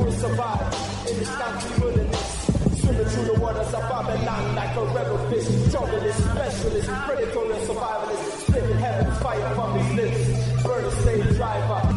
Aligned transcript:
We 0.00 0.06
will 0.06 0.12
survive 0.12 0.62
in 1.10 1.18
this 1.18 1.28
country 1.36 1.84
wilderness. 1.84 2.80
Swimming 2.80 3.04
through 3.04 3.24
the 3.26 3.34
waters 3.38 3.66
of 3.66 3.82
Babylon 3.82 4.54
like 4.54 4.74
a 4.74 4.84
rebel 4.94 5.18
fish. 5.28 5.44
Junglist, 5.44 6.20
specialist, 6.32 6.88
predatory 6.88 7.54
survivalist. 7.66 8.46
Spitting 8.46 8.78
heaven's 8.78 9.18
fire 9.18 9.54
from 9.54 9.78
his 9.78 9.94
lips. 9.96 10.62
Burning 10.62 10.90
slave 11.02 11.36
driver. 11.36 11.96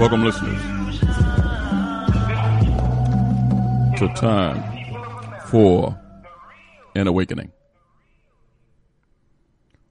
Welcome, 0.00 0.24
listeners, 0.24 0.62
to 3.98 4.08
time 4.16 4.62
for 5.46 5.96
an 6.96 7.06
awakening 7.06 7.52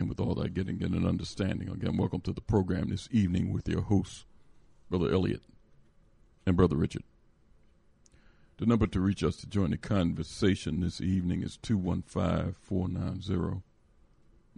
And 0.00 0.08
with 0.08 0.18
all 0.18 0.34
that, 0.36 0.54
getting 0.54 0.78
get 0.78 0.92
an 0.92 1.06
understanding. 1.06 1.68
Again, 1.68 1.98
welcome 1.98 2.22
to 2.22 2.32
the 2.32 2.40
program 2.40 2.88
this 2.88 3.06
evening 3.12 3.52
with 3.52 3.68
your 3.68 3.82
hosts, 3.82 4.24
Brother 4.88 5.12
Elliott 5.12 5.42
and 6.46 6.56
Brother 6.56 6.76
Richard. 6.76 7.02
The 8.56 8.64
number 8.64 8.86
to 8.86 8.98
reach 8.98 9.22
us 9.22 9.36
to 9.36 9.46
join 9.46 9.72
the 9.72 9.76
conversation 9.76 10.80
this 10.80 11.02
evening 11.02 11.42
is 11.42 11.58
215 11.58 12.54
490 12.62 13.60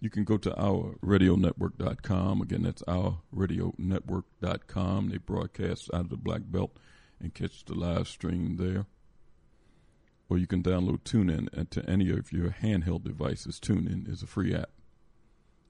You 0.00 0.08
can 0.08 0.22
go 0.22 0.36
to 0.38 0.56
our 0.56 0.94
radionetwork.com. 1.04 2.42
Again, 2.42 2.62
that's 2.62 2.84
our 2.86 3.18
radionetwork.com. 3.34 5.08
They 5.08 5.18
broadcast 5.18 5.90
out 5.92 6.02
of 6.02 6.10
the 6.10 6.16
Black 6.16 6.42
Belt 6.46 6.70
and 7.20 7.34
catch 7.34 7.64
the 7.64 7.74
live 7.74 8.08
stream 8.08 8.56
there. 8.56 8.86
Or 10.28 10.38
you 10.38 10.46
can 10.46 10.62
download 10.62 11.02
TuneIn 11.02 11.70
to 11.70 11.90
any 11.90 12.10
of 12.10 12.32
your 12.32 12.50
handheld 12.50 13.04
devices. 13.04 13.58
TuneIn 13.58 14.08
is 14.08 14.22
a 14.22 14.26
free 14.26 14.54
app. 14.54 14.70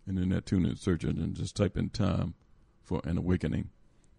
And 0.06 0.18
in 0.18 0.28
that 0.30 0.44
TuneIn 0.44 0.78
search 0.78 1.04
engine, 1.04 1.34
just 1.34 1.56
type 1.56 1.76
in 1.76 1.90
time 1.90 2.34
for 2.82 3.00
an 3.04 3.16
awakening. 3.16 3.70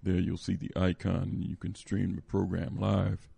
There 0.02 0.16
you'll 0.16 0.38
see 0.38 0.56
the 0.56 0.72
icon 0.76 1.24
and 1.24 1.46
you 1.46 1.58
can 1.58 1.76
stream 1.76 2.16
the 2.16 2.22
program 2.22 2.78
live, 2.80 3.30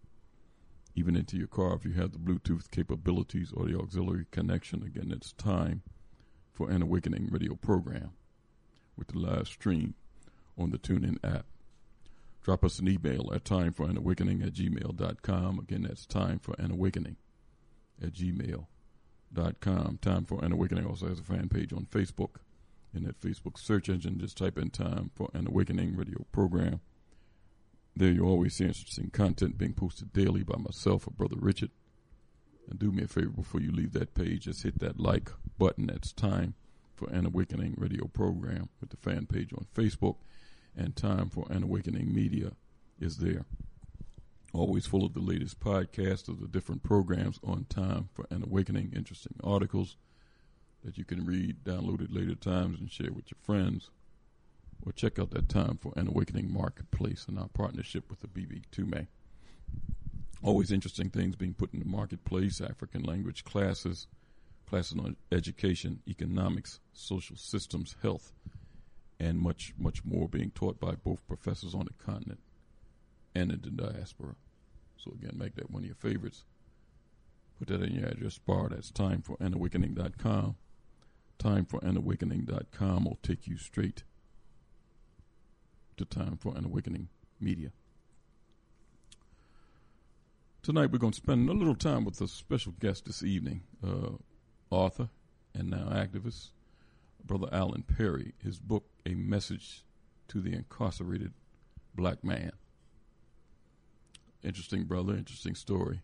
even 0.96 1.16
into 1.16 1.36
your 1.36 1.48
car 1.48 1.76
if 1.76 1.84
you 1.84 1.92
have 1.94 2.14
the 2.14 2.20
Bluetooth 2.20 2.72
capabilities 2.72 3.52
or 3.54 3.66
the 3.66 3.78
auxiliary 3.78 4.28
connection. 4.32 4.82
Again, 4.82 5.12
it's 5.12 5.34
time 5.34 5.82
for 6.54 6.70
an 6.70 6.82
awakening 6.82 7.28
radio 7.32 7.56
program 7.56 8.12
with 8.96 9.08
the 9.08 9.20
live 9.20 9.48
stream 9.48 9.96
on 10.58 10.70
the 10.70 10.78
TuneIn 10.78 11.18
app. 11.24 11.48
Drop 12.44 12.64
us 12.66 12.80
an 12.80 12.90
email 12.90 13.32
at 13.34 13.46
timeforanawakening 13.46 14.46
at 14.46 14.54
gmail.com. 14.54 15.60
Again, 15.60 15.84
that's 15.84 16.06
time 16.06 16.40
for 16.40 16.56
an 16.60 16.72
awakening 16.72 17.16
at 18.02 18.14
gmail.com. 18.14 20.00
Time 20.02 20.26
for 20.26 20.44
an 20.44 20.52
awakening 20.52 20.86
also 20.86 21.08
has 21.08 21.20
a 21.20 21.24
fan 21.24 21.48
page 21.48 21.72
on 21.72 21.86
Facebook. 21.86 22.36
In 22.94 23.06
that 23.06 23.20
Facebook 23.20 23.58
search 23.58 23.90
engine, 23.90 24.20
just 24.20 24.38
type 24.38 24.58
in 24.58 24.70
time 24.70 25.10
for 25.16 25.30
an 25.34 25.48
awakening 25.48 25.96
radio 25.96 26.26
program. 26.32 26.82
There 27.96 28.12
you 28.12 28.26
always 28.26 28.56
see 28.56 28.66
interesting 28.66 29.10
content 29.10 29.58
being 29.58 29.74
posted 29.74 30.14
daily 30.14 30.44
by 30.44 30.58
myself 30.58 31.08
or 31.08 31.12
Brother 31.12 31.38
Richard. 31.40 31.72
And 32.70 32.78
do 32.78 32.92
me 32.92 33.04
a 33.04 33.08
favor 33.08 33.30
before 33.30 33.62
you 33.62 33.72
leave 33.72 33.94
that 33.94 34.14
page, 34.14 34.44
just 34.44 34.64
hit 34.64 34.80
that 34.80 35.00
like 35.00 35.32
button. 35.58 35.88
That's 35.88 36.12
time 36.14 36.56
for 36.96 37.10
an 37.10 37.26
awakening 37.26 37.76
radio 37.78 38.06
program 38.08 38.70
with 38.80 38.90
the 38.90 38.98
fan 38.98 39.26
page 39.26 39.54
on 39.54 39.66
Facebook, 39.76 40.18
and 40.76 40.96
time 40.96 41.30
for 41.30 41.46
an 41.50 41.64
awakening 41.64 42.14
media 42.14 42.52
is 43.00 43.18
there. 43.18 43.46
Always 44.54 44.86
full 44.86 45.06
of 45.06 45.14
the 45.14 45.20
latest 45.20 45.60
podcasts 45.60 46.28
of 46.28 46.40
the 46.40 46.48
different 46.48 46.84
programs 46.84 47.40
on 47.44 47.66
time 47.70 48.10
for 48.14 48.26
an 48.30 48.44
awakening, 48.44 48.94
interesting 48.96 49.36
articles 49.44 49.98
that 50.84 50.98
you 50.98 51.06
can 51.06 51.26
read, 51.26 51.64
download 51.64 52.04
at 52.04 52.14
later 52.14 52.36
times, 52.36 52.80
and 52.80 52.92
share 52.92 53.12
with 53.12 53.32
your 53.32 53.40
friends. 53.42 53.90
Or 54.86 54.92
check 54.92 55.18
out 55.18 55.32
that 55.32 55.50
time 55.50 55.78
for 55.78 55.94
an 55.96 56.08
awakening 56.08 56.52
marketplace 56.52 57.26
and 57.28 57.40
our 57.40 57.48
partnership 57.48 58.10
with 58.10 58.20
the 58.20 58.28
BB2MA 58.28 59.08
always 60.44 60.72
interesting 60.72 61.10
things 61.10 61.36
being 61.36 61.54
put 61.54 61.74
in 61.74 61.80
the 61.80 61.86
marketplace 61.86 62.62
African 62.62 63.02
language 63.04 63.44
classes, 63.44 64.08
classes 64.70 65.00
on 65.00 65.16
education, 65.32 66.02
economics, 66.08 66.80
social 66.92 67.38
systems, 67.38 67.96
health, 68.02 68.34
and 69.24 69.40
much, 69.40 69.74
much 69.78 70.04
more 70.04 70.28
being 70.28 70.52
taught 70.52 70.80
by 70.80 70.96
both 70.96 71.26
professors 71.28 71.74
on 71.74 71.86
the 71.86 72.04
continent 72.04 72.42
and 73.34 73.52
in 73.52 73.62
the 73.62 73.70
diaspora. 73.70 74.36
So, 74.98 75.12
again, 75.12 75.38
make 75.38 75.56
that 75.56 75.72
one 75.72 75.84
of 75.84 75.88
your 75.88 75.96
favorites. 75.96 76.44
Put 77.58 77.70
that 77.70 77.82
in 77.82 77.96
your 77.96 78.10
address 78.10 78.38
bar. 78.38 78.70
That's 78.70 78.92
timeforanawakening.com. 78.92 80.56
Timeforanawakening.com 81.40 83.06
will 83.06 83.20
take 83.24 83.48
you 83.48 83.58
straight 83.58 84.04
to 85.98 86.06
Time 86.06 86.38
for 86.38 86.56
an 86.58 86.66
Awakening 86.66 87.08
Media. 87.40 87.72
Tonight 90.64 90.92
we're 90.92 90.98
going 90.98 91.14
to 91.14 91.18
spend 91.18 91.50
a 91.50 91.54
little 91.54 91.76
time 91.76 92.04
with 92.04 92.20
a 92.20 92.28
special 92.28 92.74
guest 92.80 93.06
this 93.06 93.24
evening, 93.24 93.64
uh, 93.86 94.12
author 94.70 95.10
and 95.54 95.70
now 95.70 95.90
activist, 95.92 96.50
Brother 97.24 97.48
Alan 97.52 97.84
Perry. 97.84 98.34
His 98.44 98.60
book, 98.60 98.86
A 99.06 99.16
Message 99.16 99.84
to 100.28 100.42
the 100.42 100.54
Incarcerated 100.54 101.34
Black 101.96 102.24
Man. 102.24 102.52
Interesting 104.44 104.84
brother, 104.84 105.16
interesting 105.16 105.56
story, 105.56 106.02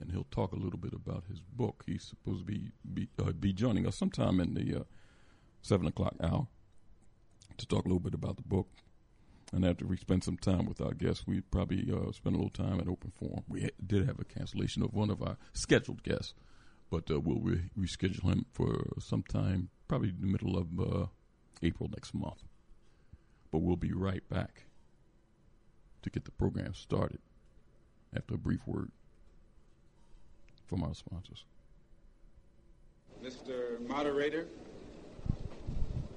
and 0.00 0.10
he'll 0.10 0.26
talk 0.30 0.52
a 0.52 0.58
little 0.58 0.78
bit 0.78 0.92
about 0.92 1.24
his 1.28 1.40
book. 1.40 1.84
He's 1.86 2.02
supposed 2.02 2.40
to 2.40 2.44
be 2.44 2.72
be, 2.92 3.08
uh, 3.18 3.32
be 3.32 3.52
joining 3.52 3.86
us 3.86 3.96
sometime 3.96 4.40
in 4.40 4.54
the 4.54 4.80
uh, 4.80 4.84
seven 5.62 5.86
o'clock 5.86 6.14
hour 6.20 6.48
to 7.58 7.66
talk 7.66 7.84
a 7.84 7.88
little 7.88 8.00
bit 8.00 8.14
about 8.14 8.36
the 8.36 8.42
book, 8.42 8.68
and 9.52 9.64
after 9.64 9.86
we 9.86 9.96
spend 9.96 10.24
some 10.24 10.36
time 10.36 10.66
with 10.66 10.80
our 10.80 10.94
guests, 10.94 11.26
we 11.28 11.42
probably 11.42 11.88
uh, 11.92 12.10
spend 12.10 12.34
a 12.34 12.38
little 12.38 12.50
time 12.50 12.80
at 12.80 12.88
open 12.88 13.12
forum. 13.16 13.44
We 13.48 13.62
ha- 13.62 13.68
did 13.86 14.06
have 14.06 14.18
a 14.18 14.24
cancellation 14.24 14.82
of 14.82 14.92
one 14.92 15.10
of 15.10 15.22
our 15.22 15.36
scheduled 15.52 16.02
guests, 16.02 16.34
but 16.90 17.10
uh, 17.10 17.20
we'll 17.20 17.40
re- 17.40 17.70
reschedule 17.78 18.24
him 18.24 18.46
for 18.52 18.92
sometime, 18.98 19.68
probably 19.88 20.10
the 20.10 20.26
middle 20.26 20.56
of 20.56 20.66
uh, 20.80 21.06
April 21.62 21.88
next 21.90 22.14
month. 22.14 22.42
But 23.50 23.58
we'll 23.58 23.76
be 23.76 23.92
right 23.92 24.26
back 24.28 24.64
to 26.02 26.10
get 26.10 26.24
the 26.24 26.30
program 26.32 26.74
started 26.74 27.20
after 28.14 28.34
a 28.34 28.38
brief 28.38 28.66
word 28.66 28.90
from 30.66 30.82
our 30.82 30.94
sponsors. 30.94 31.44
Mr. 33.24 33.80
Moderator, 33.88 34.46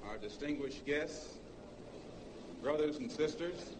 our 0.06 0.18
distinguished 0.18 0.84
guests, 0.84 1.38
brothers 2.62 2.96
and 2.96 3.10
sisters, 3.10 3.74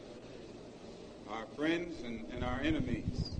our 1.28 1.46
friends 1.56 2.02
and, 2.04 2.25
and 2.32 2.43
our 2.43 2.60
enemies. 2.60 3.39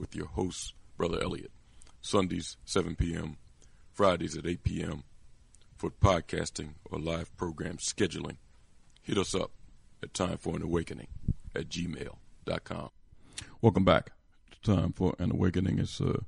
with 0.00 0.16
your 0.16 0.26
host, 0.26 0.72
Brother 0.96 1.22
Elliott. 1.22 1.52
Sundays, 2.00 2.56
7 2.64 2.96
p.m., 2.96 3.36
Fridays 3.92 4.36
at 4.36 4.46
8 4.46 4.64
p.m. 4.64 5.04
For 5.76 5.90
podcasting 5.90 6.70
or 6.90 6.98
live 6.98 7.36
program 7.36 7.76
scheduling, 7.76 8.36
hit 9.02 9.18
us 9.18 9.34
up 9.34 9.50
at 10.02 10.14
Time 10.14 10.38
for 10.38 10.56
an 10.56 10.62
Awakening 10.62 11.08
at 11.54 11.68
gmail.com. 11.68 12.90
Welcome 13.60 13.84
back. 13.84 14.12
It's 14.50 14.60
Time 14.60 14.92
for 14.92 15.14
an 15.18 15.30
Awakening. 15.30 15.78
It's 15.78 16.00
uh, 16.00 16.20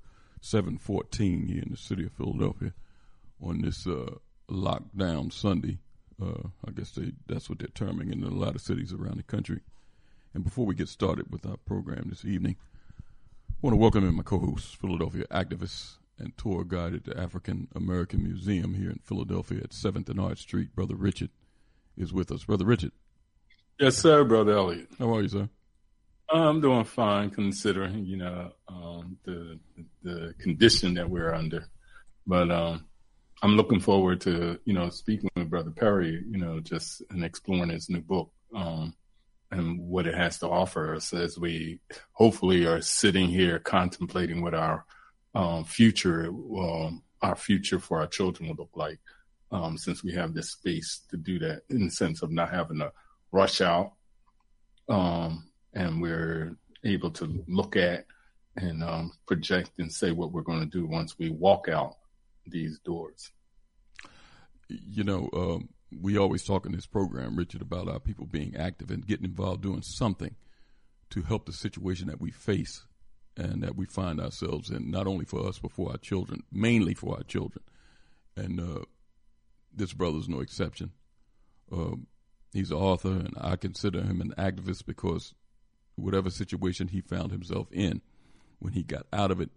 714 0.43 1.47
here 1.47 1.63
in 1.63 1.71
the 1.71 1.77
city 1.77 2.05
of 2.05 2.13
Philadelphia 2.13 2.75
on 3.43 3.63
this 3.63 3.87
uh, 3.87 4.17
lockdown 4.51 5.33
Sunday. 5.33 5.79
Uh, 6.21 6.49
I 6.67 6.73
guess 6.73 6.91
they, 6.91 7.13
that's 7.27 7.49
what 7.49 7.59
they're 7.59 7.69
terming 7.69 8.13
in 8.13 8.23
a 8.23 8.29
lot 8.29 8.55
of 8.55 8.61
cities 8.61 8.93
around 8.93 9.17
the 9.17 9.23
country. 9.23 9.61
And 10.35 10.45
before 10.45 10.67
we 10.67 10.75
get 10.75 10.89
started 10.89 11.31
with 11.31 11.47
our 11.47 11.57
program 11.59 12.07
this 12.09 12.25
evening, 12.25 12.57
I 13.63 13.69
want 13.69 13.75
to 13.75 13.81
welcome 13.81 14.09
in 14.09 14.17
my 14.17 14.25
co-host, 14.25 14.75
Philadelphia 14.75 15.25
activist 15.31 15.99
and 16.19 16.37
tour 16.37 16.65
guide 16.65 16.95
at 16.95 17.05
the 17.05 17.17
African 17.17 17.69
American 17.77 18.21
Museum 18.25 18.75
here 18.75 18.91
in 18.91 18.99
Philadelphia 19.05 19.61
at 19.63 19.71
7th 19.71 20.09
and 20.09 20.19
Arch 20.19 20.41
Street. 20.41 20.75
Brother 20.75 20.97
Richard 20.97 21.31
is 21.97 22.13
with 22.13 22.33
us. 22.33 22.43
Brother 22.43 22.65
Richard. 22.65 22.91
Yes, 23.79 23.97
sir, 23.99 24.25
Brother 24.25 24.55
Elliott. 24.55 24.89
How 24.99 25.15
are 25.15 25.23
you, 25.23 25.29
sir? 25.29 25.49
I'm 26.29 26.61
doing 26.61 26.83
fine 26.83 27.31
considering, 27.31 28.05
you 28.05 28.17
know, 28.17 28.51
um, 28.67 29.17
the 29.23 29.61
the 30.03 30.35
condition 30.41 30.95
that 30.95 31.09
we're 31.09 31.33
under. 31.33 31.69
But 32.27 32.51
um, 32.51 32.85
I'm 33.45 33.57
looking 33.57 33.79
forward 33.79 34.23
to, 34.23 34.59
you 34.65 34.75
know, 34.75 34.91
speaking 34.91 35.31
with 35.37 35.51
Brother 35.51 35.71
Perry, 35.71 36.21
you 36.29 36.39
know, 36.39 36.59
just 36.59 37.01
and 37.11 37.25
exploring 37.25 37.71
his 37.71 37.89
new 37.89 38.01
book 38.01 38.33
um, 38.57 38.93
and 39.53 39.79
what 39.79 40.07
it 40.07 40.15
has 40.15 40.39
to 40.39 40.49
offer 40.49 40.95
us 40.95 41.13
as 41.13 41.39
we 41.39 41.79
hopefully 42.13 42.65
are 42.65 42.81
sitting 42.81 43.29
here 43.29 43.59
contemplating 43.59 44.41
what 44.41 44.55
our 44.55 44.87
um, 45.35 45.65
future, 45.65 46.29
um, 46.29 47.03
our 47.21 47.37
future 47.37 47.79
for 47.79 48.01
our 48.01 48.07
children 48.07 48.49
will 48.49 48.57
look 48.57 48.71
like, 48.75 48.99
um, 49.51 49.77
since 49.77 50.03
we 50.03 50.15
have 50.15 50.33
this 50.33 50.53
space 50.53 51.03
to 51.11 51.19
do 51.19 51.39
that 51.39 51.63
in 51.69 51.85
the 51.85 51.91
sense 51.91 52.23
of 52.23 52.31
not 52.31 52.51
having 52.51 52.79
to 52.79 52.91
rush 53.31 53.61
out, 53.61 53.93
um, 54.89 55.47
and 55.75 56.01
we're 56.01 56.57
able 56.85 57.11
to 57.11 57.45
look 57.47 57.77
at 57.77 58.07
and 58.57 58.83
um, 58.83 59.13
project 59.27 59.71
and 59.79 59.93
say 59.93 60.13
what 60.13 60.33
we're 60.33 60.43
going 60.43 60.61
to 60.61 60.67
do 60.67 60.87
once 60.87 61.19
we 61.19 61.31
walk 61.31 61.69
out 61.69 61.97
these 62.47 62.79
doors. 62.81 63.31
You 64.69 65.05
know, 65.05 65.29
um, 65.35 65.69
we 66.01 66.17
always 66.17 66.45
talk 66.45 66.67
in 66.67 66.73
this 66.73 66.87
program, 66.87 67.37
Richard, 67.37 67.63
about 67.63 67.89
our 67.89 68.01
people 68.01 68.27
being 68.27 68.57
active 68.57 68.91
and 68.91 69.07
getting 69.07 69.27
involved 69.27 69.63
doing 69.63 69.83
something 69.83 70.35
to 71.11 71.23
help 71.23 71.47
the 71.47 71.53
situation 71.53 72.09
that 72.09 72.21
we 72.21 72.31
face 72.31 72.85
and 73.37 73.63
that 73.63 73.77
we 73.77 73.87
find 73.87 74.21
ourselves 74.21 74.71
in, 74.71 74.91
not 74.91 75.07
only 75.07 75.25
for 75.25 75.47
us, 75.47 75.59
but 75.59 75.73
for 75.73 75.91
our 75.91 75.99
children, 75.99 76.43
mainly 76.51 76.95
for 76.95 77.17
our 77.17 77.23
children. 77.23 77.65
And 78.37 78.61
uh, 78.61 78.85
this 79.75 79.93
brother's 79.93 80.29
no 80.29 80.41
exception. 80.41 80.93
Um, 81.71 82.07
he's 82.53 82.71
an 82.71 82.77
author, 82.77 83.11
and 83.11 83.35
I 83.41 83.57
consider 83.57 84.03
him 84.03 84.21
an 84.21 84.35
activist 84.39 84.87
because 84.87 85.35
whatever 85.97 86.31
situation 86.31 86.89
he 86.89 87.01
found 87.01 87.31
himself 87.31 87.69
in, 87.73 88.03
when 88.59 88.73
he 88.73 88.83
got 88.83 89.07
out 89.13 89.31
of 89.31 89.41
it, 89.41 89.51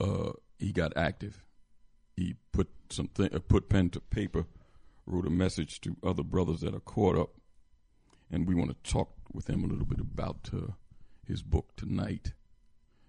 uh, 0.00 0.32
he 0.58 0.72
got 0.72 0.96
active. 0.96 1.44
He 2.16 2.34
put 2.52 2.68
something, 2.90 3.34
uh, 3.34 3.38
put 3.40 3.68
pen 3.68 3.90
to 3.90 4.00
paper, 4.00 4.46
wrote 5.06 5.26
a 5.26 5.30
message 5.30 5.80
to 5.82 5.96
other 6.02 6.22
brothers 6.22 6.60
that 6.60 6.74
are 6.74 6.80
caught 6.80 7.16
up, 7.16 7.30
and 8.30 8.46
we 8.46 8.54
want 8.54 8.70
to 8.70 8.90
talk 8.90 9.12
with 9.32 9.48
him 9.48 9.64
a 9.64 9.66
little 9.66 9.86
bit 9.86 10.00
about 10.00 10.50
uh, 10.52 10.72
his 11.26 11.42
book 11.42 11.76
tonight. 11.76 12.32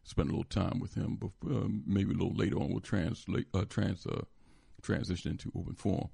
Spend 0.04 0.30
a 0.30 0.32
little 0.32 0.46
time 0.46 0.80
with 0.80 0.96
him, 0.96 1.18
but 1.20 1.32
uh, 1.50 1.68
maybe 1.86 2.12
a 2.12 2.18
little 2.18 2.36
later 2.36 2.58
on 2.58 2.70
we'll 2.70 2.80
translate, 2.80 3.48
uh, 3.54 3.66
trans, 3.68 4.06
uh, 4.06 4.22
transition 4.82 5.32
into 5.32 5.51
open 5.58 5.75
form. 5.75 6.10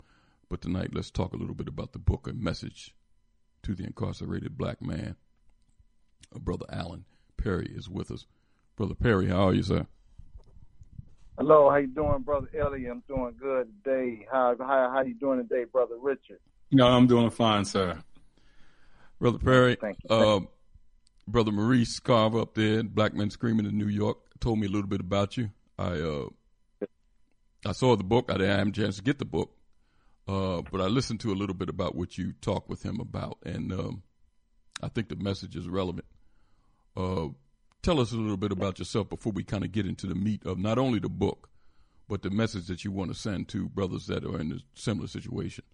But 0.49 0.61
tonight, 0.61 0.93
let's 0.93 1.11
talk 1.11 1.33
a 1.33 1.37
little 1.37 1.55
bit 1.55 1.67
about 1.67 1.93
the 1.93 1.99
book, 1.99 2.27
A 2.27 2.33
Message 2.33 2.95
to 3.63 3.75
the 3.75 3.83
Incarcerated 3.83 4.57
Black 4.57 4.81
Man. 4.81 5.15
Brother 6.35 6.65
Alan 6.69 7.05
Perry 7.37 7.71
is 7.75 7.89
with 7.89 8.09
us. 8.09 8.25
Brother 8.75 8.95
Perry, 8.95 9.27
how 9.27 9.49
are 9.49 9.53
you, 9.53 9.63
sir? 9.63 9.87
Hello, 11.37 11.69
how 11.69 11.77
you 11.77 11.87
doing, 11.87 12.21
brother 12.21 12.47
Ellie? 12.57 12.85
I'm 12.85 13.01
doing 13.07 13.33
good 13.39 13.67
today. 13.83 14.25
How 14.31 14.55
how 14.59 14.91
how 14.93 15.01
you 15.01 15.15
doing 15.15 15.39
today, 15.39 15.65
brother 15.65 15.95
Richard? 15.99 16.39
No, 16.71 16.85
I'm 16.87 17.07
doing 17.07 17.29
fine, 17.31 17.65
sir. 17.65 17.97
Brother 19.19 19.39
Perry, 19.39 19.75
Thank 19.79 19.97
you. 20.07 20.15
uh, 20.15 20.39
brother 21.27 21.51
Maurice 21.51 21.99
Carver 21.99 22.41
up 22.41 22.53
there, 22.55 22.83
Black 22.83 23.13
Men 23.13 23.29
Screaming 23.29 23.65
in 23.65 23.77
New 23.77 23.87
York, 23.87 24.17
told 24.39 24.59
me 24.59 24.67
a 24.67 24.69
little 24.69 24.87
bit 24.87 24.99
about 24.99 25.37
you. 25.37 25.49
I 25.79 25.99
uh, 25.99 26.25
I 27.65 27.71
saw 27.71 27.95
the 27.95 28.03
book. 28.03 28.29
I 28.29 28.33
didn't 28.33 28.57
have 28.59 28.67
a 28.67 28.71
chance 28.71 28.97
to 28.97 29.03
get 29.03 29.17
the 29.17 29.25
book, 29.25 29.55
uh, 30.27 30.61
but 30.71 30.81
I 30.81 30.85
listened 30.85 31.19
to 31.21 31.31
a 31.31 31.35
little 31.35 31.55
bit 31.55 31.69
about 31.69 31.95
what 31.95 32.17
you 32.17 32.33
talked 32.41 32.69
with 32.69 32.83
him 32.83 32.99
about, 32.99 33.37
and 33.43 33.71
um, 33.73 34.03
I 34.81 34.87
think 34.89 35.09
the 35.09 35.15
message 35.15 35.55
is 35.55 35.67
relevant. 35.67 36.05
Tell 37.83 37.99
us 37.99 38.13
a 38.13 38.15
little 38.15 38.37
bit 38.37 38.53
about 38.53 38.79
yourself 38.79 39.09
before 39.09 39.33
we 39.33 39.43
kind 39.43 39.65
of 39.65 39.73
get 39.73 39.85
into 39.85 40.07
the 40.07 40.15
meat 40.15 40.45
of 40.45 40.57
not 40.57 40.77
only 40.77 40.99
the 40.99 41.09
book, 41.09 41.49
but 42.07 42.21
the 42.21 42.29
message 42.29 42.67
that 42.67 42.85
you 42.85 42.93
want 42.93 43.11
to 43.11 43.19
send 43.19 43.49
to 43.49 43.67
brothers 43.67 44.07
that 44.07 44.23
are 44.23 44.39
in 44.39 44.53
a 44.53 44.59
similar 44.73 45.07
situation. 45.07 45.65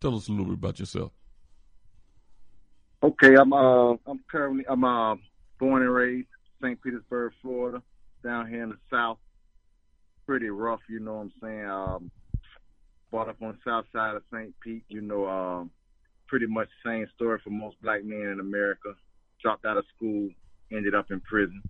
Tell 0.00 0.14
us 0.14 0.28
a 0.28 0.30
little 0.30 0.46
bit 0.46 0.54
about 0.54 0.78
yourself. 0.78 1.10
Okay, 3.02 3.34
I'm 3.34 3.52
uh 3.52 3.94
I'm 4.06 4.20
currently 4.30 4.64
I'm 4.68 4.84
uh 4.84 5.16
born 5.58 5.82
and 5.82 5.92
raised 5.92 6.28
in 6.62 6.68
St. 6.68 6.82
Petersburg, 6.82 7.32
Florida, 7.42 7.82
down 8.22 8.48
here 8.48 8.62
in 8.62 8.70
the 8.70 8.78
South. 8.88 9.18
Pretty 10.24 10.48
rough, 10.50 10.80
you 10.88 11.00
know 11.00 11.14
what 11.14 11.20
I'm 11.20 11.32
saying. 11.42 11.66
Um, 11.68 12.10
brought 13.10 13.28
up 13.28 13.42
on 13.42 13.58
the 13.58 13.58
South 13.68 13.86
side 13.92 14.14
of 14.14 14.22
St. 14.32 14.54
Pete, 14.60 14.84
you 14.88 15.00
know. 15.00 15.26
Um, 15.26 15.70
pretty 16.28 16.46
much 16.46 16.68
the 16.84 16.90
same 16.90 17.06
story 17.16 17.40
for 17.42 17.50
most 17.50 17.80
black 17.82 18.04
men 18.04 18.28
in 18.28 18.38
America. 18.38 18.94
Dropped 19.42 19.66
out 19.66 19.76
of 19.76 19.84
school, 19.96 20.30
ended 20.72 20.94
up 20.94 21.10
in 21.10 21.20
prison. 21.20 21.62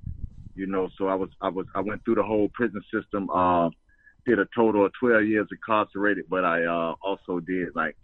You 0.54 0.66
know, 0.66 0.88
so 0.96 1.08
I 1.08 1.14
was 1.14 1.28
I 1.40 1.48
was 1.48 1.66
I 1.74 1.80
went 1.80 2.04
through 2.04 2.16
the 2.16 2.22
whole 2.22 2.48
prison 2.54 2.80
system. 2.92 3.28
Uh, 3.30 3.70
did 4.26 4.38
a 4.38 4.48
total 4.56 4.84
of 4.84 4.92
12 4.98 5.24
years 5.24 5.46
incarcerated, 5.52 6.24
but 6.28 6.44
I 6.44 6.64
uh, 6.64 6.94
also 7.02 7.38
did 7.40 7.68
like 7.76 7.96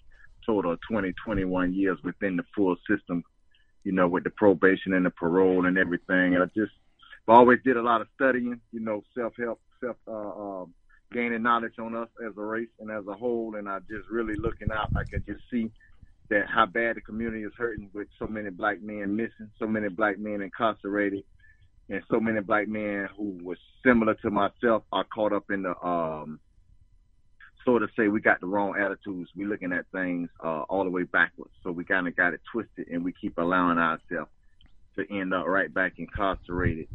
total 0.46 0.72
of 0.72 0.78
20, 0.88 1.12
21 1.24 1.74
years 1.74 1.98
within 2.04 2.36
the 2.36 2.44
full 2.54 2.76
system. 2.88 3.24
You 3.84 3.92
know, 3.92 4.06
with 4.06 4.22
the 4.22 4.30
probation 4.30 4.92
and 4.94 5.04
the 5.04 5.10
parole 5.10 5.66
and 5.66 5.76
everything. 5.76 6.34
And 6.34 6.42
I 6.42 6.46
just 6.54 6.72
I 7.28 7.32
always 7.32 7.58
did 7.64 7.76
a 7.76 7.82
lot 7.82 8.00
of 8.00 8.08
studying. 8.14 8.60
You 8.70 8.80
know, 8.80 9.02
self 9.16 9.32
help, 9.38 9.60
self 9.80 9.96
uh, 10.06 10.12
uh, 10.62 10.64
gaining 11.12 11.42
knowledge 11.42 11.78
on 11.78 11.96
us 11.96 12.08
as 12.24 12.36
a 12.36 12.40
race 12.40 12.68
and 12.80 12.90
as 12.90 13.06
a 13.08 13.14
whole. 13.14 13.56
And 13.56 13.68
I 13.68 13.80
just 13.80 14.08
really 14.10 14.36
looking 14.36 14.70
out. 14.70 14.90
I 14.94 15.04
could 15.04 15.26
just 15.26 15.42
see 15.50 15.70
that 16.30 16.44
how 16.52 16.66
bad 16.66 16.96
the 16.96 17.00
community 17.00 17.42
is 17.44 17.52
hurting 17.56 17.90
with 17.92 18.08
so 18.18 18.26
many 18.26 18.50
black 18.50 18.82
men 18.82 19.16
missing, 19.16 19.50
so 19.58 19.66
many 19.66 19.88
black 19.88 20.18
men 20.18 20.42
incarcerated, 20.42 21.24
and 21.88 22.02
so 22.10 22.20
many 22.20 22.40
black 22.40 22.68
men 22.68 23.08
who 23.16 23.38
was 23.42 23.58
similar 23.84 24.14
to 24.22 24.30
myself 24.30 24.84
are 24.92 25.04
caught 25.14 25.32
up 25.32 25.44
in 25.50 25.62
the 25.62 25.86
um 25.86 26.40
sort 27.64 27.82
of 27.82 27.90
say 27.96 28.08
we 28.08 28.20
got 28.20 28.40
the 28.40 28.46
wrong 28.46 28.74
attitudes. 28.78 29.30
We 29.36 29.44
looking 29.44 29.72
at 29.72 29.86
things 29.92 30.28
uh, 30.42 30.62
all 30.68 30.84
the 30.84 30.90
way 30.90 31.04
backwards. 31.04 31.52
So 31.62 31.70
we 31.70 31.84
kind 31.84 32.08
of 32.08 32.16
got 32.16 32.34
it 32.34 32.40
twisted, 32.52 32.88
and 32.88 33.04
we 33.04 33.12
keep 33.12 33.38
allowing 33.38 33.78
ourselves 33.78 34.30
to 34.98 35.04
end 35.10 35.32
up 35.32 35.46
right 35.46 35.72
back 35.72 35.94
incarcerated, 35.98 36.88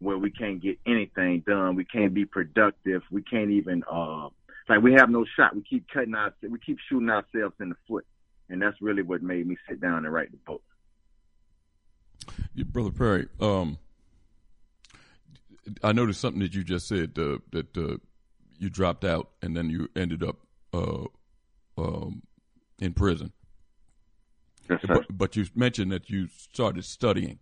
where 0.00 0.18
we 0.18 0.30
can't 0.30 0.62
get 0.62 0.78
anything 0.86 1.42
done. 1.46 1.76
We 1.76 1.84
can't 1.84 2.14
be 2.14 2.24
productive. 2.24 3.02
We 3.10 3.22
can't 3.22 3.50
even 3.50 3.82
uh, 3.90 4.28
like 4.68 4.82
we 4.82 4.94
have 4.94 5.10
no 5.10 5.24
shot. 5.36 5.54
We 5.54 5.62
keep 5.62 5.86
cutting 5.92 6.14
our, 6.14 6.34
we 6.42 6.58
keep 6.64 6.78
shooting 6.88 7.10
ourselves 7.10 7.54
in 7.60 7.70
the 7.70 7.76
foot, 7.88 8.06
and 8.48 8.60
that's 8.60 8.80
really 8.80 9.02
what 9.02 9.22
made 9.22 9.46
me 9.46 9.56
sit 9.68 9.80
down 9.80 10.04
and 10.04 10.12
write 10.12 10.30
the 10.30 10.38
book. 10.38 10.62
Yeah, 12.54 12.64
Brother 12.64 12.90
Perry, 12.90 13.28
um, 13.40 13.78
I 15.82 15.92
noticed 15.92 16.20
something 16.20 16.40
that 16.40 16.54
you 16.54 16.64
just 16.64 16.86
said 16.88 17.18
uh, 17.18 17.38
that 17.52 17.76
uh, 17.76 17.96
you 18.58 18.70
dropped 18.70 19.04
out 19.04 19.30
and 19.42 19.56
then 19.56 19.70
you 19.70 19.88
ended 19.96 20.22
up 20.22 20.36
uh, 20.72 21.04
um, 21.78 22.22
in 22.80 22.92
prison. 22.92 23.32
Yes. 24.68 24.80
But, 24.86 25.04
but 25.10 25.36
you 25.36 25.46
mentioned 25.54 25.92
that 25.92 26.08
you 26.08 26.28
started 26.28 26.84
studying. 26.84 27.38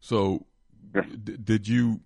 So, 0.00 0.46
d- 0.92 1.36
did 1.42 1.68
you 1.68 2.00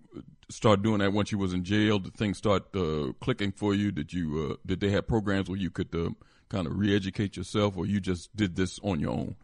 start 0.49 0.81
doing 0.81 0.99
that 0.99 1.13
once 1.13 1.31
you 1.31 1.37
was 1.37 1.53
in 1.53 1.63
jail? 1.63 1.99
Did 1.99 2.15
things 2.15 2.37
start 2.37 2.63
uh, 2.75 3.13
clicking 3.21 3.51
for 3.51 3.73
you? 3.73 3.91
Did 3.91 4.13
you 4.13 4.51
uh, 4.51 4.55
did 4.65 4.79
they 4.81 4.89
have 4.89 5.07
programs 5.07 5.49
where 5.49 5.59
you 5.59 5.69
could 5.69 5.93
uh, 5.95 6.09
kind 6.49 6.67
of 6.67 6.77
re-educate 6.77 7.37
yourself, 7.37 7.77
or 7.77 7.85
you 7.85 7.99
just 7.99 8.35
did 8.35 8.55
this 8.55 8.79
on 8.83 8.99
your 8.99 9.11
own? 9.11 9.35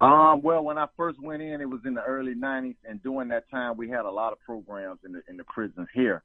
Um, 0.00 0.42
well, 0.42 0.62
when 0.62 0.76
I 0.76 0.86
first 0.96 1.22
went 1.22 1.42
in, 1.42 1.60
it 1.60 1.68
was 1.70 1.80
in 1.86 1.94
the 1.94 2.02
early 2.02 2.34
'90s, 2.34 2.76
and 2.88 3.02
during 3.02 3.28
that 3.28 3.48
time, 3.50 3.76
we 3.76 3.88
had 3.88 4.04
a 4.04 4.10
lot 4.10 4.32
of 4.32 4.40
programs 4.40 4.98
in 5.04 5.12
the 5.12 5.22
in 5.28 5.36
the 5.36 5.44
prisons 5.44 5.88
here. 5.94 6.22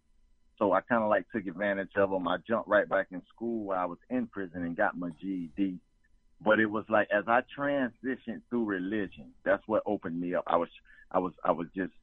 So 0.57 0.73
I 0.73 0.81
kind 0.81 1.01
of 1.01 1.09
like 1.09 1.25
took 1.31 1.47
advantage 1.47 1.91
of 1.95 2.09
them. 2.09 2.27
I 2.27 2.37
jumped 2.45 2.67
right 2.67 2.87
back 2.87 3.07
in 3.11 3.21
school 3.33 3.65
while 3.65 3.79
I 3.79 3.85
was 3.85 3.99
in 4.09 4.27
prison 4.27 4.63
and 4.63 4.75
got 4.75 4.97
my 4.97 5.09
GED. 5.21 5.79
But 6.43 6.59
it 6.59 6.65
was 6.65 6.83
like 6.89 7.07
as 7.11 7.23
I 7.27 7.41
transitioned 7.57 8.41
through 8.49 8.65
religion, 8.65 9.31
that's 9.45 9.63
what 9.67 9.83
opened 9.85 10.19
me 10.19 10.35
up. 10.35 10.43
I 10.47 10.57
was, 10.57 10.69
I 11.11 11.19
was, 11.19 11.33
I 11.45 11.51
was 11.51 11.67
just, 11.75 11.93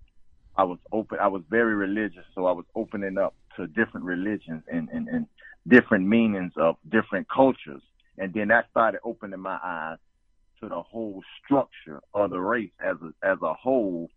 I 0.57 0.65
was 0.65 0.79
open. 0.93 1.19
I 1.21 1.29
was 1.29 1.43
very 1.51 1.75
religious, 1.75 2.25
so 2.35 2.47
I 2.47 2.53
was 2.53 2.65
opening 2.75 3.19
up 3.19 3.35
to 3.57 3.67
different 3.67 4.07
religions 4.07 4.63
and 4.71 4.89
and, 4.91 5.09
and 5.09 5.27
different 5.69 6.07
meanings 6.07 6.53
of 6.57 6.77
different 6.91 7.29
cultures. 7.29 7.83
And 8.19 8.33
then 8.33 8.49
that 8.49 8.67
started 8.71 9.01
opening 9.05 9.41
my 9.41 9.59
eyes 9.63 9.99
to 10.61 10.69
the 10.69 10.81
whole 10.83 11.23
structure 11.45 12.01
of 12.15 12.31
the 12.31 12.41
race 12.41 12.71
as 12.81 12.97
a, 13.03 13.27
as 13.27 13.39
a 13.43 13.55
whole. 13.55 14.09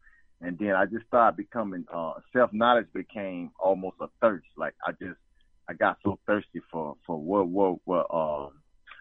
And 0.42 0.58
then 0.58 0.72
I 0.72 0.86
just 0.86 1.06
started 1.08 1.36
becoming 1.36 1.86
uh, 1.94 2.14
self 2.32 2.52
knowledge 2.54 2.88
became 2.94 3.52
almost 3.60 3.98
a 4.00 4.08
thirst. 4.22 4.48
Like 4.58 4.74
I 4.86 4.92
just 4.92 5.20
I 5.68 5.74
got 5.74 5.98
so 6.04 6.18
thirsty 6.26 6.62
for 6.72 6.96
for 7.06 7.18
what 7.18 7.48
what 7.48 7.80
what 7.86 8.08
um 8.14 8.52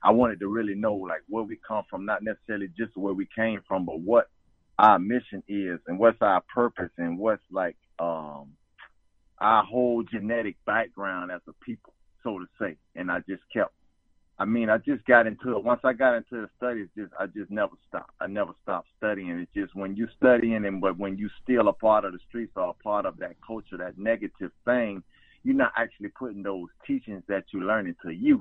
I 0.03 0.11
wanted 0.11 0.41
to 0.41 0.49
really 0.49 0.75
know 0.75 0.95
like 0.95 1.23
where 1.29 1.45
we 1.45 1.59
come 1.67 1.85
from, 1.89 2.05
not 2.05 2.23
necessarily 2.23 2.69
just 2.77 2.97
where 2.97 3.15
we 3.15 3.29
came 3.37 3.61
from, 3.69 3.87
but 3.87 4.01
what 4.01 4.29
our 4.79 4.99
mission 4.99 5.43
is 5.49 5.81
and 5.87 5.99
what's 5.99 6.21
our 6.21 6.43
purpose 6.53 6.91
and 6.99 7.19
what's 7.19 7.43
like 7.51 7.77
um 7.99 8.53
our 9.41 9.65
whole 9.65 10.03
genetic 10.03 10.57
background 10.67 11.31
as 11.31 11.41
a 11.49 11.53
people, 11.65 11.95
so 12.23 12.39
to 12.39 12.47
say. 12.61 12.77
And 12.95 13.11
I 13.11 13.21
just 13.21 13.43
kept 13.53 13.73
I 14.41 14.45
mean, 14.45 14.71
I 14.71 14.79
just 14.79 15.05
got 15.05 15.27
into 15.27 15.57
it. 15.57 15.65
Once 15.65 15.81
I 15.83 15.93
got 15.93 16.15
into 16.15 16.43
the 16.43 16.49
studies, 16.57 16.87
just 16.97 17.13
I 17.19 17.27
just 17.27 17.51
never 17.51 17.73
stopped. 17.89 18.13
I 18.21 18.29
never 18.29 18.53
stopped 18.63 18.89
studying. 18.97 19.31
It's 19.31 19.53
just 19.53 19.75
when 19.75 19.97
you're 19.97 20.11
studying 20.17 20.65
and 20.65 20.81
but 20.81 20.97
when 20.97 21.19
you 21.19 21.29
still 21.43 21.69
a 21.69 21.73
part 21.73 22.05
of 22.05 22.13
the 22.13 22.21
streets 22.29 22.53
or 22.55 22.71
a 22.71 22.83
part 22.83 23.05
of 23.05 23.17
that 23.19 23.35
culture, 23.45 23.77
that 23.79 23.99
negative 23.99 24.53
thing, 24.65 25.03
you're 25.43 25.57
not 25.57 25.73
actually 25.77 26.11
putting 26.11 26.45
those 26.45 26.69
teachings 26.87 27.25
that 27.27 27.45
you 27.53 27.63
learn 27.63 27.89
into 27.89 28.15
use. 28.15 28.41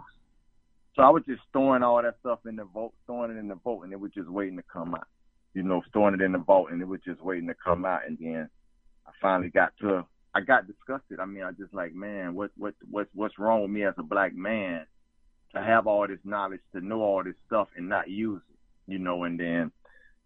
So 0.96 1.01
I 1.01 1.10
was 1.10 1.24
just 1.27 1.41
storing 1.50 1.81
all 1.81 2.01
that 2.01 2.17
stuff 2.19 2.39
in 2.48 2.57
the 2.57 2.65
vote, 2.65 2.93
storing 3.03 3.36
it 3.36 3.39
in 3.39 3.48
the 3.48 3.55
vote, 3.55 3.84
and 3.84 3.91
it 3.91 4.00
was 4.00 4.12
just 4.13 4.29
waiting 4.29 4.57
to 4.57 4.63
come 4.72 4.93
out. 4.93 5.07
You 5.55 5.63
know, 5.63 5.81
storing 5.89 6.13
it 6.13 6.22
in 6.22 6.34
the 6.34 6.38
vote, 6.38 6.72
and 6.72 6.79
it 6.79 6.88
was 6.88 7.00
just 7.05 7.22
waiting 7.22 7.48
to 7.48 7.55
come 7.55 7.86
out. 7.86 8.01
And 8.05 8.19
then 8.19 8.50
I 9.07 9.12
finally 9.19 9.50
got 9.50 9.74
to, 9.81 10.05
I 10.38 10.41
got 10.41 10.67
disgusted. 10.67 11.20
I 11.20 11.25
mean, 11.25 11.41
I 11.41 11.50
just 11.51 11.74
like, 11.74 11.96
man, 11.96 12.36
what, 12.36 12.51
what, 12.58 12.75
what's, 12.91 13.10
what's 13.15 13.39
wrong 13.39 13.63
with 13.63 13.72
me 13.72 13.84
as 13.86 13.96
a 13.98 14.03
black 14.03 14.36
man 14.36 14.86
to 15.56 15.63
have 15.63 15.88
all 15.88 16.08
this 16.08 16.20
knowledge, 16.24 16.60
to 16.75 16.79
know 16.79 17.01
all 17.01 17.24
this 17.24 17.34
stuff, 17.48 17.70
and 17.75 17.89
not 17.89 18.08
use 18.08 18.44
it? 18.48 18.91
You 18.91 19.00
know, 19.00 19.24
and 19.24 19.39
then, 19.39 19.72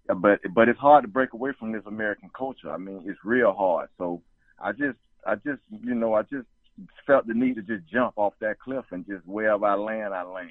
but, 0.07 0.41
but 0.53 0.67
it's 0.67 0.79
hard 0.79 1.05
to 1.05 1.07
break 1.07 1.31
away 1.31 1.51
from 1.57 1.71
this 1.71 1.83
American 1.85 2.29
culture. 2.37 2.69
I 2.69 2.75
mean, 2.75 3.05
it's 3.05 3.19
real 3.23 3.53
hard. 3.53 3.87
So 3.97 4.21
I 4.59 4.73
just, 4.73 4.97
I 5.25 5.35
just, 5.35 5.61
you 5.69 5.95
know, 5.95 6.13
I 6.13 6.23
just 6.23 6.47
felt 7.07 7.25
the 7.25 7.33
need 7.33 7.55
to 7.55 7.61
just 7.61 7.87
jump 7.89 8.15
off 8.17 8.33
that 8.41 8.59
cliff 8.59 8.83
and 8.91 9.07
just 9.07 9.25
wherever 9.25 9.65
I 9.65 9.75
land, 9.75 10.13
I 10.13 10.23
land. 10.23 10.49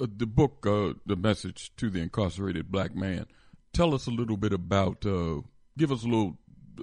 Uh, 0.00 0.06
the 0.16 0.26
book, 0.26 0.64
uh, 0.64 0.92
The 1.04 1.16
Message 1.16 1.72
to 1.78 1.90
the 1.90 2.00
Incarcerated 2.00 2.70
Black 2.70 2.94
Man, 2.94 3.26
tell 3.72 3.92
us 3.92 4.06
a 4.06 4.12
little 4.12 4.36
bit 4.36 4.52
about, 4.52 5.04
uh, 5.04 5.40
give 5.76 5.90
us 5.90 6.04
a 6.04 6.06
little 6.06 6.38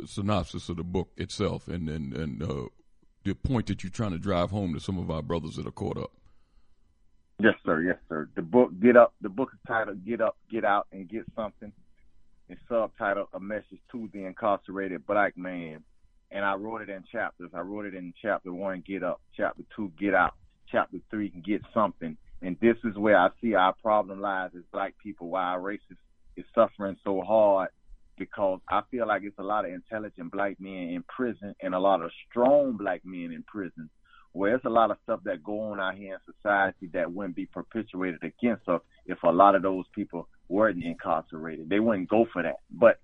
synopsis 0.05 0.69
of 0.69 0.77
the 0.77 0.83
book 0.83 1.09
itself 1.17 1.67
and, 1.67 1.89
and, 1.89 2.13
and 2.13 2.43
uh, 2.43 2.67
the 3.23 3.33
point 3.33 3.67
that 3.67 3.83
you're 3.83 3.91
trying 3.91 4.11
to 4.11 4.17
drive 4.17 4.51
home 4.51 4.73
to 4.73 4.79
some 4.79 4.97
of 4.97 5.09
our 5.09 5.21
brothers 5.21 5.55
that 5.55 5.67
are 5.67 5.71
caught 5.71 5.97
up. 5.97 6.11
Yes, 7.39 7.55
sir. 7.65 7.81
Yes, 7.81 7.97
sir. 8.07 8.29
The 8.35 8.41
book, 8.41 8.71
Get 8.79 8.95
Up, 8.95 9.13
the 9.21 9.29
book 9.29 9.49
is 9.53 9.59
titled 9.67 10.05
Get 10.05 10.21
Up, 10.21 10.37
Get 10.49 10.63
Out, 10.63 10.87
and 10.91 11.09
Get 11.09 11.25
Something. 11.35 11.73
It's 12.47 12.61
subtitled 12.69 13.27
A 13.33 13.39
Message 13.39 13.79
to 13.91 14.09
the 14.13 14.25
Incarcerated 14.25 15.05
Black 15.05 15.37
Man 15.37 15.83
and 16.31 16.43
I 16.43 16.55
wrote 16.55 16.81
it 16.81 16.89
in 16.89 17.03
chapters. 17.11 17.51
I 17.53 17.61
wrote 17.61 17.85
it 17.85 17.95
in 17.95 18.13
chapter 18.21 18.53
one, 18.53 18.83
get 18.85 19.03
up, 19.03 19.21
chapter 19.35 19.63
two, 19.75 19.91
get 19.99 20.13
out, 20.13 20.33
chapter 20.69 20.97
three, 21.09 21.29
get 21.29 21.61
something. 21.73 22.17
And 22.41 22.57
this 22.61 22.75
is 22.83 22.97
where 22.97 23.17
I 23.17 23.29
see 23.41 23.55
our 23.55 23.73
problem 23.81 24.21
lies 24.21 24.51
as 24.55 24.63
black 24.71 24.95
people, 25.01 25.29
why 25.29 25.43
our 25.43 25.61
race 25.61 25.79
is, 25.89 25.97
is 26.35 26.45
suffering 26.53 26.97
so 27.03 27.21
hard 27.21 27.69
because 28.17 28.59
I 28.69 28.81
feel 28.91 29.07
like 29.07 29.23
it's 29.23 29.39
a 29.39 29.43
lot 29.43 29.65
of 29.65 29.71
intelligent 29.71 30.31
black 30.31 30.59
men 30.59 30.89
in 30.89 31.03
prison 31.03 31.55
and 31.61 31.75
a 31.75 31.79
lot 31.79 32.01
of 32.01 32.11
strong 32.29 32.73
black 32.77 33.01
men 33.03 33.31
in 33.31 33.43
prison 33.43 33.89
where 34.33 34.51
there's 34.51 34.65
a 34.65 34.69
lot 34.69 34.91
of 34.91 34.97
stuff 35.03 35.21
that 35.23 35.41
go 35.43 35.71
on 35.71 35.79
out 35.79 35.95
here 35.95 36.15
in 36.15 36.33
society 36.33 36.89
that 36.93 37.11
wouldn't 37.11 37.35
be 37.35 37.45
perpetuated 37.45 38.21
against 38.21 38.67
us 38.67 38.81
if 39.05 39.17
a 39.23 39.29
lot 39.29 39.55
of 39.55 39.61
those 39.61 39.85
people 39.95 40.27
weren't 40.49 40.83
incarcerated. 40.83 41.69
They 41.69 41.79
wouldn't 41.79 42.09
go 42.09 42.27
for 42.33 42.43
that. 42.43 42.57
But 42.69 42.99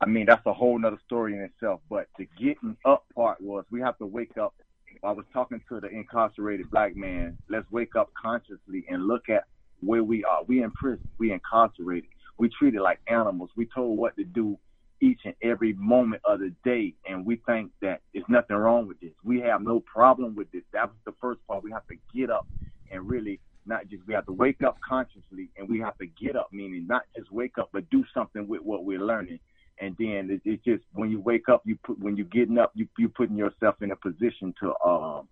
I 0.00 0.06
mean, 0.06 0.26
that's 0.26 0.44
a 0.44 0.52
whole 0.52 0.78
nother 0.78 0.98
story 1.06 1.34
in 1.34 1.40
itself. 1.40 1.80
But 1.88 2.08
the 2.18 2.28
getting 2.38 2.76
up 2.84 3.06
part 3.14 3.40
was 3.40 3.64
we 3.70 3.80
have 3.80 3.96
to 3.98 4.06
wake 4.06 4.36
up. 4.36 4.54
I 5.02 5.12
was 5.12 5.24
talking 5.32 5.60
to 5.70 5.80
the 5.80 5.88
incarcerated 5.88 6.70
black 6.70 6.94
man. 6.96 7.38
Let's 7.48 7.70
wake 7.70 7.96
up 7.96 8.10
consciously 8.20 8.84
and 8.88 9.06
look 9.06 9.30
at 9.30 9.44
where 9.80 10.04
we 10.04 10.22
are. 10.24 10.44
We 10.44 10.62
in 10.62 10.70
prison. 10.72 11.08
We 11.18 11.32
incarcerated. 11.32 12.10
We 12.38 12.48
treated 12.48 12.80
like 12.80 13.00
animals. 13.06 13.50
We 13.56 13.66
told 13.74 13.98
what 13.98 14.16
to 14.16 14.24
do 14.24 14.58
each 15.00 15.20
and 15.24 15.34
every 15.42 15.72
moment 15.74 16.22
of 16.24 16.40
the 16.40 16.54
day, 16.64 16.94
and 17.08 17.26
we 17.26 17.36
think 17.46 17.70
that 17.82 18.00
there's 18.12 18.24
nothing 18.28 18.56
wrong 18.56 18.88
with 18.88 19.00
this. 19.00 19.12
We 19.22 19.40
have 19.40 19.62
no 19.62 19.80
problem 19.80 20.34
with 20.34 20.50
this. 20.52 20.62
That 20.72 20.88
was 20.88 20.96
the 21.04 21.14
first 21.20 21.40
part. 21.46 21.62
We 21.62 21.72
have 21.72 21.86
to 21.88 21.96
get 22.14 22.30
up 22.30 22.46
and 22.90 23.08
really 23.08 23.40
not 23.66 23.88
just 23.88 24.06
we 24.06 24.14
have 24.14 24.26
to 24.26 24.32
wake 24.32 24.62
up 24.62 24.78
consciously, 24.86 25.50
and 25.56 25.68
we 25.68 25.80
have 25.80 25.96
to 25.98 26.06
get 26.06 26.36
up, 26.36 26.48
meaning 26.52 26.86
not 26.86 27.02
just 27.16 27.32
wake 27.32 27.58
up, 27.58 27.70
but 27.72 27.88
do 27.90 28.04
something 28.14 28.46
with 28.46 28.60
what 28.62 28.84
we're 28.84 29.00
learning 29.04 29.40
and 29.80 29.96
then 29.98 30.28
it, 30.30 30.40
it's 30.44 30.64
just 30.64 30.84
when 30.92 31.10
you 31.10 31.20
wake 31.20 31.48
up, 31.48 31.62
you 31.64 31.76
put 31.84 31.98
when 31.98 32.16
you're 32.16 32.26
getting 32.26 32.58
up, 32.58 32.72
you 32.74 32.86
you 32.98 33.08
putting 33.08 33.36
yourself 33.36 33.76
in 33.82 33.90
a 33.90 33.96
position 33.96 34.54
to 34.60 34.72
um 34.84 35.28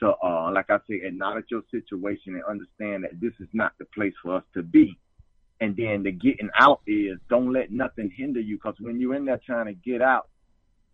to 0.00 0.12
uh 0.22 0.50
like 0.52 0.70
I 0.70 0.78
say, 0.88 1.00
acknowledge 1.04 1.46
your 1.50 1.62
situation 1.70 2.34
and 2.34 2.44
understand 2.44 3.04
that 3.04 3.20
this 3.20 3.32
is 3.40 3.48
not 3.52 3.72
the 3.78 3.84
place 3.94 4.14
for 4.22 4.36
us 4.36 4.44
to 4.54 4.62
be. 4.62 4.98
And 5.64 5.74
then 5.74 6.02
the 6.02 6.12
getting 6.12 6.50
out 6.60 6.82
is 6.86 7.16
don't 7.30 7.50
let 7.50 7.72
nothing 7.72 8.12
hinder 8.14 8.38
you, 8.38 8.56
because 8.56 8.74
when 8.80 9.00
you're 9.00 9.14
in 9.14 9.24
there 9.24 9.40
trying 9.46 9.64
to 9.64 9.72
get 9.72 10.02
out, 10.02 10.28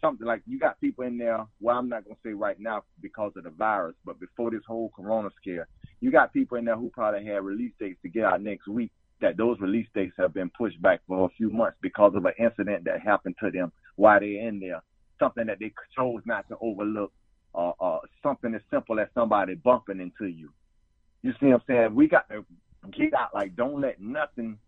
something 0.01 0.25
like 0.25 0.43
you 0.47 0.61
got 0.61 0.81
people 0.81 1.05
in 1.05 1.19
there. 1.19 1.45
Well, 1.61 1.77
I'm 1.77 1.89
not 1.89 2.05
gonna 2.05 2.15
say 2.25 2.35
right 2.35 2.57
now 2.61 2.85
because 3.03 3.33
of 3.35 3.43
the 3.43 3.51
virus, 3.51 3.97
but 4.05 4.21
before 4.21 4.53
this 4.53 4.63
whole 4.69 4.93
Corona 4.95 5.31
scare, 5.43 5.67
you 6.01 6.13
got 6.13 6.33
people 6.33 6.57
in 6.57 6.67
there 6.67 6.77
who 6.77 6.89
probably 6.91 7.27
had 7.27 7.43
release 7.43 7.73
dates 7.81 8.01
to 8.03 8.09
get 8.09 8.25
out 8.25 8.43
next 8.43 8.69
week 8.69 8.93
that 9.21 9.37
those 9.37 9.59
release 9.59 9.89
dates 9.93 10.15
have 10.17 10.33
been 10.33 10.51
pushed 10.57 10.81
back 10.81 11.01
for 11.09 11.27
a 11.27 11.31
few 11.37 11.51
months 11.51 11.77
because 11.83 12.13
of 12.15 12.25
an 12.25 12.33
incident 12.39 12.85
that 12.85 13.01
happened 13.01 13.35
to 13.43 13.51
them 13.51 13.73
while 13.97 14.21
they're 14.21 14.47
in 14.47 14.61
there, 14.61 14.83
something 15.19 15.47
that 15.47 15.59
they 15.59 15.73
chose 15.97 16.23
not 16.27 16.47
to 16.47 16.57
overlook, 16.61 17.13
uh, 17.57 17.73
uh, 17.81 17.99
something 18.23 18.55
as 18.55 18.63
simple 18.71 19.01
as 19.01 19.09
somebody 19.15 19.57
bumping 19.57 20.01
into 20.01 20.27
you. 20.27 20.51
You 21.23 21.33
see 21.41 21.47
what 21.47 21.55
I'm 21.57 21.63
saying? 21.67 21.95
We 21.97 22.07
got 22.07 22.29
to 22.29 22.45
get 22.91 23.15
out. 23.15 23.35
Like, 23.35 23.57
don't 23.57 23.81
let 23.81 24.01
nothing 24.01 24.59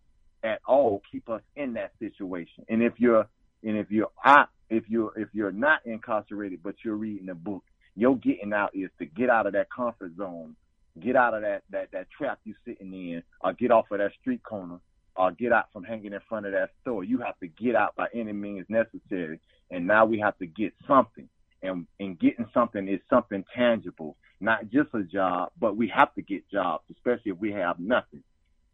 at 0.43 0.61
all 0.67 1.03
keep 1.11 1.29
us 1.29 1.43
in 1.57 1.75
that 1.75 1.93
situation. 1.99 2.65
And 2.69 2.83
if 2.83 2.95
you're, 2.99 3.27
and 3.63 3.77
if 3.77 3.91
you're 3.91 4.11
out, 4.25 4.49
if 4.71 4.85
you're, 4.89 5.13
if 5.17 5.29
you're 5.33 5.53
not 5.53 5.81
incarcerated, 5.85 6.63
but 6.63 6.75
you're 6.85 6.97
reading 6.97 7.29
a 7.29 7.35
book, 7.35 7.63
your 7.95 8.17
getting 8.17 8.53
out 8.53 8.71
is 8.75 8.91
to 8.99 9.07
get 9.07 9.31
out 9.31 9.47
of 9.47 9.53
that 9.53 9.69
comfort 9.71 10.17
zone 10.17 10.57
get 11.01 11.17
out 11.17 11.35
of 11.35 11.43
that 11.43 11.63
that 11.71 11.91
that 11.93 12.07
trap 12.11 12.39
you're 12.45 12.57
sitting 12.65 12.93
in, 12.93 13.23
or 13.41 13.53
get 13.53 13.71
off 13.71 13.91
of 13.91 13.99
that 13.99 14.13
street 14.21 14.43
corner, 14.43 14.79
or 15.17 15.33
get 15.33 15.53
out 15.53 15.67
from 15.73 15.85
hanging 15.85 16.13
in 16.13 16.21
front 16.29 16.47
of 16.47 16.53
that 16.53 16.71
store. 16.81 17.05
You 17.05 17.19
have 17.19 17.39
to 17.41 17.47
get 17.47 17.75
out 17.75 17.95
by 17.97 18.09
any 18.15 18.33
means 18.33 18.67
necessary. 18.69 19.41
And 19.71 19.87
now 19.87 20.05
we 20.05 20.19
have 20.19 20.37
to 20.39 20.47
get 20.47 20.75
something. 20.87 21.29
And 21.63 21.87
and 22.01 22.19
getting 22.19 22.47
something 22.53 22.89
is 22.89 23.01
something 23.09 23.45
tangible, 23.55 24.17
not 24.41 24.69
just 24.71 24.89
a 24.95 25.03
job, 25.05 25.53
but 25.61 25.77
we 25.77 25.89
have 25.89 26.13
to 26.15 26.23
get 26.23 26.49
jobs, 26.51 26.85
especially 26.91 27.31
if 27.33 27.39
we 27.39 27.53
have 27.53 27.79
nothing. 27.79 28.23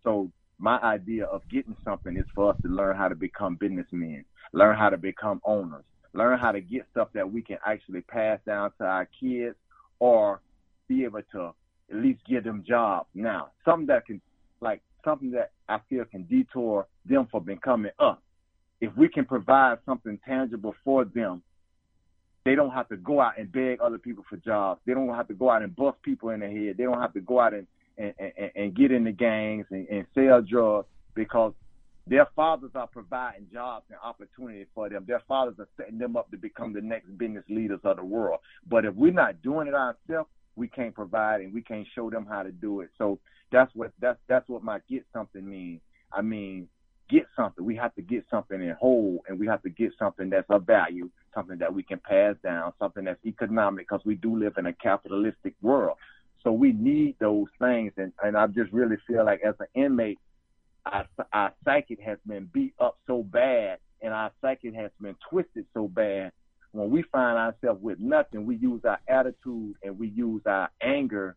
So 0.05 0.31
my 0.59 0.79
idea 0.81 1.25
of 1.27 1.43
getting 1.51 1.77
something 1.85 2.17
is 2.17 2.25
for 2.35 2.51
us 2.51 2.57
to 2.63 2.69
learn 2.69 2.97
how 2.97 3.09
to 3.09 3.15
become 3.15 3.57
businessmen, 3.57 4.25
learn 4.53 4.77
how 4.77 4.89
to 4.89 4.97
become 4.97 5.41
owners, 5.45 5.85
learn 6.15 6.39
how 6.39 6.53
to 6.53 6.61
get 6.61 6.87
stuff 6.91 7.09
that 7.15 7.31
we 7.31 7.43
can 7.43 7.59
actually 7.65 8.01
pass 8.01 8.41
down 8.47 8.73
to 8.79 8.85
our 8.85 9.09
kids 9.21 9.57
or 9.99 10.41
be 10.89 11.05
able 11.05 11.23
to 11.33 11.53
at 11.91 11.97
least 11.97 12.21
give 12.27 12.45
them 12.45 12.65
jobs 12.67 13.09
now. 13.15 13.51
Something 13.65 13.87
that 13.87 14.07
can, 14.07 14.21
like, 14.61 14.81
something 15.05 15.31
that 15.33 15.53
I 15.69 15.79
feel 15.89 16.05
can 16.05 16.25
detour 16.25 16.87
them 17.05 17.29
from 17.31 17.45
becoming 17.45 17.93
us. 17.99 18.19
If 18.81 18.97
we 18.97 19.09
can 19.09 19.25
provide 19.25 19.79
something 19.87 20.19
tangible 20.27 20.75
for 20.85 21.05
them, 21.05 21.43
they 22.49 22.55
don't 22.55 22.71
have 22.71 22.89
to 22.89 22.97
go 22.97 23.21
out 23.21 23.39
and 23.39 23.53
beg 23.53 23.79
other 23.83 23.99
people 23.99 24.25
for 24.27 24.39
jobs. 24.39 24.81
They 24.87 24.95
don't 24.95 25.07
have 25.11 25.29
to 25.29 25.35
go 25.35 25.51
out 25.51 25.63
and 25.63 25.77
bust 25.77 26.01
people 26.03 26.31
in 26.31 26.41
the 26.41 26.47
head. 26.47 26.79
They 26.79 26.85
don't 26.85 26.99
have 26.99 27.13
to 27.13 27.21
go 27.21 27.41
out 27.41 27.53
and, 27.53 27.67
and, 27.99 28.15
and, 28.19 28.51
and 28.57 28.75
get 28.75 28.91
in 28.91 29.05
the 29.05 29.13
gangs 29.13 29.67
and, 29.71 29.87
and 29.89 30.07
sell 30.15 30.41
drugs 30.41 30.89
because 31.15 31.53
their 32.07 32.27
fathers 32.35 32.71
are 32.75 32.87
providing 32.87 33.49
jobs 33.53 33.85
and 33.91 33.99
opportunity 34.03 34.65
for 34.75 34.89
them. 34.89 35.05
Their 35.07 35.21
fathers 35.29 35.57
are 35.59 35.69
setting 35.77 35.99
them 35.99 36.17
up 36.17 36.31
to 36.31 36.39
become 36.39 36.73
the 36.73 36.81
next 36.81 37.19
business 37.19 37.45
leaders 37.51 37.81
of 37.85 37.99
the 37.99 38.05
world. 38.05 38.41
But 38.67 38.87
if 38.87 38.95
we're 38.95 39.13
not 39.13 39.43
doing 39.43 39.69
it 39.69 39.75
ourselves, 39.75 40.31
we 40.57 40.69
can't 40.69 40.95
provide 40.95 41.43
and 41.43 41.53
we 41.53 41.61
can't 41.61 41.87
show 41.95 42.09
them 42.09 42.25
how 42.27 42.45
to 42.45 42.51
do 42.51 42.81
it. 42.81 42.89
So 42.97 43.19
that's 43.53 43.71
what 43.75 43.93
that's 44.01 44.19
that's 44.27 44.49
what 44.49 44.65
my 44.65 44.81
get 44.89 45.05
something 45.13 45.47
means. 45.47 45.83
I 46.11 46.23
mean, 46.23 46.69
get 47.09 47.27
something. 47.37 47.65
We 47.65 47.77
have 47.77 47.95
to 47.97 48.03
get 48.03 48.25
something 48.31 48.61
in 48.61 48.75
whole, 48.79 49.23
and 49.29 49.39
we 49.39 49.47
have 49.47 49.63
to 49.63 49.71
get 49.71 49.93
something 49.99 50.31
that's 50.31 50.49
of 50.51 50.67
value, 50.67 51.11
something 51.35 51.59
that 51.59 51.73
we 51.73 51.83
can 51.83 51.99
pass 51.99 52.37
down, 52.43 52.73
something 52.79 53.05
that's 53.05 53.25
economic, 53.25 53.89
because 53.89 54.05
we 54.05 54.15
do 54.17 54.39
live 54.39 54.55
in 54.59 54.67
a 54.67 54.73
capitalistic 54.73 55.55
world. 55.63 55.97
So 56.45 56.53
we 56.53 56.73
need 56.73 57.17
those 57.19 57.49
things, 57.59 57.93
and 57.97 58.13
and 58.23 58.37
I 58.37 58.47
just 58.47 58.73
really 58.73 58.97
feel 59.07 59.25
like 59.25 59.41
as 59.43 59.55
an 59.61 59.67
inmate, 59.75 60.19
our 60.87 61.07
our 61.33 61.53
psyche 61.65 61.99
has 62.05 62.19
been 62.27 62.49
beat 62.53 62.75
up 62.81 62.99
so 63.07 63.23
bad, 63.23 63.79
and 64.03 64.15
our 64.15 64.31
psyche 64.41 64.73
has 64.75 64.91
been 65.01 65.17
twisted 65.31 65.67
so 65.75 65.89
bad 65.89 66.33
when 66.73 66.91
we 66.91 67.03
find 67.11 67.39
ourselves 67.39 67.83
with 67.83 67.99
nothing, 67.99 68.47
we 68.47 68.57
use 68.57 68.83
our 68.85 69.01
attitude 69.09 69.75
and 69.83 69.99
we 69.99 70.09
use 70.09 70.43
our 70.47 70.71
anger 70.83 71.37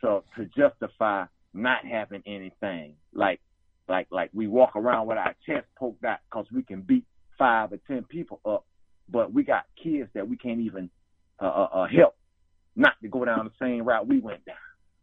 to 0.00 0.22
to 0.36 0.44
justify 0.56 1.24
not 1.52 1.84
having 1.86 2.22
anything. 2.26 2.96
Like 3.12 3.40
like 3.88 4.08
like 4.10 4.30
we 4.34 4.46
walk 4.48 4.76
around 4.76 5.06
with 5.08 5.18
our 5.18 5.34
chest 5.46 5.66
poked 5.78 6.04
out 6.04 6.18
because 6.30 6.46
we 6.54 6.62
can 6.62 6.82
beat 6.82 7.04
five 7.38 7.72
or 7.72 7.78
ten 7.88 8.04
people 8.04 8.40
up, 8.46 8.66
but 9.10 9.32
we 9.32 9.44
got 9.44 9.64
kids 9.82 10.08
that 10.14 10.28
we 10.28 10.36
can't 10.36 10.60
even 10.60 10.90
uh, 11.40 11.46
uh, 11.46 11.68
uh, 11.74 11.86
help 11.88 12.16
not 12.76 12.94
to 13.02 13.08
go 13.08 13.24
down 13.24 13.46
the 13.46 13.66
same 13.66 13.84
route 13.84 14.08
we 14.08 14.20
went 14.20 14.44
down. 14.46 14.56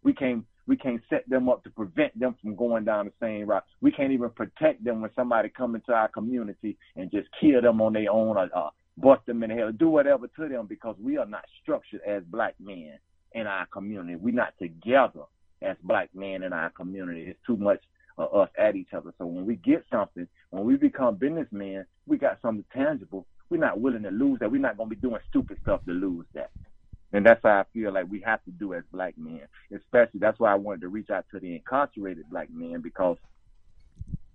We 0.04 0.14
can't 0.14 0.46
we 0.68 0.78
can't 0.78 1.02
set 1.10 1.30
them 1.30 1.50
up 1.50 1.64
to 1.66 1.72
prevent 1.72 2.20
them 2.20 2.36
from 2.42 2.56
going 2.56 2.86
down 2.86 3.08
the 3.08 3.14
same 3.22 3.48
route. 3.50 3.66
We 3.82 3.92
can't 3.92 4.14
even 4.14 4.30
protect 4.32 4.84
them 4.84 5.02
when 5.02 5.12
somebody 5.16 5.50
come 5.50 5.76
into 5.76 5.94
our 5.94 6.10
community 6.10 6.78
and 6.96 7.12
just 7.12 7.30
kill 7.42 7.62
them 7.62 7.82
on 7.82 7.94
their 7.94 8.12
own 8.12 8.38
or, 8.38 8.50
uh, 8.56 8.70
bust 8.98 9.26
them 9.28 9.44
in 9.44 9.50
the 9.52 9.58
head, 9.58 9.78
do 9.80 9.90
whatever 9.90 10.28
to 10.28 10.50
them 10.50 10.68
because 10.68 10.96
we 11.02 11.18
are 11.18 11.26
not 11.26 11.46
structured 11.64 12.02
as 12.08 12.24
black 12.26 12.56
men 12.60 13.00
in 13.34 13.48
our 13.48 13.66
community. 13.68 14.16
We're 14.18 14.36
not 14.36 14.54
together. 14.60 15.22
as 15.62 15.78
black 15.84 16.10
men 16.14 16.44
in 16.44 16.54
our 16.54 16.70
community. 16.72 17.26
It's 17.30 17.40
too 17.46 17.58
much 17.58 17.82
us 18.24 18.50
at 18.58 18.76
each 18.76 18.94
other. 18.94 19.14
So 19.18 19.26
when 19.26 19.46
we 19.46 19.56
get 19.56 19.86
something, 19.92 20.28
when 20.50 20.66
we 20.66 20.78
become 20.78 21.16
businessmen, 21.16 21.86
we 22.08 22.18
got 22.18 22.42
something 22.42 22.66
tangible. 22.74 23.26
We're 23.50 23.58
not 23.58 23.80
willing 23.80 24.04
to 24.04 24.12
lose 24.12 24.40
that. 24.40 24.52
We're 24.52 24.62
not 24.62 24.78
going 24.78 24.90
to 24.90 24.96
be 24.96 25.02
doing 25.02 25.22
stupid 25.30 25.58
stuff 25.62 25.84
to 25.86 25.92
lose 25.92 26.26
that. 26.34 26.52
And 27.14 27.26
that's 27.26 27.42
how 27.44 27.50
I 27.50 27.64
feel 27.74 27.94
like 27.94 28.06
we 28.10 28.22
have 28.22 28.44
to 28.46 28.52
do 28.52 28.74
as 28.74 28.84
black 28.92 29.18
men. 29.18 29.42
Especially 29.76 30.20
that's 30.20 30.40
why 30.40 30.52
I 30.52 30.56
wanted 30.56 30.82
to 30.82 30.88
reach 30.88 31.10
out 31.10 31.26
to 31.32 31.40
the 31.40 31.56
incarcerated 31.56 32.30
black 32.30 32.50
men 32.50 32.82
because 32.82 33.18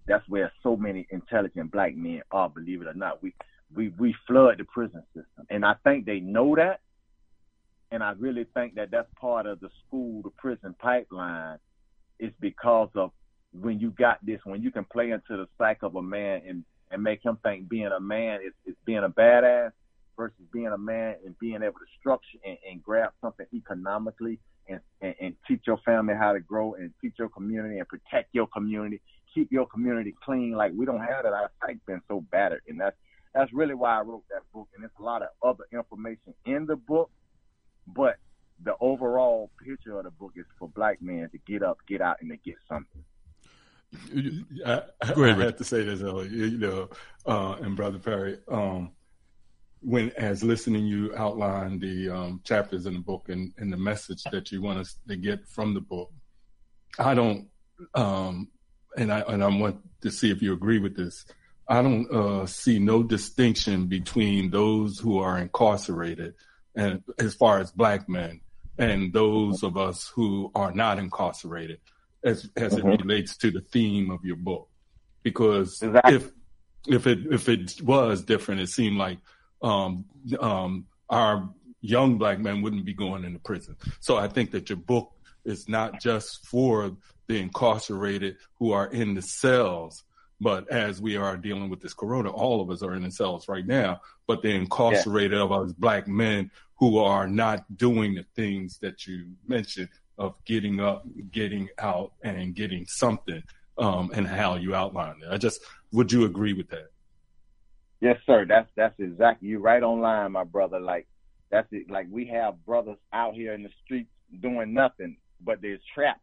that's 0.07 0.29
where 0.29 0.53
so 0.62 0.77
many 0.77 1.07
intelligent 1.11 1.72
black 1.72 1.96
men 1.96 2.22
are, 2.31 2.49
believe 2.49 2.83
it 2.83 2.88
or 2.88 2.94
not. 2.94 3.22
We 3.22 3.35
we 3.75 3.88
we 3.99 4.14
flood 4.27 4.59
the 4.59 4.64
prison 4.64 5.03
system. 5.14 5.46
And 5.51 5.64
I 5.64 5.75
think 5.85 6.05
they 6.05 6.20
know 6.20 6.55
that. 6.57 6.81
And 7.90 8.03
I 8.03 8.12
really 8.12 8.46
think 8.53 8.75
that 8.75 8.90
that's 8.90 9.09
part 9.18 9.46
of 9.46 9.61
the 9.61 9.70
school 9.87 10.22
to 10.22 10.31
prison 10.37 10.75
pipeline 10.79 11.59
is 12.18 12.33
because 12.40 12.88
of 12.94 13.12
when 13.61 13.81
you 13.81 13.90
got 13.90 14.25
this, 14.25 14.40
when 14.45 14.62
you 14.62 14.71
can 14.71 14.85
play 14.85 15.11
into 15.11 15.37
the 15.37 15.47
psyche 15.59 15.81
of 15.83 15.97
a 15.97 16.03
man 16.03 16.42
and, 16.47 16.64
and 16.90 17.03
make 17.03 17.25
him 17.25 17.38
think 17.42 17.69
being 17.69 17.87
a 17.87 18.01
man 18.01 18.40
is, 18.47 18.53
is 18.66 18.77
being 18.85 19.05
a 19.05 19.09
badass 19.09 19.73
versus 20.16 20.37
being 20.53 20.69
a 20.69 20.79
man 20.79 21.16
and 21.25 21.38
being 21.38 21.57
able 21.57 21.79
to 21.79 21.87
structure 21.99 22.38
and, 22.45 22.59
and 22.69 22.83
grab 22.83 23.11
something 23.21 23.47
economically 23.55 24.38
and, 24.69 24.81
and, 25.01 25.14
and 25.21 25.35
teach 25.47 25.61
your 25.66 25.79
family 25.79 26.14
how 26.19 26.33
to 26.33 26.40
grow 26.40 26.75
and 26.75 26.92
teach 27.01 27.14
your 27.19 27.29
community 27.29 27.79
and 27.79 27.88
protect 27.88 28.35
your 28.35 28.47
community, 28.49 29.01
keep 29.35 29.53
your 29.53 29.66
community 29.66 30.14
clean. 30.25 30.53
Like 30.53 30.73
we 30.77 30.87
don't 30.87 31.01
have 31.01 31.25
that. 31.25 31.33
Our 31.33 31.51
psyche 31.61 31.81
been 31.87 32.03
so 32.09 32.25
battered. 32.33 32.62
And 32.69 32.81
that's, 32.81 32.97
that's 33.35 33.53
really 33.53 33.75
why 33.75 33.99
I 33.99 34.03
wrote 34.03 34.25
that 34.31 34.42
book. 34.53 34.69
And 34.75 34.83
there's 34.83 34.92
a 34.99 35.03
lot 35.03 35.23
of 35.23 35.29
other 35.42 35.64
information 35.73 36.35
in 36.47 36.66
the 36.66 36.77
book, 36.77 37.11
but 37.87 38.16
the 38.64 38.75
overall 38.81 39.51
picture 39.62 39.99
of 39.99 40.05
the 40.05 40.11
book 40.11 40.33
is 40.37 40.47
for 40.59 40.69
black 40.69 41.03
men 41.03 41.29
to 41.31 41.38
get 41.47 41.62
up, 41.62 41.79
get 41.87 42.01
out, 42.01 42.16
and 42.21 42.31
to 42.31 42.37
get 42.38 42.55
something. 42.69 43.05
I, 44.64 44.82
Go 45.14 45.24
ahead, 45.24 45.40
I 45.40 45.44
have 45.44 45.56
to 45.56 45.64
say 45.64 45.82
this, 45.85 46.00
you 46.00 46.59
know, 46.59 46.90
uh, 47.26 47.56
and 47.61 47.76
Brother 47.76 47.98
Perry, 47.98 48.38
um, 48.48 48.92
when 49.80 50.11
as 50.16 50.42
listening 50.42 50.87
you 50.87 51.14
outline 51.16 51.78
the 51.78 52.09
um, 52.09 52.40
chapters 52.44 52.87
in 52.87 52.94
the 52.94 53.00
book 53.00 53.28
and, 53.28 53.52
and 53.59 53.72
the 53.72 53.76
message 53.76 54.22
that 54.32 54.50
you 54.50 54.62
want 54.62 54.78
us 54.78 54.96
to 55.09 55.16
get 55.16 55.46
from 55.46 55.74
the 55.74 55.80
book, 55.80 56.11
I 56.98 57.14
don't, 57.14 57.48
um, 57.94 58.48
and 58.96 59.12
I 59.12 59.20
and 59.20 59.44
I 59.44 59.48
want 59.48 59.78
to 60.02 60.11
see 60.11 60.30
if 60.30 60.42
you 60.42 60.52
agree 60.52 60.78
with 60.78 60.96
this. 60.96 61.24
I 61.68 61.82
don't 61.82 62.11
uh, 62.11 62.46
see 62.46 62.78
no 62.78 63.02
distinction 63.02 63.87
between 63.87 64.50
those 64.50 64.98
who 64.98 65.18
are 65.18 65.38
incarcerated, 65.38 66.35
and 66.74 67.02
as 67.18 67.35
far 67.35 67.59
as 67.59 67.70
black 67.70 68.09
men, 68.09 68.40
and 68.78 69.12
those 69.12 69.62
of 69.62 69.76
us 69.76 70.11
who 70.14 70.50
are 70.54 70.72
not 70.72 70.98
incarcerated 70.98 71.80
as 72.24 72.48
as 72.57 72.74
mm-hmm. 72.74 72.90
it 72.90 73.02
relates 73.02 73.37
to 73.38 73.50
the 73.50 73.61
theme 73.61 74.11
of 74.11 74.24
your 74.24 74.37
book, 74.37 74.68
because 75.22 75.83
exactly. 75.83 76.16
if 76.16 76.33
if 76.88 77.07
it 77.07 77.18
if 77.31 77.48
it 77.48 77.81
was 77.83 78.22
different, 78.24 78.61
it 78.61 78.68
seemed 78.68 78.96
like 78.96 79.18
um, 79.62 80.05
um, 80.40 80.87
our 81.09 81.48
young 81.81 82.18
black 82.18 82.38
men 82.38 82.62
wouldn't 82.62 82.85
be 82.85 82.94
going 82.94 83.24
into 83.24 83.38
prison. 83.38 83.76
So 84.00 84.16
I 84.16 84.29
think 84.29 84.50
that 84.52 84.68
your 84.68 84.79
book 84.79 85.12
is 85.44 85.68
not 85.68 86.00
just 86.00 86.46
for 86.46 86.96
the 87.29 87.38
incarcerated 87.38 88.37
who 88.59 88.72
are 88.72 88.87
in 88.87 89.14
the 89.14 89.22
cells, 89.22 90.05
but 90.40 90.68
as 90.70 91.00
we 91.00 91.16
are 91.16 91.37
dealing 91.37 91.70
with 91.70 91.81
this 91.81 91.94
corona, 91.94 92.31
all 92.31 92.61
of 92.61 92.70
us 92.70 92.83
are 92.83 92.94
in 92.94 93.02
the 93.02 93.11
cells 93.11 93.48
right 93.48 93.66
now. 93.66 94.00
But 94.26 94.42
the 94.42 94.50
incarcerated 94.50 95.38
yeah. 95.38 95.44
of 95.44 95.52
us 95.52 95.72
black 95.72 96.09
men 96.09 96.50
who 96.79 96.98
are 96.98 97.26
not 97.26 97.64
doing 97.76 98.14
the 98.14 98.24
things 98.35 98.79
that 98.79 99.07
you 99.07 99.26
mentioned 99.46 99.88
of 100.18 100.35
getting 100.44 100.81
up, 100.81 101.07
getting 101.31 101.68
out, 101.79 102.12
and 102.22 102.55
getting 102.55 102.87
something, 102.87 103.42
um, 103.79 104.11
and 104.14 104.26
how 104.26 104.55
you 104.57 104.74
outlined 104.74 105.22
it. 105.22 105.29
I 105.31 105.37
just 105.37 105.61
would 105.92 106.11
you 106.12 106.24
agree 106.24 106.52
with 106.52 106.68
that? 106.70 106.90
Yes, 108.00 108.18
sir. 108.26 108.44
That's 108.46 108.68
that's 108.76 108.98
exactly 108.98 109.48
you 109.48 109.59
right 109.59 109.83
on 109.83 110.00
line, 110.00 110.33
my 110.33 110.44
brother. 110.44 110.81
Like 110.81 111.07
that's 111.50 111.68
it. 111.72 111.90
Like 111.90 112.07
we 112.11 112.26
have 112.26 112.64
brothers 112.64 112.98
out 113.12 113.35
here 113.35 113.55
in 113.55 113.62
the 113.62 113.70
streets 113.85 114.11
doing 114.40 114.74
nothing, 114.74 115.16
but 115.40 115.62
they're 115.62 115.79
trapped 115.94 116.20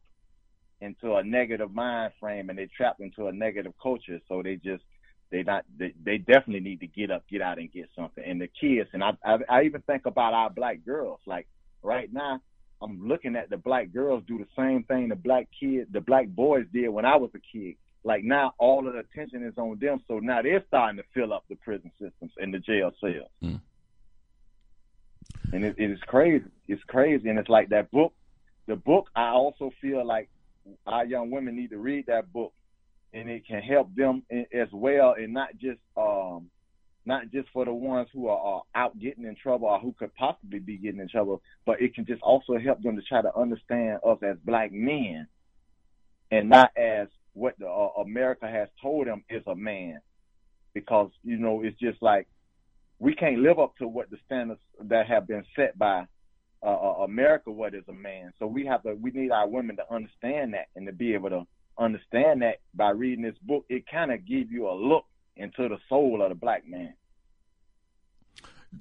into 0.82 1.16
a 1.16 1.24
negative 1.24 1.74
mind 1.74 2.14
frame 2.20 2.50
and 2.50 2.60
they're 2.60 2.68
trapped 2.76 3.00
into 3.00 3.28
a 3.28 3.32
negative 3.32 3.74
culture. 3.82 4.20
So 4.28 4.44
they 4.44 4.56
just 4.56 4.84
they 5.32 5.44
not 5.44 5.66
they, 5.78 5.94
they 6.04 6.18
definitely 6.18 6.60
need 6.60 6.82
to 6.82 6.88
get 6.88 7.10
up, 7.10 7.24
get 7.28 7.42
out, 7.42 7.58
and 7.58 7.72
get 7.72 7.90
something. 7.96 8.24
And 8.24 8.40
the 8.40 8.48
kids, 8.48 8.90
and 8.94 9.04
I, 9.04 9.12
I 9.26 9.38
I 9.50 9.64
even 9.64 9.82
think 9.82 10.06
about 10.06 10.34
our 10.34 10.50
black 10.50 10.86
girls. 10.86 11.20
Like 11.26 11.48
right 11.82 12.12
now, 12.12 12.42
I'm 12.84 13.08
looking 13.08 13.36
at 13.36 13.50
the 13.50 13.58
black 13.58 13.94
girls 13.94 14.24
do 14.28 14.38
the 14.38 14.48
same 14.58 14.84
thing 14.84 15.08
the 15.10 15.16
black 15.16 15.48
kids, 15.58 15.90
the 15.92 16.02
black 16.02 16.28
boys 16.28 16.66
did 16.74 16.90
when 16.90 17.06
I 17.06 17.16
was 17.16 17.32
a 17.34 17.40
kid. 17.40 17.76
Like 18.04 18.24
now, 18.24 18.54
all 18.58 18.86
of 18.86 18.94
the 18.94 19.00
attention 19.00 19.46
is 19.46 19.58
on 19.58 19.80
them, 19.80 20.02
so 20.08 20.20
now 20.20 20.42
they're 20.42 20.64
starting 20.68 20.98
to 20.98 21.04
fill 21.14 21.32
up 21.32 21.46
the 21.50 21.56
prison 21.56 21.90
systems 22.00 22.32
and 22.38 22.54
the 22.54 22.60
jail 22.60 22.92
cells. 23.00 23.30
Mm. 23.42 23.62
And 25.54 25.64
it, 25.64 25.76
it 25.78 25.90
is 25.90 26.00
crazy. 26.08 26.46
It's 26.68 26.84
crazy, 26.88 27.30
and 27.30 27.40
it's 27.40 27.50
like 27.50 27.70
that 27.70 27.92
book. 27.92 28.14
The 28.68 28.76
book, 28.76 29.10
I 29.16 29.30
also 29.30 29.72
feel 29.82 30.06
like 30.06 30.30
our 30.86 31.06
young 31.06 31.32
women 31.32 31.56
need 31.56 31.70
to 31.70 31.78
read 31.78 32.08
that 32.08 32.34
book, 32.34 32.54
and 33.14 33.30
it 33.30 33.48
can 33.48 33.62
help 33.62 33.94
them 33.96 34.24
as 34.54 34.68
well, 34.74 35.16
and 35.18 35.34
not 35.34 35.58
just 35.58 35.80
um, 35.96 36.50
not 37.06 37.32
just 37.32 37.50
for 37.52 37.66
the 37.66 37.74
ones 37.74 38.08
who 38.14 38.28
are, 38.28 38.38
are 38.38 38.62
out 38.76 38.98
getting 39.00 39.26
in 39.26 39.36
trouble 39.36 39.68
or 39.68 39.80
who 39.80 39.94
could 39.98 40.14
possibly 40.16 40.60
be 40.60 40.78
getting 40.78 41.02
in 41.02 41.10
trouble, 41.10 41.42
but 41.66 41.82
it 41.82 41.94
can 41.96 42.06
just 42.06 42.22
also 42.22 42.58
help 42.58 42.82
them 42.82 42.96
to 42.96 43.02
try 43.02 43.22
to 43.22 43.36
understand 43.36 44.00
us 44.06 44.18
as 44.24 44.38
black 44.46 44.72
men 44.72 45.28
and 46.32 46.50
not 46.50 46.72
as 46.78 47.08
what 47.34 47.58
the, 47.60 47.68
uh, 47.68 48.02
America 48.02 48.48
has 48.48 48.70
told 48.82 49.08
them 49.08 49.24
is 49.30 49.44
a 49.48 49.56
man. 49.56 50.00
Because, 50.74 51.12
you 51.24 51.38
know, 51.38 51.62
it's 51.64 51.80
just 51.80 52.02
like 52.02 52.28
we 53.00 53.14
can't 53.14 53.40
live 53.40 53.60
up 53.60 53.76
to 53.78 53.88
what 53.88 54.10
the 54.10 54.18
standards 54.26 54.62
that 54.82 55.08
have 55.08 55.28
been 55.28 55.44
set 55.56 55.78
by 55.78 56.06
uh, 56.64 56.66
uh 56.66 57.04
America 57.04 57.52
what 57.52 57.76
is 57.76 57.84
a 57.90 57.94
man. 57.94 58.34
So 58.40 58.48
we 58.48 58.66
have 58.66 58.82
to 58.84 58.96
we 58.96 59.12
need 59.12 59.32
our 59.32 59.48
women 59.48 59.76
to 59.76 59.94
understand 59.94 60.54
that 60.54 60.68
and 60.76 60.88
to 60.88 60.94
be 60.94 61.14
able 61.14 61.30
to 61.30 61.46
understand 61.78 62.42
that 62.42 62.62
by 62.74 62.90
reading 62.90 63.24
this 63.24 63.38
book, 63.44 63.66
it 63.70 63.84
kind 63.92 64.12
of 64.12 64.26
gives 64.26 64.50
you 64.50 64.68
a 64.70 64.74
look 64.74 65.06
into 65.36 65.68
the 65.68 65.78
soul 65.90 66.22
of 66.22 66.30
the 66.30 66.36
black 66.36 66.68
man. 66.68 66.94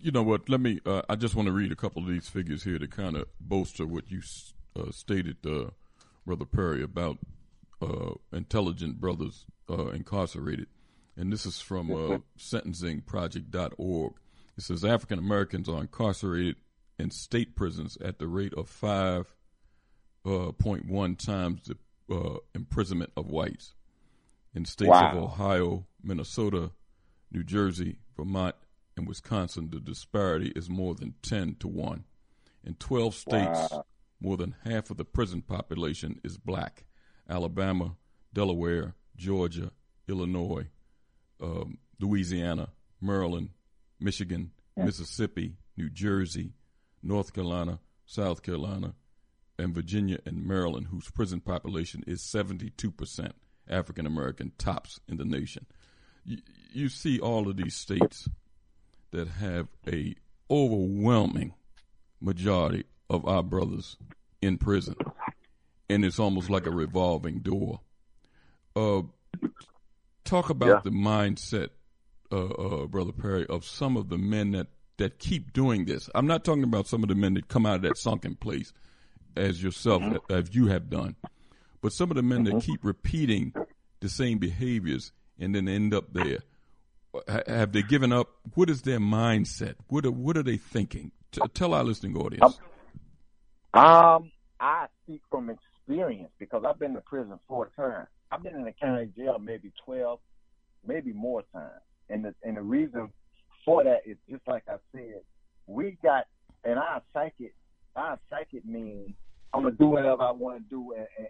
You 0.00 0.10
know 0.10 0.22
what? 0.22 0.48
Let 0.48 0.60
me. 0.60 0.80
Uh, 0.86 1.02
I 1.08 1.16
just 1.16 1.34
want 1.34 1.46
to 1.46 1.52
read 1.52 1.72
a 1.72 1.76
couple 1.76 2.02
of 2.02 2.08
these 2.08 2.28
figures 2.28 2.64
here 2.64 2.78
to 2.78 2.86
kind 2.86 3.16
of 3.16 3.26
bolster 3.40 3.86
what 3.86 4.10
you 4.10 4.22
uh, 4.74 4.90
stated, 4.90 5.36
uh, 5.46 5.66
Brother 6.24 6.46
Perry, 6.46 6.82
about 6.82 7.18
uh, 7.82 8.12
intelligent 8.32 8.98
brothers 9.00 9.44
uh, 9.68 9.88
incarcerated. 9.88 10.68
And 11.16 11.30
this 11.30 11.44
is 11.44 11.60
from 11.60 11.90
uh, 11.90 12.20
sentencingproject.org. 12.38 14.14
It 14.56 14.62
says 14.62 14.82
African 14.84 15.18
Americans 15.18 15.68
are 15.68 15.82
incarcerated 15.82 16.56
in 16.98 17.10
state 17.10 17.54
prisons 17.54 17.98
at 18.00 18.18
the 18.18 18.28
rate 18.28 18.54
of 18.54 18.70
5.1 18.70 21.18
times 21.18 21.60
the 21.66 21.76
imprisonment 22.54 23.10
of 23.16 23.28
whites 23.28 23.74
in 24.54 24.64
states 24.64 24.90
wow. 24.90 25.12
of 25.12 25.22
Ohio, 25.22 25.86
Minnesota, 26.02 26.70
New 27.30 27.42
Jersey, 27.42 27.98
Vermont, 28.16 28.54
and 28.96 29.06
Wisconsin, 29.06 29.70
the 29.70 29.80
disparity 29.80 30.52
is 30.54 30.68
more 30.68 30.94
than 30.94 31.14
10 31.22 31.56
to 31.60 31.68
1. 31.68 32.04
In 32.64 32.74
12 32.74 33.14
states, 33.14 33.68
wow. 33.70 33.84
more 34.20 34.36
than 34.36 34.54
half 34.64 34.90
of 34.90 34.96
the 34.96 35.04
prison 35.04 35.42
population 35.42 36.20
is 36.22 36.36
black. 36.36 36.84
Alabama, 37.28 37.96
Delaware, 38.32 38.94
Georgia, 39.16 39.72
Illinois, 40.08 40.66
um, 41.40 41.78
Louisiana, 41.98 42.68
Maryland, 43.00 43.50
Michigan, 43.98 44.50
yeah. 44.76 44.84
Mississippi, 44.84 45.56
New 45.76 45.88
Jersey, 45.88 46.52
North 47.02 47.32
Carolina, 47.32 47.78
South 48.04 48.42
Carolina, 48.42 48.94
and 49.58 49.74
Virginia 49.74 50.18
and 50.26 50.44
Maryland, 50.44 50.88
whose 50.90 51.10
prison 51.10 51.40
population 51.40 52.04
is 52.06 52.20
72%. 52.22 53.32
African 53.68 54.06
American 54.06 54.52
tops 54.58 55.00
in 55.08 55.16
the 55.16 55.24
nation. 55.24 55.66
You, 56.24 56.38
you 56.72 56.88
see 56.88 57.18
all 57.18 57.48
of 57.48 57.56
these 57.56 57.74
states 57.74 58.28
that 59.10 59.28
have 59.28 59.68
a 59.86 60.14
overwhelming 60.50 61.54
majority 62.20 62.84
of 63.08 63.26
our 63.26 63.42
brothers 63.42 63.96
in 64.40 64.58
prison, 64.58 64.96
and 65.88 66.04
it's 66.04 66.18
almost 66.18 66.50
like 66.50 66.66
a 66.66 66.70
revolving 66.70 67.40
door. 67.40 67.80
Uh, 68.74 69.02
talk 70.24 70.50
about 70.50 70.68
yeah. 70.68 70.80
the 70.84 70.90
mindset, 70.90 71.68
uh, 72.30 72.44
uh, 72.46 72.86
brother 72.86 73.12
Perry, 73.12 73.46
of 73.46 73.64
some 73.64 73.96
of 73.96 74.08
the 74.08 74.18
men 74.18 74.52
that 74.52 74.68
that 74.98 75.18
keep 75.18 75.52
doing 75.52 75.84
this. 75.84 76.08
I'm 76.14 76.26
not 76.26 76.44
talking 76.44 76.64
about 76.64 76.86
some 76.86 77.02
of 77.02 77.08
the 77.08 77.14
men 77.14 77.34
that 77.34 77.48
come 77.48 77.66
out 77.66 77.76
of 77.76 77.82
that 77.82 77.98
sunken 77.98 78.36
place, 78.36 78.72
as 79.36 79.62
yourself, 79.62 80.02
mm-hmm. 80.02 80.32
as 80.32 80.54
you 80.54 80.66
have 80.66 80.90
done. 80.90 81.16
But 81.82 81.92
some 81.92 82.10
of 82.10 82.16
the 82.16 82.22
men 82.22 82.44
mm-hmm. 82.44 82.58
that 82.58 82.64
keep 82.64 82.84
repeating 82.84 83.52
the 84.00 84.08
same 84.08 84.38
behaviors 84.38 85.12
and 85.38 85.54
then 85.54 85.68
end 85.68 85.92
up 85.92 86.12
there, 86.12 86.38
have 87.46 87.72
they 87.72 87.82
given 87.82 88.12
up? 88.12 88.28
What 88.54 88.70
is 88.70 88.82
their 88.82 89.00
mindset? 89.00 89.74
What 89.88 90.06
are, 90.06 90.10
what 90.10 90.36
are 90.36 90.42
they 90.42 90.56
thinking? 90.56 91.10
T- 91.32 91.42
tell 91.52 91.74
our 91.74 91.84
listening 91.84 92.16
audience. 92.16 92.58
Um, 93.74 94.30
I 94.60 94.86
speak 95.02 95.22
from 95.30 95.50
experience 95.50 96.30
because 96.38 96.64
I've 96.66 96.78
been 96.78 96.94
to 96.94 97.00
prison 97.00 97.38
four 97.48 97.70
times. 97.76 98.06
I've 98.30 98.42
been 98.42 98.54
in 98.54 98.64
the 98.64 98.72
county 98.72 99.08
jail 99.16 99.38
maybe 99.38 99.72
twelve, 99.84 100.20
maybe 100.86 101.12
more 101.12 101.42
times. 101.52 101.82
And 102.08 102.24
the 102.24 102.34
and 102.42 102.56
the 102.56 102.62
reason 102.62 103.10
for 103.64 103.82
that 103.84 104.02
is 104.06 104.16
just 104.30 104.42
like 104.46 104.62
I 104.68 104.76
said, 104.92 105.20
we 105.66 105.98
got 106.02 106.26
and 106.64 106.78
our 106.78 107.02
psychic 107.12 107.54
our 107.96 108.18
psychic 108.30 108.64
means 108.64 109.10
I'm 109.52 109.64
gonna 109.64 109.74
do 109.74 109.86
whatever 109.86 110.22
I 110.22 110.30
want 110.30 110.62
to 110.62 110.70
do 110.70 110.92
and, 110.92 111.06
and, 111.18 111.28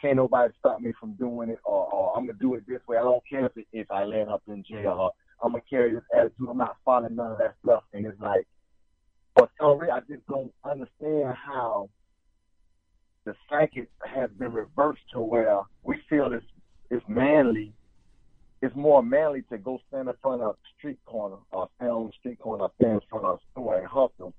can't 0.00 0.16
nobody 0.16 0.52
stop 0.58 0.80
me 0.80 0.92
from 0.98 1.12
doing 1.14 1.50
it 1.50 1.58
or, 1.64 1.92
or 1.92 2.16
I'm 2.16 2.26
gonna 2.26 2.38
do 2.38 2.54
it 2.54 2.64
this 2.66 2.80
way. 2.88 2.96
I 2.96 3.02
don't 3.02 3.22
care 3.28 3.46
if 3.46 3.56
it, 3.56 3.66
if 3.72 3.90
I 3.90 4.04
land 4.04 4.30
up 4.30 4.42
in 4.48 4.64
jail 4.68 4.96
or 4.98 5.12
I'm 5.42 5.52
gonna 5.52 5.62
carry 5.68 5.94
this 5.94 6.02
attitude. 6.14 6.48
I'm 6.48 6.58
not 6.58 6.76
following 6.84 7.16
none 7.16 7.32
of 7.32 7.38
that 7.38 7.54
stuff. 7.64 7.84
And 7.92 8.06
it's 8.06 8.20
like, 8.20 8.46
for 9.36 9.48
some 9.60 9.80
I 9.90 10.00
just 10.00 10.26
don't 10.28 10.52
understand 10.64 11.34
how 11.34 11.90
the 13.24 13.34
psychic 13.48 13.88
has 14.06 14.30
been 14.38 14.52
reversed 14.52 15.02
to 15.12 15.20
where 15.20 15.60
we 15.82 15.96
feel 16.08 16.32
it's 16.32 16.44
it's 16.90 17.04
manly. 17.08 17.72
It's 18.62 18.74
more 18.76 19.02
manly 19.02 19.42
to 19.50 19.56
go 19.56 19.78
stand 19.88 20.08
in 20.08 20.14
front 20.20 20.42
of 20.42 20.50
a 20.50 20.54
street 20.76 20.98
corner 21.06 21.36
or 21.50 21.68
stand 21.76 21.92
on 21.92 22.06
the 22.06 22.12
street 22.18 22.38
corner 22.40 22.64
or 22.64 22.70
stand 22.80 22.94
in 22.94 23.00
front 23.08 23.24
of 23.24 23.36
a 23.36 23.38
store 23.52 23.78
and 23.78 23.86
hustle 23.86 24.34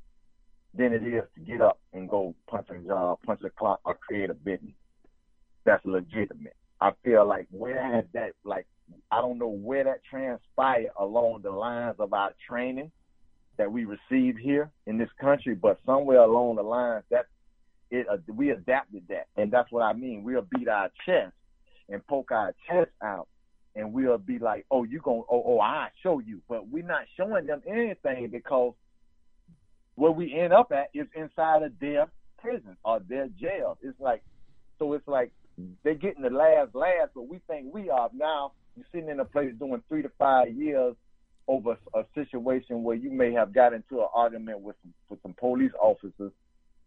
than 0.74 0.94
it 0.94 1.04
is 1.04 1.24
to 1.36 1.42
get 1.42 1.62
up 1.62 1.80
and 1.94 2.10
go 2.10 2.36
punch 2.48 2.68
a 2.70 2.78
job, 2.88 3.20
punch 3.26 3.42
a 3.44 3.50
clock, 3.50 3.80
or 3.84 3.96
create 3.96 4.30
a 4.30 4.34
business 4.34 4.74
that's 5.66 5.86
legitimate. 5.86 6.56
I 6.80 6.92
feel 7.04 7.28
like 7.28 7.48
where 7.52 7.96
has 7.96 8.06
that 8.14 8.32
like 8.44 8.66
I 9.12 9.22
don't 9.22 9.38
know 9.38 9.50
where 9.50 9.84
that 9.84 10.02
transpired 10.10 10.90
along 11.00 11.42
the 11.44 11.52
lines 11.52 11.96
of 12.00 12.14
our 12.14 12.32
training 12.48 12.92
that 13.58 13.72
we 13.72 13.86
received 13.86 14.40
here 14.40 14.72
in 14.88 14.98
this 14.98 15.10
country, 15.20 15.54
but 15.54 15.80
somewhere 15.86 16.22
along 16.22 16.56
the 16.56 16.64
lines 16.64 17.04
that 17.12 17.26
it 17.92 18.08
uh, 18.10 18.18
we 18.34 18.50
adapted 18.52 19.04
that, 19.10 19.28
and 19.38 19.52
that's 19.52 19.72
what 19.72 19.84
I 19.84 19.94
mean. 19.94 20.24
We'll 20.24 20.48
beat 20.58 20.68
our 20.68 20.90
chest 21.06 21.34
and 21.90 22.06
poke 22.08 22.32
our 22.32 22.54
chest 22.68 22.92
out, 23.04 23.28
and 23.76 23.94
we'll 23.94 24.18
be 24.18 24.40
like, 24.40 24.66
"Oh, 24.72 24.84
you 24.84 25.00
gonna? 25.02 25.22
Oh, 25.30 25.44
oh, 25.46 25.60
I 25.60 25.90
show 26.02 26.20
you," 26.20 26.42
but 26.48 26.68
we're 26.70 26.86
not 26.86 27.04
showing 27.18 27.46
them 27.46 27.62
anything 27.68 28.30
because 28.32 28.74
where 29.96 30.12
we 30.12 30.34
end 30.34 30.54
up 30.54 30.72
at 30.72 30.90
is 30.94 31.08
inside 31.16 31.64
of 31.64 31.74
their 31.80 32.08
prison 32.40 32.78
or 32.84 33.02
their 33.08 33.28
jail. 33.28 33.78
It's 33.82 34.00
like, 34.00 34.24
so 34.80 34.94
it's 34.94 35.08
like 35.08 35.32
they're 35.84 35.96
getting 35.96 36.24
the 36.24 36.30
last 36.30 36.74
last, 36.74 37.12
but 37.16 37.28
we 37.28 37.40
think 37.48 37.74
we 37.74 37.90
are 37.90 38.10
now. 38.14 38.54
You're 38.76 38.86
sitting 38.92 39.10
in 39.10 39.20
a 39.20 39.26
place 39.26 39.54
doing 39.60 39.84
three 39.90 40.02
to 40.02 40.12
five 40.18 40.50
years 40.50 40.96
over 41.48 41.78
a 41.94 42.04
situation 42.16 42.84
where 42.84 42.96
you 42.96 43.12
may 43.12 43.34
have 43.34 43.54
got 43.54 43.74
into 43.74 44.00
an 44.00 44.08
argument 44.14 44.62
with 44.62 44.76
some, 44.82 44.94
with 45.10 45.22
some 45.22 45.34
police 45.34 45.72
officers, 45.82 46.32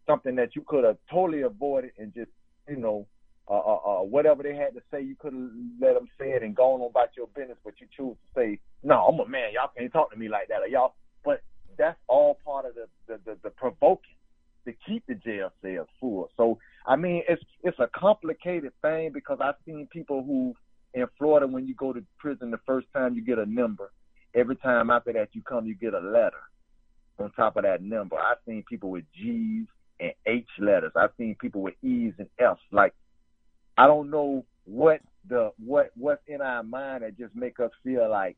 something 0.07 0.35
that 0.35 0.55
you 0.55 0.63
could 0.67 0.83
have 0.83 0.97
totally 1.11 1.41
avoided 1.41 1.91
and 1.97 2.13
just 2.13 2.31
you 2.67 2.77
know 2.77 3.05
uh, 3.47 3.53
uh, 3.53 3.75
uh, 3.75 4.03
whatever 4.03 4.41
they 4.41 4.55
had 4.55 4.73
to 4.73 4.81
say, 4.91 5.01
you 5.01 5.15
could 5.19 5.33
have 5.33 5.49
let 5.79 5.93
them 5.93 6.07
say 6.19 6.31
it 6.31 6.41
and 6.41 6.55
gone 6.55 6.81
on 6.81 6.89
about 6.89 7.09
your 7.15 7.27
business, 7.27 7.57
but 7.63 7.75
you 7.79 7.87
choose 7.95 8.15
to 8.15 8.39
say, 8.39 8.59
"No, 8.81 9.05
I'm 9.05 9.19
a 9.19 9.27
man. 9.27 9.51
Y'all 9.53 9.69
can't 9.77 9.91
talk 9.93 10.11
to 10.11 10.17
me 10.17 10.27
like 10.27 10.47
that." 10.47 10.61
Or 10.61 10.67
y'all, 10.67 10.95
but 11.23 11.41
that's 11.77 11.99
all 12.07 12.39
part 12.43 12.65
of 12.65 12.73
the 12.73 12.87
the, 13.07 13.19
the, 13.23 13.37
the 13.43 13.49
provoking 13.51 14.15
to 14.65 14.73
keep 14.87 15.05
the 15.07 15.13
jail 15.13 15.51
cells 15.61 15.87
full. 15.99 16.29
So 16.37 16.57
I 16.87 16.95
mean, 16.95 17.23
it's 17.27 17.43
it's 17.63 17.79
a 17.79 17.89
complicated 17.95 18.71
thing 18.81 19.11
because 19.13 19.39
I've 19.41 19.55
seen 19.65 19.87
people 19.91 20.23
who 20.23 20.55
in 20.93 21.07
Florida 21.17 21.45
when 21.47 21.67
you 21.67 21.75
go 21.75 21.93
to 21.93 22.03
prison 22.17 22.51
the 22.51 22.59
first 22.65 22.87
time 22.93 23.15
you 23.15 23.23
get 23.23 23.39
a 23.39 23.45
number. 23.45 23.91
Every 24.33 24.55
time 24.55 24.89
after 24.89 25.13
that 25.13 25.29
you 25.33 25.41
come 25.41 25.65
you 25.65 25.75
get 25.75 25.93
a 25.93 25.99
letter 25.99 26.41
on 27.19 27.31
top 27.31 27.57
of 27.57 27.63
that 27.63 27.81
number. 27.81 28.17
I've 28.17 28.37
seen 28.47 28.63
people 28.67 28.91
with 28.91 29.05
G's 29.15 29.67
and 29.99 30.11
H 30.25 30.47
letters. 30.59 30.91
I've 30.95 31.11
seen 31.17 31.35
people 31.39 31.61
with 31.61 31.75
E's 31.81 32.13
and 32.17 32.29
F's. 32.39 32.59
Like 32.71 32.93
I 33.77 33.87
don't 33.87 34.09
know 34.09 34.45
what 34.65 35.01
the 35.27 35.51
what 35.63 35.91
what's 35.95 36.21
in 36.27 36.41
our 36.41 36.63
mind 36.63 37.03
that 37.03 37.17
just 37.17 37.35
make 37.35 37.59
us 37.59 37.71
feel 37.83 38.09
like 38.09 38.37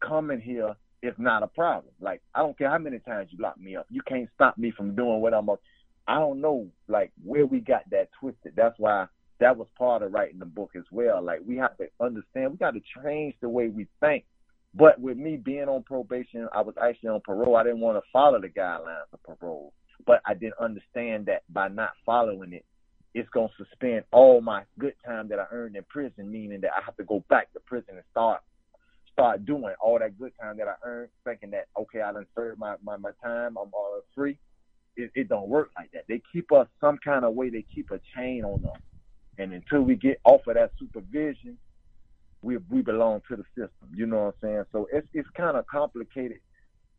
coming 0.00 0.40
here 0.40 0.74
is 1.02 1.14
not 1.18 1.42
a 1.42 1.46
problem. 1.46 1.92
Like 2.00 2.22
I 2.34 2.40
don't 2.40 2.56
care 2.56 2.70
how 2.70 2.78
many 2.78 2.98
times 3.00 3.28
you 3.30 3.38
lock 3.40 3.58
me 3.58 3.76
up. 3.76 3.86
You 3.90 4.02
can't 4.06 4.28
stop 4.34 4.56
me 4.56 4.72
from 4.76 4.94
doing 4.94 5.20
what 5.20 5.34
I'm 5.34 5.48
I 6.08 6.18
don't 6.18 6.40
know 6.40 6.66
like 6.88 7.12
where 7.22 7.44
we 7.44 7.60
got 7.60 7.88
that 7.90 8.08
twisted. 8.18 8.54
That's 8.56 8.78
why 8.78 9.06
that 9.40 9.56
was 9.56 9.68
part 9.76 10.02
of 10.02 10.12
writing 10.12 10.38
the 10.38 10.46
book 10.46 10.70
as 10.74 10.84
well. 10.90 11.22
Like 11.22 11.40
we 11.46 11.56
have 11.58 11.76
to 11.76 11.86
understand, 12.00 12.52
we 12.52 12.56
got 12.56 12.72
to 12.72 12.80
change 13.04 13.34
the 13.40 13.48
way 13.48 13.68
we 13.68 13.86
think. 14.00 14.24
But 14.74 14.98
with 15.00 15.18
me 15.18 15.36
being 15.36 15.68
on 15.68 15.82
probation, 15.82 16.48
I 16.52 16.62
was 16.62 16.74
actually 16.82 17.10
on 17.10 17.20
parole. 17.20 17.56
I 17.56 17.62
didn't 17.62 17.80
want 17.80 17.98
to 17.98 18.10
follow 18.10 18.40
the 18.40 18.48
guidelines 18.48 19.04
of 19.12 19.22
parole, 19.22 19.72
but 20.06 20.20
I 20.26 20.34
didn't 20.34 20.58
understand 20.60 21.26
that 21.26 21.42
by 21.50 21.68
not 21.68 21.90
following 22.04 22.52
it, 22.54 22.64
it's 23.14 23.28
gonna 23.30 23.48
suspend 23.56 24.04
all 24.12 24.40
my 24.40 24.62
good 24.78 24.94
time 25.04 25.28
that 25.28 25.38
I 25.38 25.46
earned 25.50 25.76
in 25.76 25.84
prison. 25.84 26.30
Meaning 26.30 26.60
that 26.62 26.70
I 26.76 26.82
have 26.84 26.96
to 26.96 27.04
go 27.04 27.22
back 27.28 27.52
to 27.52 27.60
prison 27.60 27.94
and 27.94 28.04
start 28.10 28.40
start 29.12 29.44
doing 29.44 29.74
all 29.80 29.98
that 29.98 30.18
good 30.18 30.32
time 30.40 30.56
that 30.58 30.68
I 30.68 30.74
earned, 30.84 31.10
thinking 31.24 31.50
that 31.50 31.66
okay, 31.78 32.00
I 32.00 32.12
done 32.12 32.26
served 32.34 32.58
my 32.58 32.76
my, 32.82 32.96
my 32.96 33.10
time, 33.22 33.56
I'm 33.58 33.72
all 33.74 34.00
free 34.14 34.38
it, 34.98 35.10
it 35.14 35.28
don't 35.28 35.48
work 35.48 35.70
like 35.76 35.90
that. 35.92 36.04
They 36.08 36.20
keep 36.32 36.52
us 36.52 36.66
some 36.80 36.98
kind 37.02 37.24
of 37.24 37.34
way. 37.34 37.50
They 37.50 37.64
keep 37.74 37.90
a 37.90 38.00
chain 38.16 38.44
on 38.44 38.64
us, 38.66 38.80
and 39.38 39.52
until 39.52 39.82
we 39.82 39.94
get 39.94 40.20
off 40.24 40.46
of 40.46 40.54
that 40.54 40.72
supervision, 40.78 41.56
we 42.42 42.58
we 42.68 42.82
belong 42.82 43.22
to 43.28 43.36
the 43.36 43.44
system. 43.54 43.88
You 43.94 44.06
know 44.06 44.16
what 44.16 44.34
I'm 44.42 44.48
saying? 44.48 44.64
So 44.72 44.88
it's 44.92 45.06
it's 45.14 45.28
kind 45.36 45.56
of 45.56 45.66
complicated 45.66 46.38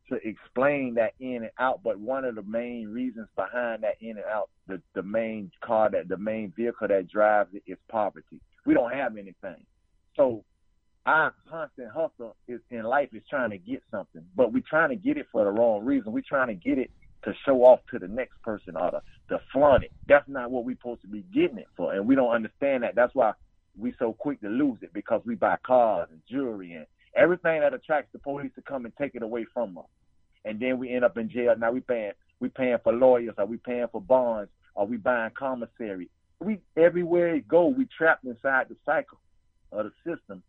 to 0.10 0.16
explain 0.28 0.96
that 0.96 1.14
in 1.20 1.44
and 1.44 1.52
out. 1.60 1.82
But 1.84 2.00
one 2.00 2.26
of 2.26 2.36
the 2.36 2.44
main 2.44 2.88
reasons 2.88 3.28
behind 3.36 3.84
that 3.84 3.96
in 4.02 4.12
and 4.12 4.26
out, 4.26 4.50
the 4.68 4.82
the 4.96 5.04
main 5.04 5.52
car 5.62 5.90
that 5.92 6.08
the 6.08 6.18
main 6.18 6.54
vehicle 6.56 6.88
that 6.88 7.10
drives 7.10 7.54
it 7.54 7.64
is 7.68 7.78
poverty. 7.92 8.40
We 8.66 8.74
don't 8.74 8.94
have 8.94 9.18
anything, 9.18 9.66
so 10.16 10.44
our 11.06 11.34
constant 11.50 11.90
hustle 11.90 12.36
is 12.48 12.60
in 12.70 12.84
life 12.84 13.10
is 13.14 13.24
trying 13.30 13.50
to 13.50 13.58
get 13.58 13.82
something, 13.90 14.22
but 14.36 14.54
we're 14.54 14.64
trying 14.70 14.90
to 14.90 14.96
get 14.96 15.18
it 15.18 15.26
for 15.32 15.44
the 15.44 15.50
wrong 15.50 15.84
reason. 15.84 16.12
We're 16.12 16.24
trying 16.28 16.48
to 16.48 16.54
get 16.54 16.78
it 16.78 16.92
to 17.24 17.34
show 17.46 17.64
off 17.64 17.80
to 17.92 18.00
the 18.00 18.08
next 18.08 18.42
person 18.42 18.76
or 18.78 18.92
to, 18.92 19.02
to 19.30 19.40
flaunt 19.52 19.84
it. 19.84 19.92
That's 20.08 20.28
not 20.28 20.52
what 20.52 20.66
we're 20.66 20.78
supposed 20.78 21.02
to 21.02 21.08
be 21.08 21.24
getting 21.34 21.58
it 21.58 21.68
for. 21.76 21.94
And 21.94 22.08
we 22.08 22.16
don't 22.16 22.34
understand 22.34 22.84
that. 22.84 22.96
That's 22.96 23.14
why 23.14 23.34
we 23.78 23.94
so 24.00 24.14
quick 24.14 24.42
to 24.42 24.50
lose 24.50 24.80
it 24.82 24.94
because 24.94 25.22
we 25.26 25.36
buy 25.36 25.58
cars 25.66 26.08
and 26.12 26.22
jewelry 26.30 26.74
and 26.74 26.86
everything 27.16 27.62
that 27.62 27.74
attracts 27.74 28.12
the 28.14 28.20
police 28.20 28.52
to 28.56 28.62
come 28.62 28.86
and 28.86 28.96
take 28.98 29.16
it 29.16 29.24
away 29.24 29.46
from 29.54 29.78
us. 29.78 29.86
And 30.46 30.60
then 30.60 30.80
we 30.80 30.94
end 30.94 31.04
up 31.04 31.18
in 31.18 31.30
jail. 31.30 31.54
Now 31.58 31.72
we 31.72 31.82
paying 31.82 32.12
we 32.40 32.48
paying 32.48 32.78
for 32.84 32.94
lawyers, 32.94 33.36
are 33.38 33.46
we 33.46 33.58
paying 33.58 33.88
for 33.92 34.02
bonds, 34.02 34.50
are 34.76 34.86
we 34.86 34.96
buying 34.96 35.32
commissary? 35.38 36.10
We 36.40 36.60
everywhere 36.78 37.34
we 37.34 37.42
go, 37.42 37.68
we 37.68 37.86
trapped 37.86 38.24
inside 38.24 38.68
the 38.70 38.78
cycle 38.86 39.20
of 39.72 39.86
the 39.86 39.92
system. 40.10 40.42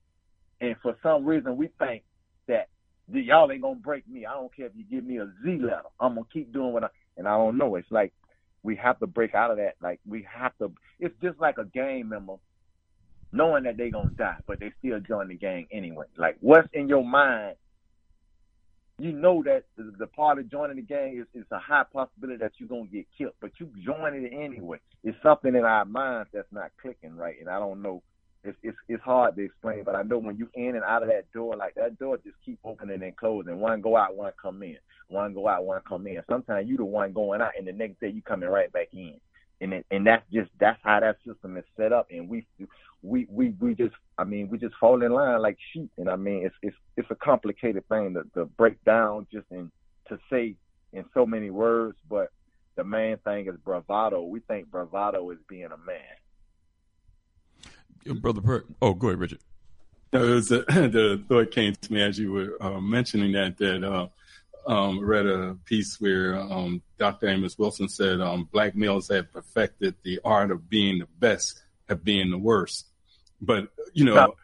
And 0.61 0.77
for 0.83 0.97
some 1.03 1.25
reason 1.25 1.57
we 1.57 1.69
think 1.79 2.05
that 2.47 2.69
y'all 3.13 3.51
ain't 3.51 3.63
gonna 3.63 3.75
break 3.77 4.09
me. 4.09 4.27
I 4.27 4.35
don't 4.35 4.55
care 4.55 4.67
if 4.67 4.73
you 4.75 4.85
give 4.85 5.05
me 5.05 5.19
a 5.19 5.27
Z 5.45 5.59
letter. 5.61 5.89
I'm 5.99 6.15
gonna 6.15 6.27
keep 6.33 6.53
doing 6.53 6.73
what 6.73 6.85
I 6.85 6.89
and 7.17 7.27
I 7.29 7.37
don't 7.37 7.59
know. 7.59 7.77
It's 7.77 7.91
like 7.91 8.13
we 8.63 8.77
have 8.77 8.99
to 9.01 9.07
break 9.07 9.35
out 9.35 9.51
of 9.51 9.57
that. 9.59 9.75
Like 9.83 10.01
we 10.07 10.27
have 10.33 10.57
to. 10.59 10.73
It's 10.99 11.15
just 11.23 11.39
like 11.41 11.59
a 11.59 11.65
gang 11.65 12.09
member 12.09 12.37
knowing 13.33 13.65
that 13.65 13.77
they 13.77 13.91
gonna 13.91 14.11
die, 14.11 14.39
but 14.47 14.61
they 14.61 14.73
still 14.79 15.01
join 15.01 15.29
the 15.29 15.35
gang 15.35 15.67
anyway. 15.73 16.07
Like 16.17 16.37
what's 16.41 16.69
in 16.73 16.89
your 16.89 17.05
mind? 17.05 17.57
You 18.99 19.13
know 19.13 19.43
that 19.45 19.65
the, 19.79 19.95
the 19.99 20.07
part 20.07 20.39
of 20.39 20.51
joining 20.51 20.77
the 20.77 20.83
gang 20.83 21.19
is, 21.19 21.27
is 21.41 21.47
a 21.51 21.59
high 21.59 21.85
possibility 21.91 22.39
that 22.39 22.53
you're 22.59 22.69
gonna 22.69 22.85
get 22.85 23.07
killed, 23.17 23.33
but 23.41 23.53
you 23.59 23.71
join 23.83 24.15
it 24.15 24.31
anyway. 24.35 24.79
It's 25.03 25.17
something 25.23 25.55
in 25.55 25.65
our 25.65 25.87
minds 25.87 26.29
that's 26.35 26.53
not 26.53 26.71
clicking 26.83 27.17
right, 27.17 27.37
and 27.41 27.49
I 27.49 27.59
don't 27.59 27.81
know 27.81 28.03
it's, 28.43 28.57
it's 28.63 28.77
it's 28.89 29.03
hard 29.03 29.37
to 29.37 29.45
explain, 29.45 29.85
but 29.85 29.95
I 29.95 30.03
know 30.03 30.19
when 30.19 30.37
you 30.37 30.49
in 30.55 30.75
and 30.75 30.85
out 30.85 31.03
of 31.03 31.09
that 31.11 31.31
door, 31.33 31.57
like 31.57 31.75
that 31.75 31.99
door 31.99 32.17
just 32.17 32.37
keep 32.45 32.59
opening 32.65 33.03
and 33.03 33.17
closing. 33.17 33.61
One 33.61 33.81
go 33.81 33.97
out, 33.97 34.17
one 34.17 34.33
come 34.41 34.63
in. 34.63 34.79
One 35.09 35.35
go 35.35 35.47
out, 35.49 35.65
one 35.65 35.83
come 35.87 36.07
in. 36.07 36.23
Sometimes 36.29 36.69
you 36.69 36.77
the 36.77 36.85
one 36.85 37.13
going 37.13 37.43
out, 37.43 37.53
and 37.59 37.67
the 37.67 37.73
next 37.73 38.01
day 38.01 38.09
you 38.09 38.23
coming 38.23 38.49
right 38.49 38.73
back 38.73 38.89
in. 38.93 39.17
And 39.61 39.75
it, 39.75 39.87
and 39.91 40.07
that's 40.07 40.25
just 40.33 40.51
that's 40.59 40.79
how 40.83 41.01
that 41.01 41.17
system 41.27 41.59
is 41.59 41.65
set 41.77 41.93
up. 41.93 42.07
And 42.11 42.31
we 42.31 42.47
we 43.03 43.27
we 43.31 43.55
we 43.61 43.75
just 43.75 43.95
I 44.17 44.25
mean 44.25 44.49
we 44.49 44.57
just 44.57 44.75
fall 44.81 45.03
in 45.03 45.13
line 45.13 45.43
like 45.43 45.59
sheep. 45.75 45.91
And 45.99 46.09
I 46.09 46.17
mean 46.17 46.47
it's 46.47 46.57
it's 46.63 46.77
it's 46.97 47.11
a 47.11 47.17
complicated 47.17 47.87
thing 47.89 48.15
to, 48.15 48.23
to 48.41 48.47
break 48.47 48.83
down 48.85 49.27
just 49.31 49.47
in 49.51 49.71
to 50.09 50.19
say 50.31 50.55
in 50.95 51.05
so 51.13 51.27
many 51.27 51.51
words. 51.51 51.99
But 52.09 52.31
the 52.77 52.85
main 52.85 53.19
thing 53.19 53.49
is 53.49 53.57
bravado. 53.63 54.23
We 54.23 54.41
think 54.41 54.71
bravado 54.71 55.29
is 55.31 55.39
being 55.47 55.67
a 55.67 55.87
man 55.87 56.17
brother. 58.05 58.41
Per- 58.41 58.65
oh, 58.81 58.95
go 58.95 59.09
ahead, 59.09 59.19
Richard. 59.19 59.39
No, 60.13 60.25
it 60.25 60.35
was, 60.35 60.53
uh, 60.53 60.63
the 60.69 61.23
thought 61.29 61.51
came 61.51 61.75
to 61.75 61.93
me 61.93 62.03
as 62.03 62.19
you 62.19 62.33
were 62.33 62.57
uh, 62.61 62.81
mentioning 62.81 63.33
that 63.33 63.59
that 63.59 63.85
uh, 63.85 64.09
um, 64.67 65.01
read 65.01 65.27
a 65.27 65.57
piece 65.65 66.01
where 66.01 66.37
um, 66.37 66.83
Dr. 66.99 67.29
Amos 67.29 67.59
Wilson 67.59 67.89
said 67.89 68.21
um, 68.21 68.49
black 68.51 68.75
males 68.75 69.09
have 69.09 69.33
perfected 69.33 69.95
the 70.03 70.21
art 70.25 70.51
of 70.51 70.69
being 70.69 70.99
the 70.99 71.09
best 71.19 71.63
at 71.89 72.05
being 72.05 72.31
the 72.31 72.39
worst. 72.39 72.87
But 73.41 73.69
you 73.95 74.05
know, 74.05 74.35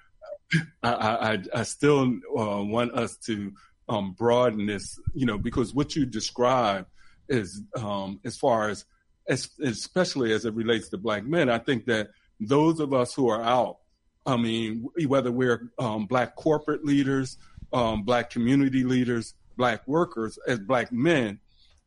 I, 0.83 0.93
I, 0.93 1.39
I 1.55 1.63
still 1.65 2.03
uh, 2.37 2.63
want 2.63 2.93
us 2.93 3.17
to 3.27 3.53
um, 3.89 4.13
broaden 4.13 4.67
this, 4.67 4.99
you 5.15 5.27
know, 5.27 5.39
because 5.39 5.75
what 5.75 5.95
you 5.95 6.07
describe 6.07 6.87
is 7.29 7.61
um, 7.77 8.21
as 8.25 8.37
far 8.37 8.69
as 8.69 8.85
as, 9.29 9.51
especially 9.61 10.33
as 10.33 10.45
it 10.45 10.55
relates 10.55 10.89
to 10.91 10.99
black 10.99 11.25
men, 11.25 11.49
I 11.49 11.59
think 11.59 11.87
that 11.87 12.11
those 12.41 12.81
of 12.81 12.93
us 12.93 13.15
who 13.15 13.29
are 13.29 13.43
out, 13.43 13.79
I 14.25 14.37
mean, 14.37 14.89
whether 15.07 15.31
we're 15.31 15.71
um, 15.79 16.07
black 16.07 16.37
corporate 16.37 16.85
leaders, 16.85 17.39
um, 17.73 18.03
black 18.03 18.31
community 18.31 18.85
leaders, 18.85 19.35
black 19.57 19.87
workers, 19.87 20.39
as 20.47 20.59
black 20.59 20.93
men, 20.93 21.39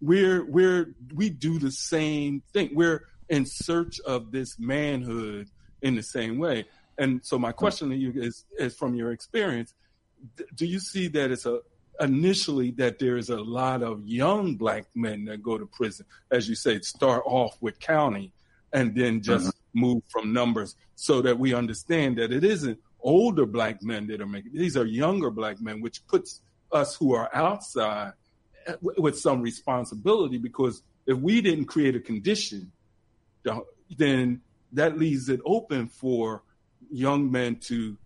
we're 0.02 0.46
we're 0.46 0.96
we 1.14 1.30
do 1.30 1.60
the 1.60 1.72
same 1.72 2.42
thing. 2.54 2.70
We're 2.74 3.06
in 3.28 3.46
search 3.46 4.00
of 4.02 4.32
this 4.32 4.58
manhood 4.58 5.50
in 5.82 5.96
the 5.96 6.04
same 6.04 6.40
way. 6.40 6.66
And 6.98 7.24
so 7.24 7.40
my 7.40 7.52
question 7.52 7.90
to 7.90 7.96
you 7.96 8.12
is, 8.16 8.46
is 8.58 8.76
from 8.76 8.96
your 8.96 9.12
experience, 9.12 9.74
do 10.56 10.66
you 10.66 10.80
see 10.80 11.08
that 11.10 11.32
it's 11.32 11.46
a 11.46 11.62
initially 12.00 12.72
that 12.72 13.00
there 13.00 13.18
is 13.18 13.30
a 13.30 13.40
lot 13.42 13.84
of 13.84 14.06
young 14.08 14.56
black 14.56 14.86
men 14.96 15.26
that 15.26 15.44
go 15.44 15.58
to 15.58 15.66
prison, 15.66 16.06
as 16.32 16.48
you 16.48 16.56
say, 16.56 16.80
start 16.80 17.24
off 17.26 17.58
with 17.62 17.80
county 17.80 18.32
and 18.72 18.96
then 18.96 19.22
just 19.22 19.48
mm-hmm. 19.48 19.59
Move 19.74 20.02
from 20.10 20.34
numbers 20.34 20.76
so 20.96 21.22
that 21.22 21.38
we 21.38 21.54
understand 21.54 22.18
that 22.18 22.32
it 22.32 22.44
isn't 22.44 22.80
older 23.02 23.46
black 23.46 23.82
men 23.82 24.08
that 24.08 24.22
are 24.22 24.26
making 24.26 24.54
these 24.54 24.76
are 24.76 24.86
younger 24.86 25.30
black 25.30 25.62
men, 25.62 25.82
which 25.82 26.06
puts 26.08 26.42
us 26.72 26.96
who 26.96 27.14
are 27.14 27.30
outside 27.34 28.14
with 28.82 29.18
some 29.18 29.42
responsibility 29.42 30.38
because 30.38 30.84
if 31.06 31.18
we 31.18 31.42
didn't 31.42 31.66
create 31.66 31.96
a 31.96 32.00
condition, 32.00 32.72
then 33.98 34.42
that 34.74 34.98
leaves 34.98 35.30
it 35.30 35.40
open 35.46 35.88
for 35.88 36.44
young 36.92 37.32
men 37.32 37.56
to 37.56 37.98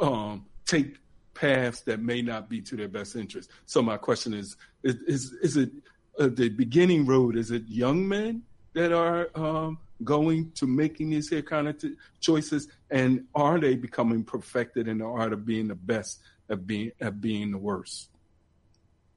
um, 0.00 0.46
take 0.66 0.96
paths 1.34 1.82
that 1.82 2.00
may 2.00 2.22
not 2.22 2.48
be 2.48 2.60
to 2.60 2.76
their 2.76 2.88
best 2.88 3.16
interest. 3.16 3.50
So 3.66 3.82
my 3.82 3.96
question 3.96 4.34
is: 4.34 4.56
Is 4.82 4.96
is, 5.06 5.32
is 5.42 5.56
it 5.56 5.70
uh, 6.18 6.28
the 6.32 6.48
beginning 6.48 7.06
road? 7.06 7.36
Is 7.36 7.50
it 7.50 7.62
young 7.68 8.08
men 8.08 8.42
that 8.74 8.92
are 8.92 9.30
um, 9.34 9.78
going 10.04 10.52
to 10.52 10.66
making 10.66 11.10
these 11.10 11.28
here 11.28 11.42
kind 11.42 11.68
of 11.68 11.78
t- 11.78 11.94
choices, 12.20 12.68
and 12.90 13.24
are 13.34 13.58
they 13.58 13.74
becoming 13.74 14.24
perfected 14.24 14.88
in 14.88 14.98
the 14.98 15.04
art 15.04 15.32
of 15.32 15.44
being 15.44 15.68
the 15.68 15.74
best 15.74 16.20
at 16.48 16.66
being 16.66 16.92
at 17.00 17.20
being 17.20 17.50
the 17.50 17.58
worst? 17.58 18.10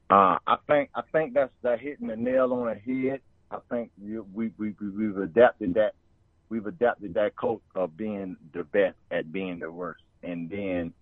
Uh, 0.09 0.37
I 0.45 0.57
think 0.67 0.89
I 0.93 1.01
think 1.11 1.33
that's 1.33 1.51
that 1.63 1.79
hitting 1.79 2.07
the 2.07 2.15
nail 2.15 2.53
on 2.53 2.67
the 2.67 3.09
head. 3.09 3.21
I 3.51 3.57
think 3.69 3.91
you, 4.01 4.25
we 4.33 4.51
we 4.57 4.75
we've 4.79 5.17
adapted 5.17 5.75
that 5.75 5.93
we've 6.49 6.65
adapted 6.65 7.13
that 7.15 7.35
code 7.35 7.61
of 7.75 7.97
being 7.97 8.37
the 8.53 8.63
best 8.63 8.97
at 9.11 9.31
being 9.31 9.59
the 9.59 9.71
worst, 9.71 10.03
and 10.23 10.49
then 10.49 10.93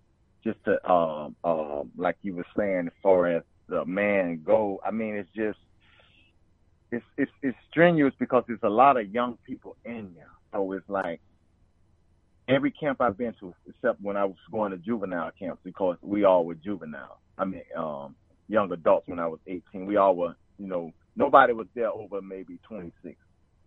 just 0.43 0.63
to 0.65 0.91
um 0.91 1.35
um 1.43 1.91
like 1.97 2.17
you 2.21 2.35
were 2.35 2.45
saying 2.57 2.87
as 2.87 2.93
far 3.01 3.27
as 3.27 3.43
the 3.67 3.85
man 3.85 4.41
go. 4.43 4.81
I 4.85 4.91
mean, 4.91 5.15
it's 5.15 5.29
just 5.35 5.59
it's 6.93 7.06
it's 7.17 7.32
it's 7.41 7.58
strenuous 7.69 8.13
because 8.19 8.43
there's 8.47 8.60
a 8.63 8.69
lot 8.69 8.97
of 8.97 9.10
young 9.10 9.38
people 9.45 9.75
in 9.84 10.13
there. 10.15 10.29
So 10.51 10.71
it's 10.73 10.88
like 10.88 11.19
every 12.47 12.71
camp 12.71 13.01
I've 13.01 13.17
been 13.17 13.34
to, 13.39 13.53
except 13.67 13.99
when 14.01 14.15
I 14.15 14.25
was 14.25 14.38
going 14.51 14.71
to 14.71 14.77
juvenile 14.77 15.32
camps, 15.38 15.60
because 15.63 15.97
we 16.01 16.23
all 16.23 16.45
were 16.45 16.56
juvenile. 16.56 17.19
I 17.38 17.45
mean, 17.45 17.63
um, 17.75 18.15
young 18.47 18.71
adults 18.71 19.08
when 19.08 19.19
I 19.19 19.27
was 19.27 19.39
18. 19.47 19.86
We 19.88 19.97
all 19.97 20.15
were, 20.15 20.36
you 20.60 20.67
know, 20.67 20.93
nobody 21.15 21.53
was 21.53 21.67
there 21.73 21.89
over 21.89 22.21
maybe 22.21 22.60
26. 22.67 23.15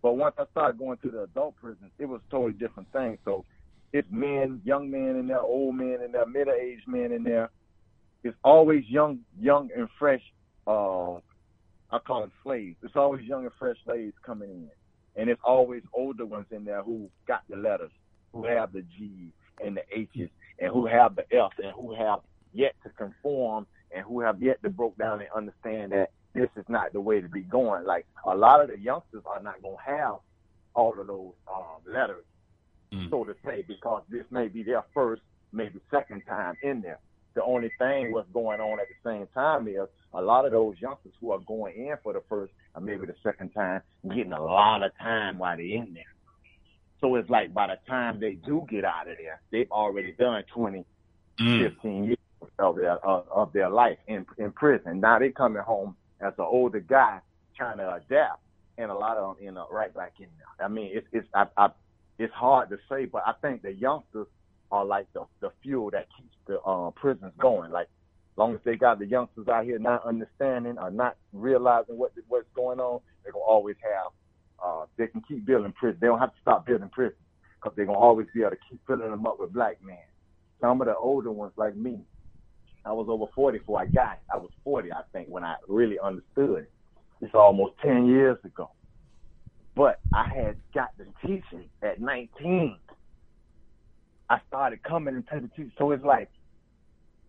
But 0.01 0.13
once 0.13 0.35
I 0.37 0.45
started 0.51 0.77
going 0.77 0.97
to 0.99 1.09
the 1.09 1.23
adult 1.23 1.57
prisons, 1.57 1.91
it 1.99 2.05
was 2.05 2.21
totally 2.31 2.53
different 2.53 2.89
thing. 2.93 3.17
So 3.25 3.43
it's 3.91 4.07
men, 4.09 4.61
young 4.63 4.89
men 4.89 5.17
in 5.17 5.27
there, 5.27 5.41
old 5.41 5.75
men 5.75 5.99
in 6.05 6.13
there, 6.13 6.25
middle-aged 6.25 6.87
men 6.87 7.11
in 7.11 7.23
there. 7.23 7.49
It's 8.23 8.37
always 8.43 8.85
young, 8.87 9.19
young 9.37 9.69
and 9.75 9.89
fresh. 9.99 10.21
Uh, 10.65 11.15
I 11.91 11.99
call 11.99 12.21
them 12.21 12.31
slaves. 12.43 12.77
It's 12.83 12.95
always 12.95 13.23
young 13.25 13.43
and 13.43 13.51
fresh 13.57 13.77
slaves 13.85 14.13
coming 14.25 14.49
in, 14.49 14.69
and 15.15 15.29
it's 15.29 15.41
always 15.43 15.83
older 15.93 16.25
ones 16.25 16.47
in 16.51 16.65
there 16.65 16.83
who 16.83 17.09
got 17.27 17.41
the 17.49 17.55
letters, 17.55 17.91
who 18.33 18.45
have 18.45 18.73
the 18.73 18.83
G's 18.97 19.31
and 19.63 19.77
the 19.77 19.83
H's, 19.91 20.29
and 20.59 20.71
who 20.71 20.85
have 20.85 21.15
the 21.15 21.23
F's, 21.31 21.55
and 21.63 21.71
who 21.73 21.95
have 21.95 22.19
yet 22.53 22.75
to 22.83 22.89
conform, 22.89 23.65
and 23.95 24.03
who 24.05 24.19
have 24.21 24.41
yet 24.41 24.61
to 24.63 24.69
broke 24.69 24.97
down 24.97 25.21
and 25.21 25.29
understand 25.35 25.91
that 25.93 26.11
this 26.33 26.49
is 26.55 26.65
not 26.67 26.93
the 26.93 27.01
way 27.01 27.21
to 27.21 27.29
be 27.29 27.41
going. 27.41 27.85
Like 27.85 28.05
a 28.25 28.35
lot 28.35 28.61
of 28.61 28.69
the 28.69 28.79
youngsters 28.79 29.23
are 29.25 29.41
not 29.41 29.61
gonna 29.61 29.75
have 29.85 30.15
all 30.75 30.99
of 30.99 31.07
those 31.07 31.33
um, 31.51 31.91
letters 31.91 32.23
mm. 32.93 33.09
so 33.09 33.23
to 33.23 33.35
say, 33.45 33.63
because 33.67 34.03
this 34.09 34.25
may 34.31 34.47
be 34.47 34.63
their 34.63 34.83
first, 34.93 35.21
maybe 35.51 35.79
second 35.91 36.21
time 36.27 36.55
in 36.63 36.81
there. 36.81 36.99
The 37.37 37.43
only 37.43 37.69
thing 37.77 38.11
what's 38.11 38.27
going 38.33 38.59
on 38.59 38.79
at 38.79 38.87
the 38.87 39.07
same 39.07 39.27
time 39.31 39.67
is 39.67 39.87
a 40.11 40.19
lot 40.19 40.45
of 40.45 40.53
those 40.53 40.73
youngsters 40.79 41.13
who 41.21 41.33
are 41.33 41.37
going 41.37 41.75
in 41.75 41.95
for 42.01 42.11
the 42.11 42.23
first 42.27 42.51
or 42.73 42.81
maybe 42.81 43.05
the 43.05 43.13
second 43.21 43.51
time 43.51 43.83
getting 44.09 44.33
a 44.33 44.43
lot 44.43 44.81
of 44.81 44.91
time 44.97 45.37
while 45.37 45.55
they're 45.55 45.63
in 45.67 45.93
there. 45.93 46.11
So 46.99 47.13
it's 47.13 47.29
like 47.29 47.53
by 47.53 47.67
the 47.67 47.77
time 47.87 48.19
they 48.19 48.39
do 48.43 48.65
get 48.67 48.85
out 48.85 49.07
of 49.07 49.17
there, 49.17 49.39
they've 49.51 49.69
already 49.69 50.13
done 50.13 50.45
20, 50.51 50.83
mm. 51.39 51.73
15 51.75 52.03
years 52.05 52.17
of 52.57 52.75
their 52.75 52.93
of, 53.05 53.27
of 53.29 53.53
their 53.53 53.69
life 53.69 53.99
in 54.07 54.25
in 54.39 54.51
prison. 54.51 54.99
Now 54.99 55.19
they're 55.19 55.31
coming 55.31 55.61
home 55.61 55.95
as 56.19 56.33
an 56.39 56.45
older 56.49 56.79
guy 56.79 57.19
trying 57.55 57.77
to 57.77 57.93
adapt, 57.93 58.41
and 58.79 58.89
a 58.89 58.95
lot 58.95 59.17
of 59.17 59.37
them 59.37 59.47
end 59.47 59.59
up 59.59 59.71
right 59.71 59.93
back 59.93 60.13
in 60.17 60.25
there. 60.39 60.65
I 60.65 60.69
mean, 60.69 60.89
it's 60.91 61.05
it's 61.11 61.27
I, 61.35 61.45
I 61.55 61.69
it's 62.17 62.33
hard 62.33 62.69
to 62.71 62.79
say, 62.89 63.05
but 63.05 63.21
I 63.27 63.33
think 63.43 63.61
the 63.61 63.73
youngsters 63.73 64.25
are 64.71 64.85
like 64.85 65.07
the 65.13 65.25
the 65.41 65.51
fuel 65.61 65.89
that 65.91 66.07
keeps 66.17 66.35
the 66.47 66.59
uh, 66.61 66.91
prisons 66.91 67.33
going. 67.39 67.71
Like, 67.71 67.87
long 68.35 68.53
as 68.53 68.59
they 68.63 68.75
got 68.75 68.99
the 68.99 69.05
youngsters 69.05 69.47
out 69.47 69.65
here 69.65 69.79
not 69.79 70.05
understanding 70.05 70.77
or 70.77 70.91
not 70.91 71.17
realizing 71.33 71.97
what 71.97 72.11
what's 72.27 72.47
going 72.55 72.79
on, 72.79 73.01
they're 73.23 73.33
gonna 73.33 73.43
always 73.43 73.75
have. 73.81 74.11
Uh, 74.63 74.85
they 74.97 75.07
can 75.07 75.21
keep 75.27 75.45
building 75.45 75.73
prisons. 75.73 76.01
They 76.01 76.07
don't 76.07 76.19
have 76.19 76.33
to 76.33 76.41
stop 76.41 76.65
building 76.65 76.89
prisons 76.89 77.21
because 77.55 77.75
they're 77.75 77.85
gonna 77.85 77.97
always 77.97 78.27
be 78.33 78.41
able 78.41 78.51
to 78.51 78.57
keep 78.69 78.79
filling 78.87 79.09
them 79.09 79.25
up 79.25 79.39
with 79.39 79.53
black 79.53 79.77
men. 79.83 79.97
Some 80.61 80.81
of 80.81 80.87
the 80.87 80.95
older 80.95 81.31
ones, 81.31 81.53
like 81.55 81.75
me, 81.75 81.99
I 82.87 82.93
was 82.93 83.07
over 83.09 83.25
40 83.35 83.59
before 83.59 83.81
I 83.81 83.85
got. 83.85 84.19
I 84.33 84.37
was 84.37 84.49
40, 84.63 84.91
I 84.91 85.01
think, 85.11 85.27
when 85.27 85.43
I 85.43 85.55
really 85.67 85.99
understood 85.99 86.59
it. 86.59 86.71
It's 87.21 87.33
almost 87.33 87.73
10 87.83 88.05
years 88.07 88.37
ago. 88.45 88.71
But 89.75 89.99
I 90.13 90.27
had 90.33 90.55
got 90.73 90.89
the 90.97 91.05
teaching 91.21 91.69
at 91.83 91.99
19. 91.99 92.77
I 94.29 94.39
started 94.47 94.83
coming 94.83 95.15
into 95.15 95.47
the 95.47 95.47
teaching. 95.49 95.71
So 95.77 95.91
it's 95.91 96.03
like, 96.03 96.29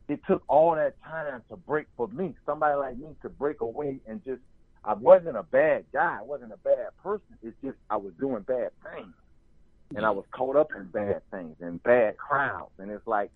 it 0.08 0.20
took 0.26 0.42
all 0.48 0.74
that 0.74 0.94
time 1.04 1.42
to 1.50 1.56
break 1.56 1.86
for 1.96 2.08
me, 2.08 2.34
somebody 2.46 2.74
like 2.76 2.96
me 2.96 3.08
to 3.22 3.28
break 3.28 3.60
away 3.60 4.00
and 4.06 4.24
just, 4.24 4.40
I 4.84 4.94
wasn't 4.94 5.36
a 5.36 5.42
bad 5.42 5.84
guy. 5.92 6.18
I 6.20 6.22
wasn't 6.22 6.52
a 6.52 6.56
bad 6.56 6.88
person. 7.02 7.36
It's 7.42 7.56
just 7.62 7.76
I 7.90 7.96
was 7.96 8.12
doing 8.18 8.42
bad 8.42 8.70
things. 8.82 9.12
And 9.94 10.04
I 10.04 10.10
was 10.10 10.24
caught 10.30 10.56
up 10.56 10.68
in 10.74 10.84
bad 10.84 11.22
things 11.30 11.56
and 11.60 11.82
bad 11.82 12.16
crowds. 12.16 12.72
And 12.78 12.90
it's 12.90 13.06
like, 13.06 13.30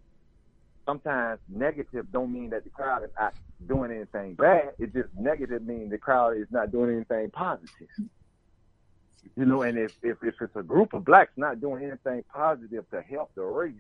sometimes 0.87 1.41
negative 1.49 2.11
don't 2.13 2.33
mean 2.33 2.51
that 2.51 2.65
the 2.65 2.71
crowd 2.71 3.05
is 3.05 3.11
not 3.19 3.35
doing 3.69 3.91
anything 3.91 4.35
bad. 4.35 4.73
It 4.79 4.93
just 4.93 5.09
negative 5.19 5.63
means 5.63 5.91
the 5.91 5.99
crowd 5.99 6.37
is 6.37 6.47
not 6.51 6.73
doing 6.73 6.95
anything 6.95 7.31
positive. 7.31 7.89
You 9.37 9.47
know, 9.47 9.63
and 9.63 9.79
if, 9.79 9.93
if, 10.03 10.19
if 10.23 10.35
it's 10.41 10.57
a 10.57 10.63
group 10.63 10.93
of 10.93 11.05
blacks 11.05 11.33
not 11.37 11.61
doing 11.61 11.85
anything 11.85 12.25
positive 12.33 12.89
to 12.91 13.01
help 13.01 13.35
the 13.35 13.43
race, 13.43 13.75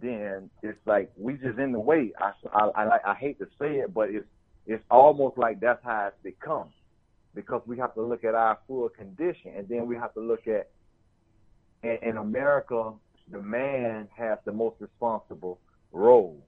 then 0.00 0.48
it's 0.62 0.78
like 0.86 1.10
we 1.16 1.34
just 1.34 1.58
in 1.58 1.72
the 1.72 1.80
way. 1.80 2.12
I, 2.20 2.32
I, 2.52 2.84
I, 2.84 3.10
I 3.12 3.14
hate 3.14 3.38
to 3.40 3.46
say 3.58 3.78
it, 3.78 3.92
but 3.92 4.10
it's 4.10 4.26
it's 4.66 4.84
almost 4.90 5.36
like 5.36 5.60
that's 5.60 5.82
how 5.82 6.08
it's 6.08 6.16
become, 6.22 6.68
because 7.34 7.62
we 7.66 7.78
have 7.78 7.94
to 7.94 8.02
look 8.02 8.22
at 8.22 8.34
our 8.34 8.58
full 8.66 8.88
condition, 8.88 9.52
and 9.56 9.68
then 9.68 9.86
we 9.86 9.96
have 9.96 10.14
to 10.14 10.20
look 10.20 10.46
at 10.46 10.68
in, 11.82 11.98
in 12.02 12.16
America, 12.16 12.92
the 13.30 13.42
man 13.42 14.08
has 14.16 14.38
the 14.44 14.52
most 14.52 14.76
responsible 14.78 15.58
role, 15.92 16.38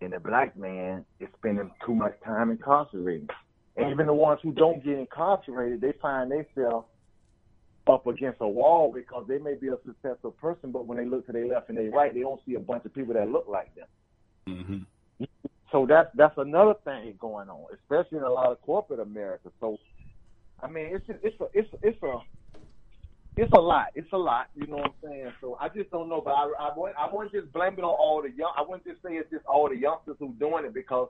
and 0.00 0.12
the 0.12 0.20
black 0.20 0.56
man 0.56 1.04
is 1.20 1.28
spending 1.38 1.70
too 1.86 1.94
much 1.94 2.14
time 2.24 2.50
incarcerated. 2.50 3.30
And 3.76 3.90
even 3.90 4.06
the 4.06 4.14
ones 4.14 4.40
who 4.42 4.52
don't 4.52 4.84
get 4.84 4.98
incarcerated, 4.98 5.80
they 5.80 5.92
find 6.00 6.30
themselves 6.30 6.86
up 7.86 8.06
against 8.06 8.40
a 8.40 8.48
wall 8.48 8.92
because 8.92 9.26
they 9.28 9.38
may 9.38 9.54
be 9.54 9.68
a 9.68 9.76
successful 9.84 10.30
person, 10.32 10.70
but 10.70 10.86
when 10.86 10.98
they 10.98 11.04
look 11.04 11.26
to 11.26 11.32
their 11.32 11.46
left 11.46 11.68
and 11.68 11.78
their 11.78 11.90
right, 11.90 12.14
they 12.14 12.20
don't 12.20 12.40
see 12.46 12.54
a 12.54 12.60
bunch 12.60 12.84
of 12.84 12.94
people 12.94 13.14
that 13.14 13.28
look 13.28 13.46
like 13.48 13.74
them. 13.74 13.86
Mm-hmm. 14.48 15.24
So 15.70 15.86
that's 15.88 16.08
that's 16.14 16.38
another 16.38 16.74
thing 16.84 17.14
going 17.18 17.48
on, 17.48 17.66
especially 17.74 18.18
in 18.18 18.24
a 18.24 18.30
lot 18.30 18.52
of 18.52 18.60
corporate 18.62 19.00
America. 19.00 19.50
So, 19.60 19.78
I 20.62 20.68
mean, 20.68 20.90
it's 20.92 21.08
a, 21.08 21.26
it's 21.26 21.40
a 21.40 21.46
it's 21.52 21.72
a, 21.72 21.88
it's 21.88 22.02
a 22.02 22.18
it's 23.36 23.52
a 23.52 23.60
lot. 23.60 23.86
It's 23.96 24.12
a 24.12 24.16
lot. 24.16 24.46
You 24.54 24.68
know 24.68 24.76
what 24.76 24.94
I'm 25.02 25.10
saying? 25.10 25.32
So 25.40 25.58
I 25.60 25.68
just 25.68 25.90
don't 25.90 26.08
know. 26.08 26.22
But 26.24 26.34
I 26.34 26.48
I 26.60 26.70
wouldn't 26.76 26.96
I 26.96 27.08
wouldn't 27.12 27.32
just 27.32 27.52
blame 27.52 27.74
it 27.74 27.82
on 27.82 27.96
all 27.98 28.22
the 28.22 28.30
young. 28.30 28.52
I 28.56 28.62
wouldn't 28.62 28.86
just 28.86 29.02
say 29.02 29.14
it's 29.14 29.30
just 29.30 29.44
all 29.46 29.68
the 29.68 29.76
youngsters 29.76 30.16
who 30.20 30.32
doing 30.38 30.64
it 30.64 30.74
because 30.74 31.08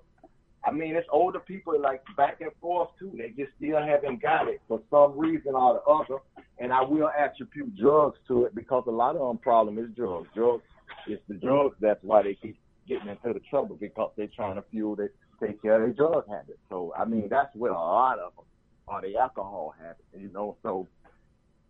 I 0.67 0.71
mean, 0.71 0.97
it's 0.97 1.07
older 1.13 1.41
people 1.41 1.79
like 1.79 2.03
back 2.17 2.41
and 2.41 2.51
forth 2.61 2.89
too. 2.99 3.13
They 3.17 3.29
just 3.31 3.53
still 3.57 3.79
haven't 3.79 4.23
got 4.23 4.49
it 4.49 4.63
for 4.67 4.81
some 4.91 5.19
reason 5.19 5.55
or 5.55 5.75
the 5.75 5.91
other. 5.91 6.23
And 6.59 6.73
I 6.73 6.83
will 6.83 7.11
attribute 7.11 7.77
drugs 7.77 8.19
to 8.29 8.45
it 8.45 8.55
because 8.55 8.85
a 8.87 8.91
lot 8.91 9.17
of 9.17 9.29
them 9.29 9.39
problem 9.39 9.79
is 9.79 9.91
drugs. 9.95 10.29
Drugs, 10.35 10.63
it's 11.07 11.23
the 11.29 11.35
drugs. 11.35 11.77
That's 11.81 12.03
why 12.03 12.23
they 12.23 12.35
keep 12.35 12.57
getting 12.89 13.09
into 13.09 13.33
the 13.33 13.41
trouble 13.51 13.77
because 13.77 14.13
they're 14.17 14.29
trying 14.35 14.57
to 14.57 14.65
fuel 14.71 14.97
they 14.97 15.09
take 15.45 15.61
care 15.61 15.83
of 15.83 15.83
their 15.83 16.09
drug 16.09 16.29
habits. 16.29 16.59
So 16.71 16.95
I 16.97 17.05
mean, 17.05 17.29
that's 17.29 17.55
where 17.55 17.73
a 17.73 17.75
lot 17.75 18.19
of 18.19 18.35
them 18.35 18.45
are 18.89 19.03
the 19.03 19.17
alcohol 19.19 19.75
habits. 19.79 20.03
You 20.17 20.31
know, 20.33 20.57
so 20.63 20.89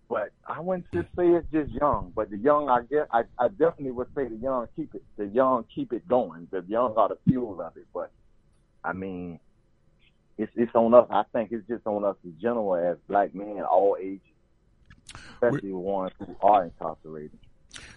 but 0.09 0.31
I 0.47 0.61
wouldn't 0.61 0.87
just 0.93 1.09
say 1.17 1.27
it's 1.29 1.47
just 1.53 1.71
young. 1.73 2.13
But 2.15 2.31
the 2.31 2.37
young, 2.37 2.69
I 2.69 2.83
guess, 2.83 3.07
I, 3.11 3.23
I 3.39 3.49
definitely 3.49 3.93
would 3.93 4.09
say 4.15 4.29
the 4.29 4.37
young 4.37 4.67
keep 4.77 4.95
it. 4.95 5.03
The 5.17 5.27
young 5.27 5.65
keep 5.75 5.93
it 5.93 6.07
going. 6.07 6.47
The 6.51 6.65
young 6.69 6.95
are 6.97 7.09
the 7.09 7.19
fuel 7.27 7.61
of 7.61 7.77
it. 7.77 7.87
But 7.93 8.13
I 8.85 8.93
mean, 8.93 9.41
it's 10.37 10.53
it's 10.55 10.75
on 10.75 10.93
us. 10.95 11.07
I 11.11 11.23
think 11.33 11.53
it's 11.53 11.67
just 11.67 11.87
on 11.87 12.05
us 12.05 12.17
in 12.25 12.37
general 12.41 12.77
as 12.77 12.99
black 13.09 13.35
men, 13.35 13.63
all 13.63 13.97
ages, 14.01 14.21
especially 15.35 15.73
We're, 15.73 15.79
ones 15.79 16.13
who 16.19 16.37
are 16.43 16.65
incarcerated. 16.65 17.39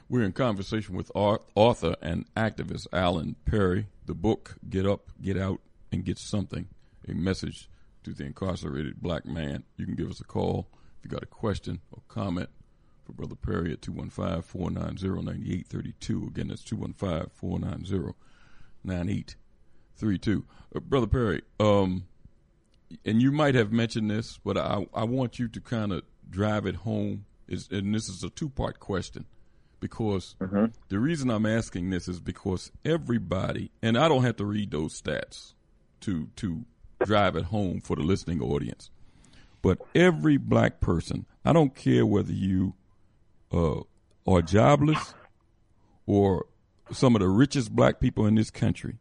We're 0.09 0.23
in 0.23 0.31
conversation 0.31 0.95
with 0.95 1.11
author 1.13 1.95
and 2.01 2.25
activist 2.35 2.87
Alan 2.93 3.35
Perry. 3.45 3.87
The 4.05 4.15
book 4.15 4.55
"Get 4.69 4.85
Up, 4.85 5.09
Get 5.21 5.37
Out, 5.37 5.59
and 5.91 6.05
Get 6.05 6.17
Something: 6.17 6.69
A 7.07 7.13
Message 7.13 7.69
to 8.03 8.13
the 8.13 8.23
Incarcerated 8.25 9.01
Black 9.01 9.25
Man." 9.25 9.63
You 9.75 9.85
can 9.85 9.95
give 9.95 10.09
us 10.09 10.21
a 10.21 10.25
call 10.25 10.69
if 10.99 11.05
you 11.05 11.11
got 11.11 11.23
a 11.23 11.27
question 11.27 11.81
or 11.91 12.01
comment 12.07 12.49
for 13.03 13.11
Brother 13.13 13.35
Perry 13.35 13.73
at 13.73 13.81
215-490-9832. 13.81 16.27
Again, 16.27 16.47
that's 16.49 16.63
215-490-9832. 19.99 20.43
Uh, 20.75 20.79
Brother 20.79 21.07
Perry, 21.07 21.41
um, 21.59 22.05
and 23.05 23.21
you 23.21 23.31
might 23.31 23.55
have 23.55 23.71
mentioned 23.71 24.09
this, 24.09 24.39
but 24.43 24.57
I, 24.57 24.85
I 24.93 25.03
want 25.03 25.39
you 25.39 25.47
to 25.47 25.61
kind 25.61 25.91
of 25.91 26.03
drive 26.29 26.65
it 26.65 26.75
home. 26.75 27.25
Is 27.47 27.69
and 27.71 27.95
this 27.95 28.09
is 28.09 28.23
a 28.23 28.29
two 28.29 28.49
part 28.49 28.79
question 28.79 29.25
because 29.79 30.35
mm-hmm. 30.41 30.65
the 30.89 30.99
reason 30.99 31.29
I'm 31.29 31.45
asking 31.45 31.89
this 31.89 32.07
is 32.07 32.19
because 32.19 32.71
everybody, 32.83 33.71
and 33.81 33.97
I 33.97 34.07
don't 34.07 34.23
have 34.23 34.35
to 34.37 34.45
read 34.45 34.71
those 34.71 34.99
stats 35.01 35.53
to 36.01 36.27
to 36.37 36.65
drive 37.05 37.35
it 37.35 37.45
home 37.45 37.79
for 37.79 37.95
the 37.95 38.01
listening 38.01 38.41
audience, 38.41 38.89
but 39.61 39.79
every 39.95 40.37
black 40.37 40.81
person, 40.81 41.25
I 41.45 41.53
don't 41.53 41.75
care 41.75 42.05
whether 42.05 42.33
you 42.33 42.73
uh, 43.53 43.81
are 44.25 44.41
jobless 44.41 45.13
or 46.05 46.45
some 46.91 47.15
of 47.15 47.21
the 47.21 47.29
richest 47.29 47.75
black 47.75 47.99
people 47.99 48.25
in 48.25 48.35
this 48.35 48.49
country, 48.49 48.97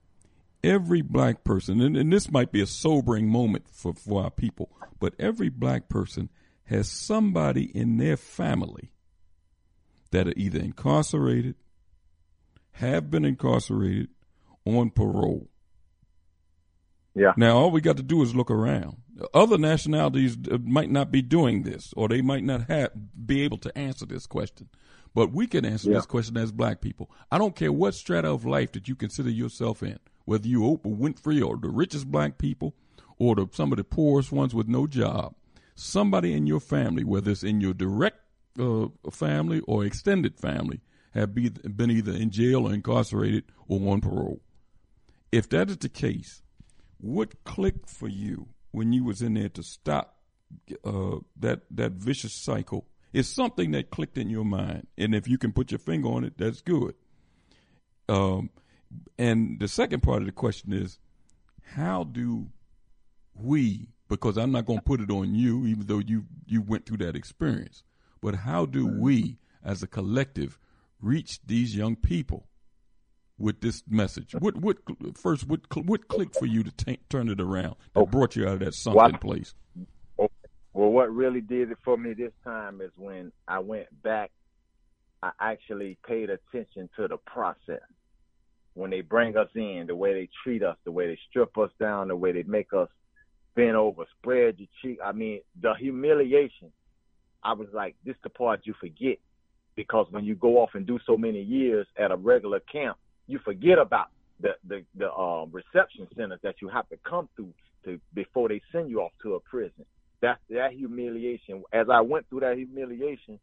every 0.66 1.02
black 1.02 1.44
person, 1.44 1.80
and, 1.80 1.96
and 1.96 2.12
this 2.12 2.30
might 2.30 2.52
be 2.52 2.60
a 2.60 2.66
sobering 2.66 3.28
moment 3.28 3.66
for, 3.70 3.94
for 3.94 4.24
our 4.24 4.30
people, 4.30 4.70
but 4.98 5.14
every 5.18 5.48
black 5.48 5.88
person 5.88 6.28
has 6.64 6.90
somebody 6.90 7.64
in 7.76 7.96
their 7.98 8.16
family 8.16 8.90
that 10.10 10.28
are 10.28 10.34
either 10.36 10.58
incarcerated, 10.58 11.54
have 12.72 13.10
been 13.10 13.24
incarcerated, 13.24 14.08
on 14.64 14.90
parole. 14.90 15.48
Yeah. 17.14 17.32
Now 17.36 17.56
all 17.56 17.70
we 17.70 17.80
got 17.80 17.96
to 17.96 18.02
do 18.02 18.22
is 18.22 18.34
look 18.34 18.50
around. 18.50 18.96
Other 19.32 19.56
nationalities 19.56 20.36
uh, 20.50 20.58
might 20.58 20.90
not 20.90 21.10
be 21.10 21.22
doing 21.22 21.62
this, 21.62 21.94
or 21.96 22.08
they 22.08 22.20
might 22.20 22.44
not 22.44 22.68
have 22.68 22.90
be 23.26 23.42
able 23.42 23.58
to 23.58 23.78
answer 23.78 24.04
this 24.04 24.26
question. 24.26 24.68
But 25.14 25.32
we 25.32 25.46
can 25.46 25.64
answer 25.64 25.88
yeah. 25.88 25.96
this 25.96 26.06
question 26.06 26.36
as 26.36 26.52
black 26.52 26.82
people. 26.82 27.10
I 27.30 27.38
don't 27.38 27.56
care 27.56 27.72
what 27.72 27.94
strata 27.94 28.28
of 28.28 28.44
life 28.44 28.72
that 28.72 28.88
you 28.88 28.94
consider 28.94 29.30
yourself 29.30 29.82
in, 29.82 29.98
whether 30.26 30.46
you 30.46 30.60
Oprah 30.60 30.96
Winfrey 30.96 31.44
or 31.44 31.56
the 31.56 31.70
richest 31.70 32.10
black 32.10 32.36
people, 32.36 32.74
or 33.18 33.34
the, 33.34 33.46
some 33.52 33.72
of 33.72 33.78
the 33.78 33.84
poorest 33.84 34.30
ones 34.30 34.54
with 34.54 34.68
no 34.68 34.86
job. 34.86 35.34
Somebody 35.74 36.34
in 36.34 36.46
your 36.46 36.60
family, 36.60 37.04
whether 37.04 37.30
it's 37.30 37.42
in 37.42 37.60
your 37.60 37.72
direct 37.72 38.18
uh, 38.58 38.88
family 39.10 39.60
or 39.60 39.84
extended 39.84 40.38
family, 40.38 40.80
have 41.14 41.34
be, 41.34 41.48
been 41.48 41.90
either 41.90 42.12
in 42.12 42.30
jail 42.30 42.66
or 42.66 42.74
incarcerated 42.74 43.44
or 43.68 43.92
on 43.92 44.00
parole. 44.00 44.42
If 45.32 45.48
that 45.50 45.70
is 45.70 45.78
the 45.78 45.88
case, 45.88 46.42
what 46.98 47.44
clicked 47.44 47.88
for 47.90 48.08
you 48.08 48.48
when 48.70 48.92
you 48.92 49.04
was 49.04 49.22
in 49.22 49.34
there 49.34 49.48
to 49.50 49.62
stop 49.62 50.18
uh, 50.84 51.16
that 51.38 51.62
that 51.70 51.92
vicious 51.92 52.32
cycle? 52.32 52.86
Is 53.12 53.28
something 53.28 53.70
that 53.70 53.90
clicked 53.90 54.18
in 54.18 54.28
your 54.28 54.44
mind, 54.44 54.88
and 54.98 55.14
if 55.14 55.26
you 55.26 55.38
can 55.38 55.52
put 55.52 55.70
your 55.70 55.78
finger 55.78 56.08
on 56.08 56.24
it, 56.24 56.34
that's 56.36 56.60
good. 56.60 56.94
Um, 58.10 58.50
and 59.18 59.58
the 59.58 59.68
second 59.68 60.02
part 60.02 60.22
of 60.22 60.26
the 60.26 60.32
question 60.32 60.72
is, 60.72 60.98
how 61.74 62.04
do 62.04 62.48
we? 63.34 63.88
Because 64.08 64.36
I'm 64.36 64.52
not 64.52 64.66
going 64.66 64.78
to 64.78 64.84
put 64.84 65.00
it 65.00 65.10
on 65.10 65.34
you, 65.34 65.66
even 65.66 65.86
though 65.86 65.98
you 65.98 66.24
you 66.46 66.62
went 66.62 66.86
through 66.86 66.98
that 66.98 67.16
experience. 67.16 67.82
But 68.20 68.36
how 68.36 68.66
do 68.66 68.86
we, 68.86 69.38
as 69.64 69.82
a 69.82 69.86
collective, 69.86 70.58
reach 71.00 71.40
these 71.44 71.76
young 71.76 71.96
people 71.96 72.46
with 73.38 73.60
this 73.60 73.82
message? 73.88 74.34
What 74.38 74.56
what 74.56 74.78
first 75.16 75.46
what 75.46 75.60
what 75.76 76.08
clicked 76.08 76.36
for 76.36 76.46
you 76.46 76.62
to 76.62 76.70
t- 76.72 77.00
turn 77.08 77.28
it 77.28 77.40
around 77.40 77.76
that 77.94 78.00
oh. 78.00 78.06
brought 78.06 78.36
you 78.36 78.46
out 78.46 78.54
of 78.54 78.60
that 78.60 78.74
sunken 78.74 79.18
place? 79.18 79.54
Well, 80.16 80.90
what 80.90 81.10
really 81.10 81.40
did 81.40 81.70
it 81.70 81.78
for 81.82 81.96
me 81.96 82.12
this 82.12 82.32
time 82.44 82.82
is 82.82 82.90
when 82.96 83.32
I 83.48 83.60
went 83.60 83.86
back. 84.02 84.30
I 85.22 85.30
actually 85.40 85.96
paid 86.06 86.28
attention 86.28 86.90
to 86.96 87.08
the 87.08 87.16
process. 87.16 87.80
When 88.76 88.90
they 88.90 89.00
bring 89.00 89.36
us 89.36 89.48
in, 89.54 89.86
the 89.86 89.96
way 89.96 90.12
they 90.12 90.28
treat 90.44 90.62
us, 90.62 90.76
the 90.84 90.92
way 90.92 91.06
they 91.06 91.18
strip 91.30 91.56
us 91.56 91.70
down, 91.80 92.08
the 92.08 92.16
way 92.16 92.32
they 92.32 92.42
make 92.42 92.72
us 92.74 92.88
bend 93.54 93.74
over, 93.74 94.04
spread 94.18 94.58
your 94.58 94.68
cheek. 94.82 94.98
I 95.02 95.12
mean, 95.12 95.40
the 95.60 95.74
humiliation. 95.74 96.70
I 97.42 97.54
was 97.54 97.68
like, 97.72 97.96
this 98.04 98.16
the 98.22 98.28
part 98.28 98.60
you 98.64 98.74
forget 98.78 99.18
because 99.76 100.06
when 100.10 100.24
you 100.24 100.34
go 100.34 100.58
off 100.58 100.70
and 100.74 100.86
do 100.86 100.98
so 101.06 101.16
many 101.16 101.40
years 101.40 101.86
at 101.98 102.10
a 102.10 102.16
regular 102.16 102.60
camp, 102.60 102.98
you 103.26 103.38
forget 103.44 103.78
about 103.78 104.08
the 104.40 104.50
the 104.68 104.84
the 104.96 105.10
uh, 105.10 105.46
reception 105.46 106.06
centers 106.16 106.40
that 106.42 106.56
you 106.60 106.68
have 106.68 106.88
to 106.90 106.96
come 107.08 107.28
through 107.34 107.52
to 107.84 107.98
before 108.14 108.48
they 108.48 108.60
send 108.72 108.90
you 108.90 109.00
off 109.00 109.12
to 109.22 109.34
a 109.34 109.40
prison. 109.40 109.86
That 110.20 110.38
that 110.50 110.72
humiliation. 110.72 111.62
As 111.72 111.86
I 111.90 112.00
went 112.00 112.28
through 112.28 112.40
that 112.40 112.56
humiliation, 112.56 113.38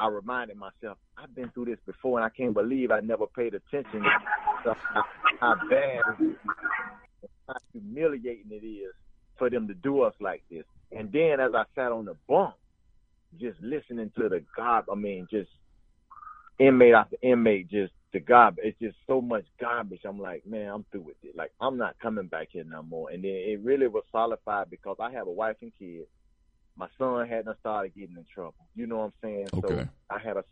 I 0.00 0.08
reminded 0.08 0.56
myself, 0.56 0.96
I've 1.18 1.34
been 1.34 1.50
through 1.50 1.66
this 1.66 1.78
before, 1.86 2.18
and 2.18 2.24
I 2.24 2.30
can't 2.30 2.54
believe 2.54 2.90
I 2.90 3.00
never 3.00 3.26
paid 3.26 3.54
attention 3.54 4.02
to 4.64 4.74
how, 4.74 5.04
how 5.40 5.54
bad, 5.68 6.00
how 7.46 7.54
humiliating 7.72 8.50
it 8.50 8.66
is 8.66 8.94
for 9.38 9.50
them 9.50 9.68
to 9.68 9.74
do 9.74 10.00
us 10.02 10.14
like 10.20 10.42
this. 10.50 10.64
And 10.90 11.12
then 11.12 11.38
as 11.38 11.52
I 11.54 11.64
sat 11.74 11.92
on 11.92 12.06
the 12.06 12.16
bunk, 12.26 12.54
just 13.38 13.60
listening 13.60 14.10
to 14.16 14.28
the 14.28 14.42
God, 14.56 14.84
I 14.90 14.94
mean, 14.94 15.28
just 15.30 15.50
inmate 16.58 16.94
after 16.94 17.16
inmate, 17.22 17.70
just 17.70 17.92
the 18.12 18.20
garbage. 18.20 18.64
It's 18.64 18.78
just 18.80 18.96
so 19.06 19.20
much 19.20 19.44
garbage. 19.60 20.00
I'm 20.04 20.18
like, 20.18 20.46
man, 20.46 20.68
I'm 20.68 20.84
through 20.90 21.02
with 21.02 21.16
it. 21.22 21.36
Like, 21.36 21.52
I'm 21.60 21.76
not 21.76 21.98
coming 22.00 22.26
back 22.26 22.48
here 22.52 22.64
no 22.64 22.82
more. 22.82 23.10
And 23.10 23.22
then 23.22 23.30
it 23.32 23.60
really 23.62 23.86
was 23.86 24.04
solidified 24.10 24.70
because 24.70 24.96
I 24.98 25.12
have 25.12 25.26
a 25.26 25.32
wife 25.32 25.56
and 25.62 25.72
kids. 25.78 26.08
My 26.80 26.88
son 26.96 27.28
hadn't 27.28 27.58
started 27.60 27.94
getting 27.94 28.16
in 28.16 28.24
trouble. 28.34 28.54
You 28.74 28.86
know 28.86 28.96
what 28.96 29.04
I'm 29.04 29.12
saying? 29.22 29.48
Okay. 29.52 29.82
So 29.82 29.88
I 30.08 30.18
had 30.18 30.38
a 30.38 30.44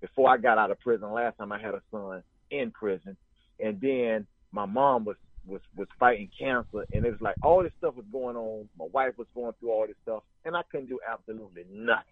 before 0.00 0.30
I 0.30 0.38
got 0.38 0.56
out 0.56 0.70
of 0.70 0.80
prison. 0.80 1.12
Last 1.12 1.36
time 1.36 1.52
I 1.52 1.60
had 1.60 1.74
a 1.74 1.82
son 1.90 2.22
in 2.50 2.70
prison, 2.70 3.14
and 3.60 3.78
then 3.78 4.26
my 4.52 4.64
mom 4.64 5.04
was 5.04 5.16
was 5.46 5.60
was 5.76 5.86
fighting 6.00 6.30
cancer, 6.38 6.86
and 6.94 7.04
it 7.04 7.10
was 7.10 7.20
like 7.20 7.36
all 7.42 7.62
this 7.62 7.72
stuff 7.76 7.94
was 7.94 8.06
going 8.10 8.36
on. 8.36 8.70
My 8.78 8.86
wife 8.90 9.18
was 9.18 9.26
going 9.34 9.52
through 9.60 9.70
all 9.70 9.86
this 9.86 9.96
stuff, 10.02 10.22
and 10.46 10.56
I 10.56 10.62
couldn't 10.72 10.88
do 10.88 10.98
absolutely 11.06 11.66
nothing. 11.70 12.04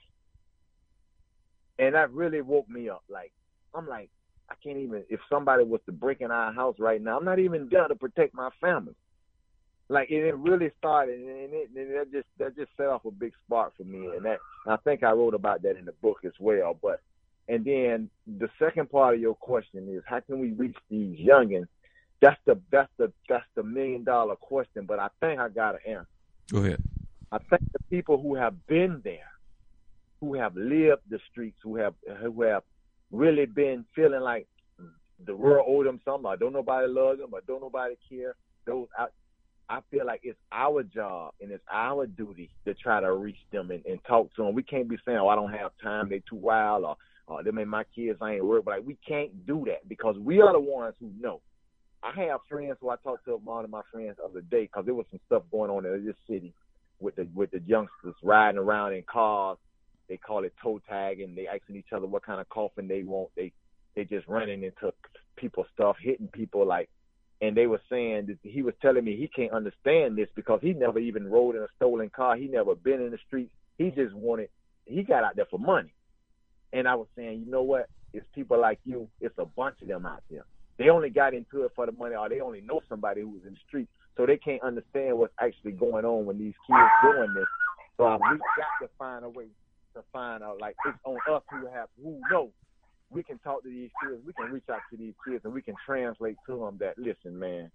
And 1.78 1.94
that 1.94 2.12
really 2.12 2.42
woke 2.42 2.68
me 2.68 2.90
up. 2.90 3.04
Like 3.08 3.32
I'm 3.74 3.88
like, 3.88 4.10
I 4.50 4.56
can't 4.62 4.76
even. 4.76 5.04
If 5.08 5.20
somebody 5.32 5.64
was 5.64 5.80
to 5.86 5.92
break 5.92 6.20
in 6.20 6.30
our 6.30 6.52
house 6.52 6.76
right 6.78 7.00
now, 7.00 7.16
I'm 7.16 7.24
not 7.24 7.38
even 7.38 7.70
there 7.70 7.88
to 7.88 7.94
protect 7.94 8.34
my 8.34 8.50
family. 8.60 8.94
Like 9.89 10.11
and 10.11 10.20
it 10.20 10.37
really 10.37 10.70
started, 10.78 11.18
and, 11.18 11.53
it, 11.53 11.70
and 11.76 11.95
that 11.95 12.11
just 12.11 12.26
that 12.39 12.57
just 12.57 12.70
set 12.76 12.87
off 12.87 13.05
a 13.05 13.11
big 13.11 13.32
spark 13.45 13.76
for 13.76 13.85
me, 13.85 14.07
and 14.16 14.24
that 14.24 14.39
and 14.64 14.74
I 14.74 14.76
think 14.78 15.03
I 15.03 15.12
wrote 15.12 15.35
about 15.35 15.62
that 15.62 15.76
in 15.76 15.85
the 15.85 15.93
book 15.93 16.20
as 16.24 16.32
well. 16.41 16.76
But 16.80 17.01
and 17.49 17.64
then 17.64 18.09
the 18.26 18.49
second 18.59 18.91
part 18.91 19.14
of 19.14 19.20
your 19.20 19.35
question 19.35 19.87
is, 19.95 20.03
how 20.07 20.20
can 20.20 20.39
we 20.39 20.53
reach 20.53 20.76
these 20.89 21.18
youngins? 21.18 21.68
That's 22.22 22.41
the 22.47 22.59
that's 22.70 22.91
the 22.97 23.12
that's 23.28 23.45
the 23.55 23.62
million 23.62 24.05
dollar 24.05 24.37
question. 24.37 24.87
But 24.87 24.99
I 24.99 25.09
think 25.20 25.39
I 25.39 25.51
got 25.51 25.74
an 25.74 25.80
answer. 25.87 26.09
Go 26.51 26.59
ahead. 26.59 26.82
I 27.30 27.39
think 27.39 27.62
the 27.72 27.82
people 27.91 28.20
who 28.20 28.37
have 28.37 28.66
been 28.66 29.03
there, 29.05 29.30
who 30.20 30.35
have 30.35 30.57
lived 30.57 31.03
the 31.11 31.18
streets, 31.30 31.59
who 31.62 31.76
have 31.76 31.95
who 32.22 32.43
have 32.43 32.62
really 33.11 33.45
been 33.45 33.85
feeling 33.95 34.22
like 34.22 34.47
the 35.26 35.37
world 35.37 35.66
owed 35.68 35.87
them 35.87 36.01
something. 36.05 36.26
I 36.26 36.37
don't 36.37 36.53
nobody 36.55 36.89
love 36.89 37.18
them. 37.18 37.35
I 37.35 37.41
don't 37.47 37.61
nobody 37.61 37.97
care. 38.09 38.35
Those 38.66 38.87
I, 38.99 39.07
I 39.68 39.80
feel 39.90 40.06
like 40.06 40.20
it's 40.24 40.38
our 40.52 40.82
job 40.82 41.34
and 41.40 41.50
it's 41.50 41.64
our 41.72 42.06
duty 42.06 42.50
to 42.66 42.74
try 42.74 43.00
to 43.00 43.12
reach 43.14 43.38
them 43.52 43.70
and, 43.70 43.84
and 43.86 43.98
talk 44.06 44.34
to 44.36 44.44
them. 44.44 44.54
We 44.54 44.62
can't 44.62 44.88
be 44.88 44.98
saying, 45.04 45.18
"Oh, 45.18 45.28
I 45.28 45.34
don't 45.34 45.52
have 45.52 45.72
time. 45.82 46.08
They 46.08 46.22
too 46.28 46.36
wild," 46.36 46.84
or 46.84 46.96
"Oh, 47.28 47.42
them 47.42 47.58
ain't 47.58 47.68
my 47.68 47.84
kids. 47.94 48.18
I 48.20 48.34
ain't 48.34 48.44
work." 48.44 48.64
But 48.64 48.78
like, 48.78 48.86
we 48.86 48.98
can't 49.06 49.46
do 49.46 49.64
that 49.66 49.88
because 49.88 50.16
we 50.18 50.40
are 50.40 50.52
the 50.52 50.60
ones 50.60 50.94
who 51.00 51.10
know. 51.18 51.40
I 52.02 52.12
have 52.26 52.40
friends 52.48 52.76
who 52.80 52.90
I 52.90 52.96
talked 53.02 53.24
to 53.24 53.36
one 53.36 53.64
of 53.64 53.70
my 53.70 53.80
friends 53.90 54.16
the 54.18 54.24
other 54.24 54.42
day 54.42 54.64
because 54.64 54.84
there 54.84 54.94
was 54.94 55.06
some 55.10 55.20
stuff 55.26 55.42
going 55.50 55.70
on 55.70 55.86
in 55.86 56.04
this 56.04 56.16
city 56.28 56.52
with 57.00 57.16
the 57.16 57.26
with 57.34 57.50
the 57.50 57.60
youngsters 57.66 58.14
riding 58.22 58.58
around 58.58 58.92
in 58.92 59.02
cars 59.10 59.58
they 60.08 60.16
call 60.16 60.44
it 60.44 60.54
toe 60.62 60.80
tag 60.88 61.20
and 61.20 61.36
they 61.36 61.46
asking 61.46 61.76
each 61.76 61.92
other 61.94 62.06
what 62.06 62.24
kind 62.24 62.40
of 62.40 62.48
coffin 62.48 62.88
they 62.88 63.02
want. 63.02 63.30
They 63.36 63.52
they 63.96 64.04
just 64.04 64.26
running 64.26 64.64
into 64.64 64.92
people's 65.36 65.66
stuff, 65.72 65.96
hitting 66.00 66.28
people 66.28 66.66
like 66.66 66.90
and 67.41 67.57
they 67.57 67.66
were 67.66 67.80
saying 67.91 68.26
that 68.26 68.39
he 68.43 68.62
was 68.62 68.74
telling 68.80 69.05
me 69.05 69.16
he 69.16 69.28
can't 69.28 69.53
understand 69.53 70.16
this 70.16 70.28
because 70.35 70.61
he 70.62 70.72
never 70.72 70.99
even 70.99 71.30
rode 71.30 71.57
in 71.57 71.62
a 71.62 71.68
stolen 71.76 72.11
car. 72.11 72.37
He 72.37 72.47
never 72.47 72.74
been 72.74 73.01
in 73.01 73.11
the 73.11 73.18
streets. 73.26 73.53
He 73.76 73.91
just 73.91 74.14
wanted 74.14 74.49
he 74.87 75.03
got 75.03 75.24
out 75.24 75.37
there 75.37 75.47
for 75.51 75.59
money. 75.59 75.93
And 76.72 76.89
I 76.89 76.95
was 76.95 77.07
saying, 77.16 77.45
you 77.45 77.51
know 77.51 77.62
what? 77.62 77.89
It's 78.12 78.26
people 78.35 78.61
like 78.61 78.78
you. 78.85 79.09
It's 79.20 79.37
a 79.39 79.45
bunch 79.45 79.76
of 79.82 79.89
them 79.89 80.07
out 80.07 80.22
there. 80.30 80.45
They 80.78 80.89
only 80.89 81.11
got 81.11 81.35
into 81.35 81.62
it 81.62 81.72
for 81.74 81.87
the 81.87 81.93
money, 81.93 82.16
or 82.16 82.28
they 82.28 82.41
only 82.41 82.61
know 82.61 82.80
somebody 82.89 83.20
who 83.20 83.28
was 83.28 83.43
in 83.47 83.55
the 83.55 83.61
street, 83.66 83.89
so 84.16 84.26
they 84.26 84.37
can't 84.37 84.62
understand 84.62 85.16
what's 85.16 85.32
actually 85.41 85.72
going 85.72 86.05
on 86.05 86.26
when 86.26 86.39
these 86.39 86.55
kids 86.66 86.91
doing 87.03 87.32
this. 87.35 87.47
So 87.97 88.05
we 88.05 88.39
got 88.39 88.82
to 88.82 88.89
find 88.99 89.24
a 89.24 89.28
way 89.28 89.47
to 89.95 90.03
find 90.12 90.43
out. 90.43 90.61
Like 90.61 90.74
it's 90.85 90.99
on 91.05 91.16
us 91.32 91.43
who 91.51 91.66
have 91.66 91.89
who 92.03 92.20
know. 92.30 92.51
We 93.11 93.22
can 93.22 93.38
talk 93.38 93.62
to 93.62 93.68
these 93.68 93.90
kids. 94.02 94.20
We 94.26 94.32
can 94.32 94.52
reach 94.52 94.64
out 94.70 94.80
to 94.90 94.96
these 94.96 95.14
kids, 95.26 95.44
and 95.44 95.52
we 95.52 95.62
can 95.62 95.74
translate 95.86 96.36
to 96.46 96.59
them 96.59 96.76
that 96.80 96.98
listen, 96.98 97.38
man. 97.38 97.70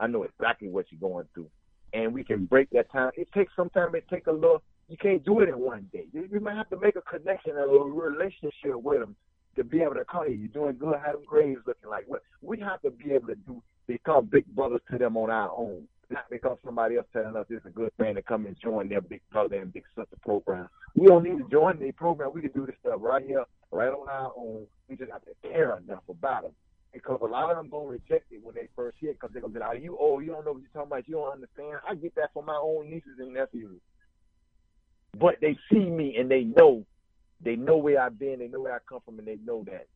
I 0.00 0.06
know 0.06 0.22
exactly 0.22 0.68
what 0.68 0.86
you're 0.90 1.00
going 1.00 1.26
through, 1.34 1.50
and 1.92 2.14
we 2.14 2.24
can 2.24 2.46
break 2.46 2.70
that 2.70 2.90
time. 2.90 3.10
It 3.16 3.28
takes 3.32 3.52
sometimes. 3.56 3.94
It 3.94 4.04
take 4.10 4.26
a 4.26 4.32
little. 4.32 4.62
You 4.88 4.96
can't 4.96 5.24
do 5.24 5.40
it 5.40 5.48
in 5.48 5.58
one 5.58 5.88
day. 5.92 6.06
You, 6.12 6.40
might 6.40 6.56
have 6.56 6.70
to 6.70 6.78
make 6.78 6.96
a 6.96 7.02
connection 7.02 7.52
and 7.58 7.70
a 7.70 7.84
relationship 7.84 8.74
with 8.74 9.00
them 9.00 9.16
to 9.56 9.64
be 9.64 9.82
able 9.82 9.94
to 9.94 10.04
call 10.04 10.26
you. 10.26 10.34
You're 10.34 10.48
doing 10.48 10.76
good. 10.78 10.96
How 11.04 11.12
them 11.12 11.22
grades 11.26 11.60
looking 11.66 11.90
like? 11.90 12.04
What 12.06 12.22
we 12.40 12.58
have 12.60 12.80
to 12.82 12.90
be 12.90 13.12
able 13.12 13.28
to 13.28 13.34
do. 13.34 13.62
Become 13.86 14.26
big 14.26 14.46
brothers 14.54 14.82
to 14.90 14.98
them 14.98 15.16
on 15.16 15.30
our 15.30 15.50
own 15.50 15.84
not 16.10 16.30
because 16.30 16.58
somebody 16.64 16.96
else 16.96 17.06
telling 17.12 17.36
us 17.36 17.46
it's 17.50 17.66
a 17.66 17.70
good 17.70 17.92
thing 17.96 18.14
to 18.14 18.22
come 18.22 18.46
and 18.46 18.56
join 18.62 18.88
their 18.88 19.00
big 19.00 19.20
brother 19.30 19.56
and 19.56 19.72
big 19.72 19.84
sister 19.96 20.16
program. 20.22 20.68
We 20.94 21.06
don't 21.06 21.24
need 21.24 21.38
to 21.38 21.48
join 21.50 21.78
their 21.78 21.92
program. 21.92 22.30
We 22.34 22.40
can 22.40 22.52
do 22.52 22.66
this 22.66 22.76
stuff 22.80 22.96
right 23.00 23.24
here, 23.24 23.44
right 23.70 23.88
on 23.88 24.08
our 24.08 24.32
own. 24.36 24.66
We 24.88 24.96
just 24.96 25.12
have 25.12 25.24
to 25.24 25.32
care 25.42 25.76
enough 25.76 26.02
about 26.08 26.42
them. 26.42 26.52
Because 26.92 27.18
a 27.20 27.26
lot 27.26 27.50
of 27.50 27.58
them 27.58 27.68
gonna 27.68 27.88
reject 27.88 28.32
it 28.32 28.42
when 28.42 28.54
they 28.54 28.68
first 28.74 28.96
hear 28.98 29.10
it 29.10 29.20
because 29.20 29.30
they're 29.32 29.42
gonna 29.42 29.52
be 29.52 29.60
like, 29.60 29.82
"You 29.82 29.96
oh, 30.00 30.20
you 30.20 30.32
don't 30.32 30.44
know 30.44 30.52
what 30.52 30.62
you're 30.62 30.70
talking 30.72 30.88
about. 30.88 31.06
You 31.06 31.16
don't 31.16 31.32
understand." 31.32 31.80
I 31.86 31.94
get 31.94 32.14
that 32.14 32.32
from 32.32 32.46
my 32.46 32.56
own 32.56 32.88
nieces 32.88 33.18
and 33.18 33.34
nephews. 33.34 33.80
But 35.18 35.36
they 35.40 35.56
see 35.70 35.84
me 35.90 36.16
and 36.16 36.30
they 36.30 36.44
know, 36.44 36.86
they 37.42 37.56
know 37.56 37.76
where 37.76 38.00
I've 38.00 38.18
been, 38.18 38.38
they 38.38 38.48
know 38.48 38.60
where 38.60 38.74
I 38.74 38.78
come 38.88 39.00
from, 39.04 39.18
and 39.18 39.28
they 39.28 39.36
know 39.36 39.64
that 39.64 39.86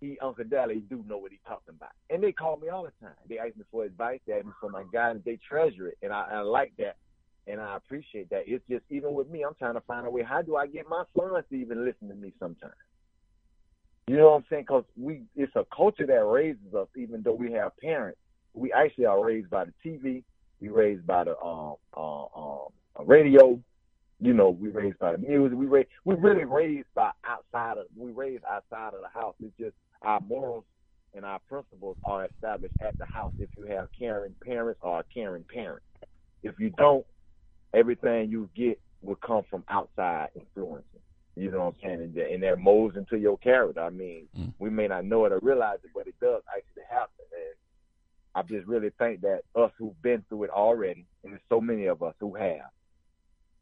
he 0.00 0.18
Uncle 0.20 0.44
Dally 0.44 0.82
do 0.88 1.04
know 1.06 1.18
what 1.18 1.30
he's 1.30 1.40
talking 1.46 1.74
about. 1.76 1.90
And 2.08 2.22
they 2.22 2.32
call 2.32 2.56
me 2.56 2.68
all 2.68 2.84
the 2.84 2.92
time. 3.06 3.14
They 3.28 3.38
ask 3.38 3.56
me 3.56 3.64
for 3.70 3.84
advice, 3.84 4.20
they 4.26 4.34
ask 4.34 4.46
me 4.46 4.52
for 4.60 4.70
my 4.70 4.84
guidance, 4.92 5.22
they 5.24 5.38
treasure 5.48 5.88
it. 5.88 5.98
And 6.02 6.12
I, 6.12 6.26
I 6.32 6.40
like 6.40 6.72
that 6.78 6.96
and 7.46 7.60
I 7.60 7.76
appreciate 7.76 8.30
that. 8.30 8.44
It's 8.46 8.64
just 8.68 8.84
even 8.90 9.12
with 9.12 9.28
me, 9.28 9.42
I'm 9.42 9.54
trying 9.54 9.74
to 9.74 9.80
find 9.82 10.06
a 10.06 10.10
way. 10.10 10.22
How 10.22 10.42
do 10.42 10.56
I 10.56 10.66
get 10.66 10.88
my 10.88 11.04
sons 11.16 11.44
to 11.50 11.56
even 11.56 11.84
listen 11.84 12.08
to 12.08 12.14
me 12.14 12.32
sometimes? 12.38 12.72
You 14.06 14.16
know 14.16 14.30
what 14.30 14.36
I'm 14.36 14.44
saying? 14.50 14.64
Because 14.64 14.84
we, 14.96 15.22
it's 15.36 15.54
a 15.56 15.64
culture 15.74 16.06
that 16.06 16.24
raises 16.24 16.74
us, 16.76 16.88
even 16.96 17.22
though 17.22 17.34
we 17.34 17.52
have 17.52 17.76
parents. 17.78 18.18
We 18.54 18.72
actually 18.72 19.06
are 19.06 19.24
raised 19.24 19.50
by 19.50 19.66
the 19.66 19.72
TV. 19.84 20.24
We 20.60 20.68
raised 20.68 21.06
by 21.06 21.24
the 21.24 21.38
um, 21.38 21.76
uh, 21.96 22.24
um, 22.24 22.68
radio. 23.04 23.60
You 24.20 24.34
know, 24.34 24.50
we 24.50 24.68
raised 24.68 24.98
by 24.98 25.12
the 25.12 25.18
music. 25.18 25.56
We 25.56 25.66
raised, 25.66 25.88
we 26.04 26.16
really 26.16 26.44
raised 26.44 26.88
by 26.94 27.12
outside 27.24 27.78
of. 27.78 27.86
We 27.96 28.10
raised 28.10 28.44
outside 28.44 28.94
of 28.94 29.00
the 29.00 29.08
house. 29.08 29.34
It's 29.40 29.56
just 29.58 29.74
our 30.02 30.20
morals 30.20 30.64
and 31.14 31.24
our 31.24 31.40
principles 31.48 31.96
are 32.04 32.26
established 32.26 32.74
at 32.80 32.96
the 32.98 33.04
house 33.04 33.32
if 33.38 33.48
you 33.56 33.64
have 33.64 33.88
caring 33.98 34.34
parents 34.44 34.80
or 34.82 35.00
a 35.00 35.04
caring 35.12 35.44
parent. 35.44 35.82
If 36.42 36.58
you 36.58 36.70
don't, 36.70 37.04
everything 37.74 38.30
you 38.30 38.48
get 38.56 38.80
will 39.02 39.16
come 39.16 39.42
from 39.50 39.64
outside 39.68 40.28
influences. 40.34 40.84
You 41.36 41.50
know 41.50 41.58
what 41.58 41.66
I'm 41.66 41.74
saying? 41.82 42.00
And, 42.02 42.16
and 42.16 42.42
that 42.42 42.58
molds 42.58 42.96
into 42.96 43.16
your 43.16 43.38
character. 43.38 43.80
I 43.80 43.90
mean, 43.90 44.26
mm. 44.38 44.52
we 44.58 44.70
may 44.70 44.88
not 44.88 45.04
know 45.04 45.24
it 45.24 45.32
or 45.32 45.38
realize 45.42 45.78
it, 45.84 45.90
but 45.94 46.06
it 46.06 46.14
does 46.20 46.42
actually 46.54 46.82
happen. 46.90 47.24
And 47.32 47.54
I 48.34 48.42
just 48.42 48.66
really 48.66 48.90
think 48.98 49.22
that 49.22 49.42
us 49.54 49.70
who've 49.78 50.00
been 50.02 50.24
through 50.28 50.44
it 50.44 50.50
already, 50.50 51.06
and 51.22 51.32
there's 51.32 51.42
so 51.48 51.60
many 51.60 51.86
of 51.86 52.02
us 52.02 52.14
who 52.20 52.34
have, 52.34 52.70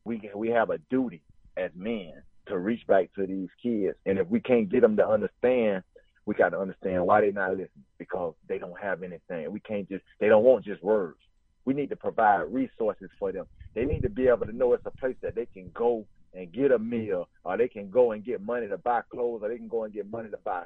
we 0.05 0.31
we 0.35 0.49
have 0.49 0.71
a 0.71 0.79
duty 0.91 1.23
as 1.57 1.71
men 1.75 2.15
to 2.47 2.59
reach 2.59 2.87
back 2.87 3.13
to 3.15 3.27
these 3.27 3.49
kids. 3.63 3.97
And 4.07 4.19
if 4.19 4.27
we 4.29 4.41
can't 4.41 4.71
get 4.71 4.81
them 4.81 4.97
to 4.97 5.07
understand 5.07 5.83
we 6.29 6.35
got 6.35 6.51
to 6.51 6.61
understand 6.61 7.07
why 7.07 7.23
they're 7.23 7.33
not 7.33 7.53
listening 7.53 7.87
because 7.99 8.35
they 8.51 8.59
don't 8.59 8.79
have 8.79 9.03
anything. 9.03 9.51
We 9.51 9.61
can't 9.61 9.89
just, 9.89 10.05
they 10.21 10.29
don't 10.29 10.45
want 10.45 10.63
just 10.63 10.85
words. 10.85 11.17
We 11.65 11.73
need 11.73 11.89
to 11.89 11.97
provide 11.97 12.53
resources 12.53 13.09
for 13.19 13.33
them. 13.33 13.47
They 13.75 13.87
need 13.87 14.03
to 14.03 14.11
be 14.11 14.29
able 14.29 14.45
to 14.45 14.55
know 14.55 14.75
it's 14.75 14.85
a 14.85 14.91
place 14.91 15.17
that 15.23 15.35
they 15.35 15.47
can 15.47 15.71
go 15.75 16.05
and 16.35 16.53
get 16.53 16.71
a 16.71 16.79
meal, 16.79 17.31
or 17.45 17.57
they 17.57 17.67
can 17.67 17.89
go 17.89 18.13
and 18.13 18.23
get 18.23 18.43
money 18.43 18.69
to 18.69 18.77
buy 18.77 19.01
clothes, 19.11 19.41
or 19.43 19.49
they 19.49 19.57
can 19.57 19.69
go 19.69 19.85
and 19.85 19.95
get 19.95 20.11
money 20.11 20.29
to 20.29 20.37
buy 20.45 20.65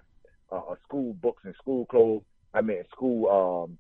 uh, 0.50 0.62
school 0.82 1.14
books 1.22 1.42
and 1.44 1.54
school 1.54 1.86
clothes. 1.86 2.24
I 2.52 2.60
mean, 2.60 2.82
school 2.90 3.28
um, 3.30 3.78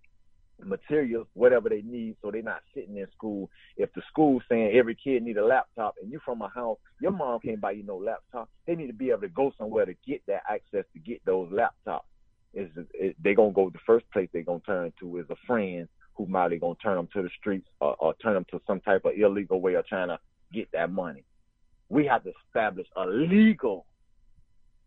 materials, 0.66 1.26
whatever 1.34 1.68
they 1.68 1.82
need, 1.82 2.16
so 2.22 2.30
they're 2.30 2.42
not 2.42 2.62
sitting 2.74 2.96
in 2.96 3.06
school. 3.14 3.50
If 3.76 3.92
the 3.94 4.02
school's 4.08 4.42
saying 4.48 4.76
every 4.76 4.94
kid 4.94 5.22
need 5.22 5.36
a 5.36 5.44
laptop, 5.44 5.94
and 6.00 6.10
you're 6.10 6.20
from 6.20 6.42
a 6.42 6.48
house, 6.48 6.78
your 7.00 7.12
mom 7.12 7.40
can't 7.40 7.60
buy 7.60 7.72
you 7.72 7.82
no 7.82 7.96
laptop. 7.96 8.48
They 8.66 8.74
need 8.74 8.88
to 8.88 8.92
be 8.92 9.10
able 9.10 9.22
to 9.22 9.28
go 9.28 9.52
somewhere 9.58 9.86
to 9.86 9.94
get 10.06 10.22
that 10.26 10.42
access 10.48 10.84
to 10.92 10.98
get 10.98 11.24
those 11.24 11.50
laptops. 11.50 12.02
Is 12.54 12.68
it, 12.94 13.16
they 13.22 13.34
gonna 13.34 13.52
go 13.52 13.70
the 13.70 13.78
first 13.86 14.10
place 14.10 14.28
they 14.32 14.42
gonna 14.42 14.60
turn 14.60 14.92
to 15.00 15.18
is 15.18 15.26
a 15.30 15.36
friend 15.46 15.88
who 16.14 16.26
might 16.26 16.48
be 16.48 16.58
gonna 16.58 16.74
turn 16.82 16.96
them 16.96 17.08
to 17.14 17.22
the 17.22 17.30
streets 17.38 17.66
or, 17.80 17.96
or 17.98 18.14
turn 18.14 18.34
them 18.34 18.46
to 18.50 18.60
some 18.66 18.80
type 18.80 19.04
of 19.04 19.12
illegal 19.16 19.60
way 19.60 19.74
of 19.74 19.86
trying 19.86 20.08
to 20.08 20.18
get 20.52 20.70
that 20.72 20.90
money. 20.92 21.24
We 21.88 22.06
have 22.06 22.24
to 22.24 22.32
establish 22.46 22.86
a 22.96 23.06
legal 23.06 23.86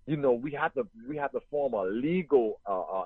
you 0.08 0.18
know, 0.18 0.34
we 0.34 0.52
have 0.52 0.74
to 0.76 0.88
we 1.08 1.18
have 1.18 1.32
to 1.32 1.40
form 1.50 1.74
a 1.74 1.84
legal 1.84 2.60
uh, 2.68 2.82
uh, 2.82 3.06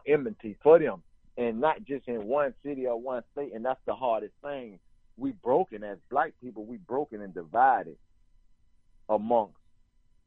for 0.62 0.80
them 0.80 1.02
and 1.40 1.62
not 1.62 1.86
just 1.86 2.08
in 2.08 2.28
one 2.28 2.54
city 2.64 2.86
or 2.86 3.00
one 3.00 3.24
state. 3.32 3.54
And 3.56 3.64
that's 3.64 3.80
the 3.88 3.96
hardest 3.96 4.34
thing. 4.44 4.78
We 5.18 5.32
broken 5.32 5.84
as 5.84 5.98
black 6.12 6.34
people. 6.44 6.66
We 6.66 6.78
broken 6.78 7.22
and 7.22 7.34
divided 7.34 7.96
amongst 9.08 9.56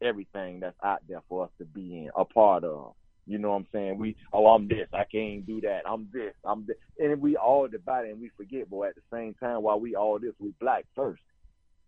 everything 0.03 0.61
that's 0.61 0.77
out 0.83 1.01
there 1.09 1.23
for 1.29 1.45
us 1.45 1.51
to 1.59 1.67
be 1.67 2.07
in, 2.07 2.11
a 2.17 2.25
part 2.25 2.65
of. 2.65 2.95
You 3.27 3.39
know 3.39 3.51
what 3.51 3.57
I'm 3.57 3.67
saying? 3.73 3.99
We, 3.99 4.17
oh, 4.33 4.49
I'm 4.49 4.67
this. 4.67 4.89
I 4.93 5.05
can't 5.05 5.47
do 5.47 5.61
that. 5.61 5.83
I'm 5.87 6.09
this. 6.13 6.33
I'm 6.45 6.67
this. 6.67 6.77
And 6.99 7.21
we 7.21 7.37
all 7.37 7.69
divided 7.69 8.11
and 8.11 8.21
we 8.21 8.31
forget, 8.37 8.69
but 8.71 8.81
at 8.83 8.95
the 8.97 9.03
same 9.13 9.35
time, 9.35 9.63
while 9.63 9.79
we 9.79 9.95
all 9.95 10.19
this, 10.19 10.33
we 10.41 10.53
black 10.61 10.87
first. 10.97 11.23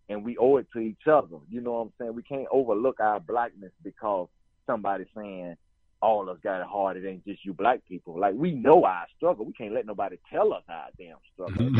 And 0.07 0.23
we 0.23 0.37
owe 0.37 0.57
it 0.57 0.67
to 0.73 0.79
each 0.79 1.07
other. 1.11 1.37
You 1.49 1.61
know 1.61 1.73
what 1.73 1.79
I'm 1.79 1.93
saying? 1.99 2.13
We 2.13 2.21
can't 2.21 2.47
overlook 2.51 2.99
our 2.99 3.19
blackness 3.19 3.71
because 3.83 4.29
somebody's 4.67 5.07
saying, 5.17 5.57
all 6.05 6.21
of 6.21 6.29
us 6.29 6.37
got 6.43 6.61
it 6.61 6.67
hard. 6.67 6.97
It 6.97 7.07
ain't 7.07 7.25
just 7.25 7.43
you 7.43 7.53
black 7.53 7.79
people. 7.87 8.19
Like 8.19 8.35
we 8.35 8.51
know 8.51 8.85
our 8.85 9.07
struggle. 9.17 9.45
We 9.45 9.53
can't 9.53 9.73
let 9.73 9.85
nobody 9.85 10.17
tell 10.31 10.53
us 10.53 10.63
our 10.69 10.87
damn 10.97 11.17
struggle. 11.33 11.71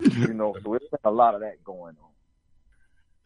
you 0.28 0.34
know, 0.34 0.54
so 0.62 0.74
it's 0.74 0.86
a 1.04 1.10
lot 1.10 1.34
of 1.34 1.40
that 1.40 1.62
going 1.64 1.96
on. 2.00 2.10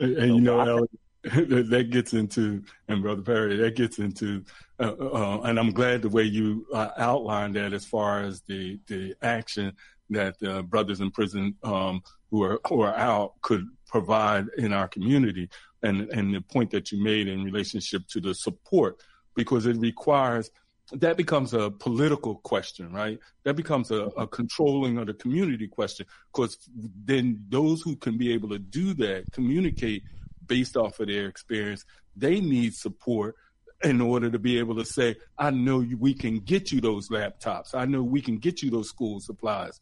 And, 0.01 0.17
and 0.17 0.31
so, 0.31 0.35
you 0.35 0.41
know, 0.41 0.87
that 1.65 1.91
gets 1.91 2.15
into, 2.15 2.63
and 2.89 3.03
Brother 3.03 3.23
Perry, 3.23 3.57
that 3.57 3.77
gets 3.77 3.99
into, 3.99 4.45
uh, 4.81 4.95
uh, 4.99 5.41
and 5.45 5.59
I'm 5.59 5.71
glad 5.71 6.03
the 6.03 6.09
way 6.09 6.23
you 6.23 6.67
uh, 6.73 6.91
outlined 6.97 7.57
that 7.57 7.73
as 7.73 7.85
far 7.85 8.23
as 8.23 8.43
the 8.43 8.79
the 8.87 9.15
action 9.23 9.73
that 10.11 10.37
uh, 10.43 10.63
brothers 10.63 11.01
in 11.01 11.11
prison 11.11 11.55
um, 11.63 12.01
who 12.31 12.43
are 12.43 12.61
who 12.69 12.81
are 12.81 12.95
out 12.95 13.35
could 13.43 13.67
provide 13.87 14.47
in 14.57 14.73
our 14.73 14.89
community, 14.89 15.49
and 15.83 16.03
and 16.11 16.35
the 16.35 16.41
point 16.41 16.71
that 16.71 16.93
you 16.93 17.03
made 17.03 17.29
in 17.29 17.45
relationship 17.45 18.07
to 18.09 18.21
the 18.21 18.35
support 18.35 19.03
because 19.37 19.67
it 19.67 19.77
requires 19.77 20.51
that 20.93 21.17
becomes 21.17 21.53
a 21.53 21.71
political 21.71 22.37
question, 22.37 22.93
right? 22.93 23.19
That 23.43 23.55
becomes 23.57 23.91
a, 23.91 24.05
a 24.17 24.27
controlling 24.27 24.99
of 24.99 25.09
the 25.09 25.15
community 25.15 25.67
question 25.67 26.07
because 26.33 26.59
then 27.05 27.45
those 27.49 27.83
who 27.83 27.97
can 27.97 28.17
be 28.17 28.33
able 28.33 28.51
to 28.51 28.59
do 28.59 28.95
that, 28.95 29.25
communicate 29.33 30.05
based 30.47 30.77
off 30.77 31.01
of 31.01 31.09
their 31.09 31.27
experience, 31.27 31.85
they 32.15 32.41
need 32.41 32.75
support 32.75 33.35
in 33.83 34.01
order 34.01 34.31
to 34.31 34.39
be 34.39 34.59
able 34.59 34.77
to 34.77 34.85
say, 34.85 35.17
I 35.37 35.51
know 35.51 35.85
we 35.99 36.15
can 36.15 36.39
get 36.39 36.73
you 36.73 36.81
those 36.81 37.09
laptops. 37.09 37.75
I 37.75 37.85
know 37.85 38.03
we 38.03 38.23
can 38.23 38.39
get 38.39 38.63
you 38.63 38.71
those 38.71 38.89
school 38.89 39.21
supplies. 39.21 39.81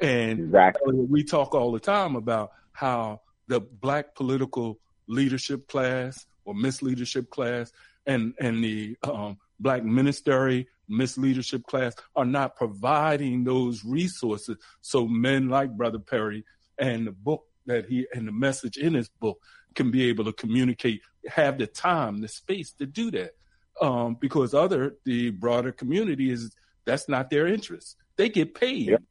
And 0.00 0.40
exactly. 0.40 0.94
we 0.94 1.24
talk 1.24 1.54
all 1.54 1.72
the 1.72 1.80
time 1.80 2.16
about 2.16 2.50
how 2.72 3.20
the 3.46 3.60
black 3.60 4.14
political 4.14 4.78
leadership 5.06 5.68
class 5.68 6.26
or 6.44 6.54
misleadership 6.54 7.30
class 7.30 7.72
and 8.06 8.34
and 8.40 8.62
the 8.62 8.96
um, 9.04 9.38
black 9.58 9.84
ministry 9.84 10.66
misleadership 10.90 11.64
class 11.64 11.94
are 12.16 12.24
not 12.24 12.56
providing 12.56 13.44
those 13.44 13.84
resources. 13.84 14.56
So 14.80 15.06
men 15.06 15.48
like 15.48 15.70
brother 15.76 15.98
perry 15.98 16.44
and 16.78 17.06
the 17.06 17.12
book 17.12 17.44
that 17.66 17.86
he 17.86 18.06
and 18.12 18.26
the 18.26 18.32
message 18.32 18.76
in 18.76 18.94
his 18.94 19.08
book 19.08 19.38
can 19.74 19.90
be 19.90 20.08
able 20.08 20.24
to 20.24 20.32
communicate 20.32 21.00
have 21.28 21.58
the 21.58 21.66
time 21.66 22.20
the 22.20 22.28
space 22.28 22.72
to 22.72 22.86
do 22.86 23.10
that. 23.12 23.32
Um, 23.80 24.16
because 24.20 24.52
other 24.52 24.96
the 25.04 25.30
broader 25.30 25.72
community 25.72 26.30
is 26.30 26.50
that's 26.84 27.08
not 27.08 27.30
their 27.30 27.46
interest. 27.46 27.96
They 28.16 28.28
get 28.28 28.54
paid 28.54 28.88
yep. 28.88 29.02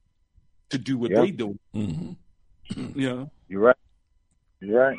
to 0.70 0.78
do 0.78 0.98
what 0.98 1.12
yep. 1.12 1.22
they 1.22 1.32
do. 1.32 1.58
Mm-hmm. 1.74 3.00
yeah. 3.00 3.26
You're 3.48 3.62
right. 3.62 3.76
You're 4.60 4.80
right 4.80 4.98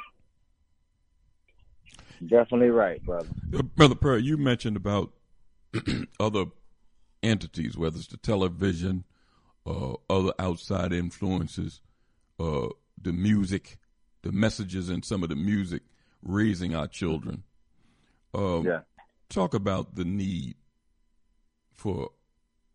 Definitely 2.26 2.68
right, 2.70 3.02
brother. 3.04 3.28
Uh, 3.56 3.62
brother 3.62 3.94
Perry, 3.94 4.22
you 4.22 4.36
mentioned 4.36 4.76
about 4.76 5.12
other 6.20 6.46
entities, 7.22 7.76
whether 7.76 7.96
it's 7.96 8.08
the 8.08 8.16
television, 8.16 9.04
uh, 9.66 9.94
other 10.08 10.32
outside 10.38 10.92
influences, 10.92 11.80
uh, 12.38 12.68
the 13.00 13.12
music, 13.12 13.78
the 14.22 14.32
messages 14.32 14.90
in 14.90 15.02
some 15.02 15.22
of 15.22 15.28
the 15.28 15.36
music. 15.36 15.82
raising 16.22 16.74
our 16.74 16.86
children. 16.86 17.44
Um, 18.34 18.66
Yeah. 18.66 18.80
Talk 19.30 19.54
about 19.54 19.94
the 19.94 20.04
need 20.04 20.56
for 21.72 22.10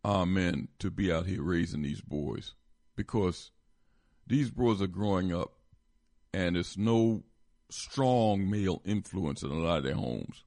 our 0.04 0.26
men 0.26 0.70
to 0.80 0.90
be 0.90 1.12
out 1.12 1.28
here 1.28 1.44
raising 1.44 1.84
these 1.84 2.02
boys 2.02 2.56
because 2.96 3.52
these 4.26 4.50
boys 4.50 4.82
are 4.82 4.88
growing 4.88 5.32
up 5.32 5.54
and 6.34 6.58
it's 6.58 6.76
no 6.76 7.24
strong 7.76 8.50
male 8.50 8.82
influence 8.86 9.44
in 9.44 9.52
a 9.52 9.56
lot 9.56 9.78
of 9.78 9.84
their 9.84 9.96
homes. 9.96 10.44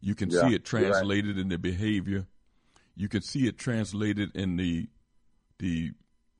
You 0.00 0.14
can 0.14 0.30
Yeah, 0.30 0.40
see 0.40 0.54
it 0.54 0.70
you're 0.72 0.82
right. 0.82 0.90
translated 0.92 1.38
in 1.38 1.48
their 1.48 1.58
behavior. 1.58 2.26
You 2.96 3.08
can 3.08 3.22
see 3.22 3.46
it 3.46 3.58
translated 3.58 4.34
in 4.36 4.56
the 4.56 4.88
the 5.58 5.92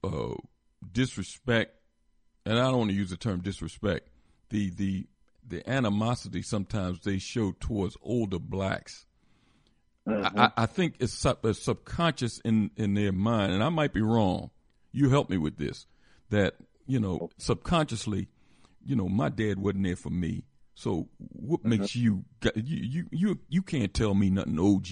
uh, 0.03 0.35
disrespect, 0.93 1.77
and 2.45 2.59
I 2.59 2.62
don't 2.64 2.79
want 2.79 2.91
to 2.91 2.97
use 2.97 3.11
the 3.11 3.16
term 3.16 3.41
disrespect. 3.41 4.09
The 4.51 4.70
the 4.70 5.07
the 5.47 5.68
animosity 5.68 6.43
sometimes 6.43 7.01
they 7.01 7.18
show 7.18 7.53
towards 7.61 7.97
older 8.03 8.39
blacks. 8.39 9.07
Mm-hmm. 10.09 10.39
I, 10.39 10.53
I 10.57 10.66
think 10.66 10.97
it's, 11.01 11.14
sub, 11.14 11.45
it's 11.45 11.62
subconscious 11.62 12.39
in 12.45 12.70
in 12.77 12.95
their 12.95 13.12
mind, 13.12 13.53
and 13.53 13.62
I 13.64 13.68
might 13.70 13.93
be 13.93 14.03
wrong. 14.03 14.51
You 14.93 15.09
help 15.11 15.31
me 15.31 15.39
with 15.39 15.57
this. 15.57 15.87
That 16.31 16.55
you 16.87 17.01
know 17.01 17.31
subconsciously, 17.39 18.29
you 18.85 18.97
know, 18.97 19.09
my 19.09 19.28
dad 19.28 19.59
wasn't 19.59 19.85
there 19.85 19.97
for 19.97 20.11
me. 20.11 20.45
So 20.74 21.09
what 21.18 21.64
Mm-hmm. 21.64 21.68
makes 21.68 21.95
you, 21.95 22.24
you 22.55 23.07
you 23.11 23.39
you 23.49 23.62
can't 23.62 23.95
tell 23.95 24.14
me 24.14 24.30
nothing, 24.30 24.59
OG. 24.59 24.89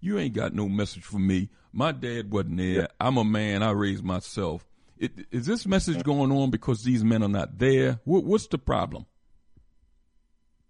You 0.00 0.18
ain't 0.18 0.34
got 0.34 0.54
no 0.54 0.68
message 0.68 1.04
for 1.04 1.18
me. 1.18 1.50
My 1.72 1.92
dad 1.92 2.32
wasn't 2.32 2.56
there. 2.58 2.88
I'm 2.98 3.18
a 3.18 3.24
man. 3.24 3.62
I 3.62 3.70
raised 3.72 4.02
myself. 4.04 4.66
It, 4.98 5.12
is 5.30 5.46
this 5.46 5.66
message 5.66 6.02
going 6.02 6.32
on 6.32 6.50
because 6.50 6.84
these 6.84 7.04
men 7.04 7.22
are 7.22 7.28
not 7.28 7.58
there? 7.58 8.00
What, 8.04 8.24
what's 8.24 8.46
the 8.46 8.58
problem? 8.58 9.06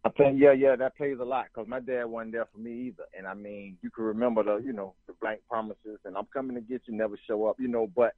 I 0.04 0.08
think 0.10 0.40
yeah, 0.40 0.52
yeah, 0.52 0.76
that 0.76 0.96
plays 0.96 1.18
a 1.20 1.24
lot 1.24 1.46
because 1.52 1.68
my 1.68 1.80
dad 1.80 2.04
wasn't 2.06 2.32
there 2.32 2.46
for 2.52 2.58
me 2.58 2.88
either. 2.88 3.04
And 3.16 3.26
I 3.26 3.34
mean, 3.34 3.76
you 3.82 3.90
can 3.90 4.04
remember 4.04 4.42
the, 4.42 4.56
you 4.64 4.72
know, 4.72 4.94
the 5.06 5.12
blank 5.20 5.40
promises 5.48 5.98
and 6.04 6.16
I'm 6.16 6.26
coming 6.32 6.56
to 6.56 6.62
get 6.62 6.82
you, 6.86 6.96
never 6.96 7.18
show 7.28 7.46
up, 7.46 7.56
you 7.60 7.68
know. 7.68 7.86
But 7.94 8.14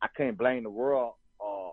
I 0.00 0.08
can't 0.16 0.38
blame 0.38 0.62
the 0.62 0.70
world. 0.70 1.14
Uh, 1.40 1.68
uh, 1.68 1.72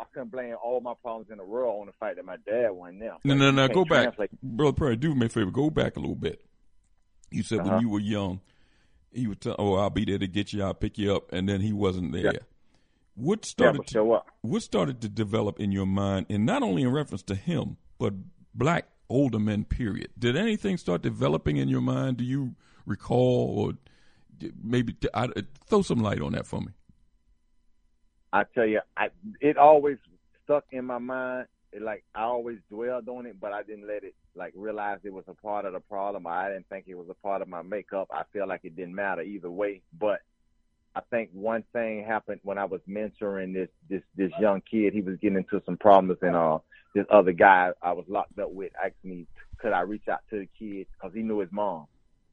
I 0.00 0.04
couldn't 0.12 0.30
blame 0.30 0.54
all 0.62 0.80
my 0.80 0.94
problems 1.02 1.30
in 1.30 1.38
the 1.38 1.44
world 1.44 1.80
on 1.80 1.86
the 1.86 1.92
fact 1.92 2.16
that 2.16 2.24
my 2.24 2.36
dad 2.46 2.70
wasn't 2.70 3.00
there. 3.00 3.16
No, 3.24 3.34
no, 3.34 3.50
no. 3.50 3.68
Go 3.68 3.84
back, 3.84 4.14
brother 4.42 4.72
Perry. 4.72 4.96
Do 4.96 5.14
me 5.14 5.26
a 5.26 5.28
favor. 5.28 5.50
Go 5.50 5.70
back 5.70 5.96
a 5.96 6.00
little 6.00 6.14
bit. 6.14 6.42
You 7.30 7.42
said 7.42 7.60
Uh-huh. 7.60 7.70
when 7.72 7.80
you 7.80 7.88
were 7.88 8.00
young, 8.00 8.40
he 9.12 9.26
would 9.26 9.40
tell, 9.40 9.56
"Oh, 9.58 9.74
I'll 9.74 9.90
be 9.90 10.04
there 10.04 10.18
to 10.18 10.26
get 10.28 10.52
you. 10.52 10.62
I'll 10.62 10.74
pick 10.74 10.98
you 10.98 11.14
up," 11.14 11.32
and 11.32 11.48
then 11.48 11.60
he 11.60 11.72
wasn't 11.72 12.12
there. 12.12 12.32
Yeah. 12.34 12.38
What 13.14 13.44
started 13.44 13.78
Never 13.94 14.20
to 14.20 14.22
what 14.42 14.62
started 14.62 15.00
to 15.00 15.08
develop 15.08 15.58
in 15.58 15.72
your 15.72 15.86
mind, 15.86 16.26
and 16.30 16.46
not 16.46 16.62
only 16.62 16.82
in 16.82 16.90
reference 16.92 17.22
to 17.24 17.34
him, 17.34 17.76
but 17.98 18.14
black 18.54 18.86
older 19.08 19.38
men. 19.40 19.64
Period. 19.64 20.10
Did 20.18 20.36
anything 20.36 20.76
start 20.76 21.02
developing 21.02 21.56
in 21.56 21.68
your 21.68 21.80
mind? 21.80 22.18
Do 22.18 22.24
you 22.24 22.54
recall, 22.86 23.58
or 23.58 23.72
maybe 24.62 24.94
I, 25.12 25.28
throw 25.66 25.82
some 25.82 25.98
light 25.98 26.20
on 26.20 26.32
that 26.32 26.46
for 26.46 26.60
me? 26.60 26.68
I 28.32 28.44
tell 28.54 28.66
you, 28.66 28.80
I 28.96 29.08
it 29.40 29.56
always 29.56 29.98
stuck 30.44 30.64
in 30.70 30.84
my 30.84 30.98
mind. 30.98 31.46
It, 31.72 31.82
like 31.82 32.04
I 32.14 32.22
always 32.22 32.58
dwelled 32.70 33.08
on 33.08 33.26
it, 33.26 33.40
but 33.40 33.52
I 33.52 33.62
didn't 33.62 33.86
let 33.86 34.04
it 34.04 34.14
like 34.34 34.52
realize 34.56 34.98
it 35.04 35.12
was 35.12 35.24
a 35.28 35.34
part 35.34 35.64
of 35.64 35.72
the 35.72 35.80
problem. 35.80 36.26
I 36.26 36.48
didn't 36.48 36.68
think 36.68 36.86
it 36.88 36.96
was 36.96 37.08
a 37.10 37.14
part 37.14 37.42
of 37.42 37.48
my 37.48 37.62
makeup. 37.62 38.08
I 38.10 38.22
feel 38.32 38.48
like 38.48 38.60
it 38.64 38.76
didn't 38.76 38.94
matter 38.94 39.22
either 39.22 39.50
way. 39.50 39.82
But 39.98 40.20
I 40.94 41.00
think 41.10 41.30
one 41.32 41.64
thing 41.72 42.04
happened 42.04 42.40
when 42.42 42.58
I 42.58 42.64
was 42.64 42.80
mentoring 42.88 43.52
this 43.54 43.68
this 43.88 44.02
this 44.16 44.32
young 44.40 44.62
kid. 44.70 44.94
He 44.94 45.02
was 45.02 45.16
getting 45.20 45.38
into 45.38 45.62
some 45.66 45.76
problems, 45.76 46.18
and 46.22 46.36
uh, 46.36 46.58
this 46.94 47.06
other 47.10 47.32
guy 47.32 47.70
I 47.82 47.92
was 47.92 48.06
locked 48.08 48.38
up 48.38 48.50
with 48.50 48.72
asked 48.82 49.04
me, 49.04 49.26
could 49.58 49.72
I 49.72 49.80
reach 49.80 50.08
out 50.10 50.20
to 50.30 50.38
the 50.40 50.48
kid 50.58 50.86
because 50.92 51.14
he 51.14 51.22
knew 51.22 51.40
his 51.40 51.52
mom 51.52 51.86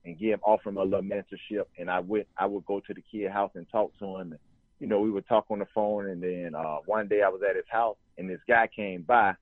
and 0.05 0.17
give 0.17 0.39
offer 0.43 0.69
him 0.69 0.77
a 0.77 0.83
little 0.83 1.01
mentorship. 1.01 1.65
And 1.77 1.89
I 1.89 1.99
went, 1.99 2.27
I 2.37 2.45
would 2.45 2.65
go 2.65 2.79
to 2.79 2.93
the 2.93 3.01
kid 3.01 3.31
house 3.31 3.51
and 3.55 3.67
talk 3.69 3.91
to 3.99 4.05
him. 4.17 4.31
And, 4.31 4.39
you 4.79 4.87
know, 4.87 4.99
we 4.99 5.11
would 5.11 5.27
talk 5.27 5.45
on 5.49 5.59
the 5.59 5.67
phone. 5.73 6.07
And 6.07 6.21
then 6.21 6.55
uh, 6.55 6.77
one 6.85 7.07
day 7.07 7.21
I 7.21 7.29
was 7.29 7.41
at 7.47 7.55
his 7.55 7.65
house 7.69 7.97
and 8.17 8.29
this 8.29 8.41
guy 8.47 8.67
came 8.67 9.03
by 9.03 9.33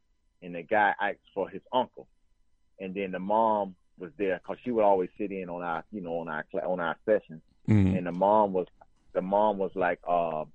and 0.42 0.56
the 0.56 0.64
guy 0.64 0.94
asked 1.02 1.20
for 1.34 1.50
his 1.50 1.62
uncle. 1.72 2.08
And 2.80 2.94
then 2.94 3.12
the 3.12 3.20
mom 3.20 3.76
was 4.00 4.12
there 4.18 4.40
because 4.42 4.58
she 4.64 4.72
would 4.72 4.84
always 4.84 5.10
sit 5.18 5.32
in 5.32 5.50
on 5.50 5.62
our, 5.62 5.84
you 5.92 6.02
know, 6.02 6.20
on 6.20 6.28
our 6.28 6.46
on 6.66 6.80
our 6.80 6.98
sessions. 7.06 7.42
Mhm. 7.68 7.98
And 7.98 8.08
the 8.08 8.12
mom 8.12 8.54
was, 8.54 8.68
the 9.14 9.22
mom 9.22 9.58
was 9.58 9.72
like, 9.76 10.00
uh, 10.08 10.46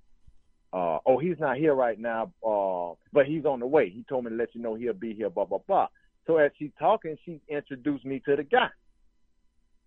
uh, 0.73 0.99
oh, 1.07 1.19
he's 1.19 1.39
not 1.39 1.57
here 1.57 1.75
right 1.75 1.99
now, 1.99 2.33
uh, 2.47 2.95
but 3.13 3.27
he's 3.27 3.47
on 3.47 3.61
the 3.61 3.67
way. 3.67 3.89
He 3.89 4.05
told 4.09 4.25
me 4.25 4.31
to 4.31 4.37
let 4.37 4.55
you 4.55 4.61
know 4.61 4.75
he'll 4.75 4.93
be 4.93 5.15
here, 5.15 5.31
blah, 5.31 5.47
blah, 5.47 5.59
blah. 5.67 5.89
So 6.27 6.37
as 6.37 6.51
she's 6.59 6.73
talking, 6.79 7.17
she 7.25 7.41
introduced 7.49 8.05
me 8.05 8.21
to 8.27 8.37
the 8.37 8.43
guy. 8.43 8.69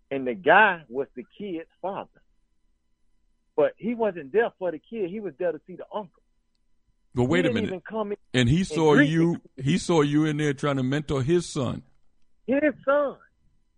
And 0.09 0.25
the 0.25 0.33
guy 0.33 0.83
was 0.89 1.07
the 1.15 1.25
kid's 1.37 1.69
father. 1.81 2.09
But 3.61 3.75
he 3.77 3.93
wasn't 3.93 4.33
there 4.33 4.49
for 4.57 4.71
the 4.71 4.79
kid. 4.79 5.11
He 5.11 5.19
was 5.19 5.33
there 5.37 5.51
to 5.51 5.61
see 5.67 5.75
the 5.75 5.85
uncle. 5.93 6.23
But 7.13 7.25
wait 7.25 7.45
a 7.45 7.53
minute. 7.53 7.67
Even 7.67 7.81
come 7.81 8.11
in 8.11 8.17
And 8.33 8.49
he 8.49 8.63
saw 8.63 8.95
greet 8.95 9.11
you. 9.11 9.39
He 9.55 9.77
saw 9.77 10.01
you 10.01 10.25
in 10.25 10.37
there 10.37 10.55
trying 10.55 10.77
to 10.77 10.83
mentor 10.83 11.21
his 11.21 11.45
son. 11.45 11.83
his 12.47 12.73
son, 12.83 13.17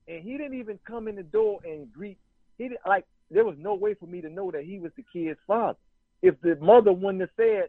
and 0.08 0.24
he 0.24 0.38
didn't 0.38 0.58
even 0.58 0.80
come 0.88 1.10
in 1.10 1.18
the 1.18 1.24
door 1.24 1.60
and 1.66 1.92
greet. 1.92 2.18
He 2.58 2.70
didn't, 2.70 2.80
like 2.88 3.04
there 3.30 3.44
was 3.44 3.58
no 3.60 3.74
way 3.74 3.94
for 3.94 4.06
me 4.06 4.22
to 4.22 4.30
know 4.30 4.52
that 4.52 4.64
he 4.64 4.80
was 4.80 4.94
the 4.96 5.04
kid's 5.12 5.38
father. 5.46 5.78
If 6.22 6.40
the 6.40 6.56
mother 6.62 6.94
wouldn't 6.94 7.20
have 7.20 7.32
said, 7.36 7.68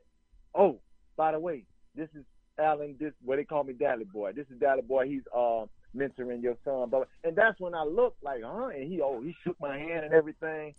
"Oh, 0.55 0.79
by 1.17 1.33
the 1.33 1.41
way, 1.41 1.65
this 1.97 2.11
is 2.15 2.25
Alan. 2.61 2.95
This 3.01 3.13
what 3.25 3.39
they 3.39 3.45
call 3.45 3.65
me, 3.65 3.73
Daddy 3.73 4.05
Boy. 4.05 4.35
This 4.35 4.47
is 4.53 4.61
Daddy 4.61 4.83
Boy. 4.83 5.09
He's 5.09 5.27
uh 5.37 5.65
mentoring 5.97 6.45
your 6.45 6.59
son." 6.65 6.91
Blah. 6.91 7.07
And 7.25 7.35
that's 7.35 7.59
when 7.59 7.75
I 7.75 7.83
looked 7.83 8.23
like, 8.23 8.45
huh? 8.45 8.69
And 8.69 8.87
he 8.87 9.01
oh 9.01 9.21
he 9.21 9.35
shook 9.43 9.59
my 9.61 9.77
hand 9.77 10.05
and 10.05 10.15
everything. 10.15 10.77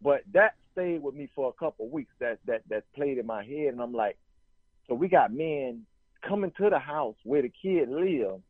But 0.00 0.22
that 0.32 0.54
stayed 0.78 1.02
with 1.02 1.14
me 1.14 1.28
for 1.34 1.48
a 1.50 1.52
couple 1.64 1.88
weeks. 1.90 2.12
That 2.20 2.38
that 2.46 2.62
that 2.70 2.84
played 2.94 3.18
in 3.18 3.26
my 3.26 3.44
head, 3.44 3.68
and 3.72 3.80
I'm 3.80 3.92
like, 3.92 4.18
so 4.88 4.94
we 4.94 5.08
got 5.08 5.32
men 5.32 5.82
coming 6.26 6.52
to 6.58 6.70
the 6.70 6.78
house 6.78 7.16
where 7.24 7.42
the 7.42 7.52
kid 7.62 7.88
lives 7.88 8.42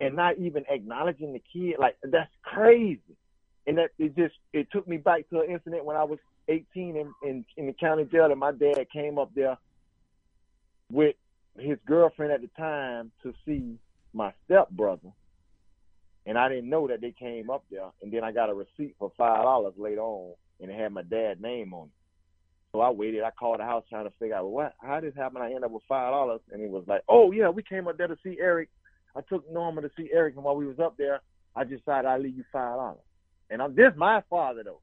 and 0.00 0.16
not 0.16 0.38
even 0.38 0.64
acknowledging 0.68 1.32
the 1.32 1.42
kid. 1.52 1.76
Like 1.78 1.96
that's 2.02 2.32
crazy. 2.42 3.16
And 3.66 3.78
that 3.78 3.90
it 3.98 4.16
just 4.16 4.34
it 4.52 4.68
took 4.72 4.88
me 4.88 4.96
back 4.96 5.28
to 5.30 5.40
an 5.40 5.50
incident 5.50 5.84
when 5.84 5.96
I 5.96 6.04
was 6.04 6.18
18 6.48 6.64
in 6.96 7.12
in, 7.22 7.44
in 7.56 7.66
the 7.66 7.72
county 7.74 8.04
jail, 8.04 8.30
and 8.30 8.40
my 8.40 8.52
dad 8.52 8.86
came 8.92 9.18
up 9.18 9.30
there 9.34 9.56
with 10.90 11.16
his 11.58 11.78
girlfriend 11.86 12.32
at 12.32 12.40
the 12.40 12.50
time 12.58 13.12
to 13.22 13.34
see 13.46 13.78
my 14.14 14.32
stepbrother. 14.46 15.10
And 16.26 16.38
I 16.38 16.48
didn't 16.48 16.70
know 16.70 16.88
that 16.88 17.00
they 17.00 17.12
came 17.12 17.50
up 17.50 17.64
there. 17.70 17.90
And 18.02 18.12
then 18.12 18.24
I 18.24 18.32
got 18.32 18.50
a 18.50 18.54
receipt 18.54 18.94
for 18.98 19.12
five 19.18 19.42
dollars 19.42 19.74
later 19.76 20.00
on, 20.02 20.34
and 20.62 20.70
it 20.70 20.78
had 20.78 20.92
my 20.92 21.02
dad's 21.02 21.42
name 21.42 21.74
on 21.74 21.88
it. 21.88 21.92
So 22.72 22.80
I 22.80 22.90
waited. 22.90 23.22
I 23.22 23.30
called 23.32 23.60
the 23.60 23.64
house 23.64 23.84
trying 23.90 24.06
to 24.06 24.14
figure 24.18 24.36
out 24.36 24.48
what 24.48 24.74
how 24.80 25.00
did 25.00 25.12
this 25.12 25.18
happen. 25.18 25.42
I 25.42 25.46
ended 25.48 25.64
up 25.64 25.72
with 25.72 25.82
five 25.88 26.12
dollars, 26.12 26.40
and 26.52 26.62
it 26.62 26.70
was 26.70 26.84
like, 26.86 27.02
oh 27.08 27.32
yeah, 27.32 27.50
we 27.50 27.62
came 27.62 27.86
up 27.88 27.98
there 27.98 28.08
to 28.08 28.16
see 28.24 28.38
Eric. 28.40 28.70
I 29.14 29.20
took 29.28 29.50
Norma 29.52 29.82
to 29.82 29.90
see 29.96 30.08
Eric, 30.14 30.36
and 30.36 30.44
while 30.44 30.56
we 30.56 30.66
was 30.66 30.78
up 30.78 30.96
there, 30.96 31.20
I 31.54 31.64
decided 31.64 32.06
I'd 32.06 32.22
leave 32.22 32.36
you 32.36 32.44
five 32.50 32.76
dollars. 32.76 33.04
And 33.50 33.60
I'm 33.60 33.74
this 33.74 33.92
my 33.96 34.22
father 34.30 34.62
though. 34.64 34.80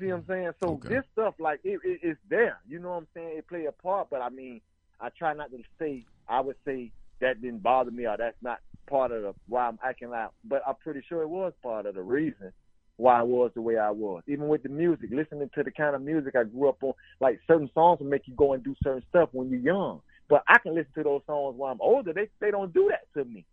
See 0.00 0.06
what 0.06 0.16
I'm 0.16 0.24
saying? 0.26 0.52
So 0.60 0.82
Okay. 0.84 0.88
this 0.88 1.04
stuff 1.12 1.34
like 1.38 1.60
it, 1.64 1.80
it 1.84 2.00
it's 2.02 2.20
there. 2.30 2.58
You 2.66 2.78
know 2.78 2.90
what 2.90 2.96
I'm 2.96 3.08
saying? 3.14 3.34
It 3.36 3.48
play 3.48 3.66
a 3.66 3.72
part, 3.72 4.08
but 4.10 4.22
I 4.22 4.30
mean, 4.30 4.60
I 5.00 5.10
try 5.18 5.34
not 5.34 5.50
to 5.50 5.58
say. 5.78 6.06
I 6.28 6.40
would 6.40 6.56
say 6.64 6.90
that 7.20 7.42
didn't 7.42 7.62
bother 7.62 7.90
me 7.90 8.06
or 8.06 8.16
that's 8.16 8.36
not 8.42 8.60
part 8.88 9.12
of 9.12 9.22
the 9.22 9.34
why 9.46 9.68
I'm 9.68 9.78
acting 9.84 10.12
out. 10.14 10.32
But 10.44 10.62
I'm 10.66 10.76
pretty 10.82 11.02
sure 11.06 11.22
it 11.22 11.28
was 11.28 11.52
part 11.62 11.84
of 11.86 11.96
the 11.96 12.02
reason 12.02 12.50
why 12.96 13.18
I 13.18 13.22
was 13.22 13.50
the 13.54 13.62
way 13.62 13.76
I 13.76 13.90
was. 13.90 14.22
Even 14.26 14.48
with 14.48 14.62
the 14.62 14.68
music, 14.68 15.10
listening 15.10 15.50
to 15.54 15.62
the 15.62 15.70
kind 15.70 15.94
of 15.94 16.02
music 16.02 16.34
I 16.36 16.44
grew 16.44 16.68
up 16.68 16.82
on, 16.82 16.94
like 17.20 17.40
certain 17.46 17.70
songs 17.74 18.00
will 18.00 18.06
make 18.06 18.26
you 18.26 18.34
go 18.34 18.52
and 18.52 18.62
do 18.62 18.74
certain 18.82 19.02
stuff 19.08 19.30
when 19.32 19.50
you're 19.50 19.60
young. 19.60 20.00
But 20.28 20.42
I 20.48 20.58
can 20.58 20.74
listen 20.74 20.92
to 20.94 21.02
those 21.02 21.22
songs 21.26 21.56
while 21.56 21.72
I'm 21.72 21.80
older. 21.80 22.12
They 22.12 22.28
they 22.40 22.50
don't 22.50 22.72
do 22.72 22.90
that 22.90 23.12
to 23.18 23.28
me. 23.28 23.44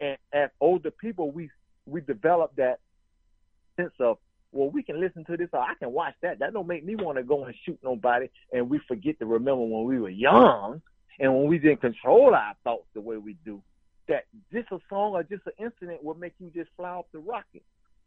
And 0.00 0.16
as 0.32 0.50
older 0.60 0.90
people, 0.90 1.30
we 1.30 1.50
we 1.86 2.00
develop 2.00 2.54
that 2.56 2.80
sense 3.76 3.92
of 3.98 4.18
well, 4.52 4.68
we 4.68 4.82
can 4.82 5.00
listen 5.00 5.24
to 5.24 5.36
this 5.36 5.48
or 5.52 5.60
I 5.60 5.74
can 5.78 5.92
watch 5.92 6.14
that. 6.22 6.38
That 6.38 6.52
don't 6.52 6.66
make 6.66 6.84
me 6.84 6.94
want 6.94 7.16
to 7.16 7.24
go 7.24 7.44
and 7.44 7.54
shoot 7.64 7.78
nobody. 7.82 8.28
And 8.52 8.68
we 8.68 8.80
forget 8.86 9.18
to 9.18 9.26
remember 9.26 9.62
when 9.62 9.84
we 9.84 9.98
were 9.98 10.10
young 10.10 10.82
and 11.18 11.34
when 11.34 11.46
we 11.46 11.58
didn't 11.58 11.80
control 11.80 12.34
our 12.34 12.54
thoughts 12.62 12.86
the 12.94 13.00
way 13.00 13.16
we 13.16 13.36
do. 13.44 13.62
That 14.08 14.24
just 14.52 14.70
a 14.70 14.78
song 14.90 15.12
or 15.12 15.22
just 15.22 15.46
an 15.46 15.52
incident 15.58 16.04
will 16.04 16.14
make 16.14 16.34
you 16.38 16.50
just 16.54 16.68
fly 16.76 16.90
off 16.90 17.06
the 17.12 17.18
rocket. 17.18 17.62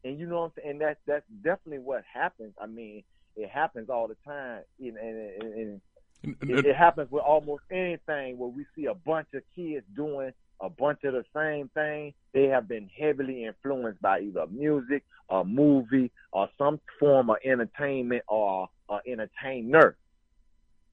And 0.06 0.20
you 0.20 0.28
know 0.28 0.42
what 0.42 0.46
I'm 0.46 0.52
saying? 0.58 0.70
And 0.70 0.82
that's 0.82 1.00
that's 1.08 1.26
definitely 1.44 1.80
what 1.80 2.04
happens. 2.14 2.54
I 2.62 2.68
mean, 2.68 3.04
it 3.36 3.50
happens 3.50 3.90
all 3.90 4.08
the 4.08 4.16
time. 4.24 4.62
And, 4.80 4.96
and, 4.98 5.42
and, 5.42 5.82
and 6.24 6.50
it, 6.50 6.66
it 6.68 6.76
happens 6.76 7.10
with 7.12 7.24
almost 7.24 7.64
anything 7.72 8.38
where 8.38 8.50
we 8.50 8.66
see 8.76 8.86
a 8.86 8.94
bunch 8.94 9.28
of 9.34 9.42
kids 9.56 9.84
doing 9.96 10.32
a 10.62 10.70
bunch 10.70 11.00
of 11.04 11.14
the 11.14 11.26
same 11.36 11.70
thing. 11.74 12.14
They 12.34 12.46
have 12.46 12.68
been 12.68 12.88
heavily 12.88 13.46
influenced 13.46 14.02
by 14.02 14.20
either 14.20 14.46
music, 14.48 15.04
a 15.30 15.44
movie, 15.44 16.12
or 16.32 16.50
some 16.58 16.80
form 17.00 17.32
of 17.32 17.38
entertainment 17.44 18.24
or 18.28 18.70
uh, 18.88 19.00
entertainer, 19.08 19.98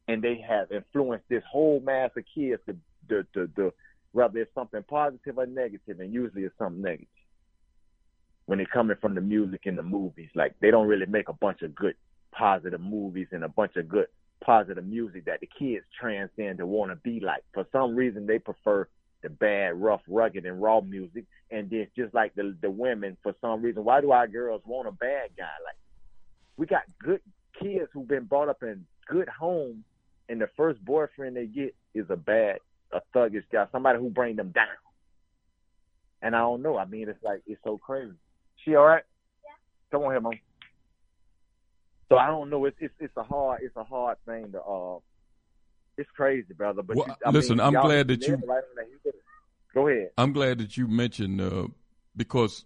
and 0.08 0.22
they 0.22 0.42
have 0.48 0.72
influenced 0.72 1.28
this 1.28 1.44
whole 1.50 1.80
mass 1.80 2.10
of 2.16 2.24
kids 2.34 2.62
to 2.66 2.76
to 3.10 3.26
to, 3.34 3.46
to 3.56 3.74
whether 4.12 4.40
it's 4.40 4.54
something 4.54 4.82
positive 4.88 5.36
or 5.36 5.46
negative, 5.46 6.00
and 6.00 6.14
usually 6.14 6.44
it's 6.44 6.56
something 6.58 6.82
negative. 6.82 7.08
When 8.47 8.59
they're 8.59 8.66
coming 8.66 8.97
from 9.01 9.14
the 9.14 9.20
music 9.20 9.62
and 9.66 9.78
the 9.78 9.82
movies, 9.82 10.30
like 10.34 10.55
they 10.61 10.70
don't 10.70 10.88
really 10.88 11.07
make 11.07 11.28
a 11.28 11.32
bunch 11.32 11.62
of 11.62 11.74
good 11.74 11.95
positive 12.32 12.80
movies 12.80 13.28
and 13.30 13.45
a 13.45 13.49
bunch 13.49 13.76
of 13.76 13.88
good 13.88 14.07
positive 14.45 14.84
music 14.84 15.24
that 15.26 15.40
the 15.40 15.49
kids 15.59 15.84
transcend 15.99 16.59
to 16.59 16.66
want 16.66 16.90
to 16.90 16.97
be 16.97 17.20
like. 17.20 17.45
For 17.55 17.66
some 17.72 17.95
reason, 17.95 18.26
they 18.26 18.38
prefer 18.38 18.88
the 19.22 19.30
bad, 19.30 19.80
rough, 19.80 20.01
rugged, 20.09 20.45
and 20.45 20.61
raw 20.61 20.80
music. 20.80 21.24
And 21.51 21.70
then 21.70 21.86
just 21.97 22.12
like 22.14 22.34
the 22.34 22.57
the 22.61 22.70
women, 22.70 23.16
for 23.22 23.34
some 23.40 23.62
reason, 23.62 23.84
why 23.84 24.01
do 24.01 24.11
our 24.11 24.26
girls 24.26 24.62
want 24.66 24.88
a 24.88 24.93
bad 24.93 25.30
guy? 25.36 25.45
Like 25.64 25.76
we 26.57 26.66
got 26.66 26.82
good 27.03 27.20
kids 27.61 27.88
who've 27.93 28.09
been 28.09 28.24
brought 28.24 28.49
up 28.49 28.62
in 28.62 28.84
good 29.07 29.28
homes, 29.28 29.84
and 30.28 30.40
the 30.40 30.49
first 30.57 30.84
boyfriend 30.84 31.36
they 31.36 31.47
get 31.47 31.74
is 31.95 32.07
a 32.11 32.16
bad, 32.16 32.59
a 32.93 33.01
thuggish 33.14 33.45
guy, 33.53 33.66
somebody 33.70 33.99
who 33.99 34.11
bring 34.11 34.36
them 34.36 34.51
down. 34.51 34.66
And 36.22 36.36
I 36.36 36.40
don't 36.40 36.62
know. 36.62 36.78
I 36.78 36.84
mean, 36.84 37.09
it's 37.09 37.22
like 37.22 37.43
it's 37.47 37.61
so 37.64 37.78
crazy. 37.78 38.12
She 38.64 38.74
all 38.74 38.84
right? 38.86 39.02
Yeah. 39.44 39.50
Come 39.98 40.02
on 40.06 40.12
here, 40.12 40.20
mom. 40.20 40.32
So 42.08 42.16
I 42.18 42.26
don't 42.28 42.50
know. 42.50 42.64
It's 42.66 42.76
it's 42.80 42.94
it's 43.00 43.16
a 43.16 43.22
hard 43.22 43.60
it's 43.62 43.76
a 43.76 43.84
hard 43.84 44.18
thing 44.26 44.52
to 44.52 44.60
uh. 44.62 44.98
It's 45.98 46.10
crazy, 46.16 46.54
brother. 46.54 46.82
But 46.82 46.96
Well, 46.96 47.06
you, 47.08 47.14
I 47.26 47.30
listen, 47.30 47.58
mean, 47.58 47.66
I'm 47.66 47.74
glad 47.82 48.08
that 48.08 48.26
you- 48.26 48.34
right 48.36 48.40
on 48.40 48.86
the. 49.04 49.12
Go 49.74 49.88
ahead. 49.88 50.10
I'm 50.18 50.32
glad 50.32 50.58
that 50.58 50.76
you 50.76 50.86
mentioned 50.86 51.40
uh, 51.40 51.68
because 52.16 52.64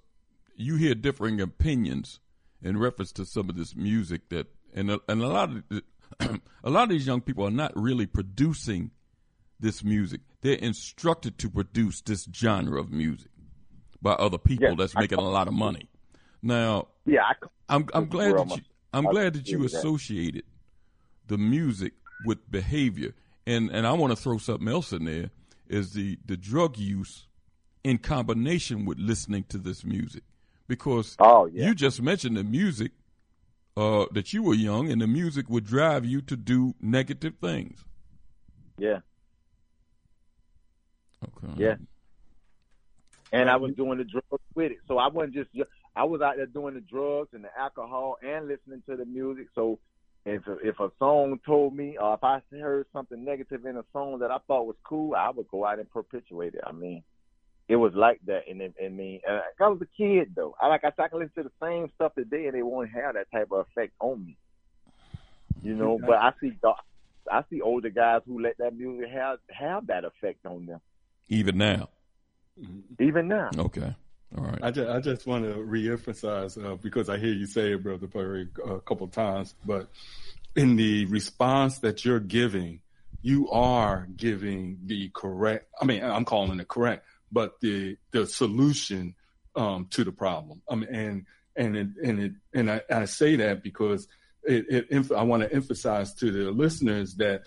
you 0.56 0.76
hear 0.76 0.94
differing 0.94 1.40
opinions 1.40 2.18
in 2.62 2.78
reference 2.78 3.12
to 3.12 3.24
some 3.24 3.48
of 3.48 3.56
this 3.56 3.76
music 3.76 4.28
that 4.30 4.46
and 4.74 4.90
a, 4.90 5.00
and 5.08 5.22
a 5.22 5.26
lot 5.28 5.50
of 5.50 5.62
the- 5.68 5.84
a 6.64 6.70
lot 6.70 6.84
of 6.84 6.88
these 6.90 7.06
young 7.06 7.20
people 7.20 7.44
are 7.46 7.50
not 7.50 7.72
really 7.76 8.06
producing 8.06 8.90
this 9.58 9.82
music. 9.84 10.20
They're 10.42 10.54
instructed 10.56 11.38
to 11.38 11.50
produce 11.50 12.00
this 12.00 12.28
genre 12.32 12.80
of 12.80 12.90
music 12.92 13.30
by 14.02 14.12
other 14.12 14.38
people 14.38 14.68
Yes, 14.68 14.78
that's 14.78 14.94
making 14.96 15.18
a 15.18 15.22
lot 15.28 15.48
of 15.48 15.54
money. 15.54 15.88
Now, 16.42 16.88
Yeah, 17.04 17.22
I, 17.24 17.34
I'm 17.68 17.86
I'm 17.94 18.06
glad 18.06 18.36
that 18.38 18.56
you. 18.56 18.62
I'm 18.92 19.06
I 19.06 19.10
glad 19.10 19.34
that 19.34 19.46
you 19.50 19.56
agree 19.56 19.64
with 19.64 19.72
that. 19.72 19.78
associated 19.78 20.44
the 21.26 21.38
music 21.38 21.92
with 22.24 22.48
behavior, 22.50 23.14
and 23.46 23.70
and 23.70 23.86
I 23.86 23.92
want 23.92 24.12
to 24.12 24.16
throw 24.16 24.38
something 24.38 24.68
else 24.68 24.92
in 24.92 25.04
there 25.04 25.30
is 25.68 25.92
the 25.94 26.18
the 26.26 26.36
drug 26.36 26.78
use 26.78 27.26
in 27.82 27.98
combination 27.98 28.84
with 28.84 28.98
listening 28.98 29.44
to 29.48 29.58
this 29.58 29.84
music 29.84 30.22
because 30.68 31.16
Oh, 31.18 31.46
yeah. 31.46 31.66
you 31.66 31.74
just 31.74 32.00
mentioned 32.02 32.36
the 32.36 32.44
music 32.44 32.92
uh, 33.76 34.06
that 34.12 34.32
you 34.32 34.42
were 34.42 34.54
young 34.54 34.90
and 34.90 35.00
the 35.00 35.06
music 35.06 35.48
would 35.48 35.64
drive 35.64 36.04
you 36.04 36.20
to 36.22 36.36
do 36.36 36.74
negative 36.80 37.34
things. 37.40 37.84
yeah, 38.78 39.00
Okay. 41.24 41.52
yeah. 41.56 41.74
And 43.40 43.50
I 43.50 43.56
was 43.56 43.74
doing 43.74 43.98
the 43.98 44.04
drugs 44.04 44.44
with 44.54 44.72
it, 44.72 44.78
so 44.88 44.98
I 44.98 45.08
wasn't 45.08 45.34
just 45.34 45.50
I 45.94 46.04
was 46.04 46.20
out 46.20 46.36
there 46.36 46.46
doing 46.46 46.74
the 46.74 46.80
drugs 46.80 47.30
and 47.32 47.44
the 47.44 47.58
alcohol 47.58 48.18
and 48.22 48.48
listening 48.48 48.82
to 48.88 48.96
the 48.96 49.04
music. 49.06 49.48
So 49.54 49.78
if 50.26 50.42
if 50.62 50.78
a 50.80 50.90
song 50.98 51.40
told 51.46 51.74
me, 51.74 51.96
or 51.98 52.14
if 52.14 52.24
I 52.24 52.40
heard 52.50 52.86
something 52.92 53.24
negative 53.24 53.64
in 53.64 53.76
a 53.76 53.84
song 53.92 54.18
that 54.18 54.30
I 54.30 54.38
thought 54.46 54.66
was 54.66 54.76
cool, 54.84 55.14
I 55.14 55.30
would 55.30 55.48
go 55.48 55.64
out 55.64 55.78
and 55.78 55.90
perpetuate 55.90 56.54
it. 56.54 56.62
I 56.66 56.72
mean, 56.72 57.02
it 57.68 57.76
was 57.76 57.94
like 57.94 58.20
that. 58.26 58.42
And 58.48 58.60
I 58.62 58.88
mean, 58.88 59.20
uh, 59.28 59.40
I 59.60 59.68
was 59.68 59.80
a 59.80 59.96
kid 59.96 60.32
though. 60.34 60.54
I 60.60 60.66
like 60.66 60.84
I, 60.84 60.88
I 61.02 61.08
can 61.08 61.20
listen 61.20 61.42
to 61.42 61.42
the 61.44 61.66
same 61.66 61.90
stuff 61.94 62.14
today, 62.14 62.46
and 62.46 62.54
they 62.54 62.62
won't 62.62 62.90
have 62.90 63.14
that 63.14 63.30
type 63.32 63.48
of 63.52 63.66
effect 63.70 63.92
on 64.00 64.26
me. 64.26 64.36
You 65.62 65.74
know, 65.74 65.98
but 65.98 66.18
I 66.18 66.32
see 66.40 66.52
I 67.30 67.42
see 67.48 67.60
older 67.60 67.90
guys 67.90 68.22
who 68.26 68.40
let 68.40 68.58
that 68.58 68.76
music 68.76 69.08
have 69.10 69.38
have 69.48 69.86
that 69.86 70.04
effect 70.04 70.44
on 70.44 70.66
them, 70.66 70.80
Even 71.28 71.56
now. 71.56 71.88
Even 73.00 73.28
now. 73.28 73.50
Okay. 73.56 73.94
All 74.36 74.44
right. 74.44 74.58
I 74.62 74.70
just, 74.70 74.90
I 74.90 75.00
just 75.00 75.26
want 75.26 75.44
to 75.44 75.54
reemphasize 75.54 76.62
uh, 76.62 76.74
because 76.76 77.08
I 77.08 77.18
hear 77.18 77.32
you 77.32 77.46
say 77.46 77.72
it, 77.72 77.82
Brother 77.82 78.06
Perry, 78.06 78.48
a 78.64 78.80
couple 78.80 79.06
times, 79.08 79.54
but 79.64 79.88
in 80.54 80.76
the 80.76 81.06
response 81.06 81.78
that 81.78 82.04
you're 82.04 82.20
giving, 82.20 82.80
you 83.22 83.50
are 83.50 84.08
giving 84.16 84.78
the 84.84 85.10
correct. 85.14 85.68
I 85.80 85.84
mean, 85.84 86.02
I'm 86.02 86.24
calling 86.24 86.58
it 86.60 86.68
correct, 86.68 87.06
but 87.30 87.60
the 87.60 87.96
the 88.10 88.26
solution 88.26 89.14
um, 89.54 89.86
to 89.90 90.04
the 90.04 90.12
problem. 90.12 90.62
I 90.68 90.74
mean, 90.76 90.88
and 90.92 91.26
and 91.56 91.76
it, 91.76 91.88
and 92.04 92.20
it, 92.20 92.32
and 92.54 92.70
I, 92.70 92.80
I 92.90 93.04
say 93.06 93.36
that 93.36 93.62
because 93.62 94.08
it, 94.44 94.86
it 94.90 95.12
I 95.12 95.22
want 95.22 95.42
to 95.42 95.52
emphasize 95.52 96.14
to 96.14 96.30
the 96.30 96.50
listeners 96.50 97.14
that 97.16 97.42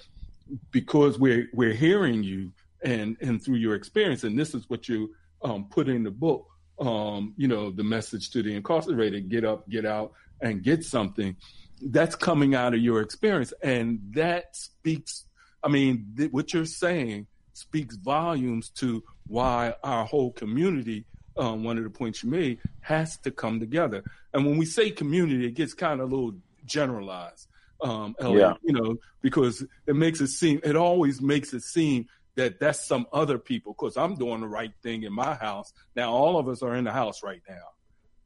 because 0.72 1.20
we're 1.20 1.47
we're 1.53 1.74
hearing 1.74 2.24
you 2.24 2.51
and 2.84 3.18
and 3.22 3.44
through 3.44 3.58
your 3.58 3.76
experience, 3.76 4.24
and 4.24 4.38
this 4.38 4.54
is 4.54 4.70
what 4.70 4.88
you 4.90 5.14
um, 5.42 5.68
put 5.70 5.88
in 5.90 6.04
the 6.04 6.12
book. 6.12 6.48
Um, 6.80 7.34
you 7.38 7.48
know, 7.48 7.72
the 7.72 7.84
message 7.84 8.32
to 8.32 8.42
the 8.44 8.56
incarcerated: 8.56 9.30
get 9.30 9.44
up, 9.46 9.70
get 9.70 9.86
out, 9.86 10.14
and 10.42 10.64
get 10.64 10.84
something. 10.84 11.36
That's 11.82 12.16
coming 12.16 12.56
out 12.56 12.74
of 12.74 12.80
your 12.82 13.02
experience, 13.02 13.54
and 13.62 14.00
that 14.12 14.56
speaks. 14.56 15.26
I 15.64 15.68
mean, 15.68 16.14
th- 16.18 16.32
what 16.32 16.54
you're 16.54 16.66
saying 16.66 17.28
speaks 17.54 17.96
volumes 17.98 18.70
to 18.70 19.04
why 19.28 19.74
our 19.84 20.06
whole 20.06 20.32
community. 20.32 21.06
Um, 21.38 21.64
one 21.64 21.78
of 21.78 21.86
the 21.86 21.90
points 21.90 22.22
you 22.22 22.30
made 22.30 22.60
has 22.82 23.18
to 23.20 23.32
come 23.32 23.62
together, 23.62 24.04
and 24.34 24.46
when 24.46 24.58
we 24.58 24.66
say 24.66 24.90
community, 24.92 25.46
it 25.46 25.52
gets 25.52 25.74
kind 25.74 26.02
of 26.02 26.12
a 26.12 26.16
little 26.16 26.36
generalized. 26.66 27.48
Um, 27.82 28.14
Ellie, 28.20 28.40
Yeah. 28.40 28.56
you 28.62 28.74
know, 28.74 28.98
because 29.22 29.66
it 29.88 29.96
makes 29.96 30.20
it 30.20 30.28
seem. 30.28 30.60
It 30.66 30.76
always 30.76 31.22
makes 31.22 31.54
it 31.54 31.64
seem 31.64 32.08
that 32.36 32.60
that's 32.60 32.86
some 32.86 33.06
other 33.12 33.38
people 33.38 33.76
because 33.78 33.98
I'm 33.98 34.16
doing 34.16 34.42
the 34.42 34.48
right 34.48 34.72
thing 34.82 35.04
in 35.04 35.14
my 35.14 35.36
house. 35.36 35.74
Now 35.96 36.12
all 36.12 36.38
of 36.38 36.48
us 36.48 36.62
are 36.62 36.76
in 36.76 36.86
the 36.86 36.92
house 36.92 37.24
right 37.24 37.42
now. 37.48 37.68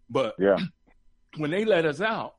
But 0.10 0.36
Yeah. 0.38 0.58
when 1.38 1.51
they 1.51 1.66
let 1.66 1.86
us 1.86 2.01
out, 2.01 2.36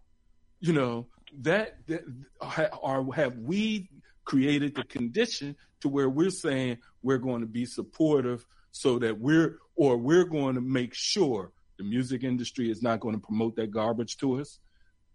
you 0.61 0.73
know, 0.73 1.07
that, 1.41 1.79
that 1.89 2.05
are 2.41 3.05
have 3.13 3.37
we 3.39 3.91
created 4.25 4.75
the 4.75 4.85
condition 4.85 5.57
to 5.81 5.89
where 5.89 6.09
we're 6.09 6.31
saying 6.31 6.79
we're 7.03 7.19
going 7.19 7.41
to 7.41 7.47
be 7.47 7.67
supportive 7.67 8.47
so 8.71 8.99
that 8.99 9.19
we're 9.19 9.59
or 9.77 9.97
we're 9.97 10.25
going 10.25 10.55
to 10.55 10.61
make 10.61 10.95
sure 10.95 11.51
the 11.77 11.85
music 11.85 12.23
industry 12.23 12.71
is 12.71 12.83
not 12.83 13.01
going 13.01 13.15
to 13.15 13.21
promote 13.21 13.57
that 13.57 13.71
garbage 13.71 14.17
to 14.19 14.41
us. 14.41 14.61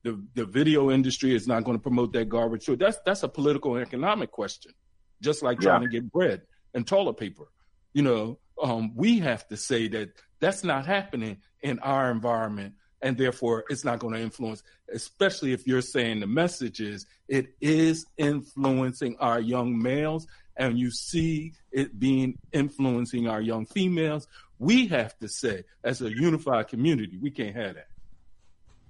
The 0.03 0.21
the 0.35 0.45
video 0.45 0.91
industry 0.91 1.33
is 1.33 1.47
not 1.47 1.63
going 1.63 1.77
to 1.77 1.81
promote 1.81 2.11
that 2.13 2.29
garbage 2.29 2.65
So. 2.65 2.75
That's 2.75 2.97
that's 3.05 3.23
a 3.23 3.29
political 3.29 3.75
and 3.75 3.85
economic 3.85 4.31
question 4.31 4.73
just 5.21 5.43
like 5.43 5.59
trying 5.59 5.81
Yeah. 5.81 5.87
to 5.87 5.91
get 5.91 6.11
bread 6.11 6.41
and 6.73 6.85
toilet 6.85 7.15
paper. 7.15 7.45
You 7.93 8.03
know, 8.03 8.39
um, 8.61 8.95
we 8.95 9.19
have 9.19 9.47
to 9.49 9.57
say 9.57 9.87
that 9.89 10.11
that's 10.39 10.63
not 10.63 10.85
happening 10.85 11.37
in 11.61 11.79
our 11.79 12.11
environment, 12.11 12.75
and 13.01 13.17
therefore 13.17 13.65
it's 13.69 13.83
not 13.83 13.99
going 13.99 14.13
to 14.13 14.21
influence. 14.21 14.63
Especially 14.93 15.53
if 15.53 15.65
you're 15.67 15.81
saying 15.81 16.19
the 16.19 16.27
message 16.27 16.79
is 16.81 17.05
it 17.27 17.55
is 17.61 18.05
influencing 18.17 19.17
our 19.19 19.39
young 19.39 19.81
males, 19.81 20.27
and 20.57 20.77
you 20.77 20.91
see 20.91 21.53
it 21.71 21.99
being 21.99 22.37
influencing 22.51 23.27
our 23.27 23.41
young 23.41 23.65
females. 23.65 24.27
We 24.59 24.87
have 24.87 25.17
to 25.19 25.29
say, 25.29 25.63
as 25.83 26.01
a 26.01 26.09
unified 26.09 26.67
community, 26.67 27.17
we 27.17 27.31
can't 27.31 27.55
have 27.55 27.75
that. 27.75 27.87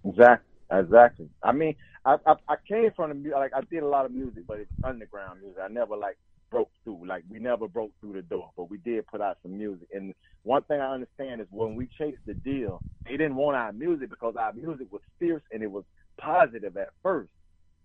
Exactly. 0.06 0.46
Exactly. 0.72 1.30
I 1.44 1.52
mean, 1.52 1.76
I, 2.06 2.16
I 2.26 2.36
I 2.48 2.56
came 2.68 2.92
from 2.96 3.24
the 3.24 3.30
like 3.32 3.52
I 3.56 3.62
did 3.70 3.84
a 3.84 3.88
lot 3.88 4.06
of 4.06 4.12
music, 4.12 4.44
but 4.48 4.60
it's 4.60 4.72
underground 4.84 5.42
music. 5.42 5.60
I 5.64 5.68
never 5.68 5.96
like 5.96 6.18
broke 6.50 6.72
through. 6.84 7.06
Like 7.08 7.24
we 7.30 7.40
never 7.40 7.68
broke 7.68 7.92
through 8.00 8.14
the 8.14 8.22
door, 8.22 8.52
but 8.56 8.70
we 8.70 8.78
did 8.78 9.08
put 9.08 9.22
out 9.22 9.38
some 9.42 9.58
music. 9.58 9.88
And 9.94 10.14
one 10.44 10.64
thing 10.64 10.80
I 10.80 10.94
understand 10.94 11.42
is 11.42 11.48
when 11.52 11.76
we 11.76 11.88
chased 11.98 12.26
the 12.26 12.34
deal, 12.34 12.82
they 13.06 13.12
didn't 13.12 13.36
want 13.36 13.58
our 13.58 13.72
music 13.74 14.10
because 14.10 14.36
our 14.40 14.54
music 14.54 14.88
was 14.92 15.02
fierce 15.20 15.44
and 15.52 15.62
it 15.62 15.72
was 15.72 15.84
positive 16.20 16.78
at 16.78 16.90
first. 17.04 17.30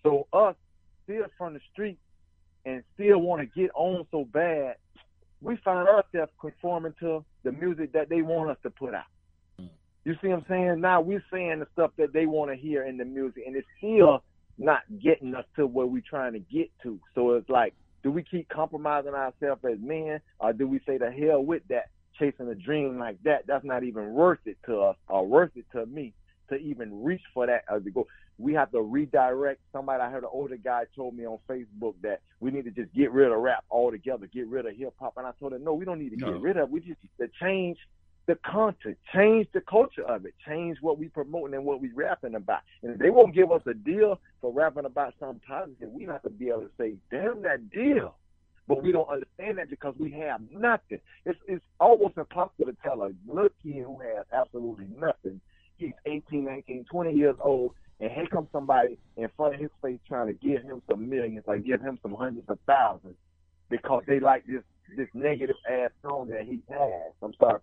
So 0.02 0.26
us 0.32 0.54
still 1.04 1.24
from 1.36 1.54
the 1.54 1.60
street 1.72 1.98
and 2.64 2.82
still 2.94 3.18
want 3.18 3.42
to 3.42 3.60
get 3.60 3.70
on 3.74 4.06
so 4.10 4.24
bad, 4.24 4.76
we 5.40 5.56
find 5.64 5.88
ourselves 5.88 6.32
conforming 6.40 6.94
to 7.00 7.24
the 7.42 7.52
music 7.52 7.92
that 7.92 8.08
they 8.08 8.22
want 8.22 8.50
us 8.50 8.56
to 8.62 8.70
put 8.70 8.94
out. 8.94 9.04
You 10.04 10.14
see 10.20 10.28
what 10.28 10.38
I'm 10.40 10.44
saying? 10.48 10.80
Now 10.80 11.00
we're 11.00 11.24
saying 11.32 11.60
the 11.60 11.66
stuff 11.72 11.90
that 11.98 12.12
they 12.12 12.26
want 12.26 12.50
to 12.50 12.56
hear 12.56 12.84
in 12.84 12.96
the 12.98 13.04
music, 13.04 13.44
and 13.46 13.56
it's 13.56 13.66
still 13.78 14.22
not 14.58 14.80
getting 15.02 15.34
us 15.34 15.46
to 15.56 15.66
where 15.66 15.86
we're 15.86 16.02
trying 16.08 16.34
to 16.34 16.40
get 16.40 16.70
to. 16.82 17.00
So 17.14 17.32
it's 17.32 17.48
like, 17.48 17.74
do 18.02 18.10
we 18.12 18.22
keep 18.22 18.48
compromising 18.50 19.14
ourselves 19.14 19.62
as 19.64 19.78
men, 19.80 20.20
or 20.40 20.52
do 20.52 20.68
we 20.68 20.80
say 20.86 20.98
the 20.98 21.10
hell 21.10 21.42
with 21.42 21.62
that, 21.70 21.84
chasing 22.18 22.48
a 22.48 22.54
dream 22.54 22.98
like 22.98 23.16
that? 23.24 23.46
That's 23.46 23.64
not 23.64 23.82
even 23.82 24.12
worth 24.12 24.40
it 24.44 24.58
to 24.66 24.80
us, 24.80 24.96
or 25.08 25.26
worth 25.26 25.52
it 25.56 25.64
to 25.72 25.86
me 25.86 26.12
to 26.50 26.56
even 26.56 27.02
reach 27.02 27.22
for 27.32 27.46
that 27.46 27.64
as 27.74 27.82
we 27.82 27.90
go. 27.90 28.06
We 28.36 28.52
have 28.54 28.70
to 28.72 28.82
redirect. 28.82 29.60
Somebody 29.72 30.02
I 30.02 30.10
heard 30.10 30.24
an 30.24 30.28
older 30.30 30.56
guy 30.56 30.82
told 30.94 31.16
me 31.16 31.24
on 31.24 31.38
Facebook 31.48 31.94
that 32.02 32.20
we 32.40 32.50
need 32.50 32.64
to 32.64 32.70
just 32.70 32.92
get 32.92 33.10
rid 33.12 33.32
of 33.32 33.38
rap 33.38 33.64
altogether, 33.70 34.26
get 34.26 34.48
rid 34.48 34.66
of 34.66 34.76
hip 34.76 34.92
hop. 35.00 35.14
And 35.16 35.26
I 35.26 35.30
told 35.40 35.54
him, 35.54 35.64
no, 35.64 35.72
we 35.72 35.84
don't 35.86 35.98
need 36.00 36.10
to 36.10 36.16
No. 36.16 36.32
get 36.32 36.42
rid 36.42 36.56
of. 36.58 36.64
it. 36.68 36.70
We 36.72 36.80
just 36.80 37.00
need 37.02 37.26
to 37.26 37.30
change 37.40 37.78
the 38.26 38.36
content, 38.36 38.96
change 39.14 39.46
the 39.52 39.60
culture 39.60 40.04
of 40.04 40.24
it, 40.24 40.34
change 40.46 40.78
what 40.80 40.98
we 40.98 41.08
promoting 41.08 41.54
and 41.54 41.64
what 41.64 41.80
we 41.80 41.90
rapping 41.92 42.34
about. 42.34 42.60
And 42.82 42.92
if 42.92 42.98
they 42.98 43.10
won't 43.10 43.34
give 43.34 43.52
us 43.52 43.62
a 43.66 43.74
deal 43.74 44.18
for 44.40 44.52
rapping 44.52 44.86
about 44.86 45.14
something 45.20 45.40
positive, 45.46 45.90
we 45.90 46.04
have 46.04 46.22
to 46.22 46.30
be 46.30 46.48
able 46.48 46.62
to 46.62 46.70
say, 46.78 46.94
damn 47.10 47.42
that 47.42 47.70
deal. 47.70 48.16
But 48.66 48.82
we 48.82 48.92
don't 48.92 49.08
understand 49.08 49.58
that 49.58 49.68
because 49.68 49.94
we 49.98 50.10
have 50.12 50.40
nothing. 50.50 51.00
It's 51.26 51.38
it's 51.46 51.64
almost 51.78 52.16
impossible 52.16 52.64
to 52.64 52.76
tell 52.82 53.02
a 53.02 53.12
little 53.26 53.50
kid 53.62 53.84
who 53.84 53.98
has 54.00 54.24
absolutely 54.32 54.86
nothing. 54.98 55.40
He's 55.76 55.92
18, 56.06 56.46
19, 56.46 56.86
20 56.90 57.12
years 57.12 57.36
old, 57.42 57.72
and 58.00 58.10
here 58.10 58.26
comes 58.26 58.48
somebody 58.52 58.96
in 59.18 59.28
front 59.36 59.56
of 59.56 59.60
his 59.60 59.70
face 59.82 59.98
trying 60.08 60.28
to 60.28 60.32
give 60.32 60.62
him 60.62 60.80
some 60.88 61.10
millions, 61.10 61.44
like 61.46 61.66
give 61.66 61.82
him 61.82 61.98
some 62.00 62.14
hundreds 62.14 62.48
of 62.48 62.58
thousands, 62.66 63.16
because 63.68 64.02
they 64.06 64.18
like 64.18 64.46
this 64.46 64.62
this 64.96 65.08
negative 65.12 65.56
ass 65.70 65.90
song 66.02 66.28
that 66.28 66.46
he 66.46 66.60
has. 66.70 67.12
I'm 67.22 67.34
sorry, 67.38 67.60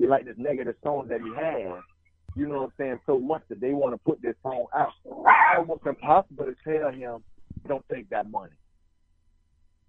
Chris. 0.00 0.06
They 0.06 0.10
like 0.10 0.24
this 0.24 0.36
negative 0.38 0.74
song 0.82 1.08
that 1.08 1.20
he 1.20 1.30
has. 1.34 1.82
You 2.36 2.46
know 2.46 2.62
what 2.62 2.64
I'm 2.64 2.72
saying? 2.78 3.00
So 3.06 3.18
much 3.18 3.42
that 3.48 3.60
they 3.60 3.72
want 3.72 3.94
to 3.94 3.98
put 3.98 4.22
this 4.22 4.36
song 4.42 4.66
out. 4.74 4.92
It's 5.04 5.58
almost 5.58 5.86
impossible 5.86 6.46
to 6.46 6.54
tell 6.64 6.92
him, 6.92 7.22
don't 7.66 7.84
take 7.92 8.08
that 8.10 8.30
money. 8.30 8.52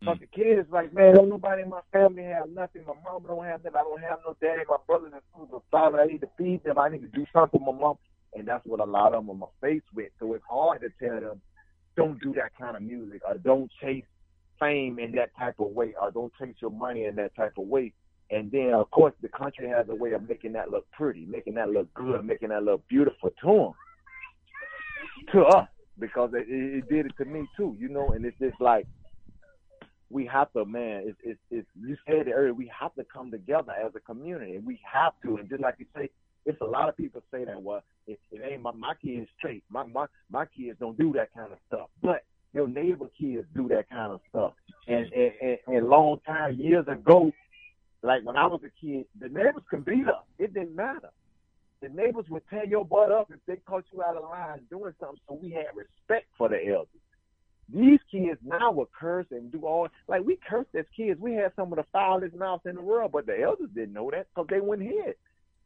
But 0.03 0.19
the 0.19 0.25
kid 0.25 0.57
is 0.57 0.65
like, 0.71 0.91
man, 0.93 1.13
don't 1.13 1.29
nobody 1.29 1.61
in 1.61 1.69
my 1.69 1.81
family 1.93 2.23
have 2.23 2.49
nothing. 2.49 2.83
My 2.87 2.93
mom 3.05 3.23
don't 3.27 3.45
have 3.45 3.63
nothing. 3.63 3.77
I 3.79 3.83
don't 3.83 4.01
have 4.01 4.19
no 4.25 4.35
daddy. 4.41 4.63
My 4.67 4.77
brothers 4.87 5.11
and 5.13 5.21
sisters 5.31 5.53
are 5.53 5.61
starving. 5.67 5.99
I 5.99 6.05
need 6.05 6.21
to 6.21 6.29
feed 6.39 6.63
them. 6.63 6.79
I 6.79 6.89
need 6.89 7.01
to 7.01 7.07
do 7.07 7.25
something 7.31 7.59
for 7.59 7.73
my 7.73 7.79
mom. 7.79 7.97
And 8.33 8.47
that's 8.47 8.65
what 8.65 8.79
a 8.79 8.85
lot 8.85 9.13
of 9.13 9.27
them 9.27 9.43
are 9.43 9.49
faced 9.61 9.85
with. 9.93 10.09
So 10.19 10.33
it's 10.33 10.43
hard 10.49 10.81
to 10.81 10.89
tell 10.99 11.19
them, 11.19 11.41
don't 11.95 12.19
do 12.19 12.33
that 12.33 12.57
kind 12.59 12.75
of 12.75 12.81
music 12.81 13.21
or 13.27 13.37
don't 13.37 13.69
chase 13.79 14.05
fame 14.59 14.97
in 14.97 15.11
that 15.11 15.35
type 15.37 15.59
of 15.59 15.67
way 15.67 15.93
or 16.01 16.09
don't 16.09 16.33
chase 16.39 16.55
your 16.61 16.71
money 16.71 17.05
in 17.05 17.15
that 17.17 17.35
type 17.35 17.53
of 17.59 17.67
way. 17.67 17.93
And 18.31 18.49
then, 18.49 18.73
of 18.73 18.89
course, 18.91 19.13
the 19.21 19.27
country 19.27 19.67
has 19.67 19.87
a 19.89 19.95
way 19.95 20.13
of 20.13 20.27
making 20.27 20.53
that 20.53 20.71
look 20.71 20.89
pretty, 20.91 21.25
making 21.25 21.55
that 21.55 21.69
look 21.69 21.93
good, 21.93 22.23
making 22.25 22.49
that 22.49 22.63
look 22.63 22.87
beautiful 22.87 23.29
to 23.41 23.45
them, 23.45 23.73
to 25.33 25.41
us, 25.43 25.67
because 25.99 26.31
it, 26.33 26.45
it 26.47 26.89
did 26.89 27.07
it 27.07 27.11
to 27.17 27.25
me 27.25 27.45
too, 27.57 27.75
you 27.77 27.89
know. 27.89 28.09
And 28.11 28.25
it's 28.25 28.37
just 28.39 28.59
like 28.61 28.87
we 30.09 30.25
have 30.27 30.51
to, 30.53 30.63
man. 30.63 31.03
It's, 31.07 31.17
it's, 31.23 31.39
it's 31.51 31.67
you 31.77 31.97
said 32.07 32.27
it 32.27 32.31
earlier. 32.31 32.53
We 32.53 32.71
have 32.79 32.95
to 32.95 33.03
come 33.03 33.31
together 33.31 33.73
as 33.73 33.91
a 33.95 33.99
community. 33.99 34.59
We 34.65 34.79
have 34.91 35.11
to, 35.23 35.35
and 35.35 35.49
just 35.49 35.61
like 35.61 35.75
you 35.79 35.85
say, 35.93 36.09
it's 36.45 36.59
a 36.61 36.65
lot 36.65 36.87
of 36.87 36.95
people 36.95 37.21
say 37.31 37.43
that. 37.43 37.61
Well, 37.61 37.83
it, 38.07 38.17
it 38.31 38.41
ain't 38.49 38.61
my 38.61 38.71
my 38.71 38.93
kids 39.01 39.27
straight. 39.37 39.63
My 39.69 39.85
my 39.85 40.05
my 40.31 40.45
kids 40.45 40.77
don't 40.79 40.97
do 40.97 41.11
that 41.13 41.33
kind 41.33 41.51
of 41.51 41.57
stuff. 41.67 41.89
But 42.01 42.23
your 42.53 42.69
neighbor 42.69 43.07
kids 43.19 43.45
do 43.55 43.67
that 43.67 43.89
kind 43.89 44.13
of 44.13 44.21
stuff. 44.29 44.53
And 44.87 45.11
and, 45.11 45.31
and, 45.41 45.57
and 45.67 45.89
long 45.89 46.19
time 46.25 46.57
years 46.57 46.87
ago, 46.87 47.31
like 48.03 48.23
when 48.23 48.37
I 48.37 48.47
was 48.47 48.61
a 48.63 48.85
kid, 48.85 49.05
the 49.19 49.29
neighbors 49.29 49.63
could 49.69 49.85
beat 49.85 50.07
us. 50.07 50.23
It 50.39 50.53
didn't 50.53 50.75
matter. 50.75 51.09
The 51.81 51.89
neighbors 51.89 52.25
would 52.29 52.43
tear 52.49 52.65
your 52.65 52.85
butt 52.85 53.11
up 53.11 53.31
if 53.31 53.39
they 53.47 53.55
caught 53.57 53.85
you 53.91 54.03
out 54.03 54.15
of 54.15 54.23
line 54.23 54.61
doing 54.69 54.93
something. 54.99 55.19
So 55.27 55.39
we 55.41 55.51
had 55.51 55.65
respect 55.75 56.27
for 56.37 56.49
the 56.49 56.57
elders. 56.67 56.87
These 57.73 57.99
kids 58.11 58.39
now 58.43 58.71
will 58.71 58.89
curse 58.99 59.27
and 59.31 59.51
do 59.51 59.65
all 59.65 59.87
like 60.07 60.23
we 60.23 60.37
cursed 60.47 60.75
as 60.77 60.85
kids. 60.95 61.19
We 61.19 61.33
had 61.33 61.53
some 61.55 61.71
of 61.71 61.77
the 61.77 61.85
foulest 61.91 62.35
mouths 62.35 62.63
in 62.65 62.75
the 62.75 62.81
world, 62.81 63.11
but 63.13 63.25
the 63.25 63.39
elders 63.39 63.69
didn't 63.73 63.93
know 63.93 64.11
that 64.11 64.27
because 64.33 64.47
they 64.49 64.59
wouldn't 64.59 64.89
hear. 64.89 65.15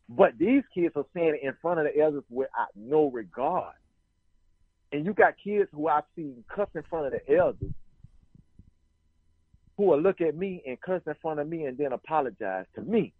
But 0.08 0.38
these 0.38 0.64
kids 0.74 0.94
are 0.96 1.06
saying 1.16 1.40
it 1.42 1.48
in 1.48 1.54
front 1.62 1.80
of 1.80 1.86
the 1.86 2.00
elders 2.00 2.24
without 2.30 2.70
no 2.76 3.10
regard. 3.10 3.74
And 4.92 5.06
you 5.06 5.14
got 5.14 5.34
kids 5.44 5.70
who 5.74 5.88
I've 5.88 6.04
seen 6.16 6.44
cuss 6.54 6.70
in 6.76 6.84
front 6.84 7.08
of 7.08 7.14
the 7.14 7.36
elders 7.36 7.72
who 9.78 9.84
will 9.86 10.02
look 10.02 10.22
at 10.22 10.36
me 10.36 10.62
and 10.66 10.80
curse 10.82 11.02
in 11.06 11.14
front 11.22 11.40
of 11.40 11.48
me 11.48 11.66
and 11.66 11.78
then 11.78 11.92
apologize 11.92 12.66
to 12.76 12.82
me. 12.82 13.14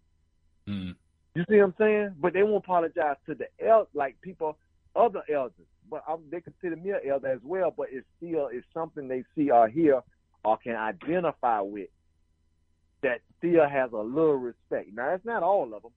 Mm. 0.68 0.94
You 1.34 1.44
see 1.48 1.56
what 1.56 1.64
I'm 1.64 1.74
saying? 1.78 2.14
But 2.20 2.32
they 2.32 2.42
won't 2.42 2.64
apologize 2.64 3.16
to 3.26 3.34
the 3.34 3.46
el 3.64 3.88
like 3.94 4.16
people, 4.22 4.56
other 4.94 5.22
elders. 5.32 5.66
But 5.90 6.02
I'm, 6.08 6.20
they 6.30 6.40
consider 6.40 6.76
me 6.76 6.90
an 6.90 7.00
elder 7.08 7.28
as 7.28 7.40
well. 7.44 7.72
But 7.76 7.88
it's 7.92 8.06
still 8.16 8.48
it's 8.50 8.66
something 8.72 9.06
they 9.06 9.22
see 9.34 9.50
or 9.50 9.68
hear 9.68 10.00
or 10.44 10.56
can 10.56 10.76
identify 10.76 11.60
with 11.60 11.88
that 13.02 13.20
still 13.38 13.68
has 13.68 13.92
a 13.92 13.96
little 13.96 14.36
respect. 14.36 14.88
Now 14.94 15.10
it's 15.10 15.24
not 15.24 15.42
all 15.42 15.74
of 15.74 15.82
them, 15.82 15.92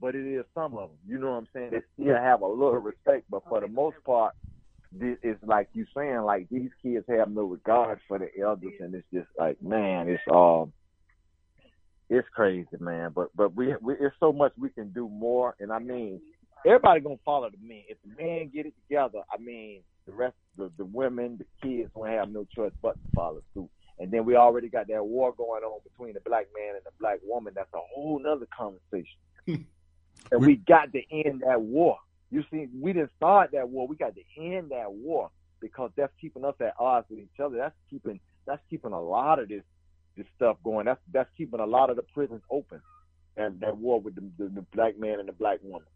but 0.00 0.14
it 0.14 0.26
is 0.26 0.44
some 0.54 0.74
of 0.74 0.88
them. 0.88 0.98
You 1.06 1.18
know 1.18 1.32
what 1.32 1.36
I'm 1.36 1.48
saying? 1.52 1.70
They 1.72 1.82
still 1.94 2.16
have 2.16 2.40
a 2.40 2.46
little 2.46 2.78
respect, 2.78 3.24
but 3.30 3.42
for 3.48 3.60
the 3.60 3.68
most 3.68 3.96
part, 4.04 4.34
this 4.94 5.18
is 5.22 5.36
like 5.42 5.68
you 5.72 5.86
saying, 5.96 6.22
like 6.22 6.48
these 6.50 6.70
kids 6.82 7.04
have 7.08 7.30
no 7.30 7.42
regard 7.42 8.00
for 8.08 8.18
the 8.18 8.28
elders, 8.40 8.74
and 8.80 8.94
it's 8.94 9.06
just 9.12 9.28
like, 9.38 9.62
man, 9.62 10.08
it's 10.08 10.22
um, 10.30 10.72
it's 12.08 12.28
crazy, 12.34 12.68
man. 12.78 13.12
But 13.14 13.28
but 13.34 13.54
we, 13.54 13.74
we 13.80 13.94
it's 13.94 14.14
so 14.20 14.32
much 14.32 14.52
we 14.58 14.68
can 14.70 14.90
do 14.90 15.08
more, 15.08 15.54
and 15.60 15.72
I 15.72 15.78
mean, 15.78 16.20
everybody 16.66 17.00
gonna 17.00 17.16
follow 17.24 17.50
the 17.50 17.56
men. 17.66 17.82
If 17.88 17.98
the 18.04 18.22
men 18.22 18.50
get 18.54 18.66
it 18.66 18.74
together, 18.88 19.20
I 19.32 19.40
mean, 19.40 19.82
the 20.06 20.12
rest, 20.12 20.36
the 20.56 20.70
the 20.76 20.84
women, 20.84 21.38
the 21.38 21.46
kids 21.62 21.90
won't 21.94 22.10
have 22.10 22.30
no 22.30 22.46
choice 22.54 22.72
but 22.82 22.92
to 22.94 23.08
follow 23.14 23.42
suit. 23.54 23.70
And 23.98 24.10
then 24.10 24.24
we 24.24 24.36
already 24.36 24.68
got 24.68 24.88
that 24.88 25.04
war 25.04 25.32
going 25.32 25.62
on 25.62 25.80
between 25.84 26.14
the 26.14 26.20
black 26.20 26.46
man 26.56 26.76
and 26.76 26.84
the 26.84 26.90
black 26.98 27.18
woman. 27.24 27.52
That's 27.54 27.72
a 27.74 27.78
whole 27.94 28.20
nother 28.20 28.48
conversation. 28.56 29.66
and 30.32 30.46
we 30.46 30.56
got 30.56 30.92
to 30.92 31.02
end 31.10 31.42
that 31.46 31.60
war. 31.60 31.98
You 32.32 32.42
see, 32.50 32.66
we 32.80 32.94
didn't 32.94 33.10
start 33.14 33.50
that 33.52 33.68
war. 33.68 33.86
We 33.86 33.94
got 33.94 34.14
to 34.14 34.22
end 34.42 34.70
that 34.70 34.90
war 34.90 35.30
because 35.60 35.90
that's 35.96 36.14
keeping 36.18 36.46
us 36.46 36.54
at 36.60 36.72
odds 36.78 37.06
with 37.10 37.18
each 37.18 37.38
other. 37.38 37.58
That's 37.58 37.74
keeping 37.90 38.20
that's 38.46 38.62
keeping 38.70 38.92
a 38.92 39.00
lot 39.00 39.38
of 39.38 39.50
this 39.50 39.62
this 40.16 40.24
stuff 40.34 40.56
going. 40.64 40.86
That's 40.86 40.98
that's 41.12 41.28
keeping 41.36 41.60
a 41.60 41.66
lot 41.66 41.90
of 41.90 41.96
the 41.96 42.02
prisons 42.14 42.40
open. 42.50 42.80
And 43.36 43.60
that 43.60 43.76
war 43.76 44.00
with 44.00 44.14
the, 44.14 44.22
the, 44.38 44.48
the 44.48 44.62
black 44.74 44.98
man 44.98 45.20
and 45.20 45.28
the 45.28 45.32
black 45.34 45.58
woman. 45.62 45.86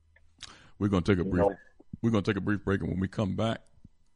We're 0.78 0.88
gonna 0.88 1.00
take 1.02 1.16
a 1.18 1.24
You 1.24 1.30
brief. 1.30 1.40
know? 1.42 1.56
We're 2.02 2.10
gonna 2.10 2.20
take 2.22 2.36
a 2.36 2.40
brief 2.42 2.62
break, 2.64 2.82
and 2.82 2.90
when 2.90 3.00
we 3.00 3.08
come 3.08 3.34
back, 3.34 3.62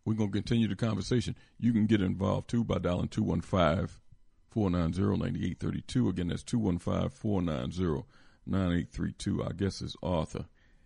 we're 0.04 0.12
gonna 0.12 0.30
continue 0.30 0.68
the 0.68 0.76
conversation. 0.76 1.34
You 1.58 1.72
can 1.72 1.86
get 1.86 2.02
involved 2.02 2.50
too 2.50 2.64
by 2.64 2.76
dialing 2.78 3.08
215-490-9832. 3.08 6.08
Again, 6.10 6.28
that's 6.28 6.42
215-490-9832. 6.44 9.42
Our 9.44 9.52
guest 9.54 9.80
is 9.80 9.96
author 10.02 10.44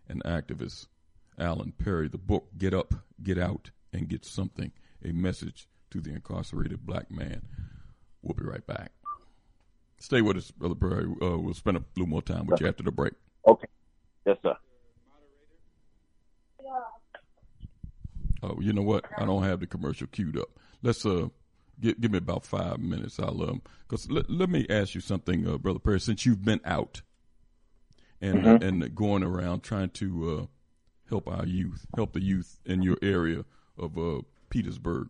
and 0.08 0.22
activist 0.24 0.86
Alan 1.38 1.72
Perry. 1.72 2.08
The 2.08 2.18
book 2.18 2.48
"Get 2.58 2.72
Up, 2.74 2.94
Get 3.22 3.38
Out, 3.38 3.70
and 3.92 4.08
Get 4.08 4.24
Something: 4.24 4.72
A 5.04 5.12
Message 5.12 5.68
to 5.90 6.00
the 6.00 6.10
Incarcerated 6.10 6.84
Black 6.86 7.10
Man." 7.10 7.42
We'll 8.22 8.34
be 8.34 8.44
right 8.44 8.66
back. 8.66 8.92
Stay 9.98 10.22
with 10.22 10.36
us, 10.36 10.50
brother 10.50 10.74
Perry. 10.74 11.04
Uh, 11.22 11.38
we'll 11.38 11.54
spend 11.54 11.76
a 11.76 11.84
little 11.96 12.08
more 12.08 12.22
time 12.22 12.46
with 12.46 12.60
you 12.60 12.68
after 12.68 12.82
the 12.82 12.90
break. 12.92 13.12
Okay. 13.46 13.66
Yes, 14.26 14.36
sir. 14.42 14.54
Oh, 18.42 18.58
you 18.60 18.72
know 18.72 18.82
what? 18.82 19.04
I 19.16 19.24
don't 19.24 19.42
have 19.44 19.60
the 19.60 19.66
commercial 19.66 20.06
queued 20.06 20.38
up. 20.38 20.48
Let's 20.82 21.06
uh, 21.06 21.28
give 21.80 22.00
give 22.00 22.10
me 22.10 22.18
about 22.18 22.44
five 22.44 22.78
minutes. 22.78 23.18
I'll 23.18 23.42
um, 23.42 23.62
because 23.88 24.10
let, 24.10 24.28
let 24.28 24.50
me 24.50 24.66
ask 24.68 24.94
you 24.94 25.00
something, 25.00 25.48
uh, 25.48 25.56
brother 25.58 25.78
Perry. 25.78 26.00
Since 26.00 26.26
you've 26.26 26.44
been 26.44 26.60
out 26.64 27.00
and 28.20 28.42
Mhm. 28.44 28.62
and 28.62 28.94
going 28.94 29.22
around 29.22 29.62
trying 29.62 29.90
to 29.90 30.30
uh, 30.40 30.46
help 31.14 31.28
our 31.28 31.46
youth, 31.46 31.86
help 31.94 32.12
the 32.12 32.20
youth 32.20 32.58
in 32.66 32.82
your 32.82 32.96
area 33.00 33.44
of 33.78 33.96
uh, 33.96 34.20
Petersburg, 34.50 35.08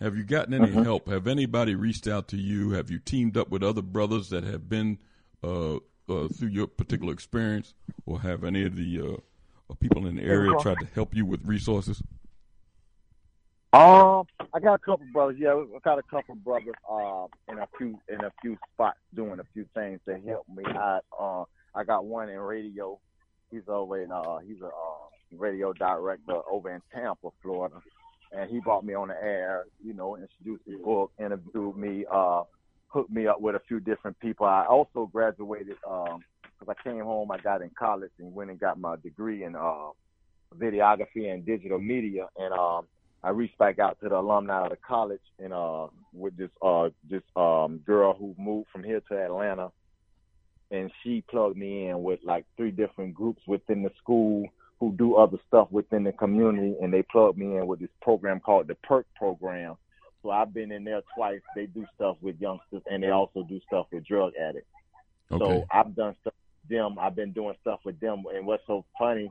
have 0.00 0.16
you 0.16 0.22
gotten 0.22 0.54
any 0.54 0.68
Mhm. 0.68 0.84
help? 0.84 1.08
Have 1.08 1.26
anybody 1.26 1.74
reached 1.74 2.06
out 2.06 2.28
to 2.28 2.36
you? 2.36 2.70
Have 2.70 2.90
you 2.90 3.00
teamed 3.00 3.36
up 3.36 3.50
with 3.50 3.62
other 3.62 3.82
brothers 3.82 4.30
that 4.30 4.44
have 4.44 4.68
been 4.68 4.98
uh, 5.42 5.76
uh, 6.08 6.28
through 6.28 6.48
your 6.48 6.68
particular 6.68 7.12
experience, 7.12 7.74
or 8.06 8.20
have 8.20 8.44
any 8.44 8.64
of 8.64 8.76
the 8.76 9.00
uh, 9.00 9.16
uh, 9.70 9.74
people 9.80 10.06
in 10.06 10.14
the 10.16 10.22
area 10.22 10.56
tried 10.60 10.78
to 10.78 10.86
help 10.86 11.14
you 11.14 11.26
with 11.26 11.44
resources? 11.44 12.00
Um, 13.72 14.26
I 14.54 14.60
got 14.60 14.74
a 14.74 14.78
couple 14.78 15.06
brothers. 15.12 15.38
Yeah, 15.38 15.54
I 15.54 15.78
got 15.82 15.98
a 15.98 16.02
couple 16.02 16.36
brothers. 16.36 16.74
Um, 16.88 17.28
in 17.48 17.58
a 17.58 17.66
few 17.76 17.98
in 18.08 18.22
a 18.22 18.30
few 18.40 18.56
spots 18.72 18.98
doing 19.14 19.40
a 19.40 19.44
few 19.52 19.66
things 19.74 20.00
to 20.06 20.20
help 20.20 20.48
me 20.48 20.64
out. 20.66 21.04
Uh, 21.18 21.44
I 21.74 21.82
got 21.82 22.04
one 22.04 22.28
in 22.28 22.38
radio. 22.38 23.00
He's 23.50 23.68
over 23.68 24.00
in 24.02 24.12
uh, 24.12 24.38
he's 24.38 24.60
a 24.62 24.66
uh, 24.66 25.11
radio 25.36 25.72
director 25.72 26.40
over 26.50 26.74
in 26.74 26.80
Tampa, 26.94 27.28
Florida, 27.42 27.76
and 28.32 28.50
he 28.50 28.60
brought 28.60 28.84
me 28.84 28.94
on 28.94 29.08
the 29.08 29.14
air. 29.14 29.64
You 29.84 29.94
know, 29.94 30.16
introduced 30.16 30.64
his 30.66 30.80
book, 30.80 31.12
interviewed 31.18 31.76
me, 31.76 32.04
uh, 32.10 32.42
hooked 32.88 33.10
me 33.10 33.26
up 33.26 33.40
with 33.40 33.56
a 33.56 33.60
few 33.68 33.80
different 33.80 34.18
people. 34.20 34.46
I 34.46 34.64
also 34.66 35.08
graduated 35.12 35.76
um, 35.88 36.22
because 36.58 36.74
I 36.78 36.88
came 36.88 37.02
home. 37.02 37.30
I 37.30 37.38
got 37.38 37.62
in 37.62 37.70
college 37.78 38.12
and 38.18 38.34
went 38.34 38.50
and 38.50 38.60
got 38.60 38.78
my 38.78 38.96
degree 38.96 39.44
in 39.44 39.56
uh, 39.56 39.90
videography 40.56 41.32
and 41.32 41.44
digital 41.44 41.78
media, 41.78 42.28
and 42.36 42.52
um. 42.52 42.86
I 43.24 43.30
reached 43.30 43.56
back 43.56 43.78
out 43.78 44.00
to 44.02 44.08
the 44.08 44.16
alumni 44.18 44.64
of 44.64 44.70
the 44.70 44.76
college 44.76 45.20
and 45.38 45.52
uh 45.52 45.86
with 46.12 46.36
this 46.36 46.50
uh 46.60 46.88
this 47.08 47.22
um 47.36 47.78
girl 47.86 48.14
who 48.14 48.34
moved 48.36 48.70
from 48.72 48.82
here 48.82 49.00
to 49.00 49.16
Atlanta 49.16 49.70
and 50.72 50.90
she 51.02 51.22
plugged 51.30 51.56
me 51.56 51.88
in 51.88 52.02
with 52.02 52.18
like 52.24 52.46
three 52.56 52.70
different 52.70 53.14
groups 53.14 53.42
within 53.46 53.82
the 53.82 53.90
school 53.98 54.46
who 54.82 54.90
do 54.98 55.14
other 55.14 55.38
stuff 55.46 55.68
within 55.70 56.02
the 56.02 56.10
community 56.10 56.74
and 56.82 56.92
they 56.92 57.04
plugged 57.04 57.38
me 57.38 57.56
in 57.56 57.68
with 57.68 57.78
this 57.78 57.88
program 58.00 58.40
called 58.40 58.66
the 58.66 58.74
PERK 58.74 59.06
program. 59.14 59.76
So 60.24 60.30
I've 60.30 60.52
been 60.52 60.72
in 60.72 60.82
there 60.82 61.02
twice. 61.14 61.40
They 61.54 61.66
do 61.66 61.86
stuff 61.94 62.16
with 62.20 62.40
youngsters 62.40 62.82
and 62.90 63.00
they 63.00 63.10
also 63.10 63.44
do 63.44 63.60
stuff 63.68 63.86
with 63.92 64.04
drug 64.04 64.32
addicts. 64.34 64.66
Okay. 65.30 65.44
So 65.44 65.64
I've 65.70 65.94
done 65.94 66.16
stuff 66.22 66.34
with 66.34 66.76
them. 66.76 66.98
I've 66.98 67.14
been 67.14 67.30
doing 67.30 67.54
stuff 67.60 67.78
with 67.84 68.00
them 68.00 68.24
and 68.34 68.44
what's 68.44 68.66
so 68.66 68.84
funny 68.98 69.30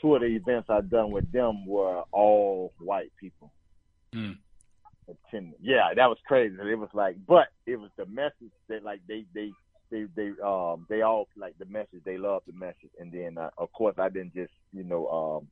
two 0.00 0.14
of 0.14 0.20
the 0.20 0.28
events 0.28 0.70
I've 0.70 0.88
done 0.88 1.10
with 1.10 1.30
them 1.32 1.66
were 1.66 2.02
all 2.12 2.72
white 2.78 3.10
people. 3.18 3.52
Mm. 4.14 4.38
Yeah, 5.60 5.92
that 5.96 6.06
was 6.06 6.18
crazy. 6.24 6.54
It 6.54 6.78
was 6.78 6.88
like, 6.94 7.16
but 7.26 7.48
it 7.66 7.76
was 7.76 7.90
the 7.96 8.06
message 8.06 8.52
that 8.68 8.84
like 8.84 9.00
they 9.08 9.24
they 9.34 9.50
they 9.90 10.06
they 10.16 10.32
um 10.44 10.86
they 10.88 11.02
all 11.02 11.28
like 11.36 11.56
the 11.58 11.66
message. 11.66 12.02
They 12.04 12.18
love 12.18 12.42
the 12.46 12.52
message, 12.52 12.90
and 12.98 13.12
then 13.12 13.38
uh, 13.38 13.50
of 13.58 13.72
course 13.72 13.94
I 13.98 14.08
didn't 14.08 14.34
just 14.34 14.52
you 14.72 14.84
know 14.84 15.08
um 15.08 15.48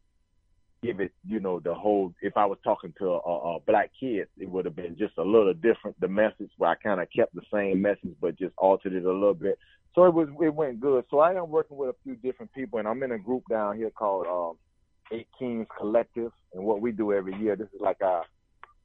give 0.82 1.00
it 1.00 1.12
you 1.26 1.40
know 1.40 1.60
the 1.60 1.74
whole. 1.74 2.12
If 2.22 2.36
I 2.36 2.46
was 2.46 2.58
talking 2.64 2.92
to 2.98 3.10
a, 3.10 3.56
a, 3.56 3.60
black 3.60 3.90
kid, 3.98 4.28
it 4.38 4.48
would 4.48 4.64
have 4.64 4.76
been 4.76 4.96
just 4.98 5.16
a 5.18 5.22
little 5.22 5.54
different. 5.54 5.98
The 6.00 6.08
message 6.08 6.50
where 6.58 6.70
I 6.70 6.74
kind 6.74 7.00
of 7.00 7.08
kept 7.14 7.34
the 7.34 7.42
same 7.52 7.80
message, 7.80 8.14
but 8.20 8.38
just 8.38 8.54
altered 8.58 8.92
it 8.92 9.04
a 9.04 9.12
little 9.12 9.34
bit. 9.34 9.58
So 9.94 10.04
it 10.04 10.14
was 10.14 10.28
it 10.40 10.54
went 10.54 10.80
good. 10.80 11.04
So 11.10 11.20
I 11.20 11.34
am 11.34 11.50
working 11.50 11.76
with 11.76 11.90
a 11.90 11.96
few 12.02 12.16
different 12.16 12.52
people, 12.52 12.78
and 12.78 12.88
I'm 12.88 13.02
in 13.02 13.12
a 13.12 13.18
group 13.18 13.44
down 13.48 13.76
here 13.76 13.90
called 13.90 14.26
um, 14.26 15.16
Eight 15.16 15.28
Kings 15.38 15.66
Collective. 15.78 16.32
And 16.54 16.64
what 16.64 16.80
we 16.80 16.92
do 16.92 17.12
every 17.12 17.34
year, 17.36 17.56
this 17.56 17.68
is 17.74 17.80
like 17.80 18.02
our 18.02 18.24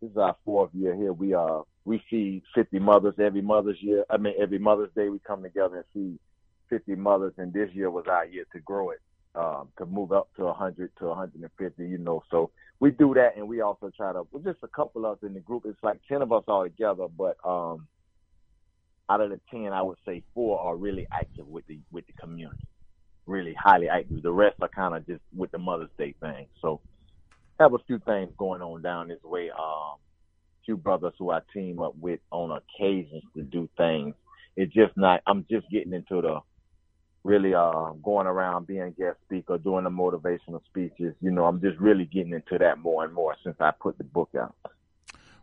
this 0.02 0.12
is 0.12 0.18
our 0.18 0.36
fourth 0.46 0.70
year 0.74 0.96
here. 0.96 1.14
We 1.14 1.34
uh 1.34 1.62
we 1.88 2.04
see 2.10 2.44
50 2.54 2.80
mothers 2.80 3.16
every 3.18 3.42
Mother's 3.42 3.78
year. 3.82 4.04
I 4.10 4.18
mean 4.18 4.34
every 4.40 4.60
Mother's 4.60 4.90
Day 4.94 5.08
we 5.08 5.20
come 5.20 5.42
together 5.42 5.78
and 5.78 5.86
see 5.94 6.20
50 6.70 6.96
mothers, 6.96 7.34
and 7.38 7.54
this 7.54 7.70
year 7.74 7.90
was 7.90 8.06
our 8.10 8.26
year 8.26 8.44
to 8.52 8.60
grow 8.60 8.90
it, 8.90 9.00
um, 9.36 9.70
to 9.78 9.86
move 9.86 10.12
up 10.12 10.28
to 10.36 10.44
100 10.44 10.92
to 11.00 11.06
150. 11.06 11.88
You 11.88 11.98
know, 11.98 12.24
so 12.30 12.52
we 12.82 12.92
do 12.92 13.14
that, 13.14 13.38
and 13.38 13.48
we 13.48 13.62
also 13.62 13.90
try 13.96 14.12
to. 14.12 14.28
Just 14.44 14.60
a 14.64 14.68
couple 14.68 15.06
of 15.06 15.14
us 15.14 15.24
in 15.24 15.34
the 15.34 15.40
group. 15.40 15.64
It's 15.66 15.82
like 15.82 16.02
10 16.10 16.22
of 16.22 16.34
us 16.34 16.44
all 16.50 16.64
together, 16.66 17.08
but 17.08 17.38
um 17.46 17.88
out 19.10 19.22
of 19.22 19.30
the 19.30 19.40
10, 19.50 19.72
I 19.72 19.82
would 19.82 19.98
say 20.06 20.24
four 20.34 20.60
are 20.60 20.76
really 20.76 21.08
active 21.10 21.48
with 21.48 21.66
the 21.68 21.80
with 21.90 22.06
the 22.08 22.14
community, 22.14 22.68
really 23.26 23.54
highly 23.54 23.88
active. 23.88 24.22
The 24.22 24.32
rest 24.32 24.58
are 24.62 24.68
kind 24.68 24.94
of 24.94 25.08
just 25.08 25.22
with 25.34 25.52
the 25.52 25.58
Mother's 25.58 25.90
Day 25.98 26.14
thing. 26.20 26.48
So 26.62 26.82
have 27.62 27.74
a 27.74 27.80
few 27.88 28.00
things 28.00 28.30
going 28.38 28.62
on 28.62 28.82
down 28.82 29.08
this 29.08 29.24
way. 29.24 29.50
Um, 29.52 29.96
few 30.68 30.78
brothers 30.78 31.14
who 31.18 31.32
I 31.32 31.40
team 31.54 31.80
up 31.80 31.96
with 32.00 32.20
on 32.30 32.52
occasions 32.52 33.24
to 33.36 33.42
do 33.42 33.68
things. 33.78 34.14
It's 34.56 34.74
just 34.74 34.96
not. 34.96 35.22
I'm 35.26 35.46
just 35.50 35.68
getting 35.72 35.94
into 35.94 36.22
the 36.22 36.42
really 37.24 37.54
uh 37.56 37.92
going 38.04 38.28
around 38.28 38.68
being 38.68 38.94
guest 38.98 39.18
speaker, 39.26 39.58
doing 39.58 39.86
the 39.86 39.90
motivational 39.90 40.64
speeches. 40.66 41.16
You 41.22 41.32
know, 41.32 41.46
I'm 41.46 41.62
just 41.62 41.80
really 41.80 42.06
getting 42.06 42.34
into 42.34 42.58
that 42.60 42.78
more 42.78 43.06
and 43.06 43.14
more 43.14 43.36
since 43.44 43.56
I 43.60 43.72
put 43.72 43.98
the 43.98 44.04
book 44.04 44.30
out. 44.40 44.56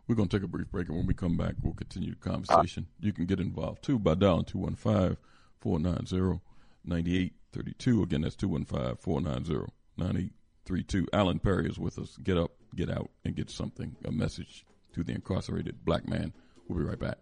We're 0.07 0.15
going 0.15 0.29
to 0.29 0.37
take 0.37 0.45
a 0.45 0.47
brief 0.47 0.69
break, 0.69 0.87
and 0.87 0.97
when 0.97 1.07
we 1.07 1.15
come 1.15 1.35
back, 1.35 1.55
we'll 1.63 1.73
continue 1.73 2.11
the 2.11 2.29
conversation. 2.29 2.85
Uh, 2.87 3.05
you 3.07 3.11
can 3.11 3.25
get 3.25 3.39
involved 3.39 3.83
too 3.83 3.97
by 3.97 4.13
dialing 4.13 4.45
215 4.45 5.17
490 5.59 6.41
9832. 6.85 8.03
Again, 8.03 8.21
that's 8.21 8.35
215 8.35 8.97
490 8.97 9.71
9832. 9.97 11.07
Alan 11.11 11.39
Perry 11.39 11.67
is 11.67 11.79
with 11.79 11.97
us. 11.97 12.17
Get 12.17 12.37
up, 12.37 12.51
get 12.75 12.91
out, 12.91 13.09
and 13.23 13.35
get 13.35 13.49
something, 13.49 13.95
a 14.05 14.11
message 14.11 14.65
to 14.95 15.03
the 15.03 15.13
incarcerated 15.13 15.83
black 15.83 16.07
man. 16.07 16.33
We'll 16.67 16.79
be 16.79 16.85
right 16.85 16.99
back. 16.99 17.17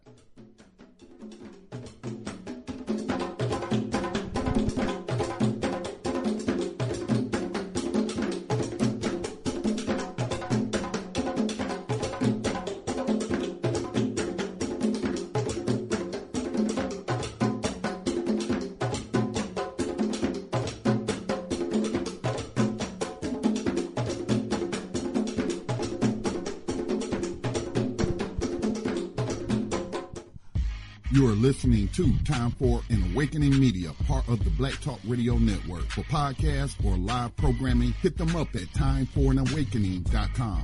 To 31.93 32.11
Time 32.23 32.51
for 32.51 32.81
an 32.89 33.11
Awakening 33.13 33.59
Media, 33.59 33.91
part 34.07 34.27
of 34.27 34.43
the 34.43 34.49
Black 34.51 34.73
Talk 34.81 34.99
Radio 35.05 35.37
Network. 35.37 35.83
For 35.91 36.01
podcasts 36.01 36.73
or 36.83 36.97
live 36.97 37.35
programming, 37.35 37.91
hit 38.01 38.17
them 38.17 38.35
up 38.35 38.55
at 38.55 38.63
timeforanawakening.com. 38.73 40.63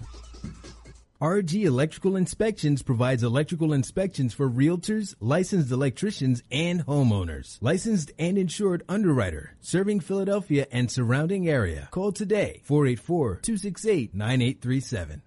RG 1.21 1.65
Electrical 1.65 2.15
Inspections 2.15 2.81
provides 2.81 3.21
electrical 3.21 3.73
inspections 3.73 4.33
for 4.33 4.49
realtors, 4.49 5.13
licensed 5.19 5.71
electricians, 5.71 6.41
and 6.49 6.83
homeowners. 6.87 7.59
Licensed 7.61 8.11
and 8.17 8.39
insured 8.39 8.81
underwriter, 8.89 9.55
serving 9.59 9.99
Philadelphia 9.99 10.65
and 10.71 10.89
surrounding 10.89 11.47
area. 11.47 11.89
Call 11.91 12.11
today, 12.11 12.63
484-268-9837. 12.67 15.21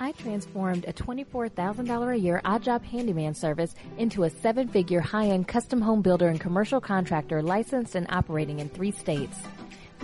I 0.00 0.12
transformed 0.12 0.86
a 0.88 0.94
$24,000 0.94 2.14
a 2.14 2.18
year 2.18 2.40
odd 2.44 2.62
job 2.62 2.82
handyman 2.82 3.34
service 3.34 3.74
into 3.98 4.24
a 4.24 4.30
seven 4.30 4.68
figure 4.68 5.00
high 5.00 5.26
end 5.26 5.48
custom 5.48 5.82
home 5.82 6.00
builder 6.00 6.28
and 6.28 6.40
commercial 6.40 6.80
contractor 6.80 7.42
licensed 7.42 7.94
and 7.94 8.06
operating 8.08 8.60
in 8.60 8.70
three 8.70 8.90
states. 8.90 9.36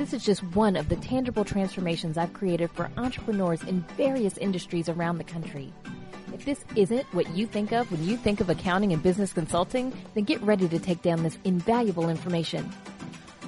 This 0.01 0.15
is 0.15 0.25
just 0.25 0.43
one 0.57 0.77
of 0.77 0.89
the 0.89 0.97
tangible 0.97 1.45
transformations 1.45 2.17
I've 2.17 2.33
created 2.33 2.71
for 2.71 2.91
entrepreneurs 2.97 3.63
in 3.65 3.85
various 3.99 4.39
industries 4.39 4.89
around 4.89 5.19
the 5.19 5.25
country. 5.25 5.75
If 6.33 6.47
this 6.47 6.65
isn't 6.75 7.05
what 7.13 7.29
you 7.37 7.47
think 7.47 7.71
of 7.73 7.93
when 7.93 8.03
you 8.03 8.17
think 8.17 8.41
of 8.41 8.49
accounting 8.49 8.95
and 8.95 9.03
business 9.03 9.35
consulting, 9.35 9.93
then 10.15 10.25
get 10.25 10.41
ready 10.41 10.71
to 10.71 10.79
take 10.79 11.03
down 11.03 11.23
this 11.23 11.37
invaluable 11.45 12.09
information. 12.09 12.73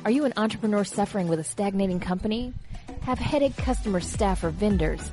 Are 0.05 0.11
you 0.11 0.27
an 0.27 0.35
entrepreneur 0.37 0.85
suffering 0.85 1.27
with 1.27 1.41
a 1.41 1.45
stagnating 1.45 2.01
company? 2.01 2.53
Have 3.01 3.19
headache 3.19 3.57
customer 3.57 4.01
staff 4.01 4.45
or 4.45 4.51
vendors? 4.51 5.11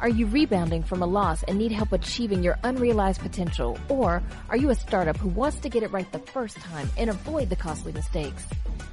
Are 0.00 0.08
you 0.08 0.26
rebounding 0.26 0.82
from 0.82 1.02
a 1.02 1.06
loss 1.06 1.42
and 1.42 1.58
need 1.58 1.72
help 1.72 1.92
achieving 1.92 2.42
your 2.42 2.58
unrealized 2.64 3.20
potential? 3.20 3.78
Or 3.90 4.22
are 4.48 4.56
you 4.56 4.70
a 4.70 4.74
startup 4.74 5.18
who 5.18 5.28
wants 5.28 5.58
to 5.58 5.68
get 5.68 5.82
it 5.82 5.92
right 5.92 6.10
the 6.10 6.18
first 6.18 6.56
time 6.56 6.88
and 6.96 7.10
avoid 7.10 7.50
the 7.50 7.56
costly 7.56 7.92
mistakes? 7.92 8.46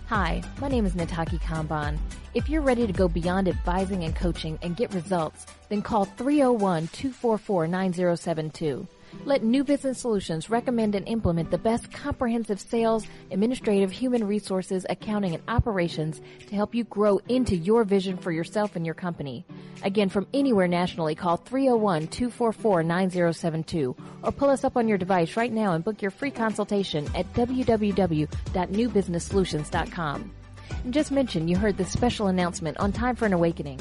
Hi, 0.07 0.43
my 0.59 0.67
name 0.67 0.85
is 0.85 0.95
Nataki 0.95 1.39
Kambon. 1.39 1.97
If 2.33 2.49
you're 2.49 2.61
ready 2.61 2.85
to 2.85 2.91
go 2.91 3.07
beyond 3.07 3.47
advising 3.47 4.03
and 4.03 4.13
coaching 4.13 4.59
and 4.61 4.75
get 4.75 4.93
results, 4.93 5.45
then 5.69 5.81
call 5.81 6.07
301-244-9072. 6.07 8.85
Let 9.25 9.43
New 9.43 9.63
Business 9.63 9.99
Solutions 9.99 10.49
recommend 10.49 10.95
and 10.95 11.07
implement 11.07 11.51
the 11.51 11.57
best 11.57 11.89
comprehensive 11.91 12.59
sales, 12.59 13.05
administrative, 13.31 13.91
human 13.91 14.25
resources, 14.25 14.85
accounting, 14.89 15.33
and 15.33 15.43
operations 15.47 16.21
to 16.47 16.55
help 16.55 16.75
you 16.75 16.83
grow 16.85 17.19
into 17.27 17.55
your 17.55 17.83
vision 17.83 18.17
for 18.17 18.31
yourself 18.31 18.75
and 18.75 18.85
your 18.85 18.95
company. 18.95 19.45
Again, 19.83 20.09
from 20.09 20.27
anywhere 20.33 20.67
nationally, 20.67 21.13
call 21.15 21.37
301-244-9072 21.37 23.95
or 24.23 24.31
pull 24.31 24.49
us 24.49 24.63
up 24.63 24.77
on 24.77 24.87
your 24.87 24.97
device 24.97 25.37
right 25.37 25.51
now 25.51 25.73
and 25.73 25.83
book 25.83 26.01
your 26.01 26.09
free 26.11 26.31
consultation 26.31 27.05
at 27.15 27.31
www.newbusinesssolutions.com. 27.33 30.31
And 30.83 30.93
just 30.93 31.11
mention 31.11 31.47
you 31.47 31.57
heard 31.57 31.77
the 31.77 31.85
special 31.85 32.27
announcement 32.27 32.77
on 32.77 32.91
Time 32.91 33.15
for 33.15 33.25
an 33.25 33.33
Awakening. 33.33 33.79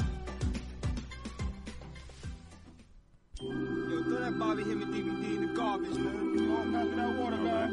Bobby 4.39 4.63
DVD 4.63 5.39
the 5.41 5.47
garbage, 5.55 5.97
man. 5.97 6.35
Oh, 6.51 6.63
copy 6.71 6.95
that 6.95 7.11
water, 7.17 7.37
man. 7.37 7.69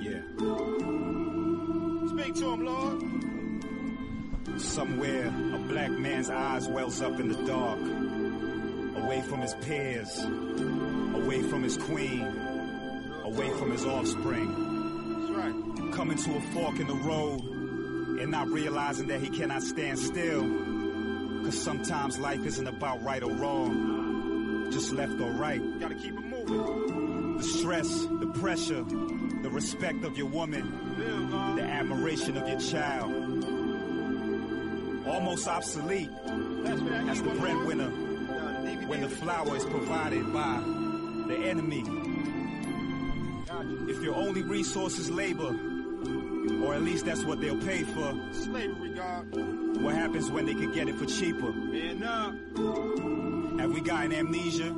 Yeah. 0.00 0.22
Speak 2.08 2.34
to 2.36 2.50
him, 2.52 2.64
Lord. 2.64 3.02
Somewhere, 4.60 5.26
a 5.26 5.58
black 5.68 5.90
man's 5.90 6.30
eyes 6.30 6.68
wells 6.68 7.02
up 7.02 7.18
in 7.18 7.28
the 7.30 7.42
dark. 7.44 7.80
Away 9.02 9.22
from 9.22 9.40
his 9.40 9.54
peers. 9.54 10.22
Away 10.22 11.42
from 11.42 11.64
his 11.64 11.76
queen. 11.78 12.22
Away 13.24 13.50
from 13.58 13.72
his 13.72 13.84
offspring. 13.84 14.54
That's 15.18 15.32
right. 15.36 15.54
Coming 15.94 16.16
to 16.18 16.36
a 16.36 16.40
fork 16.52 16.78
in 16.78 16.86
the 16.86 16.94
road. 16.94 17.40
And 18.20 18.30
not 18.30 18.48
realizing 18.48 19.08
that 19.08 19.20
he 19.20 19.30
cannot 19.30 19.64
stand 19.64 19.98
still. 19.98 20.69
Cause 21.50 21.62
sometimes 21.64 22.16
life 22.16 22.46
isn't 22.46 22.68
about 22.68 23.02
right 23.02 23.20
or 23.24 23.32
wrong. 23.32 24.70
Just 24.70 24.92
left 24.92 25.20
or 25.20 25.32
right. 25.32 25.60
Gotta 25.80 25.96
keep 25.96 26.14
it 26.14 26.20
moving. 26.20 27.38
The 27.38 27.42
stress, 27.42 28.06
the 28.06 28.30
pressure, 28.38 28.84
the 28.84 29.50
respect 29.50 30.04
of 30.04 30.16
your 30.16 30.28
woman, 30.28 31.56
the 31.56 31.62
admiration 31.62 32.36
of 32.36 32.48
your 32.48 32.60
child. 32.60 33.10
Almost 35.08 35.48
obsolete 35.48 36.10
as 37.08 37.20
the 37.20 37.30
breadwinner 37.40 37.90
when 38.86 39.00
the 39.00 39.08
flour 39.08 39.56
is 39.56 39.64
provided 39.64 40.32
by 40.32 40.62
the 41.26 41.36
enemy. 41.36 41.82
If 43.90 44.00
your 44.04 44.14
only 44.14 44.42
resource 44.42 45.00
is 45.00 45.10
labor, 45.10 45.52
or 46.70 46.74
at 46.74 46.82
least 46.82 47.04
that's 47.04 47.24
what 47.24 47.40
they'll 47.40 47.60
pay 47.62 47.82
for, 47.82 48.16
Slavery, 48.30 48.90
God. 48.90 49.82
what 49.82 49.92
happens 49.92 50.30
when 50.30 50.46
they 50.46 50.54
can 50.54 50.70
get 50.72 50.88
it 50.88 50.94
for 50.94 51.04
cheaper? 51.04 51.50
Man 51.52 52.04
up. 52.04 52.32
Have 53.58 53.72
we 53.72 53.80
got 53.80 54.04
an 54.04 54.12
amnesia 54.12 54.72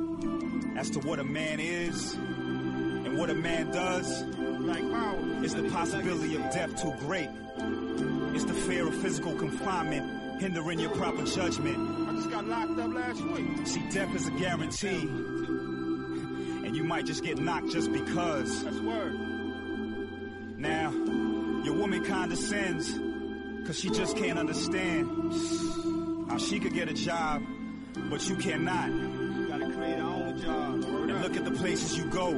as 0.75 0.89
to 0.89 0.99
what 1.01 1.19
a 1.19 1.23
man 1.23 1.59
is 1.59 2.13
and 2.15 3.15
what 3.15 3.29
a 3.29 3.35
man 3.35 3.69
does? 3.69 4.23
Like 4.23 4.81
power. 4.91 5.43
Is 5.43 5.53
the 5.53 5.69
possibility 5.69 6.35
of 6.35 6.41
death 6.51 6.81
too 6.81 6.93
great? 7.01 7.29
Is 8.33 8.45
the 8.47 8.55
fear 8.55 8.87
of 8.87 8.95
physical 8.95 9.35
confinement 9.35 10.41
hindering 10.41 10.79
your 10.79 10.89
proper 10.95 11.23
judgment? 11.25 12.09
I 12.09 12.13
just 12.15 12.31
got 12.31 12.47
locked 12.47 12.79
up 12.79 12.91
last 12.91 13.21
week. 13.21 13.67
See, 13.67 13.87
death 13.91 14.15
is 14.15 14.27
a 14.27 14.31
guarantee. 14.31 15.07
And 16.65 16.77
you 16.77 16.85
might 16.85 17.05
just 17.05 17.23
get 17.23 17.37
knocked 17.37 17.71
just 17.71 17.91
because. 17.91 18.63
That's 18.63 18.79
word. 18.79 19.12
Condescends 22.23 22.97
because 23.59 23.77
she 23.77 23.89
just 23.89 24.15
can't 24.15 24.39
understand 24.39 25.09
how 26.29 26.37
she 26.37 26.57
could 26.57 26.73
get 26.73 26.87
a 26.87 26.93
job, 26.93 27.43
but 28.09 28.29
you 28.29 28.37
cannot. 28.37 28.89
You 28.89 29.47
gotta 29.49 29.69
create 29.73 29.99
our 29.99 30.09
own 30.09 30.41
job. 30.41 30.73
And 30.85 31.21
look 31.21 31.35
at 31.35 31.43
the 31.43 31.51
places 31.51 31.97
you 31.97 32.05
go 32.05 32.29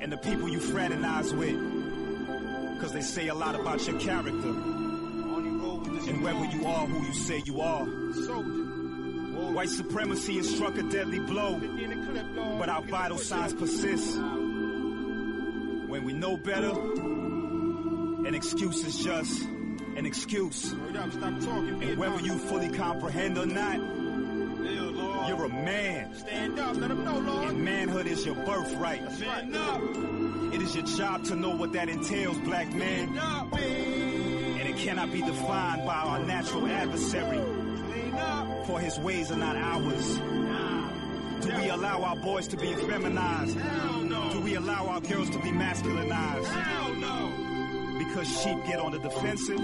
and 0.00 0.10
the 0.10 0.16
people 0.16 0.48
you 0.48 0.58
fraternize 0.58 1.32
with. 1.32 1.56
Because 2.74 2.92
they 2.92 3.02
say 3.02 3.28
a 3.28 3.34
lot 3.34 3.54
about 3.54 3.86
your 3.86 4.00
character 4.00 4.48
and 4.48 6.20
whether 6.24 6.44
you 6.46 6.66
are 6.66 6.84
who 6.84 7.06
you 7.06 7.14
say 7.14 7.40
you 7.46 7.60
are. 7.60 7.84
White 9.54 9.68
supremacy 9.68 10.38
has 10.38 10.52
struck 10.52 10.76
a 10.76 10.82
deadly 10.82 11.20
blow, 11.20 11.60
but 12.58 12.68
our 12.68 12.82
vital 12.82 13.18
signs 13.18 13.54
persist. 13.54 14.16
When 15.86 16.02
we 16.04 16.14
know 16.14 16.36
better, 16.36 16.72
an 18.32 18.36
excuse 18.36 18.82
is 18.82 19.04
just 19.04 19.42
an 19.94 20.06
excuse. 20.06 20.72
Up. 20.72 21.12
Stop 21.12 21.38
talking. 21.40 21.82
And 21.82 21.98
whether 21.98 22.18
you 22.20 22.38
fully 22.38 22.70
comprehend 22.70 23.36
or 23.36 23.44
not, 23.44 23.76
you're 25.28 25.44
a 25.44 25.48
man. 25.50 26.14
Stand 26.14 26.58
up. 26.58 26.74
Let 26.78 26.88
them 26.88 27.04
know, 27.04 27.18
Lord. 27.18 27.50
And 27.50 27.62
manhood 27.62 28.06
is 28.06 28.24
your 28.24 28.36
birthright. 28.36 29.02
Man 29.20 29.54
up. 29.54 29.82
It 30.54 30.62
is 30.62 30.74
your 30.74 30.86
job 30.86 31.24
to 31.24 31.36
know 31.36 31.50
what 31.54 31.74
that 31.74 31.90
entails, 31.90 32.38
black 32.38 32.72
man. 32.72 33.18
And 33.18 34.66
it 34.66 34.78
cannot 34.78 35.12
be 35.12 35.20
defined 35.20 35.84
by 35.84 35.96
our 35.96 36.18
natural 36.20 36.66
adversary, 36.68 37.38
for 38.64 38.80
his 38.80 38.98
ways 38.98 39.30
are 39.30 39.36
not 39.36 39.56
ours. 39.56 40.18
Do 41.42 41.54
we 41.54 41.68
allow 41.68 42.02
our 42.02 42.16
boys 42.16 42.48
to 42.48 42.56
be 42.56 42.72
feminized? 42.72 43.58
Do 44.32 44.40
we 44.40 44.54
allow 44.54 44.86
our 44.86 45.02
girls 45.02 45.28
to 45.28 45.38
be 45.40 45.50
masculinized? 45.50 46.81
Hell 48.12 48.22
no. 48.22 48.28
Because 48.28 48.42
sheep 48.42 48.64
get 48.66 48.78
on 48.78 48.92
the 48.92 48.98
defensive? 48.98 49.60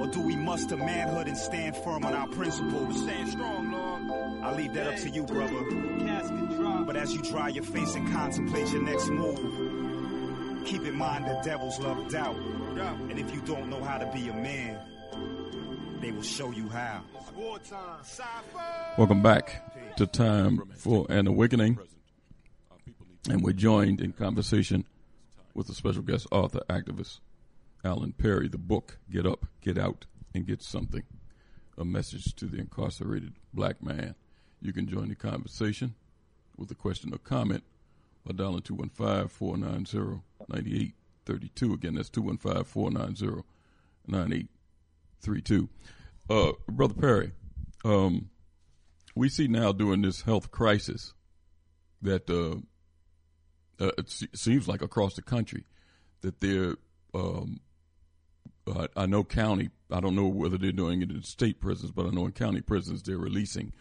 Or 0.00 0.06
do 0.06 0.20
we 0.20 0.36
muster 0.36 0.76
manhood 0.76 1.28
and 1.28 1.36
stand 1.36 1.76
firm 1.76 2.04
on 2.04 2.14
our 2.14 2.26
principles? 2.28 3.02
Stand 3.02 3.28
strong, 3.28 3.72
Lord. 3.72 4.42
I 4.42 4.54
leave 4.56 4.74
that 4.74 4.86
up 4.88 4.96
to 4.96 5.10
you, 5.10 5.22
brother. 5.22 5.64
But 6.84 6.96
as 6.96 7.14
you 7.14 7.22
dry 7.22 7.48
your 7.48 7.64
face 7.64 7.94
and 7.94 8.10
contemplate 8.10 8.68
your 8.72 8.82
next 8.82 9.08
move, 9.08 10.66
keep 10.66 10.82
in 10.84 10.96
mind 10.96 11.26
that 11.26 11.44
devils 11.44 11.78
love 11.78 12.10
doubt. 12.10 12.36
And 12.36 13.18
if 13.18 13.32
you 13.32 13.40
don't 13.42 13.70
know 13.70 13.82
how 13.82 13.98
to 13.98 14.06
be 14.12 14.28
a 14.28 14.34
man, 14.34 14.78
they 16.00 16.10
will 16.10 16.22
show 16.22 16.50
you 16.50 16.68
how. 16.68 17.02
It's 17.20 17.32
wartime. 17.32 18.02
Cypher. 18.02 18.26
Welcome 18.98 19.22
back 19.22 19.96
to 19.96 20.06
Time 20.06 20.62
for 20.76 21.06
an 21.08 21.28
Awakening. 21.28 21.78
And 23.30 23.44
we're 23.44 23.52
joined 23.52 24.00
in 24.00 24.12
conversation 24.12 24.84
with 25.54 25.68
a 25.68 25.74
special 25.74 26.02
guest 26.02 26.26
author, 26.32 26.60
activist 26.68 27.20
Alan 27.84 28.12
Perry. 28.12 28.48
The 28.48 28.58
book, 28.58 28.98
Get 29.10 29.26
Up, 29.26 29.46
Get 29.60 29.78
Out, 29.78 30.06
and 30.34 30.46
Get 30.46 30.62
Something 30.62 31.04
A 31.76 31.84
Message 31.84 32.34
to 32.36 32.46
the 32.46 32.58
Incarcerated 32.58 33.34
Black 33.52 33.82
Man. 33.82 34.14
You 34.60 34.72
can 34.72 34.86
join 34.88 35.08
the 35.08 35.14
conversation 35.14 35.94
with 36.56 36.70
a 36.70 36.74
question 36.74 37.12
or 37.12 37.18
comment 37.18 37.64
by 38.24 38.32
dialing 38.32 38.62
215 38.62 39.28
490 39.28 40.22
9832. 40.48 41.72
Again, 41.72 41.94
that's 41.94 42.10
215 42.10 42.64
490 42.64 43.42
9832. 44.06 45.68
Uh, 46.30 46.52
Brother 46.68 46.94
Perry, 46.94 47.32
um, 47.84 48.30
we 49.14 49.28
see 49.28 49.48
now 49.48 49.72
during 49.72 50.02
this 50.02 50.22
health 50.22 50.50
crisis 50.50 51.14
that 52.00 52.28
uh, 52.30 52.56
uh, 53.82 53.90
it 53.98 54.28
seems 54.34 54.68
like 54.68 54.82
across 54.82 55.14
the 55.14 55.22
country 55.22 55.64
that 56.20 56.40
there, 56.40 56.76
um, 57.14 57.60
uh, 58.66 58.86
I 58.96 59.06
know 59.06 59.24
county, 59.24 59.70
I 59.90 60.00
don't 60.00 60.14
know 60.14 60.28
whether 60.28 60.56
they're 60.56 60.72
doing 60.72 61.02
it 61.02 61.10
in 61.10 61.22
state 61.22 61.60
prisons, 61.60 61.90
but 61.90 62.06
I 62.06 62.10
know 62.10 62.26
in 62.26 62.32
county 62.32 62.60
prisons 62.60 63.02
they're 63.02 63.18
releasing 63.18 63.72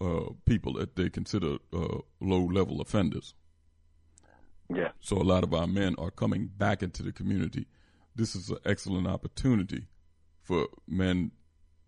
uh, 0.00 0.30
people 0.46 0.74
that 0.74 0.96
they 0.96 1.10
consider 1.10 1.58
uh, 1.72 1.98
low 2.20 2.44
level 2.44 2.80
offenders. 2.80 3.34
Yeah. 4.74 4.90
So 5.00 5.16
a 5.16 5.22
lot 5.22 5.44
of 5.44 5.52
our 5.52 5.66
men 5.66 5.94
are 5.98 6.10
coming 6.10 6.46
back 6.56 6.82
into 6.82 7.02
the 7.02 7.12
community. 7.12 7.66
This 8.14 8.34
is 8.34 8.50
an 8.50 8.58
excellent 8.64 9.06
opportunity 9.06 9.86
for 10.42 10.66
men 10.88 11.32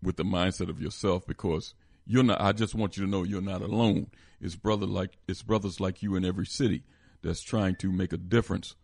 with 0.01 0.17
the 0.17 0.23
mindset 0.23 0.69
of 0.69 0.81
yourself 0.81 1.25
because 1.25 1.73
you're 2.05 2.23
not. 2.23 2.39
I 2.39 2.51
just 2.51 2.75
want 2.75 2.95
you 2.95 3.05
to 3.05 3.09
know 3.09 3.23
you're 3.23 3.41
not 3.41 3.61
alone. 3.61 4.07
It's 4.39 4.55
brother 4.55 4.85
like 4.85 5.17
it's 5.27 5.41
brothers 5.41 5.79
like 5.79 6.03
you 6.03 6.15
in 6.15 6.25
every 6.25 6.45
city 6.45 6.83
that's 7.23 7.41
trying 7.41 7.75
to 7.77 7.91
make 7.91 8.13
a 8.13 8.17
difference 8.17 8.75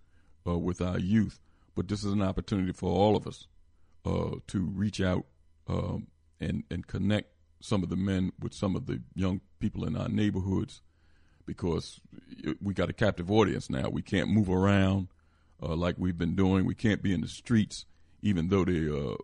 uh, 0.48 0.58
with 0.58 0.82
our 0.82 0.98
youth. 0.98 1.40
But 1.76 1.88
this 1.88 2.04
is 2.04 2.12
an 2.12 2.22
opportunity 2.22 2.74
for 2.74 2.90
all 2.90 3.16
of 3.16 3.28
us 3.28 3.48
uh, 4.06 4.36
to 4.48 4.60
reach 4.62 5.02
out 5.02 5.26
um, 5.68 6.08
and 6.40 6.64
and 6.70 6.88
connect 6.88 7.30
some 7.60 7.84
of 7.84 7.90
the 7.90 7.96
men 7.96 8.32
with 8.40 8.54
some 8.54 8.76
of 8.76 8.88
the 8.88 9.02
young 9.14 9.42
people 9.60 9.86
in 9.86 9.96
our 9.96 10.10
neighborhoods 10.10 10.82
because 11.46 12.00
we 12.62 12.74
got 12.74 12.90
a 12.90 12.94
captive 12.94 13.30
audience 13.32 13.70
now. 13.70 13.90
We 13.90 14.02
can't 14.02 14.30
move 14.30 14.50
around 14.50 15.08
uh, 15.62 15.76
like 15.76 15.96
we've 15.98 16.18
been 16.18 16.36
doing. 16.36 16.66
We 16.66 16.76
can't 16.76 17.04
be 17.04 17.14
in 17.14 17.22
the 17.22 17.28
streets, 17.28 17.86
even 18.22 18.50
though 18.50 18.66
they 18.66 18.90
uh, 18.90 19.16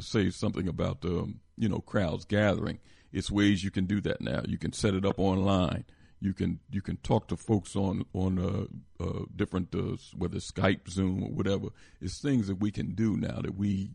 say 0.00 0.30
something 0.30 0.68
about 0.68 1.04
um, 1.04 1.40
you 1.56 1.68
know 1.68 1.80
crowds 1.80 2.24
gathering. 2.24 2.78
It's 3.12 3.30
ways 3.30 3.64
you 3.64 3.70
can 3.70 3.86
do 3.86 4.00
that 4.02 4.20
now. 4.20 4.42
You 4.46 4.58
can 4.58 4.72
set 4.72 4.94
it 4.94 5.04
up 5.04 5.18
online. 5.18 5.84
You 6.20 6.32
can 6.32 6.60
you 6.70 6.80
can 6.80 6.96
talk 6.98 7.28
to 7.28 7.36
folks 7.36 7.76
on 7.76 8.04
on 8.12 8.38
uh, 8.38 9.04
uh, 9.04 9.24
different 9.34 9.74
uh, 9.74 9.96
whether 10.16 10.38
Skype, 10.38 10.88
Zoom, 10.88 11.22
or 11.22 11.30
whatever. 11.30 11.68
It's 12.00 12.18
things 12.18 12.48
that 12.48 12.60
we 12.60 12.70
can 12.70 12.94
do 12.94 13.16
now 13.16 13.40
that 13.42 13.56
we 13.56 13.90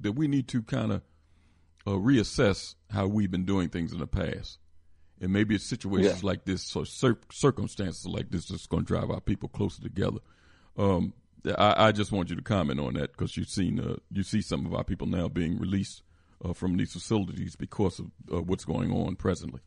that 0.00 0.12
we 0.12 0.28
need 0.28 0.48
to 0.48 0.62
kind 0.62 0.92
of 0.92 1.02
uh, 1.86 1.92
reassess 1.92 2.74
how 2.90 3.06
we've 3.06 3.30
been 3.30 3.44
doing 3.44 3.68
things 3.68 3.92
in 3.92 3.98
the 3.98 4.06
past. 4.06 4.58
And 5.20 5.32
maybe 5.32 5.54
it's 5.54 5.64
situations 5.64 6.22
Yeah. 6.22 6.26
like 6.26 6.44
this 6.44 6.74
or 6.74 6.84
cir- 6.84 7.18
circumstances 7.30 8.06
like 8.06 8.30
this 8.30 8.48
that's 8.48 8.66
going 8.66 8.84
to 8.84 8.86
drive 8.86 9.10
our 9.10 9.20
people 9.20 9.48
closer 9.48 9.80
together. 9.82 10.18
Um, 10.76 11.12
I, 11.58 11.88
I 11.88 11.92
just 11.92 12.12
want 12.12 12.30
you 12.30 12.36
to 12.36 12.42
comment 12.42 12.80
on 12.80 12.94
that 12.94 13.12
because 13.12 13.36
you've 13.36 13.48
seen 13.48 13.78
uh, 13.80 13.96
you 14.10 14.22
see 14.22 14.42
some 14.42 14.64
of 14.66 14.74
our 14.74 14.84
people 14.84 15.06
now 15.06 15.28
being 15.28 15.58
released 15.58 16.02
uh, 16.44 16.52
from 16.52 16.76
these 16.76 16.92
facilities 16.92 17.56
because 17.56 17.98
of 18.00 18.06
uh, 18.32 18.42
what's 18.42 18.64
going 18.64 18.92
on 18.92 19.16
presently. 19.16 19.60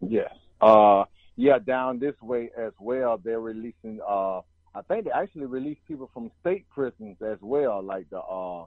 Yes. 0.00 0.32
Uh, 0.60 1.04
yeah, 1.36 1.58
down 1.58 1.98
this 1.98 2.14
way 2.20 2.50
as 2.56 2.72
well. 2.78 3.18
They're 3.22 3.40
releasing 3.40 4.00
uh, 4.06 4.40
I 4.74 4.82
think 4.82 5.04
they 5.04 5.10
actually 5.10 5.46
released 5.46 5.86
people 5.86 6.10
from 6.14 6.30
state 6.40 6.68
prisons 6.70 7.16
as 7.22 7.38
well, 7.40 7.82
like 7.82 8.08
the 8.10 8.20
uh, 8.20 8.64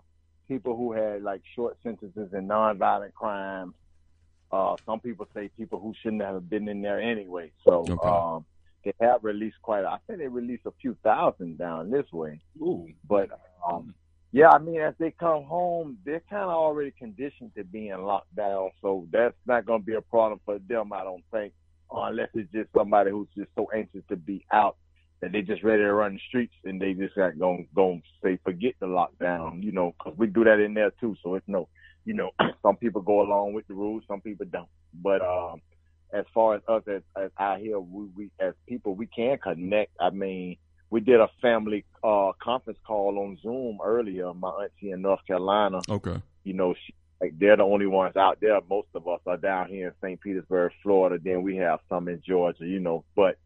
people 0.47 0.77
who 0.77 0.93
had 0.93 1.23
like 1.23 1.41
short 1.55 1.77
sentences 1.83 2.29
and 2.33 2.49
nonviolent 2.49 3.13
crimes. 3.13 3.73
Uh, 4.51 4.75
some 4.85 4.99
people 4.99 5.27
say 5.33 5.49
people 5.57 5.79
who 5.79 5.93
shouldn't 6.01 6.21
have 6.21 6.47
been 6.49 6.67
in 6.69 6.81
there 6.81 7.01
anyway. 7.01 7.51
So 7.67 7.85
Okay. 7.89 8.07
um, 8.07 8.45
they 8.83 8.93
have 9.01 9.23
released 9.23 9.57
quite. 9.63 9.83
A, 9.83 9.87
I 9.87 9.97
think 10.05 10.19
they 10.19 10.27
released 10.27 10.67
a 10.67 10.71
few 10.79 10.95
thousand 11.03 11.57
down 11.57 11.89
this 11.89 12.05
way. 12.13 12.39
Ooh. 12.61 12.87
But 13.09 13.29
um, 13.67 13.95
yeah, 14.31 14.49
I 14.49 14.59
mean, 14.59 14.79
as 14.79 14.93
they 14.99 15.11
come 15.11 15.45
home, 15.45 15.97
they're 16.05 16.21
kind 16.29 16.43
of 16.43 16.49
already 16.49 16.91
conditioned 16.91 17.51
to 17.55 17.63
being 17.63 17.97
locked 18.03 18.35
down, 18.35 18.69
so 18.81 19.07
that's 19.11 19.35
not 19.47 19.65
going 19.65 19.81
to 19.81 19.85
be 19.85 19.95
a 19.95 20.01
problem 20.01 20.39
for 20.45 20.59
them. 20.59 20.93
I 20.93 21.03
don't 21.03 21.23
think, 21.31 21.53
unless 21.91 22.29
it's 22.35 22.51
just 22.51 22.69
somebody 22.77 23.09
who's 23.09 23.29
just 23.35 23.49
so 23.55 23.67
anxious 23.73 24.03
to 24.09 24.15
be 24.15 24.45
out 24.51 24.77
that 25.21 25.31
they 25.31 25.41
just 25.41 25.63
ready 25.63 25.83
to 25.83 25.93
run 25.93 26.13
the 26.13 26.19
streets 26.27 26.53
and 26.65 26.81
they 26.81 26.93
just 26.93 27.15
got 27.15 27.37
going 27.39 27.67
going 27.73 28.01
say 28.23 28.37
forget 28.43 28.73
the 28.79 28.85
lockdown, 28.85 29.63
you 29.63 29.71
know, 29.71 29.93
'cause 29.99 30.13
we 30.17 30.27
do 30.27 30.43
that 30.43 30.59
in 30.59 30.73
there 30.73 30.91
too. 30.99 31.15
So 31.23 31.35
it's 31.35 31.47
no, 31.47 31.67
you 32.05 32.13
know, 32.13 32.31
some 32.61 32.75
people 32.77 33.01
go 33.01 33.21
along 33.21 33.53
with 33.53 33.67
the 33.67 33.73
rules, 33.73 34.03
some 34.07 34.21
people 34.21 34.45
don't. 34.51 34.69
But 34.93 35.21
um, 35.21 35.61
as 36.13 36.25
far 36.33 36.55
as 36.55 36.61
us 36.67 36.83
as, 36.87 37.01
as 37.17 37.31
out 37.39 37.59
here, 37.59 37.79
we, 37.79 38.05
we 38.15 38.31
as 38.39 38.53
people 38.67 38.95
we 38.95 39.07
can 39.07 39.37
connect. 39.37 39.91
I 39.99 40.09
mean, 40.09 40.57
we 40.89 40.99
did 40.99 41.19
a 41.19 41.29
family 41.41 41.85
uh 42.03 42.31
conference 42.41 42.79
call 42.85 43.17
on 43.19 43.37
Zoom 43.41 43.79
earlier. 43.83 44.33
My 44.33 44.49
auntie 44.49 44.91
in 44.91 45.01
North 45.01 45.25
Carolina, 45.25 45.79
Okay. 45.89 46.21
you 46.43 46.53
know, 46.53 46.73
she, 46.73 46.93
like 47.21 47.33
they're 47.39 47.57
the 47.57 47.63
only 47.63 47.87
ones 47.87 48.15
out 48.17 48.39
there. 48.41 48.59
Most 48.69 48.89
of 48.93 49.07
us 49.07 49.21
are 49.25 49.37
down 49.37 49.69
here 49.69 49.87
in 49.87 49.93
St. 50.01 50.19
Petersburg, 50.21 50.73
Florida. 50.83 51.17
Then 51.23 51.41
we 51.41 51.55
have 51.57 51.79
some 51.89 52.07
in 52.09 52.21
Georgia, 52.27 52.65
you 52.65 52.79
know. 52.79 53.05
But 53.15 53.37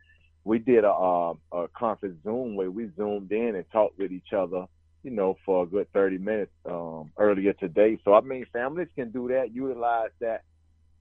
we 0.43 0.59
did 0.59 0.83
a, 0.83 0.91
uh, 0.91 1.33
a 1.53 1.67
conference 1.69 2.17
Zoom 2.23 2.55
where 2.55 2.71
we 2.71 2.89
zoomed 2.97 3.31
in 3.31 3.55
and 3.55 3.65
talked 3.71 3.97
with 3.97 4.11
each 4.11 4.33
other, 4.35 4.65
you 5.03 5.11
know, 5.11 5.37
for 5.45 5.63
a 5.63 5.67
good 5.67 5.91
30 5.93 6.17
minutes 6.17 6.51
um, 6.65 7.11
earlier 7.17 7.53
today. 7.53 7.99
So 8.03 8.13
I 8.13 8.21
mean, 8.21 8.45
families 8.51 8.87
can 8.95 9.11
do 9.11 9.27
that, 9.29 9.53
utilize 9.53 10.11
that, 10.19 10.43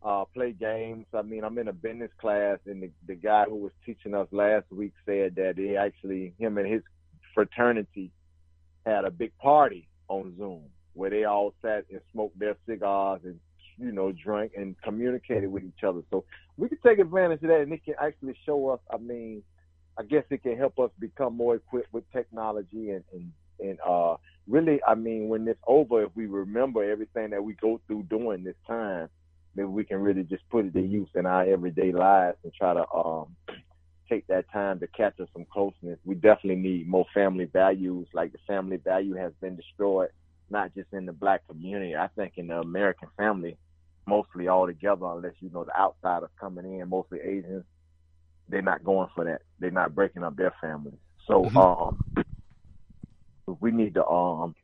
uh, 0.02 0.24
play 0.32 0.52
games. 0.52 1.06
I 1.12 1.22
mean, 1.22 1.44
I'm 1.44 1.58
in 1.58 1.68
a 1.68 1.72
business 1.72 2.10
class, 2.20 2.58
and 2.66 2.82
the, 2.82 2.90
the 3.06 3.14
guy 3.14 3.44
who 3.48 3.56
was 3.56 3.72
teaching 3.84 4.14
us 4.14 4.28
last 4.30 4.70
week 4.70 4.92
said 5.04 5.34
that 5.36 5.54
he 5.56 5.76
actually, 5.76 6.34
him 6.38 6.58
and 6.58 6.72
his 6.72 6.82
fraternity, 7.34 8.12
had 8.86 9.04
a 9.04 9.10
big 9.10 9.36
party 9.38 9.88
on 10.08 10.34
Zoom 10.38 10.62
where 10.94 11.10
they 11.10 11.24
all 11.24 11.52
sat 11.62 11.84
and 11.90 12.00
smoked 12.12 12.38
their 12.38 12.56
cigars 12.66 13.20
and 13.24 13.38
you 13.80 13.92
know 13.92 14.12
drank 14.12 14.52
and 14.56 14.76
communicated 14.82 15.50
with 15.50 15.64
each 15.64 15.84
other. 15.86 16.02
So 16.10 16.24
we 16.56 16.68
can 16.68 16.78
take 16.84 16.98
advantage 16.98 17.42
of 17.42 17.48
that, 17.48 17.60
and 17.60 17.72
it 17.72 17.84
can 17.84 17.94
actually 18.00 18.36
show 18.44 18.68
us. 18.70 18.80
I 18.92 18.98
mean, 18.98 19.42
I 19.98 20.02
guess 20.04 20.24
it 20.30 20.42
can 20.42 20.56
help 20.56 20.78
us 20.78 20.90
become 20.98 21.36
more 21.36 21.56
equipped 21.56 21.92
with 21.92 22.04
technology 22.12 22.90
and 22.90 23.04
and 23.12 23.32
and 23.60 23.78
uh 23.86 24.16
really, 24.48 24.80
I 24.86 24.94
mean, 24.94 25.28
when 25.28 25.46
it's 25.46 25.60
over, 25.66 26.04
if 26.04 26.10
we 26.14 26.26
remember 26.26 26.88
everything 26.90 27.30
that 27.30 27.42
we 27.44 27.54
go 27.54 27.80
through 27.86 28.04
during 28.04 28.44
this 28.44 28.56
time, 28.66 29.08
maybe 29.54 29.68
we 29.68 29.84
can 29.84 29.98
really 29.98 30.22
just 30.22 30.48
put 30.50 30.64
it 30.64 30.72
to 30.74 30.80
use 30.80 31.08
in 31.14 31.26
our 31.26 31.44
everyday 31.44 31.92
lives 31.92 32.38
and 32.44 32.52
try 32.54 32.74
to 32.74 32.84
um 32.92 33.36
take 34.08 34.26
that 34.28 34.50
time 34.52 34.80
to 34.80 34.86
catch 34.88 35.20
us 35.20 35.28
some 35.34 35.44
closeness. 35.52 35.98
We 36.04 36.14
definitely 36.14 36.56
need 36.56 36.88
more 36.88 37.04
family 37.12 37.44
values. 37.44 38.08
Like 38.14 38.32
the 38.32 38.38
family 38.46 38.78
value 38.78 39.14
has 39.14 39.32
been 39.40 39.54
destroyed, 39.56 40.10
not 40.50 40.74
just 40.74 40.92
in 40.92 41.04
the 41.04 41.12
black 41.12 41.46
community. 41.46 41.94
I 41.94 42.08
think 42.16 42.34
in 42.36 42.46
the 42.46 42.60
American 42.60 43.08
family, 43.18 43.58
mostly 44.08 44.48
all 44.48 44.66
together, 44.66 45.06
unless 45.06 45.34
you 45.40 45.50
know 45.50 45.64
the 45.64 45.78
outsiders 45.78 46.30
coming 46.40 46.80
in, 46.80 46.88
mostly 46.88 47.20
Asians, 47.20 47.64
they're 48.48 48.62
not 48.62 48.84
going 48.84 49.08
for 49.14 49.24
that. 49.24 49.42
They're 49.60 49.70
not 49.70 49.94
breaking 49.94 50.24
up 50.24 50.36
their 50.36 50.54
families. 50.60 50.98
So 51.26 51.44
um, 51.50 52.02
we 53.60 53.70
need 53.70 53.94
to 53.94 54.06
um, 54.06 54.54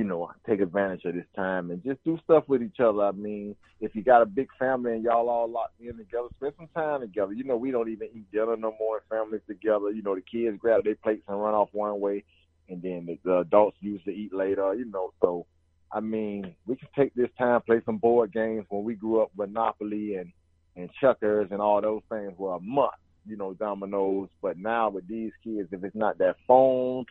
you 0.00 0.04
know, 0.04 0.30
take 0.48 0.60
advantage 0.60 1.04
of 1.04 1.14
this 1.14 1.26
time 1.36 1.70
and 1.70 1.84
just 1.84 2.02
do 2.04 2.18
stuff 2.24 2.44
with 2.48 2.62
each 2.62 2.80
other. 2.80 3.02
I 3.02 3.10
mean, 3.10 3.54
if 3.82 3.94
you 3.94 4.02
got 4.02 4.22
a 4.22 4.26
big 4.26 4.48
family 4.58 4.92
and 4.92 5.04
y'all 5.04 5.28
all 5.28 5.46
locked 5.46 5.78
in 5.78 5.96
together, 5.98 6.28
spend 6.36 6.54
some 6.56 6.68
time 6.74 7.02
together. 7.02 7.34
You 7.34 7.44
know, 7.44 7.58
we 7.58 7.70
don't 7.70 7.90
even 7.90 8.08
eat 8.14 8.30
dinner 8.32 8.56
no 8.56 8.74
more 8.78 8.96
in 8.96 9.02
families 9.10 9.42
together. 9.46 9.90
You 9.90 10.02
know, 10.02 10.14
the 10.14 10.22
kids 10.22 10.56
grab 10.58 10.84
their 10.84 10.94
plates 10.94 11.24
and 11.28 11.38
run 11.38 11.52
off 11.52 11.68
one 11.72 12.00
way, 12.00 12.24
and 12.70 12.80
then 12.80 13.04
the, 13.04 13.18
the 13.24 13.38
adults 13.40 13.76
usually 13.80 14.14
eat 14.14 14.32
later. 14.32 14.74
You 14.74 14.86
know, 14.86 15.12
so 15.20 15.44
I 15.92 16.00
mean, 16.00 16.54
we 16.66 16.76
can 16.76 16.88
take 16.96 17.14
this 17.14 17.30
time, 17.38 17.60
play 17.62 17.80
some 17.84 17.98
board 17.98 18.32
games. 18.32 18.66
When 18.68 18.84
we 18.84 18.94
grew 18.94 19.22
up, 19.22 19.30
Monopoly 19.36 20.16
and 20.16 20.32
and 20.76 20.88
checkers 21.00 21.48
and 21.50 21.60
all 21.60 21.80
those 21.80 22.02
things 22.08 22.32
were 22.38 22.54
a 22.54 22.60
must. 22.60 22.96
You 23.26 23.36
know, 23.36 23.54
dominoes. 23.54 24.28
But 24.40 24.56
now 24.58 24.88
with 24.90 25.06
these 25.06 25.32
kids, 25.44 25.68
if 25.72 25.84
it's 25.84 25.96
not 25.96 26.18
that 26.18 26.36
phone 26.46 27.04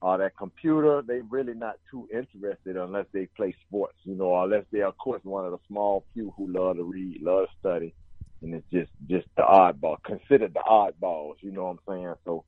or 0.00 0.18
that 0.18 0.36
computer, 0.36 1.02
they 1.06 1.20
really 1.28 1.54
not 1.54 1.76
too 1.90 2.08
interested 2.12 2.76
unless 2.76 3.06
they 3.12 3.26
play 3.36 3.54
sports, 3.66 3.96
you 4.04 4.14
know, 4.14 4.42
unless 4.42 4.64
they're 4.72 4.86
of 4.86 4.96
course 4.98 5.20
one 5.24 5.44
of 5.44 5.52
the 5.52 5.58
small 5.66 6.04
few 6.14 6.32
who 6.36 6.48
love 6.52 6.76
to 6.76 6.84
read, 6.84 7.20
love 7.22 7.46
to 7.46 7.52
study, 7.60 7.94
and 8.42 8.54
it's 8.54 8.66
just 8.72 8.90
just 9.08 9.26
the 9.36 9.42
oddball, 9.42 9.96
considered 10.04 10.54
the 10.54 10.60
oddballs, 10.60 11.34
you 11.40 11.50
know 11.50 11.64
what 11.64 11.78
I'm 11.88 11.94
saying? 11.96 12.14
So 12.24 12.44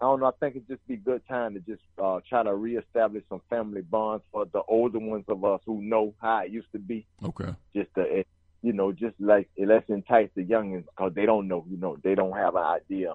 I 0.00 0.04
don't 0.06 0.20
know. 0.20 0.26
I 0.26 0.32
think 0.40 0.56
it'd 0.56 0.68
just 0.68 0.86
be 0.86 0.96
good 0.96 1.22
time 1.28 1.54
to 1.54 1.60
just 1.60 1.82
uh, 2.02 2.20
try 2.28 2.42
to 2.42 2.54
reestablish 2.54 3.24
some 3.28 3.40
family 3.48 3.82
bonds 3.82 4.24
for 4.32 4.44
the 4.46 4.62
older 4.68 4.98
ones 4.98 5.24
of 5.28 5.44
us 5.44 5.60
who 5.64 5.80
know 5.80 6.14
how 6.20 6.38
it 6.38 6.50
used 6.50 6.72
to 6.72 6.78
be. 6.78 7.06
Okay. 7.24 7.54
Just 7.74 7.94
to, 7.94 8.02
eh, 8.02 8.22
you 8.62 8.72
know, 8.72 8.92
just 8.92 9.14
like 9.20 9.48
let's 9.58 9.88
entice 9.88 10.30
the 10.34 10.44
youngins 10.44 10.84
because 10.86 11.12
they 11.14 11.26
don't 11.26 11.48
know, 11.48 11.64
you 11.68 11.76
know, 11.76 11.96
they 12.02 12.14
don't 12.14 12.36
have 12.36 12.56
an 12.56 12.62
idea. 12.62 13.14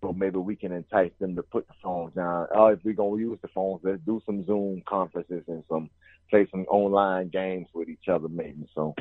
So 0.00 0.12
maybe 0.12 0.38
we 0.38 0.56
can 0.56 0.72
entice 0.72 1.12
them 1.18 1.36
to 1.36 1.42
put 1.42 1.66
the 1.68 1.74
phones 1.82 2.14
down. 2.14 2.48
Oh, 2.54 2.66
if 2.66 2.80
we're 2.84 2.94
gonna 2.94 3.16
use 3.16 3.38
the 3.40 3.48
phones, 3.48 3.80
let's 3.84 4.02
do 4.04 4.20
some 4.26 4.44
Zoom 4.44 4.82
conferences 4.86 5.44
and 5.48 5.64
some 5.68 5.88
play 6.28 6.46
some 6.50 6.62
online 6.62 7.28
games 7.28 7.68
with 7.72 7.88
each 7.88 8.08
other, 8.08 8.28
maybe. 8.28 8.68
So 8.74 8.94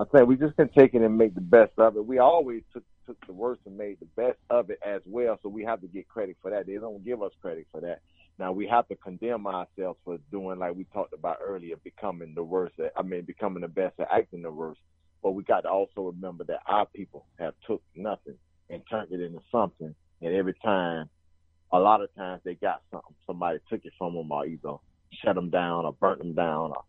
I 0.00 0.04
think 0.04 0.26
we 0.26 0.36
just 0.36 0.56
can 0.56 0.70
take 0.70 0.94
it 0.94 1.02
and 1.02 1.18
make 1.18 1.34
the 1.34 1.42
best 1.42 1.72
of 1.76 1.94
it. 1.94 2.06
We 2.06 2.18
always 2.18 2.62
took 2.72 2.84
took 3.06 3.26
the 3.26 3.34
worst 3.34 3.60
and 3.66 3.76
made 3.76 3.98
the 4.00 4.06
best 4.16 4.38
of 4.48 4.70
it 4.70 4.78
as 4.86 5.02
well. 5.04 5.38
So 5.42 5.50
we 5.50 5.62
have 5.64 5.82
to 5.82 5.88
get 5.88 6.08
credit 6.08 6.38
for 6.40 6.50
that. 6.50 6.66
They 6.66 6.76
don't 6.76 7.04
give 7.04 7.22
us 7.22 7.32
credit 7.42 7.66
for 7.70 7.82
that. 7.82 8.00
Now 8.38 8.50
we 8.52 8.66
have 8.68 8.88
to 8.88 8.96
condemn 8.96 9.46
ourselves 9.46 9.98
for 10.02 10.18
doing 10.30 10.58
like 10.58 10.74
we 10.74 10.84
talked 10.84 11.12
about 11.12 11.38
earlier, 11.44 11.76
becoming 11.84 12.32
the 12.34 12.42
worst. 12.42 12.80
At, 12.80 12.92
I 12.96 13.02
mean, 13.02 13.22
becoming 13.22 13.60
the 13.60 13.68
best 13.68 14.00
at 14.00 14.08
acting 14.10 14.40
the 14.40 14.50
worst. 14.50 14.80
But 15.22 15.32
we 15.32 15.42
got 15.42 15.62
to 15.62 15.68
also 15.68 16.00
remember 16.00 16.44
that 16.44 16.60
our 16.66 16.86
people 16.86 17.26
have 17.38 17.52
took 17.66 17.82
nothing 17.94 18.38
and 18.70 18.82
turned 18.88 19.12
it 19.12 19.20
into 19.20 19.42
something. 19.52 19.94
And 20.22 20.34
every 20.34 20.54
time, 20.64 21.10
a 21.72 21.78
lot 21.78 22.00
of 22.00 22.14
times 22.14 22.40
they 22.42 22.54
got 22.54 22.80
something. 22.90 23.14
Somebody 23.26 23.58
took 23.68 23.84
it 23.84 23.92
from 23.98 24.14
them 24.14 24.32
or 24.32 24.46
either 24.46 24.76
shut 25.22 25.34
them 25.34 25.50
down 25.50 25.84
or 25.84 25.92
burnt 25.92 26.20
them 26.20 26.32
down 26.32 26.70
or 26.70 26.84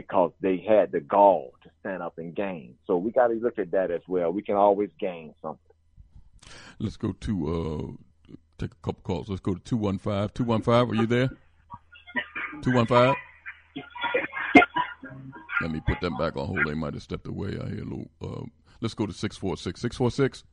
because 0.00 0.30
they 0.40 0.58
had 0.58 0.92
the 0.92 1.00
gall 1.00 1.52
to 1.60 1.68
stand 1.80 2.04
up 2.04 2.18
and 2.18 2.32
gain. 2.32 2.76
So 2.86 2.96
we 2.96 3.10
got 3.10 3.28
to 3.28 3.34
look 3.34 3.58
at 3.58 3.72
that 3.72 3.90
as 3.90 4.02
well. 4.06 4.30
We 4.30 4.42
can 4.42 4.54
always 4.54 4.90
gain 5.00 5.34
something. 5.42 5.58
Let's 6.78 6.96
go 6.96 7.10
to 7.12 7.96
uh, 8.28 8.32
take 8.58 8.70
a 8.70 8.76
couple 8.76 9.02
calls. 9.02 9.28
Let's 9.28 9.40
go 9.40 9.54
to 9.54 9.60
two 9.60 9.76
one 9.76 9.98
five. 9.98 10.32
Two 10.34 10.44
one 10.44 10.62
five. 10.62 10.88
Are 10.88 10.94
you 10.94 11.06
there? 11.06 11.30
Two 12.62 12.72
one 12.72 12.86
five. 12.86 13.16
Let 15.60 15.72
me 15.72 15.80
put 15.84 16.00
them 16.00 16.16
back 16.16 16.36
on 16.36 16.46
hold. 16.46 16.64
They 16.64 16.74
might 16.74 16.94
have 16.94 17.02
stepped 17.02 17.26
away. 17.26 17.58
I 17.60 17.68
hear 17.68 17.82
a 17.82 17.84
little. 17.84 18.08
Uh, 18.22 18.44
let's 18.80 18.94
go 18.94 19.04
to 19.04 19.12
six 19.12 19.36
four 19.36 19.56
six. 19.56 19.80
Six 19.80 19.96
four 19.96 20.12
six. 20.12 20.44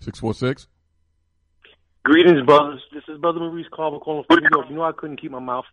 Six 0.00 0.18
four 0.18 0.32
six. 0.32 0.66
Greetings, 2.04 2.40
brothers. 2.46 2.80
This 2.94 3.02
is 3.06 3.20
Brother 3.20 3.40
Maurice 3.40 3.66
Carver 3.70 3.98
calling 3.98 4.24
from 4.26 4.38
New 4.38 4.48
York. 4.50 4.70
You 4.70 4.76
know 4.76 4.84
I 4.84 4.92
couldn't 4.92 5.20
keep 5.20 5.30
my 5.30 5.40
mouth 5.40 5.66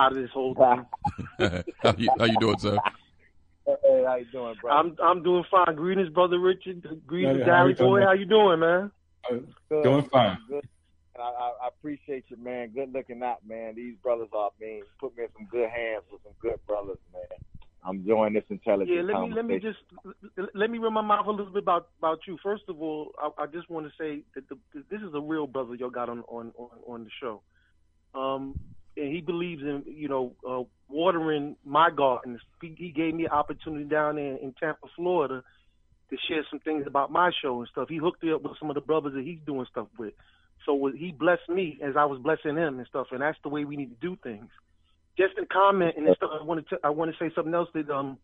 out 0.00 0.12
of 0.12 0.18
this 0.18 0.30
whole 0.32 0.54
thing. 0.54 0.86
how, 1.82 1.94
you, 1.96 2.10
how 2.18 2.24
you 2.24 2.38
doing, 2.38 2.58
sir? 2.58 2.78
Hey, 3.66 4.04
how 4.06 4.16
you 4.16 4.24
doing, 4.32 4.54
bro? 4.60 4.72
I'm 4.72 4.96
I'm 5.02 5.22
doing 5.22 5.44
fine. 5.50 5.76
Greetings, 5.76 6.08
Brother 6.08 6.40
Richard. 6.40 6.82
Greetings, 7.06 7.38
Hey, 7.38 7.50
how 7.50 7.58
Gary 7.58 7.70
you 7.70 7.76
doing, 7.76 7.90
Boy. 7.90 7.98
man? 7.98 8.06
How 8.06 8.14
you 8.14 8.26
doing, 8.26 8.60
man? 8.60 8.90
Good, 9.68 9.82
Doing 9.84 10.08
fine. 10.10 10.38
Good. 10.48 10.66
I, 11.18 11.22
I, 11.22 11.52
I 11.64 11.68
appreciate 11.68 12.24
you, 12.28 12.36
man. 12.38 12.70
Good 12.74 12.92
looking 12.92 13.22
out, 13.22 13.46
man. 13.46 13.74
These 13.76 13.96
brothers 14.02 14.28
are, 14.32 14.46
I 14.48 14.64
mean, 14.64 14.82
put 14.98 15.16
me 15.16 15.24
in 15.24 15.28
some 15.36 15.46
good 15.50 15.68
hands 15.68 16.04
with 16.10 16.22
some 16.22 16.32
good 16.40 16.58
brothers, 16.66 16.98
man. 17.12 17.22
I'm 17.84 17.96
enjoying 17.96 18.32
this 18.34 18.44
intelligent 18.48 18.94
Yeah, 18.94 19.02
let 19.02 19.20
me 19.20 19.32
let 19.34 19.44
me 19.44 19.58
just 19.58 19.78
let 20.54 20.70
me 20.70 20.78
run 20.78 20.94
my 20.94 21.02
mouth 21.02 21.26
a 21.26 21.30
little 21.30 21.52
bit 21.52 21.62
about 21.62 21.88
about 21.98 22.20
you. 22.26 22.38
First 22.42 22.64
of 22.68 22.80
all, 22.80 23.12
I, 23.18 23.42
I 23.42 23.46
just 23.46 23.70
want 23.70 23.86
to 23.86 23.92
say 23.98 24.22
that 24.34 24.48
the, 24.48 24.56
this 24.90 25.00
is 25.00 25.14
a 25.14 25.20
real 25.20 25.46
brother 25.46 25.74
y'all 25.74 25.90
got 25.90 26.08
on 26.08 26.20
on 26.28 26.52
on, 26.58 26.68
on 26.86 27.04
the 27.04 27.10
show. 27.20 27.42
Um, 28.14 28.58
and 29.00 29.14
he 29.14 29.20
believes 29.20 29.62
in 29.62 29.82
you 29.86 30.08
know 30.08 30.34
uh, 30.48 30.62
watering 30.88 31.56
my 31.64 31.90
gardens. 31.90 32.40
He, 32.60 32.74
he 32.76 32.90
gave 32.90 33.14
me 33.14 33.24
an 33.24 33.30
opportunity 33.30 33.84
down 33.84 34.16
there 34.16 34.36
in 34.36 34.54
Tampa, 34.60 34.86
Florida, 34.96 35.42
to 36.10 36.16
share 36.28 36.44
some 36.50 36.60
things 36.60 36.84
about 36.86 37.10
my 37.10 37.30
show 37.42 37.60
and 37.60 37.68
stuff. 37.68 37.88
He 37.88 37.96
hooked 37.96 38.22
me 38.22 38.32
up 38.32 38.42
with 38.42 38.58
some 38.58 38.70
of 38.70 38.74
the 38.74 38.80
brothers 38.80 39.14
that 39.14 39.24
he's 39.24 39.38
doing 39.46 39.66
stuff 39.70 39.88
with. 39.98 40.14
So 40.66 40.90
he 40.94 41.12
blessed 41.12 41.48
me 41.48 41.78
as 41.82 41.94
I 41.96 42.04
was 42.04 42.20
blessing 42.20 42.56
him 42.56 42.78
and 42.78 42.86
stuff. 42.86 43.08
And 43.12 43.22
that's 43.22 43.38
the 43.42 43.48
way 43.48 43.64
we 43.64 43.76
need 43.76 43.90
to 43.90 44.06
do 44.06 44.16
things. 44.22 44.50
Just 45.16 45.38
in 45.38 45.46
comment 45.50 45.94
and 45.96 46.06
stuff, 46.16 46.30
I 46.38 46.44
want 46.44 46.68
to 46.68 46.78
I 46.84 46.90
want 46.90 47.10
to 47.10 47.16
say 47.18 47.32
something 47.34 47.54
else 47.54 47.68
that 47.74 47.88
um 47.90 48.18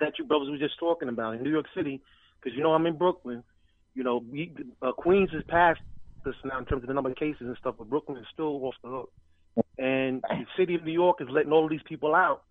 that 0.00 0.18
you 0.18 0.24
brothers 0.24 0.48
were 0.50 0.58
just 0.58 0.78
talking 0.78 1.08
about 1.08 1.34
in 1.34 1.42
New 1.42 1.50
York 1.50 1.66
City, 1.74 2.00
because 2.38 2.56
you 2.56 2.62
know 2.62 2.72
I'm 2.72 2.86
in 2.86 2.96
Brooklyn. 2.98 3.42
You 3.94 4.04
know, 4.04 4.22
we, 4.30 4.52
uh, 4.82 4.92
Queens 4.92 5.30
has 5.32 5.42
passed 5.48 5.80
us 6.26 6.34
now 6.44 6.58
in 6.58 6.66
terms 6.66 6.82
of 6.82 6.88
the 6.88 6.94
number 6.94 7.10
of 7.10 7.16
cases 7.16 7.42
and 7.42 7.56
stuff, 7.58 7.76
but 7.78 7.88
Brooklyn 7.88 8.18
is 8.18 8.26
still 8.32 8.62
off 8.64 8.74
the 8.82 8.90
hook. 8.90 9.10
And 9.78 10.22
the 10.22 10.46
city 10.56 10.74
of 10.74 10.84
New 10.84 10.92
York 10.92 11.18
is 11.20 11.28
letting 11.30 11.52
all 11.52 11.68
these 11.68 11.82
people 11.86 12.14
out. 12.14 12.42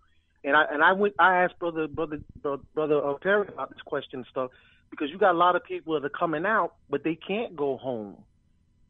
And 0.43 0.55
I 0.55 0.65
and 0.71 0.83
I 0.83 0.93
went 0.93 1.15
I 1.19 1.43
asked 1.43 1.57
brother 1.59 1.87
brother 1.87 2.19
brother, 2.41 2.63
brother 2.73 3.03
uh, 3.03 3.13
Perry 3.15 3.47
about 3.47 3.69
this 3.69 3.81
question 3.83 4.19
and 4.19 4.25
stuff 4.29 4.51
because 4.91 5.09
you 5.09 5.17
got 5.17 5.33
a 5.33 5.37
lot 5.37 5.55
of 5.55 5.63
people 5.63 5.99
that 5.99 6.05
are 6.05 6.09
coming 6.09 6.45
out, 6.45 6.75
but 6.89 7.03
they 7.03 7.15
can't 7.15 7.55
go 7.55 7.77
home 7.77 8.17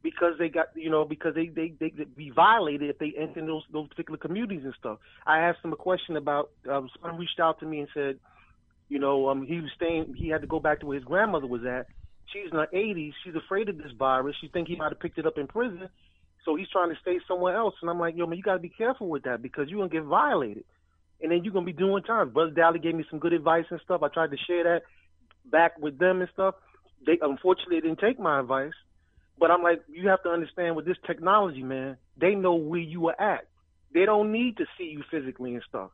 because 0.04 0.34
they 0.38 0.50
got 0.50 0.68
you 0.76 0.90
know 0.90 1.04
because 1.04 1.34
they 1.34 1.48
they 1.48 1.74
they 1.80 1.92
be 2.16 2.30
violated 2.30 2.90
if 2.90 3.00
they 3.00 3.14
enter 3.18 3.46
those 3.46 3.64
those 3.72 3.88
particular 3.88 4.18
communities 4.18 4.62
and 4.64 4.74
stuff. 4.78 5.00
I 5.26 5.40
asked 5.40 5.60
him 5.64 5.74
a 5.74 5.78
question 5.78 6.16
about 6.16 6.52
uh, 6.70 6.82
someone 7.02 7.20
reached 7.20 7.40
out 7.40 7.60
to 7.62 7.66
me 7.66 7.80
and 7.80 7.90
said, 7.94 8.20
you 8.88 9.00
know, 9.00 9.30
um, 9.30 9.46
he 9.46 9.60
was 9.62 9.72
staying 9.76 10.14
he 10.16 10.30
had 10.30 10.42
to 10.42 10.48
go 10.48 10.60
back 10.60 10.82
to 10.82 10.86
where 10.86 10.96
his 10.96 11.04
grandmother 11.04 11.48
was 11.48 11.66
at. 11.66 11.88
She's 12.32 12.52
in 12.52 12.58
her 12.58 12.68
80s. 12.74 13.14
She's 13.24 13.36
afraid 13.36 13.70
of 13.70 13.78
this 13.78 13.92
virus. 13.98 14.36
She 14.42 14.48
think 14.48 14.68
he 14.68 14.76
might 14.76 14.92
have 14.92 15.00
picked 15.00 15.18
it 15.18 15.26
up 15.26 15.38
in 15.38 15.48
prison, 15.48 15.90
so 16.46 16.56
he's 16.56 16.70
trying 16.70 16.90
to 16.90 16.96
stay 17.02 17.20
somewhere 17.28 17.58
else. 17.58 17.76
And 17.82 17.90
I'm 17.90 18.00
like, 18.00 18.16
yo 18.16 18.28
man, 18.28 18.38
you 18.38 18.44
got 18.44 18.54
to 18.54 18.60
be 18.60 18.70
careful 18.70 19.10
with 19.10 19.24
that 19.24 19.42
because 19.42 19.68
you're 19.68 19.80
gonna 19.80 19.90
get 19.90 20.04
violated, 20.04 20.64
and 21.22 21.32
then 21.32 21.44
you're 21.44 21.54
gonna 21.54 21.66
be 21.66 21.74
doing 21.74 22.04
time. 22.04 22.30
Brother 22.30 22.52
Dally 22.52 22.80
gave 22.80 22.96
me 22.96 23.06
some 23.10 23.20
good 23.20 23.34
advice 23.34 23.66
and 23.70 23.82
stuff. 23.84 24.04
I 24.04 24.08
tried 24.10 24.32
to 24.32 24.38
share 24.48 24.64
that 24.64 24.82
back 25.52 25.78
with 25.80 25.98
them 25.98 26.22
and 26.22 26.30
stuff. 26.34 26.56
They 27.06 27.18
unfortunately 27.22 27.82
didn't 27.82 28.00
take 28.00 28.20
my 28.20 28.40
advice 28.40 28.74
but 29.38 29.52
I'm 29.52 29.62
like, 29.62 29.84
you 29.88 30.08
have 30.10 30.24
to 30.24 30.30
understand 30.30 30.76
with 30.76 30.86
this 30.86 30.98
technology, 31.06 31.64
man, 31.64 31.98
they 32.18 32.36
know 32.36 32.56
where 32.56 32.80
you 32.80 33.08
are 33.08 33.22
at. 33.22 33.48
They 33.94 34.06
don't 34.06 34.32
need 34.32 34.58
to 34.58 34.66
see 34.78 34.86
you 34.86 35.04
physically 35.12 35.54
and 35.54 35.64
stuff. 35.68 35.92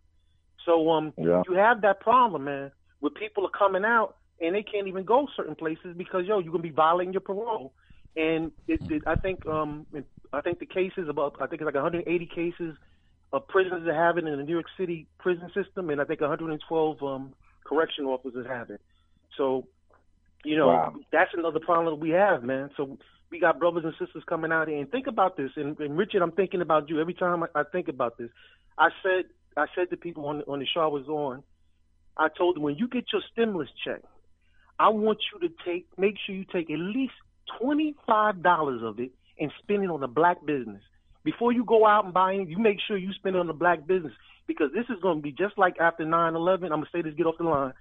So 0.66 0.90
um, 0.92 1.14
yeah. 1.18 1.42
you 1.48 1.56
have 1.56 1.82
that 1.82 2.00
problem, 2.02 2.46
man, 2.46 2.72
where 3.00 3.10
people 3.10 3.46
are 3.46 3.58
coming 3.58 3.84
out 3.84 4.16
and 4.40 4.56
they 4.56 4.64
can't 4.64 4.88
even 4.88 5.06
go 5.06 5.28
certain 5.36 5.56
places 5.56 5.96
because 5.98 6.26
yo, 6.26 6.40
you're 6.40 6.52
gonna 6.52 6.64
be 6.64 6.70
violating 6.70 7.14
your 7.14 7.22
parole. 7.22 7.74
And 8.16 8.52
it, 8.68 8.82
it, 8.92 9.04
I 9.08 9.16
think 9.16 9.46
um, 9.48 9.88
I 10.34 10.42
think 10.42 10.60
the 10.60 10.66
cases 10.66 11.08
about 11.10 11.36
I 11.42 11.48
think 11.48 11.62
it's 11.62 11.66
like 11.66 11.76
180 11.76 12.26
cases 12.28 12.76
of 13.34 13.48
prisoners 13.48 13.84
that 13.86 13.96
have 13.96 14.18
it 14.18 14.26
in 14.26 14.38
the 14.38 14.44
New 14.44 14.54
York 14.54 14.66
City 14.78 15.08
prison 15.20 15.50
system, 15.54 15.90
and 15.90 16.02
I 16.02 16.06
think 16.06 16.22
112 16.22 17.04
um, 17.04 17.34
correction 17.64 18.06
officers 18.06 18.46
have 18.48 18.70
it. 18.70 18.82
So, 19.38 19.68
you 20.44 20.58
know, 20.58 20.68
wow. 20.68 20.94
that's 21.12 21.32
another 21.34 21.60
problem 21.60 21.94
that 21.94 22.02
we 22.02 22.10
have, 22.10 22.44
man. 22.44 22.70
So 22.76 22.98
we 23.32 23.40
got 23.40 23.60
brothers 23.60 23.84
and 23.86 23.94
sisters 24.00 24.24
coming 24.28 24.52
out 24.52 24.68
here. 24.68 24.78
And 24.78 24.92
think 24.92 25.08
about 25.08 25.38
this. 25.38 25.52
And, 25.56 25.80
and 25.80 25.98
Richard, 25.98 26.22
I'm 26.22 26.34
thinking 26.34 26.62
about 26.62 26.90
you 26.90 27.00
every 27.00 27.14
time 27.14 27.44
I, 27.44 27.62
I 27.62 27.64
think 27.72 27.88
about 27.88 28.18
this. 28.18 28.30
I 28.78 28.90
said 29.02 29.26
I 29.56 29.66
said 29.76 29.90
to 29.90 29.98
people 29.98 30.26
on 30.26 30.42
on 30.48 30.60
the 30.60 30.66
show 30.66 30.82
I 30.82 30.88
was 30.88 31.08
on, 31.08 31.44
I 32.18 32.28
told 32.38 32.56
them 32.56 32.64
when 32.64 32.76
you 32.76 32.88
get 32.88 33.06
your 33.12 33.22
stimulus 33.32 33.70
check, 33.86 34.02
I 34.80 34.90
want 34.90 35.20
you 35.32 35.48
to 35.48 35.54
take 35.66 35.88
make 35.98 36.16
sure 36.26 36.36
you 36.36 36.46
take 36.52 36.70
at 36.70 36.80
least 36.80 37.14
twenty 37.60 37.96
five 38.08 38.42
dollars 38.42 38.82
of 38.84 39.00
it 39.00 39.12
and 39.40 39.52
spend 39.62 39.84
it 39.84 39.90
on 39.90 40.04
a 40.04 40.08
black 40.08 40.46
business. 40.46 40.82
Before 41.24 41.52
you 41.52 41.64
go 41.64 41.86
out 41.86 42.06
and 42.06 42.14
buy 42.14 42.34
it, 42.34 42.50
you 42.50 42.58
make 42.58 42.78
sure 42.88 42.98
you 42.98 43.14
spend 43.14 43.36
it 43.36 43.40
on 43.40 43.48
the 43.48 43.54
black 43.54 43.86
business 43.86 44.14
because 44.48 44.70
this 44.74 44.86
is 44.90 45.02
going 45.02 45.18
to 45.18 45.22
be 45.22 45.32
just 45.32 45.58
like 45.58 45.76
after 45.80 46.04
9/11. 46.04 46.64
I'm 46.64 46.70
gonna 46.70 46.86
say 46.92 47.02
this, 47.02 47.14
get 47.16 47.28
off 47.28 47.38
the 47.38 47.44
line, 47.44 47.74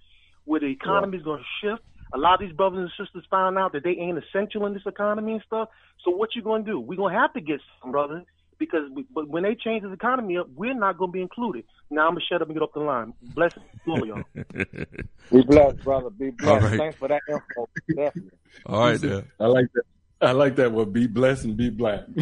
where 0.45 0.61
the 0.61 0.67
economy 0.67 1.17
is 1.19 1.25
going 1.25 1.41
to 1.41 1.67
shift 1.67 1.83
a 2.13 2.19
lot 2.19 2.35
of 2.35 2.41
these 2.41 2.57
brothers 2.57 2.79
and 2.79 3.07
sisters 3.07 3.25
found 3.31 3.59
out 3.59 3.73
that 3.73 3.85
they 3.85 3.91
ain't 3.91 4.19
essential 4.19 4.67
in 4.67 4.75
this 4.75 4.83
economy 4.87 5.33
and 5.33 5.43
stuff. 5.47 5.69
So 6.05 6.11
what 6.11 6.31
you 6.35 6.43
gonna 6.43 6.65
do? 6.65 6.81
We're 6.81 6.97
gonna 6.97 7.19
have 7.19 7.33
to 7.35 7.41
get 7.41 7.61
some 7.81 7.93
brothers 7.93 8.25
because 8.59 8.91
we, 8.95 9.05
but 9.15 9.29
when 9.29 9.43
they 9.45 9.55
change 9.55 9.83
this 9.83 9.93
economy 9.93 10.39
up, 10.39 10.49
we're 10.55 10.75
not 10.75 10.99
gonna 10.99 11.13
be 11.13 11.23
included. 11.23 11.65
Now 11.91 12.09
I'm 12.09 12.15
gonna 12.15 12.25
shut 12.29 12.43
up 12.43 12.49
and 12.49 12.57
get 12.57 12.63
off 12.63 12.73
the 12.75 12.81
line. 12.81 13.15
Bless 13.23 13.53
all 13.87 14.07
y'all. 14.07 14.23
be 14.35 15.43
blessed, 15.43 15.85
brother. 15.85 16.11
Be 16.11 16.31
blessed. 16.31 16.65
Right. 16.65 16.79
Thanks 16.79 16.99
for 16.99 17.09
that 17.09 17.23
info. 17.29 17.69
Definitely. 17.89 18.39
All 18.67 18.81
right, 18.81 19.03
yeah. 19.03 19.21
I 19.39 19.47
like 19.47 19.67
that. 19.75 19.85
I 20.23 20.33
like 20.33 20.57
that 20.57 20.73
one. 20.73 20.91
Be 20.91 21.07
blessed 21.07 21.45
and 21.45 21.57
be 21.57 21.71
black. 21.71 22.01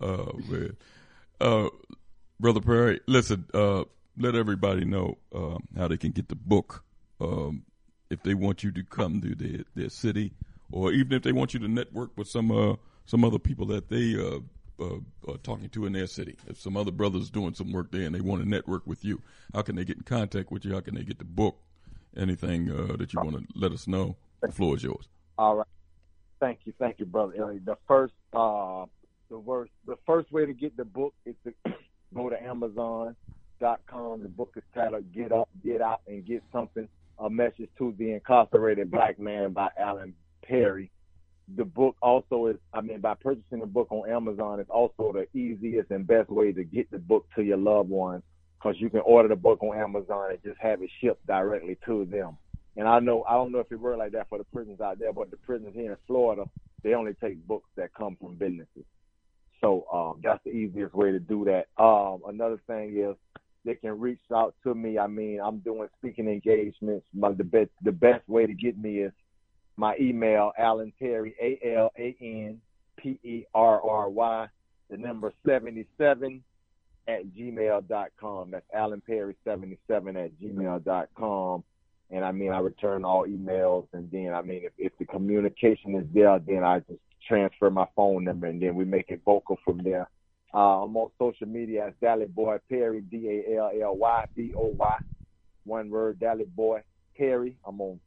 oh 0.00 0.32
man, 0.48 0.76
uh, 1.40 1.68
brother 2.40 2.60
Perry. 2.60 3.00
Listen, 3.06 3.44
uh, 3.54 3.84
let 4.18 4.34
everybody 4.34 4.84
know 4.84 5.18
um, 5.34 5.62
how 5.76 5.86
they 5.88 5.96
can 5.96 6.10
get 6.10 6.28
the 6.28 6.34
book 6.34 6.84
um, 7.20 7.62
if 8.10 8.22
they 8.22 8.34
want 8.34 8.64
you 8.64 8.72
to 8.72 8.82
come 8.82 9.20
to 9.20 9.34
their, 9.34 9.64
their 9.76 9.88
city, 9.88 10.32
or 10.72 10.92
even 10.92 11.12
if 11.12 11.22
they 11.22 11.32
want 11.32 11.54
you 11.54 11.60
to 11.60 11.68
network 11.68 12.10
with 12.16 12.28
some 12.28 12.50
uh, 12.50 12.74
some 13.06 13.24
other 13.24 13.38
people 13.38 13.66
that 13.66 13.88
they 13.88 14.16
uh, 14.16 14.40
uh, 14.84 14.98
are 15.28 15.38
talking 15.38 15.68
to 15.68 15.86
in 15.86 15.92
their 15.92 16.06
city. 16.08 16.36
If 16.48 16.60
some 16.60 16.76
other 16.76 16.90
brothers 16.90 17.30
doing 17.30 17.54
some 17.54 17.72
work 17.72 17.92
there 17.92 18.02
and 18.02 18.14
they 18.14 18.20
want 18.20 18.42
to 18.42 18.48
network 18.48 18.86
with 18.86 19.04
you, 19.04 19.22
how 19.54 19.62
can 19.62 19.76
they 19.76 19.84
get 19.84 19.98
in 19.98 20.02
contact 20.02 20.50
with 20.50 20.64
you? 20.64 20.74
How 20.74 20.80
can 20.80 20.94
they 20.94 21.04
get 21.04 21.18
the 21.18 21.24
book? 21.24 21.58
Anything 22.16 22.70
uh, 22.70 22.96
that 22.96 23.12
you 23.12 23.20
want 23.20 23.36
to 23.36 23.44
let 23.54 23.70
us 23.70 23.86
know? 23.86 24.16
The 24.40 24.52
floor 24.52 24.76
is 24.76 24.82
yours. 24.82 25.08
All 25.38 25.56
right. 25.56 25.66
Thank 26.40 26.60
you, 26.64 26.72
thank 26.78 26.98
you, 26.98 27.06
brother. 27.06 27.58
The 27.64 27.76
first, 27.86 28.14
uh, 28.32 28.86
the 29.28 29.38
worst, 29.38 29.72
the 29.86 29.96
first 30.06 30.32
way 30.32 30.46
to 30.46 30.54
get 30.54 30.76
the 30.76 30.84
book 30.84 31.14
is 31.26 31.34
to 31.44 31.52
go 32.14 32.30
to 32.30 32.42
Amazon.com. 32.42 34.22
The 34.22 34.28
book 34.28 34.54
is 34.56 34.62
titled 34.74 35.12
Get 35.12 35.32
Up, 35.32 35.48
Get 35.62 35.82
Out, 35.82 36.00
and 36.06 36.24
Get 36.24 36.42
Something, 36.50 36.88
a 37.18 37.28
message 37.28 37.68
to 37.78 37.94
the 37.98 38.12
incarcerated 38.12 38.90
black 38.90 39.18
man 39.18 39.52
by 39.52 39.68
Alan 39.78 40.14
Perry. 40.42 40.90
The 41.56 41.64
book 41.64 41.96
also 42.00 42.46
is, 42.46 42.56
I 42.72 42.80
mean, 42.80 43.00
by 43.00 43.14
purchasing 43.14 43.60
the 43.60 43.66
book 43.66 43.88
on 43.90 44.08
Amazon, 44.08 44.60
it's 44.60 44.70
also 44.70 45.12
the 45.12 45.26
easiest 45.38 45.90
and 45.90 46.06
best 46.06 46.30
way 46.30 46.52
to 46.52 46.64
get 46.64 46.90
the 46.90 46.98
book 46.98 47.26
to 47.36 47.42
your 47.42 47.58
loved 47.58 47.90
ones 47.90 48.22
because 48.58 48.80
you 48.80 48.88
can 48.88 49.00
order 49.00 49.28
the 49.28 49.36
book 49.36 49.62
on 49.62 49.76
Amazon 49.76 50.30
and 50.30 50.42
just 50.42 50.58
have 50.60 50.82
it 50.82 50.90
shipped 51.00 51.26
directly 51.26 51.76
to 51.86 52.04
them. 52.04 52.36
And 52.76 52.88
I 52.88 53.00
know, 53.00 53.24
I 53.28 53.34
don't 53.34 53.52
know 53.52 53.58
if 53.58 53.70
it 53.70 53.80
works 53.80 53.98
like 53.98 54.12
that 54.12 54.28
for 54.28 54.38
the 54.38 54.44
prisons 54.44 54.80
out 54.80 54.98
there, 54.98 55.12
but 55.12 55.30
the 55.30 55.36
prisons 55.36 55.74
here 55.74 55.92
in 55.92 55.98
Florida, 56.06 56.44
they 56.82 56.94
only 56.94 57.14
take 57.14 57.46
books 57.46 57.68
that 57.76 57.92
come 57.94 58.16
from 58.20 58.36
businesses. 58.36 58.84
So 59.60 59.84
um, 59.92 60.20
that's 60.22 60.42
the 60.44 60.50
easiest 60.50 60.94
way 60.94 61.12
to 61.12 61.18
do 61.18 61.44
that. 61.44 61.66
Um, 61.82 62.20
another 62.26 62.60
thing 62.66 62.96
is 62.96 63.16
they 63.64 63.74
can 63.74 63.98
reach 63.98 64.20
out 64.34 64.54
to 64.64 64.74
me. 64.74 64.98
I 64.98 65.06
mean, 65.06 65.40
I'm 65.44 65.58
doing 65.58 65.88
speaking 65.98 66.28
engagements. 66.28 67.04
My, 67.12 67.32
the 67.32 67.44
best 67.44 67.70
the 67.82 67.92
best 67.92 68.26
way 68.28 68.46
to 68.46 68.54
get 68.54 68.78
me 68.78 69.00
is 69.00 69.12
my 69.76 69.96
email, 70.00 70.52
Alan 70.58 70.92
Perry, 70.98 71.34
A 71.40 71.76
L 71.76 71.90
A 71.98 72.16
N 72.20 72.60
P 72.96 73.18
E 73.22 73.44
R 73.54 73.82
R 73.82 74.08
Y, 74.08 74.46
the 74.88 74.96
number 74.96 75.32
77 75.46 76.42
at 77.08 77.26
gmail.com. 77.32 78.50
That's 78.50 78.66
Alan 78.74 79.00
Perry 79.02 79.36
77 79.44 80.16
at 80.16 80.30
gmail.com. 80.40 81.64
And 82.10 82.24
I 82.24 82.32
mean, 82.32 82.52
I 82.52 82.58
return 82.58 83.04
all 83.04 83.26
emails. 83.26 83.86
And 83.92 84.10
then, 84.10 84.32
I 84.34 84.42
mean, 84.42 84.62
if, 84.64 84.72
if 84.78 84.92
the 84.98 85.04
communication 85.04 85.94
is 85.94 86.06
there, 86.12 86.38
then 86.40 86.64
I 86.64 86.80
just 86.80 87.00
transfer 87.26 87.70
my 87.70 87.86
phone 87.94 88.24
number 88.24 88.46
and 88.46 88.60
then 88.60 88.74
we 88.74 88.84
make 88.84 89.06
it 89.08 89.22
vocal 89.24 89.58
from 89.64 89.78
there. 89.78 90.08
Uh, 90.52 90.82
I'm 90.82 90.96
on 90.96 91.10
social 91.18 91.46
media 91.46 91.86
as 91.86 91.92
Dally 92.00 92.26
Boy 92.26 92.58
Perry, 92.68 93.02
D 93.02 93.44
A 93.46 93.58
L 93.58 93.70
L 93.82 93.96
Y 93.96 94.24
B 94.34 94.52
O 94.56 94.74
Y. 94.76 94.98
One 95.64 95.90
word, 95.90 96.18
Dally 96.18 96.44
Boy 96.44 96.82
Perry. 97.16 97.56
I'm 97.64 97.80
on. 97.80 98.00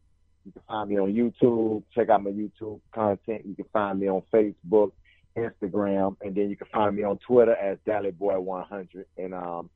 You 0.45 0.51
can 0.51 0.61
find 0.67 0.89
me 0.89 0.99
on 0.99 1.13
YouTube. 1.13 1.83
Check 1.95 2.09
out 2.09 2.23
my 2.23 2.31
YouTube 2.31 2.81
content. 2.93 3.45
You 3.45 3.55
can 3.55 3.65
find 3.71 3.97
me 3.97 4.09
on 4.09 4.23
Facebook, 4.33 4.91
Instagram, 5.37 6.17
and 6.21 6.35
then 6.35 6.49
you 6.49 6.57
can 6.57 6.67
find 6.67 6.97
me 6.97 7.03
on 7.03 7.17
Twitter 7.25 7.55
as 7.55 7.77
Dally 7.85 8.11
Boy 8.11 8.37
100. 8.37 9.05
And 9.17 9.33
um, 9.33 9.69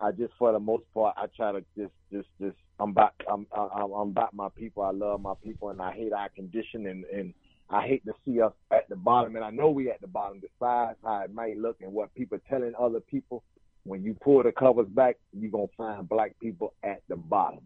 I 0.00 0.12
just, 0.12 0.32
for 0.38 0.52
the 0.52 0.60
most 0.60 0.84
part, 0.94 1.16
I 1.16 1.26
try 1.36 1.52
to 1.52 1.64
just, 1.76 1.92
just, 2.12 2.28
just. 2.40 2.56
I'm 2.80 2.90
about, 2.90 3.14
I'm, 3.28 3.46
I'm, 3.52 3.92
I'm 3.92 4.08
about 4.10 4.34
my 4.34 4.48
people. 4.56 4.84
I 4.84 4.92
love 4.92 5.20
my 5.20 5.34
people, 5.42 5.70
and 5.70 5.82
I 5.82 5.92
hate 5.92 6.12
our 6.12 6.28
condition 6.28 6.86
and 6.86 7.04
and 7.06 7.34
I 7.70 7.86
hate 7.86 8.04
to 8.06 8.12
see 8.24 8.40
us 8.40 8.52
at 8.70 8.88
the 8.88 8.96
bottom, 8.96 9.36
and 9.36 9.44
I 9.44 9.50
know 9.50 9.70
we 9.70 9.90
at 9.90 10.00
the 10.00 10.06
bottom. 10.06 10.40
Despite 10.40 10.96
how 11.04 11.22
it 11.24 11.34
might 11.34 11.58
look 11.58 11.76
and 11.80 11.92
what 11.92 12.14
people 12.14 12.38
telling 12.48 12.72
other 12.78 13.00
people, 13.00 13.44
when 13.84 14.02
you 14.02 14.14
pull 14.14 14.42
the 14.42 14.52
covers 14.52 14.88
back, 14.88 15.16
you're 15.32 15.50
gonna 15.50 15.66
find 15.76 16.08
black 16.08 16.34
people 16.40 16.72
at 16.82 17.02
the 17.08 17.16
bottom. 17.16 17.60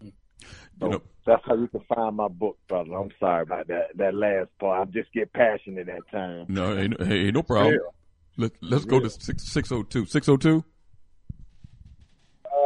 So 0.00 0.86
you 0.86 0.88
know, 0.90 1.02
that's 1.24 1.42
how 1.46 1.54
you 1.54 1.68
can 1.68 1.82
find 1.94 2.16
my 2.16 2.28
book, 2.28 2.58
brother. 2.68 2.94
I'm 2.94 3.10
sorry 3.20 3.42
about 3.42 3.68
that 3.68 3.96
that 3.96 4.14
last 4.14 4.48
part. 4.58 4.88
I 4.88 4.90
just 4.90 5.12
get 5.12 5.32
passionate 5.32 5.88
at 5.88 6.08
times. 6.10 6.46
No, 6.48 6.76
hey, 6.76 6.88
hey 7.04 7.30
no 7.30 7.42
problem. 7.42 7.74
Yeah. 7.74 7.90
Let, 8.38 8.52
let's 8.60 8.84
go 8.84 9.00
to 9.00 9.08
six 9.08 9.44
six 9.44 9.70
oh 9.70 9.82
two. 9.82 10.06
Six 10.06 10.28
oh 10.28 10.36
two. 10.36 10.64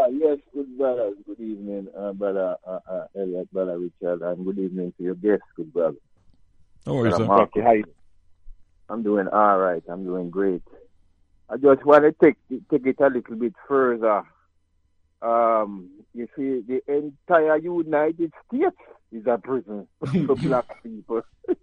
Uh, 0.01 0.06
yes, 0.09 0.39
good 0.55 0.78
brother. 0.78 1.12
Good 1.27 1.40
evening, 1.40 1.89
uh, 1.98 2.12
brother 2.12 2.56
uh, 2.66 2.78
uh, 2.90 3.06
Elliott, 3.18 3.52
brother 3.52 3.78
Richard, 3.78 4.22
and 4.22 4.44
good 4.47 4.59
evening 4.59 4.94
to 4.97 5.02
your 5.02 5.14
guest, 5.14 5.43
good 5.56 5.72
brother. 5.72 5.97
How 6.86 6.98
are 6.98 7.06
you, 7.06 7.16
sir? 7.16 7.24
Mark, 7.27 7.51
how 7.55 7.72
you? 7.72 7.85
I'm 8.89 9.02
doing 9.02 9.28
all 9.28 9.59
right. 9.59 9.82
I'm 9.89 10.05
doing 10.05 10.31
great. 10.31 10.62
I 11.51 11.56
just 11.56 11.85
want 11.85 12.05
to 12.05 12.12
take 12.12 12.36
take 12.70 12.86
it 12.86 12.97
a 13.01 13.09
little 13.09 13.36
bit 13.36 13.55
further. 13.68 14.22
Um, 15.20 15.90
you 16.14 16.28
see, 16.35 16.62
the 16.66 16.81
entire 16.89 17.59
United 17.59 18.32
States 18.47 18.77
is 19.12 19.27
a 19.27 19.36
prison 19.36 19.86
for 20.27 20.35
black 20.36 20.82
people. 20.82 21.22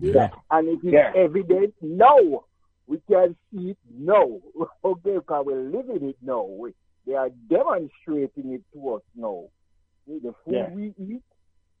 yeah. 0.00 0.28
And 0.50 0.68
it 0.68 0.86
is 0.86 0.92
yeah. 0.92 1.12
evident 1.16 1.74
now. 1.80 2.44
We 2.86 3.00
can 3.10 3.34
see 3.50 3.70
it 3.70 3.78
now. 3.90 4.40
okay, 4.84 5.14
because 5.14 5.46
we're 5.46 5.62
living 5.62 6.10
it 6.10 6.16
now. 6.22 6.42
We, 6.44 6.74
they 7.06 7.14
are 7.14 7.30
demonstrating 7.48 8.52
it 8.52 8.62
to 8.72 8.94
us 8.94 9.02
now. 9.16 9.44
The 10.06 10.34
food 10.44 10.54
yeah. 10.54 10.70
we 10.70 10.94
eat, 10.98 11.22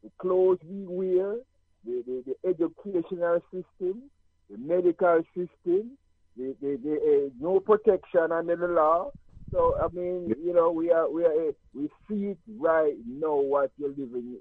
the 0.02 0.10
clothes 0.18 0.58
we 0.64 0.84
wear, 0.86 1.36
the, 1.84 2.02
the, 2.06 2.24
the 2.26 2.48
educational 2.48 3.40
system, 3.50 4.02
the 4.50 4.58
medical 4.58 5.22
system, 5.34 5.96
the, 6.36 6.54
the, 6.60 6.78
the 6.82 6.94
uh, 6.94 7.30
no 7.40 7.60
protection 7.60 8.32
under 8.32 8.56
the 8.56 8.68
law. 8.68 9.10
So 9.52 9.76
I 9.78 9.94
mean, 9.94 10.34
you 10.42 10.54
know, 10.54 10.70
we 10.70 10.90
are 10.90 11.10
we 11.10 11.24
are 11.24 11.48
uh, 11.48 11.52
we 11.74 11.88
see 12.08 12.30
it 12.30 12.38
right 12.58 12.94
now 13.06 13.34
what 13.34 13.70
you're 13.76 13.90
living, 13.90 14.36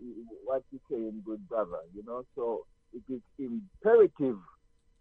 what 0.46 0.64
you're 0.72 0.82
saying, 0.90 1.22
good 1.26 1.48
brother. 1.50 1.80
You 1.94 2.04
know, 2.06 2.24
so 2.36 2.66
it 2.94 3.04
is 3.14 3.22
imperative 3.38 4.38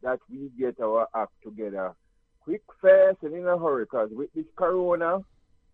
that 0.02 0.18
we 0.28 0.50
get 0.58 0.80
our 0.80 1.06
act 1.14 1.32
together 1.44 1.94
quick, 2.40 2.62
fast, 2.80 3.18
and 3.22 3.34
in 3.34 3.46
a 3.46 3.56
hurry. 3.56 3.84
Because 3.84 4.10
with 4.12 4.32
this 4.34 4.46
corona, 4.56 5.18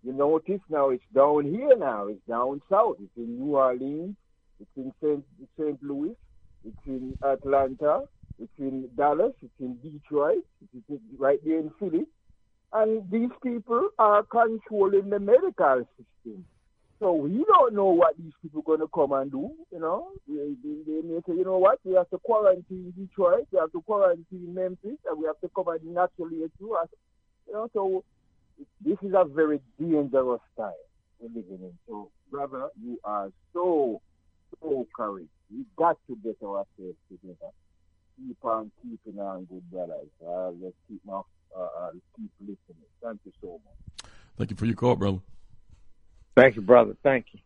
you 0.03 0.13
notice 0.13 0.61
now 0.71 0.91
it's 0.91 1.05
down 1.15 1.45
here 1.45 1.77
now. 1.77 2.09
It's 2.09 2.21
down 2.29 2.63
south. 2.71 2.97
It's 3.01 3.17
in 3.17 3.39
New 3.39 3.57
Orleans. 3.57 4.17
It's 4.61 4.71
in 4.77 4.93
St. 5.03 5.25
St. 5.59 5.83
Louis. 5.83 6.15
It's 6.65 6.87
in 6.87 7.17
Atlanta. 7.23 8.03
It's 8.39 8.53
in 8.59 8.89
Dallas. 8.97 9.33
It's 9.43 9.53
in 9.61 9.79
Detroit. 9.83 10.45
It's 10.75 11.03
right 11.19 11.39
there 11.45 11.59
in 11.59 11.71
Philly. 11.79 12.07
And 12.73 13.11
these 13.11 13.31
people 13.43 13.89
are 13.99 14.23
controlling 14.25 15.11
the 15.11 15.21
medical 15.21 15.87
system. 15.97 16.45
So 16.99 17.13
we 17.13 17.45
don't 17.47 17.75
know 17.75 17.87
what 17.87 18.17
these 18.17 18.33
people 18.41 18.61
are 18.61 18.77
going 18.77 18.81
to 18.81 18.89
come 18.89 19.13
and 19.13 19.31
do, 19.31 19.51
you 19.71 19.81
know. 19.81 20.09
They, 20.27 20.55
they, 20.65 20.77
they 20.87 21.07
may 21.07 21.21
say, 21.27 21.35
you 21.35 21.45
know 21.45 21.59
what, 21.59 21.79
we 21.85 21.95
have 21.95 22.09
to 22.11 22.19
quarantine 22.19 22.95
Detroit, 22.97 23.47
we 23.53 23.59
have 23.59 23.71
to 23.73 23.83
quarantine 23.83 24.55
Memphis, 24.55 24.97
and 25.07 25.19
we 25.19 25.27
have 25.27 25.39
to 25.41 25.51
come 25.55 25.69
and 25.69 25.81
inoculate 25.83 26.53
you. 26.59 26.79
You 27.47 27.53
know, 27.53 27.69
so 27.75 28.03
this 28.81 28.99
is 29.03 29.13
a 29.15 29.25
very 29.25 29.61
dangerous 29.79 30.41
time 30.57 30.73
we're 31.19 31.29
living 31.29 31.59
in. 31.63 31.73
So, 31.89 32.11
brother, 32.31 32.69
you 32.83 32.99
are 33.05 33.31
so, 33.53 34.01
so 34.61 34.87
courage. 34.97 35.29
We 35.51 35.65
got 35.77 35.99
to 36.09 36.17
get 36.23 36.37
ourselves 36.43 36.67
together. 37.11 37.53
Keep 38.17 38.45
on 38.45 38.71
keeping 38.83 39.21
on, 39.21 39.45
good 39.45 39.71
brothers. 39.71 40.09
Uh, 40.27 40.51
let's 40.63 40.75
keep, 40.89 41.01
my, 41.05 41.21
uh, 41.57 41.61
uh, 41.61 41.91
keep 42.17 42.31
listening. 42.41 42.87
Thank 43.03 43.21
you 43.25 43.33
so 43.41 43.61
much. 43.65 44.11
Thank 44.39 44.51
you 44.51 44.57
for 44.57 44.67
your 44.67 44.75
call, 44.75 44.97
brother. 44.97 45.19
Thank 46.37 46.57
you, 46.57 46.63
brother. 46.63 46.97
Thank 47.03 47.27
you. 47.33 47.41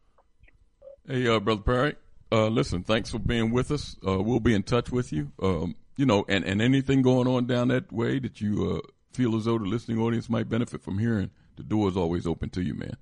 Hey, 1.06 1.26
uh, 1.28 1.40
brother 1.40 1.62
Perry. 1.62 1.96
Uh, 2.32 2.46
listen, 2.48 2.84
thanks 2.84 3.10
for 3.10 3.18
being 3.18 3.50
with 3.50 3.70
us. 3.70 3.96
Uh, 4.06 4.20
we'll 4.20 4.40
be 4.40 4.54
in 4.54 4.62
touch 4.62 4.90
with 4.90 5.12
you. 5.12 5.32
Um, 5.42 5.74
you 5.96 6.06
know, 6.06 6.24
and, 6.28 6.44
and 6.44 6.62
anything 6.62 7.02
going 7.02 7.26
on 7.26 7.46
down 7.46 7.68
that 7.68 7.92
way 7.92 8.18
that 8.20 8.40
you 8.40 8.76
uh, 8.76 8.88
feel 9.12 9.36
as 9.36 9.44
though 9.44 9.58
the 9.58 9.64
listening 9.64 9.98
audience 9.98 10.28
might 10.28 10.48
benefit 10.48 10.82
from 10.82 10.98
hearing, 10.98 11.30
the 11.56 11.62
door 11.62 11.88
is 11.88 11.96
always 11.96 12.26
open 12.26 12.50
to 12.50 12.62
you, 12.62 12.74
man. 12.74 12.96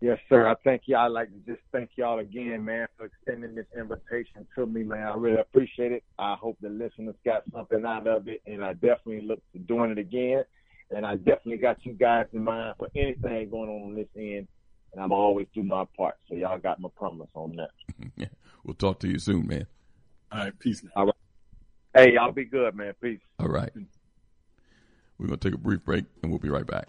Yes, 0.00 0.18
sir. 0.28 0.46
I 0.46 0.54
thank 0.62 0.82
you. 0.86 0.96
I'd 0.96 1.08
like 1.08 1.28
to 1.28 1.52
just 1.52 1.62
thank 1.72 1.90
y'all 1.96 2.20
again, 2.20 2.64
man, 2.64 2.86
for 2.96 3.06
extending 3.06 3.56
this 3.56 3.66
invitation 3.76 4.46
to 4.54 4.64
me, 4.64 4.84
man. 4.84 5.02
I 5.02 5.16
really 5.16 5.40
appreciate 5.40 5.90
it. 5.90 6.04
I 6.18 6.36
hope 6.40 6.56
the 6.60 6.68
listeners 6.68 7.16
got 7.24 7.42
something 7.52 7.84
out 7.84 8.06
of 8.06 8.28
it, 8.28 8.40
and 8.46 8.64
I 8.64 8.74
definitely 8.74 9.22
look 9.22 9.40
to 9.52 9.58
doing 9.58 9.90
it 9.90 9.98
again. 9.98 10.44
And 10.90 11.04
I 11.04 11.16
definitely 11.16 11.56
got 11.56 11.84
you 11.84 11.94
guys 11.94 12.26
in 12.32 12.44
mind 12.44 12.76
for 12.78 12.88
anything 12.94 13.50
going 13.50 13.68
on 13.68 13.90
on 13.90 13.94
this 13.96 14.06
end, 14.16 14.46
and 14.92 15.02
I'm 15.02 15.12
always 15.12 15.48
do 15.52 15.64
my 15.64 15.84
part. 15.96 16.14
So 16.28 16.36
y'all 16.36 16.58
got 16.58 16.80
my 16.80 16.88
promise 16.96 17.28
on 17.34 17.56
that. 17.56 18.30
we'll 18.64 18.74
talk 18.74 19.00
to 19.00 19.08
you 19.08 19.18
soon, 19.18 19.48
man. 19.48 19.66
All 20.30 20.44
right, 20.44 20.58
peace. 20.58 20.82
Now. 20.84 20.90
All 20.94 21.06
right. 21.06 21.14
Hey, 21.94 22.14
y'all 22.14 22.32
be 22.32 22.44
good, 22.44 22.74
man. 22.76 22.94
Peace. 23.02 23.20
All 23.40 23.48
right. 23.48 23.70
We're 25.18 25.26
going 25.26 25.38
to 25.38 25.48
take 25.48 25.54
a 25.54 25.60
brief 25.60 25.84
break, 25.84 26.04
and 26.22 26.30
we'll 26.30 26.38
be 26.38 26.48
right 26.48 26.66
back. 26.66 26.88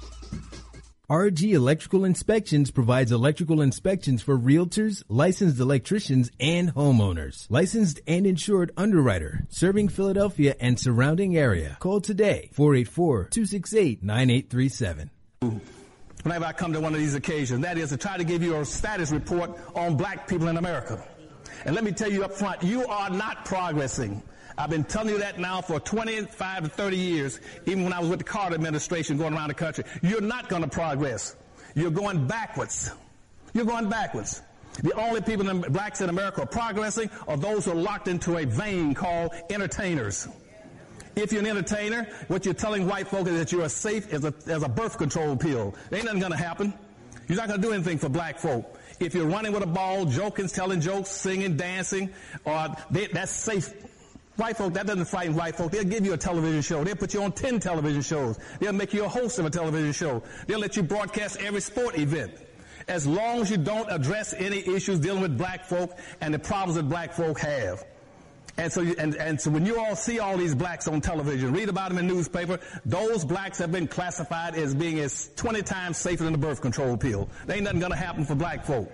RG 1.11 1.51
Electrical 1.51 2.05
Inspections 2.05 2.71
provides 2.71 3.11
electrical 3.11 3.59
inspections 3.59 4.21
for 4.21 4.37
realtors, 4.37 5.03
licensed 5.09 5.59
electricians, 5.59 6.31
and 6.39 6.73
homeowners. 6.73 7.47
Licensed 7.49 7.99
and 8.07 8.25
insured 8.25 8.71
underwriter, 8.77 9.45
serving 9.49 9.89
Philadelphia 9.89 10.55
and 10.61 10.79
surrounding 10.79 11.35
area. 11.35 11.75
Call 11.81 11.99
today, 11.99 12.49
484-268-9837. 12.55 15.09
Whenever 16.23 16.45
I 16.45 16.53
come 16.53 16.71
to 16.71 16.79
one 16.79 16.93
of 16.93 17.01
these 17.01 17.15
occasions, 17.15 17.61
that 17.63 17.77
is 17.77 17.89
to 17.89 17.97
try 17.97 18.15
to 18.15 18.23
give 18.23 18.41
you 18.41 18.55
a 18.55 18.63
status 18.63 19.11
report 19.11 19.51
on 19.75 19.97
black 19.97 20.29
people 20.29 20.47
in 20.47 20.55
America. 20.55 21.03
And 21.65 21.75
let 21.75 21.83
me 21.83 21.91
tell 21.91 22.09
you 22.09 22.23
up 22.23 22.31
front, 22.31 22.63
you 22.63 22.85
are 22.85 23.09
not 23.09 23.43
progressing. 23.43 24.23
I've 24.61 24.69
been 24.69 24.83
telling 24.83 25.09
you 25.09 25.17
that 25.21 25.39
now 25.39 25.59
for 25.61 25.79
25 25.79 26.63
to 26.65 26.69
30 26.69 26.95
years, 26.95 27.39
even 27.65 27.83
when 27.83 27.93
I 27.93 27.99
was 27.99 28.09
with 28.09 28.19
the 28.19 28.25
Carter 28.25 28.53
administration 28.53 29.17
going 29.17 29.33
around 29.33 29.47
the 29.47 29.55
country. 29.55 29.85
You're 30.03 30.21
not 30.21 30.49
going 30.49 30.61
to 30.61 30.67
progress. 30.67 31.35
You're 31.73 31.89
going 31.89 32.27
backwards. 32.27 32.91
You're 33.55 33.65
going 33.65 33.89
backwards. 33.89 34.39
The 34.83 34.93
only 34.93 35.21
people, 35.21 35.49
in, 35.49 35.61
blacks 35.61 36.01
in 36.01 36.09
America, 36.09 36.43
are 36.43 36.45
progressing 36.45 37.09
are 37.27 37.37
those 37.37 37.65
who 37.65 37.71
are 37.71 37.75
locked 37.75 38.07
into 38.07 38.37
a 38.37 38.45
vein 38.45 38.93
called 38.93 39.33
entertainers. 39.49 40.27
If 41.15 41.31
you're 41.31 41.41
an 41.41 41.47
entertainer, 41.47 42.07
what 42.27 42.45
you're 42.45 42.53
telling 42.53 42.87
white 42.87 43.07
folk 43.07 43.27
is 43.27 43.39
that 43.39 43.51
you 43.51 43.63
are 43.63 43.69
safe 43.69 44.13
as 44.13 44.25
a, 44.25 44.33
as 44.45 44.61
a 44.61 44.69
birth 44.69 44.99
control 44.99 45.35
pill. 45.37 45.73
Ain't 45.91 46.05
nothing 46.05 46.19
going 46.19 46.33
to 46.33 46.37
happen. 46.37 46.71
You're 47.27 47.37
not 47.37 47.47
going 47.47 47.61
to 47.61 47.67
do 47.67 47.73
anything 47.73 47.97
for 47.97 48.09
black 48.09 48.37
folk. 48.37 48.77
If 48.99 49.15
you're 49.15 49.25
running 49.25 49.53
with 49.53 49.63
a 49.63 49.67
ball, 49.67 50.05
joking, 50.05 50.47
telling 50.47 50.81
jokes, 50.81 51.09
singing, 51.09 51.57
dancing, 51.57 52.11
or 52.45 52.75
they, 52.91 53.07
that's 53.07 53.31
safe. 53.31 53.73
White 54.41 54.57
folk, 54.57 54.73
that 54.73 54.87
doesn't 54.87 55.05
frighten 55.05 55.35
white 55.35 55.55
folk. 55.55 55.71
They'll 55.71 55.83
give 55.83 56.03
you 56.03 56.13
a 56.13 56.17
television 56.17 56.63
show. 56.63 56.83
They'll 56.83 56.95
put 56.95 57.13
you 57.13 57.21
on 57.21 57.31
10 57.31 57.59
television 57.59 58.01
shows. 58.01 58.39
They'll 58.59 58.73
make 58.73 58.91
you 58.91 59.05
a 59.05 59.07
host 59.07 59.37
of 59.37 59.45
a 59.45 59.51
television 59.51 59.91
show. 59.91 60.23
They'll 60.47 60.57
let 60.57 60.75
you 60.75 60.81
broadcast 60.81 61.39
every 61.39 61.61
sport 61.61 61.95
event. 61.95 62.33
As 62.87 63.05
long 63.05 63.41
as 63.41 63.51
you 63.51 63.57
don't 63.57 63.87
address 63.91 64.33
any 64.33 64.67
issues 64.67 64.99
dealing 64.99 65.21
with 65.21 65.37
black 65.37 65.65
folk 65.65 65.95
and 66.21 66.33
the 66.33 66.39
problems 66.39 66.73
that 66.77 66.89
black 66.89 67.13
folk 67.13 67.39
have. 67.39 67.85
And 68.57 68.73
so, 68.73 68.81
you, 68.81 68.95
and, 68.97 69.13
and 69.13 69.39
so 69.39 69.51
when 69.51 69.63
you 69.63 69.79
all 69.79 69.95
see 69.95 70.17
all 70.17 70.35
these 70.37 70.55
blacks 70.55 70.87
on 70.87 71.01
television, 71.01 71.53
read 71.53 71.69
about 71.69 71.89
them 71.89 71.99
in 71.99 72.07
the 72.07 72.13
newspaper, 72.15 72.59
those 72.83 73.23
blacks 73.23 73.59
have 73.59 73.71
been 73.71 73.87
classified 73.87 74.55
as 74.55 74.73
being 74.73 74.99
as 75.01 75.29
20 75.35 75.61
times 75.61 75.97
safer 75.97 76.23
than 76.23 76.33
the 76.33 76.39
birth 76.39 76.61
control 76.61 76.97
pill. 76.97 77.29
There 77.45 77.57
ain't 77.57 77.65
nothing 77.65 77.79
gonna 77.79 77.95
happen 77.95 78.25
for 78.25 78.33
black 78.33 78.65
folk. 78.65 78.91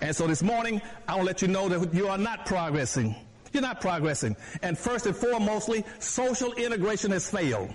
And 0.00 0.16
so 0.16 0.26
this 0.26 0.42
morning, 0.42 0.82
I 1.06 1.12
want 1.12 1.22
to 1.22 1.26
let 1.26 1.42
you 1.42 1.48
know 1.48 1.68
that 1.68 1.94
you 1.94 2.08
are 2.08 2.18
not 2.18 2.44
progressing. 2.44 3.14
You're 3.52 3.62
not 3.62 3.80
progressing. 3.80 4.36
And 4.62 4.78
first 4.78 5.06
and 5.06 5.14
foremostly, 5.14 5.84
social 6.00 6.52
integration 6.54 7.10
has 7.10 7.30
failed. 7.30 7.74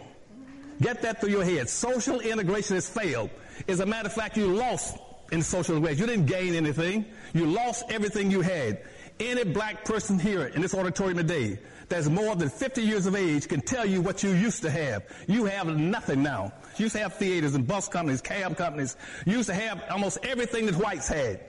Get 0.82 1.02
that 1.04 1.22
through 1.22 1.32
your 1.32 1.44
head. 1.44 1.70
Social 1.70 2.20
integration 2.20 2.76
has 2.76 2.90
failed. 2.90 3.30
As 3.68 3.80
a 3.80 3.86
matter 3.86 4.08
of 4.08 4.14
fact, 4.14 4.38
you 4.38 4.48
lost 4.48 4.98
in 5.32 5.42
social 5.42 5.78
integration. 5.78 6.02
You 6.02 6.08
didn't 6.08 6.26
gain 6.28 6.54
anything. 6.54 7.06
You 7.34 7.46
lost 7.46 7.86
everything 7.90 8.32
you 8.32 8.42
had. 8.42 8.84
Any 9.20 9.46
black 9.46 9.86
person 9.86 10.20
here 10.20 10.48
in 10.48 10.62
this 10.62 10.74
auditorium 10.74 11.18
today 11.18 11.60
that's 11.88 12.10
more 12.10 12.36
than 12.36 12.50
50 12.50 12.82
years 12.82 13.06
of 13.06 13.16
age 13.16 13.48
can 13.48 13.62
tell 13.62 13.86
you 13.86 14.02
what 14.02 14.24
you 14.24 14.32
used 14.32 14.62
to 14.64 14.70
have. 14.70 15.04
You 15.28 15.46
have 15.46 15.68
nothing 15.68 16.24
now. 16.24 16.52
You 16.78 16.84
used 16.84 16.96
to 16.96 17.02
have 17.02 17.14
theaters 17.14 17.56
and 17.56 17.66
bus 17.66 17.88
companies, 17.88 18.22
cab 18.22 18.58
companies. 18.58 18.98
You 19.26 19.38
used 19.38 19.50
to 19.50 19.56
have 19.56 19.84
almost 19.90 20.18
everything 20.24 20.66
that 20.66 20.76
whites 20.76 21.08
had. 21.08 21.40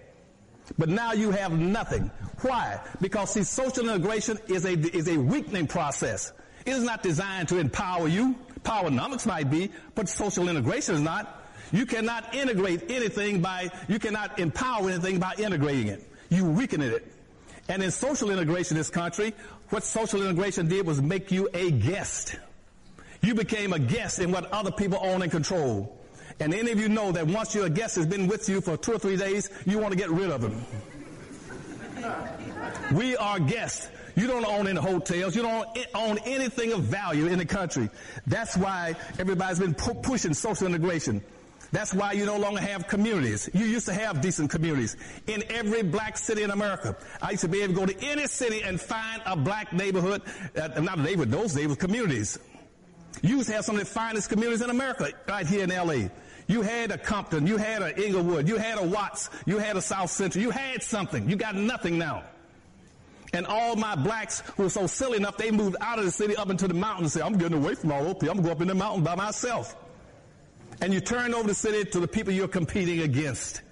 But 0.78 0.88
now 0.88 1.12
you 1.12 1.30
have 1.30 1.52
nothing. 1.52 2.10
Why? 2.42 2.80
Because 3.00 3.30
see, 3.30 3.44
social 3.44 3.88
integration 3.88 4.38
is 4.48 4.64
a, 4.64 4.72
is 4.72 5.08
a 5.08 5.16
weakening 5.16 5.66
process. 5.66 6.32
It 6.64 6.72
is 6.72 6.82
not 6.82 7.02
designed 7.02 7.48
to 7.48 7.58
empower 7.58 8.08
you. 8.08 8.34
Powernomics 8.62 9.26
might 9.26 9.50
be, 9.50 9.70
but 9.94 10.08
social 10.08 10.48
integration 10.48 10.96
is 10.96 11.00
not. 11.00 11.44
You 11.72 11.86
cannot 11.86 12.34
integrate 12.34 12.90
anything 12.90 13.40
by, 13.40 13.70
you 13.88 13.98
cannot 13.98 14.38
empower 14.38 14.90
anything 14.90 15.18
by 15.18 15.34
integrating 15.38 15.88
it. 15.88 16.02
You 16.28 16.44
weaken 16.44 16.82
it. 16.82 17.06
And 17.68 17.82
in 17.82 17.90
social 17.90 18.30
integration 18.30 18.76
in 18.76 18.80
this 18.80 18.90
country, 18.90 19.34
what 19.70 19.82
social 19.82 20.22
integration 20.22 20.68
did 20.68 20.86
was 20.86 21.02
make 21.02 21.30
you 21.32 21.48
a 21.54 21.70
guest. 21.70 22.36
You 23.22 23.34
became 23.34 23.72
a 23.72 23.78
guest 23.78 24.18
in 24.20 24.30
what 24.30 24.50
other 24.52 24.70
people 24.70 24.98
own 25.02 25.22
and 25.22 25.30
control. 25.30 26.00
And 26.38 26.52
any 26.52 26.70
of 26.70 26.78
you 26.78 26.88
know 26.88 27.12
that 27.12 27.26
once 27.26 27.54
your 27.54 27.68
guest 27.68 27.96
has 27.96 28.06
been 28.06 28.26
with 28.26 28.48
you 28.48 28.60
for 28.60 28.76
two 28.76 28.92
or 28.92 28.98
three 28.98 29.16
days, 29.16 29.50
you 29.64 29.78
want 29.78 29.92
to 29.92 29.98
get 29.98 30.10
rid 30.10 30.30
of 30.30 30.42
him. 30.42 30.64
we 32.92 33.16
are 33.16 33.40
guests. 33.40 33.88
You 34.16 34.26
don't 34.26 34.46
own 34.46 34.66
any 34.66 34.80
hotels. 34.80 35.36
You 35.36 35.42
don't 35.42 35.68
own 35.94 36.18
anything 36.24 36.72
of 36.72 36.82
value 36.84 37.26
in 37.26 37.38
the 37.38 37.44
country. 37.44 37.90
That's 38.26 38.56
why 38.56 38.94
everybody's 39.18 39.58
been 39.58 39.74
pu- 39.74 39.94
pushing 39.94 40.34
social 40.34 40.66
integration. 40.66 41.22
That's 41.72 41.92
why 41.92 42.12
you 42.12 42.24
no 42.24 42.38
longer 42.38 42.60
have 42.60 42.86
communities. 42.86 43.50
You 43.52 43.66
used 43.66 43.86
to 43.86 43.92
have 43.92 44.20
decent 44.20 44.50
communities 44.50 44.96
in 45.26 45.42
every 45.50 45.82
black 45.82 46.16
city 46.16 46.42
in 46.42 46.50
America. 46.50 46.96
I 47.20 47.32
used 47.32 47.42
to 47.42 47.48
be 47.48 47.60
able 47.62 47.74
to 47.74 47.80
go 47.80 47.86
to 47.86 48.06
any 48.06 48.26
city 48.26 48.62
and 48.62 48.80
find 48.80 49.20
a 49.26 49.36
black 49.36 49.72
neighborhood, 49.72 50.22
uh, 50.56 50.68
not 50.80 50.98
a 50.98 51.02
neighborhood, 51.02 51.30
those 51.30 51.56
were 51.56 51.76
communities. 51.76 52.38
You 53.22 53.36
used 53.36 53.48
to 53.48 53.54
have 53.54 53.64
some 53.64 53.76
of 53.76 53.80
the 53.80 53.86
finest 53.86 54.28
communities 54.28 54.62
in 54.62 54.70
America 54.70 55.10
right 55.28 55.46
here 55.46 55.64
in 55.64 55.70
LA. 55.70 56.08
You 56.48 56.62
had 56.62 56.92
a 56.92 56.98
Compton, 56.98 57.46
you 57.46 57.56
had 57.56 57.82
a 57.82 58.04
Inglewood, 58.04 58.48
you 58.48 58.56
had 58.56 58.78
a 58.78 58.82
Watts, 58.82 59.30
you 59.46 59.58
had 59.58 59.76
a 59.76 59.82
South 59.82 60.10
Central, 60.10 60.42
you 60.42 60.50
had 60.50 60.82
something. 60.82 61.28
You 61.28 61.36
got 61.36 61.56
nothing 61.56 61.98
now. 61.98 62.24
And 63.32 63.46
all 63.46 63.74
my 63.74 63.96
blacks 63.96 64.40
who 64.56 64.64
were 64.64 64.70
so 64.70 64.86
silly 64.86 65.16
enough, 65.16 65.36
they 65.36 65.50
moved 65.50 65.76
out 65.80 65.98
of 65.98 66.04
the 66.04 66.10
city 66.10 66.36
up 66.36 66.48
into 66.48 66.68
the 66.68 66.74
mountains 66.74 67.02
and 67.02 67.12
said, 67.12 67.22
I'm 67.22 67.36
getting 67.36 67.58
away 67.58 67.74
from 67.74 67.90
all 67.90 68.04
those. 68.04 68.12
I'm 68.14 68.26
going 68.26 68.36
to 68.36 68.42
go 68.42 68.50
up 68.52 68.60
in 68.60 68.68
the 68.68 68.74
mountain 68.74 69.02
by 69.02 69.16
myself 69.16 69.76
and 70.80 70.92
you 70.92 71.00
turn 71.00 71.34
over 71.34 71.48
the 71.48 71.54
city 71.54 71.88
to 71.90 72.00
the 72.00 72.08
people 72.08 72.32
you're 72.32 72.48
competing 72.48 73.00
against. 73.00 73.62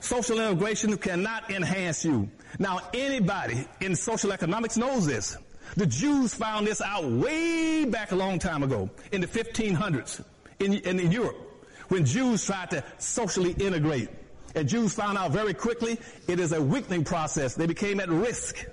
Social 0.00 0.40
integration 0.40 0.96
cannot 0.98 1.50
enhance 1.50 2.04
you. 2.04 2.28
Now, 2.58 2.80
anybody 2.92 3.66
in 3.80 3.94
social 3.94 4.32
economics 4.32 4.76
knows 4.76 5.06
this. 5.06 5.36
The 5.76 5.86
Jews 5.86 6.34
found 6.34 6.66
this 6.66 6.80
out 6.80 7.04
way 7.04 7.84
back 7.84 8.12
a 8.12 8.16
long 8.16 8.38
time 8.38 8.62
ago, 8.62 8.90
in 9.12 9.20
the 9.20 9.26
1500s, 9.26 10.22
in, 10.62 10.98
in 10.98 11.10
Europe, 11.10 11.36
when 11.88 12.04
Jews 12.04 12.44
tried 12.44 12.70
to 12.70 12.84
socially 12.98 13.52
integrate. 13.52 14.08
And 14.54 14.68
Jews 14.68 14.94
found 14.94 15.18
out 15.18 15.30
very 15.30 15.54
quickly 15.54 15.98
it 16.28 16.38
is 16.38 16.52
a 16.52 16.62
weakening 16.62 17.04
process. 17.04 17.54
They 17.54 17.66
became 17.66 18.00
at 18.00 18.08
risk. 18.08 18.64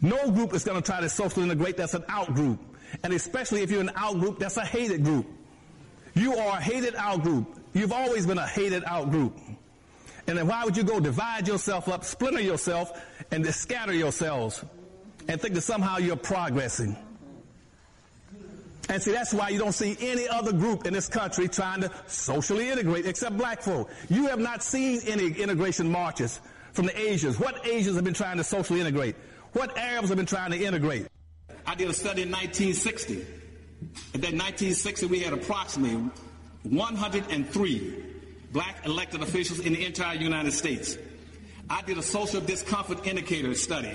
No 0.00 0.30
group 0.30 0.54
is 0.54 0.64
going 0.64 0.80
to 0.80 0.86
try 0.86 1.00
to 1.00 1.08
socially 1.08 1.44
integrate 1.44 1.76
that's 1.76 1.94
an 1.94 2.04
out 2.08 2.34
group. 2.34 2.60
And 3.02 3.12
especially 3.12 3.62
if 3.62 3.70
you're 3.70 3.80
an 3.80 3.90
out 3.94 4.18
group, 4.18 4.38
that's 4.38 4.56
a 4.56 4.64
hated 4.64 5.04
group. 5.04 5.26
You 6.14 6.36
are 6.36 6.58
a 6.58 6.60
hated 6.60 6.94
out 6.96 7.22
group. 7.22 7.58
You've 7.72 7.92
always 7.92 8.26
been 8.26 8.38
a 8.38 8.46
hated 8.46 8.84
out 8.84 9.10
group. 9.10 9.38
And 10.26 10.38
then 10.38 10.46
why 10.46 10.64
would 10.64 10.76
you 10.76 10.84
go 10.84 11.00
divide 11.00 11.48
yourself 11.48 11.88
up, 11.88 12.04
splinter 12.04 12.40
yourself, 12.40 12.92
and 13.30 13.46
scatter 13.54 13.92
yourselves 13.92 14.64
and 15.28 15.40
think 15.40 15.54
that 15.54 15.62
somehow 15.62 15.98
you're 15.98 16.16
progressing? 16.16 16.96
And 18.88 19.02
see, 19.02 19.12
that's 19.12 19.32
why 19.32 19.50
you 19.50 19.58
don't 19.58 19.72
see 19.72 19.96
any 20.00 20.26
other 20.28 20.52
group 20.52 20.86
in 20.86 20.94
this 20.94 21.08
country 21.08 21.48
trying 21.48 21.82
to 21.82 21.90
socially 22.06 22.70
integrate 22.70 23.06
except 23.06 23.36
black 23.36 23.62
folk. 23.62 23.90
You 24.08 24.26
have 24.28 24.40
not 24.40 24.62
seen 24.62 25.00
any 25.06 25.28
integration 25.28 25.90
marches 25.90 26.40
from 26.72 26.86
the 26.86 26.98
Asians. 26.98 27.38
What 27.38 27.66
Asians 27.66 27.96
have 27.96 28.04
been 28.04 28.14
trying 28.14 28.38
to 28.38 28.44
socially 28.44 28.80
integrate? 28.80 29.16
What 29.52 29.76
Arabs 29.76 30.08
have 30.08 30.16
been 30.16 30.26
trying 30.26 30.50
to 30.52 30.58
integrate? 30.58 31.06
I 31.66 31.74
did 31.74 31.88
a 31.88 31.92
study 31.92 32.22
in 32.22 32.30
1960 32.30 33.26
in 34.14 34.20
that 34.20 34.32
1960, 34.32 35.06
we 35.06 35.20
had 35.20 35.32
approximately 35.32 36.10
103 36.64 38.04
black 38.52 38.84
elected 38.84 39.22
officials 39.22 39.60
in 39.60 39.72
the 39.72 39.86
entire 39.86 40.16
United 40.16 40.52
States. 40.52 40.98
I 41.68 41.82
did 41.82 41.98
a 41.98 42.02
social 42.02 42.40
discomfort 42.40 43.06
indicator 43.06 43.54
study 43.54 43.94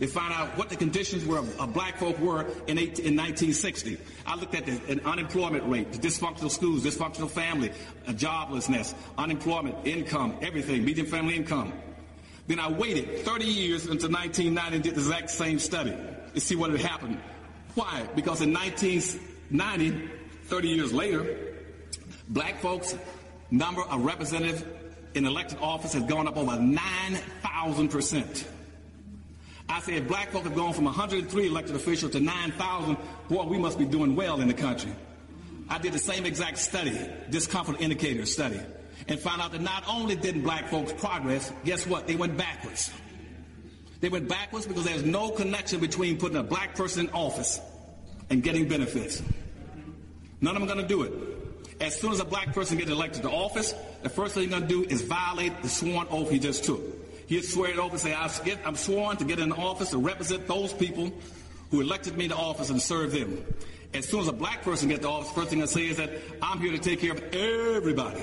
to 0.00 0.06
find 0.06 0.32
out 0.32 0.56
what 0.58 0.68
the 0.68 0.76
conditions 0.76 1.24
were 1.24 1.38
of 1.38 1.72
black 1.72 1.98
folk 1.98 2.18
were 2.20 2.42
in, 2.66 2.78
18, 2.78 3.06
in 3.06 3.16
1960. 3.16 3.98
I 4.26 4.36
looked 4.36 4.54
at 4.54 4.66
the 4.66 5.00
unemployment 5.04 5.68
rate, 5.68 5.92
the 5.92 5.98
dysfunctional 5.98 6.50
schools, 6.50 6.84
dysfunctional 6.84 7.30
family, 7.30 7.72
joblessness, 8.08 8.94
unemployment, 9.16 9.86
income, 9.86 10.36
everything, 10.42 10.84
median 10.84 11.06
family 11.06 11.36
income. 11.36 11.72
Then 12.46 12.60
I 12.60 12.70
waited 12.70 13.20
30 13.20 13.44
years 13.44 13.86
until 13.86 14.10
1990 14.10 14.74
and 14.74 14.84
did 14.84 14.94
the 14.94 15.00
exact 15.00 15.30
same 15.30 15.58
study 15.58 15.96
to 16.34 16.40
see 16.40 16.54
what 16.54 16.70
had 16.70 16.80
happened 16.80 17.18
why? 17.76 18.08
Because 18.14 18.40
in 18.40 18.54
1990, 18.54 20.10
30 20.44 20.68
years 20.68 20.92
later, 20.94 21.54
black 22.28 22.58
folks' 22.60 22.96
number 23.50 23.82
of 23.82 24.02
representatives 24.02 24.64
in 25.14 25.26
elected 25.26 25.58
office 25.60 25.92
has 25.92 26.02
gone 26.04 26.26
up 26.26 26.38
over 26.38 26.52
9,000%. 26.52 28.44
I 29.68 29.80
said 29.80 30.06
black 30.06 30.30
folk 30.30 30.44
have 30.44 30.54
gone 30.54 30.72
from 30.72 30.84
103 30.84 31.46
elected 31.46 31.74
officials 31.74 32.12
to 32.12 32.20
9,000. 32.20 32.96
Boy, 33.28 33.44
we 33.44 33.58
must 33.58 33.78
be 33.78 33.84
doing 33.84 34.14
well 34.14 34.40
in 34.40 34.48
the 34.48 34.54
country. 34.54 34.92
I 35.68 35.78
did 35.78 35.92
the 35.92 35.98
same 35.98 36.24
exact 36.24 36.58
study, 36.58 36.96
discomfort 37.30 37.80
indicator 37.80 38.24
study, 38.26 38.60
and 39.08 39.18
found 39.18 39.42
out 39.42 39.52
that 39.52 39.60
not 39.60 39.84
only 39.88 40.14
didn't 40.14 40.42
black 40.42 40.68
folks 40.68 40.92
progress, 40.92 41.52
guess 41.64 41.86
what? 41.86 42.06
They 42.06 42.14
went 42.14 42.36
backwards. 42.36 42.92
They 44.00 44.08
went 44.08 44.28
backwards 44.28 44.66
because 44.66 44.84
there's 44.84 45.04
no 45.04 45.30
connection 45.30 45.80
between 45.80 46.18
putting 46.18 46.36
a 46.36 46.42
black 46.42 46.76
person 46.76 47.08
in 47.08 47.12
office 47.12 47.60
and 48.30 48.42
getting 48.42 48.68
benefits. 48.68 49.22
None 50.40 50.54
of 50.54 50.60
them 50.60 50.70
are 50.70 50.74
going 50.74 50.86
to 50.86 50.94
do 50.94 51.02
it. 51.02 51.12
As 51.80 51.98
soon 51.98 52.12
as 52.12 52.20
a 52.20 52.24
black 52.24 52.54
person 52.54 52.78
gets 52.78 52.90
elected 52.90 53.22
to 53.22 53.30
office, 53.30 53.74
the 54.02 54.08
first 54.08 54.34
thing 54.34 54.48
they're 54.48 54.60
going 54.60 54.68
to 54.70 54.86
do 54.88 54.94
is 54.94 55.02
violate 55.02 55.62
the 55.62 55.68
sworn 55.68 56.06
oath 56.10 56.30
he 56.30 56.38
just 56.38 56.64
took. 56.64 56.80
He'll 57.26 57.42
swear 57.42 57.70
it 57.70 57.78
over 57.78 57.92
and 57.92 58.00
say, 58.00 58.14
I'm 58.14 58.76
sworn 58.76 59.16
to 59.16 59.24
get 59.24 59.38
in 59.40 59.48
the 59.48 59.56
office 59.56 59.90
to 59.90 59.98
represent 59.98 60.46
those 60.46 60.72
people 60.72 61.12
who 61.70 61.80
elected 61.80 62.16
me 62.16 62.28
to 62.28 62.36
office 62.36 62.70
and 62.70 62.80
serve 62.80 63.12
them. 63.12 63.44
As 63.94 64.08
soon 64.08 64.20
as 64.20 64.28
a 64.28 64.32
black 64.32 64.62
person 64.62 64.88
gets 64.88 65.02
to 65.02 65.08
office, 65.08 65.32
first 65.32 65.48
thing 65.50 65.60
I 65.62 65.66
say 65.66 65.86
is 65.88 65.96
that 65.96 66.10
I'm 66.40 66.60
here 66.60 66.70
to 66.72 66.78
take 66.78 67.00
care 67.00 67.12
of 67.12 67.22
everybody. 67.34 68.22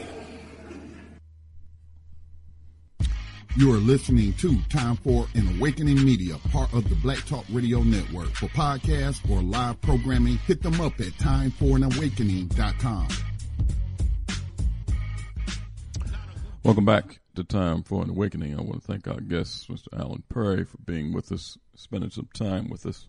You 3.55 3.71
are 3.73 3.77
listening 3.77 4.33
to 4.35 4.57
Time 4.69 4.95
for 4.95 5.27
an 5.35 5.57
Awakening 5.57 6.03
Media, 6.03 6.37
part 6.51 6.73
of 6.73 6.89
the 6.89 6.95
Black 6.95 7.23
Talk 7.25 7.45
Radio 7.51 7.83
Network. 7.83 8.29
For 8.29 8.47
podcasts 8.47 9.29
or 9.29 9.43
live 9.43 9.79
programming, 9.81 10.37
hit 10.37 10.63
them 10.63 10.81
up 10.81 10.99
at 10.99 11.13
timeforanawakening.com. 11.17 13.07
Welcome 16.63 16.85
back 16.85 17.19
to 17.35 17.43
Time 17.43 17.83
for 17.83 18.03
an 18.03 18.09
Awakening. 18.09 18.57
I 18.57 18.61
want 18.61 18.81
to 18.81 18.87
thank 18.87 19.07
our 19.07 19.19
guest, 19.19 19.69
Mr. 19.69 19.87
Alan 19.97 20.23
Perry, 20.29 20.65
for 20.65 20.77
being 20.77 21.13
with 21.13 21.31
us, 21.31 21.57
spending 21.75 22.09
some 22.09 22.29
time 22.33 22.69
with 22.69 22.85
us. 22.85 23.07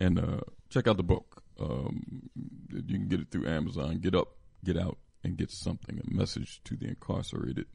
And 0.00 0.18
uh, 0.18 0.40
check 0.68 0.88
out 0.88 0.96
the 0.96 1.02
book. 1.02 1.42
Um, 1.60 2.30
you 2.72 2.82
can 2.82 3.08
get 3.08 3.20
it 3.20 3.30
through 3.30 3.48
Amazon. 3.48 3.98
Get 3.98 4.14
up, 4.14 4.36
get 4.64 4.76
out 4.76 4.98
and 5.22 5.36
get 5.36 5.50
something, 5.50 6.00
a 6.00 6.14
message 6.14 6.60
to 6.64 6.76
the 6.76 6.88
incarcerated 6.88 7.66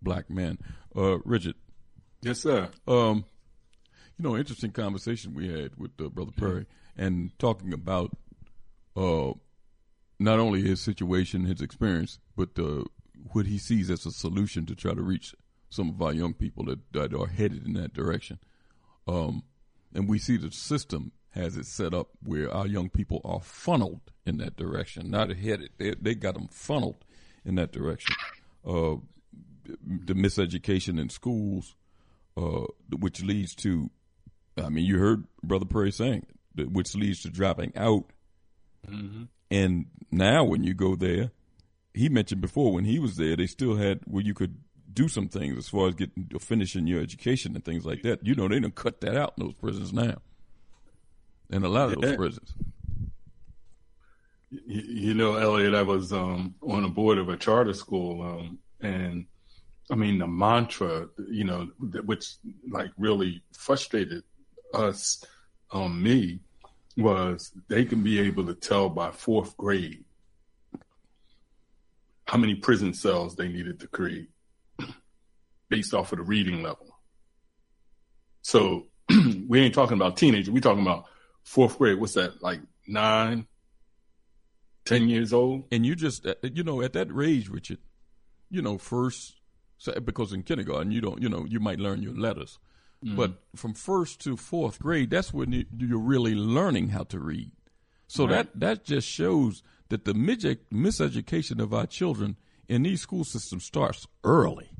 black 0.00 0.30
man. 0.30 0.58
Uh, 0.96 1.18
Richard. 1.24 1.56
Yes, 2.22 2.40
sir. 2.40 2.68
Um, 2.86 3.24
you 4.16 4.24
know, 4.24 4.36
interesting 4.36 4.72
conversation 4.72 5.34
we 5.34 5.48
had 5.48 5.76
with 5.76 5.92
uh, 6.00 6.08
Brother 6.08 6.32
Perry 6.36 6.66
and 6.96 7.36
talking 7.38 7.72
about 7.72 8.16
uh, 8.96 9.32
not 10.20 10.38
only 10.38 10.62
his 10.62 10.80
situation, 10.80 11.46
his 11.46 11.62
experience, 11.62 12.18
but 12.36 12.50
uh, 12.58 12.84
what 13.32 13.46
he 13.46 13.58
sees 13.58 13.90
as 13.90 14.04
a 14.04 14.12
solution 14.12 14.66
to 14.66 14.74
try 14.76 14.92
to 14.92 15.02
reach 15.02 15.34
some 15.70 15.88
of 15.88 16.02
our 16.02 16.12
young 16.12 16.34
people 16.34 16.64
that, 16.66 16.78
that 16.92 17.14
are 17.14 17.26
headed 17.26 17.66
in 17.66 17.72
that 17.72 17.94
direction. 17.94 18.38
Um, 19.08 19.42
and 19.94 20.08
we 20.08 20.18
see 20.18 20.36
the 20.36 20.52
system 20.52 21.12
has 21.30 21.56
it 21.56 21.64
set 21.64 21.94
up 21.94 22.08
where 22.22 22.52
our 22.52 22.66
young 22.66 22.90
people 22.90 23.22
are 23.24 23.40
funneled 23.40 24.00
in 24.26 24.38
that 24.38 24.56
direction, 24.56 25.10
not 25.10 25.34
headed. 25.34 25.70
They, 25.78 25.94
they 26.00 26.14
got 26.14 26.34
them 26.34 26.48
funneled 26.48 27.04
in 27.44 27.54
that 27.54 27.72
direction. 27.72 28.14
Uh, 28.66 28.96
the 29.64 30.14
miseducation 30.14 31.00
in 31.00 31.08
schools, 31.08 31.76
uh, 32.36 32.66
which 32.98 33.22
leads 33.22 33.54
to, 33.56 33.90
I 34.58 34.68
mean, 34.68 34.84
you 34.84 34.98
heard 34.98 35.24
Brother 35.42 35.64
Perry 35.64 35.92
saying, 35.92 36.26
which 36.56 36.94
leads 36.94 37.22
to 37.22 37.30
dropping 37.30 37.72
out. 37.76 38.04
Mm-hmm. 38.88 39.24
And 39.50 39.86
now 40.10 40.44
when 40.44 40.64
you 40.64 40.74
go 40.74 40.94
there, 40.96 41.30
he 41.94 42.08
mentioned 42.08 42.40
before 42.40 42.72
when 42.72 42.84
he 42.84 42.98
was 42.98 43.16
there, 43.16 43.36
they 43.36 43.46
still 43.46 43.76
had 43.76 44.00
where 44.04 44.22
you 44.22 44.34
could 44.34 44.58
do 44.92 45.08
some 45.08 45.28
things 45.28 45.56
as 45.56 45.68
far 45.68 45.88
as 45.88 45.94
getting 45.94 46.28
finishing 46.40 46.86
your 46.86 47.00
education 47.00 47.54
and 47.54 47.64
things 47.64 47.84
like 47.84 48.02
that. 48.02 48.24
You 48.26 48.34
know, 48.34 48.48
they 48.48 48.60
don't 48.60 48.74
cut 48.74 49.00
that 49.02 49.16
out 49.16 49.34
in 49.38 49.44
those 49.44 49.54
prisons 49.54 49.92
now, 49.92 50.18
in 51.50 51.64
a 51.64 51.68
lot 51.68 51.92
of 51.92 52.00
those 52.00 52.10
Yeah. 52.10 52.16
prisons. 52.16 52.54
You, 54.50 54.60
you 54.82 55.14
know, 55.14 55.36
Elliott, 55.36 55.74
I 55.74 55.82
was 55.82 56.12
um, 56.12 56.54
on 56.62 56.84
a 56.84 56.88
board 56.88 57.18
of 57.18 57.28
a 57.28 57.36
charter 57.36 57.72
school, 57.72 58.22
um, 58.22 58.58
and 58.80 59.26
I 59.90 59.94
mean 59.94 60.18
the 60.18 60.26
mantra, 60.26 61.08
you 61.30 61.44
know, 61.44 61.68
which 62.04 62.34
like 62.68 62.90
really 62.98 63.42
frustrated 63.56 64.24
us, 64.74 65.24
um, 65.72 66.02
me, 66.02 66.40
was 66.96 67.52
they 67.68 67.84
can 67.84 68.02
be 68.02 68.18
able 68.20 68.46
to 68.46 68.54
tell 68.54 68.88
by 68.88 69.10
fourth 69.10 69.56
grade 69.56 70.04
how 72.26 72.38
many 72.38 72.54
prison 72.54 72.94
cells 72.94 73.36
they 73.36 73.48
needed 73.48 73.80
to 73.80 73.88
create 73.88 74.28
based 75.68 75.94
off 75.94 76.12
of 76.12 76.18
the 76.18 76.24
reading 76.24 76.62
level. 76.62 76.98
So 78.42 78.86
we 79.48 79.60
ain't 79.60 79.74
talking 79.74 79.96
about 79.96 80.16
teenagers. 80.16 80.50
We're 80.50 80.60
talking 80.60 80.82
about 80.82 81.06
fourth 81.44 81.78
grade. 81.78 81.98
What's 81.98 82.14
that? 82.14 82.42
Like 82.42 82.60
nine, 82.86 83.46
ten 84.84 85.08
years 85.08 85.32
old? 85.32 85.64
And 85.72 85.86
you 85.86 85.94
just, 85.94 86.26
uh, 86.26 86.34
you 86.42 86.64
know, 86.64 86.82
at 86.82 86.92
that 86.94 87.08
age, 87.22 87.48
Richard, 87.48 87.78
you 88.50 88.62
know, 88.62 88.78
first, 88.78 89.36
because 90.04 90.32
in 90.32 90.42
kindergarten, 90.42 90.90
you 90.90 91.00
don't, 91.00 91.22
you 91.22 91.28
know, 91.28 91.46
you 91.48 91.60
might 91.60 91.78
learn 91.78 92.02
your 92.02 92.14
letters. 92.14 92.58
Mhm. 93.04 93.16
But 93.16 93.42
from 93.56 93.72
first 93.74 94.20
to 94.24 94.36
fourth 94.36 94.78
grade, 94.78 95.10
that's 95.10 95.32
when 95.32 95.52
you, 95.52 95.64
you're 95.76 95.98
really 95.98 96.34
learning 96.34 96.90
how 96.90 97.04
to 97.04 97.18
read. 97.18 97.50
So 98.06 98.24
Right. 98.24 98.30
that, 98.52 98.60
that 98.60 98.84
just 98.84 99.08
shows 99.08 99.62
that 99.88 100.04
the 100.04 100.12
mis- 100.14 100.44
miseducation 100.72 101.60
of 101.60 101.72
our 101.72 101.86
children 101.86 102.36
in 102.68 102.82
these 102.82 103.00
school 103.00 103.24
systems 103.24 103.64
starts 103.64 104.06
early. 104.24 104.70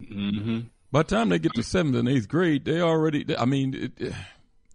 Mm-hmm. 0.00 0.60
By 0.90 1.02
the 1.02 1.14
time 1.16 1.28
they 1.28 1.38
get 1.38 1.52
to 1.54 1.62
seventh 1.62 1.96
and 1.96 2.08
eighth 2.08 2.28
grade, 2.28 2.64
they 2.64 2.80
already, 2.80 3.36
I 3.36 3.44
mean, 3.44 3.74
it- 3.98 4.12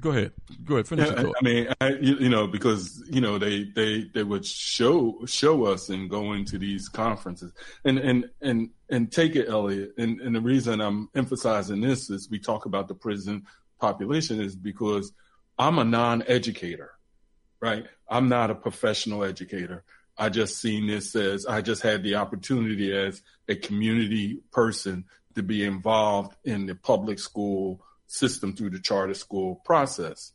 go 0.04 0.12
ahead. 0.12 0.32
Go 0.66 0.76
ahead. 0.76 0.88
Finish 0.88 1.10
Yeah, 1.10 1.32
I. 1.40 1.44
Mean, 1.44 1.74
I, 1.80 1.90
you, 1.94 2.16
you 2.18 2.30
know, 2.30 2.46
because 2.46 3.02
you 3.10 3.22
know 3.22 3.40
they 3.40 3.64
they 3.64 4.04
they 4.14 4.24
would 4.24 4.46
show 4.46 5.26
show 5.26 5.66
us 5.66 5.90
and 5.90 6.10
go 6.10 6.34
into 6.34 6.58
these 6.58 6.90
conferences 6.90 7.54
and 7.86 7.98
and 7.98 8.30
and 8.42 8.70
and 8.90 9.12
take 9.12 9.36
it, 9.36 9.50
Elliott. 9.50 9.94
And 9.98 10.20
and 10.20 10.36
the 10.36 10.42
reason 10.42 10.82
I'm 10.82 11.10
emphasizing 11.16 11.82
this 11.82 12.10
is 12.10 12.30
we 12.30 12.38
talk 12.38 12.66
about 12.66 12.90
the 12.90 12.96
prison 12.96 13.48
population 13.80 14.42
is 14.42 14.56
because 14.56 15.14
I'm 15.58 15.80
a 15.80 15.84
non-educator, 15.84 16.92
right? 17.62 17.86
I'm 18.10 18.28
not 18.28 18.52
a 18.52 18.56
professional 18.56 19.24
educator. 19.24 19.84
I 20.18 20.30
just 20.30 20.60
seen 20.60 20.86
this 20.86 21.16
as 21.16 21.46
I 21.46 21.62
just 21.62 21.82
had 21.82 22.04
the 22.04 22.16
opportunity 22.16 22.96
as 22.96 23.22
a 23.48 23.56
community 23.56 24.42
person 24.52 25.06
to 25.36 25.42
be 25.42 25.64
involved 25.64 26.36
in 26.44 26.68
the 26.68 26.76
public 26.76 27.20
school 27.20 27.84
system 28.08 28.56
through 28.56 28.72
the 28.72 28.80
charter 28.80 29.14
school 29.14 29.62
process. 29.66 30.34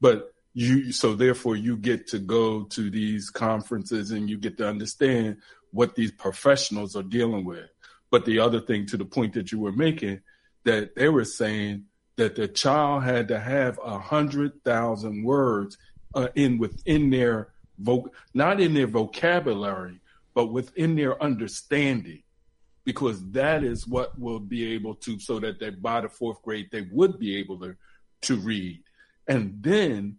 But 0.00 0.34
you, 0.52 0.92
so 0.92 1.14
therefore 1.14 1.56
you 1.56 1.76
get 1.76 2.06
to 2.08 2.18
go 2.18 2.64
to 2.64 2.90
these 2.90 3.30
conferences 3.30 4.10
and 4.10 4.30
you 4.30 4.38
get 4.38 4.56
to 4.58 4.68
understand 4.68 5.38
what 5.72 5.94
these 5.94 6.12
professionals 6.12 6.94
are 6.94 7.02
dealing 7.02 7.44
with. 7.44 7.68
But 8.10 8.24
the 8.24 8.38
other 8.38 8.60
thing 8.60 8.86
to 8.86 8.96
the 8.96 9.04
point 9.04 9.34
that 9.34 9.50
you 9.50 9.58
were 9.58 9.72
making, 9.72 10.20
that 10.64 10.94
they 10.94 11.08
were 11.08 11.24
saying 11.24 11.86
that 12.16 12.36
the 12.36 12.46
child 12.46 13.02
had 13.02 13.28
to 13.28 13.40
have 13.40 13.78
a 13.84 13.98
hundred 13.98 14.62
thousand 14.64 15.24
words 15.24 15.76
uh, 16.14 16.28
in 16.36 16.58
within 16.58 17.10
their 17.10 17.48
voc, 17.82 18.06
not 18.32 18.60
in 18.60 18.72
their 18.72 18.86
vocabulary, 18.86 20.00
but 20.32 20.46
within 20.46 20.94
their 20.94 21.20
understanding 21.20 22.22
because 22.84 23.24
that 23.30 23.64
is 23.64 23.86
what 23.86 24.18
will 24.18 24.40
be 24.40 24.74
able 24.74 24.94
to 24.96 25.18
so 25.18 25.38
that 25.40 25.58
they 25.58 25.70
by 25.70 26.00
the 26.00 26.08
fourth 26.08 26.42
grade 26.42 26.68
they 26.70 26.86
would 26.92 27.18
be 27.18 27.36
able 27.36 27.58
to 27.58 27.76
to 28.22 28.36
read. 28.36 28.82
And 29.26 29.62
then 29.62 30.18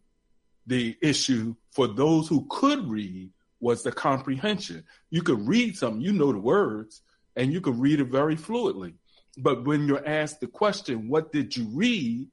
the 0.68 0.98
issue 1.02 1.56
for 1.72 1.88
those 1.88 2.28
who 2.28 2.46
could 2.50 2.88
read 2.90 3.30
was 3.60 3.84
the 3.84 3.92
comprehension. 3.92 4.84
You 5.10 5.22
could 5.22 5.48
read 5.48 5.78
something 5.78 6.02
you 6.02 6.12
know 6.12 6.32
the 6.32 6.40
words 6.40 7.02
and 7.36 7.52
you 7.52 7.62
could 7.62 7.80
read 7.80 8.00
it 8.00 8.06
very 8.06 8.36
fluidly 8.36 8.94
but 9.38 9.66
when 9.66 9.88
you're 9.88 10.08
asked 10.08 10.40
the 10.40 10.48
question 10.48 11.10
what 11.10 11.32
did 11.32 11.56
you 11.56 11.68
read? 11.74 12.28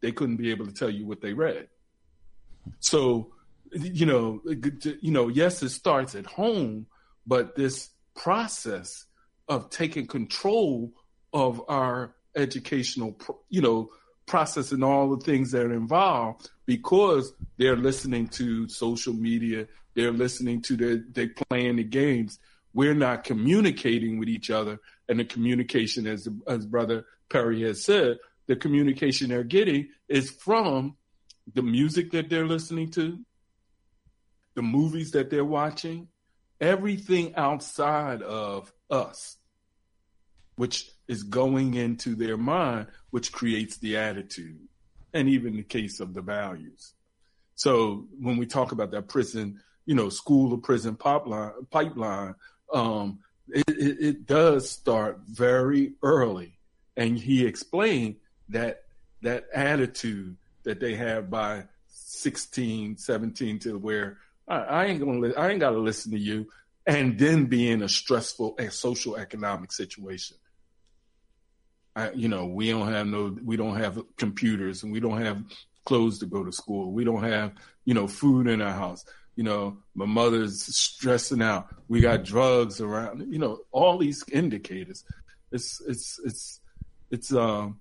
they 0.00 0.12
couldn't 0.12 0.36
be 0.36 0.50
able 0.50 0.66
to 0.66 0.72
tell 0.72 0.88
you 0.88 1.06
what 1.06 1.20
they 1.20 1.34
read. 1.34 1.68
So 2.80 3.32
you 3.72 4.06
know 4.06 4.40
you 4.46 5.10
know 5.10 5.28
yes 5.28 5.62
it 5.62 5.68
starts 5.68 6.14
at 6.14 6.26
home 6.26 6.86
but 7.26 7.54
this 7.54 7.90
process 8.16 9.04
of 9.50 9.68
taking 9.68 10.06
control 10.06 10.92
of 11.32 11.60
our 11.68 12.14
educational, 12.36 13.18
you 13.48 13.60
know, 13.60 13.90
process 14.26 14.70
and 14.70 14.84
all 14.84 15.14
the 15.14 15.24
things 15.24 15.50
that 15.50 15.66
are 15.66 15.74
involved 15.74 16.48
because 16.66 17.32
they're 17.58 17.76
listening 17.76 18.28
to 18.28 18.68
social 18.68 19.12
media, 19.12 19.66
they're 19.94 20.12
listening 20.12 20.62
to 20.62 20.76
the, 20.76 21.04
they're 21.10 21.34
playing 21.48 21.76
the 21.76 21.84
games. 21.84 22.38
We're 22.72 22.94
not 22.94 23.24
communicating 23.24 24.20
with 24.20 24.28
each 24.28 24.50
other, 24.50 24.78
and 25.08 25.18
the 25.18 25.24
communication, 25.24 26.06
as 26.06 26.28
as 26.46 26.64
Brother 26.64 27.04
Perry 27.28 27.62
has 27.62 27.84
said, 27.84 28.18
the 28.46 28.54
communication 28.54 29.30
they're 29.30 29.42
getting 29.42 29.88
is 30.08 30.30
from 30.30 30.96
the 31.52 31.62
music 31.62 32.12
that 32.12 32.30
they're 32.30 32.46
listening 32.46 32.92
to, 32.92 33.18
the 34.54 34.62
movies 34.62 35.10
that 35.10 35.28
they're 35.28 35.44
watching, 35.44 36.06
everything 36.60 37.34
outside 37.34 38.22
of 38.22 38.72
us 38.88 39.36
which 40.60 40.90
is 41.08 41.22
going 41.22 41.72
into 41.72 42.14
their 42.14 42.36
mind, 42.36 42.86
which 43.12 43.32
creates 43.32 43.78
the 43.78 43.96
attitude, 43.96 44.60
and 45.14 45.26
even 45.26 45.56
the 45.56 45.62
case 45.62 46.00
of 46.00 46.12
the 46.12 46.20
values. 46.20 46.92
So 47.54 48.06
when 48.20 48.36
we 48.36 48.44
talk 48.44 48.70
about 48.70 48.90
that 48.90 49.08
prison, 49.08 49.62
you 49.86 49.94
know, 49.94 50.10
school 50.10 50.50
to 50.50 50.58
prison 50.58 50.96
pipeline, 50.96 51.52
pipeline, 51.70 52.34
um, 52.74 53.20
it, 53.48 53.64
it, 53.70 53.96
it 54.00 54.26
does 54.26 54.68
start 54.68 55.20
very 55.26 55.94
early, 56.02 56.58
and 56.94 57.18
he 57.18 57.46
explained 57.46 58.16
that 58.50 58.82
that 59.22 59.46
attitude 59.54 60.36
that 60.64 60.78
they 60.78 60.94
have 60.94 61.30
by 61.30 61.64
16, 61.86 62.98
17 62.98 63.60
to 63.60 63.78
where 63.78 64.18
I, 64.46 64.56
I 64.58 64.84
ain't 64.84 65.00
gonna, 65.00 65.20
li- 65.20 65.34
I 65.34 65.48
ain't 65.48 65.60
got 65.60 65.70
to 65.70 65.78
listen 65.78 66.12
to 66.12 66.18
you, 66.18 66.48
and 66.86 67.18
then 67.18 67.46
be 67.46 67.70
in 67.70 67.80
a 67.80 67.88
stressful 67.88 68.56
and 68.58 68.70
social 68.70 69.16
economic 69.16 69.72
situation. 69.72 70.36
I, 72.00 72.12
you 72.12 72.28
know, 72.28 72.46
we 72.46 72.70
don't 72.70 72.92
have 72.92 73.06
no, 73.06 73.36
we 73.44 73.56
don't 73.56 73.76
have 73.76 74.00
computers 74.16 74.82
and 74.82 74.92
we 74.92 75.00
don't 75.00 75.20
have 75.20 75.44
clothes 75.84 76.18
to 76.20 76.26
go 76.26 76.44
to 76.44 76.52
school. 76.52 76.92
We 76.92 77.04
don't 77.04 77.22
have, 77.22 77.52
you 77.84 77.94
know, 77.94 78.06
food 78.06 78.46
in 78.46 78.62
our 78.62 78.72
house. 78.72 79.04
You 79.36 79.44
know, 79.44 79.78
my 79.94 80.06
mother's 80.06 80.62
stressing 80.76 81.42
out. 81.42 81.68
We 81.88 82.00
got 82.00 82.24
drugs 82.24 82.80
around. 82.80 83.32
You 83.32 83.38
know, 83.38 83.60
all 83.70 83.98
these 83.98 84.24
indicators. 84.30 85.04
It's 85.52 85.80
it's 85.86 86.20
it's 86.24 86.60
it's 87.10 87.32
um. 87.32 87.80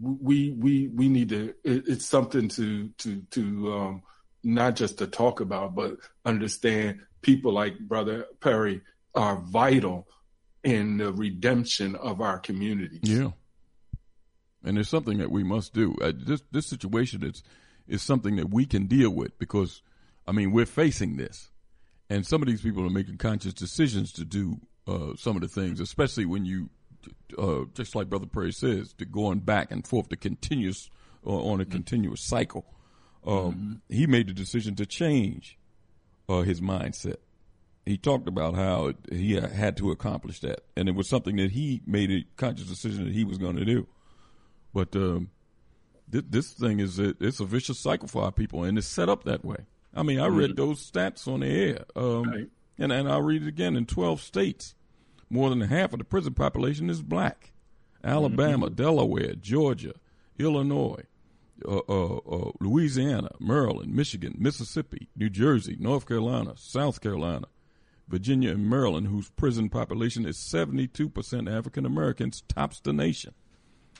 We 0.00 0.52
we 0.52 0.88
we 0.88 1.08
need 1.08 1.30
to. 1.30 1.54
It, 1.64 1.84
it's 1.88 2.06
something 2.06 2.48
to 2.48 2.88
to 2.98 3.22
to 3.30 3.72
um 3.74 4.02
not 4.44 4.76
just 4.76 4.98
to 4.98 5.06
talk 5.06 5.40
about, 5.40 5.74
but 5.74 5.96
understand. 6.24 7.00
People 7.20 7.52
like 7.52 7.78
Brother 7.78 8.26
Perry 8.40 8.80
are 9.14 9.36
vital 9.36 10.06
in 10.68 10.98
the 10.98 11.12
redemption 11.12 11.96
of 11.96 12.20
our 12.20 12.38
communities. 12.38 13.00
Yeah. 13.02 13.30
And 14.64 14.78
it's 14.78 14.88
something 14.88 15.18
that 15.18 15.30
we 15.30 15.44
must 15.44 15.72
do. 15.72 15.96
Uh, 16.02 16.12
this 16.14 16.42
this 16.50 16.66
situation 16.66 17.24
is 17.24 17.42
is 17.86 18.02
something 18.02 18.36
that 18.36 18.50
we 18.50 18.66
can 18.66 18.86
deal 18.86 19.10
with 19.10 19.38
because, 19.38 19.82
I 20.26 20.32
mean, 20.32 20.52
we're 20.52 20.66
facing 20.66 21.16
this, 21.16 21.50
and 22.10 22.26
some 22.26 22.42
of 22.42 22.48
these 22.48 22.60
people 22.60 22.84
are 22.84 22.90
making 22.90 23.18
conscious 23.18 23.54
decisions 23.54 24.12
to 24.14 24.24
do 24.24 24.60
uh, 24.86 25.14
some 25.16 25.36
of 25.36 25.42
the 25.42 25.48
things, 25.48 25.80
especially 25.80 26.26
when 26.26 26.44
you, 26.44 26.68
uh, 27.38 27.64
just 27.74 27.94
like 27.94 28.10
Brother 28.10 28.26
Perry 28.26 28.52
says, 28.52 28.92
to 28.94 29.04
going 29.06 29.38
back 29.40 29.70
and 29.70 29.86
forth, 29.86 30.08
to 30.08 30.16
continuous 30.16 30.90
uh, 31.26 31.30
on 31.30 31.60
a 31.60 31.64
continuous 31.64 32.20
cycle. 32.20 32.64
Um, 33.26 33.36
Mm-hmm. 33.36 33.94
He 33.94 34.06
made 34.06 34.28
the 34.28 34.32
decision 34.34 34.74
to 34.76 34.86
change 34.86 35.58
uh, 36.28 36.42
his 36.42 36.60
mindset. 36.60 37.16
He 37.88 37.96
talked 37.96 38.28
about 38.28 38.54
how 38.54 38.92
he 39.10 39.32
had 39.34 39.76
to 39.78 39.90
accomplish 39.90 40.40
that, 40.40 40.60
and 40.76 40.88
it 40.88 40.94
was 40.94 41.08
something 41.08 41.36
that 41.36 41.52
he 41.52 41.80
made 41.86 42.10
a 42.10 42.24
conscious 42.36 42.66
decision 42.68 43.04
that 43.04 43.14
he 43.14 43.24
was 43.24 43.38
going 43.38 43.56
to 43.56 43.64
do. 43.64 43.86
But 44.74 44.94
um, 44.94 45.30
th- 46.12 46.26
this 46.28 46.52
thing 46.52 46.80
is 46.80 46.98
a, 46.98 47.14
it's 47.20 47.40
a 47.40 47.44
vicious 47.46 47.78
cycle 47.80 48.06
for 48.08 48.22
our 48.24 48.32
people, 48.32 48.62
and 48.64 48.76
it's 48.76 48.86
set 48.86 49.08
up 49.08 49.24
that 49.24 49.44
way. 49.44 49.64
I 49.94 50.02
mean, 50.02 50.20
I 50.20 50.26
read 50.26 50.50
Mhm. 50.50 50.56
those 50.56 50.90
stats 50.90 51.26
on 51.26 51.40
the 51.40 51.46
air, 51.46 51.84
um, 51.96 52.48
and 52.78 52.92
and 52.92 53.08
I'll 53.08 53.22
read 53.22 53.42
it 53.42 53.48
again. 53.48 53.74
In 53.76 53.86
twelve 53.86 54.20
states, 54.20 54.74
more 55.30 55.48
than 55.50 55.60
half 55.62 55.92
of 55.94 55.98
the 55.98 56.04
prison 56.04 56.34
population 56.34 56.90
is 56.90 57.00
black. 57.02 57.52
Alabama, 58.04 58.70
Delaware, 58.70 59.34
Georgia, 59.34 59.94
Illinois, 60.38 61.02
uh, 61.66 61.80
uh, 61.88 62.16
uh, 62.18 62.50
Louisiana, 62.60 63.30
Maryland, 63.40 63.94
Michigan, 63.94 64.36
Mississippi, 64.38 65.08
New 65.16 65.28
Jersey, 65.30 65.76
North 65.80 66.06
Carolina, 66.06 66.52
South 66.56 67.00
Carolina, 67.00 67.46
Virginia, 68.08 68.52
and 68.52 68.68
Maryland, 68.68 69.08
whose 69.08 69.30
prison 69.30 69.68
population 69.68 70.24
is 70.26 70.36
72% 70.38 71.50
African 71.50 71.84
Americans, 71.84 72.42
tops 72.48 72.80
the 72.80 72.92
nation. 72.92 73.34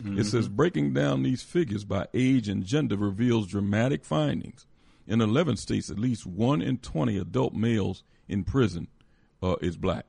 It 0.04 0.24
says 0.24 0.48
breaking 0.48 0.94
down 0.94 1.24
these 1.24 1.42
figures 1.42 1.84
by 1.84 2.06
age 2.14 2.48
and 2.48 2.64
gender 2.64 2.96
reveals 2.96 3.48
dramatic 3.48 4.04
findings. 4.04 4.64
In 5.08 5.20
11 5.20 5.56
states, 5.56 5.90
at 5.90 5.98
least 5.98 6.24
one 6.24 6.62
in 6.62 6.78
20 6.78 7.18
adult 7.18 7.52
males 7.52 8.04
in 8.28 8.44
prison 8.44 8.86
uh, 9.42 9.56
is 9.60 9.76
black. 9.76 10.06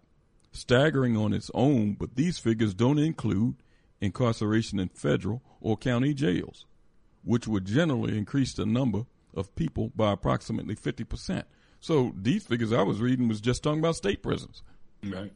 Staggering 0.51 1.17
on 1.17 1.33
its 1.33 1.49
own, 1.55 1.93
but 1.93 2.15
these 2.15 2.37
figures 2.37 2.75
don't 2.75 2.99
include 2.99 3.55
incarceration 3.99 4.79
in 4.79 4.89
federal 4.89 5.41
or 5.59 5.75
county 5.75 6.13
jails, 6.13 6.65
which 7.23 7.47
would 7.47 7.65
generally 7.65 8.15
increase 8.15 8.53
the 8.53 8.67
number 8.67 9.05
of 9.33 9.55
people 9.55 9.91
by 9.95 10.11
approximately 10.11 10.75
50%. 10.75 11.45
So 11.79 12.13
these 12.15 12.43
figures 12.45 12.73
I 12.73 12.81
was 12.83 12.99
reading 12.99 13.27
was 13.27 13.39
just 13.41 13.63
talking 13.63 13.79
about 13.79 13.95
state 13.95 14.21
prisons. 14.21 14.61
Right. 15.03 15.31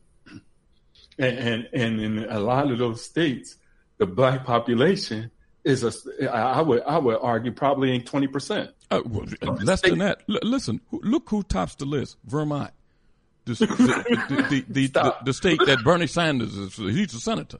And, 1.17 1.37
and 1.37 1.69
and 1.73 2.01
in 2.01 2.19
a 2.29 2.39
lot 2.39 2.71
of 2.71 2.77
those 2.79 3.03
states, 3.03 3.57
the 3.97 4.05
black 4.05 4.45
population 4.45 5.31
is 5.63 5.83
a. 5.83 6.33
I 6.33 6.61
would 6.61 6.81
I 6.83 6.97
would 6.97 7.19
argue 7.21 7.51
probably 7.51 7.91
ain't 7.91 8.05
twenty 8.07 8.27
percent. 8.27 8.71
Uh, 8.89 9.01
well, 9.05 9.25
less 9.61 9.81
than 9.81 9.99
that. 9.99 10.23
L- 10.29 10.39
listen, 10.41 10.81
who- 10.89 11.01
look 11.03 11.29
who 11.29 11.43
tops 11.43 11.75
the 11.75 11.85
list. 11.85 12.17
Vermont, 12.25 12.71
the, 13.45 13.53
the, 13.53 13.65
the, 13.67 14.45
the, 14.49 14.65
the, 14.67 14.87
the, 14.87 15.15
the 15.25 15.33
state 15.33 15.59
that 15.65 15.83
Bernie 15.83 16.07
Sanders 16.07 16.55
is. 16.57 16.75
He's 16.75 17.13
a 17.13 17.19
senator. 17.19 17.59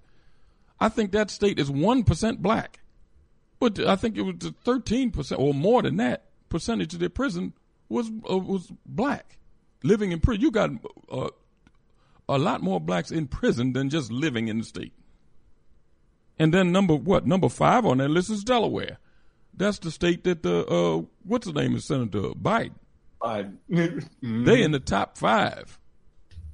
I 0.80 0.90
think 0.90 1.12
that 1.12 1.30
state 1.30 1.60
is 1.60 1.70
one 1.72 2.04
percent 2.04 2.42
black, 2.42 2.80
but 3.60 3.80
I 3.80 3.96
think 3.96 4.18
it 4.18 4.24
was 4.24 4.36
thirteen 4.66 5.12
percent 5.12 5.40
or 5.40 5.54
more 5.54 5.84
than 5.84 5.98
that 5.98 6.26
percentage 6.50 6.94
of 6.96 7.00
their 7.00 7.10
prison 7.10 7.54
was 7.94 8.10
uh, 8.30 8.38
was 8.38 8.72
black 8.86 9.38
living 9.84 10.12
in 10.12 10.20
prison. 10.20 10.42
You 10.42 10.52
got 10.52 10.72
uh, 11.12 11.30
a 12.28 12.38
lot 12.38 12.62
more 12.62 12.80
blacks 12.82 13.12
in 13.12 13.28
prison 13.28 13.74
than 13.74 13.90
just 13.90 14.12
living 14.12 14.48
in 14.48 14.60
the 14.60 14.64
state. 14.66 14.94
And 16.40 16.54
then 16.54 16.72
number 16.72 16.96
what? 16.96 17.28
Number 17.28 17.50
five 17.50 17.86
on 17.86 18.00
that 18.00 18.10
list 18.10 18.30
is 18.30 18.44
Delaware. 18.44 18.98
That's 19.56 19.80
the 19.80 19.92
state 19.92 20.24
that 20.24 20.44
the 20.44 20.66
uh, 20.66 21.04
what's 21.24 21.46
the 21.46 21.54
name 21.54 21.76
of 21.76 21.84
Senator 21.84 22.30
Biden. 22.32 22.74
Biden. 23.22 23.56
They 24.22 24.64
in 24.64 24.72
the 24.72 24.80
top 24.80 25.18
5 25.18 25.80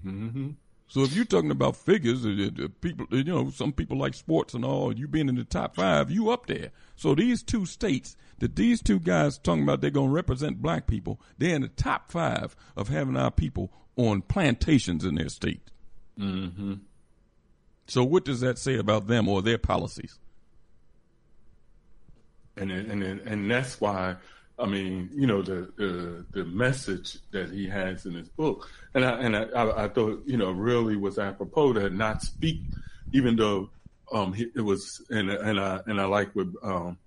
Mm-hmm. 0.05 0.51
So 0.89 1.03
if 1.03 1.15
you're 1.15 1.25
talking 1.25 1.51
about 1.51 1.75
figures, 1.75 2.25
uh, 2.25 2.49
uh, 2.63 2.67
people, 2.81 3.05
you 3.11 3.23
know, 3.23 3.51
some 3.51 3.71
people 3.71 3.97
like 3.97 4.13
sports 4.15 4.53
and 4.53 4.65
all. 4.65 4.93
You 4.93 5.07
being 5.07 5.29
in 5.29 5.35
the 5.35 5.43
top 5.43 5.75
five, 5.75 6.11
you 6.11 6.31
up 6.31 6.47
there. 6.47 6.71
So 6.95 7.15
these 7.15 7.43
two 7.43 7.65
states 7.65 8.17
that 8.39 8.55
these 8.55 8.81
two 8.81 8.99
guys 8.99 9.37
talking 9.37 9.63
about 9.63 9.81
they're 9.81 9.91
going 9.91 10.09
to 10.09 10.13
represent 10.13 10.61
black 10.61 10.87
people, 10.87 11.21
they're 11.37 11.55
in 11.55 11.61
the 11.61 11.67
top 11.67 12.11
five 12.11 12.55
of 12.75 12.89
having 12.89 13.15
our 13.15 13.31
people 13.31 13.71
on 13.95 14.23
plantations 14.23 15.05
in 15.05 15.15
their 15.15 15.29
state. 15.29 15.71
Mm-hmm. 16.19 16.73
So 17.87 18.03
what 18.03 18.25
does 18.25 18.41
that 18.41 18.57
say 18.57 18.75
about 18.75 19.07
them 19.07 19.29
or 19.29 19.41
their 19.41 19.57
policies? 19.57 20.17
and 22.59 22.71
and 22.71 23.03
and 23.03 23.51
that's 23.51 23.79
why 23.79 24.15
I 24.59 24.65
mean 24.65 25.09
you 25.13 25.27
know 25.27 25.41
the 25.41 25.71
the 25.77 26.25
the 26.31 26.45
message 26.45 27.17
that 27.31 27.49
he 27.51 27.67
has 27.67 28.05
in 28.05 28.13
his 28.13 28.29
book. 28.29 28.69
And 28.93 29.05
I 29.05 29.11
and 29.21 29.35
I, 29.35 29.85
I, 29.85 29.87
thought 29.87 30.23
you 30.25 30.37
know 30.37 30.51
really 30.51 30.95
was 30.95 31.17
apropos 31.19 31.73
to 31.73 31.89
not 31.89 32.21
speak 32.21 32.61
even 33.13 33.35
though 33.35 33.69
um 34.11 34.33
he, 34.33 34.51
it 34.55 34.61
was 34.61 35.05
and 35.09 35.29
and 35.29 35.59
I 35.59 35.79
and 35.85 35.99
I 35.99 36.05
like 36.05 36.33
what 36.35 36.47
um 36.63 36.97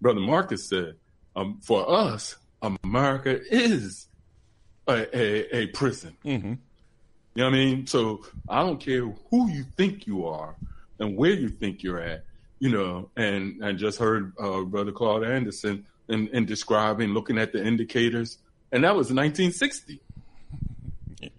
brother 0.00 0.20
Marcus 0.20 0.68
said 0.68 0.94
um 1.36 1.58
for 1.62 1.90
us 1.90 2.36
America 2.62 3.40
is 3.50 4.08
a 4.86 5.16
a, 5.16 5.56
a 5.56 5.66
prison. 5.68 6.16
Mm-hmm. 6.24 6.48
you 6.48 6.58
know 7.36 7.44
what 7.44 7.54
I 7.54 7.58
mean? 7.58 7.86
So 7.86 8.24
I 8.48 8.60
don't 8.62 8.80
care 8.80 9.06
who 9.30 9.50
you 9.50 9.64
think 9.76 10.06
you 10.06 10.26
are 10.26 10.54
and 10.98 11.16
where 11.16 11.32
you 11.32 11.48
think 11.48 11.82
you're 11.82 12.00
at 12.00 12.24
you 12.60 12.68
know, 12.68 13.10
and 13.16 13.64
I 13.64 13.72
just 13.72 13.98
heard 13.98 14.34
uh, 14.38 14.60
Brother 14.60 14.92
Claude 14.92 15.24
Anderson 15.24 15.86
in, 16.10 16.28
in 16.28 16.44
describing, 16.44 17.10
looking 17.10 17.38
at 17.38 17.52
the 17.52 17.64
indicators, 17.64 18.38
and 18.72 18.84
that 18.84 18.94
was 18.94 19.06
1960. 19.06 20.00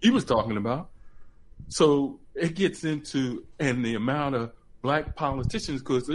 He 0.00 0.10
was 0.10 0.24
talking 0.24 0.56
about. 0.56 0.90
So 1.68 2.20
it 2.34 2.54
gets 2.54 2.84
into 2.84 3.46
and 3.58 3.84
the 3.84 3.94
amount 3.94 4.34
of 4.34 4.52
black 4.82 5.16
politicians 5.16 5.82
because 5.82 6.10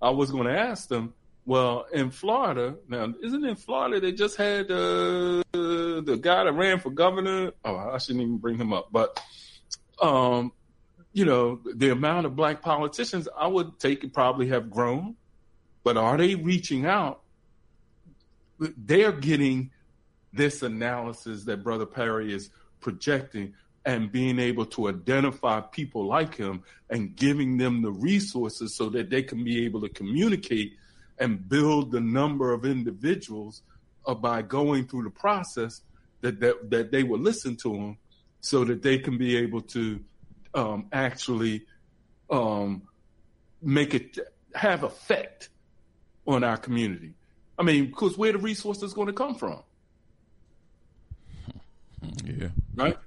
I 0.00 0.10
was 0.10 0.30
going 0.30 0.46
to 0.46 0.58
ask 0.58 0.88
them. 0.88 1.14
Well, 1.44 1.86
in 1.92 2.10
Florida 2.10 2.74
now, 2.88 3.14
isn't 3.22 3.44
in 3.44 3.54
Florida 3.54 4.00
they 4.00 4.10
just 4.10 4.36
had 4.36 4.68
uh, 4.68 5.44
the 5.52 6.18
guy 6.20 6.42
that 6.42 6.52
ran 6.52 6.80
for 6.80 6.90
governor? 6.90 7.52
Oh, 7.64 7.76
I 7.76 7.98
shouldn't 7.98 8.22
even 8.22 8.38
bring 8.38 8.58
him 8.58 8.72
up, 8.72 8.88
but 8.90 9.22
um, 10.02 10.50
you 11.12 11.24
know, 11.24 11.60
the 11.64 11.90
amount 11.90 12.26
of 12.26 12.36
black 12.36 12.62
politicians, 12.62 13.28
I 13.38 13.46
would 13.46 13.78
take 13.78 14.04
it 14.04 14.12
probably 14.12 14.48
have 14.48 14.70
grown, 14.70 15.14
but 15.84 15.96
are 15.96 16.16
they 16.16 16.34
reaching 16.34 16.84
out? 16.84 17.22
They're 18.58 19.12
getting 19.12 19.70
this 20.32 20.62
analysis 20.62 21.44
that 21.44 21.62
Brother 21.62 21.86
Perry 21.86 22.34
is 22.34 22.50
projecting 22.80 23.54
and 23.84 24.10
being 24.10 24.38
able 24.38 24.66
to 24.66 24.88
identify 24.88 25.60
people 25.60 26.06
like 26.06 26.34
him 26.34 26.62
and 26.90 27.14
giving 27.14 27.56
them 27.56 27.82
the 27.82 27.92
resources 27.92 28.76
so 28.76 28.88
that 28.90 29.10
they 29.10 29.22
can 29.22 29.44
be 29.44 29.64
able 29.64 29.80
to 29.80 29.88
communicate 29.88 30.76
and 31.18 31.48
build 31.48 31.92
the 31.92 32.00
number 32.00 32.52
of 32.52 32.64
individuals 32.64 33.62
uh, 34.06 34.14
by 34.14 34.42
going 34.42 34.86
through 34.86 35.04
the 35.04 35.10
process 35.10 35.82
that, 36.20 36.40
that, 36.40 36.70
that 36.70 36.90
they 36.90 37.04
will 37.04 37.18
listen 37.18 37.56
to 37.56 37.72
them 37.72 37.96
so 38.40 38.64
that 38.64 38.82
they 38.82 38.98
can 38.98 39.16
be 39.16 39.36
able 39.36 39.60
to 39.60 40.00
um, 40.54 40.86
actually 40.92 41.64
um, 42.30 42.82
make 43.62 43.94
it 43.94 44.18
have 44.54 44.82
effect 44.82 45.50
on 46.26 46.42
our 46.42 46.56
community. 46.56 47.12
I 47.58 47.62
mean, 47.62 47.86
because 47.86 48.18
where 48.18 48.32
the 48.32 48.38
resources 48.38 48.92
going 48.92 49.06
to 49.08 49.12
come 49.12 49.34
from, 49.34 49.62
Yeah. 52.24 52.48
right? 52.74 52.98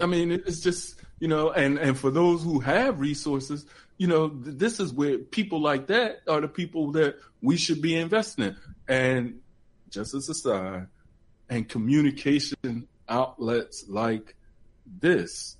I 0.00 0.06
mean, 0.06 0.30
it's 0.32 0.60
just 0.60 1.00
you 1.20 1.28
know, 1.28 1.50
and 1.50 1.78
and 1.78 1.98
for 1.98 2.10
those 2.10 2.42
who 2.42 2.60
have 2.60 3.00
resources, 3.00 3.64
you 3.96 4.06
know, 4.06 4.28
th- 4.28 4.56
this 4.58 4.80
is 4.80 4.92
where 4.92 5.18
people 5.18 5.60
like 5.60 5.86
that 5.86 6.20
are 6.28 6.40
the 6.42 6.48
people 6.48 6.92
that 6.92 7.16
we 7.40 7.56
should 7.56 7.80
be 7.80 7.94
investing 7.96 8.44
in. 8.44 8.56
And 8.86 9.40
just 9.90 10.14
as 10.14 10.28
a 10.28 10.34
side, 10.34 10.86
and 11.48 11.66
communication 11.68 12.86
outlets 13.08 13.86
like 13.88 14.36
this 15.00 15.56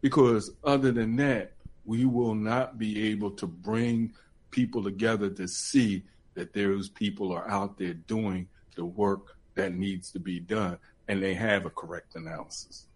because 0.00 0.50
other 0.64 0.92
than 0.92 1.16
that, 1.16 1.52
we 1.84 2.04
will 2.04 2.34
not 2.34 2.78
be 2.78 3.08
able 3.10 3.30
to 3.32 3.46
bring 3.46 4.14
people 4.50 4.82
together 4.82 5.28
to 5.30 5.46
see 5.48 6.04
that 6.36 6.52
those 6.52 6.88
people 6.88 7.32
are 7.32 7.48
out 7.48 7.76
there 7.76 7.94
doing 7.94 8.46
the 8.76 8.84
work 8.84 9.36
that 9.54 9.74
needs 9.74 10.12
to 10.12 10.20
be 10.20 10.38
done 10.38 10.78
and 11.08 11.22
they 11.22 11.34
have 11.34 11.66
a 11.66 11.70
correct 11.70 12.14
analysis. 12.14 12.86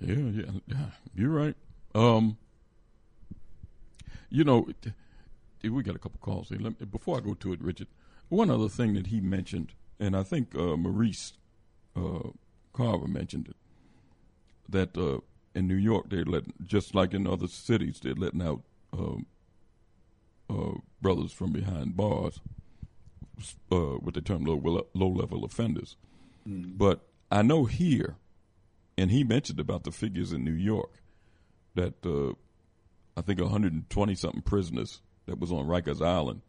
Yeah, 0.00 0.16
yeah, 0.16 0.50
yeah. 0.66 0.86
You're 1.14 1.30
right. 1.30 1.54
Um, 1.94 2.36
you 4.28 4.44
know, 4.44 4.66
we 5.62 5.82
got 5.82 5.94
a 5.94 5.98
couple 5.98 6.18
calls 6.20 6.48
here. 6.48 6.58
Me, 6.58 6.70
before 6.90 7.18
I 7.18 7.20
go 7.20 7.34
to 7.34 7.52
it, 7.52 7.62
Richard, 7.62 7.86
one 8.28 8.50
other 8.50 8.68
thing 8.68 8.94
that 8.94 9.08
he 9.08 9.20
mentioned, 9.20 9.72
and 10.00 10.16
I 10.16 10.22
think 10.22 10.54
uh, 10.56 10.76
Maurice 10.76 11.34
uh, 11.94 12.30
Carver 12.72 13.06
mentioned 13.06 13.48
it, 13.48 13.56
that 14.68 14.96
uh, 14.96 15.20
in 15.54 15.68
New 15.68 15.76
York 15.76 16.06
they're 16.08 16.24
letting, 16.24 16.54
just 16.64 16.94
like 16.94 17.14
in 17.14 17.26
other 17.26 17.46
cities, 17.46 18.00
they're 18.02 18.14
letting 18.14 18.42
out 18.42 18.62
um, 18.92 19.26
uh, 20.52 20.78
brothers 21.00 21.32
from 21.32 21.52
behind 21.52 21.96
bars, 21.96 22.40
uh, 23.70 23.76
what 23.76 24.14
they 24.14 24.20
term 24.20 24.44
low 24.44 24.86
low 24.94 25.08
level 25.08 25.44
offenders. 25.44 25.96
But 26.76 27.00
I 27.30 27.42
know 27.42 27.64
here, 27.64 28.16
and 28.98 29.10
he 29.10 29.24
mentioned 29.24 29.60
about 29.60 29.84
the 29.84 29.90
figures 29.90 30.32
in 30.32 30.44
New 30.44 30.52
York 30.52 30.90
that 31.74 31.94
uh, 32.04 32.34
I 33.16 33.22
think 33.22 33.40
120 33.40 34.14
something 34.14 34.42
prisoners 34.42 35.00
that 35.26 35.38
was 35.38 35.52
on 35.52 35.66
Rikers 35.66 36.04
Island 36.04 36.42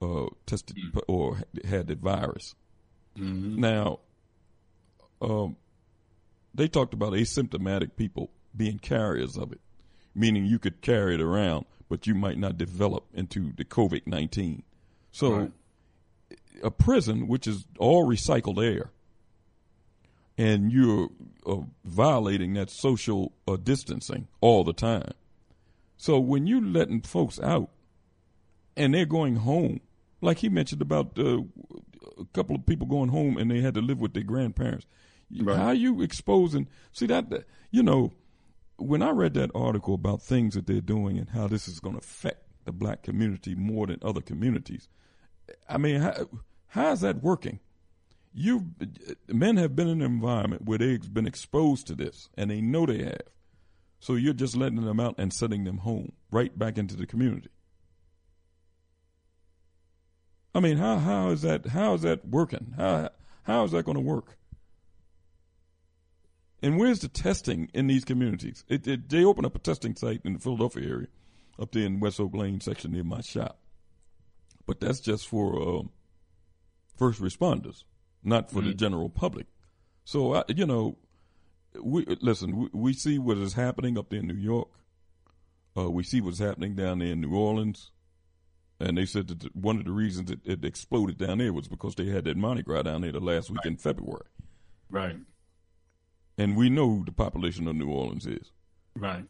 uh, 0.00 0.26
tested 0.46 0.76
mm-hmm. 0.76 0.98
or 1.08 1.38
had 1.64 1.86
the 1.88 1.94
virus. 1.94 2.54
Mm-hmm. 3.18 3.60
Now, 3.60 4.00
um, 5.20 5.56
they 6.54 6.68
talked 6.68 6.94
about 6.94 7.12
asymptomatic 7.12 7.96
people 7.96 8.30
being 8.56 8.78
carriers 8.78 9.36
of 9.36 9.52
it, 9.52 9.60
meaning 10.14 10.44
you 10.44 10.58
could 10.58 10.82
carry 10.82 11.14
it 11.14 11.20
around, 11.20 11.66
but 11.92 12.06
you 12.06 12.14
might 12.14 12.38
not 12.38 12.56
develop 12.56 13.04
into 13.12 13.52
the 13.54 13.66
COVID 13.66 14.06
19. 14.06 14.62
So, 15.10 15.32
right. 15.34 15.52
a 16.62 16.70
prison, 16.70 17.28
which 17.28 17.46
is 17.46 17.66
all 17.78 18.08
recycled 18.08 18.64
air, 18.64 18.92
and 20.38 20.72
you're 20.72 21.10
uh, 21.44 21.56
violating 21.84 22.54
that 22.54 22.70
social 22.70 23.32
uh, 23.46 23.58
distancing 23.62 24.28
all 24.40 24.64
the 24.64 24.72
time. 24.72 25.12
So, 25.98 26.18
when 26.18 26.46
you're 26.46 26.62
letting 26.62 27.02
folks 27.02 27.38
out 27.40 27.68
and 28.74 28.94
they're 28.94 29.04
going 29.04 29.36
home, 29.36 29.80
like 30.22 30.38
he 30.38 30.48
mentioned 30.48 30.80
about 30.80 31.18
uh, 31.18 31.40
a 32.18 32.24
couple 32.32 32.56
of 32.56 32.64
people 32.64 32.86
going 32.86 33.10
home 33.10 33.36
and 33.36 33.50
they 33.50 33.60
had 33.60 33.74
to 33.74 33.82
live 33.82 34.00
with 34.00 34.14
their 34.14 34.22
grandparents. 34.22 34.86
Right. 35.30 35.58
How 35.58 35.66
are 35.66 35.74
you 35.74 36.00
exposing? 36.00 36.68
See 36.90 37.06
that 37.08 37.44
you 37.70 37.82
know, 37.82 38.14
when 38.82 39.02
I 39.02 39.10
read 39.10 39.34
that 39.34 39.50
article 39.54 39.94
about 39.94 40.22
things 40.22 40.54
that 40.54 40.66
they're 40.66 40.80
doing 40.80 41.18
and 41.18 41.30
how 41.30 41.48
this 41.48 41.68
is 41.68 41.80
going 41.80 41.94
to 41.94 42.00
affect 42.00 42.44
the 42.64 42.72
black 42.72 43.02
community 43.02 43.54
more 43.54 43.86
than 43.86 43.98
other 44.02 44.20
communities, 44.20 44.88
I 45.68 45.78
mean, 45.78 46.00
how, 46.00 46.28
how 46.68 46.92
is 46.92 47.00
that 47.00 47.22
working? 47.22 47.60
You 48.34 48.66
men 49.28 49.56
have 49.58 49.76
been 49.76 49.88
in 49.88 50.00
an 50.00 50.06
environment 50.12 50.64
where 50.64 50.78
they've 50.78 51.12
been 51.12 51.26
exposed 51.26 51.86
to 51.88 51.94
this, 51.94 52.30
and 52.34 52.50
they 52.50 52.60
know 52.60 52.86
they 52.86 53.02
have. 53.04 53.22
So 54.00 54.14
you're 54.14 54.32
just 54.32 54.56
letting 54.56 54.82
them 54.82 54.98
out 54.98 55.16
and 55.18 55.32
sending 55.32 55.64
them 55.64 55.78
home, 55.78 56.12
right 56.30 56.58
back 56.58 56.78
into 56.78 56.96
the 56.96 57.06
community. 57.06 57.50
I 60.54 60.60
mean, 60.60 60.78
how 60.78 60.98
how 60.98 61.28
is 61.30 61.42
that 61.42 61.66
how 61.66 61.94
is 61.94 62.02
that 62.02 62.26
working? 62.26 62.74
How 62.76 63.10
how 63.44 63.64
is 63.64 63.72
that 63.72 63.84
going 63.84 63.96
to 63.96 64.02
work? 64.02 64.38
And 66.62 66.78
where's 66.78 67.00
the 67.00 67.08
testing 67.08 67.68
in 67.74 67.88
these 67.88 68.04
communities? 68.04 68.64
It, 68.68 68.86
it, 68.86 69.08
they 69.08 69.24
open 69.24 69.44
up 69.44 69.56
a 69.56 69.58
testing 69.58 69.96
site 69.96 70.20
in 70.24 70.34
the 70.34 70.38
Philadelphia 70.38 70.88
area, 70.88 71.08
up 71.58 71.72
there 71.72 71.84
in 71.84 71.98
West 71.98 72.20
Oak 72.20 72.34
Lane 72.34 72.60
section 72.60 72.92
near 72.92 73.02
my 73.02 73.20
shop. 73.20 73.58
But 74.64 74.80
that's 74.80 75.00
just 75.00 75.26
for 75.26 75.60
uh, 75.60 75.82
first 76.96 77.20
responders, 77.20 77.82
not 78.22 78.50
for 78.50 78.60
mm-hmm. 78.60 78.68
the 78.68 78.74
general 78.74 79.08
public. 79.08 79.46
So 80.04 80.36
I, 80.36 80.44
you 80.48 80.66
know, 80.66 80.98
we 81.80 82.04
listen. 82.20 82.56
We, 82.56 82.68
we, 82.72 82.92
see 82.92 83.18
what 83.18 83.38
is 83.38 83.54
happening 83.54 83.98
up 83.98 84.10
there 84.10 84.20
in 84.20 84.28
New 84.28 84.34
York. 84.34 84.68
Uh, 85.76 85.90
we 85.90 86.04
see 86.04 86.20
what's 86.20 86.38
happening 86.38 86.74
down 86.74 87.00
there 87.00 87.12
in 87.12 87.20
New 87.20 87.34
Orleans. 87.34 87.90
And 88.78 88.98
they 88.98 89.06
said 89.06 89.28
that 89.28 89.54
one 89.54 89.78
of 89.78 89.84
the 89.84 89.92
reasons 89.92 90.30
it, 90.30 90.40
it 90.44 90.64
exploded 90.64 91.18
down 91.18 91.38
there 91.38 91.52
was 91.52 91.68
because 91.68 91.94
they 91.94 92.06
had 92.06 92.24
that 92.24 92.36
Mardi 92.36 92.62
Gras 92.62 92.82
down 92.82 93.02
there 93.02 93.12
the 93.12 93.20
last 93.20 93.48
week 93.48 93.58
right. 93.58 93.72
in 93.72 93.76
February. 93.76 94.26
Right. 94.90 95.16
And 96.42 96.56
we 96.56 96.70
know 96.70 96.88
who 96.88 97.04
the 97.04 97.12
population 97.12 97.68
of 97.68 97.76
New 97.76 97.88
Orleans 97.88 98.26
is. 98.26 98.50
Right. 98.96 99.24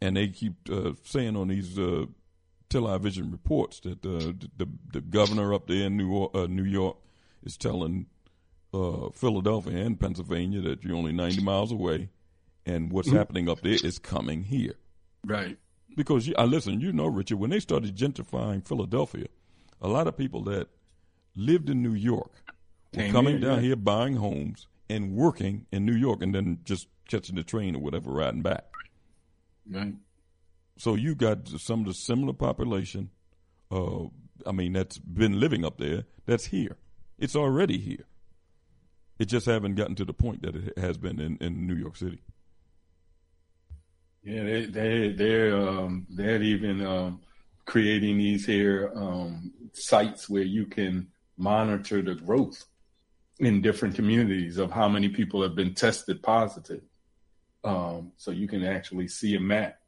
And 0.00 0.16
they 0.16 0.28
keep 0.28 0.54
uh, 0.70 0.92
saying 1.04 1.36
on 1.36 1.48
these 1.48 1.78
uh, 1.78 2.06
television 2.70 3.30
reports 3.30 3.80
that 3.80 4.04
uh, 4.06 4.32
the 4.56 4.66
the 4.92 5.02
governor 5.02 5.52
up 5.52 5.66
there 5.66 5.86
in 5.88 5.98
New 5.98 6.24
uh, 6.24 6.46
New 6.46 6.64
York 6.64 6.96
is 7.42 7.58
telling 7.58 8.06
uh, 8.72 9.10
Philadelphia 9.12 9.76
and 9.76 10.00
Pennsylvania 10.00 10.62
that 10.62 10.82
you're 10.82 10.96
only 10.96 11.12
90 11.12 11.42
miles 11.42 11.70
away, 11.70 12.08
and 12.64 12.90
what's 12.90 13.08
mm-hmm. 13.08 13.18
happening 13.18 13.50
up 13.50 13.60
there 13.60 13.76
is 13.84 13.98
coming 13.98 14.44
here. 14.44 14.76
Right. 15.26 15.58
Because 15.94 16.32
I 16.38 16.44
listen, 16.44 16.80
you 16.80 16.94
know, 16.94 17.08
Richard, 17.08 17.38
when 17.38 17.50
they 17.50 17.60
started 17.60 17.94
gentrifying 17.94 18.66
Philadelphia, 18.66 19.26
a 19.82 19.88
lot 19.88 20.06
of 20.06 20.16
people 20.16 20.44
that 20.44 20.68
lived 21.36 21.68
in 21.68 21.82
New 21.82 21.92
York 21.92 22.32
were 22.94 23.02
Came 23.02 23.12
coming 23.12 23.40
down 23.40 23.56
yeah. 23.56 23.60
here 23.60 23.76
buying 23.76 24.16
homes 24.16 24.66
and 24.90 25.14
working 25.14 25.66
in 25.72 25.86
New 25.86 25.94
York, 25.94 26.22
and 26.22 26.34
then 26.34 26.58
just 26.64 26.88
catching 27.08 27.36
the 27.36 27.42
train 27.42 27.76
or 27.76 27.78
whatever, 27.80 28.10
riding 28.10 28.42
back. 28.42 28.64
Right. 29.70 29.94
So 30.76 30.94
you 30.94 31.14
got 31.14 31.48
some 31.48 31.80
of 31.80 31.86
the 31.86 31.94
similar 31.94 32.32
population. 32.32 33.10
Uh, 33.70 34.04
I 34.46 34.52
mean, 34.52 34.72
that's 34.72 34.98
been 34.98 35.38
living 35.38 35.64
up 35.64 35.78
there. 35.78 36.04
That's 36.26 36.46
here. 36.46 36.76
It's 37.18 37.36
already 37.36 37.78
here. 37.78 38.06
It 39.18 39.26
just 39.26 39.46
haven't 39.46 39.74
gotten 39.74 39.94
to 39.96 40.04
the 40.04 40.14
point 40.14 40.42
that 40.42 40.56
it 40.56 40.78
has 40.78 40.96
been 40.96 41.20
in, 41.20 41.36
in 41.40 41.66
New 41.66 41.74
York 41.74 41.96
City. 41.96 42.22
Yeah, 44.22 44.42
they 44.44 44.66
they 44.66 45.08
they're 45.12 45.56
um, 45.56 46.06
they're 46.10 46.42
even 46.42 46.84
um, 46.84 47.20
creating 47.64 48.18
these 48.18 48.46
here 48.46 48.92
um, 48.94 49.52
sites 49.72 50.28
where 50.28 50.42
you 50.42 50.66
can 50.66 51.08
monitor 51.36 52.02
the 52.02 52.14
growth 52.14 52.64
in 53.40 53.62
different 53.62 53.94
communities 53.94 54.58
of 54.58 54.70
how 54.70 54.88
many 54.88 55.08
people 55.08 55.42
have 55.42 55.54
been 55.54 55.74
tested 55.74 56.22
positive. 56.22 56.82
Um, 57.64 58.12
so 58.16 58.30
you 58.30 58.46
can 58.46 58.64
actually 58.64 59.08
see 59.08 59.34
a 59.34 59.40
map 59.40 59.80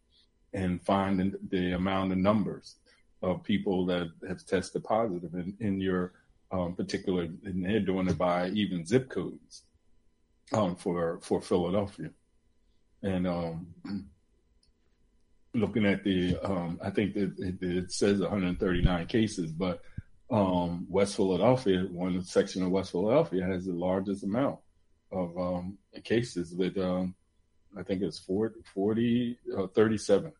and 0.52 0.82
find 0.82 1.36
the, 1.50 1.72
amount 1.72 2.12
of 2.12 2.18
numbers 2.18 2.76
of 3.22 3.44
people 3.44 3.86
that 3.86 4.10
have 4.28 4.44
tested 4.44 4.84
positive 4.84 5.34
in, 5.34 5.54
in 5.60 5.80
your 5.80 6.12
um, 6.50 6.74
particular, 6.74 7.22
and 7.22 7.64
they're 7.64 7.80
doing 7.80 8.08
it 8.08 8.18
by 8.18 8.48
even 8.48 8.84
zip 8.84 9.08
codes 9.08 9.62
um, 10.52 10.76
for 10.76 11.18
for 11.22 11.40
Philadelphia. 11.40 12.10
And 13.02 13.26
um, 13.26 13.66
looking 15.54 15.86
at 15.86 16.04
the, 16.04 16.36
um, 16.42 16.78
I 16.82 16.90
think 16.90 17.14
that 17.14 17.34
it, 17.38 17.62
it, 17.62 17.92
says 17.92 18.20
139 18.20 19.06
cases, 19.06 19.50
but 19.50 19.82
um, 20.32 20.86
West 20.88 21.16
Philadelphia, 21.16 21.86
one 21.90 22.22
section 22.24 22.62
of 22.62 22.70
West 22.70 22.92
Philadelphia, 22.92 23.44
has 23.44 23.66
the 23.66 23.72
largest 23.72 24.24
amount 24.24 24.58
of 25.10 25.36
um, 25.36 25.76
cases 26.04 26.54
with, 26.54 26.78
um, 26.78 27.14
I 27.78 27.82
think 27.82 28.02
it's 28.02 28.18
40, 28.18 28.60
40 28.74 29.38
uh, 29.58 29.66
37. 29.68 30.32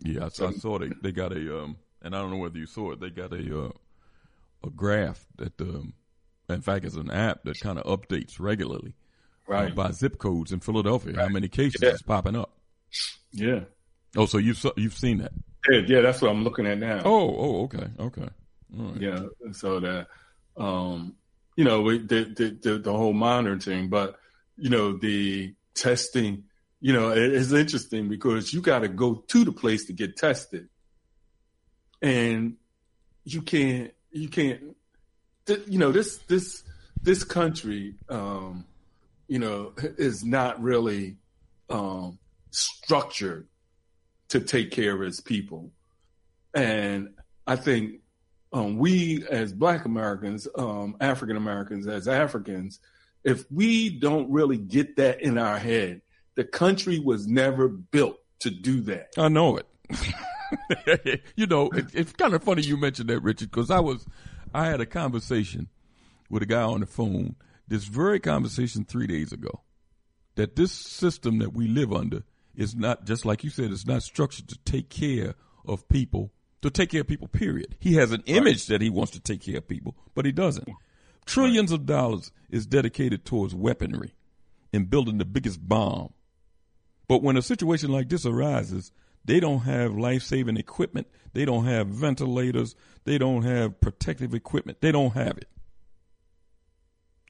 Yeah, 0.00 0.26
I, 0.26 0.28
saw, 0.28 0.48
I 0.48 0.52
saw 0.52 0.78
they, 0.78 0.90
they 1.02 1.12
got 1.12 1.32
a, 1.32 1.62
um, 1.62 1.76
and 2.00 2.16
I 2.16 2.20
don't 2.20 2.30
know 2.30 2.38
whether 2.38 2.58
you 2.58 2.66
saw 2.66 2.92
it, 2.92 3.00
they 3.00 3.10
got 3.10 3.32
a, 3.34 3.66
uh, 3.66 3.70
a 4.64 4.70
graph 4.70 5.26
that, 5.36 5.60
um, 5.60 5.92
in 6.48 6.62
fact, 6.62 6.86
it's 6.86 6.96
an 6.96 7.10
app 7.10 7.42
that 7.44 7.60
kind 7.60 7.78
of 7.78 7.84
updates 7.84 8.40
regularly 8.40 8.94
uh, 9.46 9.52
right. 9.52 9.72
uh, 9.72 9.74
by 9.74 9.90
zip 9.90 10.16
codes 10.18 10.52
in 10.52 10.60
Philadelphia, 10.60 11.12
right. 11.12 11.22
how 11.22 11.28
many 11.28 11.48
cases 11.48 11.82
yeah. 11.82 11.90
is 11.90 12.02
popping 12.02 12.36
up. 12.36 12.56
Yeah. 13.30 13.60
Oh, 14.16 14.24
so 14.24 14.38
you've 14.38 14.64
you've 14.78 14.96
seen 14.96 15.18
that? 15.18 15.32
Yeah, 15.68 15.80
yeah, 15.86 16.00
that's 16.00 16.22
what 16.22 16.30
I'm 16.30 16.44
looking 16.44 16.66
at 16.66 16.78
now. 16.78 17.02
Oh, 17.04 17.36
oh, 17.36 17.62
okay, 17.64 17.88
okay. 17.98 18.28
Yeah, 18.98 19.20
so 19.52 19.80
that 19.80 20.08
um, 20.56 21.16
you 21.56 21.64
know, 21.64 21.82
we, 21.82 21.98
the, 21.98 22.24
the, 22.24 22.58
the 22.62 22.78
the 22.78 22.92
whole 22.92 23.12
monitoring, 23.12 23.88
but 23.88 24.16
you 24.56 24.70
know, 24.70 24.96
the 24.96 25.54
testing, 25.74 26.44
you 26.80 26.92
know, 26.92 27.10
it, 27.10 27.32
it's 27.32 27.50
interesting 27.50 28.08
because 28.08 28.52
you 28.52 28.60
got 28.60 28.80
to 28.80 28.88
go 28.88 29.24
to 29.26 29.44
the 29.44 29.50
place 29.50 29.86
to 29.86 29.92
get 29.92 30.16
tested, 30.16 30.68
and 32.00 32.56
you 33.24 33.42
can't, 33.42 33.92
you 34.12 34.28
can't, 34.28 34.76
you 35.66 35.78
know, 35.78 35.90
this 35.90 36.18
this 36.28 36.62
this 37.02 37.24
country, 37.24 37.94
um, 38.08 38.64
you 39.26 39.40
know, 39.40 39.72
is 39.76 40.24
not 40.24 40.62
really 40.62 41.16
um, 41.68 42.20
structured 42.52 43.47
to 44.28 44.40
take 44.40 44.70
care 44.70 44.94
of 44.94 45.02
its 45.02 45.20
people. 45.20 45.70
And 46.54 47.14
I 47.46 47.56
think 47.56 48.00
um, 48.52 48.78
we 48.78 49.26
as 49.30 49.52
Black 49.52 49.84
Americans, 49.84 50.48
um, 50.56 50.96
African 51.00 51.36
Americans, 51.36 51.86
as 51.86 52.08
Africans, 52.08 52.80
if 53.24 53.50
we 53.50 53.90
don't 53.90 54.30
really 54.30 54.56
get 54.56 54.96
that 54.96 55.20
in 55.20 55.38
our 55.38 55.58
head, 55.58 56.02
the 56.34 56.44
country 56.44 56.98
was 56.98 57.26
never 57.26 57.68
built 57.68 58.18
to 58.40 58.50
do 58.50 58.80
that. 58.82 59.08
I 59.16 59.28
know 59.28 59.58
it. 59.58 61.20
you 61.36 61.46
know, 61.46 61.68
it, 61.70 61.86
it's 61.94 62.12
kind 62.12 62.34
of 62.34 62.42
funny 62.44 62.62
you 62.62 62.76
mentioned 62.76 63.10
that, 63.10 63.20
Richard, 63.20 63.50
because 63.50 63.70
I 63.70 63.80
was, 63.80 64.06
I 64.54 64.66
had 64.66 64.80
a 64.80 64.86
conversation 64.86 65.68
with 66.30 66.42
a 66.42 66.46
guy 66.46 66.62
on 66.62 66.80
the 66.80 66.86
phone, 66.86 67.36
this 67.66 67.84
very 67.84 68.20
conversation 68.20 68.84
three 68.84 69.06
days 69.06 69.32
ago, 69.32 69.62
that 70.36 70.56
this 70.56 70.72
system 70.72 71.38
that 71.38 71.52
we 71.52 71.66
live 71.66 71.92
under 71.92 72.22
is 72.58 72.74
not 72.74 73.06
just 73.06 73.24
like 73.24 73.44
you 73.44 73.50
said. 73.50 73.70
It's 73.70 73.86
not 73.86 74.02
structured 74.02 74.48
to 74.48 74.58
take 74.66 74.90
care 74.90 75.34
of 75.64 75.88
people. 75.88 76.32
To 76.62 76.70
take 76.70 76.90
care 76.90 77.02
of 77.02 77.06
people, 77.06 77.28
period. 77.28 77.76
He 77.78 77.94
has 77.94 78.10
an 78.10 78.24
image 78.26 78.68
right. 78.68 78.74
that 78.74 78.82
he 78.82 78.90
wants 78.90 79.12
to 79.12 79.20
take 79.20 79.42
care 79.42 79.58
of 79.58 79.68
people, 79.68 79.96
but 80.14 80.26
he 80.26 80.32
doesn't. 80.32 80.68
Trillions 81.24 81.70
right. 81.70 81.78
of 81.78 81.86
dollars 81.86 82.32
is 82.50 82.66
dedicated 82.66 83.24
towards 83.24 83.54
weaponry 83.54 84.12
and 84.72 84.90
building 84.90 85.18
the 85.18 85.24
biggest 85.24 85.66
bomb. 85.66 86.12
But 87.06 87.22
when 87.22 87.36
a 87.36 87.42
situation 87.42 87.90
like 87.90 88.08
this 88.08 88.26
arises, 88.26 88.90
they 89.24 89.38
don't 89.38 89.60
have 89.60 89.96
life 89.96 90.24
saving 90.24 90.56
equipment. 90.56 91.06
They 91.32 91.44
don't 91.44 91.64
have 91.64 91.86
ventilators. 91.86 92.74
They 93.04 93.18
don't 93.18 93.42
have 93.42 93.80
protective 93.80 94.34
equipment. 94.34 94.80
They 94.80 94.90
don't 94.90 95.14
have 95.14 95.38
it. 95.38 95.48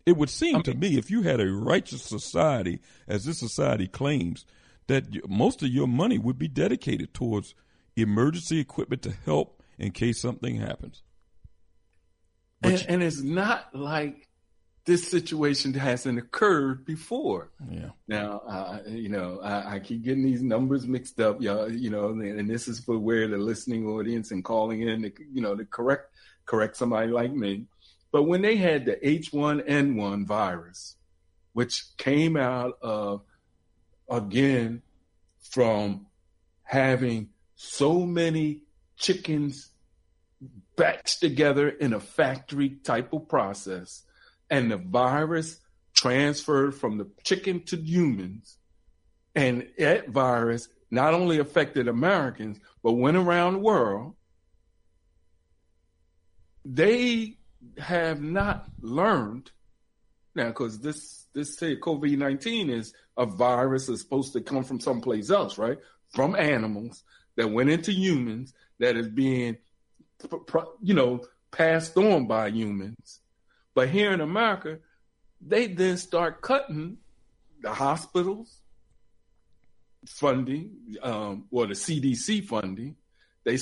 It 0.06 0.16
would 0.16 0.30
seem 0.30 0.62
to 0.62 0.74
me 0.74 0.96
if 0.96 1.10
you 1.10 1.20
had 1.20 1.38
a 1.38 1.52
righteous 1.52 2.02
society, 2.02 2.80
as 3.06 3.26
this 3.26 3.38
society 3.38 3.86
claims, 3.86 4.46
that 4.88 5.28
most 5.28 5.62
of 5.62 5.68
your 5.68 5.86
money 5.86 6.18
would 6.18 6.38
be 6.38 6.48
dedicated 6.48 7.14
towards 7.14 7.54
emergency 7.96 8.58
equipment 8.58 9.02
to 9.02 9.12
help 9.24 9.62
in 9.78 9.92
case 9.92 10.20
something 10.20 10.56
happens. 10.56 11.02
And, 12.62 12.84
and 12.88 13.02
it's 13.02 13.22
not 13.22 13.74
like 13.74 14.28
this 14.84 15.08
situation 15.08 15.74
hasn't 15.74 16.18
occurred 16.18 16.84
before. 16.84 17.50
Yeah. 17.70 17.90
Now, 18.08 18.42
uh, 18.48 18.78
you 18.88 19.10
know, 19.10 19.38
I, 19.42 19.74
I 19.74 19.78
keep 19.78 20.02
getting 20.02 20.24
these 20.24 20.42
numbers 20.42 20.86
mixed 20.86 21.20
up, 21.20 21.40
y'all. 21.40 21.70
You 21.70 21.90
know, 21.90 22.08
and, 22.08 22.22
and 22.22 22.50
this 22.50 22.66
is 22.66 22.80
for 22.80 22.98
where 22.98 23.28
the 23.28 23.36
listening 23.36 23.86
audience 23.86 24.30
and 24.30 24.42
calling 24.42 24.82
in, 24.82 25.02
to, 25.02 25.12
you 25.32 25.42
know, 25.42 25.54
to 25.54 25.64
correct 25.66 26.10
correct 26.46 26.76
somebody 26.76 27.12
like 27.12 27.32
me. 27.32 27.66
But 28.10 28.22
when 28.24 28.40
they 28.40 28.56
had 28.56 28.86
the 28.86 28.96
H1N1 28.96 30.26
virus, 30.26 30.96
which 31.52 31.84
came 31.98 32.36
out 32.36 32.78
of 32.80 33.22
again 34.08 34.82
from 35.50 36.06
having 36.62 37.30
so 37.54 38.00
many 38.00 38.62
chickens 38.96 39.70
batched 40.76 41.18
together 41.18 41.68
in 41.68 41.92
a 41.92 42.00
factory 42.00 42.70
type 42.70 43.12
of 43.12 43.28
process, 43.28 44.04
and 44.50 44.70
the 44.70 44.76
virus 44.76 45.60
transferred 45.94 46.74
from 46.74 46.98
the 46.98 47.10
chicken 47.24 47.62
to 47.64 47.76
humans, 47.76 48.58
and 49.34 49.68
that 49.78 50.08
virus 50.08 50.68
not 50.90 51.14
only 51.14 51.38
affected 51.38 51.88
Americans 51.88 52.58
but 52.82 52.92
went 52.92 53.16
around 53.16 53.54
the 53.54 53.58
world. 53.58 54.14
They 56.64 57.38
have 57.78 58.22
not 58.22 58.68
learned 58.80 59.50
now 60.34 60.48
because 60.48 60.80
this 60.80 61.26
this 61.38 61.56
COVID 61.60 62.18
nineteen 62.18 62.68
is 62.68 62.92
a 63.16 63.24
virus 63.24 63.86
that's 63.86 64.02
supposed 64.02 64.32
to 64.32 64.40
come 64.40 64.64
from 64.64 64.80
someplace 64.80 65.30
else, 65.30 65.56
right? 65.56 65.78
From 66.10 66.34
animals 66.34 67.04
that 67.36 67.50
went 67.50 67.70
into 67.70 67.92
humans 67.92 68.52
that 68.80 68.96
is 68.96 69.08
being 69.08 69.56
you 70.82 70.94
know 70.94 71.24
passed 71.50 71.96
on 71.96 72.26
by 72.26 72.48
humans. 72.48 73.20
But 73.74 73.88
here 73.88 74.12
in 74.12 74.20
America, 74.20 74.78
they 75.40 75.68
then 75.68 75.96
start 75.96 76.40
cutting 76.40 76.98
the 77.60 77.72
hospitals 77.72 78.60
funding, 80.06 80.96
um, 81.02 81.44
or 81.50 81.66
the 81.66 81.74
CDC 81.74 82.44
funding. 82.46 82.96
They 83.44 83.58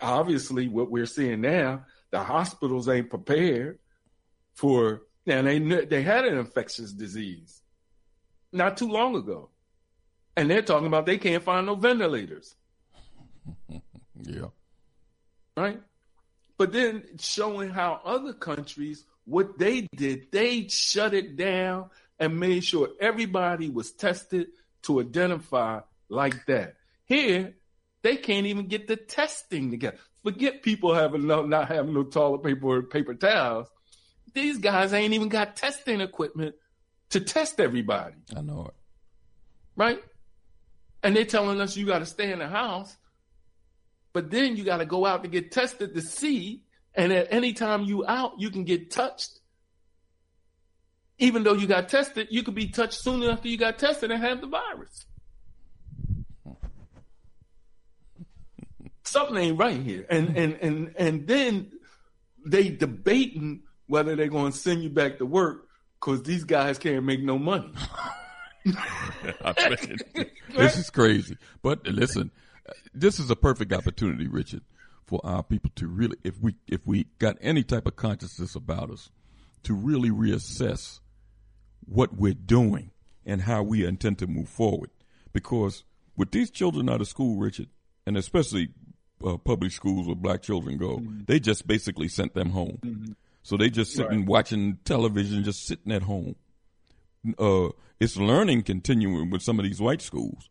obviously 0.00 0.68
what 0.68 0.90
we're 0.90 1.06
seeing 1.06 1.40
now, 1.40 1.84
the 2.10 2.22
hospitals 2.22 2.88
ain't 2.88 3.10
prepared 3.10 3.78
for. 4.54 5.02
And 5.26 5.46
they 5.46 5.58
they 5.84 6.02
had 6.02 6.24
an 6.24 6.38
infectious 6.38 6.92
disease 6.92 7.62
not 8.52 8.76
too 8.76 8.88
long 8.88 9.16
ago, 9.16 9.50
and 10.36 10.50
they're 10.50 10.62
talking 10.62 10.86
about 10.86 11.06
they 11.06 11.18
can't 11.18 11.42
find 11.42 11.66
no 11.66 11.74
ventilators. 11.74 12.54
Yeah. 14.22 14.46
Right. 15.58 15.78
But 16.56 16.72
then 16.72 17.04
showing 17.20 17.68
how 17.68 18.00
other 18.02 18.32
countries 18.32 19.04
what 19.26 19.58
they 19.58 19.88
did, 19.94 20.32
they 20.32 20.68
shut 20.68 21.12
it 21.12 21.36
down 21.36 21.90
and 22.18 22.40
made 22.40 22.64
sure 22.64 22.88
everybody 23.00 23.68
was 23.68 23.92
tested 23.92 24.48
to 24.82 25.00
identify 25.00 25.80
like 26.08 26.46
that. 26.46 26.76
Here, 27.04 27.54
they 28.02 28.16
can't 28.16 28.46
even 28.46 28.68
get 28.68 28.86
the 28.86 28.96
testing 28.96 29.70
together. 29.70 29.98
Forget 30.22 30.62
people 30.62 30.94
having 30.94 31.26
no, 31.26 31.44
not 31.44 31.68
having 31.68 31.94
no 31.94 32.04
toilet 32.04 32.42
paper 32.42 32.66
or 32.66 32.82
paper 32.82 33.14
towels. 33.14 33.68
These 34.36 34.58
guys 34.58 34.92
ain't 34.92 35.14
even 35.14 35.30
got 35.30 35.56
testing 35.56 36.02
equipment 36.02 36.56
to 37.08 37.20
test 37.20 37.58
everybody. 37.58 38.16
I 38.36 38.42
know 38.42 38.66
it. 38.66 38.74
Right? 39.76 40.04
And 41.02 41.16
they're 41.16 41.24
telling 41.24 41.58
us 41.58 41.74
you 41.74 41.86
got 41.86 42.00
to 42.00 42.06
stay 42.06 42.30
in 42.30 42.40
the 42.40 42.46
house, 42.46 42.94
but 44.12 44.30
then 44.30 44.58
you 44.58 44.62
got 44.62 44.76
to 44.76 44.84
go 44.84 45.06
out 45.06 45.22
to 45.22 45.30
get 45.30 45.52
tested 45.52 45.94
to 45.94 46.02
see. 46.02 46.64
And 46.94 47.14
at 47.14 47.28
any 47.30 47.54
time 47.54 47.84
you 47.84 48.04
out, 48.06 48.38
you 48.38 48.50
can 48.50 48.64
get 48.64 48.90
touched. 48.90 49.40
Even 51.18 51.42
though 51.42 51.54
you 51.54 51.66
got 51.66 51.88
tested, 51.88 52.28
you 52.30 52.42
could 52.42 52.54
be 52.54 52.68
touched 52.68 53.00
soon 53.00 53.22
after 53.22 53.48
you 53.48 53.56
got 53.56 53.78
tested 53.78 54.10
and 54.10 54.22
have 54.22 54.42
the 54.42 54.48
virus. 54.48 55.06
Something 59.02 59.36
ain't 59.38 59.58
right 59.58 59.80
here. 59.80 60.04
And 60.10 60.36
and 60.36 60.58
and 60.60 60.94
and 60.98 61.26
then 61.26 61.72
they 62.44 62.68
debating 62.68 63.62
whether 63.86 64.16
they're 64.16 64.28
going 64.28 64.52
to 64.52 64.58
send 64.58 64.82
you 64.82 64.90
back 64.90 65.18
to 65.18 65.26
work 65.26 65.68
because 66.00 66.22
these 66.22 66.44
guys 66.44 66.78
can't 66.78 67.04
make 67.04 67.22
no 67.22 67.38
money. 67.38 67.70
This 70.56 70.76
is 70.78 70.90
crazy. 70.90 71.36
But 71.62 71.86
listen, 71.86 72.30
this 72.94 73.18
is 73.20 73.30
a 73.30 73.36
perfect 73.36 73.72
opportunity, 73.72 74.26
Richard, 74.26 74.62
for 75.06 75.20
our 75.24 75.42
people 75.42 75.70
to 75.76 75.86
really, 75.86 76.16
if 76.24 76.40
we 76.40 76.56
if 76.66 76.80
we 76.86 77.06
got 77.18 77.36
any 77.40 77.62
type 77.62 77.86
of 77.86 77.96
consciousness 77.96 78.54
about 78.54 78.90
us, 78.90 79.10
to 79.64 79.74
really 79.74 80.10
reassess 80.10 81.00
what 81.84 82.16
we're 82.16 82.34
doing 82.34 82.90
and 83.24 83.42
how 83.42 83.62
we 83.62 83.84
intend 83.84 84.18
to 84.18 84.26
move 84.26 84.48
forward. 84.48 84.90
Because 85.32 85.84
with 86.16 86.30
these 86.30 86.50
children 86.50 86.88
out 86.88 87.00
of 87.00 87.08
school, 87.08 87.38
Richard, 87.38 87.68
and 88.06 88.16
especially 88.16 88.70
uh, 89.24 89.36
public 89.36 89.72
schools 89.72 90.06
where 90.06 90.16
black 90.16 90.42
children 90.42 90.76
go, 90.78 90.96
Mm-hmm. 90.98 91.20
they 91.26 91.38
just 91.38 91.66
basically 91.66 92.08
sent 92.08 92.34
them 92.34 92.50
home. 92.50 93.14
So 93.46 93.56
they 93.56 93.70
just 93.70 93.92
sitting 93.92 94.18
Right. 94.22 94.26
watching 94.28 94.78
television, 94.84 95.44
just 95.44 95.66
sitting 95.66 95.92
at 95.92 96.02
home. 96.02 96.34
Uh, 97.38 97.68
it's 98.00 98.16
learning 98.16 98.64
continuing 98.64 99.30
with 99.30 99.40
some 99.40 99.60
of 99.60 99.64
these 99.64 99.80
white 99.80 100.02
schools 100.02 100.50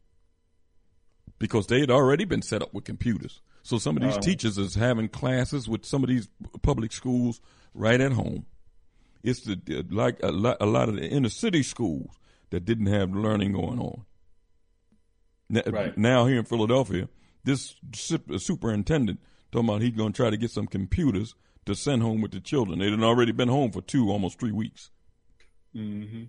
because 1.38 1.67
they 1.67 1.81
had 1.81 1.91
already 1.91 2.23
been 2.23 2.41
set 2.41 2.61
up 2.61 2.73
with 2.73 2.85
computers. 2.85 3.41
So 3.63 3.80
some 3.80 3.97
of 3.97 4.03
these 4.03 4.13
Uh-huh. 4.13 4.22
teachers 4.22 4.57
is 4.57 4.76
having 4.76 5.09
classes 5.09 5.67
with 5.67 5.84
some 5.85 6.03
of 6.05 6.09
these 6.09 6.30
public 6.61 6.93
schools 6.93 7.41
right 7.73 7.99
at 7.99 8.13
home. 8.13 8.45
It's 9.23 9.41
the 9.41 9.59
like 9.89 10.23
a 10.23 10.31
lot, 10.31 10.55
a 10.61 10.65
lot 10.65 10.88
of 10.88 10.95
the 10.95 11.05
inner 11.05 11.27
city 11.30 11.63
schools 11.63 12.15
that 12.51 12.63
didn't 12.63 12.85
have 12.85 13.11
learning 13.13 13.51
going 13.51 13.77
on. 13.80 14.05
Now, 15.49 15.63
Right. 15.67 15.97
now 15.97 16.27
here 16.27 16.39
in 16.39 16.45
Philadelphia, 16.45 17.09
this 17.43 17.76
sup- 17.93 18.39
superintendent 18.39 19.19
talking 19.51 19.67
about 19.67 19.81
he's 19.81 19.91
going 19.95 20.13
to 20.13 20.17
try 20.17 20.30
to 20.30 20.38
get 20.38 20.51
some 20.51 20.65
computers 20.67 21.35
to 21.65 21.75
send 21.75 22.01
home 22.01 22.21
with 22.21 22.31
the 22.31 22.39
children. 22.39 22.79
They 22.79 22.89
had 22.89 23.01
already 23.01 23.31
been 23.31 23.49
home 23.49 23.71
for 23.71 23.81
two, 23.81 24.11
almost 24.11 24.39
three 24.39 24.51
weeks. 24.51 24.91
Mm-hmm. 25.75 26.23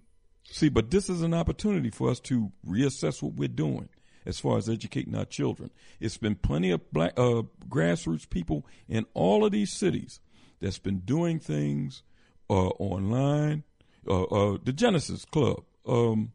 See, 0.44 0.68
but 0.68 0.90
this 0.90 1.08
is 1.08 1.22
an 1.22 1.34
opportunity 1.34 1.90
for 1.90 2.10
us 2.10 2.20
to 2.20 2.52
reassess 2.66 3.22
what 3.22 3.34
we're 3.34 3.48
doing 3.48 3.88
as 4.24 4.40
far 4.40 4.58
as 4.58 4.68
educating 4.68 5.14
our 5.14 5.24
children. 5.24 5.70
It's 6.00 6.18
been 6.18 6.34
plenty 6.34 6.70
of 6.70 6.90
black 6.92 7.12
uh, 7.16 7.42
grassroots 7.68 8.28
people 8.28 8.66
in 8.88 9.06
all 9.14 9.44
of 9.44 9.52
these 9.52 9.72
cities 9.72 10.20
that's 10.60 10.78
been 10.78 11.00
doing 11.00 11.38
things 11.38 12.02
uh, 12.50 12.68
online. 12.68 13.64
Uh, 14.08 14.22
uh, 14.24 14.58
the 14.62 14.72
Genesis 14.72 15.24
Club. 15.24 15.64
Um, 15.86 16.32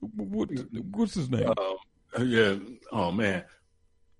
what, 0.00 0.50
what's 0.90 1.14
his 1.14 1.30
name? 1.30 1.48
Um, 1.48 2.28
yeah. 2.28 2.56
Oh 2.90 3.12
man, 3.12 3.44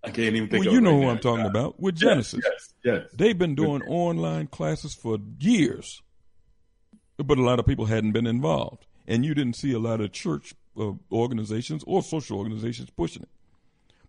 I 0.04 0.10
can't 0.10 0.34
even 0.34 0.48
think. 0.48 0.64
well, 0.64 0.74
you 0.74 0.80
know 0.80 0.94
right 0.96 1.04
who. 1.04 1.10
I'm 1.10 1.18
talking 1.18 1.46
about. 1.46 1.80
With 1.80 1.96
Genesis. 1.96 2.40
Yes, 2.44 2.74
yes. 2.84 3.10
They've 3.14 3.38
been 3.38 3.54
doing 3.54 3.82
online 3.82 4.48
classes 4.48 4.94
for 4.94 5.18
years, 5.38 6.02
but 7.18 7.38
a 7.38 7.42
lot 7.42 7.58
of 7.58 7.66
people 7.66 7.86
hadn't 7.86 8.12
been 8.12 8.26
involved, 8.26 8.86
and 9.06 9.24
you 9.24 9.34
didn't 9.34 9.54
see 9.54 9.72
a 9.72 9.78
lot 9.78 10.00
of 10.00 10.12
church 10.12 10.54
uh, 10.78 10.92
organizations 11.12 11.84
or 11.86 12.02
social 12.02 12.38
organizations 12.38 12.90
pushing 12.90 13.22
it. 13.22 13.28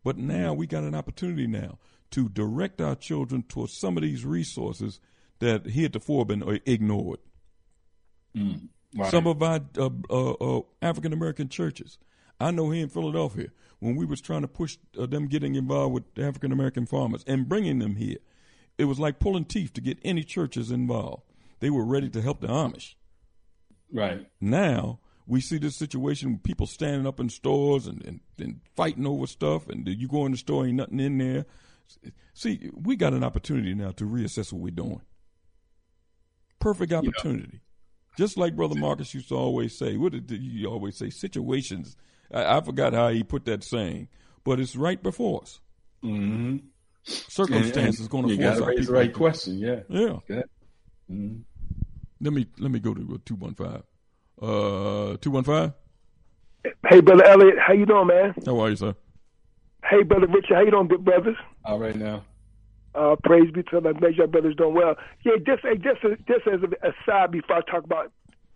But 0.04 0.18
now 0.18 0.54
we 0.54 0.68
got 0.68 0.84
an 0.84 0.96
opportunity 0.96 1.48
now 1.48 1.78
to 2.12 2.30
direct 2.30 2.82
our 2.82 2.96
children 2.96 3.44
towards 3.44 3.74
some 3.74 3.98
of 3.98 4.04
these 4.04 4.26
resources 4.26 5.00
that 5.40 5.66
heretofore 5.68 6.26
been 6.26 6.44
uh, 6.44 6.58
ignored. 6.66 7.20
Mm, 8.36 8.70
right. 8.96 9.12
Some 9.12 9.28
of 9.28 9.42
our 9.42 9.62
uh, 9.78 9.90
uh, 10.10 10.32
uh, 10.32 10.62
African 10.82 11.14
American 11.14 11.50
churches. 11.50 11.98
I 12.40 12.52
know 12.52 12.72
here 12.72 12.84
in 12.84 12.90
Philadelphia, 12.90 13.50
when 13.84 13.96
we 13.96 14.06
was 14.06 14.22
trying 14.22 14.42
to 14.42 14.48
push 14.48 14.78
uh, 14.98 15.06
them 15.06 15.28
getting 15.28 15.56
involved 15.56 15.94
with 15.94 16.04
African 16.18 16.52
American 16.52 16.86
farmers 16.86 17.24
and 17.28 17.50
bringing 17.50 17.80
them 17.80 17.98
here, 17.98 18.18
it 18.78 18.86
was 18.86 19.00
like 19.00 19.20
pulling 19.20 19.46
teeth 19.46 19.74
to 19.74 19.82
get 19.82 19.98
any 20.04 20.24
churches 20.24 20.72
involved. 20.72 21.24
They 21.60 21.70
were 21.70 21.86
ready 21.86 22.10
to 22.10 22.22
help 22.22 22.42
the 22.42 22.48
Amish. 22.48 22.96
Right. 23.92 24.28
Now 24.40 25.00
we 25.28 25.42
see 25.42 25.58
this 25.58 25.76
situation 25.76 26.32
with 26.32 26.44
people 26.44 26.66
standing 26.66 27.06
up 27.06 27.20
in 27.20 27.30
stores 27.30 27.88
and, 27.88 28.04
and, 28.06 28.20
and 28.40 28.62
fighting 28.76 29.06
over 29.06 29.28
stuff, 29.28 29.68
and 29.68 29.88
you 29.88 30.08
go 30.08 30.26
in 30.26 30.32
the 30.32 30.38
store, 30.38 30.66
ain't 30.66 30.78
nothing 30.78 31.00
in 31.00 31.18
there. 31.18 31.46
See, 32.34 32.70
we 32.74 32.96
got 32.96 33.14
an 33.14 33.24
opportunity 33.24 33.74
now 33.74 33.92
to 33.92 34.06
reassess 34.06 34.52
what 34.52 34.62
we're 34.62 34.72
doing. 34.72 35.02
Perfect 36.60 36.94
opportunity. 36.94 37.60
Just 38.18 38.38
like 38.38 38.56
Brother 38.56 38.76
Marcus 38.76 39.14
used 39.14 39.30
to 39.30 39.36
always 39.36 39.78
say, 39.78 39.98
what 39.98 40.14
did 40.14 40.32
you 40.32 40.68
always 40.68 40.96
say? 40.96 41.10
Situations. 41.10 41.98
I, 42.34 42.58
I 42.58 42.62
forgot 42.62 42.94
how 42.94 43.10
he 43.10 43.24
put 43.24 43.46
that 43.46 43.64
saying, 43.64 44.08
but 44.44 44.60
it's 44.60 44.76
right 44.76 45.02
before 45.02 45.42
us. 45.44 45.60
Mm-hmm. 46.04 46.58
Circumstances 47.06 48.08
going 48.08 48.28
to 48.28 48.34
you 48.36 48.38
force 48.42 48.50
gotta 48.60 48.64
our 48.64 48.70
raise 48.70 48.88
the 48.88 48.94
right 48.94 49.12
to- 49.14 49.18
question. 49.18 49.58
Yeah. 49.60 49.80
Yeah. 49.90 50.18
Good. 50.28 50.44
Mhm. 51.12 51.42
Let 52.22 52.34
me 52.34 52.48
let 52.60 52.72
me 52.72 52.80
go 52.80 52.94
to 52.94 53.22
two 53.26 53.36
one 53.36 53.56
five. 53.56 53.84
Uh, 54.42 55.18
two 55.20 55.32
one 55.32 55.44
five. 55.44 55.74
Hey, 56.90 57.02
brother 57.02 57.26
Elliott, 57.26 57.56
how 57.60 57.74
you 57.74 57.86
doing, 57.86 58.08
man? 58.08 58.34
How 58.46 58.60
are 58.62 58.70
you, 58.70 58.78
sir? 58.78 58.96
Hey, 59.84 60.04
brother 60.04 60.28
Richard, 60.28 60.56
how 60.56 60.62
you 60.62 60.72
doing, 60.72 60.88
good 60.88 61.04
brothers? 61.04 61.36
All 61.66 61.78
right 61.78 61.96
now. 61.96 62.24
Uh, 62.96 63.16
praise 63.24 63.52
be 63.52 63.64
to 63.64 63.82
the 63.82 63.94
Make 64.00 64.16
sure 64.16 64.28
brothers 64.28 64.56
doing 64.56 64.74
well. 64.76 64.96
Yeah, 65.26 65.34
just 65.46 65.64
hey, 65.64 65.76
just 65.76 66.02
just 66.26 66.48
as 66.48 66.62
a 66.64 66.88
aside 66.88 67.32
before 67.32 67.58
I 67.58 67.62
talk 67.70 67.84
about 67.84 68.12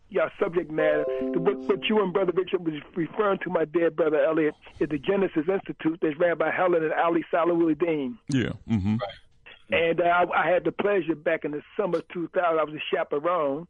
your 0.10 0.32
subject 0.40 0.72
matter, 0.72 1.06
the, 1.34 1.40
what, 1.40 1.58
what 1.60 1.84
you 1.90 2.02
and 2.02 2.14
brother 2.14 2.32
Richard 2.36 2.66
was 2.66 2.76
referring 2.96 3.40
to, 3.40 3.50
my 3.50 3.66
dear 3.66 3.92
brother 3.92 4.24
Elliott, 4.24 4.56
is 4.80 4.90
the 4.90 4.98
Genesis 4.98 5.44
Institute 5.48 6.00
that's 6.02 6.18
ran 6.18 6.38
by 6.38 6.50
Helen 6.52 6.84
and 6.84 6.94
Ali 6.94 7.26
Salawuddin. 7.34 8.18
Yeah. 8.30 8.52
Mm-hmm. 8.70 8.96
And 9.72 10.00
uh, 10.00 10.04
I, 10.04 10.44
I 10.46 10.50
had 10.50 10.64
the 10.64 10.72
pleasure 10.72 11.16
back 11.16 11.44
in 11.44 11.52
the 11.52 11.62
summer 11.76 11.98
of 11.98 12.08
2000. 12.10 12.42
I 12.60 12.64
was 12.64 12.74
a 12.74 12.96
chaperone, 12.96 13.68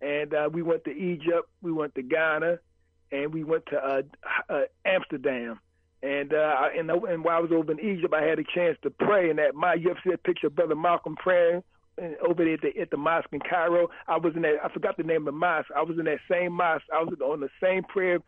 and 0.00 0.32
uh, 0.32 0.48
we 0.50 0.62
went 0.62 0.84
to 0.84 0.90
Egypt, 0.90 1.48
we 1.60 1.70
went 1.70 1.94
to 1.96 2.02
Ghana, 2.02 2.58
and 3.12 3.32
we 3.34 3.44
went 3.44 3.66
to 3.66 3.76
uh, 3.76 4.02
uh, 4.48 4.62
Amsterdam. 4.86 5.60
And 6.02 6.32
uh, 6.32 6.36
I- 6.36 6.74
and, 6.78 6.90
and 6.90 7.24
while 7.24 7.36
I 7.36 7.40
was 7.40 7.52
over 7.52 7.72
in 7.72 7.80
Egypt, 7.80 8.14
I 8.14 8.22
had 8.22 8.38
a 8.38 8.44
chance 8.54 8.78
to 8.82 8.90
pray. 8.90 9.28
And 9.28 9.38
that 9.38 9.54
my 9.54 9.74
you 9.74 9.90
ever 9.90 10.00
see 10.02 10.10
that 10.10 10.22
picture 10.24 10.46
of 10.46 10.54
Brother 10.56 10.76
Malcolm 10.76 11.16
praying 11.16 11.56
and 11.56 11.62
Uh, 12.00 12.08
over 12.26 12.44
there 12.44 12.54
at 12.54 12.60
the, 12.60 12.80
at 12.80 12.90
the 12.90 12.96
mosque 12.96 13.28
in 13.32 13.40
Cairo? 13.40 13.88
I 14.08 14.16
was 14.16 14.34
in 14.34 14.42
that. 14.42 14.56
I 14.64 14.68
forgot 14.72 14.96
the 14.96 15.04
name 15.04 15.22
of 15.22 15.26
the 15.26 15.32
mosque. 15.32 15.70
I 15.76 15.82
was 15.82 15.98
in 15.98 16.06
that 16.06 16.18
same 16.30 16.52
mosque. 16.52 16.84
I 16.92 17.02
was 17.02 17.18
on 17.20 17.40
the 17.40 17.48
same 17.62 17.84
prayer 17.84 18.18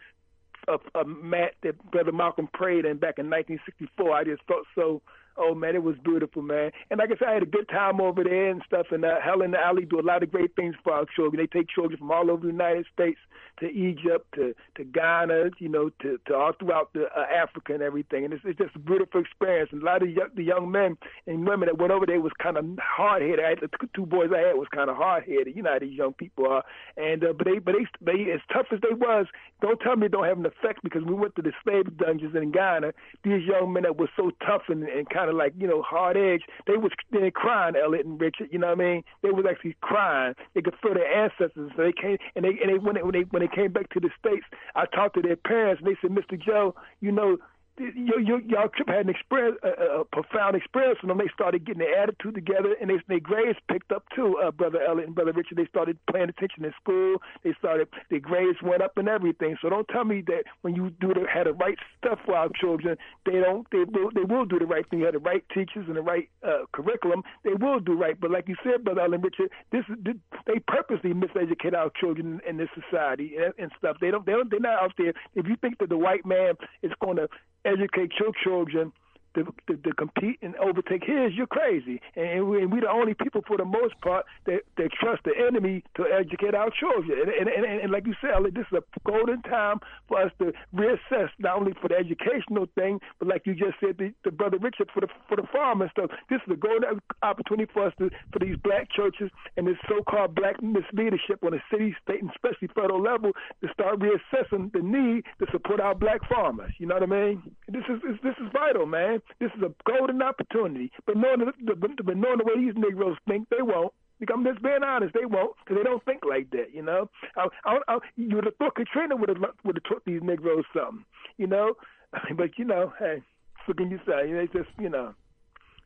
of, 0.68 0.80
of 0.94 1.06
mat 1.06 1.55
that 1.62 1.90
Brother 1.90 2.12
Malcolm 2.12 2.48
prayed 2.52 2.84
in 2.84 2.98
back 2.98 3.18
in 3.18 3.28
1964. 3.28 4.14
I 4.14 4.24
just 4.24 4.43
felt 4.47 4.66
so. 4.74 5.02
Oh 5.36 5.54
man, 5.54 5.74
it 5.74 5.82
was 5.82 5.96
beautiful, 6.04 6.42
man. 6.42 6.70
And 6.90 6.98
like 6.98 7.10
I 7.10 7.18
said, 7.18 7.28
I 7.28 7.34
had 7.34 7.42
a 7.42 7.46
good 7.46 7.68
time 7.68 8.00
over 8.00 8.24
there 8.24 8.50
and 8.50 8.62
stuff. 8.66 8.86
And 8.90 9.04
uh, 9.04 9.20
Helen 9.22 9.54
and 9.54 9.62
Ali 9.62 9.84
do 9.84 10.00
a 10.00 10.02
lot 10.02 10.22
of 10.22 10.30
great 10.30 10.54
things 10.56 10.74
for 10.82 10.92
our 10.92 11.06
children. 11.14 11.42
They 11.42 11.58
take 11.58 11.68
children 11.68 11.98
from 11.98 12.10
all 12.10 12.30
over 12.30 12.42
the 12.42 12.52
United 12.52 12.86
States 12.92 13.18
to 13.60 13.70
Egypt, 13.70 14.26
to 14.34 14.54
to 14.76 14.84
Ghana, 14.84 15.50
you 15.58 15.68
know, 15.68 15.90
to 16.02 16.18
to 16.26 16.34
all 16.34 16.52
throughout 16.58 16.92
the 16.92 17.06
uh, 17.06 17.24
Africa 17.34 17.74
and 17.74 17.82
everything. 17.82 18.24
And 18.24 18.32
it's, 18.34 18.42
it's 18.44 18.58
just 18.58 18.76
a 18.76 18.78
beautiful 18.78 19.20
experience. 19.20 19.70
And 19.72 19.82
a 19.82 19.84
lot 19.84 20.02
of 20.02 20.10
young, 20.10 20.28
the 20.34 20.42
young 20.42 20.70
men 20.70 20.96
and 21.26 21.46
women 21.46 21.66
that 21.66 21.78
went 21.78 21.92
over 21.92 22.06
there 22.06 22.20
was 22.20 22.32
kind 22.42 22.56
of 22.56 22.64
hard 22.80 23.22
headed. 23.22 23.40
I 23.44 23.50
had 23.50 23.60
the 23.60 23.68
two 23.94 24.06
boys 24.06 24.30
I 24.34 24.40
had 24.40 24.56
was 24.56 24.68
kind 24.74 24.90
of 24.90 24.96
hard 24.96 25.24
headed. 25.24 25.56
You 25.56 25.62
know 25.62 25.72
how 25.72 25.78
these 25.78 25.96
young 25.96 26.12
people 26.12 26.46
are. 26.46 26.64
And 26.96 27.24
uh, 27.24 27.32
but 27.32 27.46
they 27.46 27.58
but 27.58 27.74
they 27.74 27.86
they 28.12 28.30
as 28.32 28.40
tough 28.52 28.66
as 28.72 28.80
they 28.80 28.94
was, 28.94 29.26
don't 29.60 29.80
tell 29.80 29.96
me 29.96 30.06
it 30.06 30.12
don't 30.12 30.24
have 30.26 30.38
an 30.38 30.46
effect 30.46 30.82
because 30.82 31.02
we 31.04 31.14
went 31.14 31.34
to 31.36 31.42
the 31.42 31.52
slave 31.64 31.96
dungeons 31.96 32.34
in 32.34 32.52
Ghana. 32.52 32.92
These 33.24 33.42
young 33.44 33.72
men 33.72 33.84
that 33.84 33.98
were 33.98 34.10
so 34.16 34.30
tough 34.46 34.62
and, 34.68 34.82
and 34.84 35.08
kind 35.08 35.26
of 35.28 35.36
like 35.36 35.53
you 35.59 35.66
know 35.66 35.82
hard 35.82 36.16
edge. 36.16 36.43
they 36.66 36.77
was 36.77 36.93
they 37.12 37.31
crying, 37.31 37.74
Elliott 37.77 38.07
and 38.07 38.20
Richard. 38.20 38.48
You 38.51 38.59
know 38.59 38.69
what 38.69 38.81
I 38.81 38.85
mean? 38.85 39.03
They 39.23 39.31
was 39.31 39.44
actually 39.48 39.77
crying. 39.81 40.35
They 40.55 40.62
could 40.62 40.74
feel 40.82 40.94
their 40.94 41.11
ancestors. 41.11 41.73
So 41.77 41.82
they 41.82 41.93
came 41.93 42.19
and 42.35 42.44
they 42.44 42.59
and 42.62 42.70
they 42.70 42.78
when 42.78 42.94
they 42.94 43.03
when 43.03 43.12
they 43.12 43.24
when 43.31 43.43
they 43.43 43.55
came 43.55 43.73
back 43.73 43.90
to 43.90 44.01
the 44.01 44.11
states, 44.19 44.47
I 44.74 44.86
talked 44.86 45.15
to 45.16 45.23
their 45.23 45.36
parents 45.36 45.82
and 45.85 45.90
they 45.90 45.98
said, 46.01 46.11
Mr. 46.11 46.40
Joe, 46.40 46.74
you 47.01 47.12
know. 47.12 47.39
Your, 47.78 48.20
your, 48.20 48.40
y'all 48.40 48.69
trip 48.69 48.89
had 48.89 49.07
an 49.07 49.11
experience, 49.11 49.59
a, 49.62 50.01
a 50.01 50.05
profound 50.05 50.57
experience 50.57 50.98
them. 51.03 51.19
They 51.19 51.28
started 51.35 51.65
getting 51.66 51.81
their 51.81 51.98
attitude 51.98 52.35
together, 52.35 52.74
and 52.81 52.90
they, 52.90 52.97
their 53.09 53.20
grades 53.20 53.59
picked 53.70 53.93
up 53.93 54.05
too. 54.15 54.39
Uh, 54.43 54.51
brother 54.51 54.81
Elliott 54.82 55.09
and 55.09 55.15
brother 55.15 55.32
Richard, 55.32 55.59
they 55.59 55.66
started 55.66 55.98
paying 56.12 56.28
attention 56.28 56.65
in 56.65 56.73
school. 56.81 57.16
They 57.44 57.55
started 57.59 57.89
their 58.11 58.20
grades 58.20 58.59
went 58.62 58.82
up 58.82 58.97
and 58.97 59.09
everything. 59.09 59.57
So 59.61 59.69
don't 59.69 59.86
tell 59.89 60.05
me 60.05 60.23
that 60.27 60.44
when 60.62 60.74
you 60.74 60.90
do 61.01 61.12
the 61.15 61.27
had 61.32 61.47
the 61.47 61.53
right 61.53 61.78
stuff 61.98 62.19
for 62.24 62.35
our 62.35 62.48
children, 62.61 62.97
they 63.24 63.40
don't. 63.40 63.66
They 63.70 63.85
will. 63.85 64.11
They 64.15 64.23
will 64.23 64.44
do 64.44 64.59
the 64.59 64.66
right 64.66 64.89
thing. 64.89 65.01
You 65.01 65.07
have 65.07 65.15
the 65.15 65.20
right 65.20 65.44
teachers 65.53 65.86
and 65.86 65.97
the 65.97 66.03
right 66.03 66.28
uh, 66.43 66.65
curriculum. 66.73 67.23
They 67.44 67.55
will 67.55 67.81
do 67.81 67.93
right. 67.93 68.19
But 68.19 68.31
like 68.31 68.48
you 68.48 68.57
said, 68.65 68.85
brother 68.85 69.03
Elliott 69.03 69.23
and 69.23 69.24
Richard, 69.24 69.51
this 69.70 69.85
is 69.89 70.16
they 70.47 70.61
purposely 70.66 71.12
miseducate 71.12 71.74
our 71.74 71.90
children 72.01 72.40
in 72.48 72.57
this 72.57 72.69
society 72.74 73.36
and, 73.36 73.53
and 73.59 73.70
stuff. 73.78 73.97
They 74.01 74.11
don't. 74.11 74.24
They 74.24 74.32
don't. 74.32 74.51
They're 74.51 74.61
not 74.61 74.82
out 74.82 74.93
there. 74.98 75.12
If 75.35 75.47
you 75.47 75.57
think 75.61 75.78
that 75.78 75.89
the 75.89 75.98
white 75.98 76.24
man 76.24 76.55
is 76.82 76.93
going 77.01 77.16
to 77.16 77.28
educate 77.66 78.12
your 78.20 78.32
children 78.43 78.93
to, 79.36 79.44
to, 79.68 79.76
to 79.76 79.92
compete 79.94 80.38
and 80.42 80.56
overtake 80.56 81.04
his, 81.04 81.32
you're 81.34 81.46
crazy. 81.46 82.00
And 82.16 82.48
we, 82.48 82.62
and 82.62 82.72
we 82.72 82.80
the 82.80 82.90
only 82.90 83.14
people, 83.14 83.42
for 83.46 83.56
the 83.56 83.64
most 83.64 83.94
part, 84.00 84.26
that, 84.46 84.62
that 84.76 84.90
trust 84.92 85.22
the 85.24 85.32
enemy 85.36 85.84
to 85.96 86.04
educate 86.04 86.54
our 86.54 86.70
children. 86.70 87.20
And, 87.20 87.48
and, 87.48 87.64
and, 87.64 87.80
and 87.82 87.92
like 87.92 88.06
you 88.06 88.14
said, 88.20 88.32
this 88.54 88.66
is 88.72 88.78
a 88.78 88.82
golden 89.08 89.42
time 89.42 89.78
for 90.08 90.20
us 90.20 90.32
to 90.38 90.52
reassess 90.74 91.28
not 91.38 91.58
only 91.58 91.72
for 91.80 91.88
the 91.88 91.96
educational 91.96 92.66
thing, 92.74 93.00
but 93.18 93.28
like 93.28 93.42
you 93.46 93.54
just 93.54 93.78
said, 93.80 93.96
the, 93.98 94.12
the 94.24 94.30
brother 94.30 94.58
Richard 94.58 94.90
for 94.92 95.00
the 95.00 95.08
for 95.28 95.36
the 95.36 95.46
farm 95.52 95.82
and 95.82 95.90
stuff. 95.90 96.10
This 96.30 96.40
is 96.46 96.52
a 96.52 96.56
golden 96.56 97.00
opportunity 97.22 97.70
for 97.72 97.86
us 97.86 97.92
to 97.98 98.10
for 98.32 98.38
these 98.38 98.56
black 98.62 98.90
churches 98.90 99.30
and 99.56 99.66
this 99.66 99.76
so-called 99.88 100.34
black 100.34 100.60
misleadership 100.60 101.42
on 101.44 101.52
the 101.52 101.60
city, 101.70 101.94
state, 102.02 102.22
and 102.22 102.30
especially 102.30 102.68
federal 102.74 103.02
level 103.02 103.32
to 103.62 103.68
start 103.72 103.98
reassessing 104.00 104.72
the 104.72 104.80
need 104.80 105.24
to 105.38 105.46
support 105.52 105.80
our 105.80 105.94
black 105.94 106.20
farmers. 106.28 106.72
You 106.78 106.86
know 106.86 106.94
what 106.94 107.02
I 107.02 107.06
mean? 107.06 107.42
This 107.68 107.84
is 107.88 108.00
this 108.22 108.34
is 108.40 108.48
vital, 108.52 108.86
man. 108.86 109.20
This 109.40 109.51
is 109.57 109.62
a 109.62 109.73
golden 109.85 110.23
opportunity. 110.23 110.90
But 111.07 111.16
knowing 111.16 111.40
the, 111.40 111.53
the, 111.65 111.74
but 111.74 112.16
knowing 112.16 112.39
the 112.39 112.44
way 112.44 112.59
these 112.59 112.74
Negroes 112.77 113.16
think, 113.28 113.48
they 113.48 113.62
won't. 113.62 113.93
Because 114.19 114.35
I'm 114.39 114.44
just 114.44 114.62
being 114.62 114.82
honest, 114.82 115.12
they 115.12 115.27
won't, 115.27 115.55
because 115.62 115.77
they 115.77 115.82
don't 115.85 116.03
think 116.07 116.23
like 116.24 116.51
that, 116.53 116.73
you 116.73 116.82
know. 116.82 117.11
I, 117.36 117.48
I, 117.66 117.78
I, 117.86 117.98
you 118.16 118.35
would 118.36 118.47
have 118.47 118.57
thought 118.57 118.74
Katrina 118.74 119.15
would 119.15 119.28
have 119.28 119.39
would 119.62 119.77
have 119.77 119.85
taught 119.85 120.05
these 120.07 120.23
Negroes 120.23 120.65
something, 120.74 121.05
you 121.36 121.47
know. 121.47 121.74
But 122.36 122.57
you 122.57 122.65
know, 122.65 122.94
hey, 122.98 123.23
what 123.66 123.77
can 123.77 123.90
you 123.90 123.98
say? 124.07 124.31
It's 124.31 124.53
just, 124.53 124.70
you 124.81 124.89
know, 124.89 125.12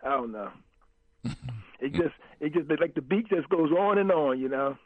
I 0.04 0.10
don't 0.10 0.32
know. 0.32 0.50
It 1.82 1.94
just, 1.94 2.12
it 2.40 2.52
just 2.52 2.68
like 2.78 2.94
the 2.94 3.00
beat 3.00 3.30
just 3.30 3.48
goes 3.48 3.72
on 3.72 3.96
and 3.96 4.12
on, 4.12 4.38
you 4.38 4.50
know. 4.50 4.76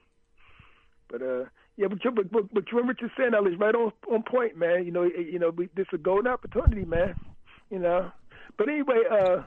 But 1.10 1.22
uh, 1.22 1.44
yeah, 1.76 1.89
but 1.89 2.05
you, 2.05 2.12
but, 2.12 2.31
but, 2.31 2.55
but 2.55 2.64
you 2.70 2.78
remember 2.78 2.93
what 2.93 3.01
you're 3.01 3.10
saying, 3.18 3.35
Ellis, 3.35 3.59
right 3.59 3.74
on 3.74 3.93
on 4.09 4.22
point, 4.22 4.56
man. 4.56 4.85
You 4.86 4.93
know, 4.93 5.02
you 5.02 5.40
know, 5.40 5.51
we, 5.51 5.68
this 5.74 5.89
is 5.93 5.94
a 5.94 5.98
golden 5.98 6.28
opportunity, 6.28 6.85
man. 6.85 7.16
You 7.68 7.81
know. 7.81 8.12
But 8.56 8.68
anyway, 8.68 9.02
uh, 9.10 9.42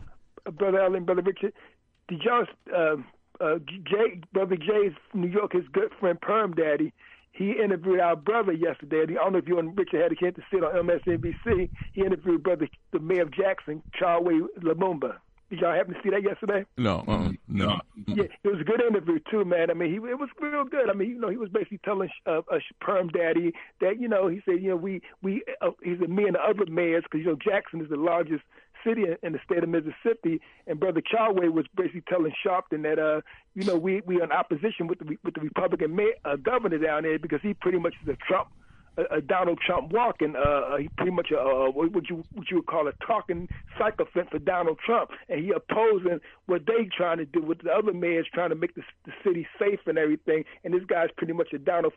brother 0.52 0.82
Allen, 0.82 1.06
brother 1.06 1.22
Richard, 1.22 1.54
did 2.08 2.22
y'all, 2.22 2.46
uh, 2.76 2.96
uh, 3.44 3.60
Jay, 3.84 4.22
brother 4.34 4.56
Jay's 4.56 4.94
New 5.14 5.28
York, 5.28 5.54
his 5.54 5.66
good 5.72 5.92
friend 6.00 6.20
Perm 6.20 6.54
Daddy, 6.54 6.94
he 7.32 7.52
interviewed 7.52 8.00
our 8.00 8.16
brother 8.16 8.52
yesterday. 8.52 9.04
I 9.04 9.06
don't 9.06 9.34
know 9.34 9.40
if 9.40 9.48
you 9.48 9.60
and 9.60 9.78
Richard 9.78 10.02
had 10.02 10.12
a 10.12 10.16
chance 10.16 10.36
to 10.38 10.44
sit 10.52 10.64
on 10.64 10.74
MSNBC. 10.88 11.70
He 11.94 12.02
interviewed 12.02 12.42
brother, 12.42 12.68
the 12.92 13.00
mayor 13.00 13.24
of 13.24 13.32
Jackson, 13.32 13.84
Chokwe 14.00 14.48
Lumumba. 14.60 15.18
Did 15.50 15.60
y'all 15.60 15.74
happen 15.74 15.94
to 15.94 16.00
see 16.04 16.10
that 16.10 16.24
yesterday? 16.24 16.66
No, 16.78 17.06
uh, 17.08 17.32
no. 17.48 17.80
Yeah, 18.06 18.24
it 18.44 18.48
was 18.48 18.60
a 18.60 18.66
good 18.66 18.82
interview 18.82 19.20
too, 19.32 19.46
man. 19.46 19.72
I 19.72 19.76
mean, 19.76 19.90
he 19.92 19.96
it 19.96 20.20
was 20.20 20.28
real 20.42 20.66
good. 20.66 20.90
I 20.90 20.94
mean, 20.94 21.10
you 21.10 21.20
know, 21.20 21.30
he 21.30 21.38
was 21.38 21.50
basically 21.50 21.80
telling 21.86 22.10
uh, 22.26 22.42
uh, 22.52 22.60
Perm 22.82 23.08
Daddy 23.10 23.54
that 23.80 23.98
you 23.98 24.10
know 24.10 24.28
he 24.28 24.42
said 24.44 24.62
you 24.62 24.72
know 24.72 24.76
we 24.76 25.02
we 25.22 25.44
uh, 25.62 25.72
he 25.82 25.96
said 25.98 26.10
me 26.10 26.26
and 26.26 26.36
the 26.36 26.42
other 26.42 26.66
mayors 26.70 27.04
because 27.04 27.24
you 27.24 27.32
know 27.32 27.38
Jackson 27.42 27.80
is 27.80 27.90
the 27.90 27.96
largest 27.96 28.44
city 28.86 29.06
in, 29.24 29.34
the 29.34 29.40
state 29.46 29.64
of 29.64 29.70
Mississippi, 29.70 30.42
and 30.66 30.80
Brother 30.80 31.02
Chokwe 31.02 31.52
was 31.52 31.66
basically 31.76 32.04
telling 32.08 32.34
Sharpton 32.46 32.84
that 32.84 33.00
uh 33.00 33.22
you 33.56 33.64
know 33.64 33.78
we 33.78 34.02
we 34.06 34.20
are 34.20 34.24
in 34.24 34.32
opposition 34.32 34.88
with 34.88 35.00
the 35.00 35.18
with 35.24 35.34
the 35.36 35.42
Republican 35.42 35.96
mayor, 35.96 36.14
uh, 36.26 36.36
governor 36.36 36.78
down 36.78 37.04
there 37.04 37.20
because 37.20 37.40
he 37.42 37.54
pretty 37.54 37.80
much 37.80 37.94
is 38.04 38.10
a 38.10 38.18
Trump 38.28 38.50
a, 39.12 39.22
Donald 39.22 39.60
Trump 39.66 39.92
walking, 39.92 40.36
uh, 40.36 40.78
he 40.78 40.90
pretty 40.98 41.12
much 41.12 41.32
uh, 41.32 41.70
what 41.72 42.10
you 42.10 42.24
what 42.34 42.50
you 42.50 42.58
would 42.58 42.66
call 42.66 42.88
a 42.88 42.94
talking 43.06 43.48
sycophant 43.78 44.30
for 44.32 44.40
Donald 44.40 44.80
Trump, 44.86 45.12
and 45.30 45.44
he 45.44 45.52
opposing 45.52 46.20
what 46.48 46.66
they 46.66 46.90
trying 46.96 47.18
to 47.18 47.26
do, 47.26 47.42
what 47.42 47.60
the 47.64 47.72
other 47.72 47.94
mayors 47.94 48.28
trying 48.34 48.50
to 48.50 48.56
make 48.56 48.74
the, 48.76 48.82
the 49.06 49.12
city 49.24 49.48
safe 49.60 49.80
and 49.86 49.98
everything, 49.98 50.44
and 50.64 50.74
this 50.74 50.84
guy's 50.88 51.10
pretty 51.18 51.34
much 51.34 51.54
a 51.54 51.60
Donald 51.60 51.94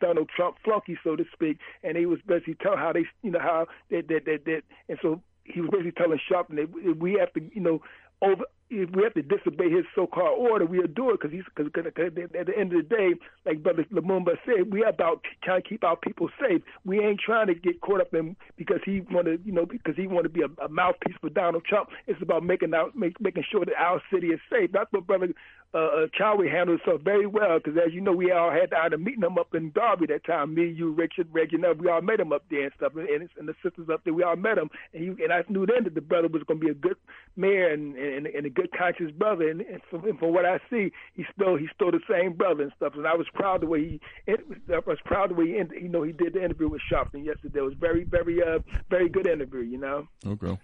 Donald 0.00 0.28
Trump 0.34 0.56
flunky, 0.64 0.96
so 1.02 1.16
to 1.16 1.24
speak, 1.32 1.58
and 1.82 1.96
he 1.96 2.06
was 2.06 2.20
basically 2.26 2.56
telling 2.62 2.78
how 2.78 2.92
they, 2.92 3.04
you 3.22 3.30
know, 3.30 3.40
how 3.40 3.66
that 3.90 4.08
that, 4.08 4.24
that 4.24 4.62
and 4.88 4.98
so 5.02 5.20
he 5.44 5.60
was 5.60 5.70
basically 5.70 5.92
telling 5.92 6.20
Sharpton 6.30 6.56
that 6.56 6.96
we 6.98 7.14
have 7.14 7.32
to, 7.34 7.40
you 7.54 7.60
know, 7.60 7.82
over 8.22 8.44
if 8.82 8.90
we 8.90 9.02
have 9.02 9.14
to 9.14 9.22
disobey 9.22 9.70
his 9.70 9.84
so-called 9.94 10.38
order, 10.38 10.66
we'll 10.66 10.86
do 10.86 11.10
it 11.10 11.20
because 11.20 11.32
he's 11.32 11.44
because 11.56 11.86
at 11.86 11.94
the 11.94 12.58
end 12.58 12.72
of 12.72 12.88
the 12.88 12.88
day, 12.88 13.14
like 13.46 13.62
Brother 13.62 13.84
Lumumba 13.92 14.36
said, 14.44 14.72
we 14.72 14.82
are 14.84 14.90
about 14.90 15.24
trying 15.42 15.62
to 15.62 15.68
keep 15.68 15.84
our 15.84 15.96
people 15.96 16.28
safe. 16.40 16.62
We 16.84 17.00
ain't 17.00 17.20
trying 17.20 17.46
to 17.48 17.54
get 17.54 17.80
caught 17.80 18.00
up 18.00 18.14
in 18.14 18.36
because 18.56 18.80
he 18.84 19.00
want 19.10 19.26
to, 19.26 19.38
you 19.44 19.52
know, 19.52 19.66
because 19.66 19.96
he 19.96 20.06
want 20.06 20.24
to 20.24 20.30
be 20.30 20.42
a, 20.42 20.64
a 20.64 20.68
mouthpiece 20.68 21.16
for 21.20 21.30
Donald 21.30 21.64
Trump. 21.64 21.90
It's 22.06 22.20
about 22.22 22.44
making 22.44 22.74
out 22.74 22.96
make, 22.96 23.20
making 23.20 23.44
sure 23.50 23.64
that 23.64 23.74
our 23.78 24.02
city 24.12 24.28
is 24.28 24.40
safe. 24.50 24.70
That's 24.72 24.92
what 24.92 25.06
Brother 25.06 25.28
uh, 25.74 25.78
uh, 25.78 26.06
Chowry 26.18 26.50
handled 26.50 26.80
himself 26.80 27.02
very 27.02 27.26
well 27.26 27.58
because, 27.58 27.76
as 27.84 27.92
you 27.92 28.00
know, 28.00 28.12
we 28.12 28.30
all 28.30 28.50
had 28.50 28.70
the 28.70 28.76
honor 28.76 28.96
meeting 28.96 29.24
him 29.24 29.38
up 29.38 29.54
in 29.54 29.72
Derby 29.72 30.06
that 30.06 30.24
time. 30.24 30.54
Me, 30.54 30.68
you, 30.68 30.92
Richard, 30.92 31.28
Reggie, 31.32 31.56
and 31.56 31.80
we 31.80 31.88
all 31.88 32.00
met 32.00 32.20
him 32.20 32.32
up 32.32 32.44
there 32.48 32.64
and 32.64 32.72
stuff, 32.76 32.92
and, 32.94 33.28
and 33.38 33.48
the 33.48 33.54
sisters 33.62 33.88
up 33.92 34.02
there, 34.04 34.14
we 34.14 34.22
all 34.22 34.36
met 34.36 34.56
him, 34.56 34.70
and 34.92 35.02
he, 35.02 35.24
and 35.24 35.32
I 35.32 35.42
knew 35.48 35.66
then 35.66 35.82
that 35.84 35.94
the 35.94 36.00
brother 36.00 36.28
was 36.28 36.42
going 36.44 36.60
to 36.60 36.64
be 36.64 36.70
a 36.70 36.74
good 36.74 36.96
mayor 37.36 37.72
and, 37.72 37.96
and, 37.96 38.26
and 38.26 38.46
a 38.46 38.50
good 38.50 38.63
conscious 38.68 39.10
brother. 39.10 39.48
And, 39.48 39.60
and, 39.62 39.80
from, 39.90 40.04
and 40.04 40.18
from 40.18 40.32
what 40.32 40.44
I 40.44 40.58
see, 40.70 40.92
he's 41.14 41.26
still 41.34 41.56
he's 41.56 41.70
still 41.74 41.90
the 41.90 42.00
same 42.10 42.34
brother 42.34 42.64
and 42.64 42.72
stuff. 42.76 42.94
And 42.94 43.06
I 43.06 43.14
was 43.14 43.26
proud 43.34 43.62
the 43.62 43.66
way 43.66 43.80
he 43.80 44.00
it, 44.26 44.40
I 44.72 44.78
was 44.86 44.98
proud 45.04 45.30
the 45.30 45.34
way 45.34 45.46
he 45.46 45.80
you 45.80 45.88
know 45.88 46.02
he 46.02 46.12
did 46.12 46.34
the 46.34 46.44
interview 46.44 46.68
with 46.68 46.82
Sharpton 46.90 47.24
yesterday. 47.24 47.60
It 47.60 47.62
was 47.62 47.74
very 47.74 48.04
very 48.04 48.42
uh 48.42 48.60
very 48.90 49.08
good 49.08 49.26
interview. 49.26 49.60
You 49.60 49.78
know. 49.78 50.08
Okay. 50.26 50.58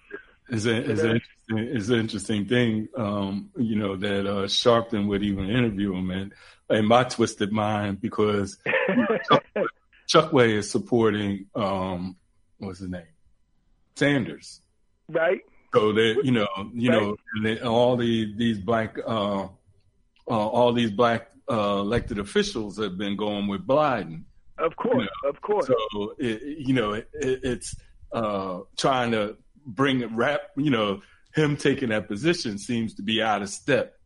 It's, 0.53 0.65
a, 0.65 0.91
it's, 0.91 1.01
an 1.01 1.11
interesting, 1.11 1.77
it's 1.77 1.89
an 1.91 2.01
interesting 2.01 2.45
thing, 2.47 2.89
um, 2.97 3.51
you 3.57 3.77
know, 3.77 3.95
that 3.95 4.27
uh, 4.27 4.47
Sharpton 4.47 5.07
would 5.07 5.23
even 5.23 5.49
interview 5.49 5.95
him, 5.95 6.11
and 6.11 6.33
in 6.71 6.87
my 6.87 7.05
twisted 7.05 7.53
mind, 7.53 8.01
because 8.01 8.59
Chokwe 10.13 10.55
is 10.55 10.69
supporting 10.69 11.47
um, 11.55 12.17
what's 12.59 12.81
his 12.81 12.91
name, 12.91 13.07
Sanders. 13.95 14.61
Right. 15.09 15.43
So 15.73 15.93
that 15.93 16.23
you 16.25 16.33
know, 16.33 16.49
you 16.75 16.91
right. 16.91 17.01
know, 17.01 17.17
they, 17.43 17.61
all 17.61 17.97
the 17.97 18.35
these 18.37 18.59
black, 18.59 18.99
uh, 19.07 19.45
uh, 19.45 19.49
all 20.27 20.73
these 20.73 20.91
black 20.91 21.31
uh, 21.51 21.79
elected 21.79 22.19
officials 22.19 22.79
have 22.79 22.99
been 22.99 23.17
going 23.17 23.47
with 23.47 23.67
Biden. 23.67 24.25
Of 24.59 24.77
course, 24.77 24.95
you 24.95 25.01
know? 25.03 25.31
of 25.31 25.41
course. 25.41 25.67
So 25.67 26.15
it, 26.19 26.43
you 26.59 26.75
know, 26.75 26.93
it, 26.95 27.09
it's 27.15 27.77
uh, 28.13 28.61
trying 28.77 29.13
to 29.13 29.37
bring 29.65 30.01
it 30.01 30.11
rap. 30.13 30.41
You 30.57 30.71
know, 30.71 31.03
him 31.35 31.57
taking 31.57 31.91
that 31.91 32.09
position 32.09 32.59
seems 32.59 32.95
to 32.95 33.03
be 33.03 33.23
out 33.23 33.43
of 33.43 33.49
step 33.49 33.97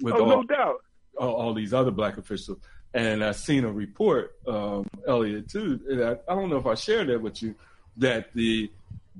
with 0.00 0.14
oh, 0.14 0.20
all, 0.20 0.28
no 0.28 0.42
doubt. 0.42 0.76
All, 1.18 1.34
all, 1.34 1.54
these 1.54 1.72
other 1.72 1.90
black 1.90 2.18
officials. 2.18 2.58
And 2.92 3.24
I've 3.24 3.36
seen 3.36 3.64
a 3.64 3.72
report, 3.72 4.36
um, 4.46 4.86
Elliott, 5.06 5.48
too. 5.48 5.80
I, 5.90 6.32
I 6.32 6.34
don't 6.34 6.50
know 6.50 6.56
if 6.56 6.66
I 6.66 6.74
shared 6.74 7.08
that 7.08 7.20
with 7.20 7.42
you, 7.42 7.54
that 7.96 8.32
the 8.34 8.70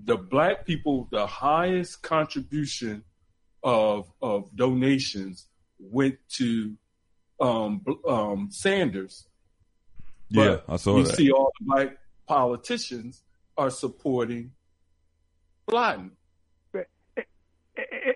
the 0.04 0.16
black 0.16 0.66
people, 0.66 1.08
the 1.10 1.26
highest 1.26 2.02
contribution 2.02 3.04
of 3.62 4.10
of 4.20 4.54
donations 4.54 5.46
went 5.78 6.18
to 6.28 6.76
um, 7.40 7.84
um, 8.08 8.48
Sanders. 8.50 9.26
Yeah, 10.28 10.58
I 10.68 10.76
saw 10.76 10.94
that. 10.94 10.98
you 10.98 11.06
that. 11.06 11.16
see 11.16 11.30
all 11.30 11.52
the 11.60 11.66
black 11.66 11.98
politicians 12.26 13.22
are 13.56 13.70
supporting 13.70 14.52
Biden. 15.68 16.10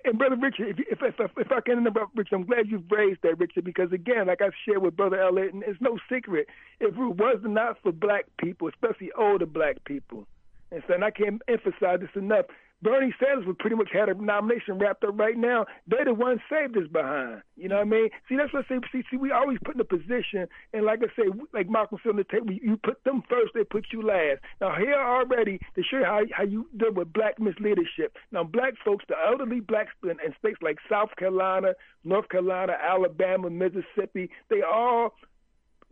And 0.03 0.17
brother 0.17 0.35
Richard, 0.37 0.79
if, 0.89 0.97
if 1.03 1.19
if 1.19 1.31
if 1.37 1.51
I 1.51 1.61
can 1.61 1.77
interrupt, 1.77 2.17
Richard, 2.17 2.35
I'm 2.35 2.45
glad 2.45 2.67
you've 2.67 2.89
raised 2.89 3.21
that, 3.21 3.37
Richard, 3.37 3.63
because 3.63 3.91
again, 3.91 4.25
like 4.25 4.41
I've 4.41 4.53
shared 4.65 4.81
with 4.81 4.95
brother 4.97 5.21
Elliott, 5.21 5.53
and 5.53 5.63
it's 5.63 5.79
no 5.79 5.99
secret, 6.11 6.47
if 6.79 6.95
it 6.95 6.97
was 6.97 7.37
not 7.43 7.77
for 7.83 7.91
black 7.91 8.25
people, 8.39 8.69
especially 8.69 9.11
older 9.15 9.45
black 9.45 9.83
people, 9.85 10.27
and 10.71 10.83
so 10.87 10.93
and 10.93 11.03
I 11.03 11.11
can't 11.11 11.41
emphasize 11.47 11.99
this 11.99 12.09
enough, 12.15 12.45
Bernie 12.81 13.13
Sanders 13.19 13.45
would 13.45 13.59
pretty 13.59 13.75
much 13.75 13.89
had 13.93 14.09
a 14.09 14.15
nomination 14.15 14.79
wrapped 14.79 15.03
up 15.03 15.17
right 15.19 15.37
now. 15.37 15.65
They're 15.87 16.05
the 16.05 16.13
ones 16.13 16.41
saved 16.49 16.75
us 16.77 16.87
behind. 16.91 17.43
You 17.55 17.69
know 17.69 17.75
what 17.75 17.81
I 17.81 17.89
mean? 17.89 18.09
See, 18.27 18.35
that's 18.37 18.51
what 18.53 18.65
I 18.65 18.75
say. 18.75 18.81
See, 18.91 19.03
see, 19.11 19.17
we 19.17 19.31
always 19.31 19.59
put 19.63 19.75
in 19.75 19.81
a 19.81 19.85
position, 19.85 20.47
and 20.73 20.83
like 20.83 21.01
I 21.03 21.07
say, 21.15 21.29
like 21.53 21.69
Malcolm 21.69 21.99
said 22.01 22.11
on 22.11 22.15
the 22.15 22.23
table, 22.23 22.51
you 22.51 22.77
put 22.83 23.03
them 23.03 23.21
first, 23.29 23.51
they 23.53 23.63
put 23.63 23.85
you 23.91 24.01
last. 24.01 24.39
Now 24.59 24.75
here 24.75 24.99
already 24.99 25.59
to 25.75 25.83
show 25.83 25.99
you 25.99 26.05
how 26.05 26.21
how 26.31 26.43
you 26.43 26.67
deal 26.75 26.93
with 26.93 27.13
black 27.13 27.37
misleadership. 27.37 28.17
Now 28.31 28.43
black 28.43 28.73
folks, 28.83 29.05
the 29.07 29.15
elderly 29.27 29.59
blacks 29.59 29.91
in, 30.03 30.17
in 30.25 30.33
states 30.39 30.59
like 30.61 30.77
South 30.89 31.09
Carolina, 31.17 31.73
North 32.03 32.29
Carolina, 32.29 32.73
Alabama, 32.81 33.49
Mississippi, 33.51 34.31
they 34.49 34.61
all 34.63 35.13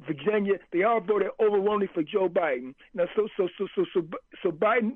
Virginia, 0.06 0.56
they 0.72 0.84
all 0.84 1.02
voted 1.02 1.30
overwhelmingly 1.40 1.90
for 1.94 2.04
Joe 2.04 2.30
Biden. 2.30 2.74
Now, 2.94 3.06
so 3.16 3.28
so 3.38 3.48
so 3.58 3.68
so 3.76 3.86
so 3.94 4.02
so 4.44 4.52
Biden 4.52 4.94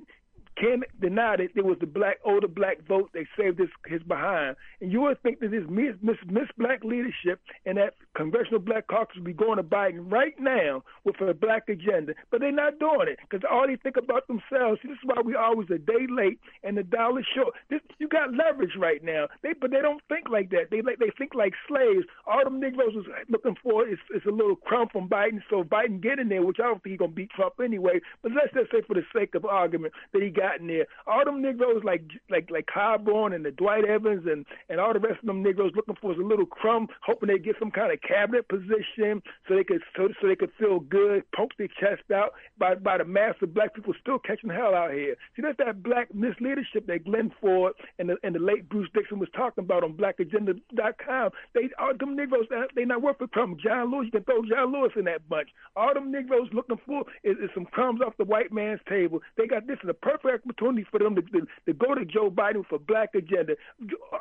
can't 0.56 0.84
deny 1.00 1.36
that 1.38 1.50
there 1.56 1.64
was 1.64 1.78
the 1.80 1.88
black 1.88 2.18
older 2.26 2.48
black 2.48 2.86
vote. 2.88 3.12
that 3.14 3.26
saved 3.38 3.60
his 3.60 3.70
his 3.88 4.04
behind, 4.04 4.56
and 4.82 4.92
you 4.92 5.02
would 5.02 5.22
think 5.22 5.40
that 5.40 5.52
this 5.52 5.64
miss 5.70 5.96
miss, 6.02 6.18
miss 6.28 6.48
black 6.58 6.84
leadership 6.84 7.42
and 7.66 7.78
that 7.78 7.96
congressional 8.16 8.60
black 8.60 8.88
caucus 8.88 9.16
would 9.16 9.26
be 9.26 9.34
going 9.34 9.58
to 9.58 9.64
Biden 9.64 10.12
right 10.12 10.36
now 10.40 10.84
with 11.04 11.20
a 11.22 11.34
black 11.34 11.70
agenda, 11.70 12.14
but 12.32 12.42
they're 12.42 12.52
not 12.52 12.80
doing 12.80 13.08
it 13.08 13.20
because 13.22 13.44
all 13.50 13.66
they 13.68 13.76
think 13.78 13.98
about 13.98 14.28
themselves. 14.28 14.80
See, 14.82 14.90
this 14.90 14.98
is 14.98 15.06
why 15.06 15.22
we 15.24 15.36
always 15.36 15.70
a 15.70 15.78
day 15.78 16.08
late 16.10 16.40
and 16.64 16.78
the 16.78 16.84
dollar 16.84 17.24
short. 17.36 17.54
This, 17.70 17.82
you 18.00 18.08
got 18.08 18.34
leverage 18.34 18.76
right 18.78 19.04
now. 19.04 19.28
They 19.42 19.54
but 19.54 19.72
they 19.72 19.82
don't 19.82 20.02
think 20.10 20.30
like 20.30 20.50
that. 20.52 20.70
They 20.72 20.82
like 20.82 21.00
they 21.00 21.12
think 21.18 21.34
like 21.34 21.54
slaves. 21.68 22.06
All 22.28 22.44
them 22.44 22.60
Negroes 22.60 22.94
was 22.94 23.06
looking 23.30 23.56
for 23.64 23.88
is, 23.88 24.00
is 24.14 24.22
a 24.28 24.32
little 24.32 24.56
crumb 24.56 24.90
from 24.90 25.10
Biden, 25.10 25.42
so 25.50 25.64
Biden 25.64 26.02
get 26.02 26.20
in 26.20 26.30
there, 26.30 26.44
which 26.44 26.58
I 26.60 26.64
don't 26.64 26.84
think 26.84 26.94
he's 26.94 27.00
gonna 27.00 27.12
beat 27.12 27.32
Trump 27.32 27.56
anyway. 27.64 28.00
But 28.22 28.34
let's 28.34 28.54
just 28.54 28.72
say 28.72 28.82
for 28.86 28.94
the 28.94 29.06
sake 29.16 29.36
of 29.36 29.46
argument 29.46 29.94
that 30.14 30.22
he 30.22 30.30
got 30.30 30.43
in 30.60 30.68
there. 30.68 30.86
All 31.07 31.26
them 31.26 31.41
Negroes 31.41 31.84
like 31.84 32.03
like 32.30 32.49
like 32.52 32.68
Clyburn 32.68 33.36
and 33.36 33.45
the 33.45 33.52
Dwight 33.52 33.86
Evans 33.86 34.24
and 34.26 34.45
and 34.70 34.80
all 34.80 34.94
the 34.94 34.99
rest 34.99 35.20
of 35.20 35.26
them 35.26 35.44
Negroes 35.44 35.72
looking 35.76 35.95
for 36.02 36.14
is 36.14 36.20
a 36.20 36.24
little 36.24 36.45
crumb, 36.45 36.88
hoping 37.02 37.30
they 37.30 37.40
get 37.40 37.56
some 37.60 37.72
kind 37.72 37.91
of 37.91 38.02
cabinet 38.02 38.48
position 38.48 39.22
so 39.48 39.56
they 39.56 39.64
could 39.64 39.82
so, 39.95 40.10
so 40.22 40.28
they 40.28 40.36
could 40.36 40.52
feel 40.60 40.80
good, 40.80 41.24
poke 41.36 41.52
their 41.57 41.70
chest 41.80 42.10
out 42.14 42.34
by 42.57 42.76
by 42.76 42.98
the 42.98 43.06
mass 43.06 43.36
of 43.41 43.53
black 43.53 43.74
people 43.74 43.94
still 43.99 44.20
catching 44.20 44.49
hell 44.49 44.76
out 44.76 44.91
here. 44.91 45.15
See, 45.36 45.41
that's 45.41 45.57
that 45.57 45.84
black 45.84 46.11
misleadership 46.14 46.86
that 46.88 47.06
Glen 47.06 47.32
Ford 47.40 47.74
and 47.99 48.10
the 48.10 48.18
and 48.24 48.36
the 48.36 48.40
late 48.40 48.70
Bruce 48.70 48.90
Dixon 48.94 49.20
was 49.20 49.30
talking 49.36 49.64
about 49.64 49.84
on 49.84 49.94
BlackAgenda.com. 49.94 51.30
They 51.53 51.70
all 51.80 51.94
them 51.98 52.15
Negroes 52.15 52.48
they 52.76 52.86
not 52.86 53.02
worth 53.02 53.22
a 53.22 53.28
crumb. 53.28 53.57
John 53.64 53.91
Lewis, 53.91 54.06
you 54.06 54.11
can 54.11 54.24
throw 54.24 54.44
John 54.44 54.74
Lewis 54.74 54.91
in 54.95 55.06
that 55.06 55.28
bunch. 55.30 55.49
All 55.76 55.94
them 55.94 56.11
Negroes 56.11 56.49
looking 56.53 56.80
for 56.86 57.03
is, 57.24 57.38
is 57.38 57.49
some 57.53 57.65
crumbs 57.65 58.02
off 58.06 58.18
the 58.18 58.26
white 58.26 58.52
man's 58.52 58.82
table. 58.90 59.22
They 59.38 59.48
got 59.48 59.68
this 59.68 59.78
is 59.84 59.90
a 59.90 59.94
perfect 59.94 60.32
opportunity 60.34 60.85
for 60.89 60.99
them 60.99 61.15
to, 61.15 61.22
to, 61.22 61.47
to 61.65 61.73
go 61.73 61.95
to 61.95 62.05
Joe 62.05 62.30
Biden 62.30 62.65
for 62.68 62.80
black 62.80 63.10
agenda. 63.15 63.53
Uh, 63.81 64.18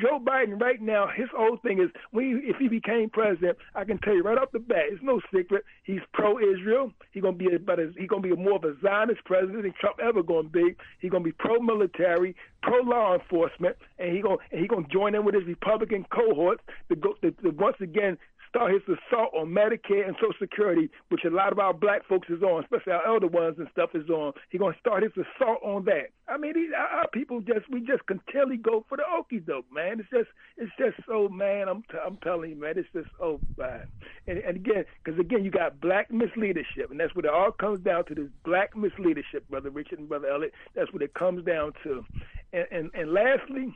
Joe 0.00 0.20
Biden 0.20 0.60
right 0.60 0.80
now, 0.80 1.08
his 1.14 1.28
whole 1.34 1.58
thing 1.58 1.80
is 1.80 1.90
he, 2.12 2.40
if 2.44 2.56
he 2.56 2.68
became 2.68 3.10
president, 3.10 3.58
I 3.74 3.84
can 3.84 3.98
tell 3.98 4.14
you 4.14 4.22
right 4.22 4.38
off 4.38 4.52
the 4.52 4.58
bat, 4.58 4.84
it's 4.90 5.02
no 5.02 5.20
secret. 5.34 5.64
He's 5.84 6.00
pro-Israel. 6.12 6.92
He's 7.12 7.22
gonna 7.22 7.36
be 7.36 7.46
as, 7.46 7.60
he's 7.98 8.08
gonna 8.08 8.22
be 8.22 8.34
more 8.34 8.56
of 8.56 8.64
a 8.64 8.74
Zionist 8.82 9.24
president 9.24 9.62
than 9.62 9.74
Trump 9.80 9.98
ever 10.02 10.22
gonna 10.22 10.48
be. 10.48 10.76
He's 11.00 11.10
gonna 11.10 11.24
be 11.24 11.32
pro-military, 11.32 12.36
pro-law 12.62 13.14
enforcement, 13.14 13.76
and 13.98 14.14
he 14.14 14.22
gonna 14.22 14.38
he 14.50 14.66
gonna 14.66 14.86
join 14.92 15.14
in 15.14 15.24
with 15.24 15.34
his 15.34 15.44
Republican 15.46 16.06
cohorts 16.10 16.62
to 16.88 16.96
go 16.96 17.14
to, 17.22 17.30
to 17.30 17.50
once 17.50 17.76
again 17.80 18.18
start 18.56 18.72
his 18.72 18.82
assault 18.84 19.30
on 19.34 19.48
Medicare 19.48 20.06
and 20.06 20.16
Social 20.16 20.32
Security, 20.40 20.88
which 21.10 21.24
a 21.26 21.30
lot 21.30 21.52
of 21.52 21.58
our 21.58 21.74
black 21.74 22.06
folks 22.08 22.28
is 22.30 22.42
on, 22.42 22.64
especially 22.64 22.94
our 22.94 23.06
elder 23.06 23.26
ones 23.26 23.56
and 23.58 23.68
stuff 23.70 23.90
is 23.92 24.08
on. 24.08 24.32
He's 24.48 24.60
gonna 24.60 24.74
start 24.80 25.02
his 25.02 25.12
assault 25.12 25.58
on 25.62 25.84
that. 25.84 26.08
I 26.26 26.38
mean, 26.38 26.54
these, 26.54 26.70
our 26.74 27.06
people 27.08 27.40
just 27.42 27.70
we 27.70 27.80
just 27.80 28.06
continually 28.06 28.56
go 28.56 28.86
for 28.88 28.96
the 28.96 29.02
okey 29.14 29.40
doke, 29.40 29.66
man. 29.70 30.00
It's 30.00 30.08
just 30.08 30.30
it's 30.56 30.72
just 30.78 30.96
so 31.06 31.28
man. 31.28 31.68
I'm 31.68 31.82
t- 31.82 31.98
I'm 32.04 32.16
telling 32.18 32.50
you, 32.50 32.56
man. 32.56 32.74
It's 32.78 32.88
just 32.94 33.10
so 33.18 33.40
bad. 33.58 33.88
And, 34.26 34.38
and 34.38 34.56
again, 34.56 34.84
because 35.04 35.20
again, 35.20 35.44
you 35.44 35.50
got 35.50 35.78
black 35.78 36.10
misleadership, 36.10 36.90
and 36.90 36.98
that's 36.98 37.14
what 37.14 37.26
it 37.26 37.30
all 37.30 37.52
comes 37.52 37.80
down 37.80 38.06
to. 38.06 38.14
This 38.14 38.30
black 38.42 38.74
misleadership, 38.74 39.46
brother 39.50 39.68
Richard 39.68 39.98
and 39.98 40.08
brother 40.08 40.28
Elliott. 40.28 40.54
That's 40.74 40.90
what 40.94 41.02
it 41.02 41.12
comes 41.12 41.44
down 41.44 41.72
to. 41.84 42.06
And 42.54 42.66
and, 42.70 42.90
and 42.94 43.12
lastly 43.12 43.74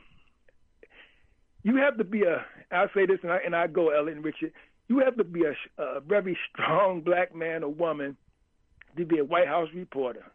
you 1.63 1.77
have 1.77 1.97
to 1.97 2.03
be 2.03 2.23
a. 2.23 2.45
I'll 2.71 2.89
say 2.95 3.05
this, 3.05 3.19
and 3.23 3.31
I 3.31 3.37
and 3.45 3.55
I 3.55 3.67
go, 3.67 3.89
Elliott 3.89 4.17
and 4.17 4.25
Richard. 4.25 4.51
You 4.91 4.99
have 4.99 5.15
to 5.15 5.23
be 5.23 5.43
a, 5.45 5.81
a 5.81 6.01
very 6.01 6.37
strong 6.51 6.99
black 6.99 7.33
man 7.33 7.63
or 7.63 7.69
woman 7.69 8.17
to 8.97 9.05
be 9.05 9.19
a 9.19 9.23
White 9.23 9.47
House 9.47 9.69
reporter. 9.73 10.25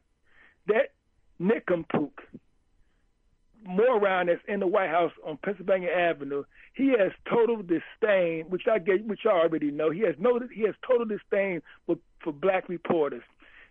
That 0.66 0.94
nincompoop 1.38 2.20
moron 3.66 4.28
that's 4.28 4.40
in 4.48 4.60
the 4.60 4.66
White 4.66 4.88
House 4.88 5.12
on 5.26 5.36
Pennsylvania 5.44 5.90
Avenue, 5.90 6.44
he 6.72 6.94
has 6.98 7.12
total 7.28 7.58
disdain, 7.58 8.46
which 8.48 8.62
I 8.66 8.78
get, 8.78 9.04
which 9.06 9.26
I 9.26 9.32
already 9.32 9.70
know. 9.70 9.90
He 9.90 10.00
has 10.06 10.14
no, 10.18 10.40
he 10.50 10.62
has 10.62 10.74
total 10.88 11.04
disdain 11.04 11.60
for 11.84 11.96
for 12.24 12.32
black 12.32 12.70
reporters. 12.70 13.24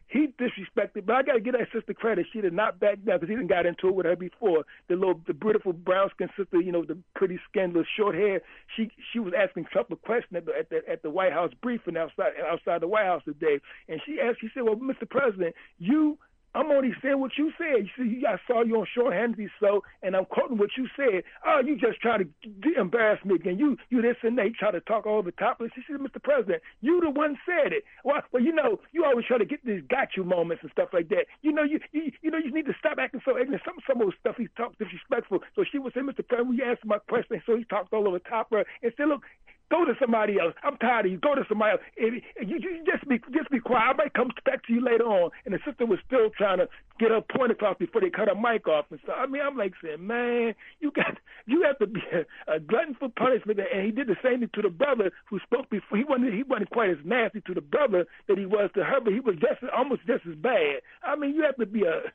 He 0.08 0.28
disrespected, 0.40 1.06
but 1.06 1.16
I 1.16 1.24
got 1.24 1.34
to 1.34 1.40
give 1.40 1.54
that 1.54 1.68
sister 1.74 1.94
credit. 1.94 2.28
She 2.32 2.40
did 2.40 2.54
not 2.54 2.80
back 2.80 3.04
down 3.04 3.20
because 3.20 3.30
he 3.30 3.36
didn't 3.36 3.50
got 3.50 3.66
into 3.66 3.88
it 3.88 3.96
with 3.96 4.06
her 4.06 4.16
before. 4.16 4.64
The 4.88 4.96
little, 4.96 5.20
the 5.26 5.34
beautiful 5.34 5.74
brown 5.74 6.10
skin 6.12 6.30
sister, 6.38 6.62
you 6.62 6.72
know, 6.72 6.86
the 6.86 6.98
pretty 7.16 7.40
the 7.56 7.86
short 7.98 8.16
hair. 8.16 8.42
She 8.76 8.92
she 9.12 9.20
was 9.20 9.34
asking 9.36 9.66
Trump 9.72 9.90
a 9.92 9.96
question 9.96 10.38
at 10.38 10.46
the 10.46 10.54
at 10.58 10.70
the, 10.70 10.82
at 10.88 11.02
the 11.02 11.10
White 11.10 11.34
House 11.34 11.52
briefing 11.62 11.98
outside 11.98 12.34
outside 12.48 12.82
the 12.82 12.88
White 12.88 13.06
House 13.06 13.24
today, 13.26 13.60
and 13.90 14.00
she 14.06 14.20
asked, 14.22 14.42
she 14.42 14.50
said, 14.54 14.64
"Well, 14.64 14.76
Mr. 14.76 15.10
President, 15.10 15.56
you 15.80 16.20
I'm 16.56 16.72
only 16.72 16.94
saying 17.04 17.20
what 17.20 17.32
you 17.38 17.52
said. 17.58 17.86
You 17.86 17.90
see, 17.98 18.24
I 18.26 18.38
saw 18.48 18.64
you 18.64 18.78
on 18.78 18.88
Sean 18.96 19.12
Hannity 19.12 19.50
show, 19.60 19.84
and 20.02 20.16
I'm 20.16 20.24
quoting 20.24 20.58
what 20.58 20.70
you 20.78 20.88
said. 20.96 21.24
Oh, 21.46 21.60
you 21.60 21.78
just 21.78 22.00
trying 22.00 22.34
to 22.44 22.80
embarrass 22.80 23.24
me 23.26 23.36
again. 23.36 23.60
You, 23.60 23.76
you 23.90 24.02
this 24.02 24.16
and 24.24 24.38
that. 24.38 24.46
You 24.46 24.54
try 24.54 24.72
to 24.72 24.80
talk 24.80 25.06
all 25.06 25.18
over 25.18 25.32
the 25.32 25.38
top. 25.38 25.62
She 25.76 25.82
said, 25.86 26.00
Mr. 26.00 26.24
President, 26.24 26.64
you 26.80 27.02
the 27.02 27.10
one 27.10 27.38
said 27.46 27.74
it. 27.74 27.84
Well, 28.06 28.22
well, 28.32 28.42
you 28.42 28.54
know, 28.54 28.80
you 28.94 29.04
always 29.04 29.26
try 29.26 29.38
to 29.38 29.46
get 29.46 29.66
these 29.66 29.84
got 29.90 30.16
you 30.16 30.24
moments 30.24 30.64
and 30.64 30.72
stuff 30.72 30.90
like 30.94 31.10
that. 31.10 31.26
You 31.42 31.52
know, 31.52 31.64
you, 31.64 31.82
you, 31.92 32.12
you 32.22 32.32
know, 32.32 32.38
you 32.38 32.54
need 32.54 32.68
to 32.68 32.76
stop 32.80 32.98
acting 33.00 33.22
so 33.26 33.38
ignorant. 33.38 33.64
Some, 33.66 33.76
some 33.86 34.00
of 34.02 34.08
the 34.08 34.14
stuff 34.22 34.36
he 34.38 34.48
talked 34.56 34.80
disrespectful. 34.80 35.40
So 35.56 35.66
she 35.70 35.78
was 35.78 35.94
saying, 35.94 36.08
Mr. 36.08 36.26
President, 36.26 36.58
you 36.58 36.64
answered 36.64 36.88
my 36.88 37.00
question. 37.00 37.42
So 37.46 37.58
he 37.58 37.66
talked 37.66 37.92
all 37.92 38.08
over 38.08 38.20
top 38.20 38.52
of 38.54 38.60
her 38.60 38.66
and 38.82 38.94
said, 38.96 39.10
look, 39.10 39.24
Go 39.72 39.84
to 39.84 39.94
somebody 40.00 40.40
else. 40.40 40.54
I'm 40.64 40.78
tired 40.78 41.08
of 41.08 41.12
you. 41.12 41.18
Go 41.18 41.34
to 41.34 41.44
somebody 41.50 41.72
else. 41.72 41.82
If, 41.98 42.24
you, 42.48 42.58
you 42.60 42.84
just 42.86 43.08
be 43.08 43.20
just 43.34 43.50
be 43.50 43.60
quiet. 43.60 43.90
I 43.90 43.94
might 43.94 44.14
come 44.14 44.30
back 44.46 44.66
to 44.68 44.74
you 44.74 44.82
later 44.82 45.06
on. 45.06 45.32
And 45.46 45.54
the 45.54 45.60
sister 45.66 45.86
was 45.86 46.00
still 46.06 46.30
trying 46.38 46.60
to 46.60 46.68
get 47.00 47.12
her 47.12 47.22
point 47.22 47.52
across 47.52 47.78
before 47.78 48.02
they 48.02 48.10
cut 48.10 48.28
her 48.28 48.36
mic 48.36 48.68
off 48.68 48.86
and 48.92 49.00
stuff. 49.04 49.16
I 49.18 49.26
mean, 49.26 49.42
I'm 49.42 49.58
like 49.58 49.74
saying, 49.84 50.06
man, 50.06 50.54
you 50.80 50.92
got 50.92 51.18
you 51.48 51.64
have 51.64 51.80
to 51.80 51.88
be 51.88 52.02
a, 52.14 52.56
a 52.56 52.60
glutton 52.60 52.96
for 53.00 53.10
punishment. 53.10 53.60
And 53.60 53.86
he 53.86 53.92
did 53.92 54.08
the 54.08 54.16
same 54.24 54.40
thing 54.40 54.50
to 54.54 54.62
the 54.62 54.70
brother 54.70 55.12
who 55.30 55.40
spoke 55.40 55.70
before. 55.70 55.98
He 55.98 56.04
wasn't 56.04 56.34
he 56.34 56.44
wasn't 56.44 56.70
quite 56.70 56.92
as 56.92 56.98
nasty 57.04 57.42
to 57.42 57.54
the 57.54 57.62
brother 57.62 58.06
that 58.28 58.38
he 58.38 58.46
was 58.46 58.70
to 58.76 58.84
her, 58.84 59.02
but 59.02 59.14
he 59.14 59.20
was 59.20 59.36
just 59.42 59.64
almost 59.76 60.02
just 60.06 60.26
as 60.30 60.36
bad. 60.36 60.82
I 61.04 61.16
mean, 61.16 61.34
you 61.34 61.44
have 61.44 61.58
to 61.58 61.66
be 61.66 61.84
a 61.84 62.14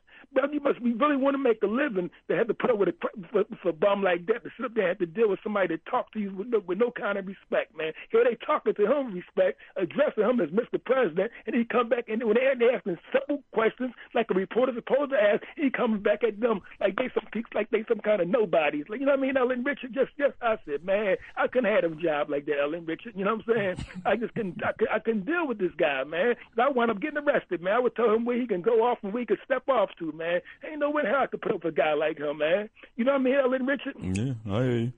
you 0.51 0.59
must 0.59 0.81
we 0.81 0.93
really 0.93 1.17
want 1.17 1.33
to 1.33 1.37
make 1.37 1.61
a 1.63 1.67
living 1.67 2.09
to 2.27 2.35
have 2.35 2.47
to 2.47 2.53
put 2.53 2.71
up 2.71 2.77
with 2.77 2.89
a 2.89 2.93
for, 3.31 3.43
for 3.61 3.69
a 3.69 3.73
bum 3.73 4.03
like 4.03 4.25
that 4.27 4.43
to 4.43 4.49
sit 4.57 4.65
up 4.65 4.73
there 4.73 4.89
and 4.89 4.99
have 4.99 4.99
to 4.99 5.05
deal 5.05 5.29
with 5.29 5.39
somebody 5.43 5.67
that 5.75 5.85
talk 5.85 6.11
to 6.13 6.19
you 6.19 6.33
with 6.33 6.47
no, 6.47 6.59
with 6.65 6.77
no 6.77 6.91
kind 6.91 7.17
of 7.17 7.25
respect, 7.27 7.40
man. 7.49 7.93
Here 8.11 8.23
they 8.23 8.37
talking 8.45 8.73
to 8.73 8.85
him 8.85 9.13
respect, 9.13 9.59
addressing 9.75 10.23
him 10.23 10.39
as 10.39 10.49
Mr. 10.49 10.83
President, 10.83 11.31
and 11.45 11.55
he 11.55 11.65
come 11.65 11.89
back 11.89 12.05
and 12.07 12.23
when 12.23 12.35
they 12.35 12.51
they 12.57 12.73
asking 12.73 12.97
simple 13.11 13.43
questions 13.53 13.91
like 14.13 14.27
a 14.31 14.33
reporter 14.33 14.73
supposed 14.75 15.11
to 15.11 15.17
ask, 15.17 15.43
he 15.55 15.69
comes 15.69 16.01
back 16.03 16.23
at 16.23 16.39
them 16.39 16.61
like 16.79 16.95
they 16.95 17.09
some 17.13 17.25
like 17.53 17.69
they 17.71 17.83
some 17.87 17.99
kind 17.99 18.21
of 18.21 18.27
nobodies. 18.27 18.85
Like 18.89 18.99
you 18.99 19.05
know 19.05 19.13
what 19.13 19.19
I 19.19 19.21
mean? 19.21 19.37
Ellen 19.37 19.63
Richard 19.63 19.93
just 19.93 20.11
just 20.17 20.33
I 20.41 20.57
said, 20.65 20.83
man, 20.83 21.15
I 21.37 21.47
couldn't 21.47 21.71
have 21.71 21.91
a 21.91 21.95
job 21.95 22.29
like 22.29 22.45
that, 22.45 22.59
Ellen 22.61 22.85
Richard. 22.85 23.13
You 23.15 23.25
know 23.25 23.35
what 23.35 23.45
I'm 23.47 23.55
saying? 23.55 23.85
I 24.05 24.15
just 24.15 24.33
couldn't 24.33 24.61
I, 24.63 24.95
I 24.95 24.99
couldn't 24.99 25.25
deal 25.25 25.47
with 25.47 25.59
this 25.59 25.71
guy, 25.77 26.03
man. 26.03 26.35
I 26.57 26.69
wound 26.69 26.91
up 26.91 27.01
getting 27.01 27.19
arrested, 27.19 27.61
man. 27.61 27.73
I 27.73 27.79
would 27.79 27.95
tell 27.95 28.13
him 28.13 28.25
where 28.25 28.39
he 28.39 28.47
can 28.47 28.61
go 28.61 28.83
off 28.83 28.99
and 29.03 29.13
where 29.13 29.21
he 29.21 29.25
can 29.25 29.37
step 29.45 29.67
off 29.69 29.89
to, 29.99 30.11
man. 30.11 30.41
Ain't 30.69 30.79
no 30.79 30.89
way 30.89 31.03
how 31.05 31.23
I 31.23 31.27
could 31.27 31.41
put 31.41 31.53
up 31.53 31.63
with 31.63 31.73
a 31.73 31.77
guy 31.77 31.93
like 31.93 32.17
him, 32.17 32.37
man. 32.37 32.69
You 32.95 33.05
know 33.05 33.13
what 33.13 33.21
I 33.21 33.23
mean, 33.23 33.35
Ellen 33.35 33.65
Richard? 33.65 33.95
Yeah, 33.99 34.33
I 34.51 34.63
hear 34.63 34.77
you. 34.77 34.93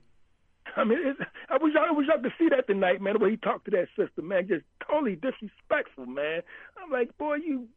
I 0.76 0.84
mean, 0.84 0.98
it's, 1.02 1.20
I 1.48 1.58
wish 1.60 1.74
I 1.78 1.90
wish 1.92 2.08
I 2.12 2.20
could 2.20 2.32
see 2.38 2.48
that 2.48 2.66
tonight, 2.66 3.00
man. 3.00 3.14
The 3.14 3.18
way 3.20 3.30
he 3.30 3.36
talked 3.36 3.66
to 3.66 3.70
that 3.72 3.88
sister, 3.96 4.22
man, 4.22 4.48
just 4.48 4.64
totally 4.86 5.16
disrespectful, 5.16 6.06
man. 6.06 6.42
I'm 6.82 6.90
like, 6.90 7.16
boy, 7.18 7.36
you 7.36 7.68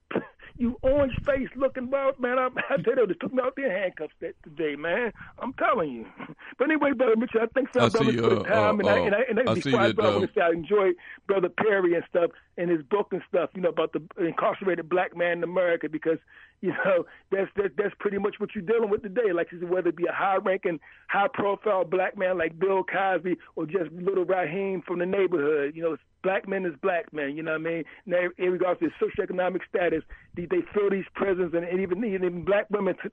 you 0.57 0.77
orange 0.81 1.13
face 1.25 1.49
looking 1.55 1.85
about, 1.85 2.19
man. 2.19 2.37
I, 2.39 2.47
I 2.69 2.77
tell 2.77 2.95
you, 2.95 3.07
they 3.07 3.13
took 3.13 3.33
me 3.33 3.41
out 3.43 3.55
there 3.55 3.67
in 3.67 3.71
handcuffs 3.71 4.13
that 4.21 4.33
today, 4.43 4.75
man. 4.75 5.13
I'm 5.39 5.53
telling 5.53 5.91
you. 5.91 6.05
But 6.57 6.71
anyway, 6.71 6.93
brother 6.93 7.15
Mitchell, 7.15 7.41
I 7.41 7.45
think 7.53 7.69
some 7.71 7.91
brothers 7.91 8.15
for 8.15 8.29
the 8.29 8.41
uh, 8.41 8.43
time, 8.43 8.79
and, 8.79 8.89
uh, 8.89 8.91
I, 8.91 8.97
and 8.97 9.15
I 9.15 9.19
and 9.29 9.39
I, 9.39 9.51
I 9.51 9.53
before 9.53 9.79
I 9.79 9.91
go, 9.91 10.03
I 10.03 10.07
uh, 10.07 10.11
want 10.19 10.33
to 10.33 10.33
say 10.33 10.41
I 10.41 10.49
enjoy 10.49 10.91
brother 11.27 11.49
Perry 11.49 11.93
and 11.93 12.03
stuff 12.09 12.31
and 12.57 12.71
his 12.71 12.81
book 12.81 13.09
and 13.11 13.21
stuff, 13.29 13.51
you 13.53 13.61
know, 13.61 13.69
about 13.69 13.93
the 13.93 14.01
incarcerated 14.17 14.89
black 14.89 15.15
man 15.15 15.33
in 15.33 15.43
America 15.43 15.87
because 15.87 16.17
you 16.61 16.69
know 16.69 17.05
that's 17.31 17.51
that, 17.57 17.77
that's 17.77 17.93
pretty 17.99 18.17
much 18.17 18.39
what 18.39 18.55
you're 18.55 18.63
dealing 18.63 18.89
with 18.89 19.03
today. 19.03 19.31
Like 19.33 19.51
you 19.51 19.59
said, 19.59 19.69
whether 19.69 19.89
it 19.89 19.95
be 19.95 20.07
a 20.07 20.11
high-ranking, 20.11 20.79
high-profile 21.09 21.85
black 21.85 22.17
man 22.17 22.39
like 22.39 22.57
Bill 22.57 22.83
Cosby 22.83 23.35
or 23.55 23.67
just 23.67 23.91
little 23.91 24.25
Raheem 24.25 24.81
from 24.81 24.97
the 24.97 25.05
neighborhood, 25.05 25.75
you 25.75 25.83
know, 25.83 25.97
black 26.23 26.47
men 26.47 26.65
is 26.65 26.73
black 26.81 27.11
men. 27.13 27.35
You 27.35 27.43
know 27.43 27.51
what 27.51 27.61
I 27.61 27.63
mean? 27.63 27.83
Now, 28.05 28.27
in 28.37 28.51
regards 28.51 28.79
to 28.79 28.89
their 28.89 29.27
socioeconomic 29.27 29.61
status, 29.69 30.03
they, 30.35 30.45
they 30.45 30.61
fill 30.73 30.89
these 30.89 31.05
prisons, 31.13 31.53
and, 31.53 31.63
and 31.63 31.79
even 31.81 32.03
even 32.03 32.43
black 32.43 32.69
women 32.69 32.95
t- 33.01 33.09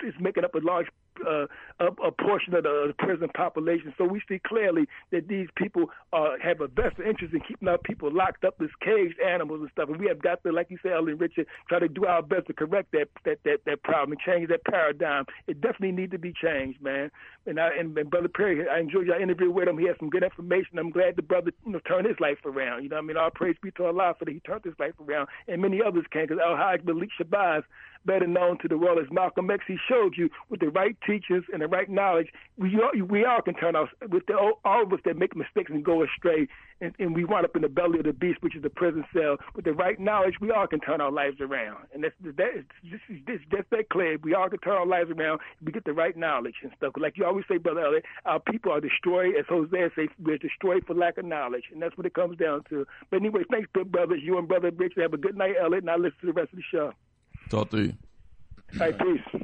t- 0.00 0.06
is 0.06 0.14
making 0.20 0.44
up 0.44 0.54
a 0.54 0.58
large 0.58 0.86
uh, 1.26 1.46
a, 1.80 1.86
a 2.08 2.12
portion 2.12 2.54
of 2.54 2.64
the 2.64 2.94
prison 2.98 3.28
population. 3.34 3.94
So 3.98 4.04
we 4.04 4.22
see 4.28 4.40
clearly 4.44 4.86
that 5.10 5.28
these 5.28 5.48
people 5.56 5.90
uh, 6.12 6.30
have 6.42 6.60
a 6.60 6.68
vested 6.68 7.06
interest 7.06 7.34
in 7.34 7.40
keeping 7.40 7.68
our 7.68 7.78
people 7.78 8.12
locked 8.12 8.44
up 8.44 8.54
as 8.62 8.68
caged 8.80 9.20
animals 9.20 9.60
and 9.60 9.70
stuff. 9.72 9.88
And 9.88 9.98
we 9.98 10.06
have 10.08 10.22
got 10.22 10.42
to, 10.42 10.52
like 10.52 10.70
you 10.70 10.78
said, 10.82 10.92
Ellen 10.92 11.18
Richard, 11.18 11.46
try 11.68 11.78
to 11.78 11.88
do 11.88 12.06
our 12.06 12.22
best 12.22 12.46
to 12.48 12.52
correct 12.52 12.92
that 12.92 13.08
that 13.24 13.38
that, 13.44 13.58
that 13.66 13.82
problem 13.82 14.12
and 14.12 14.20
change 14.20 14.48
that 14.48 14.64
paradigm. 14.64 15.24
It 15.46 15.60
definitely 15.60 15.92
needs 15.92 16.12
to 16.12 16.18
be 16.18 16.32
changed, 16.32 16.80
man. 16.82 17.10
And 17.46 17.60
I 17.60 17.70
and, 17.78 17.96
and 17.96 18.10
brother 18.10 18.28
Perry, 18.28 18.68
I 18.68 18.80
enjoyed 18.80 19.06
your 19.06 19.20
interview 19.20 19.50
with 19.50 19.68
him. 19.68 19.78
He 19.78 19.86
had 19.86 19.96
some 19.98 20.10
good 20.10 20.24
information. 20.24 20.78
I'm 20.78 20.90
glad 20.90 21.16
the 21.16 21.22
brother 21.22 21.52
you 21.64 21.72
know 21.72 21.80
turned 21.80 22.06
his 22.06 22.20
life 22.20 22.38
around. 22.44 22.82
You 22.82 22.88
know, 22.88 22.98
I 22.98 23.00
mean, 23.02 23.16
all 23.16 23.30
praise 23.30 23.56
be 23.62 23.70
to 23.72 23.84
Allah 23.84 24.14
for 24.18 24.24
that 24.24 24.32
he 24.32 24.40
turned 24.40 24.64
his 24.64 24.74
life 24.78 24.94
around, 25.00 25.28
and 25.48 25.62
many 25.62 25.80
others 25.82 26.04
can. 26.10 26.26
Because 26.26 26.38
Al 26.44 26.56
Hajj 26.56 26.84
Malik 26.84 27.10
Shabazz 27.20 27.62
better 28.06 28.26
known 28.26 28.58
to 28.58 28.68
the 28.68 28.78
world 28.78 28.98
as 28.98 29.10
Malcolm 29.10 29.50
X. 29.50 29.64
He 29.66 29.76
showed 29.88 30.14
you 30.16 30.30
with 30.48 30.60
the 30.60 30.68
right 30.68 30.96
teachers 31.06 31.44
and 31.52 31.60
the 31.60 31.66
right 31.66 31.90
knowledge, 31.90 32.28
we 32.58 32.76
all, 32.76 33.06
we 33.06 33.24
all 33.24 33.42
can 33.42 33.54
turn 33.54 33.76
out 33.76 33.88
with 34.10 34.24
the, 34.26 34.34
all 34.36 34.82
of 34.82 34.92
us 34.92 35.00
that 35.04 35.16
make 35.16 35.36
mistakes 35.36 35.70
and 35.72 35.84
go 35.84 36.02
astray, 36.02 36.48
and, 36.80 36.94
and 36.98 37.14
we 37.14 37.24
wind 37.24 37.44
up 37.44 37.56
in 37.56 37.62
the 37.62 37.68
belly 37.68 37.98
of 37.98 38.04
the 38.04 38.12
beast, 38.12 38.42
which 38.42 38.56
is 38.56 38.62
the 38.62 38.70
prison 38.70 39.04
cell. 39.12 39.36
With 39.54 39.64
the 39.64 39.72
right 39.72 39.98
knowledge, 39.98 40.34
we 40.40 40.50
all 40.50 40.66
can 40.66 40.80
turn 40.80 41.00
our 41.00 41.10
lives 41.10 41.40
around, 41.40 41.86
and 41.92 42.04
that's 42.04 42.14
that 42.22 42.56
is 42.56 42.64
this 42.84 43.00
is 43.08 43.18
this 43.26 43.40
just 43.50 43.70
that 43.70 43.88
clear. 43.90 44.18
We 44.22 44.34
all 44.34 44.48
can 44.48 44.58
turn 44.60 44.76
our 44.76 44.86
lives 44.86 45.10
around. 45.10 45.40
If 45.60 45.66
we 45.66 45.72
get 45.72 45.84
the 45.84 45.92
right 45.92 46.16
knowledge 46.16 46.56
and 46.62 46.72
stuff. 46.76 46.92
Like 46.98 47.16
you 47.16 47.24
always 47.24 47.44
say, 47.48 47.58
brother 47.58 47.80
Elliott, 47.80 48.04
our 48.24 48.40
people 48.40 48.72
are 48.72 48.80
destroyed, 48.80 49.34
as 49.38 49.44
Hosea 49.48 49.90
says, 49.94 50.08
we're 50.22 50.38
destroyed 50.38 50.84
for 50.86 50.94
lack 50.94 51.18
of 51.18 51.24
knowledge, 51.24 51.64
and 51.72 51.80
that's 51.80 51.96
what 51.96 52.06
it 52.06 52.14
comes 52.14 52.38
down 52.38 52.62
to. 52.70 52.86
But 53.10 53.20
anyway, 53.20 53.42
thanks, 53.50 53.68
good 53.72 53.90
brothers. 53.90 54.20
You 54.22 54.38
and 54.38 54.48
brother 54.48 54.70
Rich 54.70 54.94
have 54.96 55.12
a 55.12 55.18
good 55.18 55.36
night, 55.36 55.54
Elliott, 55.60 55.84
and 55.84 55.90
I 55.90 55.96
listen 55.96 56.18
to 56.20 56.26
the 56.26 56.32
rest 56.32 56.52
of 56.52 56.56
the 56.56 56.64
show. 56.70 56.92
Talk 57.50 57.70
to 57.70 57.78
you. 57.78 57.92
All 58.74 58.80
right, 58.80 58.98
peace. 58.98 59.42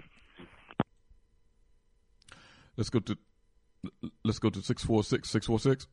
Let's 2.77 2.91
go 2.91 3.01
to 3.01 3.17
let's 4.25 4.39
go 4.39 4.51
to 4.51 4.63
six 4.63 4.85
four 4.85 5.05
six 5.05 5.31
six 5.31 5.47
four 5.47 5.59
six. 5.59 5.87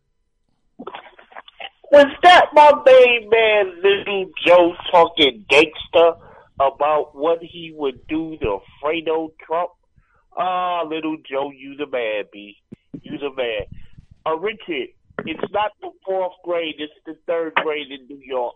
Was 1.91 2.05
that 2.23 2.45
my 2.53 2.71
main 2.85 3.29
man, 3.29 3.81
Little 3.83 4.25
Joe, 4.45 4.73
talking 4.91 5.45
gangster 5.49 6.19
about 6.59 7.15
what 7.15 7.39
he 7.41 7.73
would 7.75 8.05
do 8.07 8.37
to 8.37 8.59
Fredo 8.81 9.31
Trump? 9.45 9.71
Ah, 10.37 10.83
Little 10.83 11.17
Joe, 11.29 11.51
you 11.51 11.75
the 11.75 11.87
man, 11.87 12.25
B. 12.31 12.57
You 13.01 13.17
the 13.17 13.33
man. 13.35 13.65
Uh, 14.25 14.37
Richard, 14.37 14.89
it's 15.25 15.51
not 15.51 15.71
the 15.81 15.89
fourth 16.05 16.33
grade, 16.43 16.75
it's 16.77 16.93
the 17.05 17.15
third 17.25 17.53
grade 17.55 17.91
in 17.91 18.07
New 18.07 18.23
York. 18.23 18.55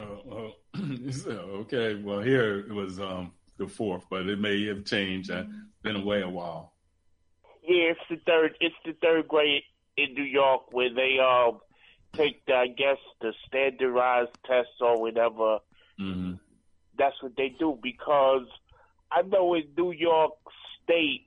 Uh, 0.00 0.04
uh, 0.04 0.50
okay, 1.26 1.94
well 1.94 2.20
here 2.20 2.60
it 2.60 2.72
was 2.72 3.00
um, 3.00 3.32
the 3.58 3.66
fourth, 3.66 4.04
but 4.10 4.26
it 4.26 4.38
may 4.38 4.66
have 4.66 4.84
changed. 4.84 5.30
I've 5.30 5.48
been 5.82 5.96
away 5.96 6.22
a 6.22 6.28
while. 6.28 6.72
Yeah, 7.62 7.92
it's 7.92 8.00
the 8.08 8.16
third. 8.26 8.56
It's 8.60 8.74
the 8.84 8.92
third 9.00 9.28
grade 9.28 9.62
in 9.96 10.14
New 10.14 10.24
York 10.24 10.72
where 10.72 10.92
they 10.92 11.18
um 11.18 11.60
take, 12.14 12.44
the, 12.46 12.54
I 12.54 12.66
guess, 12.66 12.98
the 13.20 13.32
standardized 13.46 14.36
tests 14.46 14.80
or 14.80 15.00
whatever. 15.00 15.58
Mm-hmm. 16.00 16.34
That's 16.98 17.22
what 17.22 17.36
they 17.36 17.54
do 17.58 17.78
because 17.82 18.46
I 19.12 19.22
know 19.22 19.54
in 19.54 19.64
New 19.76 19.92
York 19.92 20.32
State, 20.82 21.26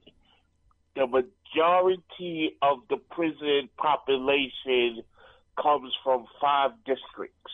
the 0.95 1.07
majority 1.07 2.57
of 2.61 2.79
the 2.89 2.97
prison 2.97 3.69
population 3.77 5.03
comes 5.61 5.93
from 6.03 6.25
five 6.41 6.71
districts. 6.85 7.51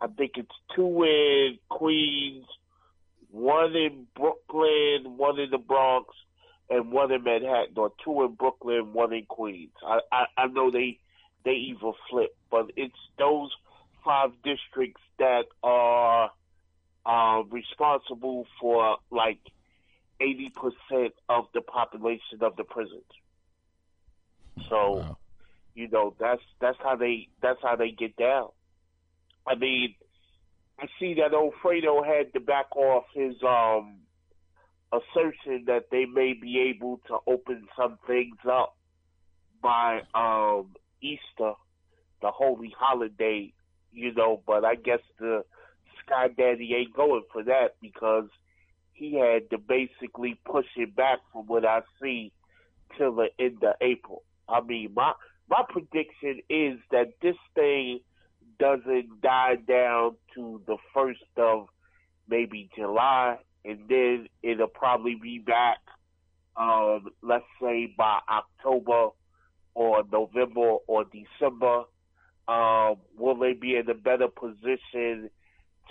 I 0.00 0.08
think 0.08 0.32
it's 0.36 0.50
two 0.74 1.02
in 1.04 1.58
Queens, 1.68 2.46
one 3.30 3.74
in 3.76 4.06
Brooklyn, 4.14 5.16
one 5.16 5.38
in 5.38 5.50
the 5.50 5.58
Bronx, 5.58 6.14
and 6.68 6.92
one 6.92 7.12
in 7.12 7.22
Manhattan, 7.22 7.74
or 7.76 7.92
two 8.04 8.22
in 8.24 8.34
Brooklyn, 8.34 8.92
one 8.92 9.12
in 9.12 9.24
Queens. 9.26 9.72
I, 9.86 10.00
I, 10.12 10.24
I 10.36 10.46
know 10.48 10.70
they 10.70 10.98
they 11.44 11.52
even 11.52 11.92
flip, 12.10 12.36
but 12.50 12.70
it's 12.76 12.94
those 13.18 13.50
five 14.04 14.30
districts 14.44 15.00
that 15.18 15.44
are 15.62 16.30
uh, 17.06 17.42
responsible 17.50 18.46
for 18.60 18.98
like 19.10 19.38
eighty 20.20 20.50
percent 20.50 21.14
of 21.28 21.46
the 21.54 21.60
population 21.60 22.42
of 22.42 22.56
the 22.56 22.64
prisons. 22.64 23.02
So, 24.68 25.06
Wow. 25.08 25.16
you 25.74 25.88
know, 25.88 26.14
that's 26.18 26.42
that's 26.60 26.78
how 26.82 26.96
they 26.96 27.28
that's 27.40 27.60
how 27.62 27.76
they 27.76 27.90
get 27.92 28.16
down. 28.16 28.48
I 29.46 29.54
mean, 29.54 29.94
I 30.78 30.86
see 30.98 31.14
that 31.14 31.34
old 31.34 31.54
Fredo 31.62 32.04
had 32.04 32.32
to 32.34 32.40
back 32.40 32.74
off 32.76 33.04
his 33.14 33.34
um 33.46 33.98
assertion 34.92 35.64
that 35.66 35.86
they 35.90 36.04
may 36.04 36.32
be 36.32 36.74
able 36.74 37.00
to 37.08 37.18
open 37.26 37.66
some 37.76 37.98
things 38.06 38.36
up 38.50 38.76
by 39.62 40.00
um 40.14 40.74
Easter, 41.00 41.52
the 42.22 42.30
holy 42.30 42.72
holiday, 42.78 43.52
you 43.92 44.12
know, 44.14 44.42
but 44.46 44.64
I 44.64 44.74
guess 44.74 45.00
the 45.18 45.44
Sky 46.04 46.28
Daddy 46.28 46.74
ain't 46.74 46.94
going 46.94 47.24
for 47.32 47.42
that 47.44 47.76
because 47.80 48.28
he 48.92 49.14
had 49.14 49.50
to 49.50 49.58
basically 49.58 50.38
push 50.44 50.66
it 50.76 50.96
back 50.96 51.18
from 51.32 51.46
what 51.46 51.64
I 51.66 51.80
see 52.00 52.32
till 52.96 53.14
the 53.14 53.28
end 53.38 53.62
of 53.62 53.74
April. 53.80 54.22
I 54.48 54.60
mean, 54.60 54.92
my 54.94 55.12
my 55.48 55.62
prediction 55.68 56.40
is 56.48 56.78
that 56.90 57.12
this 57.22 57.36
thing 57.54 58.00
doesn't 58.58 59.20
die 59.22 59.56
down 59.68 60.16
to 60.34 60.60
the 60.66 60.76
first 60.94 61.20
of 61.36 61.68
maybe 62.28 62.68
July, 62.76 63.38
and 63.64 63.80
then 63.88 64.28
it'll 64.42 64.66
probably 64.68 65.16
be 65.20 65.38
back, 65.38 65.78
um, 66.56 67.08
let's 67.22 67.44
say 67.60 67.92
by 67.96 68.20
October 68.30 69.10
or 69.74 70.02
November 70.10 70.76
or 70.86 71.04
December. 71.04 71.84
Um, 72.48 72.96
will 73.18 73.36
they 73.38 73.54
be 73.54 73.76
in 73.76 73.90
a 73.90 73.94
better 73.94 74.28
position 74.28 75.30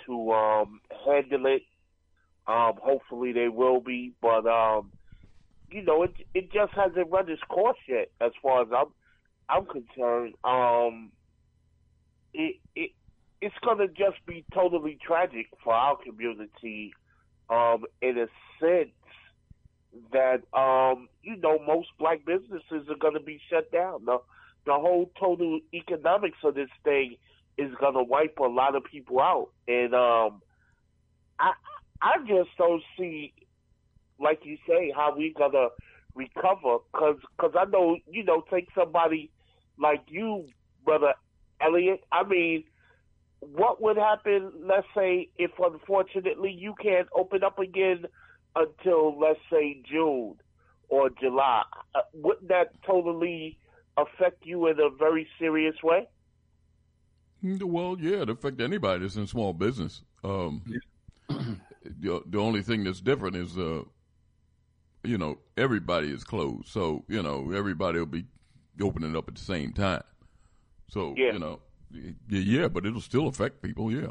to 0.06 0.32
um, 0.32 0.80
handle 1.04 1.46
it? 1.46 1.62
Um, 2.46 2.74
hopefully 2.82 3.32
they 3.32 3.48
will 3.48 3.80
be, 3.80 4.12
but 4.22 4.46
um, 4.46 4.92
you 5.70 5.82
know, 5.82 6.02
it 6.04 6.14
it 6.32 6.52
just 6.52 6.72
hasn't 6.72 7.10
run 7.10 7.28
its 7.28 7.42
course 7.48 7.78
yet, 7.88 8.10
as 8.20 8.32
far 8.40 8.62
as 8.62 8.68
I'm 8.74 8.86
I'm 9.48 9.66
concerned. 9.66 10.34
Um, 10.44 11.10
it 12.36 12.56
it 12.74 12.90
it's 13.40 13.54
gonna 13.64 13.88
just 13.88 14.24
be 14.26 14.44
totally 14.54 14.98
tragic 15.04 15.46
for 15.64 15.72
our 15.74 15.96
community, 15.96 16.92
um, 17.50 17.84
in 18.00 18.18
a 18.18 18.26
sense 18.60 18.90
that 20.12 20.42
um, 20.56 21.08
you 21.22 21.36
know, 21.36 21.58
most 21.66 21.88
black 21.98 22.24
businesses 22.24 22.88
are 22.88 22.98
gonna 23.00 23.20
be 23.20 23.40
shut 23.50 23.70
down. 23.72 24.04
The 24.04 24.18
the 24.66 24.74
whole 24.74 25.10
total 25.18 25.60
economics 25.72 26.38
of 26.44 26.54
this 26.54 26.70
thing 26.84 27.16
is 27.56 27.72
gonna 27.80 28.02
wipe 28.02 28.38
a 28.38 28.44
lot 28.44 28.76
of 28.76 28.84
people 28.84 29.20
out, 29.20 29.48
and 29.66 29.94
um, 29.94 30.42
I 31.38 31.52
I 32.02 32.18
just 32.26 32.50
don't 32.58 32.82
see, 32.98 33.32
like 34.20 34.40
you 34.44 34.58
say, 34.68 34.92
how 34.94 35.14
we're 35.16 35.32
gonna 35.32 35.68
recover. 36.14 36.78
Cause, 36.94 37.16
cause 37.38 37.52
I 37.58 37.64
know, 37.64 37.96
you 38.10 38.24
know, 38.24 38.42
take 38.50 38.68
somebody 38.74 39.30
like 39.78 40.02
you, 40.08 40.46
brother 40.84 41.14
Elliott. 41.60 42.04
I 42.12 42.24
mean, 42.24 42.64
what 43.40 43.82
would 43.82 43.96
happen? 43.96 44.52
Let's 44.64 44.86
say 44.94 45.28
if 45.36 45.52
unfortunately 45.58 46.50
you 46.50 46.74
can't 46.82 47.08
open 47.14 47.44
up 47.44 47.58
again 47.58 48.06
until 48.54 49.18
let's 49.18 49.40
say 49.50 49.82
June 49.88 50.36
or 50.88 51.10
July. 51.10 51.62
Uh, 51.94 52.00
wouldn't 52.14 52.48
that 52.48 52.72
totally 52.84 53.58
affect 53.96 54.44
you 54.44 54.66
in 54.68 54.78
a 54.80 54.90
very 54.90 55.26
serious 55.38 55.76
way? 55.82 56.08
Well, 57.42 57.96
yeah, 58.00 58.22
it 58.22 58.30
affect 58.30 58.60
anybody 58.60 59.02
that's 59.02 59.16
in 59.16 59.26
small 59.26 59.52
business. 59.52 60.02
Um, 60.24 60.62
the, 61.28 62.22
the 62.26 62.38
only 62.38 62.62
thing 62.62 62.84
that's 62.84 63.00
different 63.00 63.36
is, 63.36 63.56
uh, 63.56 63.82
you 65.04 65.18
know, 65.18 65.38
everybody 65.56 66.10
is 66.10 66.24
closed. 66.24 66.68
So, 66.68 67.04
you 67.08 67.22
know, 67.22 67.52
everybody 67.52 67.98
will 67.98 68.06
be 68.06 68.24
opening 68.80 69.16
up 69.16 69.28
at 69.28 69.34
the 69.34 69.40
same 69.40 69.72
time. 69.72 70.02
So, 70.88 71.14
Yeah. 71.16 71.32
you 71.32 71.38
know, 71.38 71.60
yeah, 72.28 72.68
but 72.68 72.86
it'll 72.86 73.00
still 73.00 73.26
affect 73.28 73.62
people, 73.62 73.90
yeah. 73.92 74.10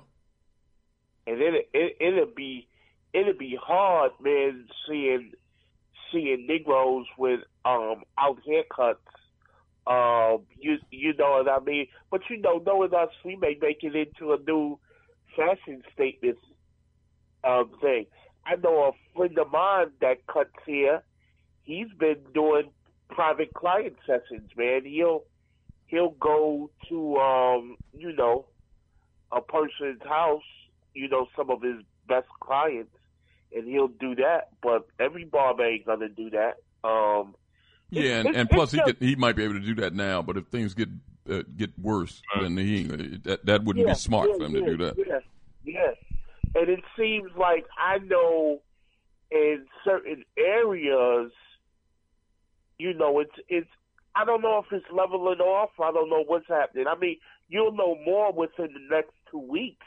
and 1.28 1.42
it 1.42 1.70
it 1.74 1.98
it'll 2.00 2.34
be 2.36 2.68
it'll 3.14 3.34
be 3.38 3.58
hard, 3.62 4.12
man, 4.22 4.68
seeing 4.88 5.34
seeing 6.12 6.46
Negroes 6.48 7.06
with 7.18 7.42
um 7.66 8.04
out 8.18 8.40
haircuts. 8.48 8.98
Um, 9.88 10.44
you 10.60 10.78
you 10.90 11.14
know 11.14 11.44
what 11.44 11.50
I 11.50 11.64
mean. 11.64 11.88
But 12.10 12.22
you 12.30 12.38
know, 12.38 12.62
knowing 12.66 12.94
us, 12.94 13.10
we 13.24 13.36
may 13.36 13.58
make 13.62 13.84
it 13.84 13.96
into 13.96 14.34
a 14.34 14.38
new 14.40 14.80
fashion 15.36 15.84
statement 15.94 16.38
um 17.44 17.72
thing. 17.82 18.06
I 18.46 18.56
know 18.56 18.84
a 18.86 18.92
friend 19.18 19.38
of 19.38 19.52
mine 19.52 19.92
that 20.02 20.26
cuts 20.28 20.52
hair. 20.68 21.04
He's 21.64 21.88
been 22.00 22.18
doing 22.34 22.70
private 23.10 23.54
client 23.54 23.96
sessions, 24.06 24.50
man. 24.56 24.86
He'll 24.86 25.24
he'll 25.88 26.12
go 26.12 26.70
to 26.90 27.18
um 27.18 27.78
you 27.98 28.14
know 28.14 28.46
a 29.32 29.42
person's 29.42 30.02
house, 30.04 30.44
you 30.94 31.08
know, 31.10 31.28
some 31.36 31.50
of 31.50 31.62
his 31.62 31.78
best 32.08 32.28
clients, 32.40 32.96
and 33.54 33.68
he'll 33.68 33.88
do 33.88 34.16
that. 34.16 34.50
But 34.62 34.88
every 35.00 35.26
barber 35.26 35.66
ain't 35.66 35.86
gonna 35.86 36.10
do 36.10 36.30
that. 36.32 36.58
Um, 36.88 37.36
Yeah, 37.90 38.20
and, 38.20 38.30
it's- 38.30 38.36
and 38.36 38.50
plus 38.50 38.72
he 38.72 38.78
just- 38.78 38.86
could, 38.86 38.98
he 39.00 39.16
might 39.16 39.36
be 39.36 39.44
able 39.44 39.56
to 39.56 39.60
do 39.60 39.76
that 39.76 39.94
now, 39.94 40.22
but 40.22 40.38
if 40.38 40.48
things 40.48 40.74
get 40.74 40.90
uh, 41.30 41.42
get 41.58 41.72
worse, 41.80 42.22
then 42.40 42.56
he 42.58 42.84
that 43.24 43.46
that 43.46 43.64
wouldn't 43.64 43.88
yeah, 43.88 43.94
be 43.94 43.98
smart 44.00 44.30
yeah, 44.30 44.38
for 44.38 44.44
him 44.46 44.56
yeah, 44.56 44.62
to 44.62 44.66
do 44.68 44.78
that. 44.78 44.96
Yes, 44.98 45.22
yes. 45.64 45.96
And 46.54 46.70
it 46.70 46.84
seems 46.98 47.32
like 47.36 47.66
I 47.78 47.98
know 47.98 48.62
in 49.32 49.66
certain 49.84 50.24
areas, 50.38 51.32
you 52.78 52.94
know, 52.94 53.20
it's 53.20 53.36
it's. 53.50 53.70
I 54.16 54.24
don't 54.26 54.42
know 54.42 54.64
if 54.66 54.72
it's 54.72 54.86
leveling 54.92 55.40
off. 55.40 55.72
I 55.82 55.92
don't 55.92 56.10
know 56.10 56.24
what's 56.26 56.48
happening. 56.48 56.86
I 56.88 56.98
mean, 56.98 57.18
you'll 57.50 57.76
know 57.76 57.98
more 58.06 58.32
within 58.32 58.70
the 58.74 58.96
next 58.96 59.12
two 59.30 59.40
weeks, 59.40 59.86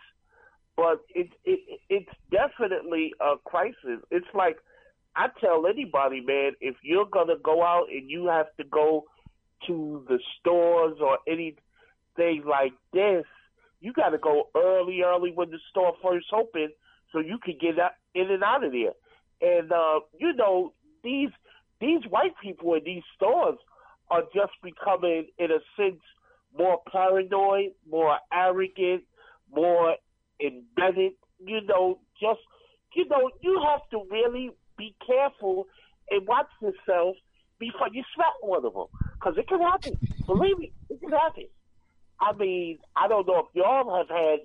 but 0.77 1.01
it, 1.15 1.31
it 1.45 1.81
it's 1.89 2.11
definitely 2.31 3.13
a 3.21 3.37
crisis. 3.45 4.01
It's 4.11 4.27
like 4.35 4.59
I 5.17 5.29
tell 5.41 5.67
anybody, 5.67 6.21
man, 6.21 6.53
if 6.61 6.77
you're 6.83 7.07
gonna 7.07 7.39
go 7.43 7.63
out 7.63 7.87
and 7.91 8.11
you 8.11 8.27
have 8.27 8.55
to 8.59 8.65
go 8.65 9.05
to 9.67 10.05
the 10.09 10.19
stores 10.39 10.99
or 11.01 11.19
anything 11.27 12.45
like 12.47 12.75
this, 12.93 13.25
you 13.81 13.93
got 13.93 14.11
to 14.11 14.19
go 14.19 14.49
early, 14.57 15.03
early 15.03 15.33
when 15.35 15.51
the 15.51 15.59
store 15.71 15.95
first 16.03 16.27
opened, 16.33 16.73
so 17.13 17.21
you 17.21 17.39
can 17.43 17.57
get 17.61 17.75
in 18.15 18.31
and 18.31 18.43
out 18.43 18.65
of 18.65 18.73
there. 18.73 18.93
And 19.41 19.73
uh, 19.73 20.01
you 20.19 20.35
know 20.35 20.73
these 21.03 21.31
these 21.81 22.01
white 22.09 22.35
people 22.43 22.75
in 22.75 22.83
these 22.85 23.05
stores 23.17 23.57
are 24.11 24.23
just 24.35 24.53
becoming, 24.63 25.27
in 25.39 25.51
a 25.51 25.59
sense, 25.77 26.01
more 26.57 26.81
paranoid, 26.91 27.73
more 27.91 28.19
arrogant, 28.33 29.05
more 29.55 29.97
embedded. 30.41 31.13
You 31.45 31.61
know, 31.63 31.99
just 32.21 32.41
you 32.95 33.07
know, 33.09 33.31
you 33.41 33.61
have 33.69 33.89
to 33.91 34.03
really 34.11 34.51
be 34.77 34.95
careful 35.07 35.67
and 36.11 36.27
watch 36.27 36.49
yourself 36.61 37.17
before 37.59 37.89
you 37.93 38.03
smack 38.15 38.35
one 38.41 38.65
of 38.65 38.73
them, 38.73 38.87
because 39.15 39.37
it 39.37 39.49
can 39.49 39.61
happen. 39.61 39.99
Believe 40.27 40.59
me, 40.59 40.73
it 40.89 41.01
can 41.01 41.11
happen. 41.11 41.47
I 42.21 42.33
mean, 42.33 42.79
I 42.97 43.09
don't 43.09 43.27
know 43.27 43.41
if 43.41 43.47
y'all 43.55 43.97
have 43.99 44.09
had 44.09 44.41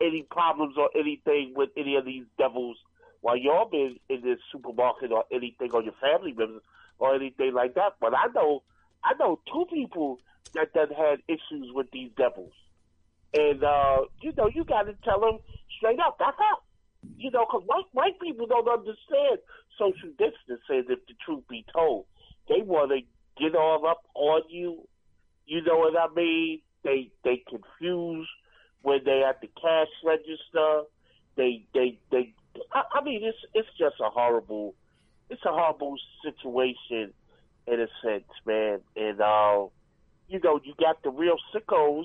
any 0.00 0.22
problems 0.30 0.74
or 0.76 0.90
anything 0.98 1.54
with 1.56 1.70
any 1.76 1.96
of 1.96 2.04
these 2.04 2.24
devils 2.36 2.76
while 3.20 3.36
y'all 3.36 3.68
been 3.70 3.96
in 4.10 4.20
this 4.22 4.38
supermarket 4.52 5.12
or 5.12 5.24
anything, 5.32 5.70
or 5.72 5.82
your 5.82 5.94
family 6.00 6.32
members 6.32 6.62
or 6.98 7.14
anything 7.14 7.54
like 7.54 7.74
that. 7.74 7.94
But 8.00 8.14
I 8.14 8.26
know, 8.34 8.62
I 9.04 9.12
know 9.18 9.38
two 9.52 9.66
people 9.72 10.18
that 10.54 10.72
that 10.74 10.90
had 10.90 11.20
issues 11.28 11.70
with 11.74 11.90
these 11.92 12.10
devils, 12.16 12.52
and 13.34 13.62
uh, 13.62 13.98
you 14.22 14.32
know, 14.36 14.48
you 14.52 14.64
got 14.64 14.84
to 14.84 14.94
tell 15.04 15.20
them 15.20 15.38
straight 15.76 16.00
up, 16.00 16.18
back 16.18 16.36
up. 16.52 16.64
You 17.18 17.30
know, 17.30 17.44
because 17.44 17.62
white 17.66 17.84
white 17.92 18.18
people 18.18 18.46
don't 18.46 18.68
understand 18.68 19.38
social 19.78 20.08
distancing. 20.18 20.88
If 20.88 21.06
the 21.06 21.14
truth 21.24 21.44
be 21.48 21.64
told, 21.72 22.06
they 22.48 22.62
want 22.62 22.92
to 22.92 23.00
get 23.42 23.54
all 23.54 23.86
up 23.86 24.02
on 24.14 24.42
you. 24.48 24.88
You 25.46 25.62
know 25.62 25.78
what 25.78 25.94
I 25.98 26.12
mean? 26.14 26.60
They 26.82 27.10
they 27.24 27.42
confuse 27.48 28.28
when 28.82 29.00
they 29.04 29.22
at 29.28 29.40
the 29.42 29.48
cash 29.60 29.88
register. 30.02 30.84
They 31.36 31.66
they 31.74 31.98
they. 32.10 32.32
I, 32.72 32.82
I 32.94 33.04
mean, 33.04 33.22
it's 33.22 33.38
it's 33.52 33.68
just 33.78 33.96
a 34.00 34.08
horrible, 34.08 34.74
it's 35.28 35.44
a 35.44 35.50
horrible 35.50 35.96
situation 36.22 37.12
in 37.66 37.80
a 37.80 37.86
sense, 38.02 38.24
man. 38.46 38.80
And 38.96 39.20
uh, 39.20 39.66
you 40.28 40.40
know, 40.42 40.60
you 40.62 40.74
got 40.78 41.02
the 41.02 41.10
real 41.10 41.36
sickos 41.54 42.04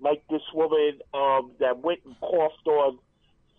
like 0.00 0.22
this 0.30 0.42
woman 0.54 0.98
um, 1.14 1.52
that 1.60 1.78
went 1.78 2.00
and 2.04 2.18
coughed 2.20 2.66
on 2.66 2.98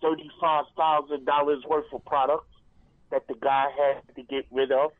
thirty 0.02 0.30
five 0.40 0.64
thousand 0.76 1.24
dollars 1.24 1.62
worth 1.68 1.92
of 1.92 2.04
products 2.04 2.52
that 3.10 3.26
the 3.28 3.34
guy 3.34 3.66
had 3.76 4.14
to 4.16 4.22
get 4.22 4.46
rid 4.50 4.72
of. 4.72 4.90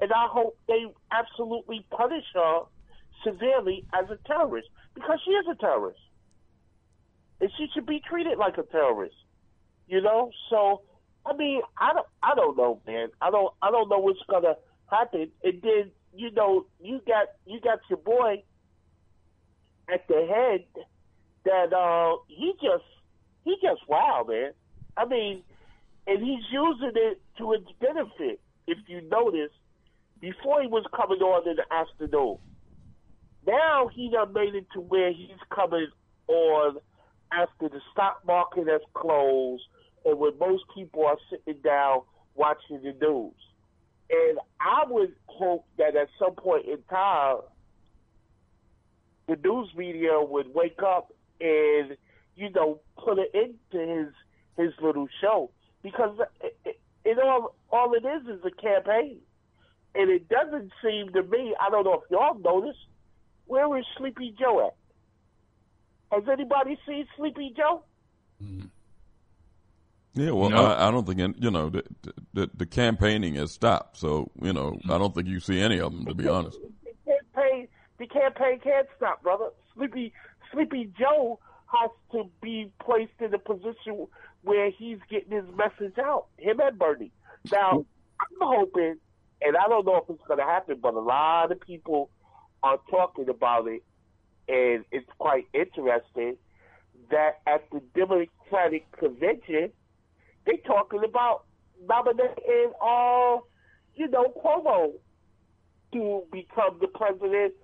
And 0.00 0.12
I 0.12 0.26
hope 0.28 0.56
they 0.66 0.86
absolutely 1.12 1.84
punish 1.90 2.24
her 2.34 2.60
severely 3.24 3.84
as 3.92 4.08
a 4.10 4.16
terrorist 4.26 4.68
because 4.94 5.18
she 5.24 5.32
is 5.32 5.46
a 5.50 5.54
terrorist. 5.54 6.00
And 7.40 7.50
she 7.56 7.68
should 7.74 7.86
be 7.86 8.00
treated 8.08 8.38
like 8.38 8.58
a 8.58 8.62
terrorist. 8.62 9.14
You 9.88 10.00
know? 10.00 10.30
So 10.48 10.82
I 11.26 11.34
mean, 11.34 11.60
I 11.78 11.92
don't 11.92 12.06
I 12.22 12.34
don't 12.34 12.56
know, 12.56 12.80
man. 12.86 13.08
I 13.20 13.30
don't 13.30 13.52
I 13.62 13.70
don't 13.70 13.88
know 13.88 13.98
what's 13.98 14.20
gonna 14.28 14.54
happen. 14.90 15.30
And 15.42 15.62
then, 15.62 15.90
you 16.14 16.30
know, 16.30 16.66
you 16.80 17.00
got 17.06 17.28
you 17.46 17.60
got 17.60 17.80
your 17.88 17.98
boy 17.98 18.42
at 19.92 20.06
the 20.08 20.26
head 20.26 20.64
that 21.44 21.72
uh 21.72 22.16
he 22.28 22.52
just 22.62 22.84
he 23.44 23.56
just 23.62 23.80
wow, 23.88 24.24
man. 24.28 24.52
I 24.96 25.06
mean, 25.06 25.42
and 26.06 26.22
he's 26.22 26.44
using 26.50 26.92
it 26.94 27.20
to 27.38 27.52
his 27.52 27.62
benefit. 27.80 28.40
If 28.66 28.78
you 28.86 29.00
notice, 29.02 29.50
before 30.20 30.62
he 30.62 30.68
was 30.68 30.84
coming 30.94 31.20
on 31.20 31.48
in 31.48 31.56
the 31.56 31.72
afternoon. 31.72 32.38
Now 33.46 33.88
he 33.92 34.10
done 34.10 34.32
made 34.32 34.54
it 34.54 34.66
to 34.74 34.80
where 34.80 35.12
he's 35.12 35.40
coming 35.54 35.88
on 36.28 36.76
after 37.32 37.68
the 37.68 37.80
stock 37.92 38.20
market 38.26 38.68
has 38.68 38.82
closed 38.94 39.62
and 40.04 40.18
when 40.18 40.38
most 40.38 40.64
people 40.74 41.06
are 41.06 41.16
sitting 41.30 41.60
down 41.62 42.00
watching 42.34 42.82
the 42.82 42.94
news. 43.00 43.34
And 44.10 44.38
I 44.60 44.84
would 44.88 45.14
hope 45.26 45.66
that 45.78 45.94
at 45.96 46.08
some 46.18 46.34
point 46.34 46.66
in 46.66 46.78
time, 46.90 47.38
the 49.28 49.36
news 49.36 49.68
media 49.76 50.20
would 50.20 50.52
wake 50.52 50.82
up 50.84 51.12
and, 51.40 51.96
you 52.36 52.50
know, 52.50 52.80
put 52.96 53.18
it 53.18 53.30
into 53.34 53.86
his 53.86 54.12
his 54.56 54.72
little 54.82 55.08
show 55.20 55.50
because 55.82 56.18
it, 56.42 56.56
it, 56.64 56.80
it 57.04 57.18
all 57.18 57.54
all 57.70 57.94
it 57.94 58.04
is 58.04 58.26
is 58.26 58.44
a 58.44 58.50
campaign, 58.50 59.18
and 59.94 60.10
it 60.10 60.28
doesn't 60.28 60.72
seem 60.82 61.12
to 61.12 61.22
me. 61.22 61.54
I 61.60 61.70
don't 61.70 61.84
know 61.84 61.94
if 61.94 62.10
y'all 62.10 62.38
noticed. 62.38 62.78
Where 63.46 63.76
is 63.78 63.84
Sleepy 63.96 64.34
Joe 64.38 64.68
at? 64.68 64.76
Has 66.12 66.28
anybody 66.28 66.78
seen 66.86 67.06
Sleepy 67.16 67.52
Joe? 67.56 67.82
Mm. 68.42 68.68
Yeah, 70.14 70.32
well, 70.32 70.50
No. 70.50 70.64
I, 70.64 70.88
I 70.88 70.90
don't 70.90 71.06
think 71.06 71.20
any- 71.20 71.34
you 71.38 71.50
know 71.50 71.70
the, 71.70 71.84
the 72.34 72.50
the 72.54 72.66
campaigning 72.66 73.34
has 73.36 73.52
stopped. 73.52 73.96
So 73.96 74.30
you 74.40 74.52
know, 74.52 74.72
mm-hmm. 74.72 74.90
I 74.90 74.98
don't 74.98 75.14
think 75.14 75.28
you 75.28 75.40
see 75.40 75.60
any 75.60 75.78
of 75.80 75.92
them 75.92 76.04
to 76.06 76.14
be 76.14 76.28
honest. 76.28 76.58
The 76.84 76.92
campaign, 77.34 77.68
the 77.98 78.06
campaign 78.06 78.60
can't 78.60 78.86
stop, 78.96 79.22
brother. 79.22 79.50
Sleepy, 79.74 80.12
Sleepy 80.52 80.90
Joe 80.98 81.38
has 81.66 81.90
to 82.12 82.24
be 82.42 82.72
placed 82.84 83.12
in 83.20 83.32
a 83.32 83.38
position 83.38 84.06
where 84.42 84.70
he's 84.70 84.98
getting 85.08 85.30
his 85.32 85.44
message 85.54 85.96
out. 85.98 86.26
Him 86.38 86.60
and 86.60 86.78
Bernie. 86.78 87.12
Now, 87.52 87.84
I'm 88.20 88.36
hoping, 88.40 88.96
and 89.42 89.56
I 89.56 89.68
don't 89.68 89.86
know 89.86 89.96
if 89.96 90.10
it's 90.10 90.26
going 90.26 90.40
to 90.40 90.44
happen, 90.44 90.78
but 90.82 90.94
a 90.94 91.00
lot 91.00 91.52
of 91.52 91.60
people 91.60 92.10
are 92.62 92.78
talking 92.90 93.28
about 93.28 93.68
it, 93.68 93.82
and 94.48 94.84
it's 94.90 95.08
quite 95.18 95.46
interesting 95.54 96.36
that 97.10 97.40
at 97.46 97.64
the 97.70 97.80
Democratic 97.94 98.90
convention, 98.92 99.70
They 100.46 100.56
talking 100.66 101.02
about 101.04 101.44
nominating 101.88 102.72
all, 102.80 103.46
you 103.94 104.08
know, 104.08 104.32
Cuomo 104.44 104.92
to 105.92 106.22
become 106.32 106.78
the 106.80 106.88
president 106.88 107.54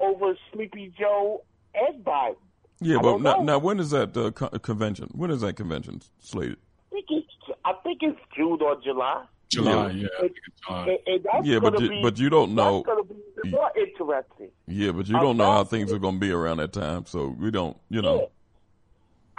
over 0.00 0.34
Sleepy 0.52 0.92
Joe 0.98 1.44
and 1.74 2.04
Biden. 2.04 2.36
Yeah, 2.80 2.98
I 2.98 3.02
but 3.02 3.20
now, 3.20 3.36
now 3.42 3.58
when 3.58 3.78
is 3.80 3.90
that 3.90 4.16
uh, 4.16 4.30
co- 4.30 4.48
convention? 4.60 5.10
When 5.14 5.30
is 5.30 5.42
that 5.42 5.56
convention 5.56 6.00
slated? 6.20 6.56
I 6.90 6.94
think 6.94 7.06
it's, 7.10 7.58
I 7.64 7.72
think 7.84 7.98
it's 8.02 8.18
June 8.36 8.58
or 8.62 8.80
July. 8.82 9.24
July, 9.50 9.72
yeah. 9.72 9.78
I 9.80 9.88
And, 9.88 10.10
think 10.20 10.32
it's 10.46 10.60
July. 10.66 10.80
and, 10.88 10.98
and 11.06 11.24
that's 11.24 11.46
Yeah, 11.46 11.58
but 11.58 11.72
gonna 11.74 11.84
you- 11.84 11.90
be, 11.90 12.02
but 12.02 12.18
you 12.18 12.30
don't 12.30 12.54
know- 12.54 12.82
That's 12.86 12.86
going 12.86 13.08
to 13.08 13.14
be 13.42 13.50
more 13.50 13.70
interesting. 13.76 14.48
Yeah, 14.66 14.92
but 14.92 15.08
you 15.08 15.16
I'm 15.16 15.22
don't 15.22 15.36
know 15.36 15.44
how 15.50 15.58
not- 15.58 15.70
things 15.70 15.92
are 15.92 15.98
going 15.98 16.14
to 16.14 16.20
be 16.20 16.30
around 16.32 16.58
that 16.58 16.72
time, 16.72 17.04
so 17.06 17.28
we 17.38 17.50
don't. 17.50 17.76
You 17.90 18.00
know. 18.02 18.30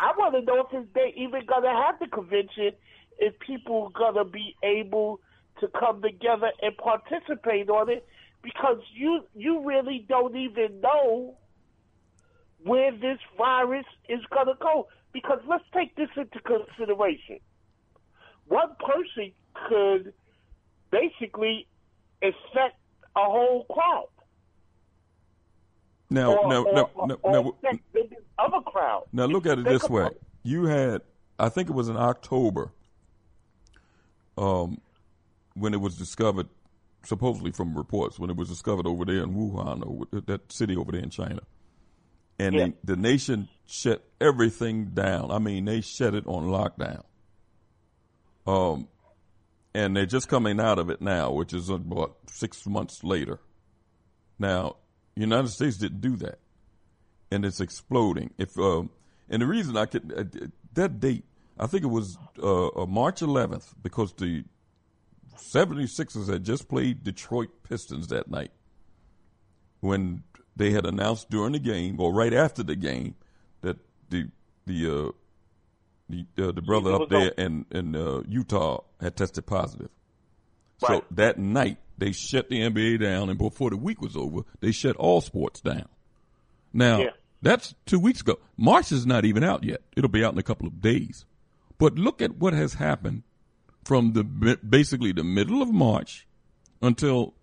I 0.01 0.13
want 0.17 0.33
to 0.33 0.41
know 0.41 0.67
if 0.71 0.93
they 0.93 1.13
even 1.15 1.45
to 1.61 1.69
have 1.69 1.99
the 1.99 2.07
convention, 2.07 2.71
if 3.19 3.37
people 3.39 3.91
to 4.13 4.25
be 4.25 4.55
able 4.63 5.21
to 5.59 5.67
come 5.67 6.01
together 6.01 6.51
and 6.59 6.75
participate 6.75 7.69
on 7.69 7.87
it, 7.87 8.05
because 8.41 8.79
you 8.95 9.23
you 9.35 9.63
really 9.63 10.03
don't 10.09 10.35
even 10.35 10.81
know 10.81 11.37
where 12.63 12.91
this 12.91 13.19
virus 13.37 13.85
is 14.09 14.21
to 14.47 14.55
go. 14.59 14.87
Because 15.13 15.39
let's 15.47 15.63
take 15.71 15.95
this 15.95 16.09
into 16.17 16.39
consideration. 16.39 17.39
One 18.47 18.71
person 18.79 19.33
could 19.69 20.13
basically 20.89 21.67
infect 22.23 22.79
a 23.15 23.23
whole 23.23 23.65
crowd. 23.65 24.07
Now, 26.11 26.35
or, 26.35 26.49
now, 26.49 26.63
or, 26.63 26.73
now, 26.75 26.89
or, 26.93 27.07
now, 27.07 27.53
now, 27.63 28.03
other 28.37 28.61
crowd. 28.65 29.03
now, 29.13 29.25
look 29.25 29.45
at 29.45 29.57
it 29.59 29.65
this 29.65 29.87
way: 29.89 30.09
you 30.43 30.65
had, 30.65 31.01
I 31.39 31.47
think 31.47 31.69
it 31.69 31.73
was 31.73 31.87
in 31.87 31.95
October, 31.95 32.73
um, 34.37 34.79
when 35.53 35.73
it 35.73 35.79
was 35.79 35.95
discovered, 35.95 36.49
supposedly 37.05 37.51
from 37.51 37.77
reports, 37.77 38.19
when 38.19 38.29
it 38.29 38.35
was 38.35 38.49
discovered 38.49 38.85
over 38.85 39.05
there 39.05 39.23
in 39.23 39.33
Wuhan, 39.33 39.85
or 39.87 40.21
that 40.21 40.51
city 40.51 40.75
over 40.75 40.91
there 40.91 41.01
in 41.01 41.09
China, 41.11 41.39
and 42.37 42.55
Yeah. 42.55 42.65
they, 42.65 42.73
the 42.83 42.95
nation 42.97 43.47
shut 43.65 44.03
everything 44.19 44.87
down. 44.93 45.31
I 45.31 45.39
mean, 45.39 45.63
they 45.63 45.79
shut 45.79 46.13
it 46.13 46.27
on 46.27 46.47
lockdown. 46.47 47.03
Um, 48.45 48.89
and 49.73 49.95
they're 49.95 50.05
just 50.05 50.27
coming 50.27 50.59
out 50.59 50.77
of 50.77 50.89
it 50.89 50.99
now, 51.01 51.31
which 51.31 51.53
is 51.53 51.69
about 51.69 52.17
six 52.27 52.65
months 52.65 53.01
later. 53.01 53.39
Now, 54.37 54.75
United 55.15 55.49
States 55.49 55.77
didn't 55.77 56.01
do 56.01 56.15
that, 56.17 56.39
and 57.31 57.45
it's 57.45 57.59
exploding. 57.59 58.33
If 58.37 58.57
um, 58.57 58.89
and 59.29 59.41
the 59.41 59.45
reason 59.45 59.77
I 59.77 59.85
could 59.85 60.13
uh, 60.15 60.47
that 60.73 60.99
date, 60.99 61.25
I 61.59 61.67
think 61.67 61.83
it 61.83 61.87
was 61.87 62.17
uh, 62.41 62.67
uh, 62.67 62.85
March 62.85 63.21
11th, 63.21 63.73
because 63.81 64.13
the 64.13 64.45
76ers 65.37 66.31
had 66.31 66.43
just 66.43 66.69
played 66.69 67.03
Detroit 67.03 67.49
Pistons 67.63 68.07
that 68.07 68.29
night 68.29 68.51
when 69.79 70.23
they 70.55 70.71
had 70.71 70.85
announced 70.85 71.29
during 71.29 71.53
the 71.53 71.59
game 71.59 71.99
or 71.99 72.13
right 72.13 72.33
after 72.33 72.63
the 72.63 72.75
game 72.75 73.15
that 73.61 73.77
the 74.09 74.29
the 74.65 74.85
uh, 74.85 75.11
the 76.09 76.25
uh, 76.37 76.51
the 76.51 76.61
brother 76.61 76.93
up 76.93 77.09
there 77.09 77.29
in 77.37 77.65
in 77.71 77.95
uh, 77.95 78.21
Utah 78.27 78.81
had 78.99 79.15
tested 79.15 79.45
positive. 79.45 79.89
So 80.81 80.87
Right. 80.95 81.15
that 81.15 81.37
night 81.39 81.77
they 81.97 82.11
shut 82.11 82.49
the 82.49 82.59
NBA 82.61 82.97
down, 82.99 83.29
and 83.29 83.37
before 83.37 83.69
the 83.69 83.77
week 83.77 84.01
was 84.01 84.17
over, 84.17 84.41
they 84.59 84.71
shut 84.71 84.95
all 84.97 85.21
sports 85.21 85.61
down. 85.61 85.87
Now 86.73 86.99
Yeah. 86.99 87.09
that's 87.41 87.75
two 87.85 87.99
weeks 87.99 88.21
ago. 88.21 88.39
March 88.57 88.91
is 88.91 89.05
not 89.05 89.23
even 89.25 89.43
out 89.43 89.63
yet. 89.63 89.81
It'll 89.95 90.09
be 90.09 90.23
out 90.23 90.33
in 90.33 90.39
a 90.39 90.43
couple 90.43 90.67
of 90.67 90.81
days. 90.81 91.25
But 91.77 91.95
look 91.95 92.21
at 92.21 92.37
what 92.37 92.53
has 92.53 92.73
happened 92.75 93.23
from 93.83 94.13
the 94.13 94.23
basically 94.23 95.11
the 95.11 95.23
middle 95.23 95.61
of 95.61 95.69
March 95.71 96.27
until 96.81 97.33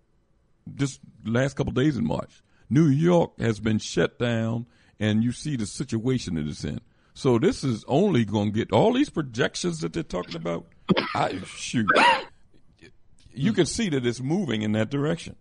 just 0.75 0.99
last 1.25 1.55
couple 1.55 1.71
of 1.71 1.75
days 1.75 1.97
in 1.97 2.05
March. 2.05 2.41
New 2.69 2.85
York 2.87 3.39
has 3.39 3.59
been 3.59 3.79
shut 3.79 4.19
down, 4.19 4.65
and 4.99 5.23
you 5.23 5.31
see 5.31 5.55
the 5.55 5.65
situation 5.65 6.35
that 6.35 6.41
it 6.41 6.47
is 6.47 6.63
in. 6.63 6.79
So 7.13 7.39
this 7.39 7.63
is 7.63 7.83
only 7.87 8.23
going 8.25 8.51
to 8.53 8.57
get 8.57 8.71
all 8.71 8.93
these 8.93 9.09
projections 9.09 9.79
that 9.79 9.93
they're 9.93 10.03
talking 10.03 10.35
about. 10.35 10.67
I 11.15 11.39
shoot, 11.45 11.87
you 13.39 13.51
hmm. 13.51 13.55
can 13.55 13.65
see 13.65 13.89
that 13.89 14.05
it's 14.05 14.21
moving 14.21 14.61
in 14.61 14.73
that 14.73 14.89
direction. 14.89 15.35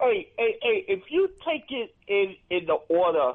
Hey, 0.00 0.28
hey, 0.36 0.58
hey! 0.60 0.84
If 0.88 1.02
you 1.08 1.28
take 1.46 1.64
it 1.70 1.94
in 2.08 2.36
in 2.50 2.66
the 2.66 2.74
order 2.74 3.34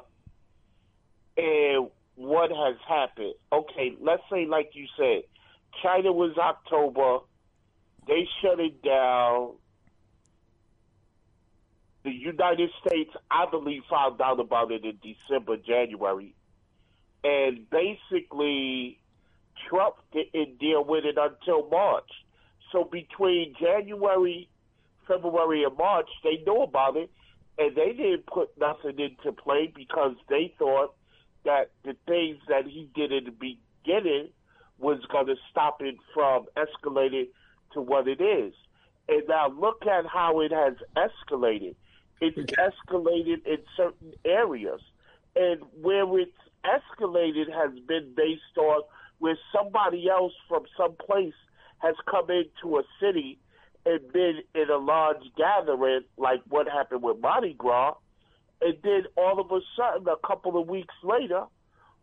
and 1.36 1.88
what 2.16 2.50
has 2.50 2.76
happened, 2.86 3.34
okay, 3.52 3.96
let's 4.00 4.22
say 4.30 4.46
like 4.46 4.70
you 4.74 4.86
said, 4.96 5.22
China 5.82 6.12
was 6.12 6.36
October, 6.36 7.24
they 8.06 8.28
shut 8.42 8.60
it 8.60 8.82
down. 8.82 9.54
The 12.02 12.10
United 12.10 12.70
States, 12.86 13.10
I 13.30 13.44
believe, 13.50 13.82
found 13.90 14.20
out 14.22 14.40
about 14.40 14.72
it 14.72 14.84
in 14.84 14.98
December, 15.02 15.58
January, 15.58 16.34
and 17.22 17.68
basically 17.68 18.98
Trump 19.68 19.96
didn't 20.12 20.58
deal 20.58 20.84
with 20.84 21.04
it 21.04 21.18
until 21.18 21.68
March. 21.68 22.08
So 22.72 22.84
between 22.84 23.54
January 23.60 24.48
February 25.06 25.64
and 25.64 25.76
March, 25.76 26.08
they 26.22 26.42
knew 26.46 26.62
about 26.62 26.96
it, 26.96 27.10
and 27.58 27.74
they 27.74 27.92
didn't 27.92 28.26
put 28.26 28.50
nothing 28.58 28.98
into 28.98 29.32
play 29.32 29.72
because 29.74 30.14
they 30.28 30.54
thought 30.58 30.94
that 31.44 31.70
the 31.84 31.96
things 32.06 32.38
that 32.48 32.66
he 32.66 32.88
did 32.94 33.12
in 33.12 33.24
the 33.24 33.30
beginning 33.30 34.28
was 34.78 34.98
going 35.10 35.26
to 35.26 35.36
stop 35.50 35.78
it 35.80 35.96
from 36.14 36.46
escalating 36.56 37.28
to 37.72 37.80
what 37.80 38.08
it 38.08 38.20
is. 38.20 38.54
And 39.08 39.22
now 39.28 39.48
look 39.48 39.84
at 39.86 40.06
how 40.06 40.40
it 40.40 40.52
has 40.52 40.74
escalated. 40.96 41.74
It's 42.20 42.38
escalated 42.52 43.46
in 43.46 43.58
certain 43.76 44.12
areas. 44.24 44.80
And 45.34 45.60
where 45.80 46.18
it's 46.18 46.32
escalated 46.64 47.52
has 47.52 47.78
been 47.86 48.12
based 48.16 48.56
on 48.58 48.82
where 49.18 49.38
somebody 49.52 50.08
else 50.08 50.32
from 50.48 50.64
some 50.76 50.94
place 50.94 51.34
has 51.80 51.94
come 52.10 52.28
into 52.30 52.78
a 52.78 52.82
city 53.00 53.38
and 53.84 54.12
been 54.12 54.40
in 54.54 54.70
a 54.70 54.76
large 54.76 55.22
gathering, 55.36 56.02
like 56.16 56.40
what 56.48 56.68
happened 56.68 57.02
with 57.02 57.20
Mardi 57.20 57.54
Gras, 57.54 57.94
and 58.60 58.74
then 58.82 59.04
all 59.16 59.40
of 59.40 59.50
a 59.50 59.60
sudden, 59.76 60.06
a 60.08 60.26
couple 60.26 60.60
of 60.60 60.68
weeks 60.68 60.94
later, 61.02 61.44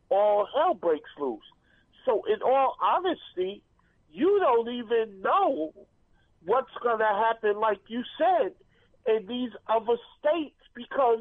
all 0.09 0.47
hell 0.55 0.73
breaks 0.73 1.09
loose. 1.19 1.39
So, 2.05 2.23
in 2.27 2.41
all 2.41 2.75
honesty, 2.81 3.61
you 4.11 4.39
don't 4.39 4.69
even 4.69 5.21
know 5.21 5.73
what's 6.45 6.71
going 6.81 6.99
to 6.99 7.05
happen, 7.05 7.59
like 7.59 7.79
you 7.87 8.03
said, 8.17 8.53
in 9.05 9.27
these 9.27 9.51
other 9.67 9.97
states 10.17 10.55
because 10.73 11.19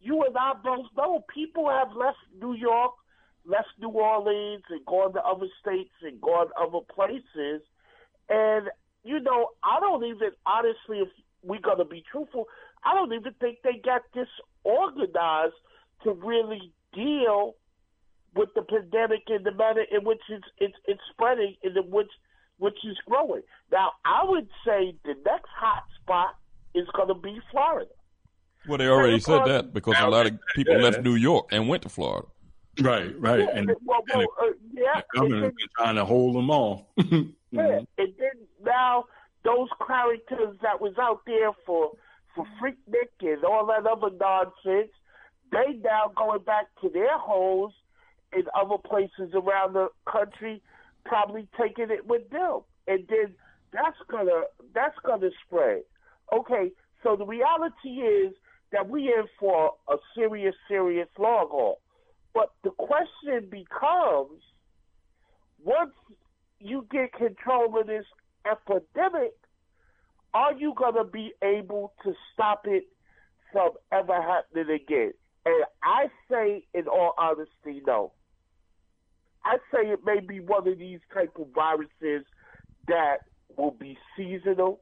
you 0.00 0.22
and 0.22 0.36
I 0.36 0.52
both 0.62 0.86
know 0.96 1.24
people 1.34 1.68
have 1.68 1.96
left 1.96 2.18
New 2.40 2.54
York, 2.54 2.92
left 3.44 3.68
New 3.80 3.88
Orleans, 3.88 4.62
and 4.70 4.84
gone 4.86 5.12
to 5.14 5.20
other 5.20 5.48
states 5.60 5.94
and 6.02 6.20
gone 6.20 6.48
to 6.48 6.54
other 6.60 6.84
places. 6.94 7.62
And, 8.28 8.68
you 9.04 9.20
know, 9.20 9.48
I 9.62 9.80
don't 9.80 10.04
even, 10.04 10.30
honestly, 10.46 10.98
if 10.98 11.08
we're 11.42 11.60
going 11.60 11.78
to 11.78 11.84
be 11.84 12.02
truthful, 12.10 12.46
I 12.84 12.94
don't 12.94 13.12
even 13.12 13.32
think 13.40 13.58
they 13.62 13.80
got 13.82 14.02
this 14.14 14.28
organized 14.64 15.54
to 16.04 16.12
really 16.12 16.72
deal 16.94 17.54
with 18.34 18.50
the 18.54 18.62
pandemic 18.62 19.22
in 19.28 19.42
the 19.42 19.52
manner 19.52 19.84
in 19.90 20.04
which 20.04 20.20
it's 20.28 20.44
it's, 20.58 20.76
it's 20.86 21.00
spreading 21.10 21.56
and 21.64 21.76
in 21.76 21.90
which 21.90 22.10
which 22.58 22.76
is 22.84 22.96
growing. 23.06 23.42
Now, 23.72 23.92
I 24.04 24.24
would 24.24 24.48
say 24.64 24.94
the 25.04 25.14
next 25.24 25.48
hot 25.56 25.84
spot 26.02 26.34
is 26.74 26.86
going 26.94 27.08
to 27.08 27.14
be 27.14 27.40
Florida. 27.50 27.90
Well, 28.68 28.78
they 28.78 28.88
already 28.88 29.20
said 29.20 29.44
that 29.46 29.72
because 29.72 29.94
a 29.98 30.08
lot 30.08 30.26
of 30.26 30.38
people 30.54 30.78
left 30.78 31.02
New 31.02 31.14
York 31.14 31.48
and 31.52 31.68
went 31.68 31.82
to 31.84 31.88
Florida. 31.88 32.26
Right, 32.80 33.18
right. 33.20 33.40
Yeah, 33.40 33.56
And, 33.56 33.74
well, 33.84 34.04
and 34.12 34.18
well, 34.18 34.28
uh, 34.40 34.52
yeah, 34.72 35.00
the 35.12 35.20
government's 35.20 35.46
and 35.46 35.56
been 35.56 35.68
trying 35.76 35.94
to 35.96 36.04
hold 36.04 36.36
them 36.36 36.50
off. 36.50 36.82
Yeah, 37.50 37.62
mm-hmm. 37.62 37.84
and 37.98 38.14
then 38.18 38.46
now 38.64 39.04
those 39.44 39.68
characters 39.86 40.56
that 40.62 40.80
was 40.80 40.94
out 41.00 41.22
there 41.26 41.52
for 41.64 41.92
for 42.34 42.46
Freaknik 42.60 43.08
and 43.20 43.44
all 43.44 43.66
that 43.66 43.86
other 43.86 44.14
nonsense, 44.14 44.92
they 45.50 45.78
now 45.82 46.12
going 46.16 46.42
back 46.42 46.66
to 46.82 46.88
their 46.88 47.18
holes 47.18 47.72
in 48.32 48.42
other 48.54 48.76
places 48.76 49.34
around 49.34 49.72
the 49.72 49.88
country, 50.10 50.62
probably 51.04 51.48
taking 51.58 51.90
it 51.90 52.06
with 52.06 52.28
them, 52.30 52.60
and 52.86 53.06
then 53.08 53.34
that's 53.72 53.96
gonna 54.10 54.42
that's 54.74 54.98
gonna 55.04 55.30
spread. 55.46 55.82
Okay, 56.32 56.70
so 57.02 57.16
the 57.16 57.24
reality 57.24 58.00
is 58.00 58.34
that 58.72 58.88
we 58.88 59.04
in 59.04 59.24
for 59.40 59.72
a 59.88 59.96
serious, 60.14 60.54
serious 60.68 61.08
long 61.18 61.48
haul. 61.50 61.80
But 62.34 62.52
the 62.62 62.70
question 62.70 63.48
becomes, 63.50 64.42
once 65.64 65.94
you 66.60 66.86
get 66.90 67.12
control 67.12 67.78
of 67.78 67.86
this 67.86 68.04
epidemic, 68.50 69.34
are 70.34 70.52
you 70.52 70.74
going 70.76 70.94
to 70.94 71.04
be 71.04 71.32
able 71.42 71.92
to 72.04 72.12
stop 72.32 72.62
it 72.64 72.84
from 73.52 73.70
ever 73.92 74.20
happening 74.20 74.74
again? 74.74 75.12
And 75.46 75.64
I 75.82 76.06
say, 76.30 76.64
in 76.74 76.88
all 76.88 77.14
honesty, 77.18 77.82
no. 77.86 78.12
I 79.44 79.56
say 79.72 79.88
it 79.88 80.00
may 80.04 80.20
be 80.20 80.40
one 80.40 80.68
of 80.68 80.78
these 80.78 81.00
type 81.14 81.36
of 81.38 81.46
viruses 81.54 82.26
that 82.86 83.18
will 83.56 83.70
be 83.70 83.96
seasonal, 84.16 84.80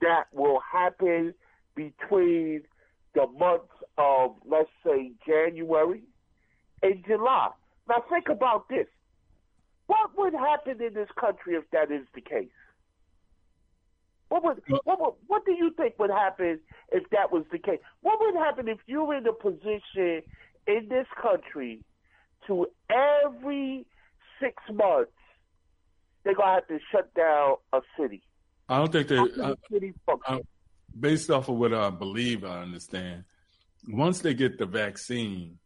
that 0.00 0.24
will 0.32 0.60
happen 0.60 1.34
between 1.74 2.62
the 3.14 3.26
months 3.38 3.72
of, 3.98 4.36
let's 4.48 4.68
say, 4.84 5.12
January 5.26 6.02
and 6.82 7.04
July. 7.06 7.50
Now 7.88 8.04
think 8.08 8.28
about 8.28 8.68
this. 8.68 8.86
What 9.92 10.16
would 10.16 10.32
happen 10.32 10.82
in 10.82 10.94
this 10.94 11.08
country 11.20 11.54
if 11.54 11.64
that 11.72 11.92
is 11.92 12.06
the 12.14 12.22
case? 12.22 12.48
What 14.30 14.42
would 14.42 14.62
what 14.84 14.98
would, 14.98 15.14
what 15.26 15.44
do 15.44 15.52
you 15.52 15.70
think 15.76 15.98
would 15.98 16.08
happen 16.10 16.60
if 16.90 17.02
that 17.10 17.30
was 17.30 17.44
the 17.52 17.58
case? 17.58 17.78
What 18.00 18.18
would 18.18 18.34
happen 18.34 18.68
if 18.68 18.78
you 18.86 19.04
were 19.04 19.16
in 19.16 19.26
a 19.26 19.34
position 19.34 20.22
in 20.66 20.88
this 20.88 21.06
country 21.20 21.84
to 22.46 22.66
every 22.88 23.84
six 24.40 24.54
months 24.72 25.12
they're 26.24 26.34
gonna 26.34 26.54
have 26.54 26.68
to 26.68 26.78
shut 26.90 27.12
down 27.12 27.56
a 27.74 27.80
city? 28.00 28.22
I 28.70 28.78
don't 28.78 28.90
think 28.90 29.08
they. 29.08 29.16
How 29.16 29.28
can 29.28 29.44
I, 29.44 29.50
a 29.50 29.56
city? 29.70 29.92
I- 30.26 30.40
based 30.98 31.30
off 31.30 31.50
of 31.50 31.56
what 31.56 31.74
I 31.74 31.90
believe, 31.90 32.44
I 32.44 32.62
understand. 32.62 33.24
Once 33.88 34.20
they 34.20 34.32
get 34.32 34.56
the 34.58 34.66
vaccine, 34.66 35.58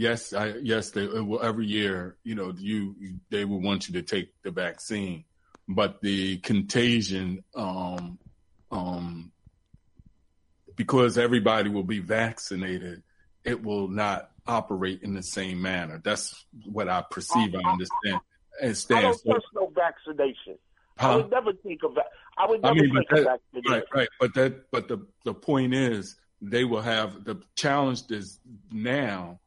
yes, 0.00 0.32
I, 0.32 0.54
yes, 0.62 0.90
they 0.92 1.06
will, 1.06 1.42
every 1.42 1.66
year, 1.66 2.16
you 2.24 2.34
know, 2.34 2.54
you 2.56 2.94
they 3.28 3.44
will 3.44 3.60
want 3.60 3.86
you 3.86 3.94
to 3.94 4.02
take 4.02 4.32
the 4.42 4.50
vaccine, 4.50 5.24
but 5.68 6.00
the 6.00 6.38
contagion, 6.38 7.44
um, 7.54 8.18
um, 8.70 9.30
because 10.74 11.18
everybody 11.18 11.68
will 11.68 11.84
be 11.84 11.98
vaccinated, 11.98 13.02
it 13.44 13.62
will 13.62 13.88
not 13.88 14.30
operate 14.46 15.02
in 15.02 15.12
the 15.14 15.22
same 15.22 15.60
manner. 15.60 16.00
That's 16.02 16.46
what 16.64 16.88
I 16.88 17.02
perceive. 17.08 17.54
I 17.54 17.70
understand. 17.70 18.20
I 18.60 18.62
Understand. 18.62 19.02
don't 19.02 19.22
trust 19.24 19.46
no 19.54 19.72
vaccination. 19.74 20.58
I 20.98 21.16
would 21.16 21.30
never 21.30 21.52
think 21.52 21.82
of 21.82 21.94
that. 21.94 22.06
I 22.36 22.46
would 22.46 22.60
I 22.64 22.72
never 22.72 22.86
mean, 22.86 22.94
but 22.94 23.08
think 23.08 23.20
of 23.20 23.24
that, 23.24 23.40
vaccination. 23.54 23.72
right, 23.72 23.84
right. 23.94 24.08
But 24.18 24.34
that, 24.34 24.70
but 24.70 24.88
the 24.88 25.06
the 25.24 25.34
point 25.34 25.72
is, 25.74 26.16
they 26.42 26.64
will 26.64 26.82
have 26.82 27.24
the 27.24 27.40
challenge 27.54 28.02
is 28.10 28.38
now 28.70 29.40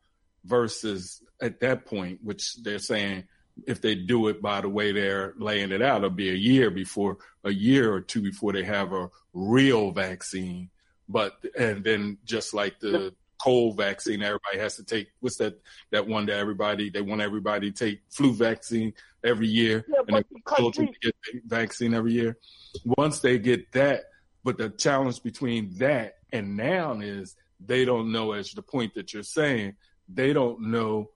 versus 0.46 1.22
at 1.42 1.60
that 1.62 1.86
point, 1.86 2.20
which 2.24 2.56
they're 2.64 2.80
saying 2.80 3.24
if 3.68 3.82
they 3.82 3.96
do 3.96 4.28
it 4.28 4.42
by 4.42 4.62
the 4.62 4.70
way 4.70 4.92
they're 4.92 5.34
laying 5.38 5.72
it 5.72 5.82
out, 5.82 5.98
it'll 5.98 6.10
be 6.10 6.30
a 6.30 6.34
year 6.34 6.72
before 6.72 7.18
a 7.44 7.52
year 7.52 7.94
or 7.94 8.02
two 8.02 8.22
before 8.22 8.54
they 8.54 8.64
have 8.64 8.94
a 8.94 9.10
real 9.34 9.92
vaccine. 9.92 10.70
But 11.08 11.34
and 11.58 11.84
then 11.84 12.18
just 12.26 12.54
like 12.54 12.80
the 12.80 13.14
cold 13.38 13.78
vaccine, 13.78 14.24
everybody 14.24 14.58
has 14.58 14.78
to 14.78 14.84
take. 14.84 15.10
What's 15.20 15.38
that? 15.38 15.60
That 15.92 16.08
one 16.08 16.26
that 16.28 16.38
everybody 16.38 16.90
they 16.90 17.02
want 17.02 17.22
everybody 17.22 17.72
to 17.72 17.86
take 17.86 18.02
flu 18.10 18.34
vaccine 18.34 18.94
every 19.24 19.48
year, 19.48 19.86
Yeah, 19.88 20.00
and 20.00 20.08
but 20.08 20.26
they 20.30 20.42
want 20.46 20.58
children 20.58 20.88
to 20.94 21.00
get 21.02 21.16
the 21.32 21.42
vaccine 21.46 21.94
every 21.94 22.14
year. 22.14 22.38
Once 22.86 23.20
they 23.20 23.38
get 23.38 23.72
that, 23.74 24.06
but 24.44 24.58
the 24.58 24.70
challenge 24.70 25.22
between 25.24 25.78
that 25.78 26.18
and 26.32 26.58
now 26.58 27.00
is 27.00 27.36
they 27.66 27.86
don't 27.86 28.12
know, 28.12 28.32
as 28.32 28.52
the 28.52 28.62
point 28.62 28.94
that 28.96 29.14
you're 29.14 29.24
saying, 29.24 29.76
they 30.16 30.34
don't 30.34 30.72
know 30.72 31.10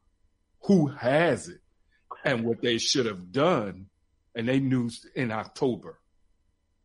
who 0.64 0.88
has 0.88 1.48
it 1.50 1.62
and 2.24 2.44
what 2.44 2.62
they 2.62 2.78
should 2.78 3.06
have 3.06 3.32
done, 3.32 3.88
and 4.36 4.48
they 4.48 4.60
knew 4.60 4.90
in 5.16 5.32
October. 5.32 6.00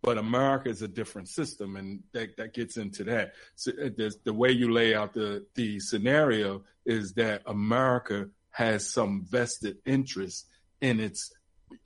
But 0.02 0.18
America 0.18 0.68
is 0.68 0.82
a 0.82 0.88
different 0.88 1.28
system, 1.28 1.76
and 1.76 2.02
that, 2.12 2.36
that 2.36 2.54
gets 2.54 2.76
into 2.76 3.04
that. 3.04 3.34
So 3.54 3.70
uh, 3.72 3.90
the, 3.96 4.14
the 4.24 4.32
way 4.32 4.50
you 4.50 4.72
lay 4.72 4.94
out 4.94 5.14
the, 5.14 5.46
the 5.54 5.78
scenario 5.78 6.62
is 6.84 7.12
that 7.14 7.42
America 7.46 8.28
has 8.50 8.90
some 8.90 9.24
vested 9.28 9.78
interest 9.86 10.46
in 10.80 10.98
its 11.00 11.32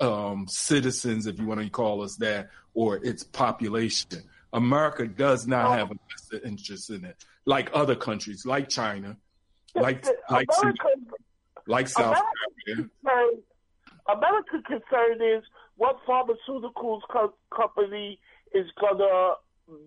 um, 0.00 0.46
citizens, 0.48 1.26
if 1.26 1.38
you 1.38 1.46
want 1.46 1.60
to 1.60 1.68
call 1.68 2.02
us 2.02 2.16
that, 2.16 2.48
or 2.74 2.96
its 3.04 3.22
population. 3.22 4.22
America 4.52 5.06
does 5.06 5.46
not 5.46 5.78
have 5.78 5.90
a 5.90 5.96
vested 6.10 6.42
interest 6.44 6.90
in 6.90 7.04
it, 7.04 7.16
like 7.44 7.70
other 7.74 7.94
countries, 7.94 8.46
like 8.46 8.68
China, 8.68 9.16
like 9.80 10.06
like 10.30 10.48
America, 10.58 10.88
like 11.66 11.88
South 11.88 12.16
America 12.64 12.90
concern, 13.02 13.42
America's 14.08 14.62
concern 14.66 15.22
is 15.22 15.42
what 15.76 15.98
pharmaceuticals 16.06 17.00
co- 17.10 17.34
company 17.54 18.18
is 18.54 18.66
gonna 18.80 19.34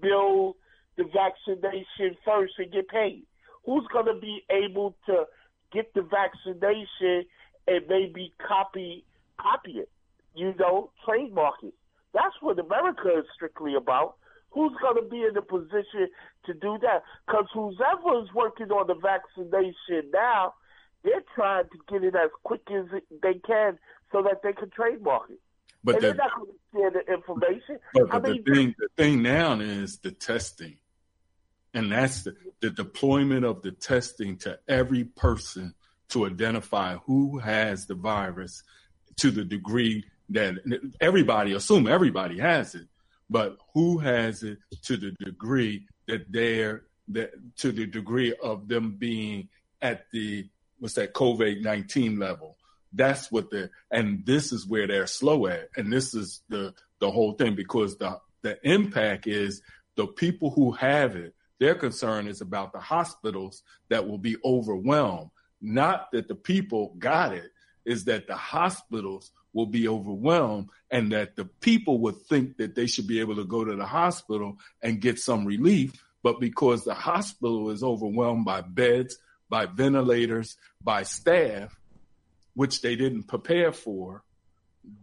build 0.01 0.55
the 0.97 1.05
vaccination 1.05 2.17
first 2.25 2.53
and 2.57 2.71
get 2.71 2.87
paid. 2.89 3.23
Who's 3.65 3.87
gonna 3.91 4.19
be 4.19 4.43
able 4.49 4.95
to 5.05 5.25
get 5.71 5.93
the 5.93 6.01
vaccination 6.01 7.25
and 7.67 7.87
maybe 7.87 8.33
copy 8.45 9.05
copy 9.37 9.79
it? 9.79 9.89
You 10.35 10.53
know, 10.59 10.91
trademark 11.05 11.55
it. 11.63 11.73
That's 12.13 12.35
what 12.41 12.59
America 12.59 13.19
is 13.19 13.25
strictly 13.35 13.75
about. 13.75 14.15
Who's 14.51 14.73
going 14.81 14.95
to 15.03 15.07
be 15.07 15.21
in 15.23 15.33
the 15.33 15.41
position 15.41 16.09
to 16.45 16.53
do 16.53 16.77
that? 16.81 17.03
Because 17.27 17.45
whoever's 17.53 18.29
working 18.33 18.71
on 18.71 18.87
the 18.87 18.95
vaccination 18.95 20.11
now, 20.13 20.53
they're 21.03 21.23
trying 21.35 21.65
to 21.65 21.77
get 21.89 22.03
it 22.03 22.15
as 22.15 22.29
quick 22.43 22.61
as 22.71 22.85
they 23.21 23.35
can 23.45 23.77
so 24.11 24.21
that 24.23 24.41
they 24.43 24.53
can 24.53 24.69
trademark 24.69 25.29
it. 25.29 25.39
But 25.83 25.95
and 25.95 26.03
the- 26.03 26.07
they're 26.07 26.15
not 26.15 26.35
going 26.35 26.51
to 26.51 26.77
share 26.77 26.91
the 26.91 27.13
information. 27.13 27.79
But, 27.93 28.09
but 28.09 28.23
mean, 28.23 28.43
the 28.45 28.53
thing, 28.53 28.75
the 28.77 28.89
thing 28.97 29.21
now 29.21 29.59
is 29.59 29.99
the 29.99 30.11
testing, 30.11 30.77
and 31.73 31.91
that's 31.91 32.23
the, 32.23 32.35
the 32.61 32.69
deployment 32.69 33.45
of 33.45 33.61
the 33.61 33.71
testing 33.71 34.37
to 34.39 34.59
every 34.67 35.05
person 35.05 35.73
to 36.09 36.25
identify 36.25 36.95
who 37.05 37.37
has 37.37 37.85
the 37.85 37.95
virus 37.95 38.63
to 39.17 39.31
the 39.31 39.43
degree 39.43 40.03
that 40.29 40.55
everybody 40.99 41.53
assume 41.53 41.87
everybody 41.87 42.39
has 42.39 42.75
it, 42.75 42.87
but 43.29 43.57
who 43.73 43.97
has 43.99 44.43
it 44.43 44.57
to 44.83 44.97
the 44.97 45.11
degree 45.11 45.85
that 46.09 46.31
they're 46.31 46.83
that 47.09 47.31
to 47.57 47.71
the 47.71 47.85
degree 47.85 48.33
of 48.43 48.67
them 48.67 48.95
being 48.97 49.49
at 49.81 50.05
the 50.11 50.47
what's 50.79 50.95
that 50.95 51.13
COVID 51.13 51.61
nineteen 51.61 52.19
level. 52.19 52.57
That's 52.93 53.31
what 53.31 53.51
they're 53.51 53.71
and 53.91 54.25
this 54.25 54.51
is 54.51 54.67
where 54.67 54.87
they're 54.87 55.07
slow 55.07 55.47
at. 55.47 55.69
And 55.77 55.91
this 55.91 56.13
is 56.13 56.41
the 56.49 56.73
the 56.99 57.09
whole 57.09 57.33
thing 57.33 57.55
because 57.55 57.97
the 57.97 58.19
the 58.41 58.59
impact 58.63 59.27
is 59.27 59.61
the 59.95 60.07
people 60.07 60.51
who 60.51 60.71
have 60.71 61.15
it, 61.15 61.35
their 61.59 61.75
concern 61.75 62.27
is 62.27 62.41
about 62.41 62.71
the 62.73 62.79
hospitals 62.79 63.63
that 63.89 64.07
will 64.07 64.17
be 64.17 64.37
overwhelmed. 64.45 65.29
Not 65.61 66.11
that 66.13 66.27
the 66.27 66.35
people 66.35 66.95
got 66.97 67.33
it, 67.33 67.51
is 67.85 68.05
that 68.05 68.27
the 68.27 68.35
hospitals 68.35 69.31
will 69.53 69.65
be 69.65 69.87
overwhelmed 69.87 70.69
and 70.91 71.11
that 71.11 71.35
the 71.35 71.45
people 71.45 71.99
would 71.99 72.17
think 72.23 72.57
that 72.57 72.75
they 72.75 72.87
should 72.87 73.07
be 73.07 73.19
able 73.19 73.35
to 73.35 73.45
go 73.45 73.63
to 73.63 73.75
the 73.75 73.85
hospital 73.85 74.57
and 74.81 75.01
get 75.01 75.19
some 75.19 75.45
relief. 75.45 75.93
But 76.21 76.39
because 76.39 76.83
the 76.83 76.93
hospital 76.93 77.69
is 77.69 77.83
overwhelmed 77.83 78.45
by 78.45 78.61
beds, 78.61 79.17
by 79.49 79.65
ventilators, 79.65 80.57
by 80.83 81.03
staff, 81.03 81.75
which 82.53 82.81
they 82.81 82.95
didn't 82.95 83.23
prepare 83.23 83.71
for, 83.71 84.23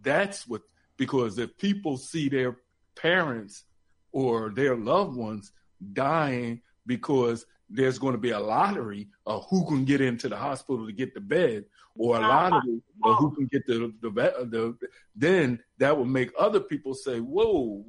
that's 0.01 0.47
what, 0.47 0.61
because 0.97 1.37
if 1.37 1.57
people 1.57 1.97
see 1.97 2.29
their 2.29 2.57
parents 2.95 3.63
or 4.11 4.49
their 4.49 4.75
loved 4.75 5.15
ones 5.15 5.51
dying 5.93 6.61
because 6.85 7.45
there's 7.69 7.99
going 7.99 8.13
to 8.13 8.19
be 8.19 8.31
a 8.31 8.39
lottery 8.39 9.07
of 9.25 9.45
who 9.49 9.65
can 9.65 9.85
get 9.85 10.01
into 10.01 10.29
the 10.29 10.37
hospital 10.37 10.85
to 10.85 10.93
get 10.93 11.13
the 11.13 11.19
bed 11.19 11.65
or 11.97 12.17
a 12.17 12.19
lottery 12.19 12.81
of 13.03 13.17
who 13.17 13.35
can 13.35 13.47
get 13.47 13.65
the, 13.65 13.93
the, 14.01 14.09
the, 14.09 14.77
then 15.15 15.59
that 15.77 15.97
will 15.97 16.05
make 16.05 16.31
other 16.37 16.59
people 16.59 16.93
say, 16.93 17.19
whoa, 17.19 17.83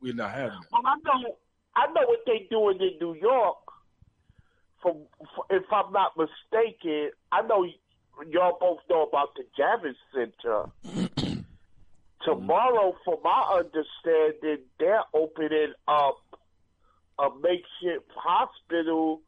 we're 0.00 0.14
not 0.14 0.30
having 0.30 0.58
it. 0.58 0.68
Well, 0.70 0.82
I 0.84 0.96
know, 1.04 1.36
I 1.74 1.86
know 1.86 2.06
what 2.06 2.20
they're 2.26 2.38
doing 2.50 2.78
in 2.80 2.98
New 3.00 3.14
York. 3.14 3.56
From, 4.82 4.98
if 5.50 5.64
I'm 5.72 5.92
not 5.92 6.12
mistaken, 6.16 7.10
I 7.32 7.42
know 7.42 7.66
y'all 8.28 8.58
both 8.60 8.80
know 8.88 9.04
about 9.04 9.30
the 9.34 9.44
Javits 9.58 9.94
Center. 10.14 10.70
Tomorrow, 12.24 12.94
from 13.04 13.16
my 13.24 13.60
understanding, 13.60 14.64
they're 14.78 15.02
opening 15.14 15.72
up 15.88 16.18
a 17.18 17.28
makeshift 17.40 18.10
hospital 18.14 19.20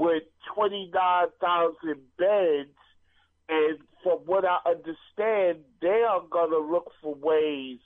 with 0.00 0.22
29,000 0.54 1.76
beds. 2.18 2.70
And 3.50 3.78
from 4.02 4.18
what 4.24 4.44
I 4.46 4.58
understand, 4.66 5.58
they 5.82 6.02
are 6.08 6.22
going 6.30 6.50
to 6.50 6.58
look 6.58 6.90
for 7.02 7.14
ways 7.14 7.78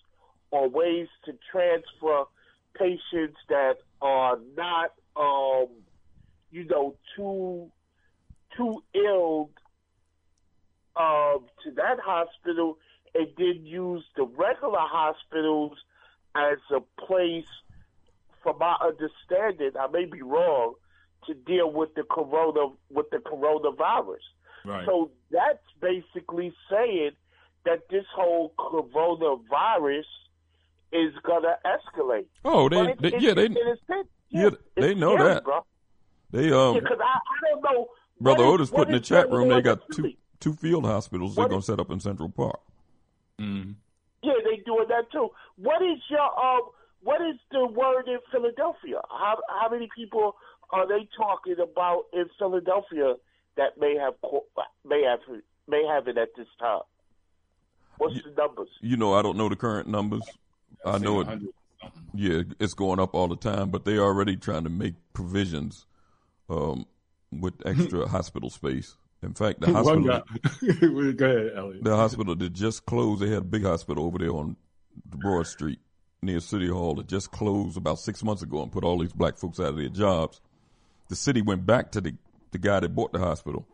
or 0.52 0.68
ways 0.68 1.08
to 1.24 1.32
transfer 1.50 2.24
patients 2.78 3.38
that 3.48 3.78
are 4.00 4.38
not, 4.56 4.92
um, 5.16 5.68
you 6.52 6.64
know, 6.66 6.94
too 7.16 7.70
too 8.56 8.80
ill 8.94 9.50
um, 10.96 11.46
to 11.64 11.72
that 11.74 11.98
hospital, 11.98 12.78
and 13.12 13.26
then 13.36 13.66
use 13.66 14.04
the 14.16 14.22
regular 14.22 14.78
hospitals 14.78 15.76
as 16.36 16.58
a 16.72 16.80
place, 17.04 17.48
from 18.44 18.58
my 18.58 18.76
understanding, 18.80 19.72
I 19.80 19.88
may 19.88 20.04
be 20.04 20.22
wrong, 20.22 20.74
to 21.26 21.34
deal 21.34 21.70
with 21.70 21.94
the 21.94 22.02
corona 22.04 22.68
with 22.90 23.10
the 23.10 23.18
coronavirus. 23.18 24.18
Right. 24.64 24.86
So 24.86 25.10
that's 25.30 25.58
basically 25.80 26.52
saying 26.70 27.10
that 27.64 27.80
this 27.90 28.04
whole 28.14 28.52
coronavirus 28.58 30.04
is 30.92 31.12
gonna 31.24 31.56
escalate. 31.66 32.26
Oh, 32.44 32.68
they, 32.68 32.80
it- 32.80 33.02
they 33.02 33.08
it- 33.08 33.22
yeah, 33.22 33.34
they, 33.34 33.44
it 33.46 33.52
is 33.52 33.78
it. 33.88 34.06
yeah, 34.30 34.50
they 34.76 34.92
It's 34.92 35.00
know 35.00 35.14
scary, 35.16 35.34
that. 35.34 35.44
bro. 35.44 35.64
They 36.30 36.50
um, 36.52 36.74
Because 36.74 36.98
I, 37.00 37.04
I 37.18 37.50
don't 37.52 37.62
know. 37.62 37.86
brother 38.20 38.44
Otis 38.44 38.70
put 38.70 38.88
in 38.88 38.94
the 38.94 39.00
chat 39.00 39.30
room. 39.30 39.48
They 39.48 39.60
got 39.62 39.80
two 39.92 40.02
Philly? 40.02 40.18
two 40.40 40.52
field 40.54 40.84
hospitals 40.84 41.34
they're 41.36 41.44
What 41.44 41.50
gonna 41.50 41.62
set 41.62 41.78
up 41.80 41.90
in 41.90 42.00
Central 42.00 42.28
Park. 42.28 42.60
Yeah, 43.38 44.32
they 44.44 44.56
doing 44.64 44.86
that 44.88 45.10
too. 45.12 45.28
What 45.56 45.82
is 45.82 45.98
your 46.10 46.20
um? 46.22 46.62
What 47.02 47.20
is 47.20 47.36
the 47.50 47.66
word 47.66 48.08
in 48.08 48.18
Philadelphia? 48.32 49.00
How 49.10 49.36
how 49.60 49.68
many 49.68 49.88
people 49.94 50.36
are 50.74 50.86
they 50.88 51.08
talking 51.16 51.56
about 51.60 52.04
in 52.12 52.26
Philadelphia 52.38 53.14
that 53.56 53.78
may 53.78 53.96
have 53.96 54.14
co- 54.22 54.44
may 54.84 55.02
have 55.02 55.20
may 55.68 55.84
have 55.86 56.08
it 56.08 56.18
at 56.18 56.28
this 56.36 56.46
time? 56.58 56.82
What's 57.98 58.16
the 58.22 58.30
numbers? 58.36 58.68
You 58.80 58.96
know, 58.96 59.14
I 59.14 59.22
don't 59.22 59.36
know 59.36 59.48
the 59.48 59.56
current 59.56 59.88
numbers. 59.88 60.22
I 60.84 60.98
know 60.98 61.20
it. 61.20 61.28
Yeah, 62.14 62.42
it's 62.58 62.74
going 62.74 62.98
up 62.98 63.14
all 63.14 63.28
the 63.28 63.36
time, 63.36 63.70
but 63.70 63.84
they 63.84 63.96
are 63.96 64.04
already 64.04 64.36
trying 64.36 64.64
to 64.64 64.70
make 64.70 64.94
provisions 65.12 65.86
um, 66.48 66.86
with 67.30 67.54
extra 67.66 68.08
hospital 68.16 68.50
space. 68.50 68.96
In 69.22 69.32
fact, 69.34 69.60
the 69.60 69.72
hospital, 69.72 70.02
guy- 70.04 71.12
Go 71.12 71.26
ahead, 71.26 71.52
Elliott. 71.56 71.84
the 71.84 71.96
hospital 71.96 72.34
that 72.36 72.52
just 72.52 72.84
closed, 72.84 73.22
they 73.22 73.28
had 73.28 73.38
a 73.38 73.42
big 73.42 73.62
hospital 73.64 74.04
over 74.04 74.18
there 74.18 74.30
on 74.32 74.56
Broad 75.06 75.46
Street 75.46 75.78
near 76.22 76.40
City 76.40 76.68
Hall 76.68 76.94
that 76.96 77.06
just 77.06 77.30
closed 77.30 77.76
about 77.76 77.98
six 77.98 78.22
months 78.24 78.42
ago 78.42 78.62
and 78.62 78.72
put 78.72 78.82
all 78.84 78.98
these 78.98 79.12
black 79.12 79.36
folks 79.38 79.60
out 79.60 79.66
of 79.68 79.76
their 79.76 79.88
jobs. 79.88 80.40
The 81.08 81.16
city 81.16 81.42
went 81.42 81.66
back 81.66 81.92
to 81.92 82.00
the 82.00 82.14
the 82.52 82.58
guy 82.58 82.80
that 82.80 82.94
bought 82.94 83.12
the 83.12 83.18
hospital 83.18 83.66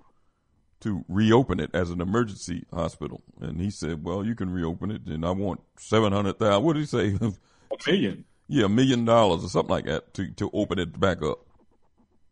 to 0.81 1.05
reopen 1.09 1.61
it 1.61 1.71
as 1.75 1.91
an 1.91 2.01
emergency 2.01 2.65
hospital, 2.73 3.23
and 3.41 3.61
he 3.61 3.71
said, 3.71 4.03
"Well, 4.05 4.25
you 4.25 4.35
can 4.35 4.51
reopen 4.51 4.91
it, 4.91 5.03
and 5.07 5.25
I 5.25 5.31
want 5.31 5.61
seven 5.79 6.13
hundred 6.13 6.39
thousand. 6.39 6.65
What 6.65 6.73
did 6.75 6.81
he 6.81 6.87
say? 6.87 7.19
A 7.71 7.91
million. 7.91 8.25
Yeah, 8.49 8.65
a 8.65 8.69
million 8.69 9.05
dollars 9.05 9.45
or 9.45 9.49
something 9.49 9.71
like 9.71 9.85
that 9.85 10.13
to 10.15 10.31
to 10.33 10.51
open 10.53 10.79
it 10.81 10.99
back 10.99 11.23
up. 11.23 11.47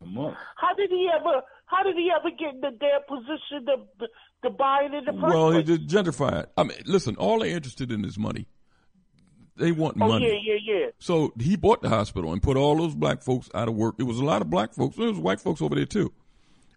A 0.02 0.06
month. 0.06 0.36
How 0.56 0.74
did 0.74 0.90
he 0.90 1.08
ever? 1.14 1.42
How 1.66 1.82
did 1.84 1.96
he 1.96 2.10
ever 2.10 2.30
get 2.30 2.54
in 2.54 2.60
the 2.60 2.70
damn 2.70 3.02
position 3.06 3.66
to 3.66 4.06
to 4.42 4.50
buy 4.50 4.80
it 4.90 4.94
in 4.94 5.04
the 5.04 5.12
first 5.12 5.22
Well, 5.34 5.50
he 5.52 5.62
place? 5.62 5.78
did 5.78 5.88
gentrify 5.88 6.42
it. 6.42 6.50
I 6.56 6.64
mean, 6.64 6.78
listen, 6.86 7.14
all 7.16 7.38
they're 7.38 7.48
interested 7.54 7.92
in 7.92 8.04
is 8.04 8.18
money. 8.18 8.46
They 9.58 9.72
want 9.72 9.96
oh 10.00 10.08
money. 10.08 10.26
yeah, 10.28 10.54
yeah, 10.54 10.74
yeah. 10.74 10.86
So 10.98 11.32
he 11.38 11.56
bought 11.56 11.82
the 11.82 11.88
hospital 11.88 12.32
and 12.32 12.42
put 12.42 12.56
all 12.56 12.76
those 12.76 12.94
black 12.94 13.22
folks 13.22 13.50
out 13.54 13.68
of 13.68 13.74
work. 13.74 13.96
It 13.98 14.04
was 14.04 14.18
a 14.18 14.24
lot 14.24 14.40
of 14.42 14.50
black 14.50 14.72
folks. 14.74 14.96
There 14.96 15.08
was 15.08 15.18
white 15.18 15.40
folks 15.40 15.60
over 15.60 15.74
there 15.74 15.84
too, 15.86 16.12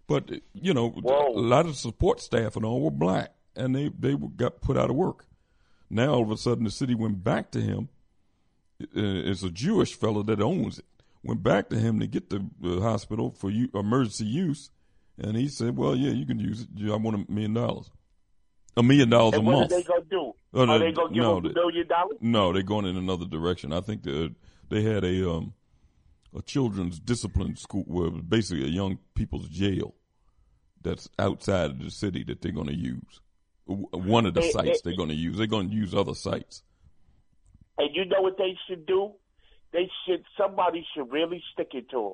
but 0.06 0.30
you 0.54 0.74
know, 0.74 0.92
a 1.04 1.38
lot 1.40 1.66
of 1.66 1.76
support 1.76 2.20
staff 2.20 2.56
and 2.56 2.64
all 2.64 2.80
were 2.80 2.90
black, 2.90 3.34
and 3.56 3.74
they 3.74 3.90
they 3.98 4.14
got 4.36 4.60
put 4.60 4.76
out 4.76 4.90
of 4.90 4.96
work. 4.96 5.26
Now 5.90 6.14
all 6.14 6.22
of 6.22 6.30
a 6.30 6.36
sudden, 6.36 6.64
the 6.64 6.70
city 6.70 6.94
went 6.94 7.22
back 7.22 7.50
to 7.52 7.60
him. 7.60 7.88
Uh, 8.82 8.86
It's 9.30 9.42
a 9.42 9.50
Jewish 9.50 9.94
fellow 9.94 10.22
that 10.24 10.40
owns 10.40 10.78
it. 10.80 10.84
Went 11.22 11.42
back 11.42 11.68
to 11.70 11.76
him 11.78 12.00
to 12.00 12.06
get 12.08 12.30
the 12.30 12.42
hospital 12.80 13.30
for 13.30 13.48
emergency 13.50 14.24
use, 14.24 14.70
and 15.16 15.36
he 15.36 15.48
said, 15.48 15.76
"Well, 15.76 15.94
yeah, 15.94 16.10
you 16.10 16.26
can 16.26 16.40
use 16.40 16.62
it. 16.62 16.90
I 16.90 16.96
want 16.96 17.28
a 17.28 17.30
million 17.32 17.54
dollars, 17.54 17.90
a 18.76 18.82
million 18.82 19.10
dollars 19.10 19.34
a 19.34 19.36
And 19.38 19.46
what 19.46 19.52
month." 19.58 19.72
are 19.72 19.76
they 19.76 19.82
gonna 19.82 20.04
do? 20.10 20.32
Oh, 20.54 20.62
are 20.62 20.66
no, 20.66 20.78
they 20.78 20.92
gonna 20.92 21.08
give 21.14 21.22
no, 21.22 21.36
him 21.38 21.44
a 21.44 21.48
they- 21.48 21.54
million 21.54 21.86
dollars? 21.88 22.16
No, 22.20 22.52
they're 22.52 22.62
going 22.62 22.86
in 22.86 22.96
another 22.96 23.26
direction. 23.26 23.72
I 23.72 23.80
think 23.80 24.02
that 24.04 24.34
they 24.68 24.82
had 24.82 25.04
a 25.04 25.30
um 25.30 25.54
a 26.34 26.40
children's 26.42 26.98
discipline 26.98 27.56
school, 27.56 27.84
where 27.86 28.10
basically 28.10 28.64
a 28.64 28.68
young 28.68 28.98
people's 29.14 29.48
jail 29.48 29.94
that's 30.80 31.08
outside 31.18 31.70
of 31.72 31.78
the 31.78 31.90
city 31.90 32.24
that 32.24 32.40
they're 32.40 32.52
going 32.52 32.66
to 32.68 32.74
use. 32.74 33.20
One 33.66 34.24
of 34.26 34.34
the 34.34 34.40
Eh, 34.42 34.50
sites 34.50 34.78
eh, 34.78 34.80
they're 34.82 34.96
going 34.96 35.10
to 35.10 35.14
use. 35.14 35.36
They're 35.36 35.46
going 35.46 35.68
to 35.70 35.74
use 35.76 35.94
other 35.94 36.14
sites. 36.14 36.62
And 37.78 37.94
you 37.94 38.04
know 38.06 38.20
what 38.22 38.36
they 38.38 38.56
should 38.66 38.86
do? 38.86 39.12
They 39.72 39.90
should. 40.06 40.24
Somebody 40.38 40.84
should 40.94 41.12
really 41.12 41.42
stick 41.52 41.68
it 41.74 41.88
to 41.90 41.98
him. 42.08 42.12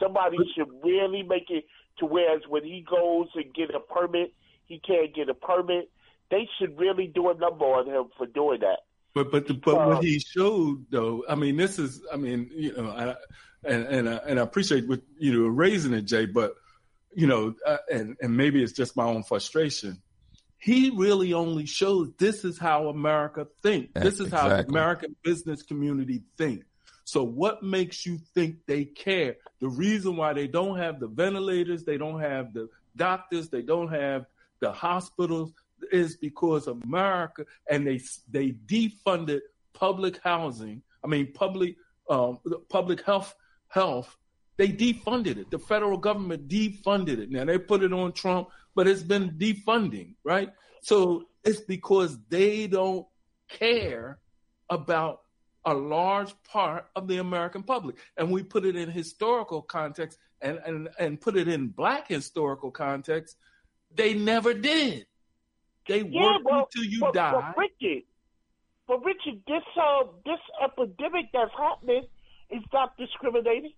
Somebody 0.00 0.36
should 0.54 0.68
really 0.84 1.22
make 1.22 1.48
it 1.48 1.64
to 1.98 2.06
whereas 2.06 2.42
when 2.48 2.64
he 2.64 2.84
goes 2.88 3.28
and 3.34 3.54
get 3.54 3.74
a 3.74 3.80
permit, 3.80 4.34
he 4.66 4.80
can't 4.80 5.14
get 5.14 5.28
a 5.28 5.34
permit. 5.34 5.90
They 6.30 6.48
should 6.58 6.78
really 6.78 7.06
do 7.06 7.30
a 7.30 7.34
number 7.34 7.64
on 7.64 7.86
him 7.88 8.06
for 8.16 8.26
doing 8.26 8.60
that. 8.60 8.80
But 9.14 9.30
but 9.30 9.46
the, 9.46 9.54
but 9.54 9.74
Uh, 9.74 9.86
what 9.88 10.04
he 10.04 10.18
showed 10.18 10.86
though, 10.90 11.24
I 11.28 11.34
mean, 11.34 11.56
this 11.56 11.78
is, 11.78 12.02
I 12.12 12.16
mean, 12.16 12.50
you 12.54 12.76
know, 12.76 12.90
I, 12.90 13.14
and 13.64 13.86
and 13.86 14.08
I, 14.08 14.16
and 14.28 14.38
I 14.38 14.42
appreciate 14.42 14.86
what 14.88 15.00
you 15.18 15.32
know 15.32 15.48
raising 15.48 15.94
it, 15.94 16.02
Jay. 16.02 16.26
But 16.26 16.54
you 17.14 17.26
know, 17.26 17.54
uh, 17.64 17.78
and 17.90 18.16
and 18.20 18.36
maybe 18.36 18.62
it's 18.62 18.72
just 18.72 18.96
my 18.96 19.04
own 19.04 19.22
frustration. 19.22 20.02
He 20.58 20.90
really 20.90 21.32
only 21.32 21.66
shows 21.66 22.10
this 22.18 22.44
is 22.44 22.58
how 22.58 22.88
America 22.88 23.46
think. 23.62 23.94
This 23.94 24.20
is 24.20 24.32
how 24.32 24.48
the 24.48 24.66
American 24.66 25.14
business 25.22 25.62
community 25.62 26.22
think. 26.36 26.64
So 27.04 27.22
what 27.22 27.62
makes 27.62 28.04
you 28.04 28.18
think 28.34 28.66
they 28.66 28.84
care? 28.84 29.36
The 29.60 29.68
reason 29.68 30.16
why 30.16 30.32
they 30.32 30.48
don't 30.48 30.76
have 30.76 30.98
the 30.98 31.06
ventilators, 31.06 31.84
they 31.84 31.98
don't 31.98 32.20
have 32.20 32.52
the 32.52 32.68
doctors, 32.96 33.48
they 33.48 33.62
don't 33.62 33.92
have 33.92 34.26
the 34.60 34.72
hospitals 34.72 35.52
is 35.92 36.16
because 36.16 36.66
America 36.66 37.44
and 37.70 37.86
they 37.86 38.00
they 38.30 38.52
defunded 38.66 39.40
public 39.72 40.18
housing. 40.22 40.82
I 41.04 41.08
mean 41.08 41.32
public 41.32 41.76
um, 42.08 42.38
public 42.68 43.02
health 43.02 43.34
health. 43.68 44.16
They 44.56 44.68
defunded 44.68 45.36
it. 45.36 45.50
The 45.50 45.58
federal 45.58 45.98
government 45.98 46.48
defunded 46.48 47.18
it. 47.18 47.30
Now 47.30 47.44
they 47.44 47.58
put 47.58 47.82
it 47.82 47.92
on 47.92 48.12
Trump, 48.12 48.48
but 48.74 48.88
it's 48.88 49.02
been 49.02 49.32
defunding, 49.32 50.14
right? 50.24 50.50
So 50.80 51.24
it's 51.44 51.60
because 51.60 52.18
they 52.28 52.66
don't 52.66 53.06
care 53.48 54.18
about 54.70 55.20
a 55.64 55.74
large 55.74 56.32
part 56.44 56.86
of 56.94 57.08
the 57.08 57.18
American 57.18 57.62
public. 57.62 57.96
And 58.16 58.30
we 58.30 58.42
put 58.42 58.64
it 58.64 58.76
in 58.76 58.90
historical 58.90 59.62
context 59.62 60.18
and, 60.40 60.58
and, 60.64 60.88
and 60.98 61.20
put 61.20 61.36
it 61.36 61.48
in 61.48 61.68
black 61.68 62.08
historical 62.08 62.70
context. 62.70 63.36
They 63.96 64.14
never 64.14 64.54
did. 64.54 65.06
They 65.88 66.02
Yeah, 66.02 66.32
worked 66.32 66.44
well, 66.44 66.68
until 66.74 66.90
you 66.90 67.00
but, 67.00 67.14
die. 67.14 67.32
But 67.32 67.56
Richard, 67.56 68.02
but 68.88 69.04
Richard, 69.04 69.40
this 69.46 69.62
uh, 69.80 70.04
this 70.24 70.38
epidemic 70.62 71.26
that's 71.32 71.52
happening 71.56 72.06
is 72.50 72.62
not 72.72 72.96
discriminating. 72.96 73.72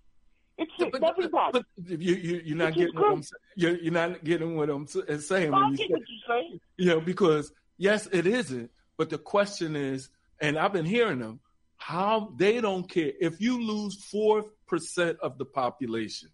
It's 0.58 0.72
hitting 0.76 1.04
everybody. 1.04 1.52
But 1.52 1.64
you, 1.76 2.14
you, 2.14 2.42
you're 2.44 2.56
not 2.56 2.74
getting 2.74 2.96
what 2.96 3.12
I'm 3.12 3.22
saying. 3.22 3.40
You're, 3.56 3.76
you're 3.78 3.92
not 3.92 4.24
getting 4.24 4.56
what 4.56 4.68
I'm 4.68 4.86
saying 4.86 5.54
I 5.54 5.60
when 5.60 5.70
you 5.70 5.76
say, 5.76 5.86
what 5.88 6.00
you're 6.00 6.28
saying. 6.28 6.60
you 6.76 6.86
know, 6.86 7.00
because 7.00 7.52
yes, 7.76 8.08
it 8.12 8.26
isn't. 8.26 8.70
But 8.96 9.10
the 9.10 9.18
question 9.18 9.76
is, 9.76 10.10
and 10.40 10.58
I've 10.58 10.72
been 10.72 10.84
hearing 10.84 11.20
them, 11.20 11.40
how 11.76 12.32
they 12.36 12.60
don't 12.60 12.90
care 12.90 13.12
if 13.20 13.40
you 13.40 13.62
lose 13.62 14.02
four 14.04 14.46
percent 14.66 15.18
of 15.22 15.38
the 15.38 15.44
population. 15.44 16.30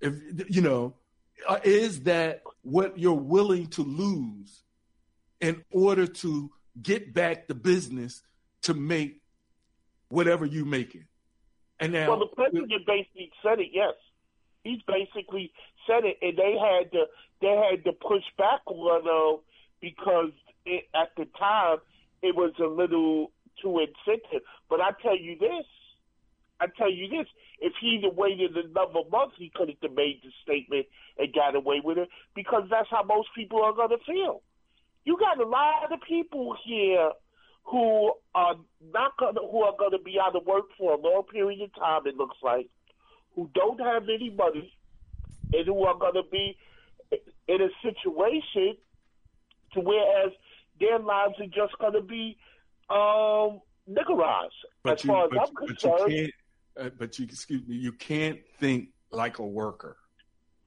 If 0.00 0.14
you 0.48 0.62
know, 0.62 0.94
is 1.64 2.02
that 2.02 2.42
what 2.62 2.98
you're 2.98 3.12
willing 3.12 3.66
to 3.68 3.82
lose 3.82 4.62
in 5.40 5.64
order 5.70 6.06
to 6.06 6.50
get 6.82 7.14
back 7.14 7.48
the 7.48 7.54
business 7.54 8.22
to 8.62 8.74
make 8.74 9.20
whatever 10.08 10.44
you 10.44 10.64
making? 10.64 11.06
And 11.80 11.92
now, 11.92 12.08
well, 12.08 12.18
the 12.20 12.34
president 12.34 12.70
basically 12.86 13.30
said 13.42 13.60
it. 13.60 13.68
Yes, 13.72 13.94
he's 14.64 14.80
basically 14.86 15.52
said 15.86 16.04
it, 16.04 16.18
and 16.20 16.36
they 16.36 16.56
had 16.58 16.90
to 16.92 17.04
they 17.40 17.68
had 17.70 17.84
to 17.84 17.92
push 17.92 18.24
back 18.36 18.60
on 18.66 19.06
uh, 19.06 19.40
because 19.80 20.32
it, 20.66 20.84
at 20.94 21.10
the 21.16 21.26
time 21.38 21.78
it 22.22 22.34
was 22.34 22.52
a 22.60 22.66
little 22.66 23.30
too 23.62 23.78
insensitive. 23.78 24.42
But 24.68 24.80
I 24.80 24.90
tell 25.02 25.16
you 25.16 25.36
this, 25.38 25.66
I 26.60 26.66
tell 26.76 26.90
you 26.90 27.08
this: 27.08 27.26
if 27.60 27.72
he'd 27.80 28.04
have 28.04 28.14
waited 28.14 28.56
another 28.56 29.08
month, 29.10 29.32
he 29.36 29.50
could 29.54 29.68
have 29.68 29.92
made 29.92 30.20
the 30.22 30.30
statement 30.42 30.86
and 31.18 31.32
got 31.32 31.54
away 31.54 31.80
with 31.82 31.98
it 31.98 32.08
because 32.34 32.64
that's 32.70 32.88
how 32.90 33.02
most 33.02 33.28
people 33.34 33.62
are 33.62 33.72
going 33.72 33.90
to 33.90 33.98
feel. 34.06 34.42
You 35.04 35.16
got 35.18 35.40
a 35.40 35.48
lot 35.48 35.92
of 35.92 36.00
people 36.06 36.56
here 36.64 37.10
who 37.64 38.12
are 38.34 38.56
not 38.92 39.12
gonna 39.18 39.40
who 39.40 39.62
are 39.62 39.74
gonna 39.78 39.98
be 39.98 40.16
out 40.18 40.34
of 40.34 40.46
work 40.46 40.64
for 40.76 40.94
a 40.94 40.96
long 40.96 41.22
period 41.30 41.60
of 41.62 41.74
time. 41.74 42.06
It 42.06 42.16
looks 42.16 42.36
like 42.42 42.68
who 43.34 43.48
don't 43.54 43.80
have 43.80 44.04
any 44.04 44.30
money 44.30 44.72
and 45.52 45.66
who 45.66 45.84
are 45.84 45.96
gonna 45.98 46.22
be 46.30 46.56
in 47.46 47.60
a 47.62 47.68
situation 47.82 48.76
to 49.74 49.80
whereas 49.80 50.32
their 50.80 50.98
lives 50.98 51.34
are 51.40 51.46
just 51.46 51.78
gonna 51.78 52.02
be 52.02 52.36
um 52.90 53.60
niggerized. 53.88 54.50
but 54.82 54.94
as 54.94 55.04
you, 55.04 55.08
far 55.08 55.24
as 55.24 55.30
but, 55.32 55.48
I'm 55.48 55.54
concerned. 55.54 56.32
Uh, 56.78 56.90
but 56.98 57.18
you 57.18 57.24
excuse 57.24 57.66
me. 57.66 57.76
You 57.76 57.92
can't 57.92 58.40
think 58.58 58.90
like 59.10 59.38
a 59.38 59.46
worker. 59.46 59.96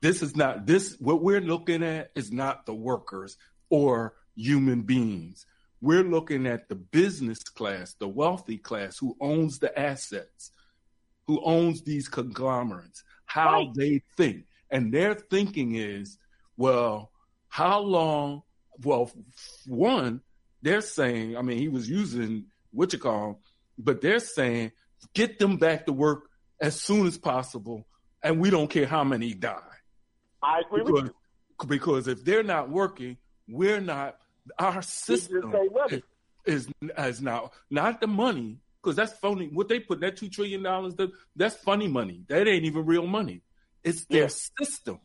This 0.02 0.22
is 0.22 0.36
not 0.36 0.66
this. 0.66 0.96
What 1.00 1.22
we're 1.22 1.42
looking 1.42 1.84
at 1.84 2.12
is 2.16 2.32
not 2.32 2.66
the 2.66 2.74
workers 2.74 3.38
or 3.70 4.16
human 4.36 4.82
beings. 4.82 5.46
We're 5.80 6.04
looking 6.04 6.46
at 6.48 6.70
the 6.70 6.76
business 6.76 7.40
class, 7.44 7.94
the 7.94 8.08
wealthy 8.08 8.58
class, 8.58 8.98
who 8.98 9.16
owns 9.20 9.60
the 9.60 9.78
assets, 9.80 10.52
who 11.28 11.42
owns 11.44 11.84
these 11.84 12.08
conglomerates. 12.08 13.04
How 13.26 13.72
they 13.76 14.02
think, 14.18 14.46
and 14.70 14.94
their 14.94 15.16
thinking 15.16 15.76
is, 15.76 16.18
well, 16.58 17.12
how 17.48 17.80
long 17.80 18.44
well, 18.84 19.12
one, 19.68 20.22
they're 20.62 20.82
saying, 20.82 21.38
I 21.38 21.42
mean, 21.42 21.58
he 21.58 21.68
was 21.68 21.90
using 21.90 22.46
what 22.72 22.94
you 22.94 23.00
call, 23.00 23.42
but 23.78 24.02
they're 24.02 24.20
saying, 24.20 24.72
get 25.14 25.40
them 25.40 25.58
back 25.58 25.86
to 25.86 25.94
work 25.94 26.30
as 26.60 26.80
soon 26.80 27.08
as 27.08 27.18
possible, 27.18 27.86
and 28.24 28.40
we 28.40 28.50
don't 28.50 28.70
care 28.70 28.86
how 28.86 29.04
many 29.04 29.34
die. 29.34 29.60
I 30.44 30.62
agree 30.66 30.84
because, 30.84 31.04
with 31.04 31.12
you. 31.62 31.68
Because 31.68 32.08
if 32.08 32.24
they're 32.24 32.44
not 32.44 32.70
working, 32.70 33.18
we're 33.48 33.82
not. 33.82 34.18
Our 34.58 34.82
system 34.82 35.54
is, 35.90 36.02
is 36.46 36.68
is 36.98 37.22
now 37.22 37.52
not 37.70 38.02
the 38.02 38.08
money 38.08 38.58
because 38.82 38.96
that's 38.96 39.14
funny. 39.14 39.50
What 39.52 39.68
they 39.68 39.80
put 39.80 40.02
that 40.02 40.18
two 40.18 40.30
trillion 40.30 40.64
dollars, 40.64 40.96
that 40.96 41.12
that's 41.36 41.56
funny 41.56 41.88
money. 41.88 42.24
That 42.28 42.48
ain't 42.48 42.66
even 42.66 42.86
real 42.86 43.06
money. 43.06 43.42
It's 43.84 44.06
their 44.06 44.24
yeah. 44.24 44.28
system, 44.60 45.00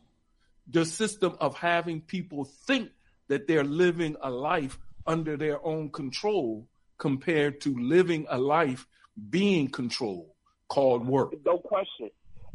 the 0.67 0.85
system 0.85 1.35
of 1.39 1.55
having 1.55 2.01
people 2.01 2.45
think 2.45 2.89
that 3.27 3.47
they're 3.47 3.63
living 3.63 4.15
a 4.21 4.29
life 4.29 4.77
under 5.05 5.37
their 5.37 5.63
own 5.65 5.89
control 5.89 6.67
compared 6.97 7.61
to 7.61 7.75
living 7.77 8.25
a 8.29 8.37
life 8.37 8.87
being 9.29 9.69
controlled 9.69 10.31
called 10.69 11.07
work. 11.07 11.33
No 11.45 11.57
question. 11.57 12.09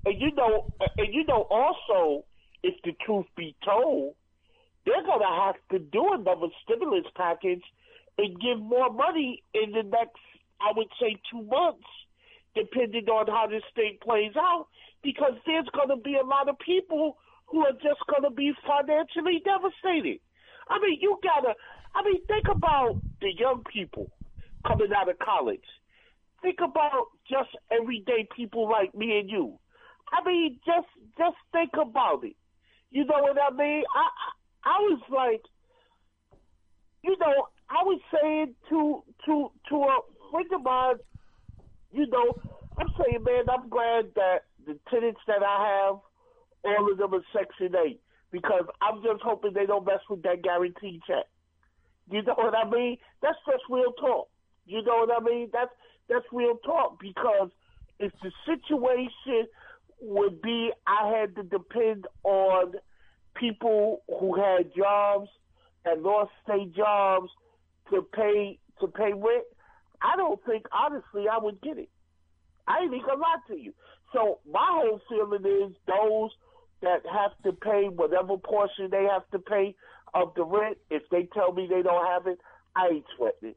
And 0.05 0.21
you 0.21 0.35
know, 0.35 0.73
and 0.99 1.15
you 1.15 1.25
know 1.27 1.47
also, 1.51 2.25
if 2.63 2.75
the 2.85 2.93
truth 3.05 3.27
be 3.37 3.55
told, 3.65 4.15
they're 4.85 5.03
going 5.05 5.21
to 5.21 5.43
have 5.45 5.55
to 5.71 5.79
do 5.79 6.13
another 6.13 6.49
stimulus 6.65 7.07
package 7.17 7.63
and 8.19 8.41
give 8.41 8.59
more 8.59 8.91
money 8.91 9.43
in 9.55 9.73
the 9.73 9.83
next, 9.83 10.21
I 10.61 10.73
would 10.77 10.89
say, 11.01 11.17
two 11.31 11.43
months, 11.43 11.87
depending 12.55 13.09
on 13.09 13.27
how 13.27 13.47
this 13.47 13.63
thing 13.75 13.99
plays 14.03 14.33
out, 14.37 14.67
because 15.03 15.33
there's 15.47 15.69
going 15.75 15.89
to 15.89 16.03
be 16.03 16.17
a 16.17 16.27
lot 16.27 16.49
of 16.49 16.59
people 16.59 17.17
who 17.47 17.65
are 17.65 17.73
just 17.73 18.01
going 18.09 18.23
to 18.23 18.31
be 18.31 18.53
financially 18.67 19.43
devastated. 19.45 20.21
I 20.69 20.79
mean, 20.81 20.99
you 21.01 21.19
got 21.23 21.41
to, 21.41 21.55
I 21.95 22.03
mean, 22.03 22.25
think 22.27 22.47
about 22.51 23.01
the 23.21 23.33
young 23.37 23.63
people 23.73 24.11
coming 24.67 24.89
out 24.97 25.09
of 25.09 25.19
college. 25.19 25.65
Think 26.43 26.59
about 26.63 27.07
just 27.29 27.51
everyday 27.71 28.27
people 28.35 28.69
like 28.69 28.95
me 28.95 29.19
and 29.21 29.31
you. 29.31 29.59
I 30.13 30.27
mean, 30.27 30.59
just 30.67 30.89
just 31.17 31.37
think 31.53 31.71
about 31.81 32.25
it. 32.25 32.37
You 32.91 33.05
know 33.05 33.23
what 33.23 33.37
I 33.41 33.55
mean? 33.55 33.85
I 33.95 34.69
I, 34.69 34.79
was 34.79 35.01
like, 35.11 35.43
you 37.03 37.17
know, 37.19 37.49
I 37.71 37.83
was 37.85 38.01
saying 38.13 38.55
to 38.69 39.03
to 39.27 39.51
to 39.71 39.77
a 39.77 39.99
friend 40.31 40.47
of 40.53 40.63
mine, 40.63 40.97
you 41.93 42.07
know, 42.09 42.35
I'm 42.79 42.89
saying, 42.99 43.25
man, 43.25 43.45
I'm 43.49 43.69
glad 43.69 44.13
that 44.15 44.45
the 44.67 44.79
tenants 44.91 45.21
that 45.27 45.43
I 45.43 45.87
have, 45.87 45.97
all 46.65 46.93
of 46.93 46.99
them 46.99 47.15
are 47.15 47.25
Section 47.33 47.75
Eight 47.87 48.01
because 48.31 48.65
I'm 48.81 49.03
just 49.03 49.23
hoping 49.23 49.53
they 49.55 49.67
don't 49.67 49.87
mess 49.87 50.01
with 50.09 50.23
that 50.23 50.43
guarantee 50.43 51.01
check. 51.07 51.27
You 52.11 52.23
know 52.23 52.35
what 52.37 52.55
I 52.55 52.69
mean? 52.69 52.99
That's 53.23 53.39
just 53.47 53.63
real 53.71 53.93
talk. 53.93 54.29
You 54.67 54.83
know 54.83 55.07
what 55.07 55.23
I 55.23 55.25
mean? 55.25 55.49
That's 55.53 55.71
that's 56.13 56.27
real 56.33 56.57
talk 56.65 57.01
because 57.01 57.51
if 57.99 58.13
the 58.23 58.31
situation 58.47 59.47
would 60.01 60.43
be 60.43 60.71
I 60.87 61.17
had 61.19 61.37
to 61.37 61.43
depend 61.43 62.07
on 62.25 62.75
people 63.35 64.03
who 64.09 64.35
had 64.35 64.75
jobs 64.77 65.29
and 65.85 66.03
lost 66.03 66.33
their 66.47 66.65
jobs 66.77 67.31
to 67.91 68.03
pay 68.03 68.59
to 68.81 68.89
pay 68.89 69.13
rent, 69.13 69.45
I 70.01 70.17
don't 70.17 70.41
think 70.45 70.67
honestly 70.73 71.27
I 71.31 71.39
would 71.39 71.61
get 71.61 71.79
it. 71.79 71.89
I 72.67 72.81
ain't 72.83 72.95
even 72.95 73.07
gonna 73.07 73.21
lie 73.21 73.37
to 73.49 73.57
you. 73.57 73.73
So 74.13 74.41
my 74.51 74.67
whole 74.67 75.01
feeling 75.09 75.45
is 75.45 75.75
those 75.87 76.31
that 76.83 77.03
have 77.11 77.33
to 77.45 77.53
pay 77.53 77.89
whatever 77.89 78.37
portion 78.37 78.91
they 78.91 79.05
have 79.11 79.29
to 79.31 79.39
pay 79.39 79.75
of 80.15 80.35
the 80.35 80.45
rent, 80.45 80.77
if 80.91 81.03
they 81.11 81.29
tell 81.33 81.53
me 81.53 81.67
they 81.69 81.83
don't 81.83 82.07
have 82.07 82.27
it, 82.27 82.39
I 82.77 82.89
ain't 82.89 83.05
sweating 83.17 83.51
it. 83.51 83.57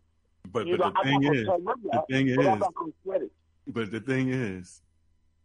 But, 0.55 0.67
but 0.69 0.79
know, 0.79 0.93
the 0.95 1.03
thing 1.03 1.23
is, 1.23 1.45
the 1.45 2.03
thing 2.09 2.27
is, 2.29 3.27
but 3.67 3.91
the 3.91 3.99
thing 3.99 4.29
is, 4.29 4.81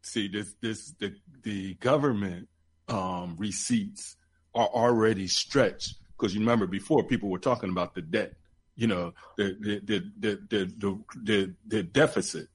see 0.02 0.28
this 0.28 0.54
this 0.60 0.94
the 1.00 1.16
the 1.42 1.74
government 1.74 2.48
um, 2.88 3.34
receipts 3.36 4.16
are 4.54 4.68
already 4.68 5.26
stretched 5.26 5.96
because 6.16 6.32
you 6.32 6.38
remember 6.38 6.68
before 6.68 7.02
people 7.02 7.28
were 7.28 7.40
talking 7.40 7.70
about 7.70 7.96
the 7.96 8.02
debt, 8.02 8.34
you 8.76 8.86
know, 8.86 9.12
the 9.36 9.56
the 9.58 9.80
the 9.80 10.38
the 10.48 10.74
the, 10.78 11.04
the, 11.24 11.54
the 11.66 11.82
deficit 11.82 12.46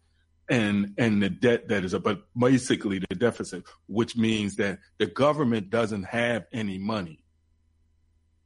and 0.48 0.94
and 0.98 1.22
the 1.22 1.30
debt 1.30 1.68
that 1.68 1.84
is 1.84 1.94
but 1.96 2.22
basically 2.40 3.00
the 3.00 3.16
deficit, 3.16 3.66
which 3.88 4.16
means 4.16 4.56
that 4.56 4.80
the 4.98 5.08
government 5.08 5.70
doesn't 5.70 6.04
have 6.04 6.46
any 6.54 6.78
money. 6.78 7.20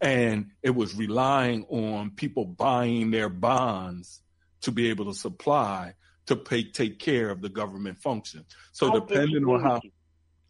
And 0.01 0.51
it 0.63 0.71
was 0.71 0.95
relying 0.95 1.65
on 1.65 2.11
people 2.11 2.45
buying 2.45 3.11
their 3.11 3.29
bonds 3.29 4.21
to 4.61 4.71
be 4.71 4.89
able 4.89 5.05
to 5.05 5.13
supply 5.13 5.93
to 6.27 6.35
pay 6.35 6.63
take 6.63 6.99
care 6.99 7.29
of 7.29 7.41
the 7.41 7.49
government 7.49 7.97
function. 7.97 8.45
So 8.71 8.91
I 8.91 8.93
depending 8.95 9.43
on 9.45 9.61
how 9.61 9.81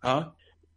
huh? 0.04 0.30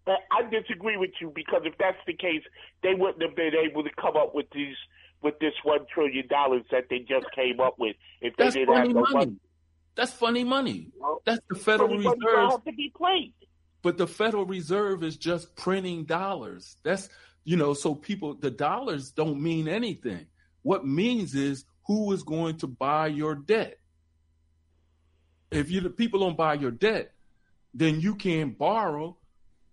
I 0.07 0.43
disagree 0.51 0.97
with 0.97 1.11
you 1.21 1.33
because 1.35 1.63
if 1.65 1.75
that's 1.79 1.99
the 2.07 2.15
case, 2.15 2.43
they 2.83 2.95
wouldn't 2.95 3.23
have 3.23 3.37
been 3.37 3.53
able 3.55 3.85
to 3.85 3.91
come 4.01 4.17
up 4.17 4.35
with 4.35 4.47
these 4.55 4.77
with 5.23 5.39
this 5.39 5.55
one 5.63 5.87
trillion 5.93 6.27
dollars 6.29 6.63
that 6.71 6.85
they 6.91 7.01
just 7.01 7.27
came 7.35 7.61
up 7.61 7.75
with 7.79 7.97
if 8.21 8.35
they 8.37 8.45
That's 8.45 8.55
didn't 8.57 8.75
have 8.75 8.89
no 8.89 9.01
money. 9.01 9.15
money. 9.15 9.37
That's 9.95 10.13
funny 10.13 10.45
money. 10.45 10.89
That's 11.25 11.41
the 11.51 11.57
Federal 11.57 11.91
Funny 11.91 12.03
money 12.05 12.19
Reserve. 12.25 12.51
have 12.51 12.65
to 12.65 12.73
be 12.73 12.93
played. 12.97 13.35
But 13.83 13.99
the 13.99 14.07
Federal 14.07 14.47
Reserve 14.47 15.03
is 15.03 15.17
just 15.17 15.55
printing 15.57 16.05
dollars. 16.05 16.77
That's 16.83 17.09
you 17.45 17.57
know, 17.57 17.75
so 17.75 17.95
people 17.95 18.35
the 18.35 18.51
dollars 18.51 19.11
don't 19.11 19.41
mean 19.41 19.69
anything. 19.69 20.27
What 20.63 20.87
means 20.87 21.35
is 21.35 21.65
who 21.87 22.13
is 22.13 22.23
going 22.23 22.59
to 22.59 22.67
buy 22.67 23.09
your 23.09 23.35
debt. 23.35 23.79
If 25.51 25.71
you 25.71 25.81
the 25.81 25.91
people 25.91 26.21
don't 26.21 26.37
buy 26.37 26.55
your 26.55 26.71
debt, 26.71 27.13
then 27.75 28.01
you 28.01 28.15
can't 28.15 28.57
borrow, 28.57 29.17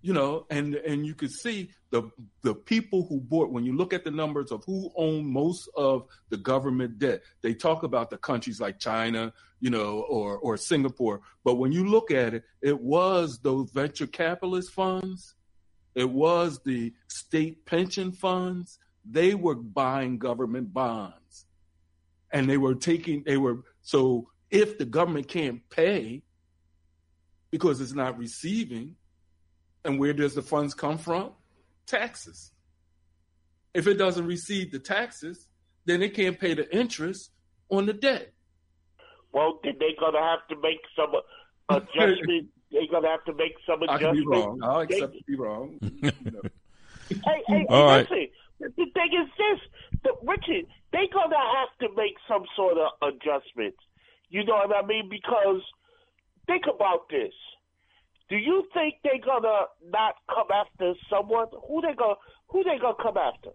you 0.01 0.13
know, 0.13 0.45
and 0.49 0.75
and 0.75 1.05
you 1.05 1.13
can 1.13 1.29
see 1.29 1.69
the 1.91 2.09
the 2.41 2.53
people 2.53 3.05
who 3.07 3.19
bought 3.19 3.51
when 3.51 3.65
you 3.65 3.75
look 3.75 3.93
at 3.93 4.03
the 4.03 4.11
numbers 4.11 4.51
of 4.51 4.63
who 4.65 4.91
own 4.95 5.31
most 5.31 5.69
of 5.75 6.07
the 6.29 6.37
government 6.37 6.99
debt, 6.99 7.21
they 7.41 7.53
talk 7.53 7.83
about 7.83 8.09
the 8.09 8.17
countries 8.17 8.59
like 8.59 8.79
China, 8.79 9.31
you 9.59 9.69
know, 9.69 10.01
or 10.09 10.37
or 10.37 10.57
Singapore. 10.57 11.21
But 11.43 11.55
when 11.55 11.71
you 11.71 11.85
look 11.85 12.11
at 12.11 12.33
it, 12.33 12.43
it 12.61 12.79
was 12.79 13.39
those 13.41 13.71
venture 13.71 14.07
capitalist 14.07 14.71
funds, 14.71 15.35
it 15.95 16.09
was 16.09 16.59
the 16.63 16.93
state 17.07 17.65
pension 17.65 18.11
funds. 18.11 18.79
They 19.09 19.35
were 19.35 19.55
buying 19.55 20.17
government 20.17 20.73
bonds, 20.73 21.45
and 22.31 22.49
they 22.49 22.57
were 22.57 22.75
taking. 22.75 23.23
They 23.23 23.37
were 23.37 23.63
so 23.81 24.29
if 24.51 24.77
the 24.77 24.85
government 24.85 25.27
can't 25.27 25.67
pay 25.69 26.23
because 27.51 27.81
it's 27.81 27.93
not 27.93 28.17
receiving, 28.17 28.95
and 29.83 29.99
where 29.99 30.13
does 30.13 30.35
the 30.35 30.41
funds 30.41 30.73
come 30.73 30.97
from? 30.97 31.31
Taxes. 31.87 32.51
If 33.73 33.87
it 33.87 33.95
doesn't 33.95 34.25
receive 34.25 34.71
the 34.71 34.79
taxes, 34.79 35.47
then 35.85 36.01
it 36.01 36.13
can't 36.13 36.39
pay 36.39 36.53
the 36.53 36.75
interest 36.75 37.31
on 37.69 37.85
the 37.85 37.93
debt. 37.93 38.33
Well, 39.31 39.59
then 39.63 39.75
they're 39.79 39.89
gonna 39.99 40.21
have 40.21 40.47
to 40.49 40.55
make 40.61 40.79
some 40.95 41.13
adjustment. 41.69 42.49
They're 42.71 42.87
gonna 42.91 43.09
have 43.09 43.23
to 43.25 43.33
make 43.33 43.53
some 43.65 43.81
I 43.87 43.97
could 43.97 44.13
be 44.13 44.25
wrong. 44.25 44.59
I'll 44.63 44.81
accept 44.81 45.13
to 45.13 45.23
be 45.27 45.35
wrong. 45.35 45.79
Hey, 47.09 47.41
hey, 47.47 47.65
All 47.69 47.89
hey, 47.89 47.95
right. 47.95 48.07
listen. 48.11 48.27
The 48.59 48.67
the 48.77 48.85
thing 48.93 49.09
is 49.17 49.29
this, 49.37 49.59
the, 50.03 50.11
Richard, 50.21 50.69
they're 50.91 51.09
gonna 51.11 51.41
have 51.57 51.73
to 51.81 51.95
make 51.95 52.13
some 52.27 52.43
sort 52.55 52.77
of 52.77 52.91
adjustments. 53.01 53.79
You 54.29 54.45
know 54.45 54.61
what 54.61 54.75
I 54.75 54.85
mean? 54.85 55.09
Because 55.09 55.61
think 56.45 56.65
about 56.69 57.09
this. 57.09 57.33
Do 58.29 58.37
you 58.37 58.63
think 58.73 58.95
they're 59.03 59.25
gonna 59.25 59.65
not 59.89 60.15
come 60.29 60.47
after 60.53 60.93
someone? 61.09 61.47
Who 61.67 61.81
they 61.81 61.95
gonna 61.97 62.21
who 62.49 62.63
they 62.63 62.77
gonna 62.79 63.01
come 63.01 63.17
after? 63.17 63.51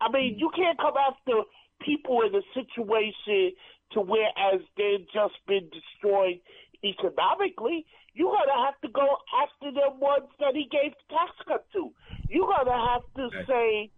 I 0.00 0.10
mean, 0.10 0.36
you 0.38 0.50
can't 0.56 0.78
come 0.78 0.94
after 0.96 1.42
people 1.84 2.22
in 2.22 2.34
a 2.34 2.40
situation 2.54 3.52
to 3.92 4.00
where 4.00 4.28
as 4.38 4.60
they've 4.76 5.06
just 5.12 5.34
been 5.46 5.68
destroyed 5.68 6.40
economically. 6.84 7.86
You're 8.14 8.32
gonna 8.32 8.64
have 8.64 8.80
to 8.82 8.88
go 8.88 9.18
after 9.42 9.70
the 9.70 9.90
ones 9.98 10.28
that 10.38 10.54
he 10.54 10.68
gave 10.70 10.92
the 10.92 11.14
tax 11.14 11.32
cut 11.46 11.66
to. 11.72 11.90
You're 12.28 12.48
gonna 12.48 12.86
have 12.88 13.02
to 13.16 13.30
say 13.46 13.90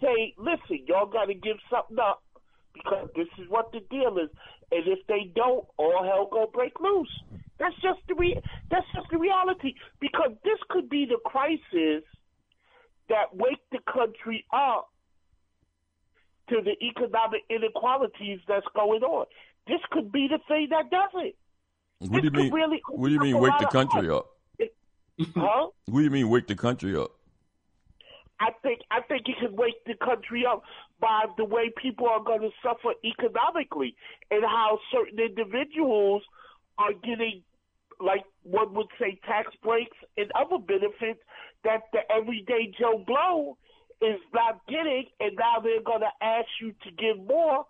say, 0.00 0.34
listen, 0.38 0.86
y'all 0.86 1.06
gotta 1.06 1.34
give 1.34 1.56
something 1.70 1.98
up 1.98 2.22
because 2.74 3.08
this 3.14 3.28
is 3.38 3.48
what 3.48 3.70
the 3.72 3.80
deal 3.90 4.16
is. 4.18 4.30
And 4.72 4.86
if 4.86 5.06
they 5.06 5.30
don't, 5.34 5.66
all 5.76 6.04
hell 6.04 6.28
gonna 6.30 6.46
break 6.52 6.80
loose. 6.80 7.10
That's 7.58 7.74
just 7.82 8.00
the 8.08 8.14
re- 8.14 8.40
that's 8.70 8.86
just 8.94 9.08
the 9.10 9.18
reality. 9.18 9.74
Because 10.00 10.32
this 10.44 10.58
could 10.70 10.88
be 10.88 11.04
the 11.04 11.18
crisis 11.24 12.04
that 13.08 13.34
wake 13.34 13.60
the 13.72 13.80
country 13.92 14.46
up 14.52 14.88
to 16.48 16.62
the 16.62 16.74
economic 16.84 17.42
inequalities 17.50 18.40
that's 18.48 18.66
going 18.74 19.02
on. 19.02 19.26
This 19.66 19.80
could 19.90 20.10
be 20.10 20.28
the 20.28 20.38
thing 20.48 20.68
that 20.70 20.90
does 20.90 21.10
it. 21.14 21.36
What 22.00 22.22
do 22.22 22.28
you 22.28 22.30
mean? 22.30 22.52
really 22.52 22.80
what 22.88 23.08
do 23.08 23.14
you 23.14 23.20
mean? 23.20 23.38
Wake 23.38 23.58
the 23.60 23.66
country 23.66 24.10
up? 24.10 24.26
Huh? 25.36 25.68
What 25.84 25.98
do 25.98 26.04
you 26.04 26.10
mean? 26.10 26.30
Wake 26.30 26.46
the 26.46 26.54
country 26.54 26.96
up? 26.96 27.10
I 28.40 28.52
think 28.62 28.80
I 28.90 29.02
think 29.02 29.28
it 29.28 29.36
can 29.38 29.54
wake 29.54 29.84
the 29.84 29.94
country 30.02 30.46
up 30.50 30.62
by 30.98 31.26
the 31.36 31.44
way 31.44 31.70
people 31.76 32.08
are 32.08 32.24
going 32.24 32.40
to 32.40 32.50
suffer 32.62 32.94
economically 33.04 33.94
and 34.30 34.42
how 34.42 34.78
certain 34.90 35.18
individuals 35.18 36.22
are 36.78 36.94
getting, 37.04 37.42
like 38.00 38.24
one 38.44 38.72
would 38.74 38.86
say, 38.98 39.20
tax 39.26 39.52
breaks 39.62 39.96
and 40.16 40.32
other 40.34 40.56
benefits 40.56 41.20
that 41.64 41.82
the 41.92 42.00
everyday 42.10 42.72
Joe 42.80 43.04
Blow 43.06 43.58
is 44.00 44.20
not 44.32 44.60
getting, 44.66 45.04
and 45.20 45.36
now 45.38 45.60
they're 45.62 45.82
going 45.82 46.00
to 46.00 46.24
ask 46.24 46.48
you 46.62 46.72
to 46.84 46.90
give 46.92 47.22
more 47.26 47.66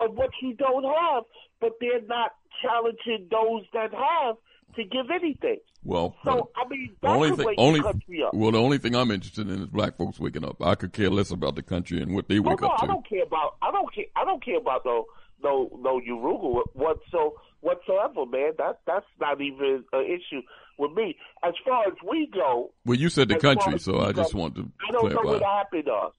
of 0.00 0.14
what 0.14 0.30
you 0.40 0.54
don't 0.54 0.84
have, 0.84 1.24
but 1.60 1.72
they're 1.80 2.00
not 2.08 2.32
challenging 2.62 3.28
those 3.30 3.62
that 3.72 3.92
have 3.92 4.36
to 4.76 4.84
give 4.84 5.10
anything. 5.10 5.58
Well, 5.84 6.16
So 6.24 6.50
I 6.56 6.66
mean, 6.68 6.96
the 7.02 7.08
only 7.08 7.30
thing, 7.36 7.54
only 7.58 7.80
the 7.80 7.84
country 7.92 8.22
up. 8.22 8.32
well, 8.34 8.50
the 8.50 8.58
only 8.60 8.78
thing 8.78 8.94
I'm 8.96 9.10
interested 9.10 9.48
in 9.50 9.60
is 9.62 9.66
black 9.68 9.96
folks 9.98 10.18
waking 10.18 10.44
up. 10.44 10.56
I 10.62 10.74
could 10.74 10.92
care 10.92 11.10
less 11.10 11.30
about 11.30 11.56
the 11.56 11.62
country 11.62 12.00
and 12.02 12.14
what 12.14 12.28
they 12.28 12.40
wake 12.40 12.60
no, 12.62 12.68
up 12.68 12.82
I 12.82 12.86
don't 12.86 13.06
care 13.06 13.22
about. 13.22 13.56
I 13.62 13.70
don't 13.70 13.94
care. 13.94 14.06
I 14.16 14.24
don't 14.24 14.42
care 14.42 14.56
about 14.56 14.84
no 14.86 15.04
no 15.42 15.68
no 15.80 16.00
Urugu 16.00 16.62
whatso 16.74 17.34
whatsoever, 17.60 18.24
man. 18.26 18.52
That 18.58 18.80
that's 18.86 19.04
not 19.20 19.40
even 19.42 19.84
an 19.92 20.04
issue 20.06 20.40
with 20.78 20.92
me. 20.92 21.16
As 21.44 21.52
far 21.66 21.84
as 21.86 21.92
we 22.08 22.28
go, 22.32 22.72
Well, 22.86 22.98
you 22.98 23.10
said 23.10 23.28
the 23.28 23.38
country, 23.38 23.78
so 23.78 24.00
I 24.00 24.12
just 24.12 24.32
want 24.34 24.54
to 24.56 24.62
I 24.88 24.90
don't 24.90 25.10
know 25.12 25.20
clarify. 25.20 25.32
what 25.32 25.42
happened 25.42 25.84
to 25.84 25.92
us. 25.92 26.14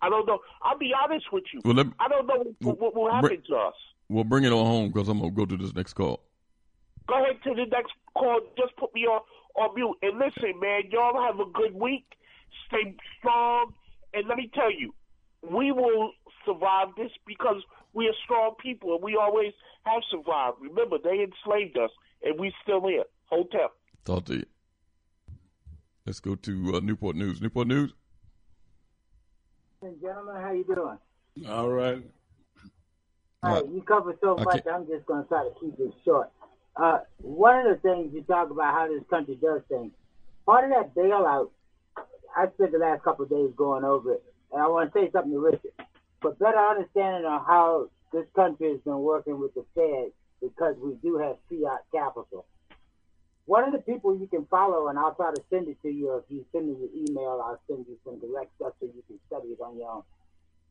I 0.00 0.08
don't 0.08 0.26
know. 0.26 0.38
I'll 0.62 0.78
be 0.78 0.92
honest 1.04 1.26
with 1.32 1.44
you. 1.52 1.60
Well, 1.64 1.74
me- 1.74 1.92
I 2.00 2.08
don't 2.08 2.26
know 2.26 2.54
what, 2.62 2.78
what 2.80 2.94
will 2.96 3.04
bring- 3.04 3.14
happen 3.14 3.42
to 3.50 3.56
us. 3.56 3.74
Well, 4.08 4.24
bring 4.24 4.44
it 4.44 4.52
on 4.52 4.64
home 4.64 4.90
because 4.90 5.08
I'm 5.08 5.18
gonna 5.18 5.30
go 5.30 5.44
to 5.44 5.56
this 5.56 5.74
next 5.74 5.92
call. 5.94 6.20
Go 7.06 7.22
ahead 7.22 7.42
to 7.44 7.54
the 7.54 7.66
next 7.70 7.92
call. 8.14 8.40
Just 8.56 8.76
put 8.76 8.94
me 8.94 9.02
on 9.02 9.20
on 9.56 9.74
mute. 9.74 9.96
And 10.02 10.18
listen, 10.18 10.58
man, 10.60 10.82
y'all 10.90 11.20
have 11.20 11.40
a 11.40 11.50
good 11.50 11.74
week. 11.74 12.04
Stay 12.66 12.94
strong. 13.18 13.74
And 14.14 14.26
let 14.26 14.38
me 14.38 14.50
tell 14.54 14.72
you, 14.72 14.94
we 15.42 15.72
will 15.72 16.12
survive 16.46 16.88
this 16.96 17.10
because 17.26 17.62
we 17.92 18.06
are 18.06 18.14
strong 18.24 18.54
people 18.62 18.94
and 18.94 19.02
we 19.02 19.18
always 19.20 19.52
have 19.84 20.02
survived. 20.10 20.56
Remember, 20.60 20.96
they 21.02 21.24
enslaved 21.24 21.76
us 21.76 21.90
and 22.22 22.38
we 22.38 22.52
still 22.62 22.86
here. 22.86 23.04
Hotel. 23.26 23.70
Talk 24.04 24.24
to 24.26 24.36
you. 24.36 24.46
Let's 26.06 26.20
go 26.20 26.34
to 26.34 26.76
uh, 26.76 26.80
Newport 26.80 27.16
News. 27.16 27.42
Newport 27.42 27.68
News. 27.68 27.92
Gentlemen, 29.82 30.36
how 30.40 30.52
you 30.52 30.64
doing? 30.64 31.48
All 31.48 31.68
right. 31.68 32.02
All 33.44 33.54
right, 33.54 33.70
you 33.72 33.82
covered 33.82 34.18
so 34.20 34.36
I 34.36 34.42
much. 34.42 34.66
I'm 34.66 34.86
just 34.88 35.06
going 35.06 35.22
to 35.22 35.28
try 35.28 35.44
to 35.44 35.54
keep 35.60 35.78
it 35.78 35.94
short. 36.04 36.30
Uh, 36.74 37.00
one 37.18 37.66
of 37.66 37.76
the 37.76 37.88
things 37.88 38.12
you 38.12 38.22
talk 38.22 38.50
about 38.50 38.74
how 38.74 38.88
this 38.88 39.04
country 39.08 39.38
does 39.40 39.62
things. 39.68 39.92
Part 40.44 40.64
of 40.64 40.70
that 40.70 40.92
bailout, 40.94 41.50
I 42.36 42.46
spent 42.54 42.72
the 42.72 42.78
last 42.78 43.04
couple 43.04 43.24
of 43.24 43.30
days 43.30 43.50
going 43.56 43.84
over 43.84 44.14
it, 44.14 44.24
and 44.52 44.60
I 44.60 44.66
want 44.66 44.92
to 44.92 44.98
say 44.98 45.10
something 45.12 45.30
to 45.30 45.38
Richard. 45.38 45.70
For 46.20 46.32
better 46.32 46.58
understanding 46.58 47.30
of 47.30 47.46
how 47.46 47.90
this 48.12 48.26
country 48.34 48.72
has 48.72 48.80
been 48.80 48.98
working 48.98 49.38
with 49.38 49.54
the 49.54 49.64
Fed, 49.72 50.10
because 50.42 50.74
we 50.82 50.94
do 50.94 51.18
have 51.18 51.36
fiat 51.48 51.84
capital. 51.92 52.44
One 53.46 53.62
of 53.62 53.72
the 53.72 53.78
people 53.78 54.18
you 54.18 54.26
can 54.26 54.46
follow, 54.46 54.88
and 54.88 54.98
I'll 54.98 55.14
try 55.14 55.32
to 55.32 55.42
send 55.48 55.68
it 55.68 55.80
to 55.82 55.88
you. 55.88 56.16
If 56.16 56.24
you 56.28 56.44
send 56.50 56.66
me 56.66 56.76
your 56.80 56.90
email, 56.92 57.40
I'll 57.44 57.60
send 57.68 57.86
you 57.88 57.96
some 58.04 58.18
direct 58.18 58.50
stuff 58.56 58.72
so 58.80 58.86
you 58.86 59.02
can 59.06 59.20
study 59.28 59.48
it 59.48 59.60
on 59.60 59.78
your 59.78 59.90
own. 59.90 60.02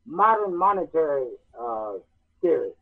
Modern 0.04 0.54
monetary 0.56 1.28
uh, 1.58 1.94
theory. 2.40 2.72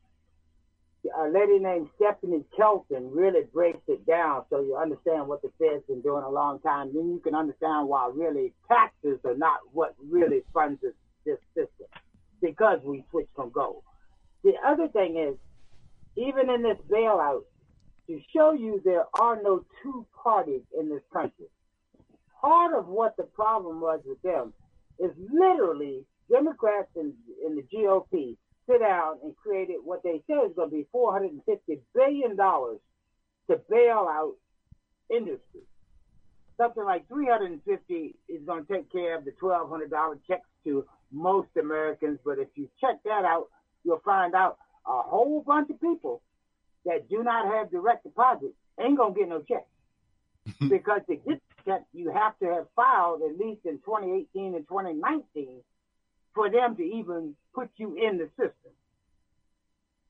A 1.17 1.28
lady 1.28 1.60
named 1.60 1.89
Stephanie 1.97 2.44
Kelton 2.57 3.10
really 3.12 3.44
breaks 3.52 3.83
it 3.86 4.05
down 4.07 4.43
so 4.51 4.60
you 4.60 4.76
understand 4.76 5.28
what 5.28 5.41
the 5.41 5.51
Fed's 5.59 5.85
been 5.86 6.01
doing 6.01 6.25
a 6.25 6.31
long 6.31 6.59
time. 6.60 6.91
Then 6.93 7.10
you 7.10 7.20
can 7.20 7.35
understand 7.35 7.89
why 7.89 8.10
really 8.12 8.52
taxes 8.67 9.20
are 9.25 9.36
not 9.36 9.60
what 9.73 9.94
really 10.10 10.43
funds 10.52 10.81
this, 10.83 10.94
this 11.25 11.39
system 11.55 11.86
because 12.43 12.81
we 12.85 13.05
switched 13.10 13.35
from 13.36 13.51
gold. 13.51 13.83
The 14.43 14.55
other 14.67 14.89
thing 14.89 15.17
is, 15.17 15.36
even 16.17 16.51
in 16.51 16.62
this 16.62 16.78
bailout, 16.91 17.43
to 18.09 18.20
show 18.35 18.52
you 18.52 18.81
there 18.85 19.05
are 19.20 19.41
no 19.43 19.65
two 19.83 20.07
parties 20.23 20.62
in 20.78 20.89
this 20.89 21.02
country. 21.12 21.47
Part 22.41 22.75
of 22.75 22.86
what 22.86 23.17
the 23.17 23.25
problem 23.25 23.81
was 23.81 24.01
with 24.05 24.20
them 24.23 24.52
is 24.99 25.10
literally 25.33 26.05
Democrats 26.31 26.89
and, 26.97 27.12
and 27.44 27.59
the 27.59 27.62
GOP 27.62 28.36
sit 28.68 28.80
down 28.80 29.18
and 29.22 29.36
created 29.36 29.76
what 29.84 30.02
they 30.02 30.22
say 30.28 30.34
is 30.34 30.52
going 30.54 30.70
to 30.70 30.76
be 30.76 30.86
$450 30.94 31.80
billion 31.94 32.36
to 32.36 33.60
bail 33.70 34.08
out 34.10 34.34
industry. 35.10 35.62
Something 36.56 36.84
like 36.84 37.06
350 37.08 38.14
is 38.28 38.42
going 38.46 38.64
to 38.64 38.72
take 38.72 38.90
care 38.90 39.16
of 39.16 39.24
the 39.24 39.32
$1,200 39.32 40.18
checks 40.26 40.48
to 40.64 40.84
most 41.12 41.48
Americans. 41.60 42.18
But 42.24 42.38
if 42.38 42.48
you 42.54 42.68
check 42.80 43.02
that 43.04 43.24
out, 43.24 43.48
you'll 43.84 44.02
find 44.04 44.34
out 44.34 44.58
a 44.86 45.02
whole 45.02 45.42
bunch 45.46 45.70
of 45.70 45.80
people 45.80 46.22
that 46.86 47.08
do 47.10 47.22
not 47.22 47.52
have 47.54 47.70
direct 47.70 48.04
deposit 48.04 48.54
ain't 48.80 48.96
going 48.96 49.14
to 49.14 49.20
get 49.20 49.28
no 49.28 49.42
check. 49.42 49.66
because 50.68 51.00
to 51.08 51.16
get 51.16 51.42
check, 51.66 51.82
you 51.92 52.10
have 52.10 52.38
to 52.38 52.46
have 52.46 52.66
filed 52.74 53.20
at 53.22 53.36
least 53.38 53.60
in 53.64 53.78
2018 53.78 54.54
and 54.54 54.66
2019 54.68 55.60
for 56.36 56.50
them 56.50 56.76
to 56.76 56.82
even 56.82 57.34
put 57.55 57.70
you 57.76 57.97
in 57.97 58.18
the 58.18 58.28
system. 58.36 58.73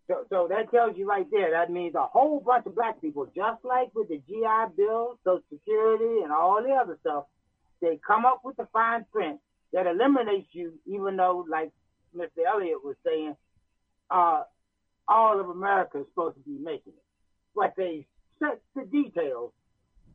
So, 0.08 0.26
so 0.28 0.48
that 0.50 0.70
tells 0.70 0.96
you 0.98 1.08
right 1.08 1.26
there. 1.30 1.52
That 1.52 1.70
means 1.70 1.94
a 1.94 2.06
whole 2.06 2.40
bunch 2.40 2.66
of 2.66 2.74
black 2.74 3.00
people, 3.00 3.26
just 3.26 3.64
like 3.64 3.94
with 3.94 4.08
the 4.08 4.18
GI 4.28 4.76
Bill, 4.76 5.18
Social 5.24 5.42
Security, 5.50 6.22
and 6.22 6.32
all 6.32 6.62
the 6.62 6.74
other 6.74 6.98
stuff, 7.00 7.24
they 7.80 7.98
come 8.06 8.26
up 8.26 8.40
with 8.44 8.56
the 8.56 8.68
fine 8.72 9.06
print 9.10 9.40
that 9.72 9.86
eliminates 9.86 10.48
you, 10.52 10.74
even 10.86 11.16
though, 11.16 11.44
like 11.48 11.70
Mr. 12.16 12.44
Elliott 12.46 12.84
was 12.84 12.96
saying, 13.04 13.36
uh, 14.10 14.42
all 15.08 15.40
of 15.40 15.48
America 15.48 16.00
is 16.00 16.06
supposed 16.10 16.36
to 16.36 16.42
be 16.42 16.58
making 16.58 16.92
it. 16.92 17.04
But 17.54 17.74
they 17.76 18.06
set 18.38 18.60
the 18.74 18.84
details. 18.84 19.52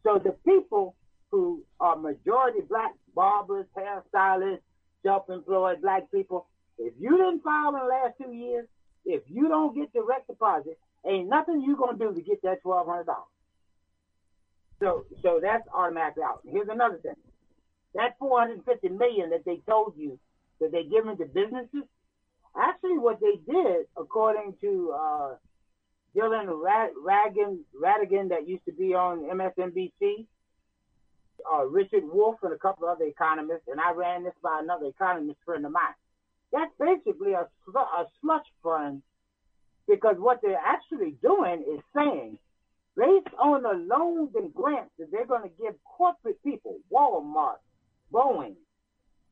So 0.04 0.20
the 0.24 0.36
people 0.46 0.96
who 1.32 1.64
are 1.80 1.96
majority 1.96 2.60
black 2.68 2.92
barbers, 3.16 3.66
hairstylists, 3.78 4.62
self-employed 5.04 5.82
black 5.82 6.12
people, 6.12 6.48
if 6.78 6.94
you 7.00 7.18
didn't 7.18 7.44
file 7.44 7.76
in 7.76 7.82
the 7.82 7.88
last 7.88 8.14
two 8.22 8.32
years, 8.32 8.68
if 9.06 9.24
you 9.28 9.48
don't 9.48 9.76
get 9.76 9.94
direct 9.94 10.28
deposit, 10.28 10.80
ain't 11.06 11.30
nothing 11.30 11.62
you 11.62 11.76
gonna 11.76 11.98
do 11.98 12.14
to 12.14 12.22
get 12.22 12.42
that 12.44 12.62
twelve 12.62 12.88
hundred 12.88 13.06
dollars. 13.06 13.26
So 14.80 15.06
so 15.22 15.40
that's 15.42 15.68
automatically 15.74 16.24
out. 16.24 16.42
Here's 16.46 16.70
another 16.70 16.98
thing. 16.98 17.16
That 17.96 18.18
four 18.20 18.40
hundred 18.40 18.58
and 18.58 18.66
fifty 18.66 18.90
million 18.90 19.30
that 19.32 19.46
they 19.46 19.62
told 19.68 19.94
you 19.98 20.20
that 20.60 20.72
they 20.72 20.84
giving 20.84 21.18
to 21.18 21.26
businesses, 21.26 21.88
actually 22.56 22.98
what 22.98 23.20
they 23.20 23.40
did, 23.52 23.88
according 23.98 24.56
to 24.62 24.94
uh 24.98 25.36
Dylan 26.16 26.48
Rad- 26.62 26.92
Ratigan, 27.06 27.60
Ratigan 27.80 28.30
that 28.30 28.48
used 28.48 28.66
to 28.66 28.74
be 28.74 28.94
on 28.94 29.24
MSNBC, 29.24 30.26
uh, 31.54 31.66
Richard 31.66 32.04
Wolff 32.04 32.38
and 32.44 32.54
a 32.54 32.58
couple 32.58 32.88
other 32.88 33.06
economists, 33.06 33.68
and 33.68 33.80
I 33.80 33.92
ran 33.92 34.24
this 34.24 34.34
by 34.42 34.60
another 34.62 34.88
economist 34.88 35.40
friend 35.46 35.66
of 35.66 35.72
mine. 35.72 35.94
That's 36.52 36.72
basically 36.80 37.34
a, 37.34 37.48
a 37.76 38.06
slush 38.22 38.46
fund 38.64 39.02
because 39.88 40.16
what 40.18 40.40
they're 40.42 40.62
actually 40.64 41.16
doing 41.22 41.64
is 41.76 41.82
saying, 41.96 42.38
based 42.96 43.34
on 43.40 43.64
the 43.64 43.74
loans 43.74 44.30
and 44.36 44.54
grants 44.54 44.92
that 45.00 45.12
they're 45.12 45.26
going 45.26 45.44
to 45.44 45.56
give 45.62 45.74
corporate 45.86 46.42
people, 46.44 46.78
Walmart, 46.92 47.60
Boeing, 48.12 48.56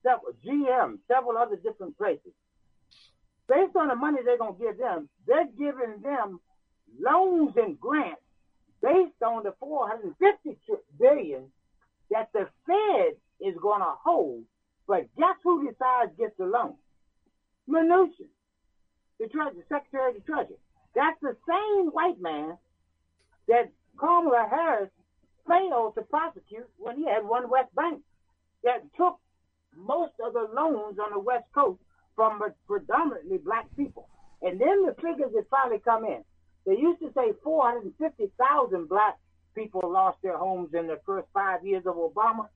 several, 0.03 0.33
GM, 0.45 0.99
several 1.07 1.37
other 1.37 1.57
different 1.57 1.97
places, 1.97 2.33
based 3.47 3.75
on 3.75 3.89
the 3.89 3.95
money 3.95 4.19
they're 4.23 4.37
going 4.37 4.57
to 4.57 4.63
give 4.63 4.77
them, 4.77 5.09
they're 5.27 5.47
giving 5.57 6.01
them 6.01 6.39
loans 6.99 7.53
and 7.57 7.79
grants 7.79 8.21
based 8.81 9.21
on 9.25 9.43
the 9.43 9.53
450 9.59 10.57
billion 10.99 11.51
that 12.11 12.29
the 12.33 12.47
Fed 12.65 13.15
is 13.39 13.55
going 13.61 13.81
to 13.81 13.93
hold. 14.03 14.43
But 14.87 15.07
guess 15.17 15.35
who 15.43 15.67
decides 15.67 16.11
gets 16.17 16.35
the 16.37 16.45
loan? 16.45 16.75
Mnuchin, 17.69 18.29
the 19.19 19.27
Treasury, 19.27 19.63
Secretary 19.69 20.09
of 20.09 20.15
the 20.15 20.21
Treasury. 20.21 20.57
That's 20.95 21.19
the 21.21 21.35
same 21.47 21.87
white 21.87 22.19
man 22.19 22.57
that 23.47 23.69
Kamala 23.99 24.47
Harris 24.49 24.89
failed 25.47 25.95
to 25.95 26.01
prosecute 26.01 26.67
when 26.77 26.97
he 26.97 27.05
had 27.05 27.23
OneWest 27.23 27.73
Bank 27.75 28.01
that 28.63 28.81
took 28.97 29.19
most 29.75 30.13
of 30.23 30.33
the 30.33 30.47
loans 30.53 30.97
on 30.99 31.11
the 31.13 31.19
West 31.19 31.45
Coast 31.53 31.79
from 32.15 32.41
predominantly 32.67 33.37
black 33.37 33.65
people. 33.77 34.09
And 34.41 34.59
then 34.59 34.85
the 34.85 34.95
figures 34.95 35.31
that 35.33 35.45
finally 35.49 35.79
come 35.79 36.05
in. 36.05 36.23
They 36.65 36.73
used 36.73 36.99
to 37.01 37.11
say 37.15 37.33
450,000 37.43 38.89
black 38.89 39.17
people 39.55 39.81
lost 39.91 40.17
their 40.21 40.37
homes 40.37 40.73
in 40.73 40.87
the 40.87 40.99
first 41.05 41.27
five 41.33 41.65
years 41.65 41.83
of 41.85 41.95
Obama. 41.95 42.47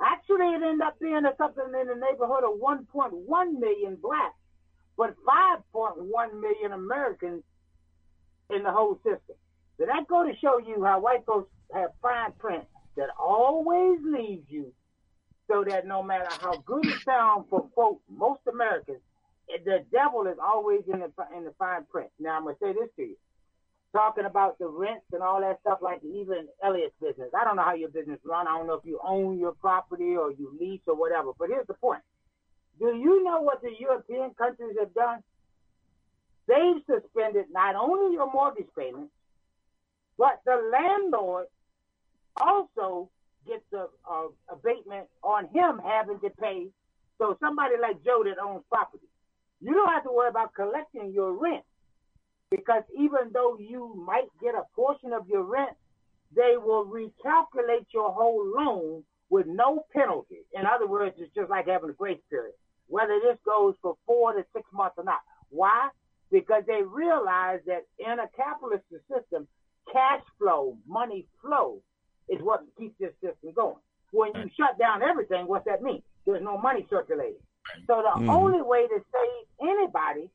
Actually, 0.00 0.46
it 0.54 0.62
ended 0.62 0.80
up 0.80 0.98
being 0.98 1.22
something 1.36 1.64
in 1.64 1.86
the 1.86 1.94
neighborhood 1.94 2.44
of 2.44 2.58
1.1 2.58 3.58
million 3.58 3.96
blacks, 3.96 4.34
but 4.96 5.14
5.1 5.24 6.40
million 6.40 6.72
Americans 6.72 7.42
in 8.50 8.62
the 8.62 8.70
whole 8.70 8.96
system. 8.96 9.36
So 9.78 9.86
that 9.86 10.08
go 10.08 10.24
to 10.24 10.36
show 10.38 10.58
you 10.58 10.84
how 10.84 11.00
white 11.00 11.24
folks 11.26 11.50
have 11.72 11.90
fine 12.02 12.32
print 12.38 12.64
that 12.96 13.08
always 13.18 13.98
leaves 14.04 14.44
you 14.48 14.72
so 15.48 15.64
that 15.68 15.86
no 15.86 16.02
matter 16.02 16.28
how 16.40 16.56
good 16.66 16.86
it 16.86 17.00
sounds 17.04 17.46
for 17.50 17.68
folks, 17.74 18.02
most 18.08 18.40
Americans, 18.50 19.00
the 19.64 19.84
devil 19.90 20.26
is 20.26 20.36
always 20.42 20.82
in 20.92 21.00
the 21.00 21.10
in 21.36 21.44
the 21.44 21.52
fine 21.58 21.84
print. 21.90 22.10
Now 22.20 22.36
I'm 22.36 22.44
gonna 22.44 22.56
say 22.62 22.72
this 22.72 22.88
to 22.96 23.02
you, 23.02 23.16
talking 23.92 24.24
about 24.24 24.58
the 24.58 24.68
rents 24.68 25.06
and 25.12 25.22
all 25.22 25.40
that 25.40 25.60
stuff, 25.60 25.78
like 25.82 26.00
even 26.04 26.46
Elliott's 26.64 26.94
business. 27.00 27.30
I 27.38 27.44
don't 27.44 27.56
know 27.56 27.62
how 27.64 27.74
your 27.74 27.88
business 27.88 28.18
run. 28.24 28.46
I 28.46 28.56
don't 28.56 28.66
know 28.66 28.74
if 28.74 28.84
you 28.84 29.00
own 29.04 29.38
your 29.38 29.52
property 29.52 30.16
or 30.16 30.30
you 30.30 30.56
lease 30.60 30.80
or 30.86 30.94
whatever. 30.94 31.30
But 31.38 31.48
here's 31.48 31.66
the 31.66 31.74
point: 31.74 32.02
Do 32.78 32.86
you 32.86 33.24
know 33.24 33.40
what 33.40 33.62
the 33.62 33.72
European 33.78 34.30
countries 34.34 34.76
have 34.78 34.94
done? 34.94 35.20
They've 36.46 36.82
suspended 36.86 37.46
not 37.52 37.76
only 37.76 38.14
your 38.14 38.32
mortgage 38.32 38.68
payments, 38.76 39.12
but 40.18 40.40
the 40.44 40.56
landlord 40.72 41.46
also 42.36 43.08
gets 43.46 43.64
a, 43.72 43.86
a 44.10 44.28
abatement 44.52 45.06
on 45.22 45.48
him 45.54 45.80
having 45.84 46.20
to 46.20 46.30
pay. 46.30 46.66
So 47.18 47.36
somebody 47.40 47.74
like 47.80 48.04
Joe 48.04 48.24
that 48.24 48.42
owns 48.42 48.64
property, 48.70 49.06
you 49.60 49.74
don't 49.74 49.88
have 49.88 50.04
to 50.04 50.12
worry 50.12 50.28
about 50.28 50.54
collecting 50.54 51.12
your 51.12 51.32
rent 51.32 51.64
because 52.50 52.82
even 52.98 53.30
though 53.32 53.56
you 53.58 53.94
might 54.06 54.28
get 54.42 54.54
a 54.54 54.64
portion 54.74 55.12
of 55.12 55.26
your 55.28 55.42
rent, 55.42 55.76
they 56.34 56.54
will 56.56 56.86
recalculate 56.86 57.86
your 57.92 58.12
whole 58.12 58.44
loan 58.56 59.04
with 59.30 59.46
no 59.46 59.84
penalty. 59.92 60.40
In 60.54 60.64
other 60.66 60.86
words, 60.86 61.16
it's 61.18 61.34
just 61.34 61.50
like 61.50 61.68
having 61.68 61.90
a 61.90 61.94
grace 61.94 62.20
period, 62.28 62.54
whether 62.88 63.18
this 63.20 63.38
goes 63.44 63.74
for 63.82 63.96
four 64.06 64.32
to 64.32 64.44
six 64.54 64.66
months 64.72 64.96
or 64.98 65.04
not. 65.04 65.20
Why? 65.50 65.88
Because 66.30 66.62
they 66.66 66.82
realize 66.82 67.60
that 67.66 67.82
in 67.98 68.18
a 68.18 68.28
capitalist 68.36 68.84
system, 68.90 69.46
cash 69.92 70.22
flow, 70.38 70.76
money 70.86 71.26
flow, 71.42 71.82
is 72.28 72.40
what 72.42 72.62
keeps 72.78 72.94
this 73.00 73.12
system 73.22 73.52
going. 73.54 73.76
When 74.12 74.34
you 74.36 74.48
shut 74.56 74.78
down 74.78 75.02
everything, 75.02 75.46
what's 75.46 75.66
that 75.66 75.82
mean? 75.82 76.02
There's 76.26 76.42
no 76.42 76.58
money 76.58 76.86
circulating. 76.90 77.42
So 77.86 78.02
the 78.02 78.14
Mm-hmm. 78.16 78.32
only 78.32 78.62
way 78.62 78.86
to 78.86 78.98
save 79.12 79.68
anybody 79.68 80.30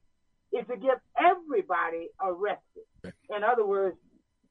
is 0.55 0.65
to 0.67 0.77
get 0.77 1.01
everybody 1.19 2.09
arrested. 2.21 3.13
In 3.35 3.43
other 3.43 3.65
words, 3.65 3.97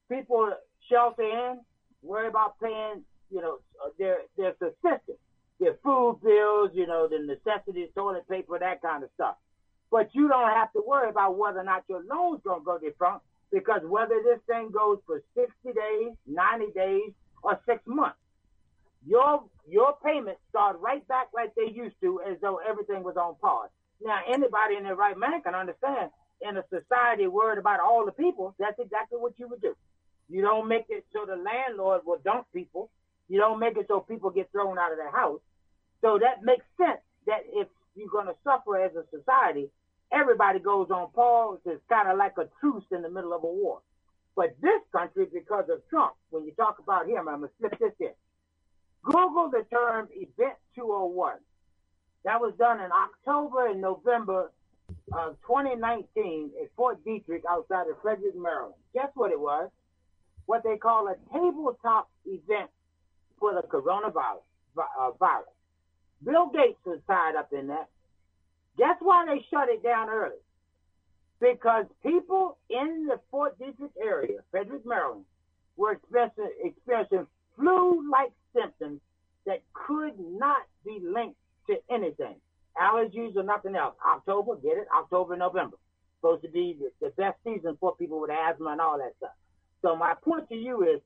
people 0.09 0.51
shelter 0.89 1.23
in, 1.23 1.59
worry 2.01 2.27
about 2.27 2.59
paying, 2.59 3.03
you 3.31 3.41
know, 3.41 3.57
uh, 3.83 3.89
their 3.97 4.17
their 4.37 4.53
subsistence, 4.59 5.17
their 5.59 5.75
food 5.83 6.19
bills, 6.23 6.71
you 6.73 6.85
know, 6.85 7.07
the 7.07 7.19
necessities, 7.19 7.89
toilet 7.95 8.27
paper, 8.29 8.59
that 8.59 8.81
kind 8.81 9.03
of 9.03 9.09
stuff. 9.15 9.35
But 9.91 10.09
you 10.13 10.27
don't 10.27 10.49
have 10.49 10.71
to 10.73 10.83
worry 10.85 11.09
about 11.09 11.37
whether 11.37 11.59
or 11.59 11.63
not 11.63 11.83
your 11.89 12.03
loan's 12.03 12.41
gonna 12.43 12.63
go 12.63 12.77
defunct 12.77 13.25
because 13.51 13.81
whether 13.83 14.21
this 14.23 14.39
thing 14.47 14.71
goes 14.71 14.99
for 15.05 15.21
60 15.35 15.51
days, 15.63 16.13
90 16.27 16.71
days, 16.73 17.11
or 17.41 17.59
six 17.65 17.81
months, 17.85 18.17
your 19.05 19.43
your 19.67 19.95
payments 20.03 20.41
start 20.49 20.79
right 20.79 21.07
back 21.07 21.27
like 21.33 21.53
they 21.55 21.71
used 21.71 21.95
to, 22.01 22.21
as 22.21 22.37
though 22.41 22.59
everything 22.67 23.03
was 23.03 23.15
on 23.17 23.35
pause. 23.41 23.69
Now, 24.03 24.19
anybody 24.27 24.75
in 24.77 24.83
their 24.83 24.95
right 24.95 25.17
mind 25.17 25.43
can 25.43 25.55
understand. 25.55 26.11
In 26.41 26.57
a 26.57 26.63
society 26.69 27.27
worried 27.27 27.59
about 27.59 27.79
all 27.79 28.05
the 28.05 28.11
people, 28.11 28.53
that's 28.59 28.77
exactly 28.79 29.17
what 29.17 29.33
you 29.37 29.47
would 29.47 29.61
do. 29.61 29.75
You 30.29 30.41
don't 30.41 30.67
make 30.67 30.85
it 30.89 31.05
so 31.13 31.25
the 31.25 31.35
landlord 31.35 32.01
will 32.05 32.19
dump 32.23 32.47
people. 32.53 32.89
You 33.29 33.39
don't 33.39 33.59
make 33.59 33.77
it 33.77 33.85
so 33.87 34.01
people 34.01 34.29
get 34.29 34.51
thrown 34.51 34.77
out 34.77 34.91
of 34.91 34.97
their 34.97 35.11
house. 35.11 35.39
So 36.01 36.19
that 36.19 36.43
makes 36.43 36.65
sense 36.77 36.99
that 37.25 37.41
if 37.53 37.67
you're 37.95 38.09
going 38.09 38.27
to 38.27 38.35
suffer 38.43 38.77
as 38.83 38.91
a 38.95 39.05
society, 39.17 39.69
everybody 40.11 40.59
goes 40.59 40.89
on 40.91 41.09
pause. 41.11 41.59
It's 41.65 41.81
kind 41.89 42.09
of 42.09 42.17
like 42.17 42.33
a 42.37 42.49
truce 42.59 42.83
in 42.91 43.01
the 43.01 43.09
middle 43.09 43.33
of 43.33 43.43
a 43.43 43.47
war. 43.47 43.79
But 44.35 44.55
this 44.61 44.81
country, 44.91 45.27
because 45.33 45.65
of 45.69 45.87
Trump, 45.89 46.13
when 46.29 46.43
you 46.43 46.51
talk 46.51 46.79
about 46.79 47.07
him, 47.07 47.27
I'm 47.29 47.39
going 47.39 47.49
to 47.49 47.55
slip 47.59 47.79
this 47.79 47.93
in. 47.99 48.13
Google 49.03 49.49
the 49.49 49.65
term 49.71 50.09
Event 50.11 50.57
201. 50.75 51.35
That 52.25 52.41
was 52.41 52.53
done 52.57 52.81
in 52.81 52.89
October 52.91 53.67
and 53.67 53.79
November 53.79 54.51
of 55.13 55.37
2019 55.47 56.51
at 56.61 56.69
Fort 56.75 57.03
Detrick 57.05 57.43
outside 57.49 57.87
of 57.87 58.01
Frederick, 58.01 58.35
Maryland. 58.35 58.73
Guess 58.93 59.09
what 59.13 59.31
it 59.31 59.39
was? 59.39 59.69
What 60.47 60.63
they 60.63 60.77
call 60.77 61.07
a 61.07 61.15
tabletop 61.31 62.09
event 62.25 62.69
for 63.39 63.53
the 63.53 63.61
coronavirus. 63.61 64.41
Uh, 64.77 65.11
virus. 65.19 65.47
Bill 66.25 66.47
Gates 66.47 66.79
was 66.85 66.99
tied 67.07 67.37
up 67.37 67.53
in 67.53 67.67
that. 67.67 67.87
Guess 68.77 68.97
why 68.99 69.25
they 69.25 69.45
shut 69.49 69.69
it 69.69 69.81
down 69.81 70.09
early? 70.09 70.35
Because 71.39 71.85
people 72.03 72.57
in 72.69 73.07
the 73.07 73.21
Fort 73.31 73.57
Detrick 73.57 73.91
area, 74.01 74.39
Frederick, 74.51 74.85
Maryland, 74.85 75.23
were 75.77 75.93
experiencing, 75.93 76.49
experiencing 76.61 77.25
flu-like 77.55 78.33
symptoms 78.53 78.99
that 79.45 79.61
could 79.73 80.19
not 80.19 80.63
be 80.83 80.99
linked 81.01 81.37
to 81.67 81.75
anything. 81.89 82.35
Allergies 82.77 83.35
or 83.35 83.43
nothing 83.43 83.75
else. 83.75 83.95
October, 84.05 84.55
get 84.55 84.77
it? 84.77 84.87
October, 84.95 85.35
November. 85.35 85.77
Supposed 86.19 86.43
to 86.43 86.49
be 86.49 86.77
the, 86.79 86.91
the 87.05 87.13
best 87.15 87.37
season 87.43 87.77
for 87.79 87.95
people 87.95 88.19
with 88.19 88.31
asthma 88.31 88.71
and 88.71 88.81
all 88.81 88.97
that 88.97 89.13
stuff. 89.17 89.35
So 89.81 89.95
my 89.95 90.13
point 90.23 90.49
to 90.49 90.55
you 90.55 90.83
is 90.83 91.01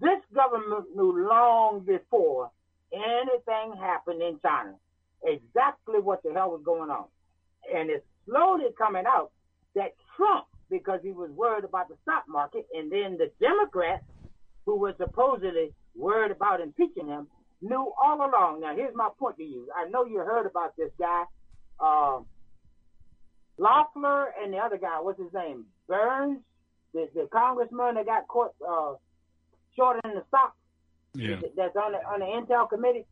this 0.00 0.20
government 0.34 0.86
knew 0.94 1.26
long 1.28 1.80
before 1.80 2.50
anything 2.92 3.76
happened 3.80 4.22
in 4.22 4.38
China 4.42 4.74
exactly 5.24 6.00
what 6.00 6.22
the 6.22 6.32
hell 6.32 6.50
was 6.50 6.62
going 6.64 6.90
on. 6.90 7.06
And 7.72 7.90
it's 7.90 8.04
slowly 8.26 8.66
coming 8.76 9.04
out 9.06 9.30
that 9.74 9.94
Trump, 10.16 10.46
because 10.70 11.00
he 11.02 11.12
was 11.12 11.30
worried 11.30 11.64
about 11.64 11.88
the 11.88 11.96
stock 12.02 12.24
market, 12.28 12.66
and 12.74 12.90
then 12.90 13.18
the 13.18 13.30
Democrats, 13.40 14.04
who 14.64 14.76
were 14.76 14.94
supposedly 14.98 15.72
worried 15.94 16.32
about 16.32 16.60
impeaching 16.60 17.06
him, 17.06 17.28
knew 17.60 17.92
all 18.02 18.16
along. 18.16 18.60
Now, 18.60 18.74
here's 18.74 18.94
my 18.94 19.08
point 19.18 19.36
to 19.38 19.44
you. 19.44 19.68
I 19.74 19.88
know 19.88 20.04
you 20.04 20.18
heard 20.18 20.46
about 20.46 20.76
this 20.76 20.90
guy, 20.98 21.24
uh, 21.80 22.20
Loeffler, 23.58 24.32
and 24.42 24.52
the 24.52 24.58
other 24.58 24.78
guy. 24.78 25.00
What's 25.00 25.20
his 25.20 25.32
name? 25.32 25.66
Burns, 25.88 26.40
the, 26.92 27.08
the 27.14 27.28
congressman 27.32 27.94
that 27.94 28.06
got 28.06 28.28
caught 28.28 28.54
uh, 28.66 28.94
short 29.74 30.00
in 30.04 30.14
the 30.14 30.24
stock. 30.28 30.54
Yeah. 31.14 31.36
That's 31.56 31.76
on 31.76 31.92
the 31.92 31.98
on 31.98 32.20
the 32.20 32.26
Intel 32.26 32.68
committee. 32.68 33.06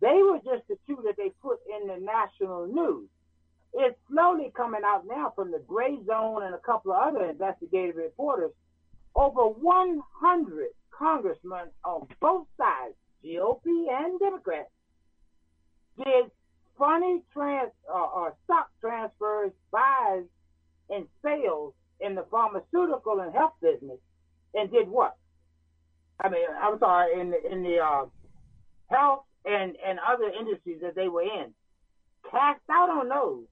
They 0.00 0.20
were 0.22 0.38
just 0.38 0.66
the 0.68 0.76
two 0.86 1.00
that 1.06 1.16
they 1.16 1.30
put 1.40 1.58
in 1.70 1.86
the 1.86 1.96
national 2.04 2.66
news. 2.66 3.08
It's 3.72 3.96
slowly 4.10 4.52
coming 4.54 4.82
out 4.84 5.04
now 5.06 5.32
from 5.34 5.52
the 5.52 5.62
Gray 5.66 5.98
Zone 6.06 6.42
and 6.42 6.54
a 6.54 6.58
couple 6.58 6.92
of 6.92 6.98
other 6.98 7.24
investigative 7.24 7.96
reporters. 7.96 8.50
Over 9.14 9.48
100 9.48 10.66
congressmen 10.98 11.68
on 11.84 12.06
both 12.20 12.46
sides, 12.56 12.94
GOP 13.24 13.62
and 13.90 14.18
Democrats, 14.18 14.70
did 15.98 16.30
funny 16.78 17.22
trans 17.32 17.72
uh, 17.88 17.96
or 17.96 18.34
stock 18.44 18.68
transfers, 18.80 19.52
buys, 19.70 20.24
and 20.90 21.06
sales 21.22 21.74
in 22.00 22.14
the 22.14 22.24
pharmaceutical 22.30 23.20
and 23.20 23.32
health 23.32 23.54
business, 23.60 23.98
and 24.54 24.70
did 24.70 24.88
what? 24.88 25.16
I 26.20 26.28
mean, 26.28 26.46
I'm 26.60 26.78
sorry, 26.78 27.20
in 27.20 27.30
the, 27.30 27.52
in 27.52 27.62
the 27.62 27.78
uh, 27.78 28.04
health 28.90 29.24
and 29.44 29.76
and 29.84 29.98
other 30.06 30.30
industries 30.38 30.80
that 30.82 30.94
they 30.94 31.08
were 31.08 31.22
in, 31.22 31.52
cast 32.30 32.60
out 32.70 32.90
on 32.90 33.08
those 33.08 33.44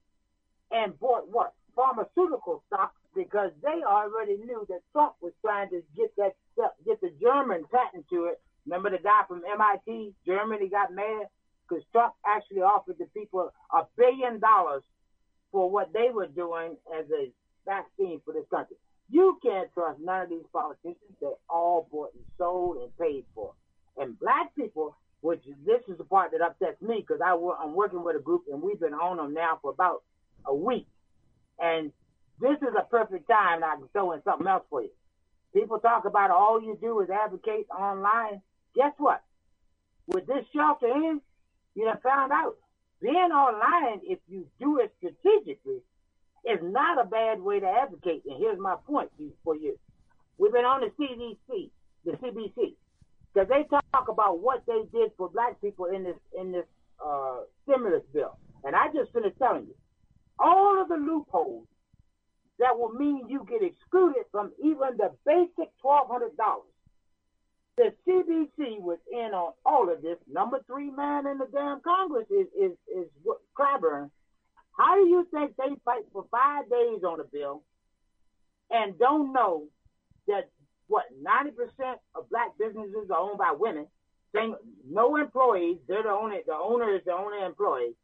and 0.71 0.99
bought 0.99 1.27
what 1.29 1.53
pharmaceutical 1.75 2.63
stocks 2.67 2.95
because 3.15 3.51
they 3.61 3.81
already 3.85 4.37
knew 4.37 4.65
that 4.69 4.79
Trump 4.91 5.13
was 5.21 5.33
trying 5.41 5.69
to 5.69 5.81
get 5.95 6.15
that 6.17 6.35
get 6.57 7.01
the 7.01 7.11
German 7.21 7.65
patent 7.71 8.05
to 8.09 8.25
it. 8.25 8.41
Remember 8.65 8.89
the 8.89 8.97
guy 8.97 9.21
from 9.27 9.43
MIT, 9.45 10.13
Germany, 10.25 10.69
got 10.69 10.93
mad 10.93 11.27
because 11.67 11.83
Trump 11.91 12.13
actually 12.25 12.61
offered 12.61 12.97
the 12.97 13.05
people 13.05 13.51
a 13.73 13.83
billion 13.97 14.39
dollars 14.39 14.83
for 15.51 15.69
what 15.69 15.93
they 15.93 16.09
were 16.13 16.27
doing 16.27 16.75
as 16.97 17.05
a 17.11 17.31
vaccine 17.65 18.21
for 18.25 18.33
this 18.33 18.45
country. 18.49 18.75
You 19.09 19.37
can't 19.43 19.71
trust 19.73 19.99
none 20.01 20.23
of 20.23 20.29
these 20.29 20.45
politicians. 20.51 21.15
They're 21.21 21.29
all 21.49 21.87
bought 21.91 22.13
and 22.13 22.23
sold 22.37 22.77
and 22.77 22.97
paid 22.97 23.25
for. 23.35 23.53
And 23.97 24.19
black 24.19 24.55
people, 24.55 24.97
which 25.21 25.43
this 25.65 25.81
is 25.87 25.97
the 25.97 26.03
part 26.03 26.31
that 26.31 26.41
upsets 26.41 26.81
me 26.81 27.05
because 27.07 27.21
I'm 27.23 27.73
working 27.73 28.03
with 28.03 28.15
a 28.15 28.19
group 28.19 28.43
and 28.51 28.61
we've 28.61 28.79
been 28.79 28.93
on 28.93 29.17
them 29.17 29.33
now 29.33 29.59
for 29.61 29.71
about 29.71 30.03
a 30.45 30.55
week. 30.55 30.87
And 31.59 31.91
this 32.41 32.57
is 32.61 32.75
a 32.77 32.83
perfect 32.83 33.27
time 33.27 33.63
I 33.63 33.75
can 33.75 33.87
throw 33.93 34.11
in 34.13 34.21
something 34.23 34.47
else 34.47 34.63
for 34.69 34.81
you. 34.81 34.89
People 35.55 35.79
talk 35.79 36.03
about 36.03 36.31
all 36.31 36.61
you 36.61 36.77
do 36.81 36.99
is 36.99 37.09
advocate 37.09 37.67
online. 37.69 38.41
Guess 38.75 38.91
what? 38.97 39.23
With 40.05 40.27
this 40.27 40.43
shelter 40.53 40.87
in, 40.87 41.21
you 41.75 41.85
done 41.85 41.97
found 42.03 42.33
out. 42.33 42.57
Being 43.01 43.31
online, 43.31 44.01
if 44.03 44.19
you 44.27 44.47
do 44.59 44.79
it 44.79 44.93
strategically, 44.97 45.79
is 46.43 46.59
not 46.61 46.99
a 46.99 47.07
bad 47.07 47.39
way 47.41 47.61
to 47.61 47.67
advocate. 47.67 48.23
And 48.25 48.37
here's 48.37 48.59
my 48.59 48.75
point 48.85 49.09
for 49.45 49.55
you. 49.55 49.79
We've 50.37 50.51
been 50.51 50.65
on 50.65 50.81
the 50.81 50.91
CDC, 51.01 51.69
the 52.03 52.11
CBC, 52.11 52.75
because 53.33 53.47
they 53.47 53.63
talk 53.63 54.09
about 54.09 54.39
what 54.39 54.63
they 54.67 54.81
did 54.91 55.11
for 55.17 55.29
black 55.29 55.61
people 55.61 55.85
in 55.85 56.03
this 56.03 56.17
in 56.37 56.51
this 56.51 56.65
uh, 57.03 57.39
stimulus 57.63 58.03
bill. 58.13 58.37
And 58.65 58.75
I 58.75 58.87
just 58.93 59.13
finished 59.13 59.37
telling 59.37 59.67
you, 59.67 59.75
all 60.37 60.81
of 60.81 60.89
the 60.89 60.95
loopholes 60.95 61.67
that 62.59 62.77
will 62.77 62.91
mean 62.91 63.27
you 63.27 63.45
get 63.49 63.61
excluded 63.61 64.23
from 64.31 64.51
even 64.63 64.97
the 64.97 65.11
basic 65.25 65.69
twelve 65.81 66.07
hundred 66.07 66.35
dollars. 66.37 66.71
The 67.77 67.93
CBC 68.07 68.79
was 68.79 68.99
in 69.11 69.33
on 69.33 69.53
all 69.65 69.91
of 69.91 70.01
this. 70.01 70.17
Number 70.31 70.63
three 70.65 70.89
man 70.89 71.27
in 71.27 71.37
the 71.37 71.47
damn 71.51 71.81
Congress 71.81 72.27
is 72.29 72.47
is 72.57 72.71
is 72.87 73.07
Clyburn. 73.57 74.09
How 74.77 74.95
do 74.95 75.07
you 75.07 75.27
think 75.31 75.55
they 75.57 75.75
fight 75.83 76.05
for 76.13 76.25
five 76.31 76.69
days 76.69 77.03
on 77.03 77.19
a 77.19 77.25
bill 77.25 77.63
and 78.71 78.97
don't 78.97 79.33
know 79.33 79.63
that 80.27 80.49
what 80.87 81.05
ninety 81.21 81.51
percent 81.51 81.99
of 82.13 82.29
black 82.29 82.57
businesses 82.57 83.09
are 83.09 83.19
owned 83.19 83.37
by 83.37 83.53
women? 83.57 83.87
Saying 84.33 84.55
no 84.89 85.17
employees, 85.17 85.77
they're 85.87 86.03
the 86.03 86.09
only 86.09 86.39
the 86.45 86.53
owner 86.53 86.95
is 86.95 87.01
the 87.05 87.13
only 87.13 87.43
employee. 87.45 87.95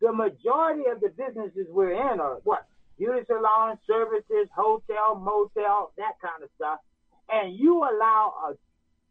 The 0.00 0.12
majority 0.12 0.84
of 0.90 1.00
the 1.00 1.08
businesses 1.08 1.66
we're 1.70 1.92
in 1.92 2.20
are 2.20 2.40
what 2.44 2.66
beauty 2.98 3.20
salon 3.26 3.78
services, 3.86 4.48
hotel, 4.54 5.16
motel, 5.16 5.92
that 5.96 6.14
kind 6.22 6.42
of 6.42 6.50
stuff. 6.56 6.78
And 7.30 7.56
you 7.58 7.78
allow 7.78 8.34
a 8.50 8.54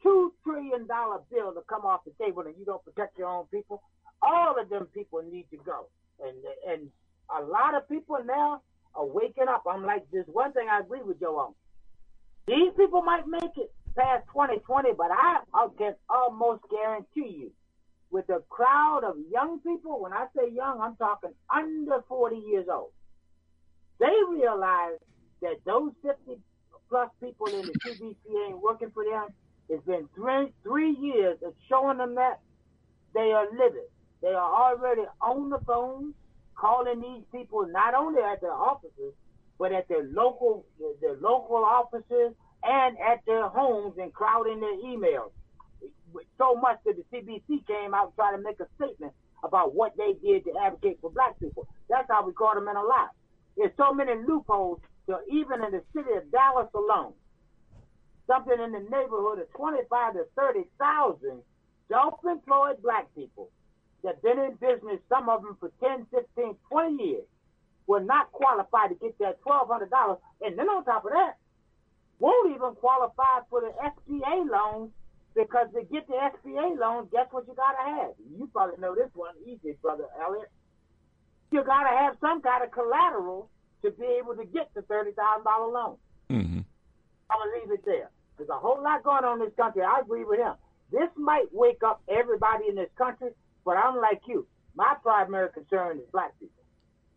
two 0.04 0.34
trillion 0.44 0.88
dollar 0.88 1.20
bill 1.32 1.54
to 1.54 1.62
come 1.68 1.82
off 1.86 2.02
the 2.06 2.14
table 2.24 2.44
and 2.44 2.56
you 2.58 2.66
don't 2.66 2.84
protect 2.84 3.18
your 3.18 3.28
own 3.28 3.46
people, 3.48 3.82
all 4.22 4.56
of 4.60 4.70
them 4.70 4.88
people 4.94 5.22
need 5.24 5.46
to 5.52 5.58
go. 5.58 5.88
And 6.24 6.38
and 6.68 6.90
a 7.30 7.44
lot 7.44 7.76
of 7.76 7.88
people 7.90 8.18
now 8.26 8.62
are 8.94 9.06
waking 9.06 9.48
up. 9.50 9.64
I'm 9.70 9.84
like 9.86 10.10
this 10.12 10.26
one 10.28 10.54
thing 10.54 10.68
I 10.72 10.80
agree 10.80 11.02
with 11.02 11.20
Joe 11.20 11.38
on. 11.38 11.54
These 12.48 12.74
people 12.78 13.02
might 13.02 13.28
make 13.28 13.58
it 13.58 13.74
past 13.98 14.26
2020, 14.34 14.90
but 14.98 15.10
I, 15.12 15.40
I 15.54 15.68
can 15.78 15.96
almost 16.10 16.62
guarantee 16.70 17.36
you, 17.36 17.52
with 18.12 18.30
a 18.30 18.42
crowd 18.50 19.02
of 19.04 19.16
young 19.32 19.60
people, 19.62 20.00
when 20.02 20.14
I 20.14 20.28
say 20.36 20.52
young, 20.54 20.80
I'm 20.80 20.96
talking 20.98 21.32
under 21.54 22.04
40 22.08 22.36
years 22.36 22.68
old 22.72 22.92
they 24.00 24.14
realize 24.30 25.00
that 25.42 25.56
those 25.66 25.92
50 26.02 26.40
plus 26.90 27.10
people 27.22 27.48
in 27.48 27.62
the 27.66 27.74
CBC 27.86 28.16
ain't 28.48 28.62
working 28.62 28.92
for 28.92 29.04
them. 29.04 29.28
It's 29.70 29.86
been 29.86 30.08
three 30.16 30.54
three 30.64 30.92
years 30.92 31.38
of 31.44 31.54
showing 31.68 31.98
them 31.98 32.16
that 32.16 32.40
they 33.14 33.32
are 33.32 33.48
living. 33.52 33.88
They 34.22 34.30
are 34.30 34.74
already 34.74 35.04
on 35.22 35.50
the 35.50 35.60
phone 35.66 36.14
calling 36.56 37.02
these 37.02 37.24
people 37.32 37.68
not 37.68 37.94
only 37.94 38.22
at 38.22 38.42
their 38.42 38.54
offices, 38.54 39.14
but 39.58 39.72
at 39.72 39.88
their 39.88 40.04
local 40.04 40.66
their 41.02 41.16
local 41.16 41.64
offices 41.66 42.34
and 42.64 42.98
at 43.00 43.26
their 43.26 43.48
homes 43.48 43.96
and 43.98 44.14
crowding 44.14 44.60
their 44.60 44.78
emails. 44.78 45.32
So 46.38 46.56
much 46.56 46.80
that 46.86 46.96
the 46.96 47.04
CBC 47.12 47.66
came 47.68 47.94
out 47.94 48.16
tried 48.16 48.38
to 48.38 48.42
make 48.42 48.60
a 48.60 48.68
statement 48.76 49.14
about 49.44 49.76
what 49.76 49.94
they 49.98 50.14
did 50.24 50.44
to 50.46 50.52
advocate 50.64 50.98
for 51.02 51.12
black 51.12 51.40
people. 51.40 51.68
That's 51.90 52.08
how 52.10 52.26
we 52.26 52.34
caught 52.34 52.56
them 52.56 52.68
in 52.68 52.76
a 52.76 52.84
lie. 52.84 53.10
There's 53.58 53.72
so 53.78 53.94
many 53.94 54.14
loopholes. 54.28 54.80
So 55.08 55.20
even 55.32 55.64
in 55.64 55.72
the 55.72 55.84
city 55.94 56.14
of 56.18 56.32
Dallas 56.32 56.68
alone, 56.74 57.14
something 58.28 58.60
in 58.60 58.72
the 58.72 58.80
neighborhood 58.80 59.40
of 59.40 59.52
25 59.54 60.14
to 60.14 60.26
30,000 60.36 61.42
self-employed 61.88 62.82
black 62.82 63.14
people 63.16 63.50
that 64.04 64.22
been 64.22 64.40
in 64.40 64.54
business, 64.56 65.00
some 65.10 65.30
of 65.30 65.44
them 65.44 65.58
for 65.60 65.72
10, 65.80 66.08
15, 66.12 66.56
20 66.70 67.04
years, 67.04 67.24
were 67.88 68.02
not 68.02 68.32
qualified 68.32 68.90
to 68.90 68.96
get 68.96 69.18
that 69.20 69.42
$1,200. 69.44 70.18
And 70.42 70.58
then 70.58 70.68
on 70.68 70.84
top 70.86 71.06
of 71.06 71.12
that, 71.12 71.38
won't 72.20 72.56
even 72.56 72.74
qualify 72.76 73.46
for 73.50 73.62
the 73.62 73.72
SBA 73.78 74.50
loans 74.50 74.92
because 75.36 75.68
to 75.74 75.84
get 75.84 76.08
the 76.08 76.14
SBA 76.14 76.80
loans, 76.80 77.10
guess 77.12 77.28
what 77.32 77.48
you 77.48 77.54
got 77.54 77.74
to 77.74 77.92
have? 77.92 78.12
You 78.38 78.50
probably 78.52 78.78
know 78.80 78.96
this 78.96 79.10
one 79.14 79.36
easy, 79.46 79.78
Brother 79.82 80.06
Elliot 80.24 80.50
you 81.56 81.64
got 81.64 81.84
to 81.90 81.98
have 81.98 82.18
some 82.20 82.42
kind 82.42 82.64
of 82.64 82.72
collateral 82.72 83.50
to 83.82 83.92
be 83.92 84.06
able 84.20 84.36
to 84.36 84.44
get 84.46 84.70
the 84.76 84.82
thirty 84.84 85.12
thousand 85.12 85.46
dollar 85.46 85.72
loan. 85.72 85.96
Mm-hmm. 86.30 86.60
I'm 87.30 87.40
gonna 87.40 87.52
leave 87.62 87.72
it 87.72 87.86
there. 87.86 88.10
There's 88.38 88.50
a 88.50 88.60
whole 88.60 88.84
lot 88.84 89.04
going 89.04 89.24
on 89.24 89.40
in 89.40 89.46
this 89.46 89.56
country. 89.56 89.82
I 89.84 90.02
agree 90.02 90.26
with 90.26 90.40
him. 90.40 90.54
This 90.92 91.10
might 91.16 91.46
wake 91.54 91.82
up 91.84 92.04
everybody 92.10 92.66
in 92.68 92.76
this 92.76 92.90
country, 92.98 93.30
but 93.64 93.78
I'm 93.78 93.96
like 93.98 94.22
you. 94.28 94.46
My 94.76 94.96
primary 95.02 95.50
concern 95.54 96.00
is 96.00 96.06
black 96.12 96.34
people. 96.40 96.64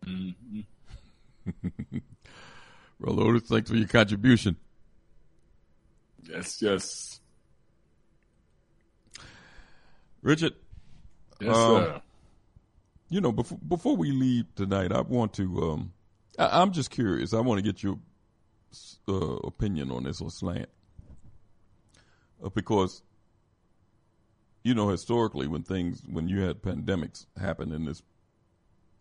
Mm-hmm. 0.06 0.60
Brother 3.00 3.22
Otis, 3.22 3.48
thanks 3.48 3.70
for 3.70 3.76
your 3.76 3.88
contribution. 3.88 4.56
Yes, 6.22 6.62
yes. 6.62 7.20
Richard. 10.22 10.54
Yes, 11.40 11.56
um, 11.56 11.76
sir 11.84 12.02
you 13.08 13.20
know, 13.20 13.32
before 13.32 13.58
before 13.66 13.96
we 13.96 14.12
leave 14.12 14.54
tonight, 14.54 14.92
I 14.92 15.00
want 15.00 15.32
to. 15.34 15.62
Um, 15.62 15.92
I, 16.38 16.62
am 16.62 16.72
just 16.72 16.90
curious. 16.90 17.32
I 17.34 17.40
want 17.40 17.58
to 17.58 17.62
get 17.62 17.82
your 17.82 17.98
uh, 19.08 19.36
opinion 19.44 19.90
on 19.90 20.04
this 20.04 20.20
or 20.20 20.30
slant, 20.30 20.68
uh, 22.44 22.50
because 22.50 23.02
you 24.62 24.74
know 24.74 24.88
historically 24.88 25.46
when 25.46 25.62
things 25.62 26.02
when 26.06 26.28
you 26.28 26.40
had 26.40 26.62
pandemics 26.62 27.26
happen 27.40 27.72
in 27.72 27.86
this 27.86 28.02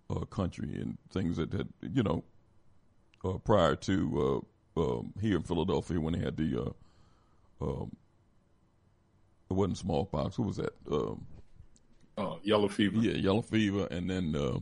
uh, 0.09 0.25
country 0.25 0.75
and 0.81 0.97
things 1.11 1.37
that 1.37 1.51
had 1.51 1.67
you 1.81 2.03
know 2.03 2.23
uh, 3.25 3.37
prior 3.39 3.75
to 3.75 4.43
uh, 4.77 4.81
um, 4.81 5.13
here 5.21 5.35
in 5.35 5.43
Philadelphia 5.43 5.99
when 5.99 6.13
they 6.13 6.19
had 6.19 6.37
the 6.37 6.73
uh, 7.61 7.65
um, 7.65 7.91
it 9.49 9.53
wasn't 9.53 9.77
smallpox. 9.77 10.37
What 10.37 10.47
was 10.47 10.57
that? 10.57 10.73
Um, 10.91 11.25
uh, 12.17 12.35
yellow 12.43 12.67
fever. 12.67 12.97
Yeah, 12.99 13.13
yellow 13.13 13.41
fever, 13.41 13.87
and 13.91 14.09
then 14.09 14.35
uh, 14.35 14.59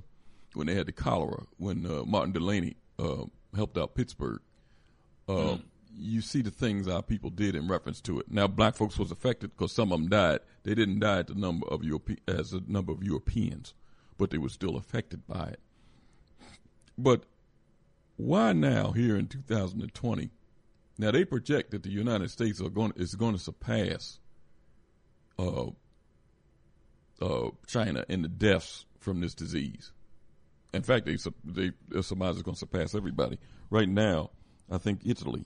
when 0.54 0.68
they 0.68 0.76
had 0.76 0.88
the 0.88 0.92
cholera, 0.92 1.44
when 1.58 1.86
uh, 1.86 2.04
Martin 2.06 2.34
Delany 2.34 2.76
uh, 3.00 3.26
helped 3.56 3.78
out 3.78 3.96
Pittsburgh, 3.96 4.42
mm. 5.28 5.62
you 5.96 6.22
see 6.22 6.42
the 6.42 6.52
things 6.52 6.88
our 6.88 7.02
people 7.02 7.30
did 7.30 7.56
in 7.56 7.68
reference 7.68 8.02
to 8.02 8.20
it. 8.20 8.30
Now, 8.30 8.48
black 8.48 8.76
folks 8.76 8.98
was 8.98 9.12
affected 9.12 9.52
because 9.52 9.72
some 9.72 9.92
of 9.92 10.00
them 10.00 10.10
died. 10.10 10.40
They 10.64 10.76
didn't 10.76 11.00
die 11.00 11.20
at 11.20 11.28
the 11.28 11.36
number 11.36 11.68
of 11.68 11.84
Europe- 11.84 12.20
as 12.28 12.54
a 12.54 12.62
number 12.68 12.92
of 12.92 13.04
Europeans, 13.04 13.74
but 14.18 14.30
they 14.30 14.38
were 14.38 14.50
still 14.50 14.76
affected 14.76 15.26
by 15.28 15.50
it. 15.50 15.60
But 16.98 17.26
why 18.18 18.54
now, 18.54 18.92
here 18.92 19.18
in 19.18 19.28
2020? 19.28 20.32
Now 20.98 21.12
they 21.12 21.26
project 21.26 21.72
that 21.72 21.84
the 21.84 21.90
United 21.90 22.32
States 22.32 22.62
are 22.62 22.70
going 22.70 22.94
is 22.96 23.16
going 23.16 23.34
to 23.34 23.40
surpass 23.40 24.20
uh, 27.22 27.26
uh, 27.26 27.50
China 27.68 28.06
in 28.10 28.22
the 28.22 28.28
deaths 28.28 28.86
from 29.00 29.22
this 29.22 29.34
disease. 29.34 29.92
In 30.74 30.84
fact, 30.84 31.06
they 31.06 31.18
they 31.46 31.72
is 31.92 32.12
going 32.12 32.36
to 32.36 32.56
surpass 32.56 32.96
everybody. 32.96 33.38
Right 33.70 33.88
now, 33.88 34.32
I 34.70 34.78
think 34.78 35.02
Italy 35.06 35.46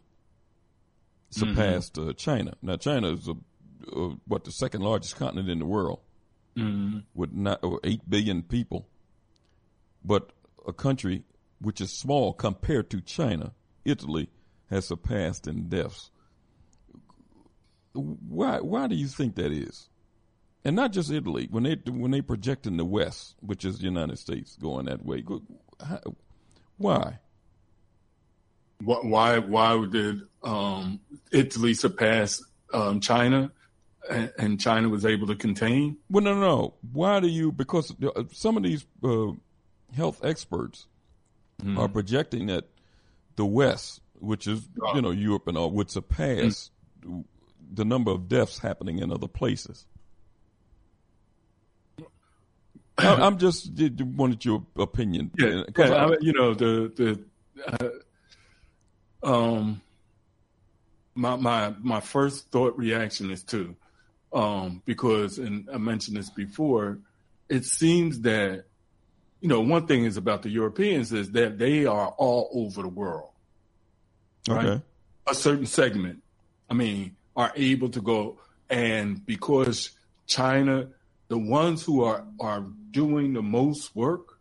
surpassed 1.30 1.94
mm-hmm. 1.94 2.10
uh, 2.10 2.14
China. 2.14 2.54
Now, 2.62 2.78
China 2.78 3.14
is 3.14 3.28
a, 3.28 3.34
uh, 3.96 4.16
what 4.26 4.44
the 4.44 4.52
second 4.52 4.82
largest 4.82 5.16
continent 5.18 5.50
in 5.50 5.60
the 5.60 5.66
world 5.66 6.00
mm-hmm. 6.58 7.00
with 7.14 7.32
not 7.32 7.64
or 7.64 7.80
eight 7.84 8.10
billion 8.10 8.44
people, 8.44 8.88
but 10.04 10.32
a 10.68 10.74
country 10.74 11.24
which 11.62 11.82
is 11.82 11.92
small 11.92 12.34
compared 12.34 12.90
to 12.90 13.02
China, 13.02 13.54
Italy, 13.86 14.30
has 14.70 14.88
surpassed 14.88 15.48
in 15.48 15.68
deaths. 15.68 16.10
Why? 17.94 18.60
Why 18.60 18.88
do 18.88 18.96
you 18.96 19.08
think 19.08 19.36
that 19.36 19.52
is? 19.52 19.89
And 20.66 20.76
not 20.76 20.92
just 20.92 21.12
Italy. 21.12 21.48
When 21.50 21.64
they 21.64 21.76
when 21.86 22.12
they 22.12 22.22
project 22.22 22.68
in 22.68 22.78
the 22.78 22.86
West, 22.86 23.36
which 23.42 23.66
is 23.66 23.80
the 23.80 23.86
United 23.86 24.20
States, 24.20 24.58
going 24.58 24.86
that 24.86 25.06
way, 25.06 25.24
why? 26.78 27.20
Why 28.82 29.40
why 29.40 29.86
did 29.90 30.22
um, 30.44 31.00
Italy 31.32 31.74
surpass 31.74 32.42
um, 32.74 33.00
China, 33.00 33.52
and, 34.10 34.32
and, 34.38 34.60
China 34.60 34.90
was 34.90 35.06
able 35.06 35.28
to 35.28 35.36
contain? 35.36 35.98
Well, 36.10 36.24
no, 36.24 36.34
no. 36.40 36.76
Why 36.94 37.20
do 37.20 37.28
you? 37.28 37.52
Because 37.52 37.94
some 38.32 38.56
of 38.56 38.64
these 38.64 38.86
uh, 39.04 39.32
health 39.96 40.24
experts 40.24 40.88
mm. 41.62 41.78
are 41.78 41.90
projecting 41.90 42.48
that 42.48 42.66
the 43.36 43.46
West, 43.46 44.02
which 44.20 44.48
is 44.48 44.62
you 44.94 45.02
know 45.02 45.12
Europe 45.12 45.48
and 45.48 45.58
all, 45.58 45.72
would 45.72 45.92
surpass 45.92 46.72
mm. 47.02 47.26
the 47.74 47.84
number 47.84 48.12
of 48.12 48.30
deaths 48.30 48.60
happening 48.60 49.00
in 49.00 49.12
other 49.12 49.28
places. 49.28 49.86
I'm 53.00 53.38
just 53.38 53.72
wanted 54.00 54.44
your 54.46 54.66
opinion. 54.78 55.32
Yeah, 55.38 55.64
I, 55.78 56.18
you 56.22 56.34
know 56.34 56.54
the 56.54 56.92
the 56.96 58.00
uh, 59.24 59.28
um 59.28 59.82
my 61.16 61.36
my 61.36 61.74
my 61.82 62.00
first 62.00 62.52
thought 62.52 62.78
reaction 62.78 63.32
is 63.32 63.44
to 63.44 63.76
um 64.34 64.82
because 64.86 65.38
and 65.38 65.70
I 65.74 65.78
mentioned 65.78 66.18
this 66.18 66.30
before. 66.30 67.00
It 67.50 67.66
seems 67.66 68.22
that 68.22 68.66
you 69.42 69.50
know 69.50 69.62
one 69.62 69.88
thing 69.88 70.06
is 70.06 70.18
about 70.18 70.44
the 70.44 70.50
Europeans 70.50 71.12
is 71.12 71.32
that 71.32 71.58
they 71.58 71.86
are 71.86 72.10
all 72.18 72.50
over 72.54 72.82
the 72.82 72.90
world. 72.90 73.30
Right, 74.48 74.66
okay. 74.66 74.84
a 75.28 75.36
certain 75.36 75.66
segment. 75.66 76.24
I 76.70 76.74
mean, 76.74 77.16
are 77.36 77.52
able 77.56 77.90
to 77.90 78.02
go 78.02 78.40
and 78.70 79.26
because 79.26 79.92
China 80.28 80.90
the 81.30 81.38
ones 81.38 81.84
who 81.84 82.04
are 82.04 82.26
are 82.40 82.66
doing 82.92 83.34
the 83.34 83.42
most 83.42 83.96
work, 83.96 84.40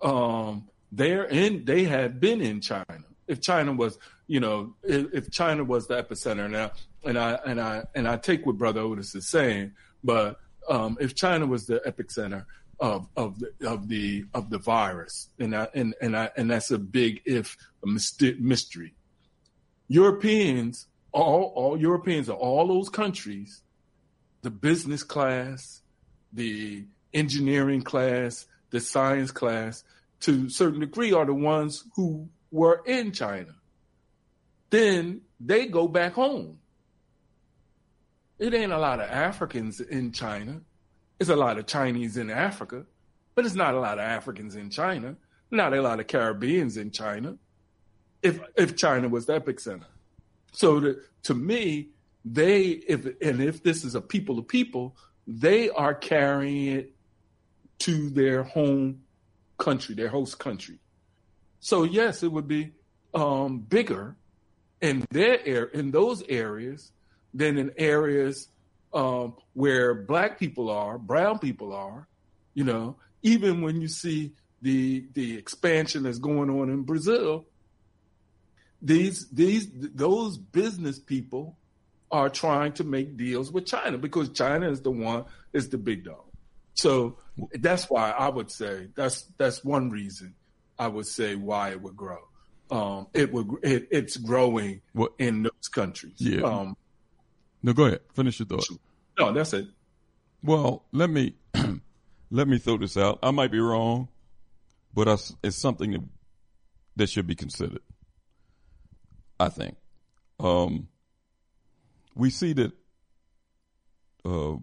um, 0.00 0.68
they're 0.90 1.24
in. 1.24 1.64
They 1.64 1.84
have 1.84 2.18
been 2.18 2.40
in 2.40 2.60
China. 2.60 3.04
If 3.26 3.40
China 3.40 3.72
was, 3.72 3.98
you 4.26 4.40
know, 4.40 4.74
if, 4.82 5.12
if 5.12 5.30
China 5.30 5.64
was 5.64 5.86
the 5.86 6.02
epicenter 6.02 6.50
now, 6.50 6.72
and 7.04 7.18
I 7.18 7.38
and 7.44 7.60
I 7.60 7.84
and 7.94 8.08
I 8.08 8.16
take 8.16 8.46
what 8.46 8.56
Brother 8.56 8.80
Otis 8.80 9.14
is 9.14 9.28
saying, 9.28 9.72
but 10.02 10.38
um, 10.68 10.96
if 11.00 11.14
China 11.14 11.46
was 11.46 11.66
the 11.66 11.80
epicenter 11.86 12.46
of 12.78 13.08
of 13.16 13.38
the 13.38 13.68
of 13.68 13.88
the 13.88 14.24
of 14.32 14.50
the 14.50 14.58
virus, 14.58 15.28
and 15.38 15.54
I, 15.56 15.68
and 15.74 15.94
and 16.00 16.16
I, 16.16 16.30
and 16.36 16.50
that's 16.50 16.70
a 16.70 16.78
big 16.78 17.20
if 17.24 17.56
a 17.84 17.86
mystery. 17.86 18.94
Europeans, 19.88 20.86
all 21.12 21.52
all 21.54 21.76
Europeans 21.76 22.28
of 22.28 22.36
all 22.36 22.66
those 22.68 22.88
countries, 22.88 23.62
the 24.42 24.50
business 24.50 25.02
class, 25.02 25.81
the 26.32 26.84
engineering 27.12 27.82
class, 27.82 28.46
the 28.70 28.80
science 28.80 29.30
class, 29.30 29.84
to 30.20 30.46
a 30.46 30.50
certain 30.50 30.80
degree, 30.80 31.12
are 31.12 31.26
the 31.26 31.34
ones 31.34 31.84
who 31.96 32.28
were 32.50 32.82
in 32.86 33.12
China. 33.12 33.54
Then 34.70 35.22
they 35.40 35.66
go 35.66 35.88
back 35.88 36.14
home. 36.14 36.58
It 38.38 38.54
ain't 38.54 38.72
a 38.72 38.78
lot 38.78 39.00
of 39.00 39.10
Africans 39.10 39.80
in 39.80 40.12
China. 40.12 40.60
It's 41.20 41.30
a 41.30 41.36
lot 41.36 41.58
of 41.58 41.66
Chinese 41.66 42.16
in 42.16 42.30
Africa, 42.30 42.86
but 43.34 43.46
it's 43.46 43.54
not 43.54 43.74
a 43.74 43.80
lot 43.80 43.98
of 43.98 44.04
Africans 44.04 44.56
in 44.56 44.70
China. 44.70 45.16
Not 45.50 45.74
a 45.74 45.82
lot 45.82 46.00
of 46.00 46.06
Caribbeans 46.06 46.76
in 46.76 46.90
China. 46.90 47.36
If 48.22 48.40
if 48.56 48.74
China 48.76 49.08
was 49.08 49.26
the 49.26 49.38
epicenter, 49.38 49.84
so 50.52 50.80
to, 50.80 51.00
to 51.24 51.34
me, 51.34 51.90
they 52.24 52.62
if 52.62 53.04
and 53.20 53.42
if 53.42 53.62
this 53.62 53.84
is 53.84 53.94
a 53.94 54.00
people 54.00 54.36
to 54.36 54.42
people, 54.42 54.96
they 55.26 55.70
are 55.70 55.94
carrying 55.94 56.76
it 56.76 56.92
to 57.80 58.10
their 58.10 58.42
home 58.42 59.02
country, 59.58 59.94
their 59.94 60.08
host 60.08 60.38
country. 60.38 60.78
So 61.60 61.84
yes, 61.84 62.22
it 62.22 62.32
would 62.32 62.48
be 62.48 62.72
um, 63.14 63.58
bigger 63.58 64.16
in 64.80 65.06
their 65.10 65.44
air 65.46 65.64
in 65.64 65.90
those 65.90 66.22
areas 66.28 66.90
than 67.32 67.56
in 67.56 67.72
areas 67.76 68.48
um, 68.92 69.34
where 69.54 69.94
black 69.94 70.38
people 70.38 70.70
are, 70.70 70.98
brown 70.98 71.38
people 71.38 71.72
are, 71.72 72.06
you 72.54 72.64
know, 72.64 72.96
even 73.22 73.62
when 73.62 73.80
you 73.80 73.88
see 73.88 74.32
the 74.60 75.06
the 75.14 75.36
expansion 75.36 76.02
that's 76.02 76.18
going 76.18 76.50
on 76.50 76.68
in 76.68 76.82
Brazil, 76.82 77.46
these 78.80 79.28
these 79.30 79.68
those 79.72 80.36
business 80.36 80.98
people 80.98 81.56
are 82.12 82.28
trying 82.28 82.72
to 82.74 82.84
make 82.84 83.16
deals 83.16 83.50
with 83.50 83.66
China 83.66 83.98
because 83.98 84.28
China 84.28 84.70
is 84.70 84.82
the 84.82 84.90
one 84.90 85.24
is 85.52 85.70
the 85.70 85.78
big 85.78 86.04
dog. 86.04 86.22
So 86.74 87.18
that's 87.54 87.88
why 87.90 88.10
I 88.10 88.28
would 88.28 88.50
say 88.50 88.88
that's 88.94 89.22
that's 89.38 89.64
one 89.64 89.90
reason 89.90 90.34
I 90.78 90.88
would 90.88 91.06
say 91.06 91.34
why 91.34 91.70
it 91.70 91.80
would 91.80 91.96
grow. 91.96 92.18
Um, 92.70 93.06
it 93.14 93.32
would 93.32 93.48
it, 93.62 93.88
it's 93.90 94.16
growing 94.16 94.82
what? 94.92 95.12
in 95.18 95.42
those 95.42 95.68
countries. 95.70 96.16
Yeah. 96.18 96.42
Um, 96.42 96.76
no, 97.62 97.72
go 97.72 97.86
ahead. 97.86 98.00
Finish 98.14 98.40
your 98.40 98.46
thought. 98.46 98.66
No, 99.18 99.32
that's 99.32 99.52
it. 99.52 99.66
Well, 100.42 100.84
let 100.92 101.08
me 101.10 101.34
let 102.30 102.48
me 102.48 102.58
throw 102.58 102.76
this 102.76 102.96
out. 102.96 103.18
I 103.22 103.30
might 103.30 103.50
be 103.50 103.60
wrong, 103.60 104.08
but 104.92 105.08
it's 105.42 105.56
something 105.56 105.92
that, 105.92 106.02
that 106.96 107.08
should 107.08 107.26
be 107.26 107.34
considered. 107.34 107.82
I 109.38 109.48
think. 109.48 109.76
Um, 110.40 110.88
we 112.14 112.30
see 112.30 112.52
that 112.52 112.72
uh, 114.24 114.56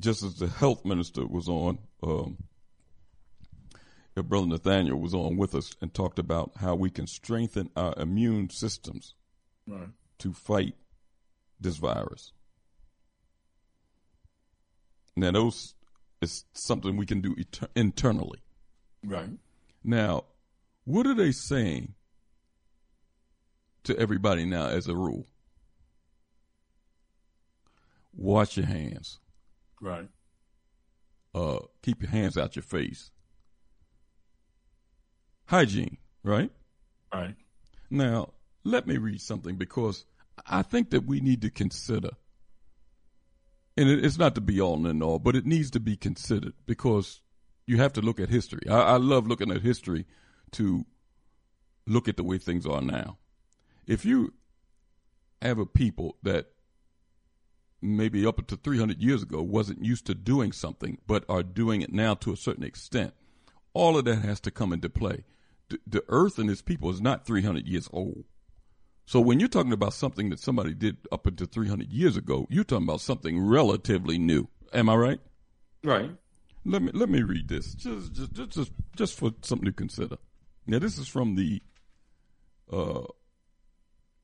just 0.00 0.22
as 0.22 0.36
the 0.36 0.48
health 0.48 0.84
minister 0.84 1.26
was 1.26 1.48
on, 1.48 1.78
um, 2.02 2.38
Brother 4.22 4.46
Nathaniel 4.48 5.00
was 5.00 5.14
on 5.14 5.36
with 5.36 5.54
us 5.54 5.74
and 5.80 5.92
talked 5.94 6.18
about 6.18 6.52
how 6.56 6.74
we 6.74 6.90
can 6.90 7.06
strengthen 7.06 7.70
our 7.74 7.94
immune 7.96 8.50
systems 8.50 9.14
right. 9.66 9.88
to 10.18 10.32
fight 10.32 10.74
this 11.58 11.76
virus. 11.76 12.32
Now, 15.16 15.30
those 15.32 15.74
is 16.20 16.44
something 16.52 16.96
we 16.96 17.06
can 17.06 17.20
do 17.20 17.34
et- 17.38 17.70
internally. 17.74 18.40
Right. 19.04 19.30
Now, 19.82 20.24
what 20.84 21.06
are 21.06 21.14
they 21.14 21.32
saying 21.32 21.94
to 23.84 23.98
everybody 23.98 24.44
now 24.44 24.66
as 24.66 24.86
a 24.86 24.94
rule? 24.94 25.26
Wash 28.12 28.56
your 28.56 28.66
hands. 28.66 29.18
Right. 29.80 30.08
Uh, 31.34 31.60
keep 31.82 32.02
your 32.02 32.10
hands 32.10 32.36
out 32.36 32.56
your 32.56 32.62
face. 32.62 33.10
Hygiene, 35.46 35.98
right? 36.22 36.50
Right. 37.12 37.34
Now, 37.88 38.34
let 38.64 38.86
me 38.86 38.98
read 38.98 39.20
something 39.20 39.56
because 39.56 40.04
I 40.46 40.62
think 40.62 40.90
that 40.90 41.06
we 41.06 41.20
need 41.20 41.42
to 41.42 41.50
consider, 41.50 42.10
and 43.76 43.88
it's 43.88 44.18
not 44.18 44.34
to 44.36 44.40
be 44.40 44.60
all 44.60 44.86
and 44.86 45.02
all, 45.02 45.18
but 45.18 45.36
it 45.36 45.46
needs 45.46 45.70
to 45.72 45.80
be 45.80 45.96
considered 45.96 46.54
because 46.66 47.20
you 47.66 47.78
have 47.78 47.92
to 47.94 48.00
look 48.00 48.20
at 48.20 48.28
history. 48.28 48.62
I, 48.68 48.80
I 48.80 48.96
love 48.96 49.26
looking 49.26 49.50
at 49.50 49.62
history 49.62 50.06
to 50.52 50.84
look 51.86 52.08
at 52.08 52.16
the 52.16 52.24
way 52.24 52.38
things 52.38 52.66
are 52.66 52.80
now. 52.82 53.18
If 53.86 54.04
you 54.04 54.34
have 55.42 55.58
a 55.58 55.66
people 55.66 56.16
that 56.22 56.46
maybe 57.82 58.26
up 58.26 58.46
to 58.46 58.56
300 58.56 59.02
years 59.02 59.22
ago 59.22 59.42
wasn't 59.42 59.84
used 59.84 60.06
to 60.06 60.14
doing 60.14 60.52
something, 60.52 60.98
but 61.06 61.24
are 61.28 61.42
doing 61.42 61.82
it 61.82 61.92
now 61.92 62.14
to 62.14 62.32
a 62.32 62.36
certain 62.36 62.64
extent, 62.64 63.14
all 63.72 63.96
of 63.96 64.04
that 64.04 64.16
has 64.22 64.40
to 64.40 64.50
come 64.50 64.72
into 64.72 64.88
play. 64.88 65.24
The, 65.68 65.78
the 65.86 66.04
earth 66.08 66.38
and 66.38 66.50
its 66.50 66.62
people 66.62 66.90
is 66.90 67.00
not 67.00 67.26
300 67.26 67.66
years 67.66 67.88
old. 67.92 68.24
So 69.06 69.20
when 69.20 69.40
you're 69.40 69.48
talking 69.48 69.72
about 69.72 69.94
something 69.94 70.30
that 70.30 70.38
somebody 70.38 70.72
did 70.72 70.96
up 71.10 71.26
until 71.26 71.46
300 71.46 71.90
years 71.90 72.16
ago, 72.16 72.46
you're 72.48 72.64
talking 72.64 72.86
about 72.86 73.00
something 73.00 73.40
relatively 73.40 74.18
new. 74.18 74.48
Am 74.72 74.88
I 74.88 74.94
right? 74.94 75.20
Right. 75.82 76.10
Let 76.64 76.82
me 76.82 76.90
let 76.92 77.08
me 77.08 77.22
read 77.22 77.48
this 77.48 77.74
just 77.74 78.12
just 78.12 78.50
just 78.50 78.72
just 78.94 79.18
for 79.18 79.32
something 79.42 79.66
to 79.66 79.72
consider. 79.72 80.18
Now 80.66 80.78
this 80.78 80.98
is 80.98 81.08
from 81.08 81.34
the 81.34 81.62
uh, 82.70 83.02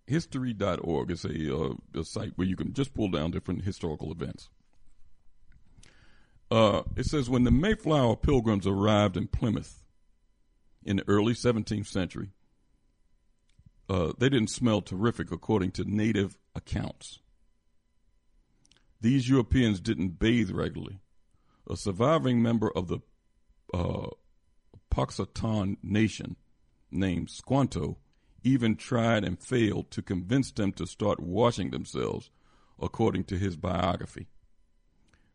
history.org. 0.06 1.10
is 1.10 1.24
a, 1.24 1.56
uh, 1.56 1.74
a 1.94 2.04
site 2.04 2.32
where 2.36 2.46
you 2.46 2.56
can 2.56 2.72
just 2.72 2.94
pull 2.94 3.10
down 3.10 3.30
different 3.30 3.64
historical 3.64 4.12
events. 4.12 4.48
Uh, 6.50 6.82
it 6.96 7.06
says 7.06 7.28
when 7.28 7.44
the 7.44 7.50
Mayflower 7.50 8.16
pilgrims 8.16 8.66
arrived 8.66 9.16
in 9.16 9.26
Plymouth 9.26 9.82
in 10.84 10.96
the 10.96 11.08
early 11.08 11.32
17th 11.32 11.86
century, 11.86 12.30
uh, 13.88 14.12
they 14.18 14.28
didn't 14.28 14.50
smell 14.50 14.80
terrific 14.80 15.32
according 15.32 15.72
to 15.72 15.84
native 15.84 16.38
accounts. 16.54 17.20
These 19.00 19.28
Europeans 19.28 19.80
didn't 19.80 20.18
bathe 20.18 20.50
regularly. 20.50 21.00
A 21.68 21.76
surviving 21.76 22.42
member 22.42 22.70
of 22.74 22.88
the 22.88 23.00
uh, 23.74 24.08
nation 25.82 26.36
named 26.90 27.28
Squanto 27.28 27.98
even 28.46 28.76
tried 28.76 29.24
and 29.24 29.42
failed 29.42 29.90
to 29.90 30.00
convince 30.00 30.52
them 30.52 30.72
to 30.72 30.86
start 30.86 31.18
washing 31.18 31.70
themselves, 31.70 32.30
according 32.80 33.24
to 33.24 33.36
his 33.36 33.56
biography. 33.56 34.28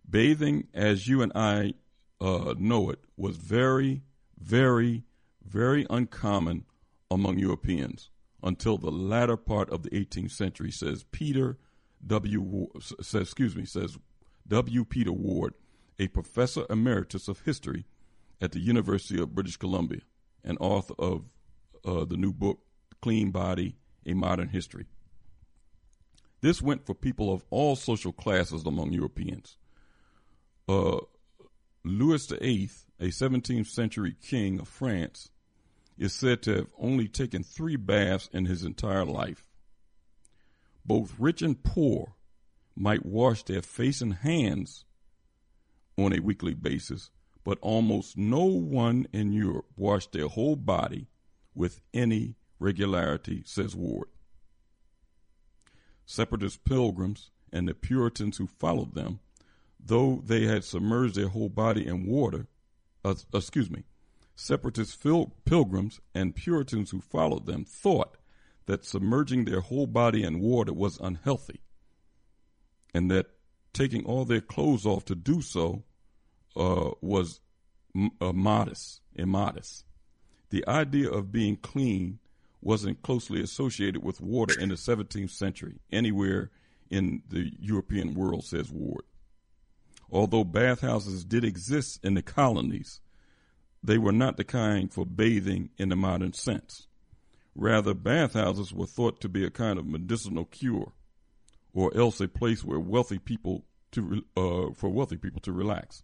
Bathing, 0.10 0.68
as 0.74 1.10
you 1.10 1.22
and 1.22 1.32
I 1.36 1.74
uh, 2.22 2.56
know 2.58 2.90
it, 2.90 3.00
was 3.18 3.36
very, 3.36 4.04
very, 4.40 5.04
very 5.46 5.86
uncommon 5.90 6.64
among 7.10 7.38
Europeans 7.38 8.10
until 8.42 8.78
the 8.78 8.92
latter 8.92 9.36
part 9.36 9.70
of 9.70 9.84
the 9.84 9.90
18th 9.90 10.32
century, 10.32 10.72
says 10.72 11.04
Peter 11.12 11.58
W. 12.08 12.68
Says, 12.80 13.22
excuse 13.22 13.58
me, 13.58 13.66
says 13.66 13.98
W. 14.48 14.86
Peter 14.86 15.12
Ward, 15.12 15.54
a 16.00 16.08
professor 16.08 16.66
emeritus 16.70 17.28
of 17.28 17.42
history 17.42 17.86
at 18.40 18.54
the 18.54 18.60
University 18.60 19.22
of 19.22 19.36
British 19.36 19.58
Columbia 19.58 20.02
and 20.46 20.58
author 20.62 20.96
of 20.98 21.26
uh, 21.86 22.06
the 22.06 22.18
new 22.18 22.32
book 22.32 22.60
Clean 23.02 23.32
Body: 23.32 23.76
A 24.06 24.14
Modern 24.14 24.50
History. 24.50 24.86
This 26.42 26.62
went 26.62 26.86
for 26.86 26.96
people 26.96 27.34
of 27.34 27.46
all 27.50 27.76
social 27.76 28.12
classes 28.12 28.66
among 28.66 28.94
Europeans. 28.94 29.58
Uh, 30.68 31.00
Louis 31.84 32.26
VIII, 32.28 32.70
a 33.00 33.08
17th 33.08 33.68
century 33.68 34.16
king 34.22 34.60
of 34.60 34.68
France, 34.68 35.30
is 35.98 36.14
said 36.14 36.42
to 36.44 36.56
have 36.56 36.68
only 36.80 37.08
taken 37.08 37.44
three 37.44 37.76
baths 37.76 38.30
in 38.34 38.46
his 38.46 38.64
entire 38.64 39.06
life. 39.06 39.46
Both 40.86 41.16
rich 41.20 41.42
and 41.42 41.62
poor 41.62 42.16
might 42.76 43.06
wash 43.06 43.44
their 43.44 43.62
face 43.62 44.02
and 44.02 44.16
hands 44.16 44.86
on 45.98 46.14
a 46.14 46.22
weekly 46.22 46.54
basis, 46.54 47.12
but 47.44 47.60
almost 47.62 48.18
no 48.18 48.46
one 48.46 49.08
in 49.14 49.32
Europe 49.32 49.66
washed 49.76 50.12
their 50.12 50.28
whole 50.28 50.56
body 50.56 51.08
with 51.54 51.82
any 51.94 52.36
regularity, 52.62 53.42
says 53.46 53.76
Ward. 53.76 54.08
Separatist 56.06 56.64
pilgrims 56.64 57.32
and 57.52 57.68
the 57.68 57.74
Puritans 57.74 58.38
who 58.38 58.48
followed 58.48 58.96
them, 58.96 59.20
though 59.80 60.22
they 60.26 60.46
had 60.46 60.64
submerged 60.64 61.16
their 61.16 61.30
whole 61.30 61.50
body 61.50 61.86
in 61.86 62.06
water, 62.06 62.48
uh, 63.04 63.16
excuse 63.34 63.70
me, 63.70 63.84
separatist 64.36 65.04
pilgrims 65.46 66.00
and 66.16 66.36
Puritans 66.36 66.92
who 66.92 67.02
followed 67.02 67.46
them 67.46 67.66
thought 67.66 68.18
that 68.66 68.86
submerging 68.86 69.46
their 69.46 69.60
whole 69.62 69.88
body 69.88 70.24
in 70.24 70.40
water 70.40 70.74
was 70.74 71.00
unhealthy, 71.00 71.62
and 72.94 73.10
that 73.10 73.28
taking 73.74 74.06
all 74.06 74.26
their 74.26 74.42
clothes 74.42 74.86
off 74.86 75.06
to 75.06 75.16
do 75.16 75.42
so 75.42 75.84
uh, 76.56 76.92
was 77.02 77.42
m- 77.96 78.12
uh, 78.20 78.34
modest, 78.34 79.02
immodest. 79.16 79.86
The 80.50 80.68
idea 80.68 81.10
of 81.10 81.32
being 81.32 81.56
clean 81.56 82.20
wasn't 82.62 83.02
closely 83.02 83.42
associated 83.42 84.04
with 84.04 84.22
water 84.22 84.60
in 84.60 84.70
the 84.70 84.76
17th 84.76 85.32
century 85.32 85.80
anywhere 85.92 86.52
in 86.90 87.24
the 87.30 87.52
European 87.60 88.14
world, 88.14 88.46
says 88.46 88.72
Ward. 88.72 89.04
Although 90.12 90.44
bathhouses 90.44 91.24
did 91.24 91.44
exist 91.44 92.00
in 92.04 92.14
the 92.14 92.22
colonies, 92.22 93.00
they 93.82 93.98
were 93.98 94.12
not 94.12 94.38
the 94.38 94.44
kind 94.44 94.92
for 94.92 95.06
bathing 95.06 95.70
in 95.78 95.90
the 95.90 95.96
modern 95.96 96.34
sense. 96.34 96.88
Rather, 97.56 97.94
bathhouses 97.94 98.74
were 98.74 98.86
thought 98.86 99.20
to 99.22 99.30
be 99.30 99.44
a 99.46 99.50
kind 99.50 99.80
of 99.80 99.86
medicinal 99.86 100.46
cure, 100.46 100.94
or 101.74 101.96
else 101.98 102.22
a 102.22 102.28
place 102.28 102.64
where 102.64 102.80
wealthy 102.80 103.18
people 103.18 103.66
to 103.92 104.24
uh, 104.38 104.74
for 104.74 104.90
wealthy 104.90 105.18
people 105.18 105.42
to 105.42 105.52
relax. 105.52 106.04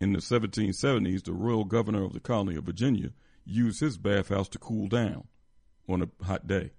In 0.00 0.12
the 0.12 0.18
1770s, 0.18 1.24
the 1.24 1.32
royal 1.32 1.64
governor 1.64 2.04
of 2.04 2.12
the 2.12 2.20
colony 2.20 2.56
of 2.56 2.64
Virginia 2.64 3.10
used 3.44 3.80
his 3.80 3.96
bathhouse 3.96 4.48
to 4.50 4.58
cool 4.58 4.88
down 4.88 5.26
on 5.88 6.02
a 6.02 6.24
hot 6.24 6.46
day. 6.46 6.70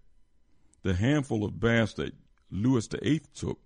The 0.84 0.94
handful 0.94 1.44
of 1.44 1.60
baths 1.60 1.94
that 1.94 2.14
Louis 2.50 2.88
VIII 2.88 3.22
took, 3.34 3.60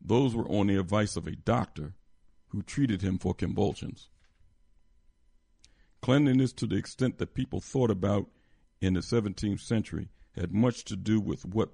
those 0.00 0.34
were 0.34 0.48
on 0.48 0.68
the 0.68 0.78
advice 0.78 1.16
of 1.16 1.26
a 1.26 1.36
doctor 1.36 1.94
who 2.48 2.62
treated 2.62 3.02
him 3.02 3.18
for 3.18 3.34
convulsions. 3.34 4.08
Cleanliness, 6.00 6.52
to 6.54 6.66
the 6.66 6.76
extent 6.76 7.18
that 7.18 7.34
people 7.34 7.60
thought 7.60 7.90
about 7.90 8.28
in 8.80 8.94
the 8.94 9.00
17th 9.00 9.60
century, 9.60 10.08
had 10.34 10.52
much 10.52 10.84
to 10.84 10.96
do 10.96 11.20
with 11.20 11.44
what 11.44 11.70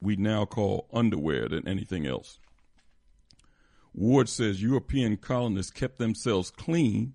we 0.00 0.16
now 0.16 0.44
call 0.44 0.88
underwear 0.92 1.48
than 1.48 1.68
anything 1.68 2.06
else. 2.06 2.38
Ward 3.94 4.28
says 4.28 4.62
European 4.62 5.18
colonists 5.18 5.70
kept 5.70 5.98
themselves 5.98 6.50
clean 6.50 7.14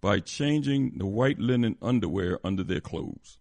by 0.00 0.20
changing 0.20 0.98
the 0.98 1.06
white 1.06 1.38
linen 1.38 1.76
underwear 1.82 2.38
under 2.44 2.62
their 2.62 2.80
clothes. 2.80 3.38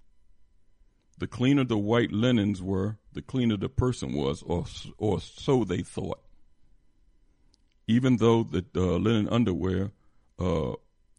The 1.22 1.28
cleaner 1.28 1.64
the 1.64 1.78
white 1.78 2.12
linens 2.12 2.64
were, 2.64 2.98
the 3.14 3.22
cleaner 3.22 3.56
the 3.56 3.70
person 3.70 4.14
was, 4.14 4.42
or, 4.42 4.66
or 4.98 5.22
so 5.22 5.64
they 5.64 5.84
thought. 5.84 6.20
Even 7.86 8.18
though 8.18 8.42
the 8.42 8.66
uh, 8.76 8.98
linen 8.98 9.30
underwear 9.30 9.92
uh, 10.40 10.72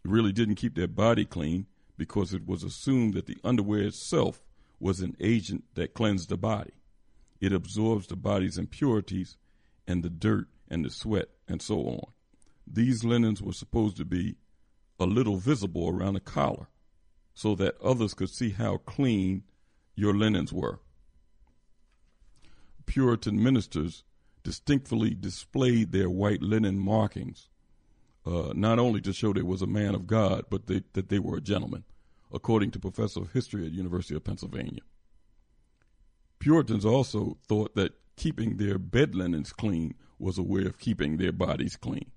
really 0.02 0.32
didn't 0.32 0.56
keep 0.56 0.74
their 0.74 0.88
body 0.88 1.24
clean 1.24 1.66
because 1.96 2.34
it 2.34 2.48
was 2.48 2.64
assumed 2.64 3.14
that 3.14 3.26
the 3.26 3.36
underwear 3.44 3.82
itself 3.82 4.42
was 4.80 5.02
an 5.02 5.16
agent 5.20 5.62
that 5.74 5.94
cleansed 5.94 6.30
the 6.30 6.36
body. 6.36 6.72
It 7.40 7.52
absorbs 7.52 8.08
the 8.08 8.16
body's 8.16 8.58
impurities 8.58 9.36
and 9.86 10.02
the 10.02 10.10
dirt 10.10 10.48
and 10.68 10.84
the 10.84 10.90
sweat 10.90 11.28
and 11.46 11.62
so 11.62 11.78
on. 11.78 12.12
These 12.66 13.04
linens 13.04 13.40
were 13.40 13.52
supposed 13.52 13.98
to 13.98 14.04
be 14.04 14.34
a 14.98 15.04
little 15.04 15.36
visible 15.36 15.88
around 15.88 16.14
the 16.14 16.20
collar 16.20 16.66
so 17.34 17.54
that 17.54 17.80
others 17.80 18.14
could 18.14 18.30
see 18.30 18.50
how 18.50 18.78
clean 18.78 19.44
your 19.94 20.14
linens 20.14 20.52
were. 20.52 20.80
Puritan 22.86 23.42
ministers 23.42 24.04
distinctly 24.42 25.14
displayed 25.14 25.92
their 25.92 26.10
white 26.10 26.42
linen 26.42 26.78
markings, 26.78 27.48
uh, 28.26 28.52
not 28.54 28.78
only 28.78 29.00
to 29.00 29.12
show 29.12 29.32
they 29.32 29.42
was 29.42 29.62
a 29.62 29.66
man 29.66 29.94
of 29.94 30.06
God, 30.06 30.44
but 30.50 30.66
they, 30.66 30.82
that 30.94 31.08
they 31.08 31.18
were 31.18 31.36
a 31.36 31.40
gentleman, 31.40 31.84
according 32.32 32.70
to 32.72 32.78
professor 32.78 33.20
of 33.20 33.32
history 33.32 33.64
at 33.66 33.72
University 33.72 34.14
of 34.14 34.24
Pennsylvania. 34.24 34.82
Puritans 36.38 36.84
also 36.84 37.38
thought 37.46 37.74
that 37.76 37.92
keeping 38.16 38.56
their 38.56 38.78
bed 38.78 39.14
linens 39.14 39.52
clean 39.52 39.94
was 40.18 40.38
a 40.38 40.42
way 40.42 40.64
of 40.64 40.78
keeping 40.78 41.16
their 41.16 41.32
bodies 41.32 41.76
clean. 41.76 42.10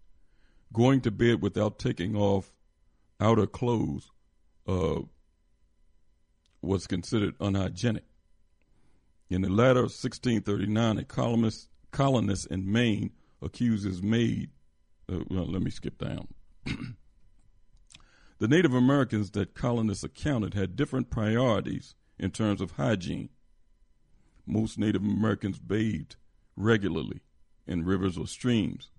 Going 0.74 1.02
to 1.02 1.12
bed 1.12 1.42
without 1.42 1.80
taking 1.80 2.16
off 2.16 2.52
outer 3.20 3.48
clothes 3.48 4.12
uh, 4.68 5.02
was 6.66 6.88
considered 6.88 7.35
unhygienic. 7.40 8.03
In 9.30 9.42
the 9.42 9.50
latter 9.50 9.80
of 9.80 9.92
1639, 9.92 10.98
a 11.00 11.03
colonist, 11.03 11.69
colonist 11.92 12.48
in 12.48 12.72
Maine 12.72 13.11
accuses 13.42 14.02
maid. 14.02 14.50
Uh, 15.11 15.19
well, 15.30 15.45
let 15.45 15.61
me 15.61 15.72
skip 15.72 15.98
down. 15.98 16.27
the 16.66 18.48
Native 18.48 18.74
Americans 18.74 19.32
that 19.32 19.56
colonists 19.56 20.03
accounted 20.03 20.53
had 20.53 20.76
different 20.76 21.10
priorities 21.10 21.95
in 22.19 22.32
terms 22.32 22.61
of 22.61 22.72
hygiene. 22.72 23.30
Most 24.45 24.77
Native 24.77 25.02
Americans 25.02 25.60
bathed 25.60 26.16
regularly 26.56 27.22
in 27.68 27.85
rivers 27.85 28.18
or 28.18 28.27
streams. 28.27 28.92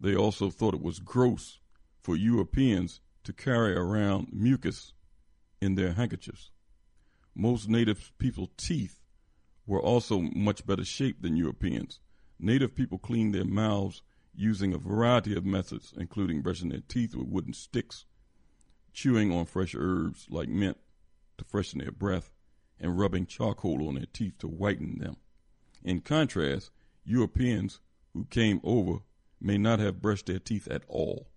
They 0.00 0.14
also 0.14 0.50
thought 0.50 0.74
it 0.74 0.82
was 0.82 0.98
gross 0.98 1.60
for 2.02 2.16
Europeans 2.16 3.00
to 3.24 3.32
carry 3.32 3.74
around 3.74 4.28
mucus 4.32 4.92
in 5.60 5.76
their 5.76 5.92
handkerchiefs. 5.92 6.50
Most 7.34 7.68
native 7.68 8.12
people's 8.18 8.50
teeth 8.56 9.00
were 9.66 9.80
also 9.80 10.20
much 10.20 10.66
better 10.66 10.84
shaped 10.84 11.22
than 11.22 11.36
Europeans. 11.36 12.00
Native 12.38 12.74
people 12.74 12.98
cleaned 12.98 13.34
their 13.34 13.44
mouths 13.44 14.02
using 14.34 14.74
a 14.74 14.78
variety 14.78 15.34
of 15.36 15.44
methods, 15.44 15.94
including 15.96 16.42
brushing 16.42 16.68
their 16.68 16.82
teeth 16.88 17.14
with 17.14 17.28
wooden 17.28 17.52
sticks, 17.52 18.04
chewing 18.92 19.32
on 19.32 19.46
fresh 19.46 19.74
herbs 19.74 20.26
like 20.28 20.48
mint 20.48 20.78
to 21.38 21.44
freshen 21.44 21.78
their 21.78 21.92
breath, 21.92 22.32
and 22.78 22.98
rubbing 22.98 23.26
charcoal 23.26 23.88
on 23.88 23.94
their 23.94 24.06
teeth 24.12 24.38
to 24.38 24.48
whiten 24.48 24.98
them. 24.98 25.16
In 25.82 26.00
contrast, 26.00 26.70
Europeans 27.04 27.80
who 28.12 28.24
came 28.26 28.60
over 28.62 29.00
may 29.40 29.58
not 29.58 29.78
have 29.78 30.02
brushed 30.02 30.26
their 30.26 30.38
teeth 30.38 30.68
at 30.68 30.82
all 30.88 31.28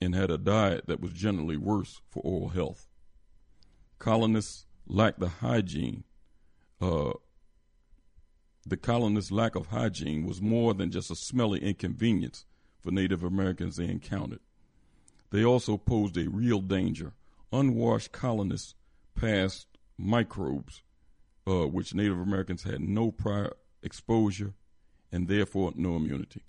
and 0.00 0.14
had 0.14 0.30
a 0.30 0.38
diet 0.38 0.86
that 0.88 1.00
was 1.00 1.12
generally 1.12 1.56
worse 1.56 2.00
for 2.10 2.20
oral 2.20 2.48
health 2.48 2.86
colonists 4.02 4.66
lacked 4.88 5.20
the 5.20 5.28
hygiene. 5.28 6.02
Uh, 6.80 7.12
the 8.66 8.76
colonists' 8.76 9.30
lack 9.30 9.54
of 9.54 9.68
hygiene 9.68 10.26
was 10.26 10.42
more 10.42 10.74
than 10.74 10.90
just 10.90 11.08
a 11.12 11.14
smelly 11.14 11.60
inconvenience 11.60 12.44
for 12.80 12.90
Native 12.90 13.22
Americans 13.22 13.76
they 13.76 13.84
encountered. 13.84 14.40
They 15.30 15.44
also 15.44 15.76
posed 15.76 16.16
a 16.16 16.28
real 16.28 16.60
danger. 16.60 17.12
Unwashed 17.52 18.10
colonists 18.10 18.74
passed 19.14 19.68
microbes, 19.96 20.82
uh, 21.46 21.68
which 21.68 21.94
Native 21.94 22.18
Americans 22.18 22.64
had 22.64 22.80
no 22.80 23.12
prior 23.12 23.52
exposure 23.84 24.54
and 25.12 25.28
therefore 25.28 25.74
no 25.76 25.94
immunity. 25.94 26.42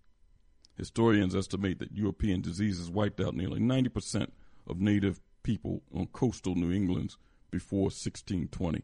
Historians 0.75 1.35
estimate 1.35 1.77
that 1.77 1.95
European 1.95 2.41
diseases 2.41 2.89
wiped 2.89 3.21
out 3.21 3.35
nearly 3.35 3.59
90% 3.59 4.31
of 4.65 4.81
Native 4.81 5.21
people 5.43 5.83
on 5.93 6.07
coastal 6.07 6.55
New 6.55 6.71
England's 6.71 7.15
before 7.53 7.83
1620, 7.83 8.83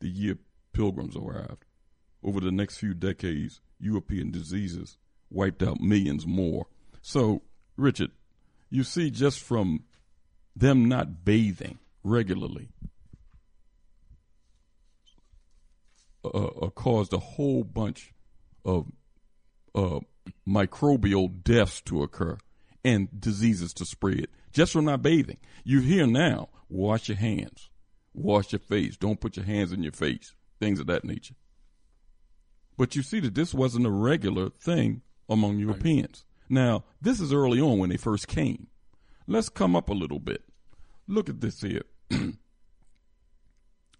the 0.00 0.08
year 0.08 0.36
pilgrims 0.74 1.16
arrived. 1.16 1.64
Over 2.22 2.38
the 2.38 2.52
next 2.52 2.76
few 2.76 2.92
decades, 2.92 3.62
European 3.78 4.30
diseases 4.30 4.98
wiped 5.30 5.62
out 5.62 5.80
millions 5.80 6.26
more. 6.26 6.66
So, 7.00 7.40
Richard, 7.78 8.10
you 8.68 8.84
see, 8.84 9.10
just 9.10 9.40
from 9.40 9.84
them 10.54 10.84
not 10.84 11.24
bathing 11.24 11.78
regularly, 12.04 12.68
uh, 16.22 16.28
uh, 16.28 16.68
caused 16.68 17.14
a 17.14 17.18
whole 17.18 17.64
bunch 17.64 18.12
of 18.66 18.92
uh, 19.74 20.00
microbial 20.46 21.42
deaths 21.42 21.80
to 21.86 22.02
occur 22.02 22.36
and 22.84 23.08
diseases 23.18 23.72
to 23.72 23.86
spread 23.86 24.26
just 24.52 24.74
from 24.74 24.84
not 24.84 25.00
bathing. 25.00 25.38
You 25.64 25.80
hear 25.80 26.06
now, 26.06 26.50
wash 26.68 27.08
your 27.08 27.16
hands 27.16 27.69
wash 28.14 28.52
your 28.52 28.60
face, 28.60 28.96
don't 28.96 29.20
put 29.20 29.36
your 29.36 29.46
hands 29.46 29.72
in 29.72 29.82
your 29.82 29.92
face, 29.92 30.34
things 30.58 30.80
of 30.80 30.86
that 30.86 31.04
nature. 31.04 31.34
But 32.76 32.96
you 32.96 33.02
see 33.02 33.20
that 33.20 33.34
this 33.34 33.52
wasn't 33.52 33.86
a 33.86 33.90
regular 33.90 34.50
thing 34.50 35.02
among 35.28 35.58
Europeans. 35.58 36.24
Right. 36.48 36.54
Now, 36.62 36.84
this 37.00 37.20
is 37.20 37.32
early 37.32 37.60
on 37.60 37.78
when 37.78 37.90
they 37.90 37.96
first 37.96 38.26
came. 38.26 38.68
Let's 39.26 39.48
come 39.48 39.76
up 39.76 39.88
a 39.88 39.94
little 39.94 40.18
bit. 40.18 40.42
Look 41.06 41.28
at 41.28 41.40
this 41.40 41.60
here. 41.60 41.82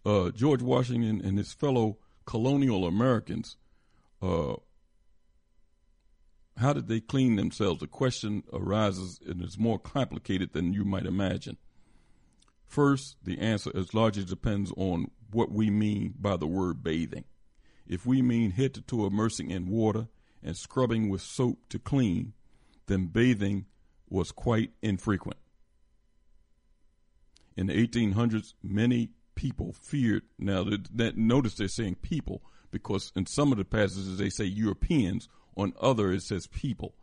uh, 0.04 0.30
George 0.30 0.62
Washington 0.62 1.20
and 1.24 1.38
his 1.38 1.52
fellow 1.52 1.98
colonial 2.24 2.86
Americans, 2.86 3.56
uh, 4.22 4.54
how 6.56 6.72
did 6.72 6.88
they 6.88 7.00
clean 7.00 7.36
themselves? 7.36 7.80
The 7.80 7.86
question 7.86 8.42
arises 8.52 9.20
and 9.26 9.42
is 9.42 9.58
more 9.58 9.78
complicated 9.78 10.52
than 10.52 10.72
you 10.72 10.84
might 10.84 11.06
imagine. 11.06 11.56
First, 12.70 13.16
the 13.24 13.40
answer 13.40 13.72
is 13.74 13.94
largely 13.94 14.22
depends 14.22 14.72
on 14.76 15.10
what 15.32 15.50
we 15.50 15.70
mean 15.70 16.14
by 16.16 16.36
the 16.36 16.46
word 16.46 16.84
bathing. 16.84 17.24
If 17.84 18.06
we 18.06 18.22
mean 18.22 18.52
head 18.52 18.74
to 18.74 18.80
toe 18.80 19.06
immersing 19.06 19.50
in 19.50 19.66
water 19.66 20.06
and 20.40 20.56
scrubbing 20.56 21.08
with 21.08 21.20
soap 21.20 21.58
to 21.70 21.80
clean, 21.80 22.32
then 22.86 23.06
bathing 23.06 23.66
was 24.08 24.30
quite 24.30 24.70
infrequent. 24.82 25.38
In 27.56 27.66
the 27.66 27.88
1800s, 27.88 28.54
many 28.62 29.10
people 29.34 29.72
feared. 29.72 30.22
Now, 30.38 30.62
that, 30.62 30.96
that, 30.96 31.18
notice 31.18 31.54
they're 31.54 31.66
saying 31.66 31.96
people 32.02 32.40
because 32.70 33.10
in 33.16 33.26
some 33.26 33.50
of 33.50 33.58
the 33.58 33.64
passages 33.64 34.18
they 34.18 34.30
say 34.30 34.44
Europeans, 34.44 35.28
on 35.56 35.72
other 35.80 36.12
it 36.12 36.22
says 36.22 36.46
people. 36.46 36.94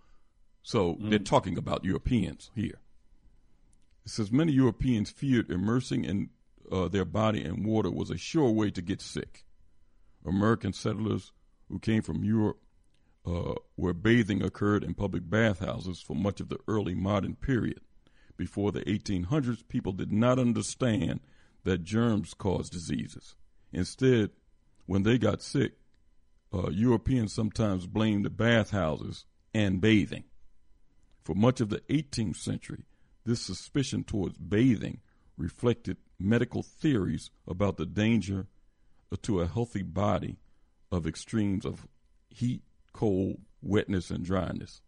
So 0.64 0.94
mm. 0.94 1.10
they're 1.10 1.20
talking 1.20 1.58
about 1.58 1.84
Europeans 1.84 2.52
here. 2.56 2.80
It 4.08 4.12
says 4.12 4.32
many 4.32 4.54
Europeans 4.54 5.10
feared 5.10 5.52
immersing 5.52 6.06
in 6.06 6.30
uh, 6.72 6.88
their 6.88 7.04
body 7.04 7.44
in 7.44 7.66
water 7.66 7.92
was 7.92 8.10
a 8.10 8.16
sure 8.16 8.50
way 8.50 8.72
to 8.72 8.82
get 8.82 9.02
sick. 9.02 9.44
American 10.26 10.72
settlers 10.72 11.34
who 11.68 11.78
came 11.78 12.02
from 12.02 12.24
Europe, 12.24 12.58
uh, 13.26 13.56
where 13.76 13.92
bathing 13.92 14.42
occurred 14.42 14.86
in 14.86 14.94
public 14.94 15.30
bathhouses 15.30 16.00
for 16.00 16.16
much 16.16 16.40
of 16.40 16.48
the 16.48 16.58
early 16.70 16.96
modern 16.96 17.36
period. 17.36 17.82
Before 18.38 18.72
the 18.72 18.80
1800s, 18.84 19.68
people 19.68 19.92
did 19.92 20.14
not 20.14 20.40
understand 20.40 21.20
that 21.66 21.84
germs 21.84 22.34
cause 22.34 22.70
diseases. 22.70 23.36
Instead, 23.74 24.30
when 24.86 25.04
they 25.04 25.18
got 25.18 25.42
sick, 25.42 25.74
uh, 26.54 26.70
Europeans 26.70 27.34
sometimes 27.34 27.88
blamed 27.88 28.24
the 28.24 28.30
bathhouses 28.30 29.26
and 29.54 29.82
bathing. 29.82 30.24
For 31.26 31.36
much 31.36 31.60
of 31.60 31.68
the 31.68 31.82
18th 31.90 32.38
century, 32.38 32.86
this 33.28 33.42
suspicion 33.42 34.04
towards 34.04 34.38
bathing 34.38 35.02
reflected 35.38 35.98
medical 36.18 36.64
theories 36.64 37.30
about 37.48 37.78
the 37.78 37.86
danger 37.86 38.48
to 39.22 39.42
a 39.42 39.48
healthy 39.48 39.84
body 39.84 40.38
of 40.92 41.06
extremes 41.06 41.66
of 41.66 41.88
heat, 42.30 42.64
cold, 42.94 43.38
wetness, 43.62 44.10
and 44.10 44.24
dryness. 44.24 44.82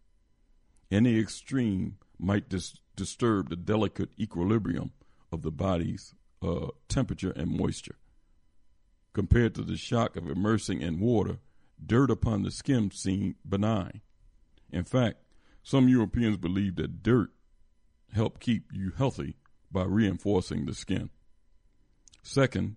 Any 0.89 1.19
extreme 1.19 1.97
might 2.17 2.49
dis- 2.49 2.79
disturb 2.95 3.49
the 3.49 3.55
delicate 3.55 4.09
equilibrium 4.17 4.91
of 5.31 5.41
the 5.41 5.51
body's 5.51 6.15
uh, 6.41 6.67
temperature 6.87 7.31
and 7.31 7.51
moisture. 7.51 7.97
Compared 9.13 9.53
to 9.55 9.63
the 9.63 9.77
shock 9.77 10.15
of 10.15 10.29
immersing 10.29 10.81
in 10.81 10.99
water, 10.99 11.39
dirt 11.85 12.09
upon 12.09 12.43
the 12.43 12.51
skin 12.51 12.89
seemed 12.91 13.35
benign. 13.47 14.01
In 14.71 14.85
fact, 14.85 15.17
some 15.61 15.89
Europeans 15.89 16.37
believed 16.37 16.77
that 16.77 17.03
dirt 17.03 17.31
help 18.13 18.39
keep 18.39 18.71
you 18.71 18.91
healthy 18.97 19.35
by 19.71 19.83
reinforcing 19.83 20.65
the 20.65 20.73
skin. 20.73 21.09
Second, 22.23 22.75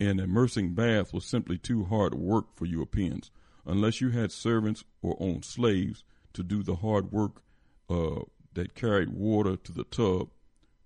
an 0.00 0.18
immersing 0.18 0.74
bath 0.74 1.12
was 1.12 1.24
simply 1.24 1.58
too 1.58 1.84
hard 1.84 2.14
work 2.14 2.46
for 2.54 2.66
Europeans 2.66 3.30
unless 3.66 4.00
you 4.00 4.10
had 4.10 4.32
servants 4.32 4.84
or 5.02 5.16
owned 5.20 5.44
slaves 5.44 6.04
to 6.32 6.42
do 6.42 6.62
the 6.62 6.76
hard 6.76 7.12
work 7.12 7.42
uh, 7.88 8.20
that 8.54 8.74
carried 8.74 9.10
water 9.10 9.56
to 9.56 9.72
the 9.72 9.84
tub 9.84 10.30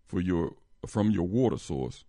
for 0.07 0.21
your 0.21 0.55
from 0.87 1.11
your 1.11 1.27
water 1.27 1.59
source, 1.59 2.05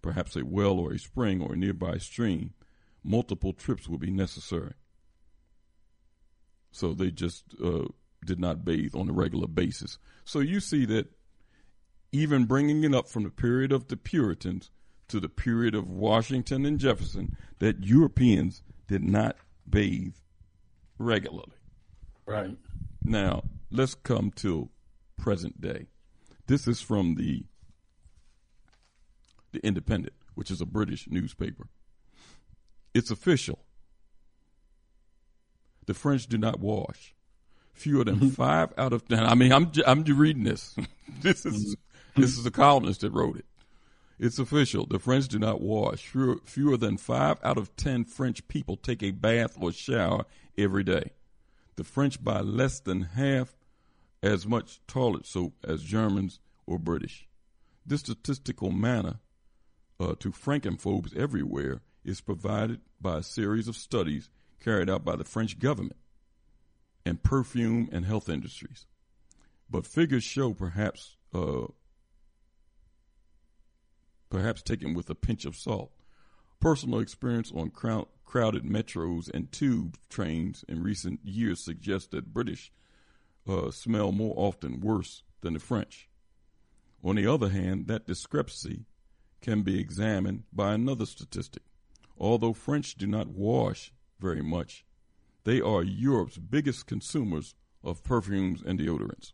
perhaps 0.00 0.34
a 0.34 0.44
well 0.44 0.78
or 0.78 0.92
a 0.92 0.98
spring 0.98 1.42
or 1.42 1.52
a 1.52 1.56
nearby 1.56 1.98
stream. 1.98 2.54
Multiple 3.02 3.52
trips 3.52 3.86
would 3.86 4.00
be 4.00 4.10
necessary. 4.10 4.72
So 6.70 6.94
they 6.94 7.10
just 7.10 7.44
uh, 7.62 7.88
did 8.24 8.40
not 8.40 8.64
bathe 8.64 8.94
on 8.94 9.08
a 9.08 9.12
regular 9.12 9.46
basis. 9.46 9.98
So 10.24 10.40
you 10.40 10.60
see 10.60 10.84
that 10.86 11.12
even 12.12 12.44
bringing 12.44 12.84
it 12.84 12.94
up 12.94 13.08
from 13.08 13.24
the 13.24 13.30
period 13.30 13.72
of 13.72 13.88
the 13.88 13.96
Puritans 13.96 14.70
to 15.08 15.20
the 15.20 15.28
period 15.28 15.74
of 15.74 15.90
Washington 15.90 16.64
and 16.64 16.78
Jefferson, 16.78 17.36
that 17.58 17.84
Europeans 17.84 18.62
did 18.86 19.02
not 19.02 19.36
bathe 19.68 20.14
regularly. 20.98 21.52
Right. 22.26 22.56
Now, 23.02 23.44
let's 23.70 23.94
come 23.94 24.30
to 24.36 24.70
present 25.16 25.60
day. 25.60 25.88
This 26.46 26.66
is 26.66 26.80
from 26.80 27.16
the 27.16 27.44
the 29.52 29.64
Independent, 29.64 30.14
which 30.34 30.50
is 30.50 30.60
a 30.60 30.66
British 30.66 31.06
newspaper. 31.08 31.68
It's 32.92 33.10
official. 33.10 33.64
The 35.86 35.94
French 35.94 36.26
do 36.26 36.38
not 36.38 36.60
wash 36.60 37.14
fewer 37.74 38.04
than 38.04 38.16
mm-hmm. 38.16 38.28
five 38.28 38.72
out 38.78 38.92
of 38.92 39.06
ten. 39.06 39.24
I 39.24 39.34
mean, 39.34 39.52
I'm 39.52 39.70
I'm 39.86 40.02
reading 40.04 40.44
this. 40.44 40.74
this 41.20 41.44
is 41.44 41.76
mm-hmm. 41.76 42.22
this 42.22 42.38
is 42.38 42.46
a 42.46 42.50
columnist 42.50 43.02
that 43.02 43.12
wrote 43.12 43.36
it. 43.36 43.44
It's 44.18 44.38
official. 44.38 44.86
The 44.86 45.00
French 45.00 45.28
do 45.28 45.38
not 45.38 45.60
wash. 45.60 46.06
Fewer, 46.06 46.36
fewer 46.44 46.76
than 46.76 46.96
five 46.96 47.38
out 47.42 47.58
of 47.58 47.74
ten 47.76 48.04
French 48.04 48.46
people 48.48 48.76
take 48.76 49.02
a 49.02 49.10
bath 49.10 49.56
or 49.60 49.72
shower 49.72 50.24
every 50.56 50.84
day. 50.84 51.10
The 51.76 51.84
French 51.84 52.22
buy 52.22 52.40
less 52.40 52.78
than 52.80 53.02
half 53.02 53.56
as 54.22 54.46
much 54.46 54.80
toilet 54.86 55.26
soap 55.26 55.54
as 55.64 55.82
Germans 55.82 56.38
or 56.66 56.78
British. 56.78 57.28
This 57.84 58.00
statistical 58.00 58.70
manna 58.70 59.20
uh, 60.00 60.14
to 60.20 60.30
francophobes 60.30 61.14
everywhere 61.16 61.82
is 62.04 62.20
provided 62.20 62.80
by 63.00 63.18
a 63.18 63.22
series 63.22 63.68
of 63.68 63.76
studies 63.76 64.30
carried 64.60 64.88
out 64.88 65.04
by 65.04 65.16
the 65.16 65.24
French 65.24 65.58
government 65.58 65.96
and 67.04 67.22
perfume 67.22 67.88
and 67.92 68.04
health 68.04 68.28
industries. 68.28 68.86
But 69.70 69.86
figures 69.86 70.24
show 70.24 70.52
perhaps 70.52 71.16
uh, 71.34 71.66
perhaps 74.30 74.62
taken 74.62 74.94
with 74.94 75.10
a 75.10 75.14
pinch 75.14 75.44
of 75.44 75.56
salt. 75.56 75.92
Personal 76.60 77.00
experience 77.00 77.52
on 77.54 77.70
crowd, 77.70 78.06
crowded 78.24 78.64
metros 78.64 79.30
and 79.32 79.52
tube 79.52 79.96
trains 80.08 80.64
in 80.68 80.82
recent 80.82 81.20
years 81.22 81.60
suggests 81.60 82.08
that 82.08 82.32
British 82.32 82.72
uh, 83.48 83.70
smell 83.70 84.12
more 84.12 84.34
often 84.36 84.80
worse 84.80 85.22
than 85.40 85.54
the 85.54 85.60
French. 85.60 86.08
On 87.04 87.16
the 87.16 87.26
other 87.26 87.50
hand, 87.50 87.86
that 87.88 88.06
discrepancy 88.06 88.86
can 89.40 89.62
be 89.62 89.78
examined 89.78 90.44
by 90.52 90.72
another 90.72 91.04
statistic. 91.04 91.62
Although 92.18 92.54
French 92.54 92.94
do 92.94 93.06
not 93.06 93.28
wash 93.28 93.92
very 94.18 94.42
much, 94.42 94.84
they 95.44 95.60
are 95.60 95.82
Europe's 95.82 96.38
biggest 96.38 96.86
consumers 96.86 97.54
of 97.82 98.02
perfumes 98.02 98.62
and 98.64 98.78
deodorants. 98.78 99.32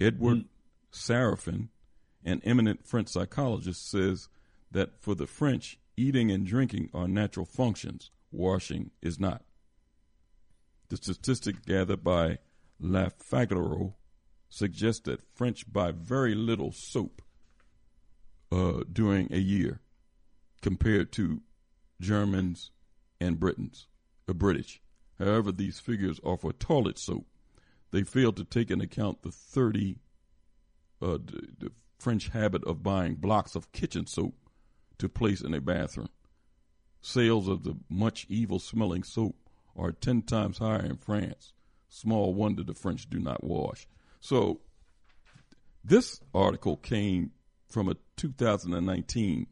Edward 0.00 0.38
mm. 0.38 0.46
Sarafin, 0.92 1.68
an 2.24 2.40
eminent 2.44 2.86
French 2.86 3.08
psychologist, 3.08 3.88
says 3.90 4.28
that 4.70 5.00
for 5.00 5.14
the 5.14 5.26
French, 5.26 5.78
eating 5.96 6.30
and 6.30 6.46
drinking 6.46 6.90
are 6.94 7.08
natural 7.08 7.46
functions, 7.46 8.10
washing 8.30 8.90
is 9.02 9.18
not. 9.18 9.42
The 10.88 10.96
statistic 10.96 11.64
gathered 11.64 12.04
by 12.04 12.38
La 12.78 13.08
Figaro 13.08 13.94
suggests 14.48 15.02
that 15.02 15.22
French 15.34 15.70
buy 15.72 15.90
very 15.90 16.34
little 16.34 16.72
soap 16.72 17.22
uh, 18.52 18.84
during 18.92 19.32
a 19.32 19.38
year 19.38 19.80
compared 20.62 21.10
to 21.12 21.40
Germans 22.00 22.70
and 23.24 23.40
Britons, 23.40 23.86
uh, 24.28 24.34
British. 24.34 24.80
However, 25.18 25.52
these 25.52 25.80
figures 25.80 26.20
are 26.24 26.36
for 26.36 26.52
toilet 26.52 26.98
soap. 26.98 27.26
They 27.90 28.02
fail 28.02 28.32
to 28.32 28.44
take 28.44 28.70
into 28.70 28.84
account 28.84 29.22
the 29.22 29.30
30, 29.30 29.96
uh, 31.00 31.18
the, 31.24 31.48
the 31.58 31.72
French 31.98 32.28
habit 32.28 32.64
of 32.64 32.82
buying 32.82 33.14
blocks 33.14 33.54
of 33.54 33.72
kitchen 33.72 34.06
soap 34.06 34.34
to 34.98 35.08
place 35.08 35.40
in 35.40 35.54
a 35.54 35.60
bathroom. 35.60 36.08
Sales 37.00 37.48
of 37.48 37.64
the 37.64 37.76
much 37.88 38.26
evil 38.28 38.58
smelling 38.58 39.02
soap 39.02 39.36
are 39.76 39.92
10 39.92 40.22
times 40.22 40.58
higher 40.58 40.84
in 40.84 40.96
France. 40.96 41.52
Small 41.88 42.34
wonder 42.34 42.62
the 42.62 42.74
French 42.74 43.08
do 43.08 43.18
not 43.20 43.44
wash. 43.44 43.86
So, 44.20 44.60
this 45.84 46.20
article 46.34 46.76
came 46.76 47.32
from 47.68 47.88
a 47.88 47.96
2019 48.16 49.46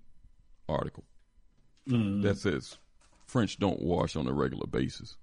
article 0.68 1.04
mm. 1.88 2.22
that 2.22 2.38
says 2.38 2.78
French 3.32 3.58
don't 3.58 3.80
wash 3.80 4.14
on 4.14 4.28
a 4.28 4.32
regular 4.32 4.66
basis. 4.66 5.16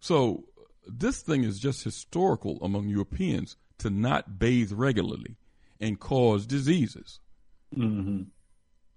So 0.00 0.44
this 0.86 1.22
thing 1.22 1.42
is 1.42 1.58
just 1.58 1.82
historical 1.82 2.58
among 2.62 2.88
Europeans 2.88 3.56
to 3.78 3.88
not 3.88 4.38
bathe 4.38 4.70
regularly 4.70 5.36
and 5.80 5.98
cause 5.98 6.46
diseases. 6.46 7.20
Mm-hmm. 7.74 8.24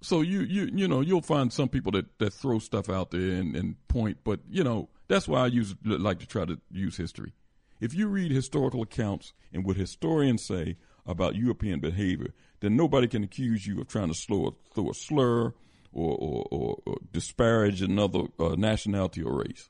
So 0.02 0.22
you 0.22 0.42
you 0.42 0.70
you 0.72 0.88
know 0.88 1.00
you'll 1.00 1.22
find 1.22 1.52
some 1.52 1.70
people 1.70 1.94
that, 1.94 2.20
that 2.20 2.34
throw 2.34 2.60
stuff 2.60 2.90
out 2.90 3.12
there 3.12 3.32
and, 3.32 3.56
and 3.56 3.88
point, 3.88 4.18
but 4.26 4.42
you 4.50 4.64
know 4.66 4.90
that's 5.08 5.28
why 5.28 5.40
I 5.46 5.48
use 5.48 5.74
like 5.84 6.20
to 6.20 6.28
try 6.28 6.44
to 6.44 6.60
use 6.70 6.98
history. 6.98 7.32
If 7.80 7.94
you 7.94 8.08
read 8.08 8.32
historical 8.32 8.82
accounts 8.82 9.34
and 9.54 9.66
what 9.66 9.78
historians 9.78 10.46
say 10.46 10.76
about 11.06 11.36
European 11.36 11.80
behavior, 11.80 12.34
then 12.60 12.76
nobody 12.76 13.08
can 13.08 13.24
accuse 13.24 13.66
you 13.66 13.80
of 13.80 13.88
trying 13.88 14.10
to 14.10 14.14
slow, 14.14 14.58
throw 14.74 14.90
a 14.90 14.94
slur 14.94 15.54
or, 15.98 16.16
or, 16.16 16.48
or, 16.52 16.78
or 16.86 16.98
disparage 17.12 17.82
another 17.82 18.24
uh, 18.40 18.56
nationality 18.56 19.24
or 19.24 19.40
race. 19.40 19.70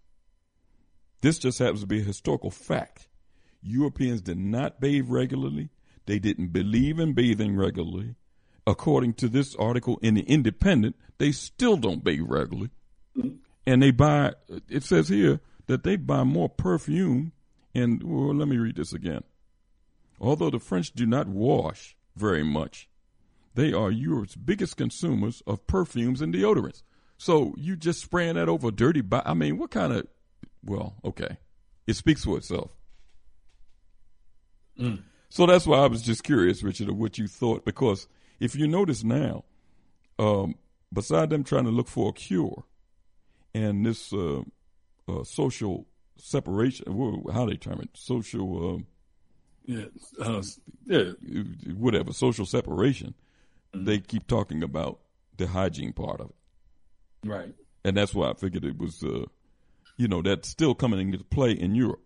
This 1.22 1.40
just 1.40 1.60
happens 1.60 1.82
to 1.82 1.88
be 1.88 2.02
a 2.02 2.04
historical 2.04 2.52
fact. 2.52 3.08
Europeans 3.62 4.22
did 4.22 4.38
not 4.38 4.80
bathe 4.80 5.06
regularly. 5.08 5.70
They 6.06 6.20
didn't 6.20 6.50
believe 6.50 7.00
in 7.00 7.14
bathing 7.14 7.56
regularly. 7.56 8.16
According 8.68 9.14
to 9.16 9.30
this 9.30 9.56
article 9.56 9.98
in 10.02 10.16
the 10.16 10.22
Independent, 10.24 10.98
they 11.18 11.32
still 11.32 11.78
don't 11.78 12.04
bathe 12.04 12.26
regularly. 12.28 12.72
Mm-hmm. 13.18 13.38
And 13.66 13.82
they 13.82 13.92
buy, 13.92 14.34
it 14.70 14.84
says 14.84 15.08
here 15.08 15.40
that 15.68 15.84
they 15.84 15.96
buy 15.96 16.24
more 16.24 16.50
perfume. 16.50 17.32
And 17.74 18.04
well, 18.04 18.36
let 18.36 18.48
me 18.48 18.58
read 18.58 18.76
this 18.76 18.94
again. 18.94 19.24
Although 20.20 20.50
the 20.50 20.60
French 20.60 20.92
do 20.94 21.06
not 21.06 21.28
wash 21.28 21.96
very 22.16 22.44
much, 22.44 22.90
they 23.58 23.74
are 23.74 23.90
Europe's 23.90 24.36
biggest 24.36 24.78
consumers 24.78 25.42
of 25.48 25.66
perfumes 25.66 26.22
and 26.22 26.32
deodorants. 26.32 26.84
So 27.18 27.56
you 27.58 27.76
just 27.76 28.00
spraying 28.00 28.36
that 28.36 28.48
over 28.48 28.70
dirty 28.70 29.02
body. 29.02 29.24
I 29.26 29.34
mean, 29.34 29.58
what 29.58 29.72
kind 29.72 29.92
of, 29.92 30.06
well, 30.64 30.94
okay. 31.04 31.38
It 31.88 31.96
speaks 31.96 32.24
for 32.24 32.38
itself. 32.38 32.70
Mm. 34.80 35.02
So 35.30 35.48
that's 35.48 35.66
why 35.66 35.80
I 35.80 35.88
was 35.88 36.04
just 36.04 36.24
curious, 36.24 36.62
Richard, 36.62 36.90
of 36.90 36.98
what 36.98 37.18
you 37.18 37.28
thought. 37.28 37.66
Because 37.66 38.08
if 38.40 38.56
you 38.56 38.68
notice 38.68 39.04
now, 39.04 39.44
um, 40.20 40.54
beside 40.94 41.32
them 41.32 41.44
trying 41.44 41.66
to 41.66 41.72
look 41.72 41.88
for 41.88 42.10
a 42.10 42.14
cure 42.14 42.64
and 43.56 43.84
this 43.84 44.14
uh, 44.14 44.44
uh, 45.08 45.24
social 45.24 45.88
separation, 46.18 46.86
how 47.34 47.48
they 47.48 47.56
term 47.56 47.82
it, 47.82 47.90
social, 47.96 48.76
uh, 48.76 48.80
yeah, 49.66 49.86
uh, 50.24 50.44
yeah, 50.86 51.06
whatever, 51.74 52.14
social 52.14 52.46
separation. 52.46 53.16
They 53.74 54.00
keep 54.00 54.28
talking 54.28 54.64
about 54.64 55.00
the 55.38 55.48
hygiene 55.48 55.94
part 55.94 56.22
of 56.22 56.30
it. 56.30 57.30
Right. 57.30 57.54
And 57.84 57.96
that's 57.96 58.14
why 58.14 58.30
I 58.30 58.34
figured 58.34 58.66
it 58.66 58.78
was, 58.78 59.04
uh, 59.04 59.26
you 59.98 60.08
know, 60.08 60.22
that's 60.22 60.50
still 60.50 60.76
coming 60.76 61.00
into 61.00 61.24
play 61.24 61.52
in 61.52 61.76
Europe 61.76 62.02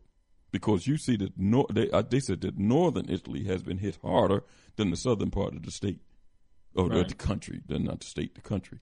because 0.51 0.87
you 0.87 0.97
see 0.97 1.15
that 1.17 1.33
nor- 1.37 1.67
they, 1.71 1.89
uh, 1.91 2.01
they 2.01 2.19
said 2.19 2.41
that 2.41 2.57
northern 2.57 3.09
Italy 3.09 3.45
has 3.45 3.63
been 3.63 3.77
hit 3.77 3.97
harder 4.03 4.43
than 4.75 4.89
the 4.89 4.97
southern 4.97 5.31
part 5.31 5.55
of 5.55 5.63
the 5.63 5.71
state 5.71 6.01
or 6.75 6.87
right. 6.87 7.07
the 7.07 7.15
country, 7.15 7.61
than 7.67 7.85
not 7.85 8.01
the 8.01 8.05
state, 8.05 8.35
the 8.35 8.41
country. 8.41 8.79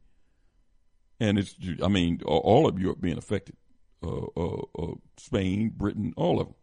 And 1.20 1.38
it's, 1.38 1.56
I 1.84 1.88
mean, 1.88 2.22
all 2.26 2.68
of 2.68 2.80
Europe 2.80 3.02
being 3.02 3.18
affected, 3.18 3.56
uh, 4.02 4.28
uh, 4.38 4.62
uh, 4.78 4.94
Spain, 5.18 5.74
Britain, 5.76 6.14
all 6.16 6.40
of 6.40 6.48
them, 6.48 6.56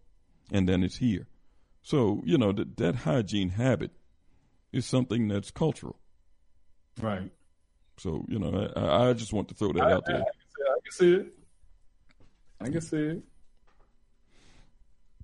and 0.51 0.69
then 0.69 0.83
it's 0.83 0.97
here. 0.97 1.27
So 1.83 2.23
you 2.25 2.39
know 2.39 2.53
that 2.53 2.77
that 2.79 2.95
hygiene 2.97 3.51
habit 3.51 3.93
is 4.73 4.87
something 4.87 5.29
that's 5.29 5.51
cultural, 5.51 6.01
right? 7.01 7.31
So 7.99 8.25
you 8.29 8.39
know, 8.39 8.71
I, 8.77 9.09
I 9.09 9.13
just 9.13 9.33
want 9.33 9.49
to 9.49 9.55
throw 9.55 9.73
that 9.73 9.83
I, 9.83 9.93
out 9.93 10.05
there. 10.07 10.17
I, 10.17 10.21
I 10.21 10.79
can 10.83 10.93
see 10.93 11.15
it. 11.15 11.35
I 12.61 12.69
can 12.69 12.81
see 12.81 12.97
it. 12.97 13.23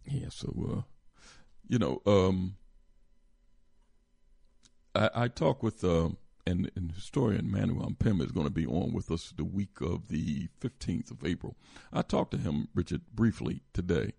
Yeah, 0.04 0.28
so 0.30 0.52
uh, 0.70 0.80
you 1.68 1.78
know, 1.78 2.02
um, 2.06 2.56
I, 4.94 5.10
I 5.14 5.28
talk 5.28 5.62
with 5.62 5.84
uh, 5.84 6.10
and, 6.46 6.70
and 6.74 6.92
historian 6.92 7.50
Manuel 7.50 7.94
Pim 7.98 8.20
is 8.20 8.32
going 8.32 8.46
to 8.46 8.52
be 8.52 8.66
on 8.66 8.92
with 8.92 9.10
us 9.10 9.32
the 9.36 9.44
week 9.44 9.80
of 9.80 10.08
the 10.08 10.48
fifteenth 10.58 11.10
of 11.10 11.24
April. 11.24 11.56
I 11.92 12.02
talked 12.02 12.32
to 12.32 12.38
him, 12.38 12.68
Richard, 12.74 13.02
briefly 13.14 13.62
today, 13.72 14.14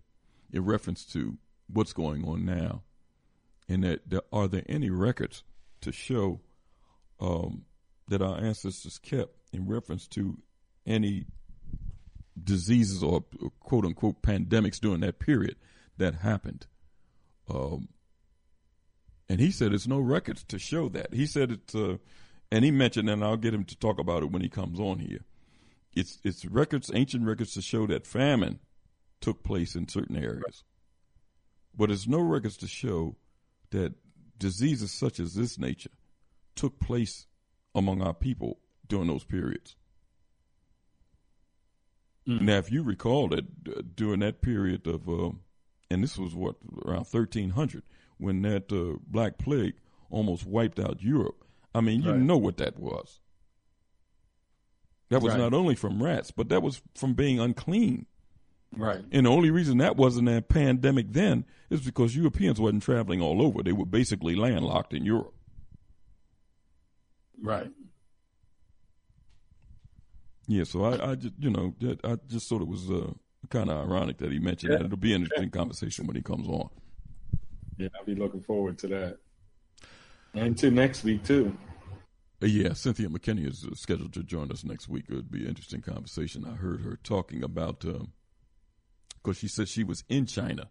in 0.52 0.64
reference 0.64 1.04
to 1.06 1.38
what's 1.68 1.92
going 1.92 2.24
on 2.24 2.44
now, 2.44 2.82
and 3.68 3.84
that, 3.84 4.08
that 4.10 4.24
are 4.32 4.48
there 4.48 4.64
any 4.68 4.90
records 4.90 5.42
to 5.80 5.92
show 5.92 6.40
um, 7.20 7.64
that 8.08 8.22
our 8.22 8.38
ancestors 8.38 8.98
kept 8.98 9.34
in 9.52 9.66
reference 9.66 10.06
to 10.08 10.38
any 10.86 11.26
diseases 12.42 13.02
or 13.02 13.24
quote 13.60 13.84
unquote 13.84 14.22
pandemics 14.22 14.80
during 14.80 15.00
that 15.00 15.18
period 15.18 15.56
that 15.96 16.16
happened. 16.16 16.66
Um, 17.48 17.88
and 19.28 19.40
he 19.40 19.50
said 19.50 19.72
it's 19.72 19.86
no 19.86 20.00
records 20.00 20.44
to 20.44 20.58
show 20.58 20.88
that. 20.90 21.14
He 21.14 21.26
said 21.26 21.52
it's, 21.52 21.74
uh, 21.74 21.96
and 22.50 22.64
he 22.64 22.70
mentioned, 22.70 23.08
and 23.08 23.24
I'll 23.24 23.36
get 23.36 23.54
him 23.54 23.64
to 23.64 23.76
talk 23.76 23.98
about 23.98 24.22
it 24.22 24.30
when 24.30 24.42
he 24.42 24.48
comes 24.48 24.78
on 24.78 24.98
here. 24.98 25.24
It's 25.92 26.18
it's 26.24 26.44
records, 26.44 26.90
ancient 26.92 27.24
records 27.24 27.54
to 27.54 27.62
show 27.62 27.86
that 27.86 28.06
famine 28.06 28.58
took 29.20 29.44
place 29.44 29.76
in 29.76 29.88
certain 29.88 30.16
areas, 30.16 30.64
but 31.74 31.88
there's 31.88 32.08
no 32.08 32.18
records 32.18 32.56
to 32.58 32.66
show 32.66 33.16
that 33.70 33.94
diseases 34.38 34.90
such 34.90 35.20
as 35.20 35.34
this 35.34 35.58
nature 35.58 35.90
took 36.54 36.78
place 36.80 37.26
among 37.74 38.02
our 38.02 38.14
people 38.14 38.58
during 38.86 39.08
those 39.08 39.24
periods. 39.24 39.76
Mm. 42.28 42.42
Now, 42.42 42.56
if 42.58 42.72
you 42.72 42.82
recall 42.82 43.28
that 43.28 43.44
uh, 43.68 43.82
during 43.94 44.20
that 44.20 44.40
period 44.40 44.86
of 44.86 45.08
uh, 45.08 45.30
and 45.90 46.02
this 46.02 46.18
was 46.18 46.34
what 46.34 46.56
around 46.84 47.06
1300 47.10 47.82
when 48.18 48.42
that 48.42 48.72
uh, 48.72 48.98
black 49.06 49.38
plague 49.38 49.74
almost 50.10 50.46
wiped 50.46 50.78
out 50.78 51.02
Europe. 51.02 51.44
I 51.74 51.80
mean, 51.80 52.02
you 52.02 52.12
right. 52.12 52.20
know 52.20 52.36
what 52.36 52.58
that 52.58 52.78
was. 52.78 53.20
That 55.10 55.20
was 55.20 55.32
right. 55.32 55.40
not 55.40 55.54
only 55.54 55.74
from 55.74 56.02
rats, 56.02 56.30
but 56.30 56.48
that 56.48 56.62
was 56.62 56.80
from 56.94 57.14
being 57.14 57.38
unclean. 57.38 58.06
Right. 58.76 59.04
And 59.12 59.26
the 59.26 59.30
only 59.30 59.50
reason 59.50 59.78
that 59.78 59.96
wasn't 59.96 60.28
a 60.28 60.42
pandemic 60.42 61.12
then 61.12 61.44
is 61.70 61.80
because 61.80 62.16
Europeans 62.16 62.60
wasn't 62.60 62.82
traveling 62.82 63.20
all 63.20 63.42
over. 63.42 63.62
They 63.62 63.72
were 63.72 63.86
basically 63.86 64.34
landlocked 64.34 64.92
in 64.92 65.04
Europe. 65.04 65.34
Right. 67.42 67.70
Yeah, 70.46 70.64
so 70.64 70.84
I, 70.84 71.12
I 71.12 71.14
just, 71.14 71.34
you 71.38 71.50
know, 71.50 71.74
I 72.04 72.16
just 72.28 72.48
thought 72.48 72.60
it 72.60 72.68
was 72.68 72.90
uh, 72.90 73.12
kind 73.48 73.70
of 73.70 73.86
ironic 73.86 74.18
that 74.18 74.30
he 74.30 74.38
mentioned 74.38 74.72
yeah. 74.72 74.78
that. 74.78 74.86
It'll 74.86 74.98
be 74.98 75.14
an 75.14 75.22
interesting 75.22 75.50
conversation 75.50 76.06
when 76.06 76.16
he 76.16 76.22
comes 76.22 76.46
on. 76.48 76.68
Yeah, 77.78 77.88
I'll 77.98 78.04
be 78.04 78.14
looking 78.14 78.42
forward 78.42 78.78
to 78.78 78.88
that. 78.88 79.18
And 80.34 80.56
to 80.58 80.70
next 80.70 81.02
week, 81.04 81.24
too. 81.24 81.56
Uh, 82.42 82.46
yeah, 82.46 82.74
Cynthia 82.74 83.08
McKinney 83.08 83.48
is 83.48 83.64
uh, 83.64 83.74
scheduled 83.74 84.12
to 84.14 84.22
join 84.22 84.50
us 84.50 84.64
next 84.64 84.88
week. 84.88 85.06
It 85.08 85.14
would 85.14 85.30
be 85.30 85.42
an 85.42 85.48
interesting 85.48 85.80
conversation. 85.80 86.44
I 86.44 86.56
heard 86.56 86.82
her 86.82 86.98
talking 87.02 87.42
about, 87.42 87.80
because 87.80 88.00
um, 89.24 89.34
she 89.34 89.48
said 89.48 89.68
she 89.68 89.84
was 89.84 90.04
in 90.08 90.26
China. 90.26 90.68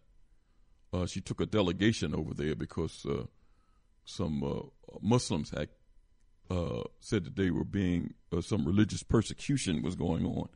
Uh, 0.92 1.06
she 1.06 1.20
took 1.20 1.40
a 1.40 1.46
delegation 1.46 2.14
over 2.14 2.32
there 2.32 2.54
because 2.54 3.04
uh, 3.06 3.24
some 4.04 4.44
uh, 4.44 4.60
Muslims 5.00 5.50
had 5.50 5.68
uh, 6.50 6.82
said 7.00 7.24
that 7.24 7.36
they 7.36 7.50
were 7.50 7.64
being, 7.64 8.14
some 8.40 8.64
religious 8.64 9.02
persecution 9.02 9.82
was 9.82 9.94
going 9.94 10.26
on 10.26 10.48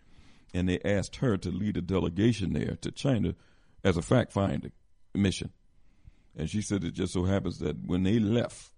and 0.54 0.68
they 0.68 0.80
asked 0.84 1.16
her 1.16 1.36
to 1.36 1.50
lead 1.50 1.76
a 1.76 1.82
delegation 1.82 2.52
there 2.52 2.76
to 2.80 2.90
China 2.90 3.34
as 3.84 3.96
a 3.96 4.02
fact 4.02 4.32
finding 4.32 4.72
mission. 5.14 5.50
And 6.36 6.48
she 6.48 6.62
said 6.62 6.84
it 6.84 6.94
just 6.94 7.12
so 7.12 7.24
happens 7.24 7.58
that 7.58 7.76
when 7.84 8.04
they 8.04 8.18
left, 8.18 8.70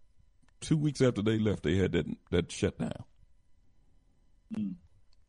two 0.61 0.77
weeks 0.77 1.01
after 1.01 1.23
they 1.23 1.39
left, 1.39 1.63
they 1.63 1.77
had 1.77 1.93
that 1.93 2.07
that 2.31 2.51
shutdown. 2.51 3.05
Mm. 4.55 4.75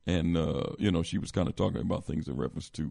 And 0.08 0.38
uh, 0.38 0.72
you 0.80 0.92
know, 0.92 1.03
she 1.03 1.18
was 1.18 1.32
kind 1.32 1.48
of 1.48 1.56
talking 1.56 1.82
about 1.82 2.06
things 2.06 2.27
in 2.27 2.38
reference 2.38 2.69
to 2.72 2.84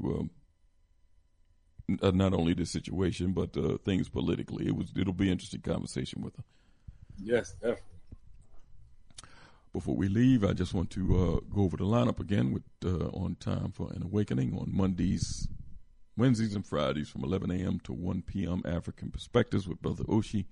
um, 1.91 1.99
uh, 2.03 2.11
not 2.11 2.35
only 2.35 2.55
the 2.55 2.67
situation 2.67 3.33
but 3.33 3.57
uh, 3.57 3.79
things 3.79 4.09
politically. 4.09 4.67
It 4.67 4.77
was 4.77 4.93
it'll 4.97 5.13
be 5.13 5.27
an 5.27 5.33
interesting 5.33 5.63
conversation 5.63 6.23
with 6.23 6.37
her. 6.37 6.45
Yes, 7.19 7.53
definitely 7.55 8.00
before 9.73 9.97
we 9.97 10.09
leave, 10.09 10.45
I 10.45 10.53
just 10.53 10.75
want 10.75 10.91
to 10.91 11.17
uh, 11.17 11.55
go 11.55 11.63
over 11.63 11.77
the 11.77 11.85
lineup 11.85 12.19
again 12.19 12.53
with 12.53 12.65
uh, 12.85 13.09
on 13.09 13.37
time 13.37 13.71
for 13.73 13.91
an 13.93 14.03
awakening 14.03 14.57
on 14.59 14.75
Mondays, 14.75 15.49
Wednesdays, 16.17 16.55
and 16.55 16.67
Fridays 16.67 17.09
from 17.09 17.23
11 17.23 17.51
a.m. 17.51 17.81
to 17.85 17.93
1 17.93 18.23
p.m. 18.23 18.63
African 18.65 19.11
Perspectives 19.11 19.69
with 19.69 19.81
Brother 19.81 20.05
Oshi. 20.05 20.47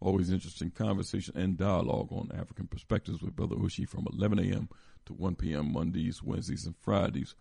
Always 0.00 0.30
interesting 0.30 0.70
conversation 0.70 1.36
and 1.36 1.56
dialogue 1.56 2.08
on 2.10 2.30
African 2.34 2.66
Perspectives 2.66 3.22
with 3.22 3.36
Brother 3.36 3.56
Oshi 3.56 3.88
from 3.88 4.06
11 4.12 4.38
a.m. 4.40 4.68
to 5.06 5.12
1 5.12 5.36
p.m. 5.36 5.72
Mondays, 5.72 6.22
Wednesdays, 6.22 6.66
and 6.66 6.76
Fridays. 6.76 7.34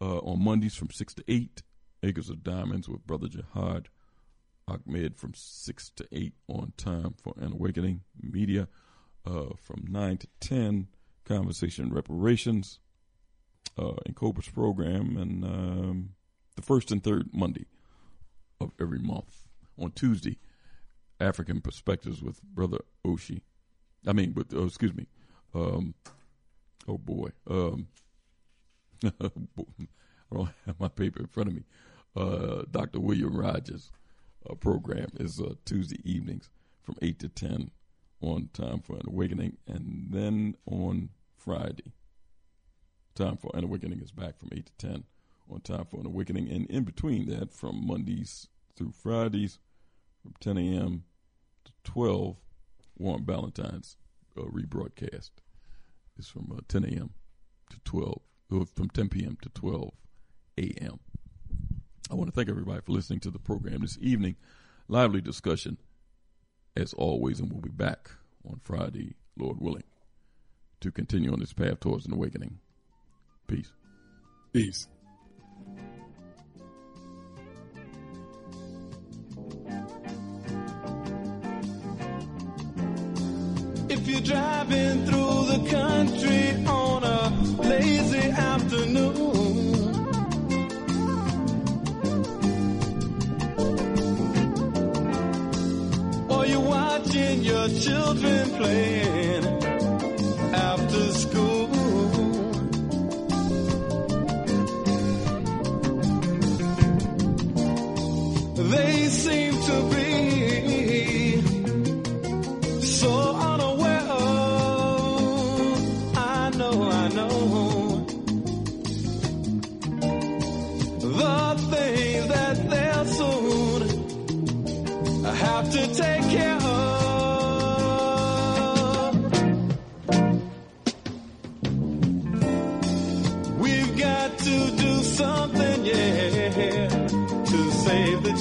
Uh, 0.00 0.18
on 0.18 0.42
Mondays 0.42 0.74
from 0.74 0.90
6 0.90 1.14
to 1.14 1.24
8, 1.28 1.62
Acres 2.02 2.28
of 2.28 2.42
Diamonds 2.42 2.88
with 2.88 3.06
Brother 3.06 3.28
Jihad 3.28 3.88
Ahmed 4.66 5.16
from 5.16 5.32
6 5.34 5.90
to 5.96 6.08
8 6.12 6.32
on 6.48 6.72
time 6.76 7.14
for 7.22 7.34
an 7.36 7.52
awakening 7.52 8.02
media 8.20 8.68
uh, 9.26 9.54
from 9.60 9.84
9 9.88 10.18
to 10.18 10.26
10, 10.40 10.88
Conversation 11.24 11.92
Reparations 11.92 12.80
uh, 13.78 13.94
N'COBRA's 14.08 14.48
program, 14.48 15.16
and 15.16 15.44
um, 15.44 16.10
the 16.56 16.62
first 16.62 16.90
and 16.90 17.02
third 17.02 17.30
Monday 17.32 17.66
of 18.60 18.72
every 18.80 18.98
month. 18.98 19.44
On 19.78 19.90
Tuesday, 19.90 20.38
African 21.18 21.60
Perspectives 21.60 22.22
with 22.22 22.42
Brother 22.42 22.78
Oshi. 23.06 23.40
I 24.06 24.12
mean, 24.12 24.32
but 24.32 24.46
oh, 24.54 24.66
excuse 24.66 24.94
me. 24.94 25.06
Um, 25.54 25.94
oh 26.86 26.98
boy. 26.98 27.30
Um, 27.48 27.88
I 29.04 29.30
don't 30.32 30.48
have 30.66 30.78
my 30.78 30.88
paper 30.88 31.20
in 31.20 31.26
front 31.26 31.48
of 31.48 31.54
me. 31.54 31.62
Uh, 32.14 32.64
Dr. 32.70 33.00
William 33.00 33.34
Rogers' 33.34 33.90
uh, 34.48 34.54
program 34.54 35.08
is 35.18 35.40
uh, 35.40 35.54
Tuesday 35.64 36.00
evenings 36.04 36.50
from 36.82 36.96
8 37.00 37.18
to 37.20 37.28
10 37.28 37.70
on 38.22 38.48
Time 38.52 38.80
for 38.80 38.94
an 38.94 39.02
Awakening, 39.06 39.56
and 39.66 40.06
then 40.10 40.56
on 40.66 41.10
Friday, 41.36 41.92
Time 43.14 43.36
for 43.36 43.50
an 43.54 43.64
Awakening 43.64 44.00
is 44.00 44.10
back 44.10 44.38
from 44.38 44.48
8 44.52 44.64
to 44.64 44.86
10 44.86 45.04
on 45.50 45.60
Time 45.60 45.84
for 45.84 46.00
an 46.00 46.06
Awakening, 46.06 46.48
and 46.48 46.66
in 46.66 46.84
between 46.84 47.26
that, 47.28 47.52
from 47.52 47.86
Mondays 47.86 48.48
through 48.76 48.92
Fridays, 48.92 49.58
from 50.22 50.32
10 50.40 50.56
a.m. 50.56 51.04
to 51.64 51.72
12, 51.84 52.36
Warren 52.96 53.24
Valentine's 53.24 53.96
uh, 54.38 54.42
rebroadcast 54.42 55.30
is 56.18 56.28
from 56.28 56.52
uh, 56.56 56.60
10 56.68 56.84
a.m. 56.84 57.10
to 57.70 57.80
12, 57.84 58.18
uh, 58.52 58.64
from 58.74 58.88
10 58.88 59.08
p.m. 59.08 59.36
to 59.42 59.48
12 59.50 59.90
a.m. 60.58 61.00
I 62.10 62.14
want 62.14 62.28
to 62.28 62.34
thank 62.34 62.48
everybody 62.48 62.80
for 62.80 62.92
listening 62.92 63.20
to 63.20 63.30
the 63.30 63.38
program 63.38 63.80
this 63.80 63.98
evening. 64.00 64.36
Lively 64.88 65.20
discussion 65.20 65.78
as 66.76 66.92
always, 66.94 67.40
and 67.40 67.52
we'll 67.52 67.60
be 67.60 67.70
back 67.70 68.10
on 68.48 68.60
Friday, 68.62 69.14
Lord 69.36 69.60
willing, 69.60 69.84
to 70.80 70.90
continue 70.90 71.32
on 71.32 71.40
this 71.40 71.52
path 71.52 71.80
towards 71.80 72.06
an 72.06 72.12
awakening. 72.12 72.58
Peace. 73.46 73.72
Peace. 74.52 74.88
If 83.88 84.08
you're 84.08 84.20
driving 84.20 85.04
through 85.06 85.11
children 97.82 98.50
play. 98.50 99.01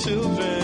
children. 0.03 0.60